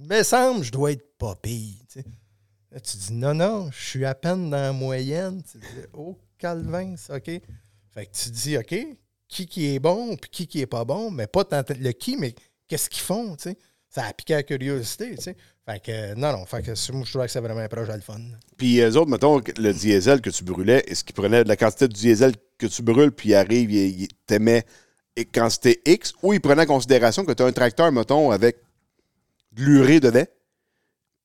Me 0.00 0.24
semble, 0.24 0.64
je 0.64 0.72
dois 0.72 0.90
être 0.90 1.16
pas 1.16 1.36
pire. 1.36 1.76
tu 1.92 2.96
dis, 2.96 3.12
non, 3.12 3.34
non, 3.34 3.70
je 3.70 3.84
suis 3.84 4.04
à 4.04 4.16
peine 4.16 4.50
dans 4.50 4.56
la 4.56 4.72
moyenne. 4.72 5.40
Tu 5.48 5.58
dis, 5.58 5.86
oh, 5.92 6.18
Calvin, 6.38 6.96
OK. 7.10 7.30
Fait 7.94 8.06
que 8.06 8.16
tu 8.16 8.30
dis, 8.30 8.58
OK, 8.58 8.74
qui 9.28 9.46
qui 9.46 9.76
est 9.76 9.78
bon, 9.78 10.16
puis 10.16 10.30
qui 10.30 10.46
qui 10.48 10.60
est 10.60 10.66
pas 10.66 10.84
bon, 10.84 11.12
mais 11.12 11.28
pas 11.28 11.44
le 11.68 11.92
qui, 11.92 12.16
mais 12.16 12.34
qu'est-ce 12.66 12.90
qu'ils 12.90 13.02
font, 13.02 13.36
tu 13.36 13.50
sais? 13.50 13.58
Ça 13.94 14.04
a 14.06 14.12
piqué 14.12 14.34
la 14.34 14.42
curiosité, 14.42 15.14
tu 15.16 15.22
sais. 15.22 15.36
Fait 15.66 15.80
que, 15.80 16.14
non, 16.14 16.32
non, 16.32 16.44
fait 16.46 16.62
que 16.62 16.92
moi, 16.92 17.04
je 17.04 17.10
trouvais 17.10 17.26
que 17.26 17.32
c'est 17.32 17.40
vraiment 17.40 17.60
un 17.60 17.68
projet 17.68 17.94
le 17.94 18.00
fun. 18.00 18.18
Puis 18.56 18.80
eux 18.80 18.96
autres, 18.96 19.10
mettons, 19.10 19.38
le 19.58 19.72
diesel 19.72 20.20
que 20.20 20.30
tu 20.30 20.42
brûlais, 20.44 20.82
est-ce 20.88 21.04
qu'ils 21.04 21.14
prenaient 21.14 21.44
de 21.44 21.48
la 21.48 21.56
quantité 21.56 21.86
de 21.88 21.92
diesel 21.92 22.32
que 22.58 22.66
tu 22.66 22.82
brûles, 22.82 23.12
puis 23.12 23.28
ils 23.30 23.34
arrivent, 23.34 23.70
ils, 23.70 24.02
ils 24.02 24.08
t'aimaient 24.26 24.64
quantité 25.32 25.80
X, 25.84 26.14
ou 26.22 26.32
ils 26.32 26.40
prenaient 26.40 26.62
en 26.62 26.66
considération 26.66 27.24
que 27.24 27.32
tu 27.32 27.42
as 27.42 27.46
un 27.46 27.52
tracteur, 27.52 27.92
mettons, 27.92 28.30
avec 28.30 28.56
de 29.52 29.62
l'urée 29.62 30.00
dedans? 30.00 30.24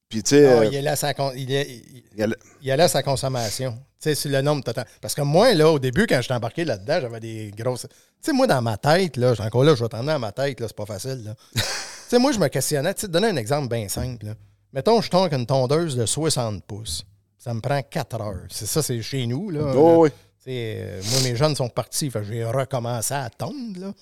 Puis 0.09 0.23
tu 0.23 0.29
sais, 0.31 0.45
Ah, 0.45 0.59
euh, 0.59 0.65
il, 0.71 0.83
là 0.83 0.91
à 0.91 0.95
sa 0.95 1.13
con- 1.13 1.31
il, 1.35 1.49
il- 1.49 2.03
il 2.17 2.35
il 2.61 2.71
allait 2.71 2.83
à 2.83 2.87
sa 2.89 3.01
consommation. 3.03 3.71
Tu 3.99 4.09
sais, 4.09 4.15
sur 4.15 4.29
le 4.29 4.41
nombre 4.41 4.63
total. 4.63 4.85
Parce 5.01 5.15
que 5.15 5.21
moi, 5.21 5.53
là, 5.53 5.71
au 5.71 5.79
début, 5.79 6.05
quand 6.05 6.19
j'étais 6.21 6.33
embarqué 6.33 6.63
là-dedans, 6.65 6.99
j'avais 7.01 7.19
des 7.19 7.51
grosses. 7.57 7.87
Tu 7.89 7.95
sais, 8.21 8.33
moi, 8.33 8.45
dans 8.47 8.61
ma 8.61 8.77
tête, 8.77 9.17
là, 9.17 9.33
encore 9.39 9.63
là, 9.63 9.73
je 9.75 9.83
vais 9.83 9.89
t'emmener 9.89 10.13
dans 10.13 10.19
ma 10.19 10.31
tête, 10.31 10.59
là, 10.59 10.67
c'est 10.67 10.75
pas 10.77 10.85
facile, 10.85 11.23
là. 11.25 11.35
tu 12.07 12.15
sais, 12.15 12.19
moi, 12.19 12.31
je 12.31 12.39
me 12.39 12.47
questionnais. 12.47 12.93
Tu 12.93 13.01
sais, 13.01 13.07
te 13.07 13.11
donner 13.11 13.27
un 13.27 13.35
exemple 13.35 13.67
bien 13.67 13.87
simple, 13.89 14.27
là. 14.27 14.33
Mettons, 14.73 15.01
je 15.01 15.09
tombe 15.09 15.21
avec 15.21 15.33
une 15.33 15.45
tondeuse 15.45 15.95
de 15.95 16.05
60 16.05 16.63
pouces. 16.63 17.05
Ça 17.37 17.53
me 17.53 17.61
prend 17.61 17.81
4 17.81 18.21
heures. 18.21 18.45
C'est 18.49 18.65
ça, 18.65 18.81
c'est 18.81 19.01
chez 19.01 19.25
nous, 19.27 19.49
là. 19.49 19.73
Oh, 19.75 20.03
oui. 20.03 20.09
Euh, 20.47 21.01
moi, 21.11 21.21
mes 21.23 21.35
jeunes 21.35 21.55
sont 21.55 21.69
partis. 21.69 22.11
J'ai 22.23 22.45
recommencé 22.45 23.13
à 23.13 23.29
tondre, 23.29 23.79
là. 23.79 23.93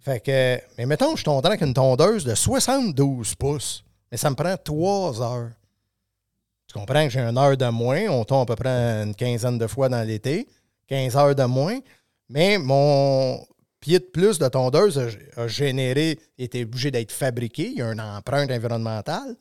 Fait 0.00 0.20
que, 0.20 0.60
mais 0.76 0.86
mettons, 0.86 1.16
je 1.16 1.24
tombe 1.24 1.44
avec 1.44 1.60
une 1.60 1.74
tondeuse 1.74 2.24
de 2.24 2.34
72 2.34 3.34
pouces. 3.34 3.84
Mais 4.10 4.18
ça 4.18 4.30
me 4.30 4.34
prend 4.34 4.56
3 4.56 5.22
heures. 5.22 5.50
Tu 6.66 6.78
comprends 6.78 7.04
que 7.04 7.10
j'ai 7.10 7.20
une 7.20 7.38
heure 7.38 7.56
de 7.56 7.68
moins. 7.68 8.08
On 8.08 8.24
tombe 8.24 8.42
à 8.42 8.54
peu 8.54 8.62
près 8.62 9.02
une 9.02 9.14
quinzaine 9.14 9.56
de 9.56 9.66
fois 9.66 9.88
dans 9.88 10.06
l'été. 10.06 10.46
15 10.88 11.16
heures 11.16 11.34
de 11.34 11.44
moins. 11.44 11.78
Mais 12.28 12.58
mon 12.58 13.42
pied 13.80 13.98
de 13.98 14.04
plus 14.04 14.38
de 14.38 14.48
tondeuse 14.48 14.98
a, 14.98 15.40
a 15.42 15.46
généré, 15.48 16.18
était 16.38 16.64
obligé 16.64 16.90
d'être 16.90 17.12
fabriqué. 17.12 17.68
Il 17.70 17.78
y 17.78 17.82
a 17.82 17.92
une 17.92 18.00
empreinte 18.00 18.50
environnementale. 18.50 19.36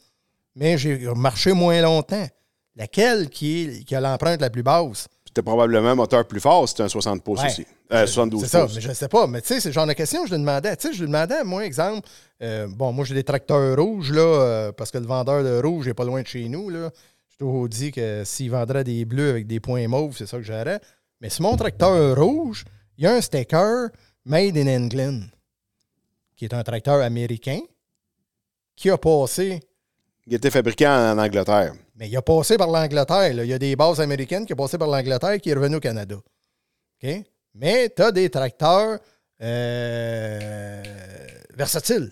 Mais 0.56 0.78
j'ai 0.78 0.98
marché 1.16 1.54
moins 1.54 1.82
longtemps. 1.82 2.28
Laquelle 2.76 3.30
qui, 3.30 3.64
est, 3.64 3.84
qui 3.84 3.96
a 3.96 4.02
l'empreinte 4.02 4.42
la 4.42 4.50
plus 4.50 4.64
basse? 4.64 5.08
C'était 5.26 5.42
probablement 5.42 5.90
un 5.90 5.96
moteur 5.96 6.26
plus 6.28 6.40
fort, 6.40 6.68
c'était 6.68 6.84
un 6.84 6.90
60 6.90 7.24
pouces 7.24 7.42
Ouais. 7.42 7.48
aussi. 7.48 7.66
Euh, 7.92 8.06
72 8.06 8.42
C'est 8.42 8.48
ça, 8.48 8.68
mais 8.74 8.82
je 8.82 8.88
ne 8.90 8.94
sais 8.94 9.08
pas. 9.08 9.28
Mais 9.28 9.42
tu 9.42 9.48
sais, 9.48 9.60
c'est 9.60 9.70
le 9.70 9.74
genre 9.74 9.86
de 9.88 9.94
question 9.94 10.24
que 10.24 10.30
je 10.30 10.34
lui 10.36 10.40
demandais. 10.42 10.76
Tu 10.78 10.88
sais, 10.88 10.94
je 10.94 11.00
lui 11.02 11.08
demandais, 11.08 11.44
moi, 11.44 11.66
exemple, 11.66 12.08
euh, 12.42 12.68
bon, 12.68 12.92
moi, 12.92 13.06
j'ai 13.06 13.14
des 13.14 13.24
tracteurs 13.24 13.78
rouges, 13.78 14.12
là, 14.12 14.22
euh, 14.22 14.72
parce 14.72 14.92
que 14.92 14.98
le 14.98 15.06
vendeur 15.06 15.44
de 15.44 15.62
rouge 15.66 15.88
n'est 15.88 15.94
pas 15.94 16.06
loin 16.06 16.22
de 16.22 16.28
chez 16.28 16.48
nous, 16.50 16.70
là. 16.70 16.90
Je 17.40 17.46
t'ai 17.46 17.68
dit 17.70 17.92
que 17.92 18.24
s'il 18.26 18.50
vendrait 18.52 18.84
des 18.84 19.06
bleus 19.06 19.30
avec 19.30 19.46
des 19.48 19.60
points 19.60 19.88
mauves, 19.88 20.16
c'est 20.18 20.26
ça 20.28 20.38
que 20.38 20.44
j'aurais. 20.44 20.80
Mais 21.22 21.30
sur 21.30 21.44
mon 21.44 21.56
tracteur 21.56 22.18
rouge, 22.18 22.66
il 22.98 23.04
y 23.04 23.08
a 23.08 23.14
un 23.14 23.22
sticker 23.22 23.90
Made 24.28 24.58
in 24.58 24.68
England, 24.68 25.22
qui 26.36 26.44
est 26.44 26.54
un 26.54 26.62
tracteur 26.62 27.02
américain, 27.02 27.62
qui 28.76 28.90
a 28.90 28.98
passé 28.98 29.62
Il 30.26 30.34
était 30.34 30.52
fabriqué 30.52 30.86
en, 30.86 31.18
Angleterre. 31.18 31.74
mais 31.96 32.10
il 32.10 32.18
a 32.18 32.22
passé 32.22 32.58
par 32.58 32.68
l'Angleterre. 32.68 33.32
Il 33.42 33.48
y 33.48 33.54
a 33.54 33.58
des 33.58 33.78
bases 33.78 34.02
américaines 34.02 34.46
qui 34.46 34.52
ont 34.52 34.58
passé 34.58 34.78
par 34.78 34.90
l'Angleterre 34.90 35.40
qui 35.40 35.50
est 35.50 35.54
revenu 35.54 35.78
au 35.78 35.80
Canada. 35.80 36.18
Mais 37.54 37.90
tu 37.96 38.02
as 38.02 38.12
des 38.12 38.30
tracteurs 38.30 39.00
euh, 39.42 40.84
versatiles 41.56 42.12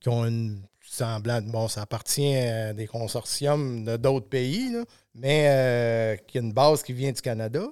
qui 0.00 0.08
ont 0.08 0.24
une 0.26 0.62
semblante. 0.82 1.46
Bon, 1.46 1.68
ça 1.68 1.82
appartient 1.82 2.36
à 2.36 2.72
des 2.72 2.88
consortiums 2.88 3.84
de 3.84 3.96
d'autres 3.96 4.28
pays, 4.28 4.72
là, 4.72 4.84
mais 5.14 5.46
euh, 5.48 6.16
qui 6.26 6.38
a 6.38 6.40
une 6.40 6.52
base 6.52 6.82
qui 6.82 6.92
vient 6.92 7.12
du 7.12 7.22
Canada. 7.22 7.68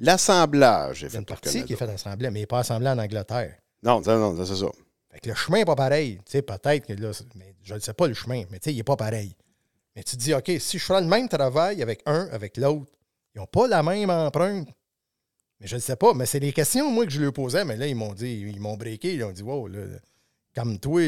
L'assemblage 0.00 1.04
est 1.04 1.10
fait 1.10 1.18
une 1.18 1.26
par 1.26 1.40
partie 1.40 1.62
qui 1.64 1.74
est 1.74 1.76
faite 1.76 1.90
assembler, 1.90 2.30
mais 2.30 2.40
il 2.40 2.42
n'est 2.42 2.46
pas 2.46 2.60
assemblé 2.60 2.88
en 2.88 2.98
Angleterre. 2.98 3.54
Non, 3.82 4.00
non, 4.00 4.36
ça, 4.36 4.46
c'est 4.46 4.60
ça. 4.60 4.70
Fait 5.12 5.20
que 5.20 5.28
le 5.28 5.34
chemin 5.34 5.58
n'est 5.58 5.64
pas 5.66 5.76
pareil. 5.76 6.16
Tu 6.24 6.32
sais, 6.32 6.42
peut-être 6.42 6.86
que 6.86 6.94
là, 6.94 7.10
mais 7.34 7.54
je 7.62 7.74
ne 7.74 7.80
sais 7.80 7.92
pas 7.92 8.06
le 8.06 8.14
chemin, 8.14 8.44
mais 8.50 8.58
tu 8.58 8.64
sais, 8.64 8.72
il 8.72 8.78
n'est 8.78 8.82
pas 8.82 8.96
pareil. 8.96 9.36
Mais 9.94 10.02
tu 10.02 10.16
te 10.16 10.22
dis, 10.22 10.32
OK, 10.32 10.50
si 10.58 10.78
je 10.78 10.84
ferais 10.84 11.02
le 11.02 11.06
même 11.06 11.28
travail 11.28 11.82
avec 11.82 12.00
un, 12.06 12.28
avec 12.32 12.56
l'autre, 12.56 12.90
ils 13.34 13.38
n'ont 13.38 13.46
pas 13.46 13.68
la 13.68 13.82
même 13.82 14.08
empreinte. 14.08 14.68
Mais 15.60 15.66
je 15.66 15.74
ne 15.74 15.80
sais 15.80 15.96
pas. 15.96 16.14
Mais 16.14 16.24
c'est 16.24 16.40
des 16.40 16.52
questions, 16.52 16.90
moi, 16.90 17.04
que 17.04 17.12
je 17.12 17.20
leur 17.20 17.32
posais. 17.34 17.64
Mais 17.66 17.76
là, 17.76 17.86
ils 17.86 17.94
m'ont 17.94 18.14
dit, 18.14 18.40
ils 18.48 18.60
m'ont 18.60 18.78
breaké. 18.78 19.14
Ils 19.14 19.24
ont 19.24 19.32
dit, 19.32 19.42
wow, 19.42 19.68
là, 19.68 19.80
comme 20.54 20.78
toi, 20.78 21.00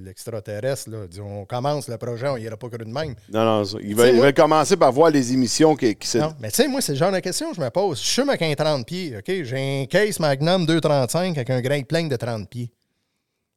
l'extraterrestre, 0.00 0.90
on 1.20 1.44
commence 1.44 1.88
le 1.88 1.98
projet, 1.98 2.28
on 2.28 2.38
n'ira 2.38 2.56
pas 2.56 2.68
cru 2.68 2.78
de 2.78 2.84
même. 2.84 3.14
Non, 3.30 3.44
non, 3.44 3.64
ça. 3.64 3.78
Il 3.82 3.94
va, 3.94 4.08
il 4.08 4.20
va 4.20 4.32
commencer 4.32 4.76
par 4.76 4.90
voir 4.90 5.10
les 5.10 5.32
émissions 5.32 5.76
qui, 5.76 5.94
qui 5.94 6.18
Non, 6.18 6.34
mais 6.40 6.50
tu 6.50 6.56
sais, 6.56 6.68
moi, 6.68 6.80
c'est 6.80 6.92
le 6.92 6.98
genre 6.98 7.12
de 7.12 7.20
question 7.20 7.50
que 7.50 7.56
je 7.56 7.60
me 7.60 7.68
pose. 7.68 8.00
Je 8.00 8.06
suis 8.06 8.22
avec 8.22 8.40
un 8.40 8.54
30 8.54 8.86
pieds, 8.86 9.16
OK? 9.18 9.44
J'ai 9.44 9.82
un 9.82 9.86
case 9.86 10.18
Magnum 10.18 10.64
235 10.64 11.36
avec 11.36 11.50
un 11.50 11.60
grain 11.60 11.82
plein 11.82 12.06
de 12.06 12.16
30 12.16 12.48
pieds. 12.48 12.70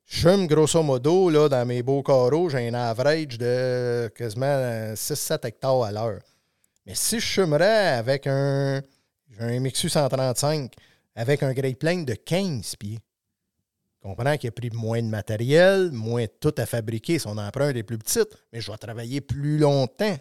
Je 0.06 0.28
fume 0.28 0.48
grosso 0.48 0.82
modo, 0.82 1.30
là, 1.30 1.48
dans 1.48 1.66
mes 1.66 1.84
beaux 1.84 2.02
carreaux, 2.02 2.50
j'ai 2.50 2.68
un 2.68 2.74
average 2.74 3.38
de 3.38 4.12
quasiment 4.16 4.48
euh, 4.48 4.96
6-7 4.96 5.48
hectares 5.48 5.84
à 5.84 5.92
l'heure. 5.92 6.20
Mais 6.86 6.96
si 6.96 7.20
je 7.20 7.28
fumerais 7.28 7.90
avec 7.90 8.26
un, 8.26 8.82
j'ai 9.30 9.46
un 9.46 9.60
Mixu 9.60 9.88
135 9.88 10.74
avec 11.16 11.44
un 11.44 11.54
Great 11.54 11.78
Plain 11.78 12.02
de 12.04 12.16
15 12.16 12.76
pieds, 12.78 13.00
comprends 14.02 14.38
qu'il 14.38 14.48
a 14.50 14.52
pris 14.52 14.70
moins 14.72 15.02
de 15.02 15.08
matériel, 15.08 15.92
moins 15.92 16.24
de 16.24 16.32
tout 16.40 16.54
à 16.58 16.66
fabriquer, 16.66 17.20
son 17.20 17.38
empreinte 17.38 17.76
est 17.76 17.84
plus 17.84 17.98
petite, 17.98 18.30
mais 18.54 18.62
je 18.62 18.72
vais 18.72 18.78
travailler 18.78 19.22
plus 19.22 19.58
longtemps. 19.58 20.18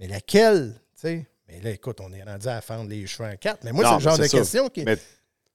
Mais 0.00 0.06
laquelle, 0.08 0.74
tu 0.94 1.00
sais? 1.02 1.26
Mais 1.48 1.60
là, 1.60 1.70
écoute, 1.70 1.98
on 2.00 2.12
est 2.12 2.22
rendu 2.22 2.46
à 2.48 2.60
fendre 2.60 2.88
les 2.90 3.06
cheveux 3.06 3.28
en 3.28 3.36
quatre. 3.36 3.64
Mais 3.64 3.72
moi, 3.72 3.82
Non, 3.84 3.90
c'est 3.90 3.96
le 3.96 4.00
genre 4.10 4.18
de 4.18 4.22
ça. 4.24 4.38
question 4.38 4.68
qui. 4.68 4.84
Mais 4.84 4.96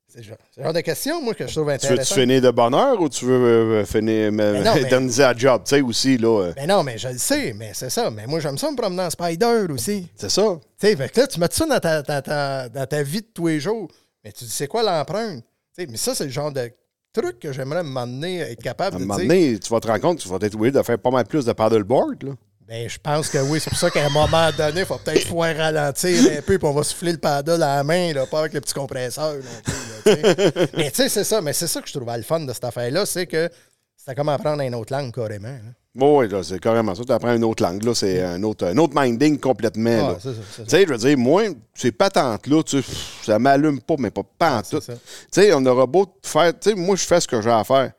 C'est 0.07 0.19
le 0.19 0.63
genre, 0.63 0.73
de 0.73 0.81
question, 0.81 1.21
moi, 1.21 1.33
que 1.33 1.47
je 1.47 1.51
trouve 1.53 1.65
tu 1.65 1.71
veux-tu 1.71 1.85
intéressant. 1.87 2.15
finir 2.15 2.41
de 2.41 2.51
bonne 2.51 2.73
heure 2.75 2.99
ou 3.01 3.09
tu 3.09 3.25
veux 3.25 3.33
euh, 3.79 3.85
finir, 3.85 4.31
me- 4.31 4.61
non, 4.63 4.73
mais- 4.75 5.17
la 5.17 5.35
job? 5.35 5.61
Tu 5.65 5.69
sais, 5.69 5.81
aussi, 5.81 6.17
là, 6.17 6.41
euh, 6.47 6.53
Mais 6.55 6.67
non, 6.67 6.83
mais 6.83 6.97
je 6.97 7.07
le 7.07 7.17
sais, 7.17 7.53
mais 7.53 7.71
c'est 7.73 7.89
ça. 7.89 8.11
Mais 8.11 8.27
moi, 8.27 8.39
j'aime 8.39 8.57
ça 8.57 8.69
me 8.69 8.75
promener 8.75 9.03
en 9.03 9.09
spider 9.09 9.65
aussi. 9.71 10.07
c'est 10.15 10.29
ça. 10.29 10.59
Tu 10.79 10.87
sais, 10.87 10.95
là, 10.95 11.27
tu 11.27 11.39
mets 11.39 11.47
ça 11.49 11.65
dans 11.65 11.79
ta, 11.79 12.03
ta- 12.03 12.21
ta- 12.21 12.69
dans 12.69 12.85
ta 12.85 13.01
vie 13.03 13.21
de 13.21 13.27
tous 13.33 13.47
les 13.47 13.59
jours. 13.59 13.89
Mais 14.23 14.31
tu 14.31 14.43
dis, 14.45 14.51
c'est 14.51 14.67
quoi 14.67 14.83
l'empreinte? 14.83 15.43
Tu 15.77 15.87
mais 15.87 15.97
ça, 15.97 16.13
c'est 16.13 16.25
le 16.25 16.29
genre 16.29 16.51
de 16.51 16.71
truc 17.13 17.39
que 17.39 17.53
j'aimerais 17.53 17.83
m'amener 17.83 18.39
être 18.39 18.59
À 18.59 18.63
capable 18.63 18.97
un 18.97 18.99
de 18.99 19.05
donné, 19.05 19.59
tu 19.59 19.69
vas 19.69 19.79
te 19.79 19.87
rendre 19.87 20.01
compte 20.01 20.17
que 20.17 20.23
tu 20.23 20.29
vas 20.29 20.37
être 20.41 20.55
obligé 20.55 20.71
de 20.71 20.81
faire 20.81 20.97
pas 20.99 21.11
mal 21.11 21.25
plus 21.25 21.45
de 21.45 21.53
paddleboard, 21.53 22.23
là. 22.23 22.31
Ben, 22.67 22.89
je 22.89 22.97
pense 22.97 23.29
que 23.29 23.37
oui. 23.39 23.59
C'est 23.59 23.69
pour 23.69 23.77
ça 23.77 23.89
qu'à 23.91 24.05
un 24.05 24.09
moment 24.09 24.49
donné, 24.57 24.79
il 24.79 24.85
faut 24.85 24.97
peut-être 24.97 25.27
pouvoir 25.27 25.55
ralentir 25.55 26.31
un 26.37 26.41
peu, 26.41 26.57
puis 26.57 26.67
on 26.67 26.73
va 26.73 26.83
souffler 26.83 27.11
le 27.11 27.17
paddle 27.17 27.61
à 27.61 27.75
la 27.77 27.83
main, 27.83 28.13
là, 28.13 28.25
pas 28.25 28.39
avec 28.39 28.53
le 28.53 28.61
petit 28.61 28.73
compresseur. 28.73 29.33
non 29.35 29.41
plus, 29.63 29.73
là, 30.05 30.23
sais. 30.23 30.69
mais 30.75 30.89
tu 30.89 30.95
sais, 30.95 31.09
c'est 31.09 31.23
ça. 31.25 31.41
Mais 31.41 31.53
c'est 31.53 31.67
ça 31.67 31.81
que 31.81 31.87
je 31.87 31.93
trouvais 31.93 32.17
le 32.17 32.23
fun 32.23 32.39
de 32.39 32.53
cette 32.53 32.63
affaire-là, 32.63 33.05
c'est 33.05 33.27
que 33.27 33.49
c'était 33.97 34.15
comme 34.15 34.29
apprendre 34.29 34.61
une 34.61 34.75
autre 34.75 34.93
langue 34.93 35.13
carrément. 35.13 35.49
là. 35.49 35.71
Bon, 35.95 36.19
oui, 36.19 36.27
c'est 36.41 36.59
carrément 36.59 36.95
ça. 36.95 37.03
Tu 37.03 37.11
apprends 37.11 37.35
une 37.35 37.43
autre 37.43 37.61
langue, 37.61 37.83
là. 37.83 37.93
C'est 37.93 38.21
un 38.23 38.41
autre, 38.41 38.65
un 38.65 38.77
autre 38.77 38.93
minding 38.99 39.39
complètement, 39.39 40.15
Ah, 40.15 40.17
Tu 40.19 40.29
sais, 40.67 40.85
je 40.87 40.89
veux 40.91 40.97
dire, 40.97 41.17
moi, 41.17 41.43
ces 41.75 41.91
patentes-là, 41.91 42.63
tu 42.63 42.77
sais, 42.77 42.83
pff, 42.83 43.19
ça 43.25 43.37
m'allume 43.37 43.79
pas, 43.79 43.95
mais 43.99 44.09
pas, 44.09 44.23
pas 44.23 44.55
en 44.55 44.57
Ah, 44.57 44.63
tout. 44.63 44.79
Tu 44.79 44.91
sais, 45.29 45.53
on 45.53 45.63
aura 45.67 45.85
beau 45.85 46.07
faire. 46.23 46.57
Tu 46.59 46.71
sais, 46.71 46.75
moi, 46.75 46.95
je 46.95 47.03
fais 47.05 47.19
ce 47.19 47.27
que 47.27 47.39
j'ai 47.41 47.51
à 47.51 47.63
faire. 47.63 47.91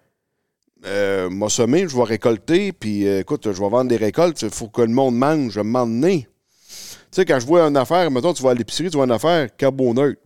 Euh, 0.86 1.30
m'a 1.30 1.48
semé, 1.48 1.88
je 1.88 1.96
vais 1.96 2.02
récolter, 2.02 2.72
puis 2.72 3.06
euh, 3.06 3.20
écoute, 3.20 3.44
je 3.44 3.62
vais 3.62 3.68
vendre 3.68 3.88
des 3.88 3.96
récoltes. 3.96 4.42
Il 4.42 4.50
faut 4.50 4.68
que 4.68 4.82
le 4.82 4.88
monde 4.88 5.16
mange, 5.16 5.52
je 5.52 5.60
m'en 5.60 5.86
donner. 5.86 6.26
Tu 6.68 7.20
sais, 7.20 7.24
quand 7.24 7.38
je 7.38 7.46
vois 7.46 7.62
une 7.62 7.76
affaire, 7.76 8.10
mettons, 8.10 8.34
tu 8.34 8.42
vas 8.42 8.50
à 8.50 8.54
l'épicerie, 8.54 8.90
tu 8.90 8.96
vois 8.96 9.06
une 9.06 9.12
affaire 9.12 9.54
carboneutre. 9.56 10.20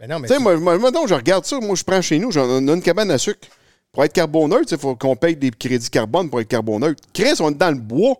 Mais 0.00 0.08
non, 0.08 0.18
mais 0.18 0.26
Tu 0.26 0.34
sais, 0.34 0.40
moi, 0.40 0.56
moi, 0.56 0.76
mettons, 0.78 1.06
je 1.06 1.14
regarde 1.14 1.44
ça, 1.44 1.60
moi, 1.60 1.76
je 1.76 1.84
prends 1.84 2.02
chez 2.02 2.18
nous, 2.18 2.32
j'en 2.32 2.58
ai 2.66 2.72
une 2.72 2.82
cabane 2.82 3.12
à 3.12 3.18
sucre. 3.18 3.46
Pour 3.94 4.04
être 4.04 4.12
carboneutre, 4.12 4.72
il 4.72 4.78
faut 4.78 4.94
qu'on 4.96 5.16
paye 5.16 5.36
des 5.36 5.50
crédits 5.50 5.88
carbone 5.88 6.28
pour 6.28 6.40
être 6.40 6.48
carboneutre. 6.48 7.00
Chris, 7.14 7.34
on 7.40 7.50
est 7.50 7.54
dans 7.54 7.70
le 7.70 7.78
bois. 7.80 8.16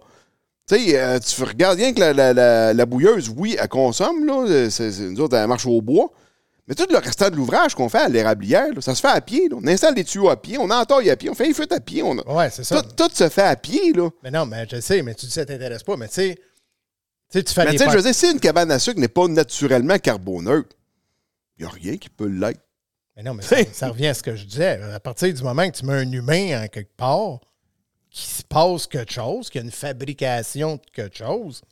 Tu 0.66 0.76
sais, 0.78 0.98
euh, 0.98 1.18
tu 1.18 1.42
regardes 1.42 1.76
bien 1.76 1.92
que 1.92 2.00
la, 2.00 2.12
la- 2.14 2.32
la- 2.32 2.72
la 2.72 2.86
bouilleuse, 2.86 3.28
oui, 3.36 3.56
elle 3.60 3.68
consomme, 3.68 4.24
là. 4.24 4.44
euh, 4.48 4.70
c'est- 4.70 4.98
nous 5.00 5.20
autres, 5.20 5.36
elle 5.36 5.46
marche 5.48 5.66
au 5.66 5.82
bois. 5.82 6.10
Mais 6.66 6.74
tout 6.74 6.86
le 6.90 6.96
restant 6.96 7.28
de 7.28 7.36
l'ouvrage 7.36 7.74
qu'on 7.74 7.90
fait 7.90 7.98
à 7.98 8.08
l'érablière, 8.08 8.68
ça 8.80 8.94
se 8.94 9.00
fait 9.02 9.08
à 9.08 9.20
pied. 9.20 9.48
là. 9.50 9.56
On 9.62 9.66
installe 9.66 9.94
des 9.94 10.04
tuyaux 10.04 10.30
à 10.30 10.40
pied, 10.40 10.56
on 10.56 10.70
entaille 10.70 11.10
à 11.10 11.16
pied, 11.16 11.28
on 11.28 11.34
fait 11.34 11.48
les 11.48 11.52
feux 11.52 11.66
à 11.70 11.80
pied. 11.80 12.02
On 12.02 12.16
a- 12.18 12.26
Ouais, 12.32 12.48
c'est 12.50 12.64
ça. 12.64 12.80
tout, 12.80 12.88
tout 12.96 13.10
se 13.12 13.28
fait 13.28 13.42
à 13.42 13.56
pied, 13.56 13.92
là. 13.92 14.08
Mais 14.22 14.30
non, 14.30 14.46
mais 14.46 14.66
je 14.70 14.80
sais, 14.80 15.02
mais 15.02 15.14
tu 15.14 15.26
dis 15.26 15.30
que 15.30 15.34
ça 15.34 15.44
t'intéresse 15.44 15.82
pas, 15.82 15.98
mais 15.98 16.08
tu 16.08 16.14
sais, 16.14 16.36
tu 17.42 17.52
fais 17.52 17.64
Mais 17.66 17.72
tu 17.72 17.78
sais, 17.78 17.90
je 17.90 17.96
veux 17.96 18.02
dire, 18.02 18.14
si 18.14 18.30
une 18.30 18.40
cabane 18.40 18.70
à 18.70 18.78
sucre 18.78 18.98
n'est 18.98 19.08
pas 19.08 19.28
naturellement 19.28 19.98
carboneutre, 19.98 20.70
il 21.58 21.64
n'y 21.66 21.70
a 21.70 21.74
rien 21.74 21.96
qui 21.98 22.08
peut 22.08 22.26
l'être. 22.28 22.60
Mais 23.16 23.22
non, 23.22 23.34
mais 23.34 23.42
ça, 23.44 23.56
ça 23.72 23.88
revient 23.88 24.08
à 24.08 24.14
ce 24.14 24.22
que 24.22 24.34
je 24.36 24.44
disais. 24.44 24.80
À 24.82 25.00
partir 25.00 25.32
du 25.32 25.42
moment 25.42 25.68
que 25.70 25.76
tu 25.76 25.84
mets 25.86 25.94
un 25.94 26.10
humain 26.12 26.64
en 26.64 26.68
quelque 26.68 26.94
part, 26.96 27.40
qui 28.10 28.22
se 28.26 28.42
passe 28.44 28.86
quelque 28.86 29.12
chose, 29.12 29.50
qu'il 29.50 29.60
y 29.60 29.64
a 29.64 29.66
une 29.66 29.72
fabrication 29.72 30.76
de 30.76 30.80
quelque 30.92 31.16
chose, 31.18 31.62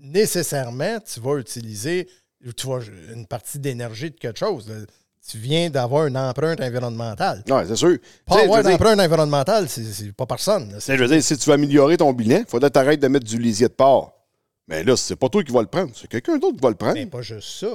nécessairement, 0.00 0.98
tu 1.00 1.20
vas 1.20 1.36
utiliser 1.38 2.08
tu 2.56 2.68
vas 2.68 2.78
une 3.12 3.26
partie 3.26 3.58
d'énergie 3.58 4.10
de 4.10 4.16
quelque 4.16 4.38
chose. 4.38 4.68
là. 4.68 4.76
Tu 5.28 5.38
viens 5.38 5.68
d'avoir 5.68 6.06
une 6.06 6.16
empreinte 6.16 6.60
environnementale. 6.60 7.42
Ouais, 7.50 7.64
c'est 7.66 7.76
sûr. 7.76 7.98
Tu 7.98 8.00
Pas 8.24 8.36
sais, 8.36 8.42
avoir 8.44 8.58
veux 8.58 8.62
dire- 8.62 8.78
d'empreinte 8.78 9.00
environnementale, 9.00 9.68
c'est 9.68 10.12
pas 10.12 10.24
personne. 10.24 10.72
là. 10.72 10.78
Je 10.78 10.92
veux 11.02 11.08
dire, 11.08 11.22
si 11.22 11.36
tu 11.36 11.46
veux 11.50 11.54
améliorer 11.54 11.96
ton 11.98 12.12
bilan, 12.12 12.38
il 12.38 12.46
faudrait 12.46 12.70
t'arrêter 12.70 12.98
de 13.02 13.08
mettre 13.08 13.26
du 13.26 13.38
lisier 13.38 13.66
de 13.68 13.72
porc. 13.74 14.14
Mais 14.68 14.84
là, 14.84 14.96
c'est 14.96 15.16
pas 15.16 15.28
toi 15.28 15.42
qui 15.42 15.52
vas 15.52 15.60
le 15.62 15.66
prendre, 15.66 15.90
c'est 15.94 16.06
quelqu'un 16.08 16.38
d'autre 16.38 16.56
qui 16.56 16.62
va 16.62 16.68
le 16.70 16.76
prendre. 16.76 16.94
Mais 16.94 17.06
pas 17.06 17.20
juste 17.22 17.48
ça. 17.48 17.66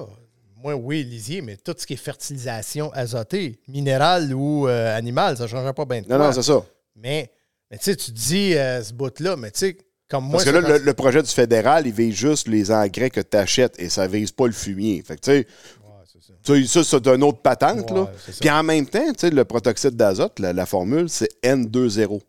Moi, 0.64 0.76
oui, 0.76 1.03
lisier, 1.03 1.41
mais 1.41 1.57
tout 1.57 1.76
ce 1.77 1.85
qui 1.85 1.94
est 1.94 1.98
fertilisation 1.98 2.90
azotée, 2.94 3.60
minérale 3.68 4.34
ou 4.34 4.65
euh, 4.68 4.95
animale, 4.98 5.35
ça 5.35 5.44
ne 5.44 5.49
changerait 5.49 5.73
pas 5.73 5.84
bien 5.84 6.02
de 6.02 6.07
non, 6.07 6.15
quoi. 6.15 6.27
non, 6.27 6.31
c'est 6.31 6.41
ça. 6.41 6.65
Mais, 6.95 7.30
mais 7.69 7.77
tu 7.77 7.84
sais, 7.84 7.95
tu 7.98 8.11
dis 8.11 8.56
euh, 8.56 8.81
ce 8.81 8.94
bout-là, 8.94 9.35
mais 9.35 9.52
tu 9.52 9.60
sais, 9.60 9.77
comme 10.07 10.23
moi. 10.23 10.34
Parce 10.34 10.45
que 10.45 10.49
là, 10.52 10.61
le, 10.61 10.77
le 10.77 10.94
projet 10.94 11.22
du 11.22 11.30
fédéral, 11.30 11.85
il 11.85 11.91
vise 11.94 12.15
juste 12.15 12.48
les 12.48 12.72
engrais 12.72 13.10
que 13.10 13.19
tu 13.19 13.35
achètes 13.35 13.77
et 13.77 13.90
ça 13.90 14.07
vise 14.07 14.31
pas 14.31 14.45
le 14.48 14.53
fumier. 14.53 15.03
Fait 15.06 15.18
que, 15.18 15.22
tu 15.22 15.31
sais, 15.31 15.48
Ouais, 15.84 16.65
ça. 16.65 16.84
c'est 16.84 17.07
une 17.07 17.23
autre 17.23 17.41
patente, 17.41 17.91
Ouais, 17.91 17.98
là. 17.98 18.11
Puis 18.40 18.49
en 18.49 18.64
même 18.64 18.85
temps, 18.88 19.03
le 19.22 19.44
protoxyde 19.44 19.98
d'azote, 19.98 20.40
la, 20.40 20.53
la 20.53 20.65
formule, 20.65 21.10
c'est 21.10 21.30
N20. 21.44 22.22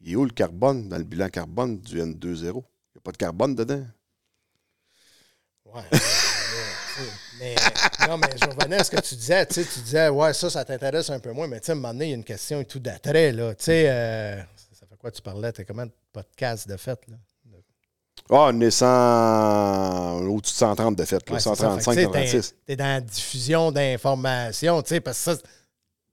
Il 0.00 0.12
est 0.12 0.16
où 0.16 0.24
le 0.24 0.30
carbone 0.30 0.88
dans 0.88 0.98
le 0.98 1.04
bilan 1.04 1.28
carbone 1.28 1.78
du 1.78 2.00
N20? 2.00 2.34
Il 2.34 2.42
n'y 2.42 2.48
a 2.50 3.00
pas 3.04 3.12
de 3.12 3.16
carbone 3.16 3.54
dedans. 3.54 3.84
Ouais. 5.74 5.82
mais, 7.38 7.54
tu 7.54 8.08
non, 8.08 8.18
mais 8.18 8.28
je 8.36 8.44
revenais 8.46 8.76
à 8.76 8.84
ce 8.84 8.90
que 8.90 9.00
tu 9.00 9.14
disais. 9.14 9.46
Tu 9.46 9.54
sais, 9.54 9.64
tu 9.64 9.80
disais, 9.80 10.08
ouais, 10.08 10.32
ça, 10.32 10.50
ça 10.50 10.64
t'intéresse 10.64 11.10
un 11.10 11.20
peu 11.20 11.32
moins, 11.32 11.46
mais 11.46 11.60
tu 11.60 11.66
sais, 11.66 11.72
à 11.72 11.74
un 11.74 11.76
moment 11.76 11.92
donné, 11.92 12.06
il 12.06 12.10
y 12.10 12.12
a 12.12 12.16
une 12.16 12.24
question 12.24 12.60
et 12.60 12.64
tout 12.64 12.78
d'attrait, 12.78 13.32
là. 13.32 13.54
Tu 13.54 13.64
sais, 13.64 13.88
euh, 13.88 14.40
ça 14.72 14.86
fait 14.88 14.96
quoi 14.98 15.10
tu 15.10 15.22
parlais? 15.22 15.52
T'as 15.52 15.64
combien 15.64 15.86
de 15.86 15.92
podcasts 16.12 16.68
de 16.68 16.76
fait, 16.76 16.98
là? 17.08 17.16
Ah, 18.30 18.50
on 18.52 18.60
est 18.60 18.70
100... 18.70 20.26
au-dessus 20.26 20.52
de 20.52 20.58
130 20.58 20.96
de 20.96 21.04
fait, 21.04 21.16
là, 21.28 21.34
Ouais, 21.34 21.40
c'est 21.40 21.54
ça. 21.54 21.56
Fait 21.56 21.62
135, 21.82 21.94
que, 21.94 21.96
tu 21.96 22.00
sais, 22.00 22.04
136. 22.04 22.50
T'es 22.50 22.56
t'es 22.66 22.76
dans 22.76 22.84
la 22.84 23.00
diffusion 23.00 23.72
d'informations, 23.72 24.82
tu 24.82 24.88
sais, 24.88 25.00
parce 25.00 25.18
que 25.18 25.24
ça, 25.24 25.36
tu 25.38 25.44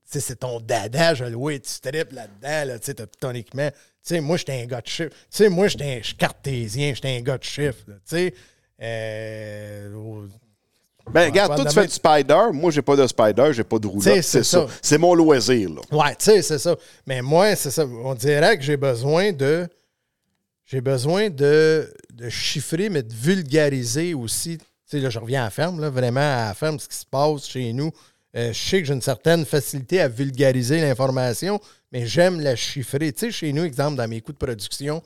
sais, 0.05 0.19
c'est 0.21 0.35
ton 0.37 0.61
dada, 0.61 1.13
je 1.13 1.25
le 1.25 1.35
vois, 1.35 1.59
tu 1.59 1.79
tripes 1.81 2.13
là-dedans, 2.13 2.71
là, 2.71 2.79
tu 2.79 2.85
sais, 2.85 2.93
t'as 2.93 3.05
tout 3.05 3.19
ton 3.19 3.31
équipement. 3.31 3.69
Tu 3.69 3.77
sais, 4.03 4.19
moi, 4.21 4.37
j'étais 4.37 4.61
un 4.61 4.65
gars 4.65 4.81
de 4.81 4.87
chiffres. 4.87 5.09
Tu 5.09 5.17
sais, 5.29 5.49
moi, 5.49 5.67
j'étais 5.67 6.01
un 6.01 6.15
cartésien, 6.17 6.93
j'étais 6.93 7.17
un 7.17 7.21
gars 7.21 7.37
de 7.37 7.43
chiffres, 7.43 7.83
là, 7.87 7.95
tu 7.95 8.01
sais. 8.15 8.33
Euh, 8.81 9.93
au- 9.93 10.25
Ben, 11.11 11.25
regarde, 11.29 11.55
toi, 11.55 11.65
tu 11.65 11.73
fais 11.73 11.85
du 11.87 11.93
spider. 11.93 12.47
Moi, 12.51 12.71
j'ai 12.71 12.81
pas 12.81 12.95
de 12.95 13.05
spider, 13.07 13.51
j'ai 13.53 13.63
pas 13.63 13.77
de 13.79 13.87
roulotte. 13.87 14.03
c'est 14.21 14.43
ça. 14.43 14.43
ça. 14.43 14.67
C'est 14.81 14.97
mon 14.97 15.13
loisir, 15.13 15.69
là. 15.69 15.81
Ouais, 15.91 16.15
tu 16.15 16.25
sais, 16.25 16.41
c'est 16.41 16.57
ça. 16.59 16.75
Mais 17.05 17.21
moi, 17.21 17.55
c'est 17.55 17.71
ça. 17.71 17.85
On 17.85 18.13
dirait 18.15 18.57
que 18.57 18.63
j'ai 18.63 18.77
besoin 18.77 19.31
de. 19.31 19.67
J'ai 20.65 20.81
besoin 20.81 21.29
de, 21.29 21.93
de 22.11 22.27
chiffrer, 22.29 22.89
mais 22.89 23.03
de 23.03 23.13
vulgariser 23.13 24.15
aussi. 24.15 24.57
Tu 24.57 24.65
sais, 24.85 24.99
là, 24.99 25.11
je 25.11 25.19
reviens 25.19 25.41
à 25.41 25.45
la 25.45 25.49
ferme, 25.51 25.79
là, 25.79 25.91
vraiment 25.91 26.19
à 26.21 26.47
la 26.47 26.53
ferme, 26.55 26.79
ce 26.79 26.87
qui 26.87 26.95
se 26.95 27.05
passe 27.05 27.47
chez 27.47 27.71
nous. 27.71 27.91
Euh, 28.35 28.51
je 28.51 28.59
sais 28.59 28.79
que 28.81 28.87
j'ai 28.87 28.93
une 28.93 29.01
certaine 29.01 29.45
facilité 29.45 30.01
à 30.01 30.07
vulgariser 30.07 30.81
l'information, 30.81 31.59
mais 31.91 32.07
j'aime 32.07 32.41
la 32.41 32.55
chiffrer. 32.55 33.13
Tu 33.13 33.27
sais, 33.27 33.31
chez 33.31 33.53
nous, 33.53 33.63
exemple, 33.63 33.95
dans 33.95 34.07
mes 34.07 34.21
coûts 34.21 34.33
de 34.33 34.37
production, 34.37 35.03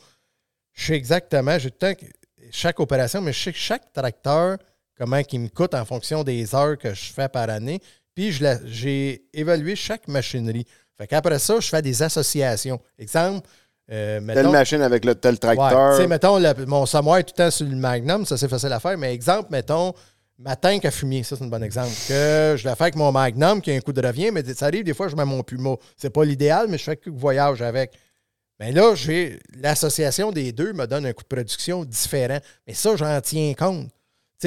je 0.74 0.86
sais 0.88 0.94
exactement, 0.96 1.60
j'ai 1.60 1.70
tout 1.72 1.78
le 1.86 1.94
temps 1.94 2.00
chaque 2.52 2.80
opération, 2.80 3.22
mais 3.22 3.34
je 3.34 3.40
sais 3.44 3.52
que 3.52 3.58
chaque 3.58 3.92
tracteur, 3.94 4.58
comment 4.98 5.22
il 5.32 5.40
me 5.40 5.48
coûte 5.50 5.74
en 5.74 5.86
fonction 5.86 6.24
des 6.24 6.54
heures 6.56 6.78
que 6.78 6.94
je 6.94 7.14
fais 7.14 7.30
par 7.30 7.50
année. 7.50 7.80
Puis 8.16 8.38
j'ai 8.66 9.24
évalué 9.34 9.76
chaque 9.76 10.08
machinerie. 10.08 10.66
Fait 10.98 11.08
qu'après 11.08 11.40
ça, 11.40 11.60
je 11.60 11.70
fais 11.70 11.82
des 11.82 12.04
associations. 12.04 12.80
Exemple, 12.98 13.48
euh, 13.92 14.18
Telle 14.18 14.24
mettons, 14.26 14.52
machine 14.52 14.82
avec 14.82 15.06
le 15.06 15.16
tel 15.16 15.34
Ouais, 15.34 15.38
tracteur. 15.40 15.96
tu 15.96 16.02
sais, 16.02 16.08
mettons, 16.08 16.38
le- 16.38 16.66
mon 16.66 16.86
samoa 16.86 17.22
est 17.22 17.24
tout 17.24 17.34
le 17.38 17.44
temps 17.46 17.52
sur 17.52 17.66
le 17.66 17.76
Magnum, 17.76 18.26
ça 18.26 18.38
c'est 18.38 18.50
facile 18.50 18.74
à 18.74 18.80
faire, 18.80 18.98
mais 18.98 19.14
exemple, 19.14 19.48
mettons, 19.52 19.94
ma 20.38 20.56
tank 20.56 20.84
à 20.86 20.92
fumier, 20.92 21.24
ça 21.24 21.36
c'est 21.38 21.44
un 21.44 21.48
bon 21.48 21.64
exemple. 21.64 21.90
Que 22.08 22.56
je 22.58 22.66
la 22.68 22.76
fais 22.76 22.84
avec 22.84 22.96
mon 22.98 23.12
Magnum 23.12 23.62
qui 23.62 23.72
a 23.72 23.76
un 23.76 23.80
coup 23.80 23.94
de 23.94 24.06
revient, 24.06 24.32
mais 24.32 24.44
ça 24.54 24.66
arrive 24.66 24.84
des 24.84 24.94
fois, 24.94 25.08
je 25.08 25.16
mets 25.16 25.26
mon 25.26 25.42
Puma. 25.42 25.76
C'est 25.96 26.10
pas 26.10 26.24
l'idéal, 26.26 26.68
mais 26.70 26.78
je 26.78 26.84
fais 26.84 26.98
quelques 26.98 27.16
voyages 27.18 27.62
avec. 27.62 27.94
Mais 28.60 28.72
là, 28.72 28.94
j'ai 28.96 29.40
l'association 29.62 30.32
des 30.32 30.52
deux 30.52 30.74
me 30.74 30.86
donne 30.86 31.06
un 31.06 31.14
coût 31.14 31.24
de 31.24 31.28
production 31.36 31.86
différent. 31.86 32.40
Mais 32.68 32.74
ça, 32.74 32.96
j'en 32.96 33.20
tiens 33.22 33.54
compte. 33.58 33.90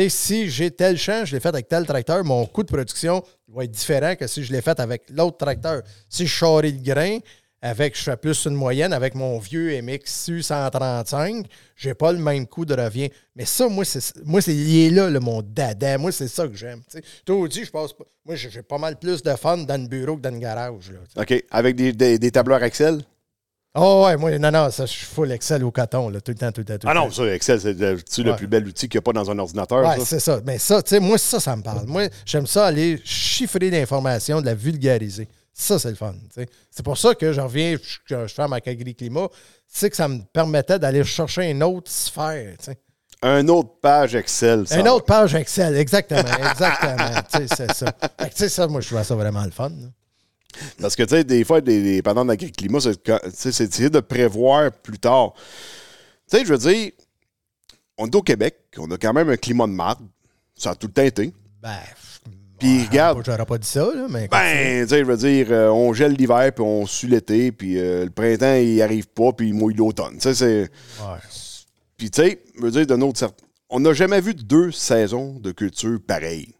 Si 0.08 0.48
j'ai 0.48 0.70
tel 0.70 0.96
champ, 0.96 1.24
je 1.24 1.34
l'ai 1.34 1.40
fait 1.40 1.50
avec 1.50 1.68
tel 1.68 1.84
tracteur, 1.86 2.24
mon 2.24 2.46
coût 2.46 2.62
de 2.62 2.68
production 2.68 3.22
va 3.48 3.64
être 3.64 3.70
différent 3.70 4.14
que 4.16 4.26
si 4.26 4.42
je 4.42 4.52
l'ai 4.52 4.62
fait 4.62 4.80
avec 4.80 5.04
l'autre 5.10 5.36
tracteur. 5.36 5.82
Si 6.08 6.26
je 6.26 6.32
charrie 6.32 6.72
le 6.72 6.78
grain, 6.82 7.18
avec, 7.64 7.96
je 7.96 8.02
fais 8.02 8.16
plus 8.16 8.46
une 8.46 8.54
moyenne 8.54 8.92
avec 8.92 9.14
mon 9.14 9.38
vieux 9.38 9.80
MXU 9.82 10.42
135, 10.42 11.46
j'ai 11.76 11.94
pas 11.94 12.10
le 12.10 12.18
même 12.18 12.46
coût 12.46 12.64
de 12.64 12.74
revient. 12.74 13.10
Mais 13.36 13.44
ça, 13.44 13.68
moi, 13.68 13.84
c'est 13.84 14.00
moi 14.24 14.40
c'est 14.40 14.52
lié 14.52 14.90
là, 14.90 15.08
le 15.08 15.20
mon 15.20 15.42
dada. 15.42 15.96
Moi, 15.96 16.10
c'est 16.10 16.26
ça 16.26 16.48
que 16.48 16.56
j'aime. 16.56 16.80
Toi 17.24 17.36
aussi, 17.36 17.64
je 17.64 17.70
passe 17.70 17.92
pas. 17.92 18.04
Moi, 18.24 18.34
j'ai 18.34 18.62
pas 18.62 18.78
mal 18.78 18.98
plus 18.98 19.22
de 19.22 19.34
fun 19.36 19.58
dans 19.58 19.80
le 19.80 19.86
bureau 19.88 20.16
que 20.16 20.22
dans 20.22 20.34
le 20.34 20.40
garage. 20.40 20.90
là. 20.90 21.22
OK. 21.22 21.44
Avec 21.50 21.76
des, 21.76 21.92
des, 21.92 22.18
des 22.18 22.30
tableurs 22.32 22.62
Excel? 22.64 23.02
Oh 23.74 24.04
ouais, 24.04 24.18
moi, 24.18 24.38
non, 24.38 24.50
non, 24.50 24.70
ça, 24.70 24.84
je 24.84 24.92
suis 24.92 25.06
full 25.06 25.32
Excel 25.32 25.64
au 25.64 25.70
coton, 25.70 26.10
là, 26.10 26.20
tout 26.20 26.32
le 26.32 26.36
temps, 26.36 26.52
tout 26.52 26.60
le 26.60 26.64
temps, 26.66 26.76
tout 26.76 26.86
le 26.86 26.90
Ah 26.90 26.94
temps. 26.94 27.06
non, 27.06 27.10
ça, 27.10 27.24
Excel, 27.34 27.58
c'est 27.58 27.72
le, 27.72 27.94
le 27.94 28.36
plus 28.36 28.46
bel 28.46 28.66
outil 28.66 28.86
qu'il 28.86 28.98
n'y 28.98 29.02
a 29.02 29.02
pas 29.02 29.14
dans 29.14 29.30
un 29.30 29.38
ordinateur. 29.38 29.78
Ouais, 29.82 30.04
c'est 30.04 30.20
ça. 30.20 30.40
Mais 30.44 30.58
ça, 30.58 30.82
tu 30.82 30.90
sais, 30.90 31.00
moi, 31.00 31.16
ça, 31.16 31.40
ça 31.40 31.56
me 31.56 31.62
parle. 31.62 31.86
Moi, 31.86 32.08
j'aime 32.26 32.46
ça 32.46 32.66
aller 32.66 33.00
chiffrer 33.02 33.70
l'information, 33.70 34.42
de 34.42 34.46
la 34.46 34.54
vulgariser. 34.54 35.26
Ça, 35.54 35.78
c'est 35.78 35.88
le 35.88 35.94
fun. 35.94 36.12
tu 36.34 36.42
sais. 36.42 36.46
C'est 36.70 36.82
pour 36.82 36.98
ça 36.98 37.14
que 37.14 37.32
je 37.32 37.40
reviens, 37.40 37.76
je, 38.06 38.26
je 38.26 38.34
fais 38.34 38.42
avec 38.42 38.68
Agri-Climat, 38.68 39.28
c'est 39.66 39.88
que 39.88 39.96
ça 39.96 40.08
me 40.08 40.20
permettait 40.20 40.78
d'aller 40.78 41.02
chercher 41.04 41.50
une 41.50 41.62
autre 41.62 41.90
sphère. 41.90 42.54
tu 42.58 42.64
sais. 42.66 42.78
Un 43.22 43.46
autre 43.48 43.70
page 43.80 44.14
Excel. 44.16 44.66
ça 44.66 44.80
Une 44.80 44.88
autre 44.88 45.06
page 45.06 45.34
Excel, 45.34 45.76
exactement. 45.76 46.20
Exactement. 46.50 47.22
tu 47.32 47.38
sais, 47.38 47.46
c'est 47.56 47.72
ça. 47.72 47.86
Fait 48.20 48.30
que, 48.30 48.48
ça, 48.48 48.66
moi, 48.66 48.80
je 48.82 48.88
trouve 48.88 49.02
ça 49.02 49.14
vraiment 49.14 49.44
le 49.44 49.50
fun. 49.50 49.68
là. 49.70 49.88
Parce 50.80 50.96
que, 50.96 51.02
tu 51.02 51.10
sais, 51.10 51.24
des 51.24 51.44
fois, 51.44 51.60
des, 51.60 51.82
des 51.82 52.02
pendant 52.02 52.24
l'agri-climat, 52.24 52.78
c'est 52.80 53.60
d'essayer 53.66 53.90
de 53.90 54.00
prévoir 54.00 54.70
plus 54.72 54.98
tard. 54.98 55.32
Tu 56.30 56.38
sais, 56.38 56.44
je 56.44 56.52
veux 56.54 56.58
dire, 56.72 56.92
on 57.98 58.06
est 58.06 58.14
au 58.14 58.22
Québec, 58.22 58.56
on 58.78 58.90
a 58.90 58.96
quand 58.98 59.12
même 59.12 59.28
un 59.28 59.36
climat 59.36 59.66
de 59.66 59.72
marde. 59.72 60.06
Ça 60.54 60.70
a 60.70 60.74
tout 60.74 60.86
le 60.86 60.92
temps 60.92 61.02
été. 61.02 61.32
Ben, 61.60 61.76
Puis 62.58 62.84
regarde, 62.86 63.22
J'aurais 63.24 63.44
pas 63.46 63.58
dit 63.58 63.66
ça, 63.68 63.80
là, 63.94 64.06
mais. 64.08 64.28
ben, 64.28 64.82
tu 64.84 64.88
sais, 64.90 64.98
je 65.00 65.04
veux 65.04 65.16
dire, 65.16 65.46
euh, 65.50 65.68
on 65.70 65.92
gèle 65.92 66.12
l'hiver, 66.12 66.52
puis 66.54 66.64
on 66.64 66.86
sue 66.86 67.06
l'été, 67.08 67.50
puis 67.52 67.78
euh, 67.78 68.04
le 68.04 68.10
printemps, 68.10 68.54
il 68.54 68.80
arrive 68.82 69.08
pas, 69.08 69.32
puis 69.32 69.48
il 69.48 69.54
mouille 69.54 69.74
l'automne. 69.74 70.14
Tu 70.14 70.20
sais, 70.20 70.34
c'est. 70.34 70.60
Ouais. 71.02 71.18
Puis, 71.96 72.10
tu 72.10 72.22
sais, 72.22 72.42
je 72.56 72.62
veux 72.62 72.70
dire, 72.70 72.86
d'un 72.86 73.00
autre 73.00 73.18
certain- 73.18 73.44
On 73.70 73.80
n'a 73.80 73.92
jamais 73.94 74.20
vu 74.20 74.34
deux 74.34 74.70
saisons 74.70 75.38
de 75.40 75.50
culture 75.52 75.98
pareilles. 76.06 76.52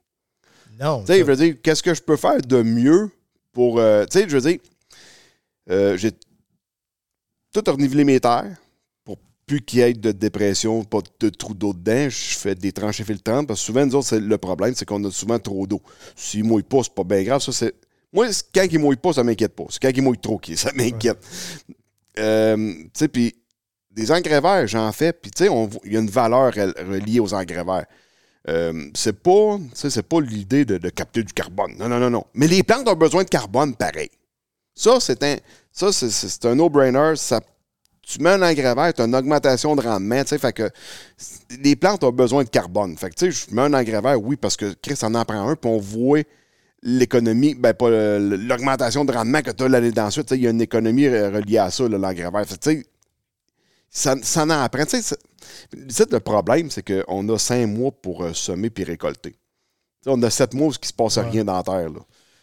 Non. 0.81 1.01
Tu 1.01 1.07
sais, 1.13 1.19
je 1.21 1.25
veux 1.25 1.37
dire, 1.37 1.55
qu'est-ce 1.63 1.83
que 1.83 1.95
je 1.95 2.03
peux 2.03 2.17
faire 2.17 2.41
de 2.41 2.63
mieux 2.63 3.11
pour. 3.53 3.79
euh, 3.79 4.05
tu 4.11 4.19
sais, 4.19 4.29
je 4.29 4.37
veux 4.37 4.51
dire, 4.51 4.59
euh, 5.71 5.97
j'ai 5.97 6.13
tout 7.53 7.63
renivelé 7.67 8.05
mes 8.05 8.21
terres 8.21 8.57
pour 9.05 9.19
plus 9.47 9.61
qu'il 9.61 9.81
y 9.81 9.83
ait 9.83 9.93
de 9.93 10.13
dépression, 10.13 10.85
pas 10.85 11.01
de 11.21 11.29
trous 11.29 11.55
d'eau 11.55 11.73
dedans. 11.73 12.09
Je 12.09 12.39
fais 12.39 12.55
des 12.55 12.73
tranchées 12.73 13.05
filtrantes 13.05 13.47
parce 13.47 13.61
que 13.61 13.67
souvent, 13.67 13.85
nous 13.87 13.95
autres, 13.95 14.09
c'est 14.09 14.21
le 14.21 14.39
problème, 14.39 14.75
c'est 14.75 14.85
qu'on 14.85 15.03
a 15.05 15.11
souvent 15.11 15.39
trop 15.39 15.67
d'eau. 15.67 15.83
S'il 16.17 16.45
mouille 16.45 16.63
pas, 16.63 16.83
c'est 16.83 16.95
pas 16.95 17.05
bien 17.05 17.23
grave. 17.23 17.41
Ça, 17.41 17.53
c'est. 17.53 17.75
Moi, 18.13 18.27
quand 18.55 18.67
il 18.71 18.79
mouille 18.79 18.97
pas, 18.97 19.13
ça 19.13 19.25
m'inquiète 19.25 19.55
pas. 19.55 19.65
C'est 19.71 19.81
quand 19.81 19.93
il 19.95 20.03
mouille 20.03 20.19
trop 20.19 20.39
qui 20.39 20.57
ça 20.57 20.71
m'inquiète. 20.75 21.19
Euh, 22.19 22.57
tu 22.75 22.91
sais, 22.95 23.09
puis 23.09 23.35
des 23.91 24.11
engrais 24.11 24.41
verts, 24.41 24.67
j'en 24.67 24.91
fais, 24.93 25.13
puis 25.13 25.31
tu 25.31 25.45
sais, 25.45 25.51
il 25.85 25.93
y 25.93 25.97
a 25.97 26.01
une 26.01 26.11
valeur 26.11 26.53
rel- 26.53 26.75
reliée 26.79 27.21
aux 27.21 27.33
engrais 27.35 27.65
verts. 27.65 27.87
Euh, 28.49 28.91
c'est 28.95 29.23
pas, 29.23 29.59
c'est 29.75 30.03
pas 30.03 30.21
l'idée 30.21 30.65
de, 30.65 30.89
capter 30.89 31.23
du 31.23 31.33
carbone. 31.33 31.75
Non, 31.79 31.89
non, 31.89 31.99
non, 31.99 32.11
non. 32.11 32.25
Mais 32.35 32.49
les 32.49 32.63
plantes 32.63 32.89
ont 32.89 32.97
besoin 32.97 33.25
de 33.25 33.29
carbone 33.29 33.75
pareil. 33.77 34.11
Ça, 34.75 34.99
c'est 35.01 35.23
un, 35.23 35.37
ça, 35.71 35.93
c'est, 35.93 36.45
un 36.47 36.55
no-brainer. 36.55 37.15
Ça, 37.17 37.41
tu 38.03 38.21
mets 38.21 38.31
un 38.31 38.43
engrais 38.43 38.75
vert, 38.75 38.93
tu 38.95 39.03
as 39.03 39.05
une 39.05 39.15
augmentation 39.15 39.77
de 39.77 39.83
rendement. 39.83 40.25
Fait 40.25 40.53
que 40.53 40.71
les 41.63 41.77
plantes 41.77 42.03
ont 42.03 42.11
besoin 42.11 42.43
de 42.43 42.49
carbone. 42.49 42.97
Fait 42.97 43.11
que, 43.11 43.31
je 43.31 43.47
mets 43.53 43.63
un 43.63 43.75
engrais 43.75 44.01
vert, 44.01 44.21
oui, 44.21 44.37
parce 44.37 44.57
que 44.57 44.75
Chris 44.83 44.99
en 45.03 45.15
en 45.15 45.25
prend 45.25 45.49
un, 45.49 45.55
puis 45.55 45.71
on 45.71 45.79
voit 45.79 46.23
l'économie, 46.83 47.55
ben 47.55 47.75
pas 47.75 47.91
l'augmentation 48.19 49.05
de 49.05 49.13
rendement 49.13 49.41
que 49.41 49.53
tu 49.53 49.63
as 49.63 49.69
l'année 49.69 49.93
d'ensuite. 49.93 50.33
Il 50.33 50.41
y 50.41 50.49
a 50.49 50.51
une 50.51 50.61
économie 50.61 51.09
reliée 51.09 51.59
à 51.59 51.71
ça, 51.71 51.85
sais, 52.61 52.85
ça, 53.89 54.17
ça 54.21 54.43
en 54.43 54.69
prend. 54.69 54.85
Tu 54.85 54.97
le 55.73 56.21
problème, 56.21 56.71
c'est 56.71 56.83
qu'on 56.87 57.29
a 57.29 57.39
cinq 57.39 57.67
mois 57.67 57.91
pour 57.91 58.23
euh, 58.25 58.33
semer 58.33 58.71
puis 58.71 58.85
récolter. 58.85 59.31
Tu 60.03 60.09
on 60.09 60.21
a 60.23 60.31
sept 60.31 60.55
mois 60.55 60.69
où 60.69 60.73
il 60.73 60.79
ne 60.83 60.87
se 60.87 60.93
passe 60.93 61.17
Ouais. 61.17 61.31
rien 61.31 61.45
dans 61.45 61.57
la 61.57 61.63
terre. 61.63 61.89
Là. 61.91 62.01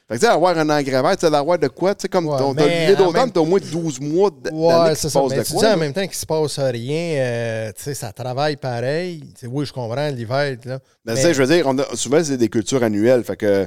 Fait 0.08 0.16
que, 0.16 0.20
tu 0.22 0.26
sais, 0.26 0.32
avoir 0.32 0.58
un 0.58 0.70
engrais 0.70 1.02
vert, 1.04 1.18
tu 1.18 1.30
d'avoir 1.30 1.60
de 1.60 1.68
quoi, 1.68 1.94
tu 1.94 2.02
sais, 2.04 2.08
comme 2.10 2.26
Ouais, 2.28 2.38
ton, 2.40 2.54
d'automne, 2.56 3.14
même- 3.14 3.32
t'as 3.32 3.40
au 3.42 3.46
moins 3.46 3.60
12 3.60 4.00
mois 4.00 4.32
d- 4.32 4.50
d'année 4.50 4.58
Ouais, 4.66 4.90
qui 4.90 4.96
c'est 4.96 5.02
se 5.04 5.10
ça. 5.10 5.20
passe 5.22 5.30
Mais 5.32 5.38
de 5.38 5.44
tu 5.44 5.54
quoi. 5.54 5.62
dis 5.68 5.74
en 5.74 5.78
même 5.78 5.94
temps 5.94 6.06
qu'il 6.08 6.16
se 6.16 6.26
passe 6.26 6.58
rien, 6.60 7.20
euh, 7.20 7.72
tu 7.76 7.84
sais, 7.84 7.94
ça 7.94 8.12
travaille 8.12 8.56
pareil. 8.56 9.24
Tu 9.40 9.46
oui, 9.46 9.66
je 9.68 9.74
comprends 9.74 10.08
l'hiver, 10.08 10.58
là. 10.66 10.80
Mais- 11.06 11.14
tu 11.22 11.34
je 11.34 11.44
veux 11.44 11.48
dire, 11.54 11.66
on 11.68 11.78
a- 11.78 11.96
souvent, 11.96 12.24
c'est 12.24 12.38
des 12.38 12.50
cultures 12.50 12.82
annuelles. 12.82 13.24
Fait 13.24 13.36
que 13.38 13.66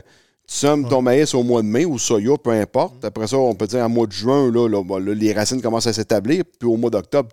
tu 0.48 0.56
sommes 0.56 0.88
ton 0.88 1.00
maïs 1.00 1.32
au 1.34 1.44
mois 1.44 1.62
de 1.62 1.68
mai 1.68 1.84
ou 1.84 1.96
soya, 1.98 2.36
peu 2.42 2.50
importe. 2.50 3.04
Après 3.04 3.28
ça, 3.28 3.36
on 3.38 3.54
peut 3.54 3.68
dire 3.68 3.84
en 3.84 3.88
mois 3.88 4.06
de 4.08 4.12
juin, 4.12 4.50
là, 4.50 4.68
là, 4.68 4.82
bon, 4.82 4.98
là, 4.98 5.14
les 5.14 5.32
racines 5.32 5.62
commencent 5.62 5.86
à 5.86 5.92
s'établir. 5.92 6.42
Puis 6.58 6.68
au 6.68 6.76
mois 6.76 6.90
d'octobre, 6.90 7.28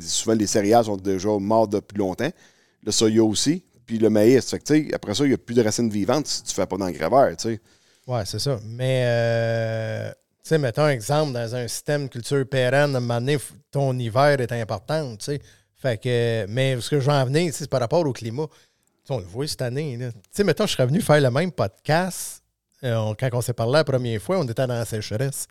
souvent, 0.00 0.36
les 0.36 0.46
céréales 0.46 0.84
sont 0.84 0.96
déjà 0.96 1.28
mortes 1.38 1.72
depuis 1.72 1.98
longtemps. 1.98 2.30
Le 2.82 2.92
soya 2.92 3.22
aussi. 3.22 3.62
Puis 3.84 3.98
le 3.98 4.10
maïs. 4.10 4.48
Fait 4.48 4.58
que, 4.58 4.94
après 4.94 5.14
ça, 5.14 5.24
il 5.24 5.28
n'y 5.28 5.34
a 5.34 5.38
plus 5.38 5.54
de 5.54 5.62
racines 5.62 5.90
vivantes 5.90 6.26
si 6.26 6.42
tu 6.42 6.54
fais 6.54 6.66
pas 6.66 6.76
sais. 7.38 7.60
Ouais, 8.06 8.24
c'est 8.24 8.38
ça. 8.38 8.58
Mais, 8.64 9.02
euh, 9.06 10.10
tu 10.10 10.48
sais, 10.48 10.58
mettons 10.58 10.82
un 10.82 10.90
exemple, 10.90 11.32
dans 11.32 11.54
un 11.54 11.68
système 11.68 12.04
de 12.04 12.08
culture 12.08 12.44
pérenne, 12.48 12.94
à 12.94 12.98
un 12.98 13.00
moment 13.00 13.20
donné, 13.20 13.38
ton 13.70 13.96
hiver 13.98 14.40
est 14.40 14.52
important. 14.52 15.16
Fait 15.76 16.00
que, 16.00 16.46
mais 16.48 16.80
ce 16.80 16.90
que 16.90 17.00
je 17.00 17.06
veux 17.06 17.16
en 17.16 17.24
venir, 17.24 17.52
c'est 17.52 17.68
par 17.68 17.80
rapport 17.80 18.04
au 18.06 18.12
climat. 18.12 18.46
On 19.08 19.18
le 19.18 19.24
voit 19.24 19.46
cette 19.46 19.62
année. 19.62 19.96
Tu 19.98 20.10
sais, 20.32 20.42
mettons, 20.42 20.66
je 20.66 20.72
serais 20.72 20.86
venu 20.86 21.00
faire 21.00 21.20
le 21.20 21.30
même 21.30 21.52
podcast 21.52 22.42
euh, 22.84 23.14
quand 23.18 23.28
on 23.32 23.40
s'est 23.40 23.54
parlé 23.54 23.72
la 23.74 23.84
première 23.84 24.20
fois, 24.20 24.38
on 24.38 24.44
était 24.44 24.66
dans 24.66 24.74
la 24.74 24.84
sécheresse. 24.84 25.46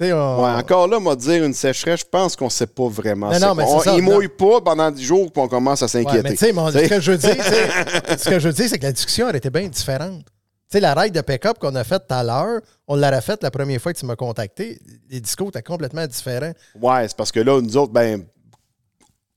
On- 0.00 0.04
Ouais, 0.44 0.50
encore 0.50 0.88
là, 0.88 0.98
m'a 0.98 1.14
dire 1.14 1.44
une 1.44 1.52
sécheresse, 1.54 2.00
je 2.00 2.04
pense 2.10 2.34
qu'on 2.34 2.48
sait 2.50 2.66
pas 2.66 2.88
vraiment. 2.88 3.30
Non, 3.30 3.38
non, 3.38 3.54
mais 3.54 3.64
On- 3.66 3.80
ça, 3.80 3.94
il 3.96 4.02
non. 4.04 4.14
mouille 4.14 4.28
pas 4.28 4.60
pendant 4.60 4.90
10 4.90 5.04
jours, 5.04 5.30
puis 5.30 5.42
on 5.42 5.48
commence 5.48 5.82
à 5.82 5.84
Ouais, 5.84 5.88
s'inquiéter. 6.04 6.34
T'sais. 6.34 6.52
ce 6.52 6.88
que 6.88 7.00
je 7.00 7.10
veux 7.12 7.18
dire, 7.18 7.36
tu 7.36 7.42
sais, 7.42 8.18
ce 8.18 8.28
que 8.30 8.38
je 8.38 8.48
dire, 8.48 8.68
c'est 8.68 8.78
que 8.78 8.84
la 8.86 8.92
discussion 8.92 9.26
aurait 9.28 9.36
été 9.36 9.50
bien 9.50 9.68
différente. 9.68 10.24
Tu 10.24 10.78
sais, 10.78 10.80
la 10.80 10.94
ride 10.94 11.14
de 11.14 11.20
pick-up 11.20 11.58
qu'on 11.58 11.74
a 11.74 11.84
faite 11.84 12.04
tout 12.08 12.14
à 12.14 12.24
l'heure, 12.24 12.60
on 12.88 12.96
l'aurait 12.96 13.20
faite 13.20 13.42
la 13.42 13.50
première 13.50 13.80
fois 13.80 13.92
que 13.92 13.98
tu 13.98 14.06
m'as 14.06 14.16
contacté. 14.16 14.80
Les 15.10 15.20
discours 15.20 15.48
étaient 15.48 15.62
complètement 15.62 16.06
différents. 16.06 16.52
Ouais, 16.80 17.06
c'est 17.06 17.16
parce 17.16 17.30
que 17.30 17.40
là, 17.40 17.60
nous 17.60 17.76
autres, 17.76 17.92
ben, 17.92 18.24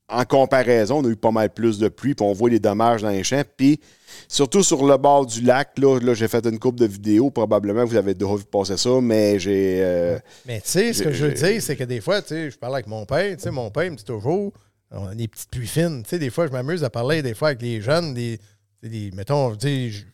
en 0.08 0.24
comparaison, 0.24 0.98
on 0.98 1.04
a 1.04 1.08
eu 1.08 1.16
pas 1.16 1.30
mal 1.32 1.50
plus 1.52 1.78
de 1.78 1.88
pluie, 1.88 2.14
puis 2.14 2.24
on 2.24 2.32
voit 2.32 2.48
les 2.50 2.60
dommages 2.60 3.02
dans 3.02 3.10
les 3.10 3.24
champs. 3.24 3.42
Puis, 3.56 3.80
surtout 4.28 4.62
sur 4.62 4.86
le 4.86 4.96
bord 4.96 5.26
du 5.26 5.40
lac, 5.40 5.76
là, 5.78 5.98
là 5.98 6.14
j'ai 6.14 6.28
fait 6.28 6.44
une 6.46 6.58
coupe 6.58 6.78
de 6.78 6.86
vidéos, 6.86 7.30
probablement 7.30 7.84
vous 7.84 7.96
avez 7.96 8.14
déjà 8.14 8.34
vu 8.34 8.44
passer 8.44 8.76
ça, 8.76 9.00
mais 9.00 9.38
j'ai. 9.38 9.80
euh, 9.82 10.18
Mais 10.46 10.60
tu 10.60 10.68
sais, 10.70 10.92
ce 10.92 11.02
que 11.02 11.12
je 11.12 11.26
veux 11.26 11.32
dire, 11.32 11.60
c'est 11.60 11.76
que 11.76 11.84
des 11.84 12.00
fois, 12.00 12.22
tu 12.22 12.28
sais, 12.28 12.50
je 12.50 12.58
parle 12.58 12.74
avec 12.74 12.86
mon 12.86 13.04
père, 13.04 13.36
tu 13.36 13.42
sais, 13.42 13.50
mon 13.50 13.70
père 13.70 13.84
il 13.84 13.92
me 13.92 13.96
dit 13.96 14.04
toujours, 14.04 14.52
on 14.92 15.06
a 15.08 15.14
des 15.14 15.26
petites 15.28 15.50
pluies 15.50 15.66
fines. 15.66 16.02
Tu 16.04 16.10
sais, 16.10 16.18
des 16.20 16.30
fois, 16.30 16.46
je 16.46 16.52
m'amuse 16.52 16.84
à 16.84 16.90
parler 16.90 17.22
des 17.22 17.34
fois 17.34 17.48
avec 17.48 17.62
les 17.62 17.80
jeunes, 17.80 18.14
des, 18.14 18.38
des 18.82 19.10
mettons, 19.12 19.52
je 19.54 19.56
dis, 19.58 20.04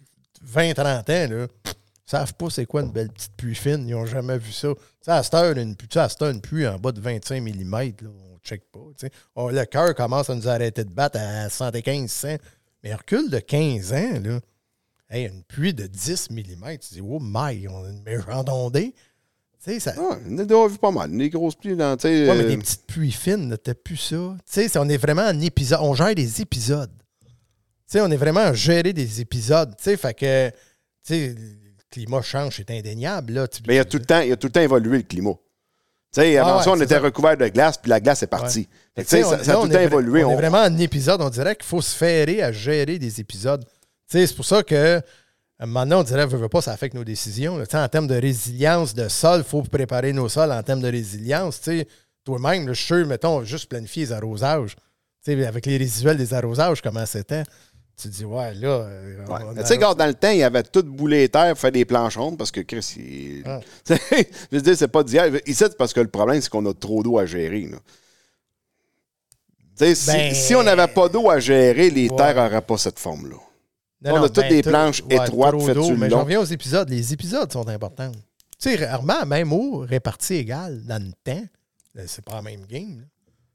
20, 0.43 0.73
30 0.75 1.11
ans, 1.11 1.27
là, 1.31 1.47
savent 2.07 2.35
pas 2.35 2.49
c'est 2.51 2.65
quoi 2.67 2.81
une 2.83 2.91
belle 2.91 3.11
petite 3.11 3.33
pluie 3.37 3.55
fine. 3.55 3.85
Ils 3.87 3.93
n'ont 3.93 4.07
jamais 4.07 4.39
vu 4.39 4.53
ça. 4.53 4.69
Tu 4.75 4.81
sais, 5.03 5.11
à 5.11 5.23
cette 5.23 5.35
heure, 5.35 5.57
une, 5.57 5.77
pluie- 5.77 5.89
tu 5.89 5.99
sais, 5.99 6.67
en 6.69 6.79
bas 6.79 6.93
de 6.93 7.01
25 7.01 7.41
mm, 7.43 7.71
là, 7.73 7.89
check 8.43 8.63
pas. 8.73 8.81
On- 9.37 9.49
le 9.49 9.65
cœur 9.65 9.95
commence 9.95 10.31
à 10.31 10.35
nous 10.35 10.49
arrêter 10.49 10.85
de 10.85 10.91
battre 10.91 11.19
à 11.21 11.49
75, 11.49 12.11
100. 12.11 12.37
Mais 12.83 12.95
recule 12.95 13.31
de 13.31 13.39
15 13.39 13.93
ans, 13.93 14.21
là. 14.25 14.41
Hey, 15.09 15.27
une 15.27 15.43
pluie 15.45 15.75
de 15.75 15.87
10 15.87 16.31
mm, 16.31 16.79
tu 16.81 16.95
dis, 16.95 17.01
oh 17.03 17.19
my, 17.21 17.69
on 17.69 17.85
a 17.85 17.89
une 17.91 18.03
méchante 18.03 18.49
ondée. 18.49 18.95
Tu 19.63 19.73
sais, 19.75 19.79
ça, 19.81 19.95
ah, 19.97 20.17
on 20.29 20.39
a 20.39 20.45
déjà 20.45 20.67
vu 20.67 20.79
pas 20.79 20.91
mal. 20.91 21.17
Des 21.17 21.31
grosses 21.31 21.55
pluies 21.55 21.77
dans. 21.77 21.97
tu 21.97 22.03
sais, 22.09 22.29
Ouais, 22.29 22.35
mais 22.37 22.45
euh, 22.45 22.49
des 22.49 22.57
petites 22.57 22.87
pluies 22.87 23.13
fines, 23.13 23.57
t'as 23.63 23.75
plus 23.75 23.97
ça. 23.99 24.17
Tu 24.17 24.43
sais, 24.47 24.69
c'est- 24.69 24.79
on 24.79 24.89
est 24.89 24.97
vraiment 24.97 25.23
en 25.23 25.39
épisode. 25.41 25.79
On 25.83 25.95
gère 25.95 26.15
des 26.15 26.41
épisodes. 26.41 26.91
Tu 27.21 27.29
sais, 27.87 28.01
on 28.01 28.11
est 28.11 28.17
vraiment 28.17 28.41
à 28.41 28.55
gérer 28.55 28.93
des 28.93 29.21
épisodes. 29.21 29.77
Tu 29.77 29.85
sais, 29.85 29.97
fait 29.97 30.15
que, 30.15 30.49
tu 30.51 30.55
sais, 31.05 31.29
le 31.29 31.83
climat 31.91 32.23
change, 32.23 32.57
c'est 32.57 32.71
indéniable, 32.71 33.35
là. 33.35 33.47
Mais 33.69 33.77
il 33.77 33.79
a 33.79 33.85
tout 33.85 33.99
le 33.99 34.05
temps, 34.07 34.21
il 34.21 34.33
a 34.33 34.37
tout 34.37 34.47
le 34.49 34.53
temps 34.53 34.61
évolué 34.63 34.97
le 34.97 35.03
climat. 35.05 35.35
Tu 36.15 36.21
sais, 36.21 36.37
avant 36.37 36.51
Ah 36.51 36.57
ouais, 36.59 36.63
ça, 36.65 36.71
on 36.73 36.77
était 36.81 36.95
ça. 36.95 37.01
recouvert 37.01 37.37
de 37.37 37.49
glace, 37.49 37.79
puis 37.79 37.89
la 37.89 37.99
glace 38.01 38.23
est 38.23 38.27
partie. 38.27 38.69
Fait 38.95 39.03
tu 39.05 39.09
sais, 39.11 39.25
on- 39.25 39.31
ça, 39.43 39.59
a 39.59 39.63
tout 39.67 39.73
est 39.73 39.85
évolué. 39.85 40.25
On, 40.25 40.29
On- 40.29 40.33
est 40.33 40.37
vraiment 40.37 40.59
en 40.63 40.79
épisode. 40.79 41.23
On 41.23 41.31
dirait 41.31 41.57
qu'il 41.57 41.65
faut 41.65 41.81
se 41.81 41.97
ferrer 41.97 42.43
à 42.43 42.53
gérer 42.53 42.99
des 42.99 43.21
épisodes. 43.21 43.65
Tu 43.65 44.19
sais, 44.19 44.27
c'est 44.27 44.35
pour 44.37 44.45
ça 44.45 44.63
que 44.63 45.01
maintenant, 45.59 46.01
on 46.01 46.03
dirait, 46.03 46.27
veut, 46.27 46.37
veut 46.37 46.49
pas, 46.51 46.61
ça 46.61 46.73
affecte 46.73 46.95
nos 46.95 47.05
décisions. 47.05 47.57
là. 47.57 47.67
Tu 47.67 47.73
sais, 47.73 47.79
en 47.83 47.89
termes 47.89 48.09
de 48.09 48.15
résilience 48.17 48.95
de 48.95 49.09
sol, 49.09 49.41
il 49.41 49.49
faut 49.49 49.63
préparer 49.63 50.13
nos 50.13 50.29
sols 50.29 50.53
en 50.53 50.63
termes 50.63 50.83
de 50.83 50.91
résilience. 50.91 51.61
Tu 51.63 51.79
sais, 51.81 51.89
toi-même, 52.25 52.69
je 52.69 52.73
suis 52.75 53.05
mettons, 53.07 53.43
juste 53.45 53.71
planifier 53.71 54.05
les 54.05 54.13
arrosages. 54.13 54.77
Tu 55.25 55.35
sais, 55.35 55.47
avec 55.47 55.65
les 55.65 55.79
résiduels 55.79 56.19
des 56.19 56.35
arrosages, 56.35 56.83
comment 56.83 57.07
c'était? 57.07 57.45
Tu 57.97 58.09
te 58.09 58.15
dis, 58.15 58.25
ouais, 58.25 58.55
là. 58.55 58.69
euh, 58.69 59.27
Ouais. 59.27 59.61
Tu 59.63 59.67
sais, 59.67 59.79
quand 59.79 59.95
dans 59.95 60.07
le 60.07 60.15
temps, 60.15 60.31
il 60.31 60.43
avait 60.43 60.63
tout 60.63 60.83
boulé 60.83 61.19
les 61.21 61.29
terres 61.29 61.51
pour 61.53 61.59
faire 61.61 61.73
des 61.73 61.85
planchons 61.85 62.35
parce 62.37 62.51
que 62.51 62.61
Chris, 62.61 62.95
il... 62.97 63.43
Ah. 63.47 63.61
Je 63.91 64.25
veux 64.57 64.61
dire, 64.63 64.77
c'est 64.77 64.89
pas 64.89 65.05
d'hier. 65.05 65.27
Ici, 65.47 65.55
c'est 65.59 65.77
parce 65.77 65.93
que 65.93 66.01
le 66.01 66.09
problème, 66.09 66.41
c'est 66.41 66.49
qu'on 66.51 66.65
a 66.67 66.75
trop 66.75 67.03
d'eau 67.03 67.19
à 67.19 67.27
gérer. 67.27 67.69
là. 67.71 67.79
Si- 69.95 70.07
Ben- 70.07 70.35
si, 70.35 70.55
on 70.55 70.63
n'avait 70.63 70.87
pas 70.93 71.09
d'eau 71.09 71.31
à 71.31 71.39
gérer, 71.41 71.91
les 71.91 72.09
Ouais. 72.09 72.17
terres 72.17 72.37
n'auraient 72.37 72.63
pas 72.63 72.79
cette 72.79 72.99
forme-là. 72.99 73.37
On 74.05 74.17
non, 74.17 74.25
a 74.25 74.29
toutes 74.29 74.49
des 74.49 74.63
tout- 74.63 74.71
planches 74.71 75.03
étroites 75.09 75.61
faites 75.61 75.81
sur 75.81 75.97
Mais 75.97 76.11
j'en 76.11 76.23
reviens 76.25 76.41
aux 76.41 76.45
épisodes. 76.45 76.89
Les 76.89 77.13
épisodes 77.13 77.53
sont 77.53 77.69
importants. 77.69 78.11
Tu 78.61 78.77
sais, 78.77 78.85
rarement, 78.87 79.25
même 79.27 79.53
eau 79.53 79.79
répartie 79.89 80.35
égale 80.35 80.83
dans 80.85 81.03
le 81.03 81.13
temps, 81.25 81.43
euh, 81.99 82.05
c'est 82.07 82.25
pas 82.25 82.35
la 82.37 82.43
même 82.43 82.67
game. 82.67 82.99
là. 83.01 83.05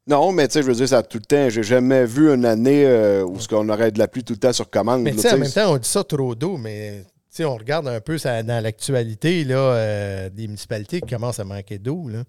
Non, 0.08 0.32
mais 0.32 0.48
tu 0.48 0.54
sais, 0.54 0.62
je 0.62 0.68
veux 0.68 0.74
dire, 0.74 0.88
ça 0.88 1.00
a 1.00 1.04
tout 1.04 1.18
le 1.18 1.26
temps. 1.26 1.50
J'ai 1.50 1.64
jamais 1.64 2.06
vu 2.06 2.34
une 2.34 2.46
année 2.46 2.86
euh, 2.86 3.26
où 3.26 3.40
ce 3.40 3.48
qu'on 3.48 3.68
aurait 3.68 3.92
de 3.92 4.00
la 4.00 4.08
pluie 4.08 4.24
tout 4.24 4.34
le 4.34 4.40
temps 4.40 4.54
sur 4.54 4.70
commande. 4.70 5.02
Mais 5.02 5.12
tu 5.12 5.20
sais, 5.20 5.34
en 5.34 5.38
même 5.38 5.52
temps, 5.52 5.74
on 5.74 5.78
dit 5.78 5.88
ça 5.88 6.04
trop 6.04 6.34
d'eau, 6.34 6.56
mais 6.58 7.04
tu 7.04 7.10
sais, 7.30 7.46
on 7.46 7.56
regarde 7.56 7.88
un 7.90 8.00
peu 8.00 8.18
ça, 8.18 8.42
dans 8.42 8.64
l'actualité 8.64 9.44
là, 9.44 9.58
euh, 9.58 10.30
des 10.30 10.48
municipalités 10.48 11.02
qui 11.02 11.10
commencent 11.14 11.40
à 11.40 11.44
manquer 11.44 11.78
d'eau. 11.78 12.08
là. 12.08 12.24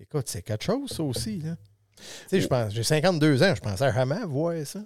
Écoute, 0.00 0.28
c'est 0.28 0.40
quelque 0.40 0.64
chose, 0.64 0.90
ça 0.90 1.02
aussi. 1.02 1.40
Là. 1.40 1.56
Tu 1.96 2.04
sais, 2.28 2.40
je 2.40 2.48
pense, 2.48 2.72
j'ai 2.72 2.82
52 2.82 3.42
ans, 3.42 3.52
je 3.54 3.60
pensais 3.60 3.92
jamais 3.92 4.24
voir 4.24 4.54
ça. 4.64 4.80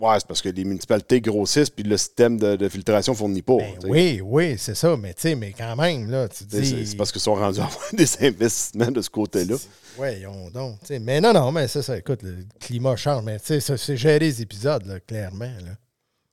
Ouais, 0.00 0.14
c'est 0.18 0.26
parce 0.26 0.40
que 0.40 0.48
les 0.48 0.64
municipalités 0.64 1.20
grossissent 1.20 1.68
puis 1.70 1.84
le 1.84 1.96
système 1.98 2.38
de, 2.38 2.56
de 2.56 2.68
filtration 2.68 3.12
ne 3.12 3.16
fournit 3.18 3.42
pas. 3.42 3.56
Ben 3.58 3.74
oui, 3.88 4.20
oui, 4.24 4.54
c'est 4.58 4.74
ça, 4.74 4.96
mais 4.96 5.12
tu 5.14 5.20
sais, 5.22 5.34
mais 5.34 5.52
quand 5.56 5.76
même, 5.76 6.10
là, 6.10 6.28
tu 6.28 6.44
dis. 6.44 6.86
C'est 6.86 6.96
parce 6.96 7.12
qu'ils 7.12 7.20
sont 7.20 7.34
rendus 7.34 7.60
à 7.60 7.64
avoir 7.66 7.84
des 7.92 8.08
investissements 8.26 8.90
de 8.90 9.02
ce 9.02 9.10
côté-là. 9.10 9.56
Ouais, 9.98 10.22
on 10.26 10.50
donc. 10.50 10.80
tu 10.80 10.86
sais, 10.86 10.98
Mais 10.98 11.20
non, 11.20 11.34
non, 11.34 11.52
mais 11.52 11.68
c'est 11.68 11.82
ça. 11.82 11.98
Écoute, 11.98 12.22
le 12.22 12.38
climat 12.58 12.96
change, 12.96 13.22
mais 13.22 13.38
tu 13.38 13.46
sais, 13.46 13.60
ça, 13.60 13.76
c'est 13.76 13.96
gérer 13.96 14.20
les 14.20 14.40
épisodes, 14.40 14.86
là, 14.86 14.98
clairement. 15.00 15.44
Là. 15.44 15.72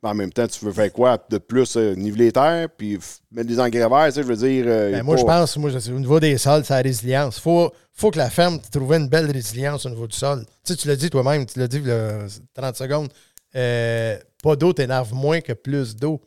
En 0.02 0.14
même 0.16 0.32
temps, 0.32 0.48
tu 0.48 0.64
veux 0.64 0.72
faire 0.72 0.94
quoi 0.94 1.22
de 1.30 1.38
plus? 1.40 1.76
euh, 1.76 1.94
niveler 1.94 2.26
les 2.28 2.32
terres 2.32 2.70
puis 2.78 2.98
mettre 3.34 3.50
des 3.50 3.60
engrais 3.60 3.90
verts, 3.90 4.12
je 4.16 4.22
veux 4.22 4.38
dire. 4.38 4.64
euh, 4.66 4.92
Ben, 4.94 5.04
moi, 5.04 5.18
je 5.18 5.26
pense, 5.26 5.58
moi, 5.58 5.70
au 5.76 6.00
niveau 6.00 6.22
des 6.22 6.38
sols, 6.38 6.64
c'est 6.64 6.74
la 6.74 6.82
résilience. 6.82 7.36
Il 7.36 7.42
faut, 7.42 7.70
faut 7.92 8.10
que 8.10 8.18
la 8.18 8.30
ferme 8.30 8.62
trouve 8.72 8.94
une 8.94 9.10
belle 9.10 9.30
résilience 9.30 9.86
au 9.86 9.90
niveau 9.90 10.08
du 10.08 10.16
sol. 10.16 10.46
Tu 10.64 10.72
sais, 10.72 10.78
tu 10.78 10.88
l'as 10.88 10.96
dit 10.96 11.10
toi-même, 11.10 11.46
tu 11.46 11.60
l'as 11.60 11.68
dit 11.68 11.80
il 11.80 11.88
y 11.88 11.92
a 11.92 12.20
30 12.54 12.78
secondes. 12.78 13.10
Euh, 13.56 14.18
pas 14.44 14.56
d'eau 14.56 14.74
t'énerve 14.74 15.14
moins 15.14 15.42
que 15.42 15.54
plus 15.54 15.96
d'eau. 15.96 16.22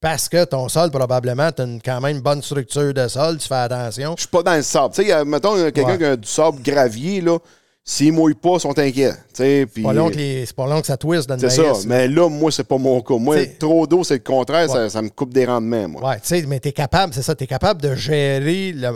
Parce 0.00 0.28
que 0.28 0.44
ton 0.44 0.68
sol, 0.68 0.90
probablement, 0.92 1.50
tu 1.50 1.62
as 1.62 1.64
une, 1.64 1.82
quand 1.82 2.00
même 2.00 2.16
une 2.16 2.22
bonne 2.22 2.40
structure 2.40 2.94
de 2.94 3.08
sol, 3.08 3.38
tu 3.38 3.48
fais 3.48 3.54
attention. 3.56 4.14
Je 4.16 4.20
suis 4.22 4.28
pas 4.30 4.44
dans 4.44 4.54
le 4.54 4.62
sable. 4.62 4.94
Tu 4.94 5.02
sais, 5.04 5.10
a- 5.12 5.24
mettons, 5.24 5.54
a 5.54 5.72
quelqu'un 5.72 5.90
Ouais. 5.92 5.98
qui 5.98 6.04
a 6.04 6.16
du 6.16 6.28
sable 6.28 6.62
gravier, 6.62 7.20
là. 7.20 7.38
S'ils 7.84 8.12
mouillent 8.12 8.34
pas, 8.34 8.54
ils 8.56 8.60
sont 8.60 8.78
inquiets. 8.78 9.14
C'est 9.32 9.66
pas, 9.82 9.92
long 9.94 10.10
que 10.10 10.16
les- 10.16 10.44
pas 10.54 10.66
long 10.66 10.80
que 10.82 10.86
ça 10.86 10.96
twist 10.98 11.26
dans 11.28 11.34
le 11.34 11.40
C'est 11.40 11.50
ça. 11.56 11.62
là. 11.62 11.72
Mais 11.86 12.06
là, 12.06 12.28
moi, 12.28 12.52
c'est 12.52 12.62
pas 12.64 12.76
mon 12.78 13.00
cas. 13.00 13.16
Moi, 13.16 13.36
T'sais- 13.36 13.56
trop 13.58 13.86
d'eau, 13.86 14.04
c'est 14.04 14.14
le 14.18 14.20
contraire. 14.22 14.68
Ça, 14.68 14.82
Ouais. 14.84 14.88
ça 14.90 15.00
me 15.02 15.08
coupe 15.08 15.32
des 15.32 15.46
rendements, 15.46 15.88
moi. 15.88 16.10
Ouais, 16.10 16.20
tu 16.20 16.26
sais, 16.28 16.42
mais 16.46 16.60
tu 16.60 16.68
es 16.68 16.72
capable, 16.72 17.12
c'est 17.14 17.22
ça, 17.22 17.34
tu 17.34 17.44
es 17.44 17.46
capable 17.46 17.80
de 17.82 17.94
gérer, 17.94 18.72
le- 18.72 18.88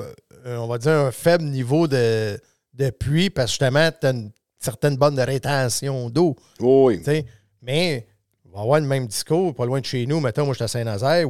euh, 0.46 0.56
on 0.58 0.66
va 0.68 0.76
dire, 0.78 0.92
un 0.92 1.10
faible 1.10 1.44
niveau 1.44 1.88
de, 1.88 2.38
de 2.74 2.90
pluie 2.90 3.30
parce 3.30 3.46
que 3.46 3.64
justement, 3.64 3.88
tu 3.98 4.06
as 4.06 4.10
une 4.10 4.30
certaine 4.60 4.96
bonne 4.96 5.18
rétention 5.18 6.10
d'eau. 6.10 6.36
Oui, 6.60 6.98
tu 6.98 7.04
sais. 7.06 7.24
Mais 7.62 8.06
on 8.44 8.56
va 8.56 8.62
avoir 8.62 8.80
le 8.80 8.86
même 8.86 9.06
discours, 9.06 9.54
pas 9.54 9.64
loin 9.64 9.80
de 9.80 9.84
chez 9.86 10.04
nous. 10.06 10.20
Mettons, 10.20 10.44
moi, 10.44 10.52
je 10.52 10.56
suis 10.56 10.64
à 10.64 10.68
Saint-Nazaire, 10.68 11.26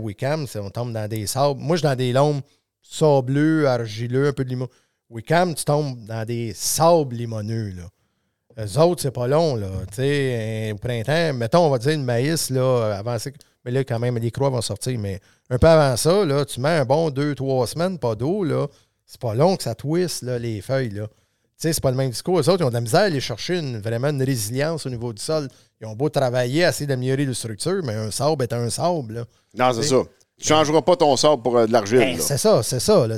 c'est- 0.48 0.58
on 0.58 0.70
tombe 0.70 0.92
dans 0.92 1.08
des 1.08 1.26
sables. 1.26 1.60
Moi, 1.60 1.76
je 1.76 1.80
suis 1.80 1.88
dans 1.88 1.96
des 1.96 2.12
lombes 2.12 2.40
sableux, 2.82 3.68
argileux, 3.68 4.28
un 4.28 4.32
peu 4.32 4.44
de 4.44 4.50
limon. 4.50 4.68
Wickham, 5.10 5.54
tu 5.54 5.64
tombes 5.64 6.04
dans 6.06 6.24
des 6.24 6.52
sables 6.54 7.14
limoneux, 7.14 7.70
là. 7.76 8.64
Eux 8.64 8.78
autres, 8.78 9.02
c'est 9.02 9.10
pas 9.10 9.26
long, 9.26 9.56
là. 9.56 9.68
Au 9.68 10.76
printemps, 10.76 11.32
mettons, 11.34 11.66
on 11.66 11.70
va 11.70 11.78
dire 11.78 11.96
le 11.96 12.04
maïs, 12.04 12.50
là, 12.50 12.96
avancé. 12.98 13.32
Mais 13.64 13.70
là, 13.70 13.84
quand 13.84 13.98
même, 13.98 14.18
les 14.18 14.30
croix 14.30 14.50
vont 14.50 14.60
sortir. 14.60 14.98
Mais 14.98 15.20
un 15.48 15.58
peu 15.58 15.68
avant 15.68 15.96
ça, 15.96 16.24
là, 16.24 16.44
tu 16.44 16.60
mets 16.60 16.68
un 16.70 16.84
bon 16.84 17.10
deux, 17.10 17.34
trois 17.34 17.66
semaines, 17.66 17.98
pas 17.98 18.14
d'eau, 18.14 18.42
là. 18.44 18.66
C'est 19.06 19.20
pas 19.20 19.34
long 19.34 19.56
que 19.56 19.62
ça 19.62 19.74
twist, 19.74 20.22
là, 20.22 20.38
les 20.38 20.60
feuilles, 20.60 20.90
là. 20.90 21.06
Tu 21.06 21.68
sais, 21.68 21.72
c'est 21.74 21.82
pas 21.82 21.90
le 21.90 21.96
même 21.96 22.10
discours. 22.10 22.40
Eux 22.40 22.48
autres, 22.48 22.60
ils 22.62 22.64
ont 22.64 22.70
de 22.70 22.74
la 22.74 22.80
misère 22.80 23.00
à 23.00 23.04
aller 23.04 23.20
chercher 23.20 23.58
une- 23.58 23.78
vraiment 23.78 24.08
une 24.08 24.22
résilience 24.22 24.84
au 24.86 24.90
niveau 24.90 25.12
du 25.12 25.22
sol. 25.22 25.48
Ils 25.82 25.86
ont 25.86 25.96
beau 25.96 26.08
travailler, 26.08 26.62
essayer 26.62 26.86
d'améliorer 26.86 27.26
la 27.26 27.34
structure, 27.34 27.82
mais 27.84 27.94
un 27.94 28.10
sable 28.12 28.44
est 28.44 28.52
un 28.52 28.70
sable, 28.70 29.14
là. 29.14 29.24
Non, 29.54 29.72
c'est 29.74 29.88
ça. 29.88 30.02
Tu 30.40 30.46
changeras 30.46 30.80
pas 30.82 30.96
ton 30.96 31.16
sable 31.16 31.42
pour 31.42 31.58
euh, 31.58 31.66
de 31.66 31.72
l'argile. 31.72 31.98
Ben, 31.98 32.16
là. 32.16 32.22
c'est 32.22 32.38
ça, 32.38 32.62
c'est 32.62 32.80
ça, 32.80 33.06
là. 33.06 33.16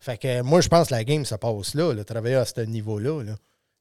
Fait 0.00 0.16
que 0.16 0.28
euh, 0.28 0.42
moi, 0.44 0.60
je 0.60 0.68
pense 0.68 0.88
que 0.88 0.94
la 0.94 1.02
game 1.04 1.24
se 1.24 1.34
passe 1.34 1.74
là, 1.74 1.92
travailler 2.04 2.36
à 2.36 2.44
ce 2.44 2.60
niveau-là, 2.60 3.22
là. 3.22 3.34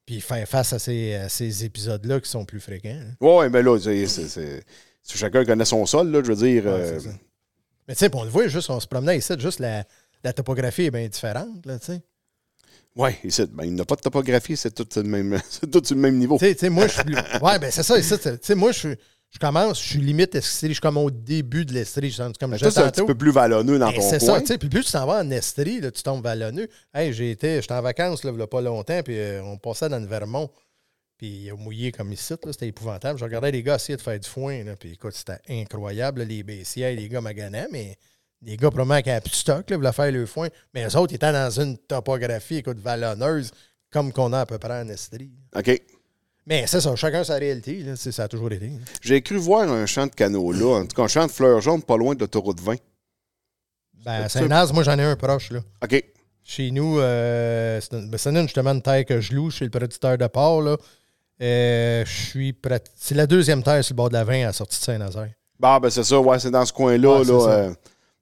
Puis 0.06 0.20
faire 0.20 0.48
face 0.48 0.74
à 0.74 0.80
ces, 0.80 1.14
à 1.16 1.30
ces 1.30 1.64
épisodes-là 1.64 2.20
qui 2.20 2.30
sont 2.30 2.44
plus 2.44 2.60
fréquents. 2.60 3.00
Oui, 3.22 3.46
mais 3.52 3.62
là, 3.62 3.80
c'est, 3.80 4.06
c'est- 4.08 4.28
c'est- 4.28 4.64
si 5.04 5.18
chacun 5.18 5.46
connaît 5.46 5.64
son 5.66 5.86
sol, 5.86 6.10
là, 6.12 6.22
je 6.24 6.32
veux 6.34 6.36
dire. 6.48 6.66
Ouais, 6.66 6.72
euh. 6.72 7.00
Mais 7.88 7.94
tu 7.96 8.00
sais, 8.00 8.12
on 8.16 8.24
le 8.24 8.30
voit, 8.30 8.48
juste, 8.48 8.70
on 8.70 8.80
se 8.80 8.88
promenait 8.88 9.18
ici, 9.18 9.34
juste 9.38 9.60
la, 9.60 9.84
la 10.24 10.34
topographie 10.34 10.84
est 10.86 10.92
bien 10.92 11.08
différente, 11.08 11.66
là, 11.66 11.78
tu 11.80 11.86
sais. 11.86 12.02
Ici, 13.24 13.46
ben, 13.52 13.66
il 13.66 13.76
n'a 13.76 13.86
pas 13.86 13.96
de 13.96 14.02
topographie, 14.02 14.56
c'est 14.58 14.74
tout, 14.74 14.88
le 14.98 15.04
même, 15.04 15.40
c'est 15.50 15.70
tout 15.70 15.82
le 15.90 15.96
même 16.00 16.18
niveau. 16.18 16.38
Tu 16.38 16.54
sais, 16.54 16.70
moi, 16.70 16.88
je 16.88 16.94
suis. 16.94 17.04
plus- 17.04 17.16
Ouais, 17.42 17.60
ben 17.60 17.72
c'est 17.72 17.84
ça, 17.84 17.96
tu 18.00 18.30
sais, 18.42 18.56
moi, 18.56 18.72
je. 18.72 18.90
Je 19.36 19.40
commence, 19.40 19.82
je 19.82 19.88
suis 19.90 20.00
limite 20.00 20.36
estrie, 20.36 20.68
je 20.68 20.74
suis 20.74 20.80
comme 20.80 20.96
au 20.98 21.10
début 21.10 21.66
de 21.66 21.74
l'estrie, 21.74 22.12
je 22.12 22.22
suis 22.22 22.34
comme 22.40 22.54
je 22.54 22.60
toi, 22.60 22.70
c'est 22.70 22.82
un 22.82 22.92
petit 22.92 23.04
peu 23.04 23.16
plus 23.16 23.32
vallonneux 23.32 23.80
dans 23.80 23.88
Ben, 23.90 23.96
ton 23.96 24.02
c'est 24.08 24.20
coin. 24.20 24.36
ça, 24.36 24.42
tu 24.42 24.46
sais. 24.46 24.58
Puis 24.60 24.70
plus 24.70 24.84
tu 24.86 24.92
t'en 24.92 25.08
vas 25.08 25.24
en 25.24 25.32
Estrie, 25.32 25.82
là, 25.82 25.90
tu 25.90 26.04
tombes 26.04 26.22
vallonneux. 26.24 26.68
Hey, 26.94 27.14
j'ai 27.14 27.32
été, 27.32 27.60
j'étais 27.60 27.74
en 27.74 27.82
vacances, 27.82 28.24
là, 28.24 28.30
il 28.32 28.40
y 28.40 28.42
a 28.44 28.46
pas 28.46 28.62
longtemps, 28.62 29.02
puis 29.02 29.18
euh, 29.18 29.42
on 29.44 29.58
passait 29.58 29.90
dans 29.90 29.98
le 29.98 30.06
Vermont. 30.06 30.52
Puis 31.18 31.46
il 31.46 31.50
a 31.50 31.56
mouillé 31.56 31.92
comme 31.92 32.14
ici, 32.14 32.32
là, 32.46 32.52
c'était 32.54 32.68
épouvantable. 32.68 33.18
Je 33.18 33.24
regardais 33.24 33.50
les 33.50 33.64
gars 33.64 33.78
essayer 33.78 33.98
de 33.98 34.04
faire 34.04 34.20
du 34.20 34.30
foin, 34.30 34.64
là, 34.66 34.76
puis 34.76 34.92
écoute, 34.94 35.14
c'était 35.16 35.40
incroyable, 35.50 36.22
les 36.22 36.44
baissiers, 36.44 36.96
les 36.96 37.10
gars 37.10 37.22
maganaient, 37.22 37.68
mais 37.72 37.98
les 38.46 38.58
gars, 38.58 38.70
probablement 38.70 39.02
qui 39.02 39.10
avaient 39.10 39.22
plus 39.22 39.32
de 39.32 39.36
stock, 39.36 39.70
là, 39.70 39.78
voulaient 39.78 39.92
faire 39.94 40.12
le 40.12 40.26
foin. 40.26 40.50
Mais 40.74 40.86
eux 40.86 40.98
autres, 40.98 41.14
étaient 41.14 41.32
dans 41.32 41.50
une 41.60 41.78
topographie, 41.78 42.58
écoute, 42.58 42.78
vallonneuse, 42.80 43.52
comme 43.92 44.12
qu'on 44.12 44.34
a 44.34 44.42
à 44.42 44.46
peu 44.46 44.58
près 44.58 44.82
en 44.82 44.90
Estrie. 44.90 45.32
OK. 45.56 45.82
Mais 46.46 46.66
c'est 46.68 46.82
ça, 46.82 46.94
chacun 46.98 47.24
sa 47.24 47.36
réalité, 47.36 47.84
là, 47.84 47.96
ça 47.96 48.24
a 48.24 48.28
toujours 48.28 48.52
été. 48.52 48.70
J'ai 49.02 49.22
cru 49.22 49.38
voir 49.38 49.70
un 49.72 49.86
champ 49.86 50.06
de 50.08 50.12
canaux 50.12 50.52
là, 50.52 50.80
en 50.82 50.86
tout 50.86 50.96
cas 50.96 51.04
un 51.04 51.08
champ 51.08 51.26
de 51.26 51.32
fleurs 51.32 51.62
jaunes 51.62 51.82
pas 51.84 51.96
loin 51.96 52.16
de 52.16 52.20
l'autoroute 52.20 52.60
20. 52.60 52.76
Ben, 54.04 54.28
Saint-Naz, 54.28 54.74
moi, 54.74 54.84
j'en 54.84 55.00
ai 55.00 55.04
un 55.04 55.16
proche, 55.16 55.52
là. 55.52 55.60
OK. 55.82 56.04
Chez 56.44 56.72
nous, 56.72 57.00
euh, 57.00 57.80
c'est 57.80 57.94
une, 57.96 58.10
ben, 58.10 58.18
c'est 58.18 58.30
une, 58.32 58.42
justement 58.42 58.72
une 58.72 58.82
terre 58.82 59.06
que 59.06 59.22
je 59.22 59.34
loue 59.34 59.50
chez 59.50 59.64
le 59.64 59.72
producteur 59.72 60.18
de 60.18 60.28
porc. 60.28 60.62
Là. 60.62 60.76
Euh, 61.42 62.04
je 62.06 62.12
suis 62.12 62.52
prat- 62.52 62.80
C'est 62.98 63.16
la 63.16 63.26
deuxième 63.26 63.64
terre 63.64 63.82
sur 63.82 63.94
le 63.94 63.98
bord 63.98 64.10
de 64.10 64.14
la 64.16 64.26
20 64.26 64.42
à 64.44 64.46
la 64.48 64.54
sortie 64.54 64.78
de 64.80 64.84
Saint-Nazaire. 64.84 65.30
Bah, 65.58 65.80
ben 65.80 65.90
c'est 65.90 66.04
ça, 66.04 66.20
ouais, 66.20 66.40
c'est 66.40 66.52
dans 66.52 66.66
ce 66.66 66.74
coin-là, 66.74 67.20
Ouais, 67.20 67.24
là, 67.26 67.48
euh, 67.50 67.74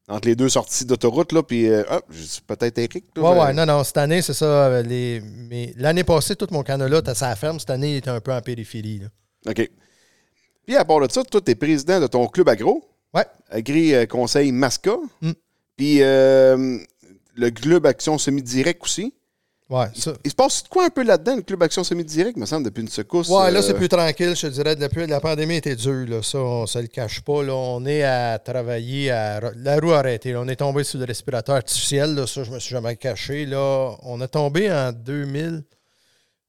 entre 0.08 0.28
les 0.28 0.36
deux 0.36 0.50
sorties 0.50 0.86
d'autoroute, 0.86 1.32
là, 1.32 1.42
puis 1.44 1.68
euh, 1.70 1.84
hop, 1.90 2.06
peut-être 2.48 2.78
Eric. 2.78 3.06
là, 3.16 3.22
Ouais, 3.22 3.40
ouais, 3.40 3.54
non, 3.54 3.66
non, 3.66 3.84
cette 3.84 3.98
année, 3.98 4.22
c'est 4.22 4.34
ça. 4.34 4.46
euh, 4.46 4.82
Les, 4.82 5.22
mais 5.22 5.74
l'année 5.78 6.04
passée, 6.04 6.36
tout 6.36 6.48
mon 6.52 6.64
canola 6.64 7.00
était 7.00 7.10
à 7.12 7.16
sa 7.16 7.36
ferme. 7.36 7.60
Cette 7.60 7.70
année, 7.70 7.92
il 7.94 7.98
était 7.98 8.10
un 8.10 8.20
peu 8.20 8.34
en 8.34 8.42
périphérie. 8.42 9.00
Là. 9.00 9.08
OK. 9.52 9.70
Puis 10.66 10.76
à 10.76 10.84
part 10.86 11.00
de 11.00 11.12
ça, 11.12 11.24
toi, 11.24 11.42
tu 11.42 11.52
es 11.52 11.56
président 11.56 12.00
de 12.00 12.08
ton 12.08 12.28
club 12.28 12.50
agro, 12.50 12.84
Ouais. 13.14 13.26
Agri 13.50 13.94
euh, 13.94 14.06
Conseil 14.06 14.52
Masca, 14.52 14.96
Mm. 15.22 15.32
puis 15.76 15.98
euh, 16.02 16.78
le 17.36 17.50
club 17.52 17.86
Action 17.86 18.18
Semi-Direct 18.18 18.82
aussi. 18.84 19.14
Ouais, 19.72 19.86
ça. 19.96 20.14
Il 20.26 20.30
se 20.30 20.36
passe 20.36 20.64
quoi 20.70 20.86
un 20.86 20.90
peu 20.90 21.02
là-dedans, 21.02 21.38
le 21.38 21.44
club 21.44 21.64
Action 21.64 21.84
Semi-Direct, 21.84 22.36
me 22.38 22.46
semble, 22.46 22.66
depuis 22.66 22.82
une 22.82 22.90
secousse? 22.90 23.30
Ouais, 23.30 23.50
là, 23.52 23.60
euh, 23.60 23.62
c'est 23.62 23.74
plus 23.74 23.88
tranquille, 23.88 24.36
je 24.36 24.42
te 24.48 24.52
dirais. 24.52 24.76
Depuis 24.76 25.08
la 25.08 25.22
pandémie 25.22 25.56
était 25.56 25.76
dure, 25.78 26.06
là. 26.10 26.22
Ça, 26.22 26.40
on 26.40 26.68
se 26.68 26.78
le 26.80 26.88
cache 26.88 27.22
pas. 27.22 27.42
Là. 27.42 27.54
On 27.56 27.86
est 27.86 28.04
à 28.04 28.38
travailler 28.38 29.12
à. 29.12 29.40
La 29.56 29.80
roue 29.80 29.94
arrêtée. 29.94 30.34
là. 30.34 30.42
On 30.42 30.48
est 30.50 30.58
tombé 30.58 30.84
sur 30.84 31.00
le 31.00 31.06
respirateur 31.06 31.56
artificiel. 31.56 32.14
Là. 32.16 32.28
Ça, 32.28 32.44
je 32.44 32.52
me 32.52 32.60
suis 32.60 32.72
jamais 32.76 32.96
caché. 32.98 33.46
Là. 33.46 33.96
On 34.04 34.20
a 34.20 34.28
tombé 34.28 34.70
en 34.70 34.92
2000. 34.92 35.64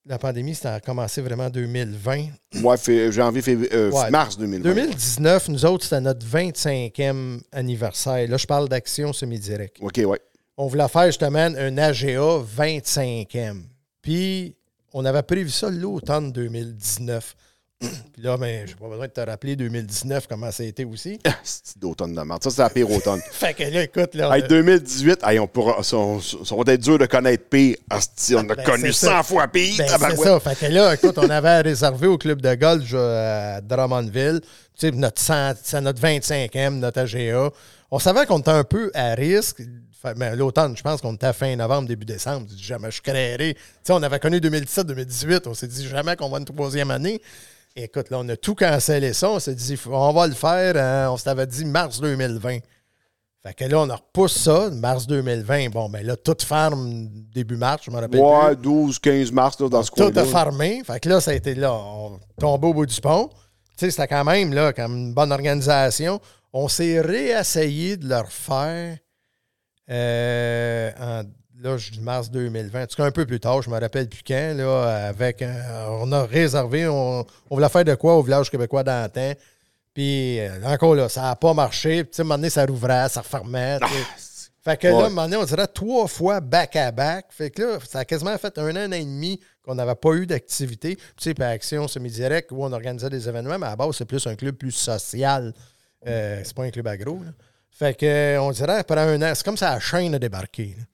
La 0.05 0.19
pandémie, 0.19 0.57
ça 0.57 0.75
a 0.75 0.81
commencé 0.81 1.21
vraiment 1.23 1.45
en 1.45 1.51
2020. 1.51 2.25
Ouais, 2.65 2.77
fait- 2.77 3.13
janvier, 3.13 3.41
février, 3.41 3.73
euh, 3.73 3.91
Ouais. 3.93 4.11
mars 4.11 4.37
2020. 4.37 4.69
2019, 4.75 5.49
nous 5.49 5.65
autres, 5.65 5.85
c'était 5.85 6.01
notre 6.01 6.27
25e 6.27 7.41
anniversaire. 7.53 8.27
Là, 8.29 8.37
je 8.37 8.47
parle 8.47 8.69
d'action 8.69 9.13
semi-direct. 9.13 9.77
OK, 9.81 10.01
ouais. 10.05 10.21
On 10.63 10.69
voulait 10.69 10.87
faire 10.87 11.07
justement 11.07 11.41
un 11.59 11.77
AGA 11.77 12.39
25e. 12.57 13.63
Puis, 14.01 14.55
on 14.93 15.05
avait 15.05 15.25
prévu 15.25 15.51
ça 15.51 15.69
l'automne 15.69 16.31
2019. 16.31 17.35
Puis 17.81 18.23
là, 18.23 18.37
ben, 18.37 18.65
j'ai 18.65 18.77
pas 18.77 18.87
besoin 18.89 19.09
de 19.09 19.13
te 19.13 19.21
rappeler 19.21 19.57
2019 19.57 20.29
comment 20.29 20.53
ça 20.53 20.63
a 20.63 20.67
été 20.67 20.85
aussi. 20.85 21.19
C'est 21.43 21.79
d'automne 21.79 22.15
de 22.15 22.21
merde. 22.21 22.41
Ça, 22.45 22.51
c'est 22.51 22.63
la 22.63 22.71
pire 22.71 22.89
automne. 22.89 23.21
fait 23.33 23.55
que 23.55 23.65
là, 23.65 23.83
écoute, 23.83 24.15
là. 24.15 24.37
Hey, 24.37 24.45
2018, 24.49 25.19
hey, 25.25 25.41
on 25.41 25.49
pourra, 25.49 25.83
ça, 25.83 25.97
on- 25.97 26.21
ça 26.21 26.55
va 26.55 26.73
être 26.73 26.81
dur 26.81 26.97
de 26.97 27.07
connaître 27.07 27.43
pire. 27.49 27.75
On 27.91 28.49
a 28.49 28.55
Ben, 28.55 28.63
connu 28.65 28.93
c'est 28.93 29.07
100 29.07 29.13
ça. 29.17 29.23
fois 29.25 29.49
pire. 29.49 29.75
Ben, 29.79 29.89
c'est 29.89 30.17
ça. 30.17 30.39
Fait 30.39 30.55
que 30.69 30.73
là, 30.73 30.95
écoute, 30.95 31.19
on 31.19 31.29
avait 31.29 31.61
réservé 31.63 32.07
au 32.07 32.19
club 32.19 32.41
de 32.41 32.55
golf 32.55 32.89
euh, 32.93 33.57
à 33.57 33.61
Drummondville. 33.61 34.41
Tu 34.79 34.87
sais, 34.87 34.91
notre, 34.93 35.21
100 35.21 35.55
c'est 35.61 35.81
notre 35.81 36.01
25e, 36.01 36.75
notre 36.79 37.01
AGA. 37.01 37.51
On 37.91 37.99
savait 37.99 38.27
qu'on 38.27 38.39
était 38.39 38.51
un 38.53 38.63
peu 38.65 38.93
à 38.95 39.15
risque. 39.15 39.61
Mais 40.17 40.35
l'automne, 40.37 40.77
je 40.77 40.83
pense 40.83 41.01
qu'on 41.01 41.15
était 41.15 41.27
à 41.27 41.33
fin 41.33 41.55
novembre, 41.57 41.89
début 41.89 42.05
décembre. 42.05 42.47
Je 42.51 42.55
dis, 42.57 42.63
jamais 42.63 42.91
je 42.91 43.01
créerai. 43.03 43.55
Tu 43.55 43.61
sais, 43.85 43.93
on 43.93 44.03
avait 44.03 44.19
connu 44.19 44.39
2017-2018. 44.39 45.43
On 45.47 45.55
s'est 45.55 45.67
dit 45.69 45.87
jamais 45.87 46.17
qu'on 46.17 46.29
va 46.29 46.39
une 46.39 46.45
troisième 46.45 46.91
année. 46.91 47.21
Écoute, 47.77 48.11
là, 48.11 48.19
on 48.21 48.29
a 48.29 48.37
tout 48.37 48.55
cancellé 48.55 49.13
ça. 49.13 49.31
On 49.31 49.39
s'est 49.39 49.55
dit, 49.55 49.79
on 49.87 50.13
va 50.13 50.27
le 50.27 50.35
faire. 50.35 50.77
hein. 50.77 51.11
On 51.11 51.17
s'avait 51.17 51.47
dit 51.47 51.65
mars 51.65 52.01
2020. 52.01 52.59
Fait 53.45 53.55
que 53.55 53.65
là, 53.65 53.79
on 53.81 53.87
repousse 53.89 54.37
ça, 54.39 54.71
mars 54.71 55.07
2020. 55.07 55.71
Bon, 55.71 55.89
ben 55.89 56.07
là, 56.07 56.15
toute 56.17 56.43
ferme 56.43 57.09
début 57.35 57.57
mars, 57.57 57.83
je 57.87 57.91
me 57.91 57.97
rappelle 57.97 58.11
plus. 58.11 58.21
Ouais, 58.21 58.55
12, 58.57 58.99
15 59.01 59.33
mars, 59.33 59.59
là, 59.59 59.69
dans 59.69 59.83
ce 59.83 59.91
Tout 59.91 59.97
coin-là. 59.97 60.21
a 60.23 60.25
farmé. 60.25 60.83
Fait 60.87 61.01
que 61.01 61.09
là, 61.09 61.21
ça 61.21 61.33
a 61.33 61.35
été 61.35 61.55
là. 61.57 61.73
On 61.73 62.21
tombait 62.39 62.69
au 62.69 62.75
bout 62.75 62.87
du 62.87 63.01
pont. 63.01 63.29
Tu 63.77 63.87
sais, 63.87 63.91
c'était 63.91 64.07
quand 64.07 64.25
même 64.25 64.53
là, 64.53 64.73
comme 64.73 64.97
une 64.97 65.15
bonne 65.15 65.33
organisation. 65.33 66.21
On 66.53 66.69
s'est 66.69 67.01
réessayé 67.01 67.97
de 67.97 68.07
le 68.09 68.19
refaire 68.19 68.99
en 71.01 71.23
là, 71.63 71.77
je 71.77 71.93
dis 71.93 72.01
mars 72.01 72.29
2020. 72.31 72.83
En 72.83 72.87
tout 72.87 72.97
cas, 72.97 73.05
un 73.05 73.11
peu 73.13 73.25
plus 73.25 73.39
tard, 73.39 73.63
je 73.63 73.71
me 73.71 73.79
rappelle 73.79 74.09
plus 74.09 74.23
quand, 74.27 74.55
là, 74.57 75.07
avec 75.09 75.43
un- 75.43 75.87
on 76.01 76.11
a 76.11 76.25
réservé, 76.25 76.89
on, 76.89 77.21
on 77.51 77.55
voulait 77.55 77.69
faire 77.69 77.85
de 77.85 77.95
quoi 77.95 78.17
au 78.17 78.23
village 78.23 78.51
québécois 78.51 78.83
d'Antin. 78.83 79.35
Puis 79.95 80.41
euh, 80.41 80.49
encore 80.65 80.95
là, 80.97 81.09
ça 81.09 81.23
n'a 81.23 81.37
pas 81.37 81.55
marché. 81.55 82.03
Puis, 82.05 82.15
à 82.19 82.23
un 82.23 82.25
moment 82.25 82.37
donné, 82.39 82.51
ça 82.51 82.65
rouvrait, 82.67 83.09
ça 83.09 83.21
refermait. 83.21 83.79
sais. 83.79 83.87
Fait 84.65 84.77
que 84.77 84.87
là, 84.89 84.95
à 85.05 85.07
un 85.07 85.09
moment 85.11 85.23
donné, 85.25 85.37
on 85.37 85.45
dirait 85.45 85.67
trois 85.69 86.07
fois 86.09 86.41
back-à-back. 86.41 87.27
Fait 87.31 87.51
que 87.51 87.63
là, 87.63 87.79
ça 87.89 88.01
a 88.01 88.05
quasiment 88.05 88.37
fait 88.39 88.57
un 88.59 88.71
an 88.77 88.91
et 88.93 89.05
demi 89.05 89.39
qu'on 89.65 89.75
n'avait 89.77 89.95
pas 89.95 90.15
eu 90.15 90.27
d'activité. 90.27 90.97
Puis, 90.97 91.05
Tu 91.17 91.23
sais, 91.25 91.35
puis 91.35 91.45
Action 91.45 91.87
Semi-Direct, 91.87 92.51
où 92.53 92.65
on 92.65 92.73
organisait 92.73 93.11
des 93.11 93.29
événements, 93.29 93.59
mais 93.59 93.67
à 93.67 93.71
la 93.71 93.77
base, 93.77 93.97
c'est 93.97 94.05
plus 94.05 94.27
un 94.27 94.35
club 94.35 94.57
plus 94.57 94.71
social. 94.73 95.53
Euh, 96.07 96.41
c'est 96.45 96.55
pas 96.55 96.65
un 96.65 96.71
club 96.71 96.87
agro. 96.89 97.21
là. 97.25 97.31
Fait 97.73 97.99
que, 97.99 98.39
on 98.39 98.51
dirait, 98.53 98.79
après 98.79 99.01
un 99.01 99.21
an, 99.23 99.33
c'est 99.35 99.45
comme 99.45 99.57
ça 99.57 99.71
la 99.75 99.81
chaîne 99.81 100.15
a 100.15 100.19
débarqué. 100.19 100.75
là. 100.79 100.85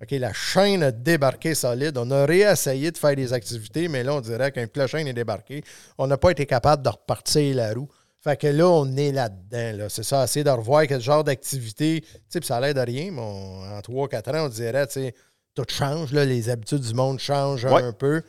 OK, 0.00 0.10
la 0.12 0.32
chaîne 0.32 0.82
a 0.84 0.92
débarqué 0.92 1.54
solide. 1.56 1.98
On 1.98 2.08
a 2.12 2.24
réessayé 2.24 2.92
de 2.92 2.96
faire 2.96 3.16
des 3.16 3.32
activités, 3.32 3.88
mais 3.88 4.04
là, 4.04 4.14
on 4.14 4.20
dirait 4.20 4.52
qu'un 4.52 4.66
coup 4.66 4.78
la 4.78 4.86
chaîne 4.86 5.08
est 5.08 5.12
débarquée, 5.12 5.64
on 5.98 6.06
n'a 6.06 6.16
pas 6.16 6.30
été 6.30 6.46
capable 6.46 6.82
de 6.84 6.88
repartir 6.88 7.56
la 7.56 7.74
roue. 7.74 7.88
Fait 8.22 8.36
que 8.36 8.46
là, 8.46 8.68
on 8.68 8.96
est 8.96 9.10
là-dedans. 9.12 9.78
Là. 9.78 9.88
C'est 9.88 10.04
ça, 10.04 10.24
essayer 10.24 10.44
de 10.44 10.50
revoir 10.50 10.86
quel 10.86 11.00
genre 11.00 11.24
d'activité. 11.24 12.00
Tu 12.02 12.08
sais, 12.28 12.40
puis 12.40 12.46
ça 12.46 12.60
l'aide 12.60 12.78
à 12.78 12.84
rien, 12.84 13.10
mais 13.12 13.20
on- 13.20 13.76
en 13.76 13.80
3-4 13.80 14.28
ans, 14.36 14.46
on 14.46 14.48
dirait, 14.48 14.86
tu 14.86 14.94
sais, 14.94 15.14
tout 15.54 15.64
change, 15.68 16.12
là, 16.12 16.24
les 16.24 16.48
habitudes 16.48 16.80
du 16.82 16.94
monde 16.94 17.18
changent 17.18 17.64
Ouais. 17.64 17.82
un 17.82 17.92
peu. 17.92 18.22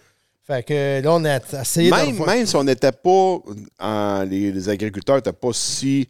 Fait 0.44 0.64
que 0.64 1.02
là, 1.04 1.14
on 1.14 1.24
a 1.26 1.38
essayé 1.62 1.92
de 1.92 1.96
Même, 1.96 2.10
revoir. 2.12 2.30
même 2.36 2.46
si 2.48 2.56
on 2.56 2.64
n'était 2.64 2.92
pas, 2.92 3.38
les 4.26 4.70
agriculteurs 4.70 5.18
n'étaient 5.18 5.32
pas 5.34 5.54
si 5.54 6.10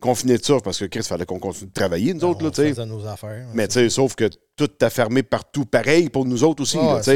confinés 0.00 0.38
de 0.38 0.44
ça, 0.44 0.56
parce 0.62 0.78
que 0.78 0.86
Chris, 0.86 1.00
il 1.00 1.06
fallait 1.06 1.26
qu'on 1.26 1.38
continue 1.38 1.68
de 1.68 1.72
travailler, 1.74 2.14
nous 2.14 2.24
autres, 2.24 2.40
on 2.40 2.44
là, 2.46 2.50
tu 2.50 2.62
sais. 2.62 2.68
faisait 2.70 2.86
nos 2.86 3.06
affaires. 3.06 3.46
Mais 3.54 3.68
tu 3.68 3.74
sais, 3.74 3.88
sauf 3.90 4.14
que 4.14 4.28
tout 4.56 4.70
a 4.80 4.90
fermé 4.90 5.22
partout 5.22 5.64
pareil 5.64 6.08
pour 6.08 6.24
nous 6.24 6.42
autres 6.44 6.62
aussi. 6.62 6.78
Ah, 6.80 7.00
tu 7.02 7.10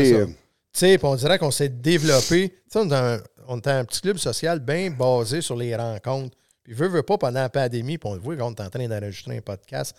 sais. 0.72 0.98
on 1.02 1.14
dirait 1.16 1.38
qu'on 1.38 1.50
s'est 1.50 1.68
développé. 1.68 2.50
Tu 2.50 2.54
sais, 2.68 2.78
on 2.78 2.90
est 2.90 2.94
un, 2.94 3.20
on 3.48 3.58
est 3.58 3.68
un 3.68 3.84
petit 3.84 4.00
club 4.00 4.18
social 4.18 4.60
bien 4.60 4.90
basé 4.90 5.40
sur 5.40 5.56
les 5.56 5.74
rencontres. 5.74 6.36
Puis, 6.62 6.72
veut, 6.72 6.88
veut 6.88 7.02
pas, 7.02 7.18
pendant 7.18 7.40
la 7.40 7.48
pandémie, 7.50 7.98
puis 7.98 8.08
on 8.08 8.14
le 8.14 8.20
voit 8.20 8.36
quand 8.36 8.46
on 8.50 8.54
est 8.54 8.66
en 8.66 8.70
train 8.70 8.88
d'enregistrer 8.88 9.36
un 9.36 9.40
podcast, 9.40 9.94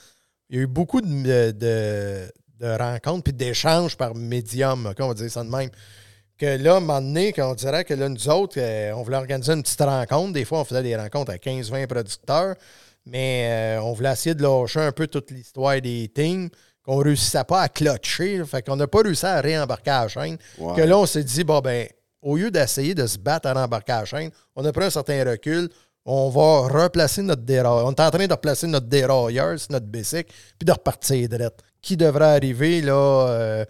il 0.49 0.55
y 0.55 0.59
a 0.59 0.63
eu 0.63 0.67
beaucoup 0.67 1.01
de, 1.01 1.51
de- 1.51 2.31
de 2.59 2.77
rencontres 2.77 3.23
puis 3.25 3.33
d'échanges 3.33 3.97
par 3.97 4.15
médium, 4.15 4.91
on 4.99 5.07
va 5.07 5.13
dire 5.13 5.29
ça 5.29 5.43
de 5.43 5.49
même. 5.49 5.69
Que 6.37 6.57
là, 6.57 6.73
à 6.73 6.77
un 6.77 6.79
moment 6.81 7.01
donné, 7.01 7.31
qu'on 7.31 7.53
dirait 7.53 7.85
que 7.85 7.93
là, 7.93 8.09
nous 8.09 8.27
autres, 8.27 8.55
euh, 8.57 8.91
on 8.93 9.03
voulait 9.03 9.17
organiser 9.17 9.53
une 9.53 9.63
petite 9.63 9.81
rencontre. 9.81 10.33
Des 10.33 10.43
fois, 10.43 10.59
on 10.59 10.65
faisait 10.65 10.83
des 10.83 10.95
rencontres 10.95 11.31
à 11.31 11.37
15-20 11.37 11.87
producteurs, 11.87 12.55
mais 13.05 13.77
euh, 13.77 13.81
on 13.81 13.93
voulait 13.93 14.11
essayer 14.11 14.35
de 14.35 14.43
lâcher 14.43 14.81
un 14.81 14.91
peu 14.91 15.07
toute 15.07 15.31
l'histoire 15.31 15.79
des 15.79 16.11
teams 16.13 16.49
qu'on 16.83 16.99
ne 16.99 17.03
réussissait 17.05 17.45
pas 17.45 17.61
à 17.61 17.69
clutcher. 17.69 18.43
Fait 18.45 18.61
qu'on 18.61 18.75
n'a 18.75 18.85
pas 18.85 19.01
réussi 19.01 19.25
à 19.25 19.39
réembarquer 19.39 19.91
à 19.91 20.01
la 20.03 20.07
chaîne. 20.09 20.37
Que 20.75 20.81
là, 20.81 20.97
on 20.97 21.05
s'est 21.05 21.23
dit, 21.23 21.45
bon, 21.45 21.59
ben, 21.61 21.87
au 22.21 22.35
lieu 22.35 22.51
d'essayer 22.51 22.93
de 22.93 23.07
se 23.07 23.17
battre 23.17 23.47
à 23.47 23.53
rembarquer 23.53 23.93
à 23.93 23.99
la 23.99 24.05
chaîne, 24.05 24.31
on 24.57 24.65
a 24.65 24.73
pris 24.73 24.85
un 24.85 24.89
certain 24.89 25.23
recul. 25.23 25.69
On 26.05 26.29
va 26.29 26.67
replacer 26.83 27.21
notre 27.21 27.43
dérailleur. 27.43 27.85
On 27.85 27.91
est 27.91 27.99
en 27.99 28.11
train 28.11 28.27
de 28.27 28.33
replacer 28.33 28.67
notre 28.67 28.87
dérailleur 28.87 29.57
sur 29.57 29.71
notre 29.71 29.87
bicycle, 29.87 30.31
puis 30.59 30.65
de 30.65 30.71
repartir 30.71 31.29
direct. 31.29 31.61
Qui 31.81 31.97
devrait 31.97 32.35
arriver, 32.35 32.81
là, 32.81 32.93
euh, 33.29 33.65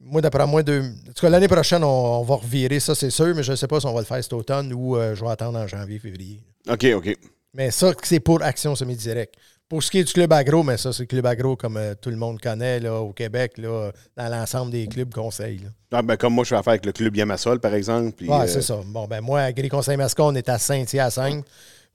moi, 0.00 0.20
d'après 0.20 0.46
moi, 0.46 0.62
deux... 0.62 0.80
en 0.80 1.12
tout 1.14 1.20
cas, 1.20 1.28
l'année 1.28 1.48
prochaine, 1.48 1.84
on, 1.84 2.20
on 2.20 2.22
va 2.22 2.36
revirer 2.36 2.80
ça, 2.80 2.94
c'est 2.94 3.10
sûr, 3.10 3.34
mais 3.34 3.42
je 3.42 3.52
ne 3.52 3.56
sais 3.56 3.66
pas 3.66 3.80
si 3.80 3.86
on 3.86 3.92
va 3.92 4.00
le 4.00 4.06
faire 4.06 4.22
cet 4.22 4.32
automne 4.32 4.72
ou 4.72 4.96
euh, 4.96 5.14
je 5.14 5.24
vais 5.24 5.30
attendre 5.30 5.58
en 5.58 5.66
janvier, 5.66 5.98
février. 5.98 6.40
OK, 6.68 6.86
OK. 6.94 7.16
Mais 7.54 7.70
ça, 7.70 7.92
c'est 8.02 8.20
pour 8.20 8.42
Action 8.42 8.74
Semi-Direct. 8.74 9.34
Pour 9.68 9.82
ce 9.84 9.90
qui 9.90 9.98
est 9.98 10.04
du 10.04 10.12
club 10.12 10.32
agro, 10.32 10.64
mais 10.64 10.76
ça, 10.76 10.92
c'est 10.92 11.04
le 11.04 11.06
club 11.06 11.26
agro 11.26 11.54
comme 11.54 11.76
euh, 11.76 11.94
tout 11.94 12.10
le 12.10 12.16
monde 12.16 12.40
connaît 12.40 12.80
là, 12.80 13.00
au 13.00 13.12
Québec, 13.12 13.56
là, 13.58 13.92
dans 14.16 14.28
l'ensemble 14.28 14.72
des 14.72 14.88
clubs 14.88 15.12
conseils. 15.12 15.60
Ah, 15.92 16.02
ben, 16.02 16.16
comme 16.16 16.34
moi, 16.34 16.42
je 16.42 16.48
fais 16.48 16.56
affaire 16.56 16.72
avec 16.72 16.86
le 16.86 16.92
club 16.92 17.14
Yamasol, 17.14 17.60
par 17.60 17.74
exemple. 17.74 18.24
Ouais, 18.24 18.34
euh, 18.34 18.46
c'est 18.48 18.62
ça. 18.62 18.80
Bon, 18.84 19.06
ben 19.06 19.20
moi, 19.20 19.42
à 19.42 19.52
Gris 19.52 19.68
Conseil 19.68 19.96
Mascon, 19.96 20.32
on 20.32 20.34
est 20.34 20.48
à 20.48 20.58
Saint-Hyacinthe. 20.58 21.44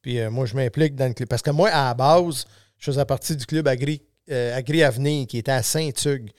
Puis 0.01 0.19
euh, 0.19 0.29
moi, 0.29 0.45
je 0.45 0.55
m'implique 0.55 0.95
dans 0.95 1.07
le 1.07 1.13
club. 1.13 1.27
Parce 1.27 1.41
que 1.41 1.51
moi, 1.51 1.69
à 1.69 1.89
la 1.89 1.93
base, 1.93 2.45
je 2.77 2.91
faisais 2.91 3.03
partie 3.03 3.35
du 3.35 3.45
club 3.45 3.67
Agri, 3.67 4.01
Agri 4.29 4.81
Avenir 4.81 5.27
qui 5.27 5.37
était 5.37 5.51
à 5.51 5.61
Saint-Hugues. 5.61 6.31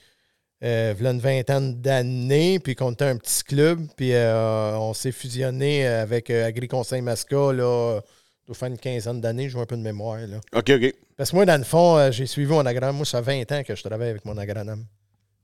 Euh, 0.63 0.93
il 0.97 1.03
y 1.03 1.07
a 1.07 1.11
une 1.11 1.19
vingtaine 1.19 1.79
d'années, 1.81 2.59
puis 2.59 2.75
qu'on 2.75 2.91
était 2.91 3.05
un 3.05 3.17
petit 3.17 3.43
club, 3.43 3.87
puis 3.95 4.13
euh, 4.13 4.75
on 4.77 4.93
s'est 4.93 5.11
fusionné 5.11 5.85
avec 5.85 6.29
euh, 6.31 6.47
Agri 6.47 6.67
Conseil 6.67 7.01
Masca, 7.01 7.53
là, 7.53 7.99
doit 8.47 8.55
faire 8.55 8.69
une 8.69 8.77
quinzaine 8.79 9.21
d'années, 9.21 9.49
je 9.49 9.53
vois 9.53 9.63
un 9.63 9.67
peu 9.67 9.77
de 9.77 9.81
mémoire, 9.83 10.17
là. 10.19 10.37
OK, 10.55 10.69
OK. 10.71 10.93
Parce 11.15 11.29
que 11.31 11.35
moi, 11.35 11.45
dans 11.45 11.57
le 11.57 11.63
fond, 11.63 11.97
euh, 11.97 12.11
j'ai 12.11 12.25
suivi 12.25 12.51
mon 12.51 12.65
agronome. 12.65 12.95
Moi, 12.97 13.05
ça 13.05 13.21
fait 13.21 13.43
20 13.45 13.51
ans 13.59 13.63
que 13.63 13.75
je 13.75 13.83
travaille 13.83 14.09
avec 14.09 14.25
mon 14.25 14.37
agronome. 14.37 14.85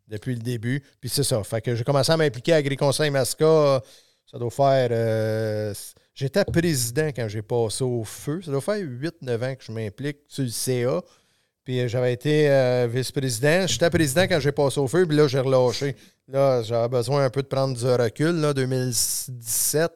Depuis 0.07 0.35
le 0.35 0.41
début. 0.41 0.83
Puis 0.99 1.09
c'est 1.09 1.23
ça. 1.23 1.41
Fait 1.43 1.61
que 1.61 1.75
j'ai 1.75 1.83
commencé 1.83 2.11
à 2.11 2.17
m'impliquer 2.17 2.53
à 2.53 2.55
Agriconseil 2.57 3.09
Masca. 3.09 3.81
Ça 4.29 4.37
doit 4.37 4.51
faire. 4.51 4.89
euh, 4.91 5.73
J'étais 6.13 6.43
président 6.45 7.07
quand 7.07 7.27
j'ai 7.27 7.41
passé 7.41 7.83
au 7.83 8.03
feu. 8.03 8.41
Ça 8.43 8.51
doit 8.51 8.61
faire 8.61 8.75
8-9 8.77 9.43
ans 9.51 9.55
que 9.55 9.63
je 9.63 9.71
m'implique 9.71 10.17
sur 10.27 10.43
le 10.43 10.49
CA. 10.49 11.01
Puis 11.63 11.79
euh, 11.79 11.87
j'avais 11.87 12.13
été 12.13 12.49
euh, 12.49 12.87
vice-président. 12.91 13.65
J'étais 13.67 13.89
président 13.89 14.23
quand 14.23 14.39
j'ai 14.39 14.51
passé 14.51 14.79
au 14.79 14.87
feu, 14.87 15.05
puis 15.05 15.15
là, 15.15 15.27
j'ai 15.27 15.39
relâché. 15.39 15.95
Là, 16.27 16.61
j'avais 16.63 16.89
besoin 16.89 17.25
un 17.25 17.29
peu 17.29 17.41
de 17.41 17.47
prendre 17.47 17.77
du 17.77 17.85
recul, 17.85 18.35
là, 18.41 18.53
2017. 18.53 19.91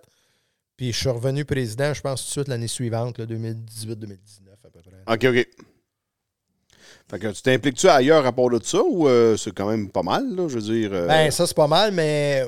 Puis 0.78 0.94
je 0.94 0.98
suis 0.98 1.10
revenu 1.10 1.44
président, 1.44 1.94
je 1.94 2.02
pense, 2.02 2.22
tout 2.22 2.28
de 2.28 2.32
suite 2.32 2.48
l'année 2.48 2.68
suivante, 2.68 3.18
là, 3.18 3.26
2018-2019 3.26 4.16
à 4.64 4.70
peu 4.70 4.80
près. 4.82 5.14
OK, 5.16 5.38
OK. 5.40 5.48
Fait 7.10 7.20
que 7.20 7.28
tu 7.32 7.42
t'impliques-tu 7.42 7.88
ailleurs 7.88 8.26
à 8.26 8.32
part 8.34 8.50
de 8.50 8.60
ça 8.64 8.82
ou 8.84 9.08
euh, 9.08 9.38
c'est 9.38 9.52
quand 9.54 9.70
même 9.70 9.90
pas 9.90 10.04
mal, 10.04 10.36
là? 10.36 10.48
Je 10.50 10.56
veux 10.60 10.62
dire. 10.74 10.90
euh, 10.94 11.08
Ben, 11.08 11.32
ça, 11.32 11.48
c'est 11.48 11.56
pas 11.56 11.68
mal, 11.68 11.92
mais. 11.94 12.44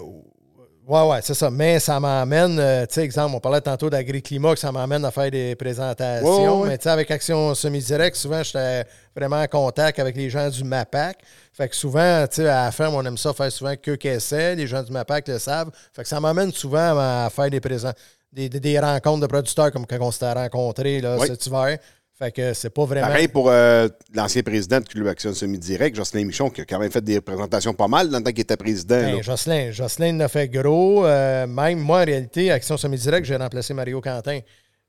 Ouais, 0.90 1.08
ouais, 1.08 1.20
c'est 1.22 1.36
ça. 1.36 1.52
Mais 1.52 1.80
ça 1.80 2.00
m'emmène, 2.00 2.58
euh, 2.60 2.86
tu 2.88 2.96
sais, 2.96 3.04
exemple, 3.04 3.36
on 3.36 3.40
parlait 3.40 3.62
tantôt 3.62 3.92
d'agri-climat, 3.92 4.56
que 4.56 4.60
ça 4.60 4.72
m'emmène 4.72 5.06
à 5.06 5.12
faire 5.12 5.30
des 5.30 5.56
présentations. 5.56 6.28
Ouais, 6.28 6.48
ouais, 6.48 6.62
ouais. 6.64 6.68
Mais 6.70 6.78
tu 6.80 6.84
sais, 6.86 6.90
avec 6.90 7.12
Action 7.12 7.54
Semi-Direct, 7.54 8.16
souvent, 8.16 8.42
j'étais 8.42 8.86
vraiment 9.16 9.40
en 9.40 9.46
contact 9.48 10.00
avec 10.00 10.16
les 10.18 10.32
gens 10.32 10.50
du 10.50 10.64
MAPAC. 10.64 11.20
Fait 11.54 11.70
que 11.70 11.76
souvent, 11.76 12.26
tu 12.28 12.38
sais, 12.38 12.50
à 12.50 12.66
la 12.66 12.72
ferme, 12.72 12.96
on 12.96 13.06
aime 13.06 13.18
ça 13.20 13.34
faire 13.34 13.52
souvent 13.52 13.76
que 13.76 13.92
qu'essai. 13.96 14.56
Les 14.56 14.66
gens 14.66 14.82
du 14.82 14.92
MAPAC 14.92 15.28
le 15.28 15.38
savent. 15.38 15.70
Fait 15.94 16.02
que 16.02 16.08
ça 16.08 16.20
m'amène 16.20 16.52
souvent 16.52 16.98
à, 16.98 17.30
faire 17.30 17.52
des 17.52 17.60
présents. 17.60 17.94
Des, 18.34 18.48
des- 18.50 18.60
des 18.60 18.80
rencontres 18.80 19.22
de 19.22 19.28
producteurs 19.28 19.72
comme 19.72 19.86
quand 19.88 19.98
on 20.02 20.12
s'était 20.12 20.32
rencontrés 20.34 21.02
là, 21.02 21.18
Oui. 21.20 21.28
cet 21.28 21.46
hiver. 21.48 21.78
Fait 22.22 22.34
que 22.34 22.54
c'est 22.54 22.70
pas 22.70 22.84
vraiment. 22.84 23.08
Pareil 23.08 23.30
pour 23.30 23.50
euh, 23.50 23.88
l'ancien 24.14 24.44
président 24.44 24.80
de 24.82 24.86
Club 24.86 25.08
Action 25.08 25.34
Semi-Direct, 25.34 25.96
Jocelyn 25.96 26.26
Michon, 26.26 26.50
qui 26.50 26.60
a 26.60 26.66
quand 26.66 26.78
même 26.78 26.92
fait 26.92 27.02
des 27.02 27.22
présentations 27.22 27.74
pas 27.74 27.88
mal 27.88 28.10
dans 28.10 28.18
le 28.18 28.24
temps 28.26 28.32
qu'il 28.32 28.42
était 28.42 28.58
président. 28.58 29.00
Ben. 29.00 29.24
Jocelyn, 29.24 29.72
Jocelyn 29.72 30.18
l'a 30.18 30.28
fait 30.28 30.50
gros. 30.50 31.06
Euh, 31.06 31.48
même 31.48 31.80
moi, 31.80 32.02
en 32.02 32.06
réalité, 32.06 32.52
Action 32.52 32.76
Semi-Direct, 32.76 33.26
j'ai 33.26 33.38
remplacé 33.38 33.74
Mario 33.74 34.02
Quentin, 34.02 34.40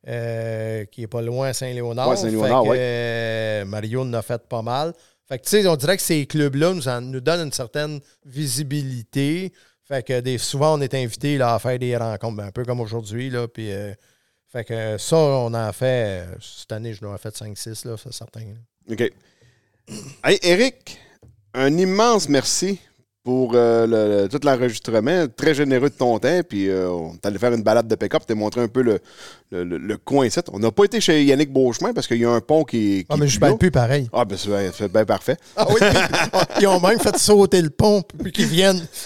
euh, 0.09 0.85
qui 0.87 1.03
est 1.03 1.07
pas 1.07 1.23
loin 1.23 1.49
à 1.51 1.53
Saint-Léonard. 1.53 2.09
Ouais, 2.09 2.17
Saint-Léonard, 2.17 2.65
euh, 2.67 3.65
Mario 3.65 4.03
en 4.03 4.13
a 4.15 4.23
fait 4.23 4.43
pas 4.49 4.63
mal. 4.63 4.93
Fait 5.29 5.39
que, 5.39 5.45
tu 5.45 5.51
sais, 5.51 5.67
on 5.69 5.77
dirait 5.77 5.97
que 5.97 6.03
ces 6.03 6.27
clubs-là 6.27 6.75
nous, 6.75 6.89
en- 6.89 7.01
nous 7.01 7.21
donnent 7.21 7.47
une 7.47 7.53
certaine 7.53 8.01
visibilité. 8.27 9.53
Fait 9.85 10.05
que 10.05 10.19
des, 10.21 10.39
souvent, 10.39 10.77
on 10.77 10.81
est 10.81 10.95
invité 10.95 11.39
là, 11.39 11.55
à 11.55 11.59
faire 11.61 11.79
des 11.79 11.97
rencontres, 11.97 12.37
ben, 12.39 12.47
un 12.47 12.51
peu 12.53 12.65
comme 12.65 12.81
aujourd'hui. 12.81 13.31
Là, 13.31 13.47
puis, 13.47 13.71
euh, 13.73 13.93
fait 14.53 14.65
que 14.65 14.99
ça, 14.99 15.17
on 15.17 15.53
en 15.55 15.73
fait. 15.73 16.27
Cette 16.41 16.73
année, 16.73 16.93
je 16.95 17.01
dois 17.01 17.13
en 17.15 17.19
fait 17.19 17.35
5-6, 17.37 17.87
là, 17.89 17.97
c'est 18.03 18.13
certain. 18.13 18.41
OK. 18.91 19.01
Hey, 20.25 20.39
Eric, 20.43 20.99
un 21.55 21.77
immense 21.77 22.29
merci 22.29 22.79
pour 23.23 23.53
euh, 23.55 23.87
le- 23.87 24.23
le- 24.23 24.29
tout 24.29 24.41
l'enregistrement. 24.45 25.27
Très 25.29 25.53
généreux 25.55 25.91
de 25.91 25.95
ton 25.95 26.19
temps. 26.19 26.41
Puis 26.49 26.69
euh, 26.69 26.89
on 26.91 27.15
est 27.15 27.27
allé 27.27 27.39
faire 27.39 27.53
une 27.53 27.63
balade 27.63 27.87
de 27.87 27.95
pick-up. 27.95 28.23
T'as 28.27 28.35
montré 28.35 28.61
un 28.63 28.69
peu 28.69 28.83
le, 28.83 29.01
le, 29.53 29.97
coin 29.99 30.27
ici. 30.27 30.41
On 30.53 30.59
n'a 30.59 30.71
pas 30.73 30.85
été 30.85 31.01
chez 31.01 31.23
Yannick 31.25 31.53
Beauchemin 31.53 31.93
parce 31.93 32.07
qu'il 32.07 32.19
y 32.19 32.25
a 32.25 32.31
un 32.31 32.41
pont 32.41 32.65
qui. 32.65 33.01
qui 33.01 33.07
Ah, 33.11 33.17
mais 33.19 33.29
je 33.29 33.39
parle 33.39 33.59
plus 33.59 33.71
pareil. 33.71 34.09
Ah, 34.13 34.25
ben 34.25 34.39
c'est 34.39 34.73
c'est 34.73 34.91
bien 34.91 35.05
parfait. 35.05 35.37
Ah 35.57 35.67
oui, 35.69 35.77
puis- 35.81 36.41
ils 36.63 36.67
ont 36.67 36.81
même 36.81 36.99
fait 36.99 37.17
sauter 37.19 37.61
le 37.63 37.71
pont 37.71 38.03
puis 38.23 38.33
qu'ils 38.33 38.47
viennent. 38.47 38.85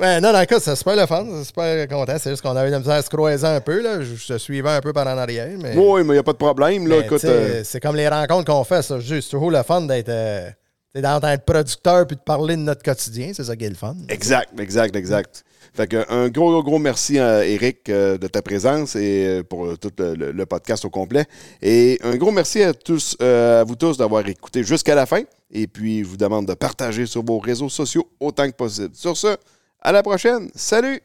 ouais, 0.00 0.20
non, 0.20 0.32
dans 0.32 0.40
le 0.40 0.46
cas, 0.46 0.60
c'est 0.60 0.76
super 0.76 0.96
le 0.96 1.06
fun, 1.06 1.26
c'est 1.30 1.44
super 1.44 1.88
content. 1.88 2.16
C'est 2.18 2.30
juste 2.30 2.42
qu'on 2.42 2.56
avait 2.56 2.68
de 2.68 2.72
la 2.72 2.78
misère 2.78 2.94
à 2.94 3.02
se 3.02 3.10
croiser 3.10 3.46
un 3.46 3.60
peu. 3.60 3.80
Là. 3.82 4.00
Je 4.02 4.26
te 4.34 4.38
suivais 4.38 4.70
un 4.70 4.80
peu 4.80 4.92
par 4.92 5.06
en 5.06 5.18
arrière. 5.18 5.48
Mais, 5.60 5.74
Oui, 5.76 6.02
mais 6.02 6.08
il 6.08 6.12
n'y 6.12 6.18
a 6.18 6.22
pas 6.22 6.32
de 6.32 6.38
problème. 6.38 6.86
Là, 6.86 6.98
écoute, 6.98 7.24
euh, 7.24 7.62
C'est 7.64 7.80
comme 7.80 7.96
les 7.96 8.08
rencontres 8.08 8.52
qu'on 8.52 8.64
fait, 8.64 8.82
ça. 8.82 8.98
juste, 9.00 9.28
C'est 9.28 9.36
toujours 9.36 9.50
le 9.50 9.62
fun 9.62 9.82
d'être 9.82 10.08
euh, 10.08 10.50
producteur 11.44 12.06
puis 12.06 12.16
de 12.16 12.22
parler 12.22 12.56
de 12.56 12.62
notre 12.62 12.82
quotidien. 12.82 13.32
C'est 13.34 13.44
ça 13.44 13.56
qui 13.56 13.64
est 13.64 13.70
le 13.70 13.74
fun. 13.74 13.96
Exact, 14.08 14.50
exact, 14.58 14.96
exact. 14.96 15.44
Fait 15.78 15.94
un 16.08 16.28
gros, 16.28 16.50
gros, 16.50 16.62
gros 16.64 16.78
merci 16.80 17.20
à 17.20 17.46
Eric 17.46 17.88
euh, 17.88 18.18
de 18.18 18.26
ta 18.26 18.42
présence 18.42 18.96
et 18.96 19.24
euh, 19.28 19.42
pour 19.44 19.64
euh, 19.64 19.76
tout 19.76 19.92
le, 19.96 20.44
podcast 20.44 20.84
au 20.84 20.90
complet. 20.90 21.24
Et 21.62 22.00
un 22.02 22.16
gros 22.16 22.32
merci 22.32 22.64
à 22.64 22.74
tous, 22.74 23.16
à 23.20 23.62
vous 23.62 23.76
tous 23.76 23.96
d'avoir 23.96 24.26
écouté 24.26 24.64
jusqu'à 24.64 24.96
la 24.96 25.06
fin. 25.06 25.22
Et 25.52 25.68
puis, 25.68 26.00
je 26.00 26.08
vous 26.08 26.16
demande 26.16 26.46
de 26.46 26.54
partager 26.54 27.06
sur 27.06 27.22
vos 27.24 27.38
réseaux 27.38 27.68
sociaux 27.68 28.08
autant 28.18 28.50
que 28.50 28.56
possible. 28.56 28.90
Sur 28.92 29.16
ce, 29.16 29.36
à 29.80 29.92
la 29.92 30.02
prochaine. 30.02 30.50
Salut! 30.52 31.00